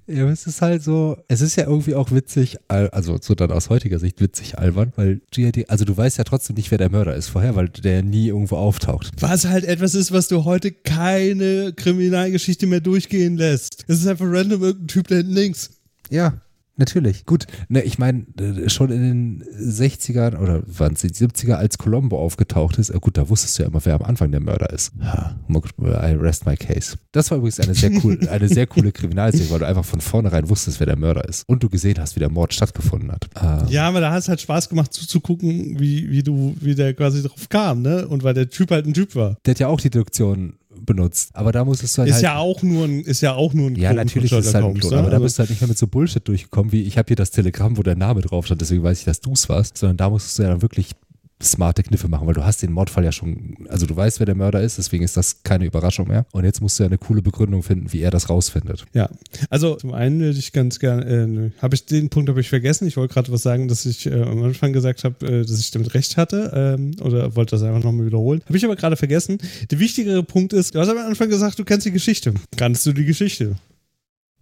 Ja, 0.07 0.29
es 0.29 0.47
ist 0.47 0.61
halt 0.61 0.83
so, 0.83 1.17
es 1.29 1.41
ist 1.41 1.57
ja 1.57 1.65
irgendwie 1.65 1.95
auch 1.95 2.11
witzig, 2.11 2.59
also 2.69 3.19
so 3.21 3.35
dann 3.35 3.51
aus 3.51 3.71
heutiger 3.71 3.99
Sicht 3.99 4.21
witzig 4.21 4.59
albern, 4.59 4.93
weil 4.97 5.23
die, 5.35 5.69
also 5.69 5.87
du 5.87 5.97
weißt 5.97 6.19
ja 6.19 6.25
trotzdem 6.25 6.57
nicht, 6.57 6.71
wer 6.71 6.79
der 6.79 6.91
Mörder 6.91 7.15
ist 7.17 7.29
vorher, 7.29 7.57
weil 7.57 7.71
der 7.71 8.03
nie 8.03 8.29
irgendwo 8.29 8.57
auftaucht. 8.57 9.13
Was 9.21 9.47
halt 9.47 9.65
etwas 9.65 9.95
ist, 9.95 10.13
was 10.13 10.29
du 10.29 10.45
heute 10.45 10.73
keine 10.73 11.73
Kriminalgeschichte 11.73 12.67
mehr 12.67 12.81
durchgehen 12.81 13.39
lässt. 13.39 13.85
Es 13.89 14.01
ist 14.01 14.07
einfach 14.07 14.27
random 14.29 14.63
irgendein 14.63 14.89
Typ 14.89 15.09
da 15.09 15.17
hinten 15.17 15.33
links. 15.33 15.71
Ja, 16.11 16.35
Natürlich. 16.77 17.25
Gut, 17.25 17.47
ne, 17.69 17.83
ich 17.83 17.99
meine, 17.99 18.27
äh, 18.41 18.69
schon 18.69 18.91
in 18.91 19.03
den 19.03 19.45
60ern 19.45 20.37
oder 20.39 20.63
waren 20.67 20.95
es 20.95 21.03
die 21.03 21.11
70er, 21.11 21.55
als 21.55 21.79
Colombo 21.79 22.19
aufgetaucht 22.19 22.79
ist, 22.79 22.91
äh, 22.91 22.99
gut, 23.01 23.17
da 23.17 23.29
wusstest 23.29 23.59
du 23.59 23.63
ja 23.63 23.69
immer, 23.69 23.85
wer 23.85 23.95
am 23.95 24.03
Anfang 24.03 24.33
der 24.33 24.41
Mörder 24.41 24.71
ist. 24.71 24.93
I 24.99 26.17
rest 26.17 26.47
my 26.47 26.57
case. 26.57 26.97
Das 27.13 27.31
war 27.31 27.39
übrigens 27.39 27.61
eine 27.61 27.75
sehr, 27.75 27.93
cool, 28.03 28.19
eine 28.31 28.49
sehr 28.49 28.67
coole 28.67 28.91
Kriminalserie, 28.91 29.51
weil 29.51 29.61
du 29.61 29.67
einfach 29.67 29.85
von 29.85 30.01
vornherein 30.01 30.49
wusstest, 30.49 30.81
wer 30.81 30.87
der 30.87 30.97
Mörder 30.97 31.29
ist. 31.29 31.45
Und 31.49 31.63
du 31.63 31.69
gesehen 31.69 31.99
hast, 31.99 32.17
wie 32.17 32.21
der 32.21 32.31
Mord 32.31 32.53
stattgefunden 32.53 33.13
hat. 33.13 33.29
Ähm. 33.41 33.69
Ja, 33.69 33.89
aber 33.89 34.01
da 34.01 34.11
hat 34.11 34.21
es 34.21 34.29
halt 34.29 34.41
Spaß 34.41 34.69
gemacht 34.69 34.93
zuzugucken, 34.93 35.79
wie, 35.79 36.11
wie 36.11 36.23
du, 36.23 36.57
wie 36.61 36.75
der 36.75 36.95
quasi 36.95 37.23
drauf 37.23 37.49
kam, 37.49 37.83
ne? 37.83 38.09
Und 38.09 38.25
weil 38.25 38.35
der 38.35 38.51
Typ 38.51 38.71
halt 38.71 38.87
ein 38.87 38.95
Typ 38.95 39.15
war. 39.15 39.37
Der 39.47 39.53
hat 39.53 39.61
ja 39.61 39.69
auch 39.69 39.81
die 39.81 39.91
Deduktion 39.91 40.55
benutzt. 40.85 41.31
Aber 41.33 41.53
da 41.53 41.65
musstest 41.65 41.97
du 41.97 42.03
halt. 42.03 42.11
Ist 42.11 42.23
ja 42.23 42.37
auch 42.37 42.63
nur 42.63 42.85
ein, 42.85 43.03
ist 43.03 43.21
ja 43.21 43.35
auch 43.35 43.55
nur 43.55 43.71
ein 43.71 43.77
Ja, 43.77 43.91
Klon 43.91 44.05
natürlich 44.05 44.33
ist 44.33 44.47
es 44.47 44.55
halt 44.55 44.65
ein 44.65 44.75
Klon, 44.75 44.93
aber 44.93 45.05
also 45.05 45.11
da 45.11 45.19
bist 45.19 45.39
du 45.39 45.41
halt 45.41 45.51
nicht 45.51 45.61
mehr 45.61 45.69
mit 45.69 45.79
so 45.79 45.87
Bullshit 45.87 46.27
durchgekommen, 46.27 46.73
wie 46.73 46.83
ich 46.83 46.99
habe 46.99 47.07
hier 47.09 47.17
das 47.17 47.31
Telegramm, 47.31 47.77
wo 47.77 47.83
der 47.83 47.97
Name 47.97 48.21
drauf 48.21 48.47
stand, 48.47 48.61
deswegen 48.61 48.83
weiß 48.83 49.01
ich, 49.01 49.05
dass 49.05 49.21
du 49.21 49.33
es 49.33 49.49
warst, 49.49 49.79
sondern 49.79 49.97
da 49.97 50.11
musstest 50.11 50.39
du 50.39 50.43
ja 50.43 50.49
dann 50.51 50.63
wirklich 50.63 50.91
smarte 51.43 51.83
Kniffe 51.83 52.09
machen, 52.09 52.27
weil 52.27 52.35
du 52.35 52.45
hast 52.45 52.63
den 52.63 52.73
Mordfall 52.73 53.05
ja 53.05 53.13
schon, 53.13 53.57
also 53.69 53.87
du 53.87 53.95
weißt, 53.95 54.19
wer 54.19 54.27
der 54.27 54.35
Mörder 54.35 54.63
ist, 54.63 54.79
deswegen 54.79 55.05
ist 55.05 55.17
das 55.17 55.43
keine 55.43 55.65
Überraschung 55.67 56.09
mehr. 56.09 56.27
Und 56.33 56.45
jetzt 56.45 56.61
musst 56.61 56.79
du 56.79 56.85
ja 56.85 56.89
eine 56.89 56.99
coole 56.99 57.23
Begründung 57.23 57.63
finden, 57.63 57.93
wie 57.93 58.01
er 58.01 58.11
das 58.11 58.31
rausfindet. 58.31 58.87
Ja, 58.95 59.11
also 59.51 59.75
zum 59.77 59.93
einen 59.93 60.21
würde 60.21 60.39
ich 60.39 60.53
ganz 60.53 60.79
gerne, 60.79 61.05
äh, 61.05 61.61
habe 61.61 61.75
ich 61.75 61.87
den 61.87 62.09
Punkt 62.09 62.29
habe 62.29 62.41
ich 62.41 62.49
vergessen. 62.49 62.87
Ich 62.87 62.97
wollte 62.97 63.15
gerade 63.15 63.33
was 63.33 63.43
sagen, 63.43 63.69
dass 63.69 63.85
ich 63.85 64.07
äh, 64.07 64.23
am 64.23 64.43
Anfang 64.43 64.73
gesagt 64.73 65.05
habe, 65.05 65.27
äh, 65.27 65.45
dass 65.45 65.59
ich 65.59 65.71
damit 65.71 65.95
recht 65.95 66.17
hatte 66.17 66.53
ähm, 66.55 66.93
oder 67.03 67.37
wollte 67.37 67.57
das 67.57 67.63
einfach 67.63 67.83
nochmal 67.83 68.07
wiederholen. 68.07 68.43
Habe 68.47 68.57
ich 68.57 68.65
aber 68.65 68.77
gerade 68.77 68.97
vergessen. 68.97 69.39
Der 69.71 69.79
wichtigere 69.79 70.23
Punkt 70.23 70.53
ist, 70.53 70.75
du 70.75 70.81
hast 70.81 70.89
am 70.89 70.99
Anfang 70.99 71.29
gesagt, 71.29 71.59
du 71.59 71.65
kennst 71.65 71.87
die 71.87 71.93
Geschichte. 71.93 72.35
Kannst 72.57 72.87
du 72.87 72.93
die 72.93 73.05
Geschichte? 73.05 73.57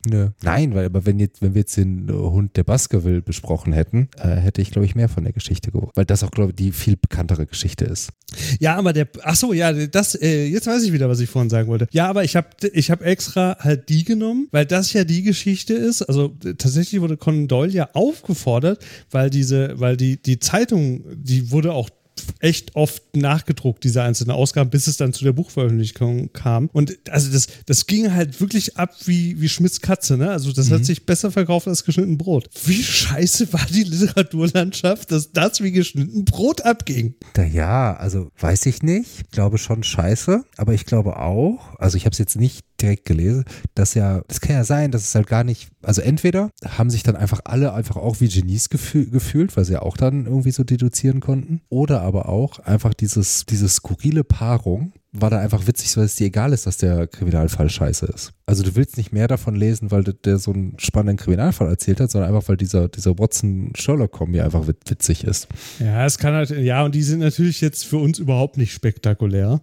Nö. 0.05 0.31
Nein, 0.43 0.75
weil 0.75 0.87
aber 0.87 1.07
wenn, 1.07 1.21
jetzt, 1.21 1.43
wenn 1.43 1.55
wir 1.55 1.61
jetzt 1.61 1.77
den 1.77 2.09
äh, 2.09 2.13
Hund 2.13 2.57
der 2.57 2.65
Baskerville 2.65 3.23
besprochen 3.23 3.73
hätten, 3.73 4.09
äh, 4.19 4.31
hätte 4.31 4.61
ich, 4.61 4.73
glaube 4.73 4.85
ich, 4.85 4.97
mehr 4.97 5.09
von 5.09 5.23
der 5.23 5.33
Geschichte 5.33 5.71
gewusst. 5.71 5.93
Weil 5.95 6.05
das 6.05 6.25
auch, 6.25 6.33
glaube 6.33 6.51
ich, 6.51 6.57
die 6.57 6.73
viel 6.73 6.97
bekanntere 6.97 7.47
Geschichte 7.47 7.85
ist. 7.85 8.11
Ja, 8.59 8.77
aber 8.77 8.93
der, 8.93 9.07
ach 9.23 9.37
so, 9.37 9.53
ja, 9.53 9.73
das, 9.73 10.17
äh, 10.17 10.47
jetzt 10.47 10.67
weiß 10.67 10.83
ich 10.83 10.93
wieder, 10.93 11.09
was 11.09 11.21
ich 11.21 11.31
vorhin 11.31 11.51
sagen 11.51 11.69
wollte. 11.69 11.87
Ja, 11.93 12.09
aber 12.09 12.25
ich 12.25 12.35
habe 12.35 12.49
ich 12.73 12.91
hab 12.91 13.03
extra 13.03 13.57
halt 13.61 13.89
die 13.89 14.05
genommen, 14.05 14.49
weil 14.51 14.67
das 14.67 14.93
ja 14.93 15.05
die 15.05 15.23
Geschichte 15.23 15.75
ist. 15.75 16.03
Also 16.03 16.29
tatsächlich 16.59 17.01
wurde 17.01 17.17
Conan 17.17 17.47
Doyle 17.47 17.73
ja 17.73 17.91
aufgefordert, 17.93 18.85
weil 19.11 19.31
diese, 19.31 19.79
weil 19.79 19.97
die, 19.97 20.21
die 20.21 20.41
Zeitung, 20.41 21.05
die 21.15 21.53
wurde 21.53 21.73
auch 21.73 21.91
echt 22.41 22.75
oft 22.75 23.17
nachgedruckt, 23.17 23.85
diese 23.85 24.03
einzelnen 24.03 24.33
Ausgaben, 24.33 24.71
bis 24.71 24.87
es 24.87 24.97
dann 24.97 25.13
zu 25.13 25.25
der 25.25 25.33
Buchveröffentlichung 25.33 26.33
kam. 26.33 26.69
Und 26.73 26.99
also 27.11 27.31
das, 27.31 27.47
das 27.67 27.87
ging 27.87 28.13
halt 28.13 28.41
wirklich 28.41 28.77
ab 28.77 28.95
wie, 29.05 29.41
wie 29.41 29.49
Schmidts 29.49 29.81
Katze, 29.81 30.17
ne? 30.17 30.31
Also 30.31 30.53
das 30.53 30.69
mhm. 30.69 30.75
hat 30.75 30.85
sich 30.85 31.07
besser 31.07 31.31
verkauft 31.31 31.69
als 31.69 31.85
geschnitten 31.85 32.19
Brot. 32.19 32.49
Wie 32.65 32.83
scheiße 32.83 33.53
war 33.53 33.67
die 33.67 33.85
Literaturlandschaft, 33.85 35.13
dass 35.13 35.33
das 35.33 35.63
wie 35.63 35.73
geschnitten 35.73 36.25
Brot 36.25 36.63
abging? 36.63 37.15
Ja, 37.53 37.95
also 37.95 38.31
weiß 38.39 38.67
ich 38.67 38.83
nicht. 38.83 39.09
Ich 39.25 39.31
glaube 39.31 39.59
schon 39.59 39.83
scheiße, 39.83 40.45
aber 40.57 40.75
ich 40.75 40.87
glaube 40.87 41.17
auch, 41.19 41.79
also 41.79 41.97
ich 41.97 42.05
habe 42.05 42.13
es 42.13 42.19
jetzt 42.19 42.37
nicht 42.37 42.65
direkt 42.83 43.05
gelesen, 43.05 43.45
dass 43.75 43.95
ja, 43.95 44.23
das 44.29 44.41
kann 44.41 44.57
ja 44.57 44.65
sein, 44.65 44.91
dass 44.91 45.03
es 45.03 45.15
halt 45.15 45.27
gar 45.27 45.45
nicht, 45.45 45.71
also 45.83 46.03
entweder 46.03 46.51
haben 46.67 46.91
sich 46.91 47.03
dann 47.03 47.17
einfach 47.17 47.41
alle 47.45 47.73
einfach 47.73 47.97
auch 47.97 48.21
wie 48.21 48.29
Genies 48.29 48.69
gefühl, 48.69 49.09
gefühlt, 49.09 49.57
weil 49.57 49.65
sie 49.65 49.75
ja 49.75 49.83
auch 49.83 49.97
dann 49.97 50.27
irgendwie 50.27 50.51
so 50.51 50.65
deduzieren 50.65 51.21
konnten, 51.21 51.61
oder 51.69 52.03
aber 52.03 52.29
auch 52.29 52.59
einfach 52.59 52.95
dieses, 52.95 53.47
diese 53.47 53.69
skurrile 53.69 54.25
Paarung 54.25 54.93
war 55.13 55.29
da 55.29 55.39
einfach 55.39 55.67
witzig, 55.67 55.95
weil 55.97 56.05
es 56.05 56.17
dir 56.17 56.27
egal 56.27 56.55
ist, 56.55 56.67
dass 56.67 56.79
der 56.79 57.07
Kriminalfall 57.07 57.69
scheiße 57.69 58.07
ist. 58.07 58.33
Also 58.47 58.63
du 58.63 58.75
willst 58.77 58.97
nicht 58.97 59.13
mehr 59.13 59.29
davon 59.29 59.55
lesen, 59.55 59.91
weil 59.91 60.05
der 60.05 60.39
so 60.39 60.53
einen 60.53 60.79
spannenden 60.79 61.19
Kriminalfall 61.19 61.69
erzählt 61.69 62.01
hat, 62.01 62.11
sondern 62.11 62.33
einfach, 62.35 62.49
weil 62.49 62.57
dieser, 62.57 62.89
dieser 62.89 63.19
Watson-Sherlock-Kombi 63.19 64.41
einfach 64.41 64.67
witzig 64.67 65.25
ist. 65.25 65.49
Ja, 65.79 66.07
es 66.07 66.17
kann 66.17 66.33
halt, 66.33 66.51
ja, 66.51 66.83
und 66.83 66.95
die 66.95 67.03
sind 67.03 67.19
natürlich 67.19 67.61
jetzt 67.61 67.85
für 67.85 67.99
uns 67.99 68.19
überhaupt 68.19 68.57
nicht 68.57 68.73
spektakulär. 68.73 69.61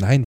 Nein, 0.00 0.24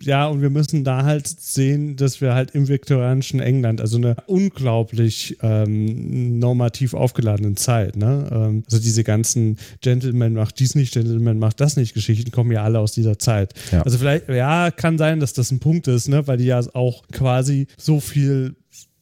ja, 0.00 0.26
und 0.26 0.42
wir 0.42 0.50
müssen 0.50 0.84
da 0.84 1.04
halt 1.04 1.26
sehen, 1.26 1.96
dass 1.96 2.20
wir 2.20 2.34
halt 2.34 2.52
im 2.52 2.68
viktorianischen 2.68 3.40
England, 3.40 3.80
also 3.80 3.96
eine 3.96 4.16
unglaublich 4.26 5.36
ähm, 5.42 6.38
normativ 6.38 6.94
aufgeladenen 6.94 7.56
Zeit, 7.56 7.96
ne? 7.96 8.28
Ähm, 8.30 8.62
also 8.66 8.78
diese 8.78 9.04
ganzen 9.04 9.58
Gentleman 9.80 10.34
macht 10.34 10.58
dies 10.58 10.74
nicht, 10.74 10.94
Gentleman 10.94 11.38
macht 11.38 11.60
das 11.60 11.76
nicht 11.76 11.94
Geschichten 11.94 12.30
kommen 12.30 12.52
ja 12.52 12.62
alle 12.62 12.78
aus 12.78 12.92
dieser 12.92 13.18
Zeit. 13.18 13.54
Ja. 13.70 13.82
Also 13.82 13.98
vielleicht, 13.98 14.28
ja, 14.28 14.70
kann 14.70 14.98
sein, 14.98 15.20
dass 15.20 15.32
das 15.32 15.50
ein 15.50 15.60
Punkt 15.60 15.88
ist, 15.88 16.08
ne? 16.08 16.26
Weil 16.26 16.38
die 16.38 16.46
ja 16.46 16.60
auch 16.74 17.06
quasi 17.08 17.66
so 17.76 18.00
viel 18.00 18.54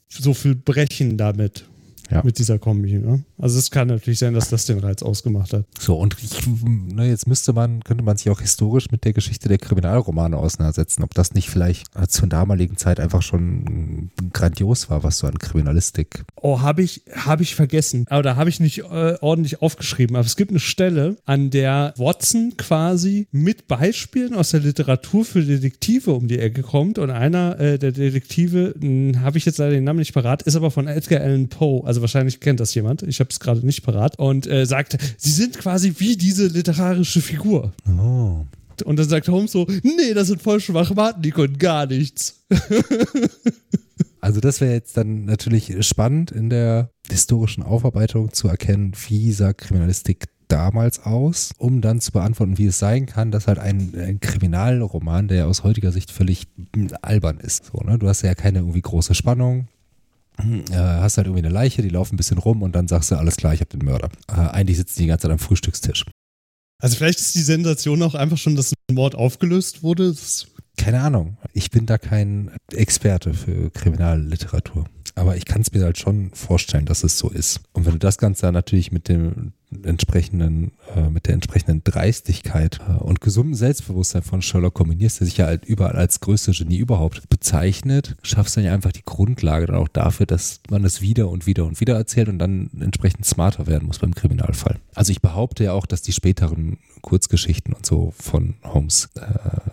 so 0.08 0.34
viel 0.34 0.56
brechen 0.56 1.16
damit 1.16 1.64
ja. 2.10 2.22
mit 2.24 2.38
dieser 2.38 2.58
Kombi. 2.58 2.98
Ne? 2.98 3.22
Also 3.40 3.58
es 3.58 3.70
kann 3.70 3.88
natürlich 3.88 4.18
sein, 4.18 4.34
dass 4.34 4.50
das 4.50 4.66
den 4.66 4.78
Reiz 4.78 5.02
ausgemacht 5.02 5.52
hat. 5.52 5.64
So, 5.78 5.96
und 5.96 6.16
ich, 6.22 6.46
ne, 6.64 7.08
jetzt 7.08 7.26
müsste 7.26 7.52
man, 7.52 7.82
könnte 7.82 8.04
man 8.04 8.16
sich 8.16 8.30
auch 8.30 8.40
historisch 8.40 8.90
mit 8.90 9.04
der 9.04 9.12
Geschichte 9.12 9.48
der 9.48 9.58
Kriminalromane 9.58 10.36
auseinandersetzen, 10.36 11.02
ob 11.02 11.14
das 11.14 11.34
nicht 11.34 11.48
vielleicht 11.48 11.86
zur 12.08 12.28
damaligen 12.28 12.76
Zeit 12.76 13.00
einfach 13.00 13.22
schon 13.22 14.10
grandios 14.32 14.90
war, 14.90 15.02
was 15.02 15.18
so 15.18 15.26
an 15.26 15.38
Kriminalistik. 15.38 16.24
Oh, 16.36 16.60
habe 16.60 16.82
ich, 16.82 17.02
hab 17.14 17.40
ich 17.40 17.54
vergessen. 17.54 18.04
Aber 18.08 18.22
da 18.22 18.36
habe 18.36 18.50
ich 18.50 18.60
nicht 18.60 18.78
äh, 18.78 19.16
ordentlich 19.20 19.62
aufgeschrieben. 19.62 20.16
Aber 20.16 20.26
es 20.26 20.36
gibt 20.36 20.50
eine 20.50 20.60
Stelle, 20.60 21.16
an 21.24 21.50
der 21.50 21.94
Watson 21.96 22.54
quasi 22.56 23.26
mit 23.32 23.68
Beispielen 23.68 24.34
aus 24.34 24.50
der 24.50 24.60
Literatur 24.60 25.24
für 25.24 25.42
Detektive 25.42 26.12
um 26.12 26.28
die 26.28 26.38
Ecke 26.38 26.62
kommt. 26.62 26.98
Und 26.98 27.10
einer 27.10 27.58
äh, 27.58 27.78
der 27.78 27.92
Detektive, 27.92 28.74
hm, 28.78 29.20
habe 29.20 29.38
ich 29.38 29.44
jetzt 29.44 29.58
leider 29.58 29.72
den 29.72 29.84
Namen 29.84 30.00
nicht 30.00 30.14
parat, 30.14 30.42
ist 30.42 30.56
aber 30.56 30.70
von 30.70 30.86
Edgar 30.86 31.20
Allan 31.20 31.48
Poe. 31.48 31.86
Also 31.86 32.00
wahrscheinlich 32.00 32.40
kennt 32.40 32.60
das 32.60 32.74
jemand. 32.74 33.02
Ich 33.02 33.20
habe 33.20 33.29
es 33.32 33.40
gerade 33.40 33.64
nicht 33.64 33.82
parat. 33.82 34.18
Und 34.18 34.46
äh, 34.46 34.66
sagt, 34.66 34.98
sie 35.16 35.30
sind 35.30 35.58
quasi 35.58 35.94
wie 35.98 36.16
diese 36.16 36.46
literarische 36.46 37.20
Figur. 37.20 37.72
Oh. 37.86 38.44
Und 38.84 38.98
dann 38.98 39.08
sagt 39.08 39.28
Holmes 39.28 39.52
so, 39.52 39.66
nee, 39.82 40.14
das 40.14 40.28
sind 40.28 40.40
voll 40.40 40.60
Schwachmaten, 40.60 41.22
die 41.22 41.32
können 41.32 41.58
gar 41.58 41.86
nichts. 41.86 42.42
Also 44.22 44.40
das 44.40 44.60
wäre 44.60 44.74
jetzt 44.74 44.96
dann 44.96 45.24
natürlich 45.24 45.74
spannend 45.86 46.30
in 46.30 46.50
der 46.50 46.90
historischen 47.08 47.62
Aufarbeitung 47.62 48.32
zu 48.32 48.48
erkennen, 48.48 48.92
wie 49.08 49.32
sah 49.32 49.52
Kriminalistik 49.52 50.26
damals 50.48 51.04
aus, 51.04 51.52
um 51.58 51.80
dann 51.80 52.00
zu 52.00 52.12
beantworten, 52.12 52.58
wie 52.58 52.66
es 52.66 52.78
sein 52.78 53.06
kann, 53.06 53.30
dass 53.30 53.46
halt 53.46 53.58
ein, 53.58 53.94
ein 53.96 54.20
Kriminalroman, 54.20 55.28
der 55.28 55.46
aus 55.46 55.62
heutiger 55.62 55.92
Sicht 55.92 56.10
völlig 56.10 56.48
albern 57.02 57.38
ist. 57.38 57.66
So, 57.66 57.78
ne? 57.78 57.98
Du 57.98 58.08
hast 58.08 58.22
ja 58.22 58.34
keine 58.34 58.58
irgendwie 58.58 58.82
große 58.82 59.14
Spannung, 59.14 59.68
äh, 60.38 60.74
hast 60.76 61.16
halt 61.16 61.26
irgendwie 61.26 61.44
eine 61.44 61.52
Leiche, 61.52 61.82
die 61.82 61.88
laufen 61.88 62.14
ein 62.14 62.16
bisschen 62.16 62.38
rum 62.38 62.62
und 62.62 62.74
dann 62.74 62.88
sagst 62.88 63.10
du, 63.10 63.16
alles 63.16 63.36
klar, 63.36 63.54
ich 63.54 63.60
habe 63.60 63.76
den 63.76 63.84
Mörder. 63.84 64.08
Äh, 64.28 64.34
eigentlich 64.34 64.76
sitzen 64.76 64.98
die 64.98 65.02
die 65.02 65.08
ganze 65.08 65.22
Zeit 65.22 65.32
am 65.32 65.38
Frühstückstisch. 65.38 66.04
Also 66.82 66.96
vielleicht 66.96 67.20
ist 67.20 67.34
die 67.34 67.42
Sensation 67.42 68.02
auch 68.02 68.14
einfach 68.14 68.38
schon, 68.38 68.56
dass 68.56 68.72
ein 68.72 68.94
Mord 68.94 69.14
aufgelöst 69.14 69.82
wurde. 69.82 70.14
Keine 70.76 71.00
Ahnung. 71.02 71.36
Ich 71.52 71.70
bin 71.70 71.84
da 71.84 71.98
kein 71.98 72.50
Experte 72.72 73.34
für 73.34 73.70
Kriminalliteratur. 73.70 74.86
Aber 75.14 75.36
ich 75.36 75.44
kann 75.44 75.60
es 75.60 75.72
mir 75.72 75.84
halt 75.84 75.98
schon 75.98 76.30
vorstellen, 76.32 76.86
dass 76.86 77.04
es 77.04 77.18
so 77.18 77.28
ist. 77.28 77.60
Und 77.72 77.84
wenn 77.84 77.92
du 77.92 77.98
das 77.98 78.16
Ganze 78.16 78.42
dann 78.42 78.54
natürlich 78.54 78.92
mit 78.92 79.08
dem 79.08 79.52
entsprechenden, 79.84 80.72
äh, 80.94 81.08
mit 81.08 81.26
der 81.26 81.34
entsprechenden 81.34 81.82
Dreistigkeit 81.84 82.80
äh, 82.88 82.92
und 83.02 83.20
gesundem 83.20 83.54
Selbstbewusstsein 83.54 84.22
von 84.22 84.42
Sherlock 84.42 84.74
kombinierst, 84.74 85.20
der 85.20 85.26
sich 85.26 85.36
ja 85.36 85.46
halt 85.46 85.64
überall 85.64 85.96
als 85.96 86.20
größte 86.20 86.52
Genie 86.52 86.78
überhaupt 86.78 87.28
bezeichnet, 87.28 88.16
schaffst 88.22 88.56
du 88.56 88.60
dann 88.60 88.66
ja 88.66 88.74
einfach 88.74 88.92
die 88.92 89.04
Grundlage 89.04 89.66
dann 89.66 89.76
auch 89.76 89.88
dafür, 89.88 90.26
dass 90.26 90.60
man 90.70 90.84
es 90.84 91.00
wieder 91.00 91.28
und 91.28 91.46
wieder 91.46 91.64
und 91.64 91.80
wieder 91.80 91.94
erzählt 91.94 92.28
und 92.28 92.38
dann 92.38 92.70
entsprechend 92.80 93.26
smarter 93.26 93.66
werden 93.66 93.86
muss 93.86 93.98
beim 93.98 94.14
Kriminalfall. 94.14 94.78
Also 94.94 95.12
ich 95.12 95.20
behaupte 95.20 95.64
ja 95.64 95.72
auch, 95.72 95.86
dass 95.86 96.02
die 96.02 96.12
späteren 96.12 96.78
Kurzgeschichten 97.02 97.72
und 97.72 97.86
so 97.86 98.12
von 98.18 98.54
Holmes 98.64 99.08
äh, 99.14 99.69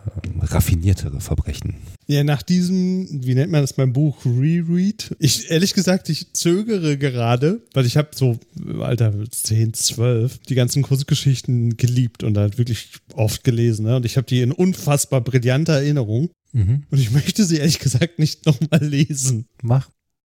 raffiniertere 0.54 1.20
Verbrechen 1.22 1.76
ja, 2.10 2.24
nach 2.24 2.42
diesem, 2.42 3.26
wie 3.26 3.36
nennt 3.36 3.52
man 3.52 3.62
das 3.62 3.74
beim 3.74 3.92
Buch, 3.92 4.26
Reread? 4.26 5.14
Ich, 5.20 5.52
ehrlich 5.52 5.74
gesagt, 5.74 6.08
ich 6.08 6.32
zögere 6.32 6.98
gerade, 6.98 7.62
weil 7.74 7.86
ich 7.86 7.98
habe 7.98 8.12
so, 8.16 8.40
Alter, 8.80 9.14
10, 9.30 9.74
12, 9.74 10.38
die 10.40 10.56
ganzen 10.56 10.84
Kurzgeschichten 10.84 11.76
geliebt 11.76 12.24
und 12.24 12.38
halt 12.38 12.58
wirklich 12.58 12.94
oft 13.14 13.44
gelesen. 13.44 13.86
Ne? 13.86 13.98
Und 13.98 14.06
ich 14.06 14.16
habe 14.16 14.26
die 14.26 14.42
in 14.42 14.54
unfassbar 14.54 15.20
brillanter 15.20 15.74
Erinnerung. 15.74 16.30
Mhm. 16.54 16.84
Und 16.90 16.98
ich 16.98 17.12
möchte 17.12 17.44
sie 17.44 17.58
ehrlich 17.58 17.80
gesagt 17.80 18.20
nicht 18.20 18.46
nochmal 18.46 18.82
lesen. 18.82 19.48
Mach. 19.62 19.90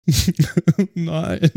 Nein. 0.95 1.51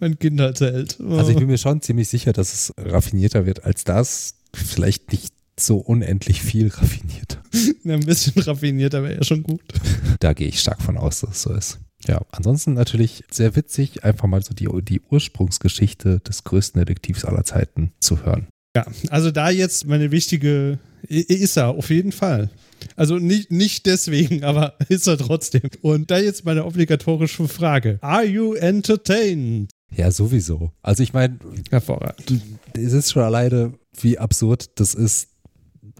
mein 0.00 0.18
Kindheitsheld. 0.18 0.96
Oh. 1.00 1.16
Also 1.16 1.32
ich 1.32 1.36
bin 1.36 1.48
mir 1.48 1.58
schon 1.58 1.82
ziemlich 1.82 2.08
sicher, 2.08 2.32
dass 2.32 2.54
es 2.54 2.72
raffinierter 2.78 3.44
wird 3.44 3.64
als 3.64 3.84
das. 3.84 4.36
Vielleicht 4.54 5.12
nicht 5.12 5.34
so 5.58 5.78
unendlich 5.78 6.42
viel 6.42 6.68
raffinierter. 6.68 7.42
ein 7.84 8.00
bisschen 8.00 8.40
raffinierter 8.42 9.02
wäre 9.02 9.16
ja 9.16 9.24
schon 9.24 9.42
gut. 9.42 9.62
Da 10.20 10.32
gehe 10.32 10.48
ich 10.48 10.60
stark 10.60 10.80
von 10.80 10.96
aus, 10.96 11.20
dass 11.20 11.36
es 11.36 11.42
so 11.42 11.52
ist. 11.52 11.78
Ja, 12.06 12.22
ansonsten 12.30 12.72
natürlich 12.72 13.24
sehr 13.30 13.54
witzig, 13.54 14.04
einfach 14.04 14.26
mal 14.26 14.42
so 14.42 14.54
die, 14.54 14.68
die 14.82 15.00
Ursprungsgeschichte 15.00 16.20
des 16.20 16.44
größten 16.44 16.78
Detektivs 16.80 17.24
aller 17.24 17.44
Zeiten 17.44 17.92
zu 18.00 18.24
hören. 18.24 18.46
Ja, 18.76 18.86
also 19.10 19.30
da 19.30 19.50
jetzt 19.50 19.86
meine 19.86 20.10
wichtige, 20.10 20.78
ist 21.08 21.56
er 21.56 21.68
auf 21.68 21.90
jeden 21.90 22.12
Fall. 22.12 22.50
Also 22.94 23.18
nicht, 23.18 23.50
nicht 23.50 23.86
deswegen, 23.86 24.44
aber 24.44 24.74
ist 24.88 25.06
er 25.06 25.18
trotzdem. 25.18 25.62
Und 25.82 26.10
da 26.10 26.18
jetzt 26.18 26.44
meine 26.44 26.64
obligatorische 26.64 27.48
Frage. 27.48 27.98
Are 28.00 28.24
you 28.24 28.54
entertained? 28.54 29.70
Ja, 29.94 30.10
sowieso. 30.10 30.72
Also 30.82 31.02
ich 31.02 31.12
meine, 31.12 31.38
hervorragend. 31.70 32.42
Es 32.74 32.92
ist 32.92 33.12
schon 33.12 33.22
alleine, 33.22 33.72
wie 34.00 34.18
absurd 34.18 34.78
das 34.78 34.94
ist, 34.94 35.28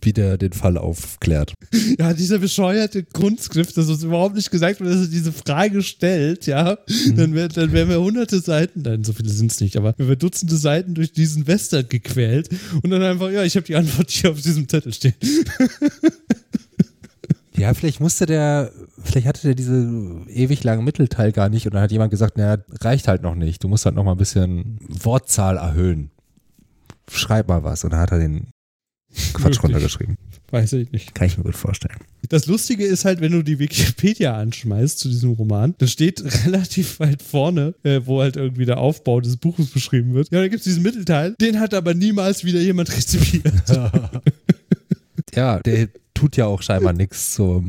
wie 0.02 0.12
der 0.12 0.38
den 0.38 0.52
Fall 0.52 0.78
aufklärt. 0.78 1.54
Ja, 1.98 2.12
dieser 2.12 2.38
bescheuerte 2.38 3.04
Grundskript, 3.04 3.76
dass 3.76 3.88
uns 3.88 4.02
überhaupt 4.02 4.34
nicht 4.34 4.50
gesagt 4.50 4.80
wird, 4.80 4.92
dass 4.92 5.02
er 5.02 5.08
diese 5.08 5.32
Frage 5.32 5.82
stellt, 5.82 6.46
ja, 6.46 6.78
mhm. 6.88 7.16
dann, 7.16 7.34
wär, 7.34 7.48
dann 7.48 7.72
wären 7.72 7.88
wir 7.88 8.00
hunderte 8.00 8.40
Seiten, 8.40 8.82
nein, 8.82 9.04
so 9.04 9.12
viele 9.12 9.30
sind 9.30 9.52
es 9.52 9.60
nicht, 9.60 9.76
aber 9.76 9.94
wir 9.96 10.16
Dutzende 10.16 10.56
Seiten 10.56 10.94
durch 10.94 11.12
diesen 11.12 11.46
Western 11.46 11.88
gequält 11.88 12.50
und 12.82 12.90
dann 12.90 13.02
einfach, 13.02 13.30
ja, 13.30 13.44
ich 13.44 13.56
habe 13.56 13.66
die 13.66 13.76
Antwort 13.76 14.10
hier 14.10 14.30
auf 14.30 14.40
diesem 14.40 14.68
Zettel 14.68 14.92
stehen. 14.92 15.14
Ja, 17.56 17.72
vielleicht 17.72 18.00
musste 18.00 18.26
der, 18.26 18.70
vielleicht 19.02 19.26
hatte 19.26 19.42
der 19.42 19.54
diese 19.54 19.88
ewig 20.28 20.62
langen 20.62 20.84
Mittelteil 20.84 21.32
gar 21.32 21.48
nicht 21.48 21.64
und 21.64 21.74
dann 21.74 21.82
hat 21.82 21.90
jemand 21.90 22.10
gesagt, 22.10 22.36
naja, 22.36 22.62
reicht 22.82 23.08
halt 23.08 23.22
noch 23.22 23.34
nicht. 23.34 23.64
Du 23.64 23.68
musst 23.68 23.86
halt 23.86 23.94
noch 23.94 24.04
mal 24.04 24.12
ein 24.12 24.18
bisschen 24.18 24.78
Wortzahl 24.88 25.56
erhöhen. 25.56 26.10
Schreib 27.10 27.48
mal 27.48 27.64
was. 27.64 27.84
Und 27.84 27.92
dann 27.92 28.00
hat 28.00 28.12
er 28.12 28.18
den 28.18 28.48
Quatsch 29.32 29.62
runtergeschrieben. 29.62 30.16
Weiß 30.50 30.72
ich 30.74 30.92
nicht. 30.92 31.14
Kann 31.14 31.26
ich 31.26 31.36
mir 31.36 31.44
gut 31.44 31.56
vorstellen. 31.56 31.98
Das 32.28 32.46
Lustige 32.46 32.84
ist 32.84 33.04
halt, 33.04 33.20
wenn 33.20 33.32
du 33.32 33.42
die 33.42 33.58
Wikipedia 33.58 34.36
anschmeißt 34.36 34.98
zu 34.98 35.08
diesem 35.08 35.32
Roman, 35.32 35.74
dann 35.78 35.88
steht 35.88 36.22
relativ 36.46 37.00
weit 37.00 37.22
vorne, 37.22 37.74
äh, 37.82 38.00
wo 38.04 38.20
halt 38.20 38.36
irgendwie 38.36 38.64
der 38.64 38.78
Aufbau 38.78 39.20
des 39.20 39.36
Buches 39.36 39.70
beschrieben 39.70 40.14
wird. 40.14 40.30
Ja, 40.30 40.40
da 40.40 40.48
gibt 40.48 40.60
es 40.60 40.64
diesen 40.64 40.82
Mittelteil, 40.82 41.34
den 41.40 41.58
hat 41.58 41.74
aber 41.74 41.94
niemals 41.94 42.44
wieder 42.44 42.60
jemand 42.60 42.90
rezipiert. 42.96 43.52
ja, 45.34 45.60
der 45.60 45.88
tut 46.14 46.36
ja 46.36 46.46
auch 46.46 46.62
scheinbar 46.62 46.92
nichts 46.92 47.34
zur 47.34 47.62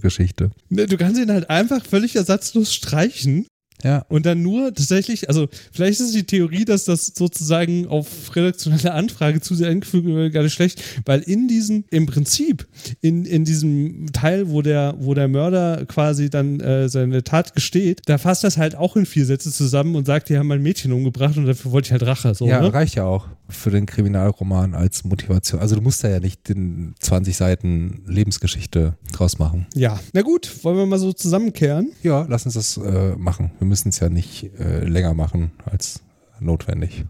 Geschichte. 0.00 0.50
Ne, 0.68 0.86
du 0.86 0.96
kannst 0.96 1.20
ihn 1.20 1.30
halt 1.30 1.48
einfach 1.50 1.84
völlig 1.84 2.16
ersatzlos 2.16 2.74
streichen 2.74 3.46
Ja. 3.86 4.04
Und 4.08 4.26
dann 4.26 4.42
nur 4.42 4.74
tatsächlich, 4.74 5.28
also 5.28 5.46
vielleicht 5.72 6.00
ist 6.00 6.12
die 6.12 6.24
Theorie, 6.24 6.64
dass 6.64 6.84
das 6.84 7.12
sozusagen 7.14 7.86
auf 7.86 8.34
redaktionelle 8.34 8.92
Anfrage 8.92 9.40
zu 9.40 9.54
sehr 9.54 9.68
eingefügt 9.68 10.06
wird, 10.06 10.32
gar 10.32 10.42
nicht 10.42 10.54
schlecht, 10.54 10.82
weil 11.04 11.20
in 11.20 11.46
diesem, 11.46 11.84
im 11.90 12.06
Prinzip, 12.06 12.66
in, 13.00 13.24
in 13.24 13.44
diesem 13.44 14.12
Teil, 14.12 14.50
wo 14.50 14.60
der, 14.60 14.96
wo 14.98 15.14
der 15.14 15.28
Mörder 15.28 15.86
quasi 15.86 16.30
dann 16.30 16.58
äh, 16.58 16.88
seine 16.88 17.22
Tat 17.22 17.54
gesteht, 17.54 18.02
da 18.06 18.18
fasst 18.18 18.42
das 18.42 18.58
halt 18.58 18.74
auch 18.74 18.96
in 18.96 19.06
vier 19.06 19.24
Sätze 19.24 19.52
zusammen 19.52 19.94
und 19.94 20.04
sagt, 20.04 20.30
die 20.30 20.36
haben 20.36 20.48
mein 20.48 20.62
Mädchen 20.62 20.92
umgebracht 20.92 21.36
und 21.36 21.46
dafür 21.46 21.70
wollte 21.70 21.86
ich 21.86 21.92
halt 21.92 22.02
Rache. 22.02 22.34
So, 22.34 22.48
ja, 22.48 22.60
ne? 22.60 22.74
reicht 22.74 22.96
ja 22.96 23.04
auch 23.04 23.28
für 23.48 23.70
den 23.70 23.86
Kriminalroman 23.86 24.74
als 24.74 25.04
Motivation. 25.04 25.60
Also 25.60 25.76
du 25.76 25.80
musst 25.80 26.02
da 26.02 26.08
ja 26.08 26.20
nicht 26.20 26.48
den 26.48 26.94
20 26.98 27.36
Seiten 27.36 28.02
Lebensgeschichte 28.06 28.96
draus 29.12 29.38
machen. 29.38 29.66
ja. 29.74 30.00
Na 30.12 30.22
gut, 30.22 30.64
wollen 30.64 30.76
wir 30.76 30.86
mal 30.86 30.98
so 30.98 31.12
zusammenkehren? 31.12 31.92
Ja, 32.02 32.26
lass 32.28 32.44
uns 32.44 32.54
das 32.54 32.76
äh, 32.76 33.14
machen. 33.16 33.52
Wir 33.58 33.66
müssen 33.66 33.90
es 33.90 34.00
ja 34.00 34.08
nicht 34.08 34.50
äh, 34.58 34.84
länger 34.84 35.14
machen 35.14 35.52
als 35.64 36.00
notwendig. 36.40 37.04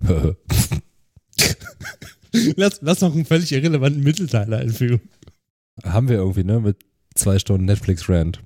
Lass, 2.56 2.80
lass 2.82 3.00
noch 3.00 3.14
einen 3.14 3.24
völlig 3.24 3.52
irrelevanten 3.52 4.02
Mittelteil 4.02 4.52
einfügen. 4.52 5.00
Haben 5.84 6.08
wir 6.08 6.16
irgendwie, 6.16 6.44
ne? 6.44 6.60
Mit 6.60 6.76
zwei 7.14 7.38
Stunden 7.38 7.64
Netflix-Rant. 7.64 8.42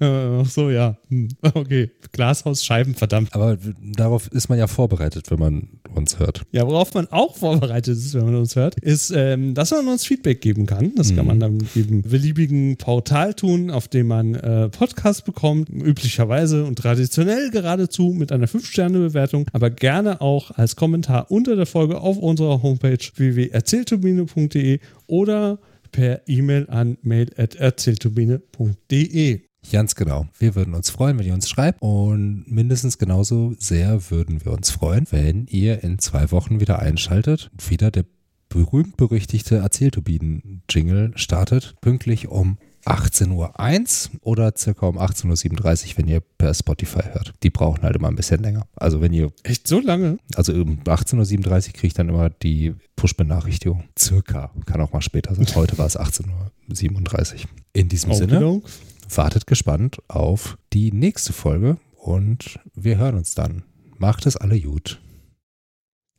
Ach 0.00 0.46
so, 0.46 0.70
ja. 0.70 0.96
Hm. 1.08 1.28
Okay. 1.54 1.90
Glashaus, 2.12 2.64
Scheiben, 2.64 2.94
verdammt. 2.94 3.34
Aber 3.34 3.56
darauf 3.94 4.28
ist 4.32 4.48
man 4.48 4.58
ja 4.58 4.66
vorbereitet, 4.66 5.30
wenn 5.30 5.38
man 5.38 5.68
uns 5.94 6.18
hört. 6.18 6.42
Ja, 6.52 6.66
worauf 6.66 6.92
man 6.94 7.06
auch 7.08 7.36
vorbereitet 7.36 7.96
ist, 7.96 8.14
wenn 8.14 8.24
man 8.24 8.34
uns 8.34 8.56
hört, 8.56 8.78
ist, 8.80 9.12
ähm, 9.14 9.54
dass 9.54 9.70
man 9.70 9.86
uns 9.88 10.04
Feedback 10.04 10.40
geben 10.40 10.66
kann. 10.66 10.92
Das 10.96 11.08
kann 11.14 11.24
Mhm. 11.24 11.26
man 11.26 11.40
dann 11.40 11.56
mit 11.58 11.74
jedem 11.74 12.02
beliebigen 12.02 12.76
Portal 12.76 13.34
tun, 13.34 13.70
auf 13.70 13.88
dem 13.88 14.08
man 14.08 14.34
äh, 14.34 14.68
Podcast 14.70 15.24
bekommt, 15.24 15.68
üblicherweise 15.70 16.64
und 16.64 16.76
traditionell 16.76 17.50
geradezu 17.50 18.14
mit 18.16 18.32
einer 18.32 18.46
5-Sterne-Bewertung, 18.48 19.46
aber 19.52 19.70
gerne 19.70 20.20
auch 20.20 20.50
als 20.52 20.74
Kommentar 20.76 21.30
unter 21.30 21.54
der 21.56 21.66
Folge 21.66 22.00
auf 22.00 22.16
unserer 22.18 22.62
Homepage 22.62 22.98
www.erzählturbine.de 23.16 24.80
oder 25.06 25.58
per 25.90 26.20
E-Mail 26.26 26.68
an 26.68 26.98
mail.erzählturbine.de. 27.02 29.40
Ganz 29.72 29.94
genau. 29.94 30.26
Wir 30.38 30.54
würden 30.54 30.74
uns 30.74 30.90
freuen, 30.90 31.18
wenn 31.18 31.26
ihr 31.26 31.34
uns 31.34 31.48
schreibt. 31.48 31.82
Und 31.82 32.44
mindestens 32.46 32.98
genauso 32.98 33.54
sehr 33.58 34.10
würden 34.10 34.44
wir 34.44 34.52
uns 34.52 34.70
freuen, 34.70 35.06
wenn 35.10 35.46
ihr 35.46 35.82
in 35.82 35.98
zwei 35.98 36.30
Wochen 36.30 36.60
wieder 36.60 36.78
einschaltet. 36.78 37.50
und 37.52 37.70
Wieder 37.70 37.90
der 37.90 38.04
berühmt-berüchtigte 38.48 39.56
Erzählturbinen-Jingle 39.56 41.12
startet. 41.16 41.74
Pünktlich 41.80 42.28
um 42.28 42.58
18.01 42.84 44.10
Uhr 44.14 44.20
oder 44.22 44.52
circa 44.56 44.86
um 44.86 44.98
18.37 44.98 45.90
Uhr, 45.90 45.98
wenn 45.98 46.08
ihr 46.08 46.20
per 46.20 46.54
Spotify 46.54 47.02
hört. 47.12 47.32
Die 47.42 47.50
brauchen 47.50 47.82
halt 47.82 47.96
immer 47.96 48.08
ein 48.08 48.16
bisschen 48.16 48.42
länger. 48.42 48.66
Also 48.76 49.00
wenn 49.00 49.12
ihr, 49.12 49.30
Echt 49.42 49.66
so 49.68 49.80
lange? 49.80 50.18
also 50.34 50.52
um 50.52 50.80
18.37 50.84 51.66
Uhr 51.68 51.72
kriegt 51.74 51.98
dann 51.98 52.08
immer 52.08 52.30
die 52.30 52.74
Push-Benachrichtigung. 52.96 53.84
Circa. 53.98 54.50
Kann 54.66 54.80
auch 54.80 54.92
mal 54.92 55.02
später 55.02 55.34
sein. 55.34 55.46
Heute 55.54 55.76
war 55.78 55.86
es 55.86 55.98
18.37 55.98 57.34
Uhr. 57.34 57.40
In 57.72 57.88
diesem 57.88 58.14
Sinne 58.14 58.36
Okidok. 58.46 58.70
wartet 59.14 59.46
gespannt 59.46 59.98
auf 60.08 60.56
die 60.72 60.92
nächste 60.92 61.32
Folge 61.32 61.76
und 61.96 62.58
wir 62.74 62.96
hören 62.98 63.16
uns 63.16 63.34
dann. 63.34 63.62
Macht 63.98 64.26
es 64.26 64.36
alle 64.36 64.60
gut. 64.60 65.00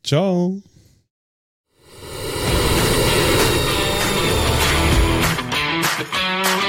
Ciao. 0.04 0.62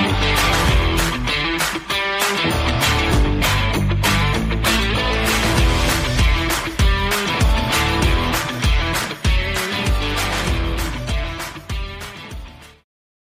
Bye. 0.02 0.31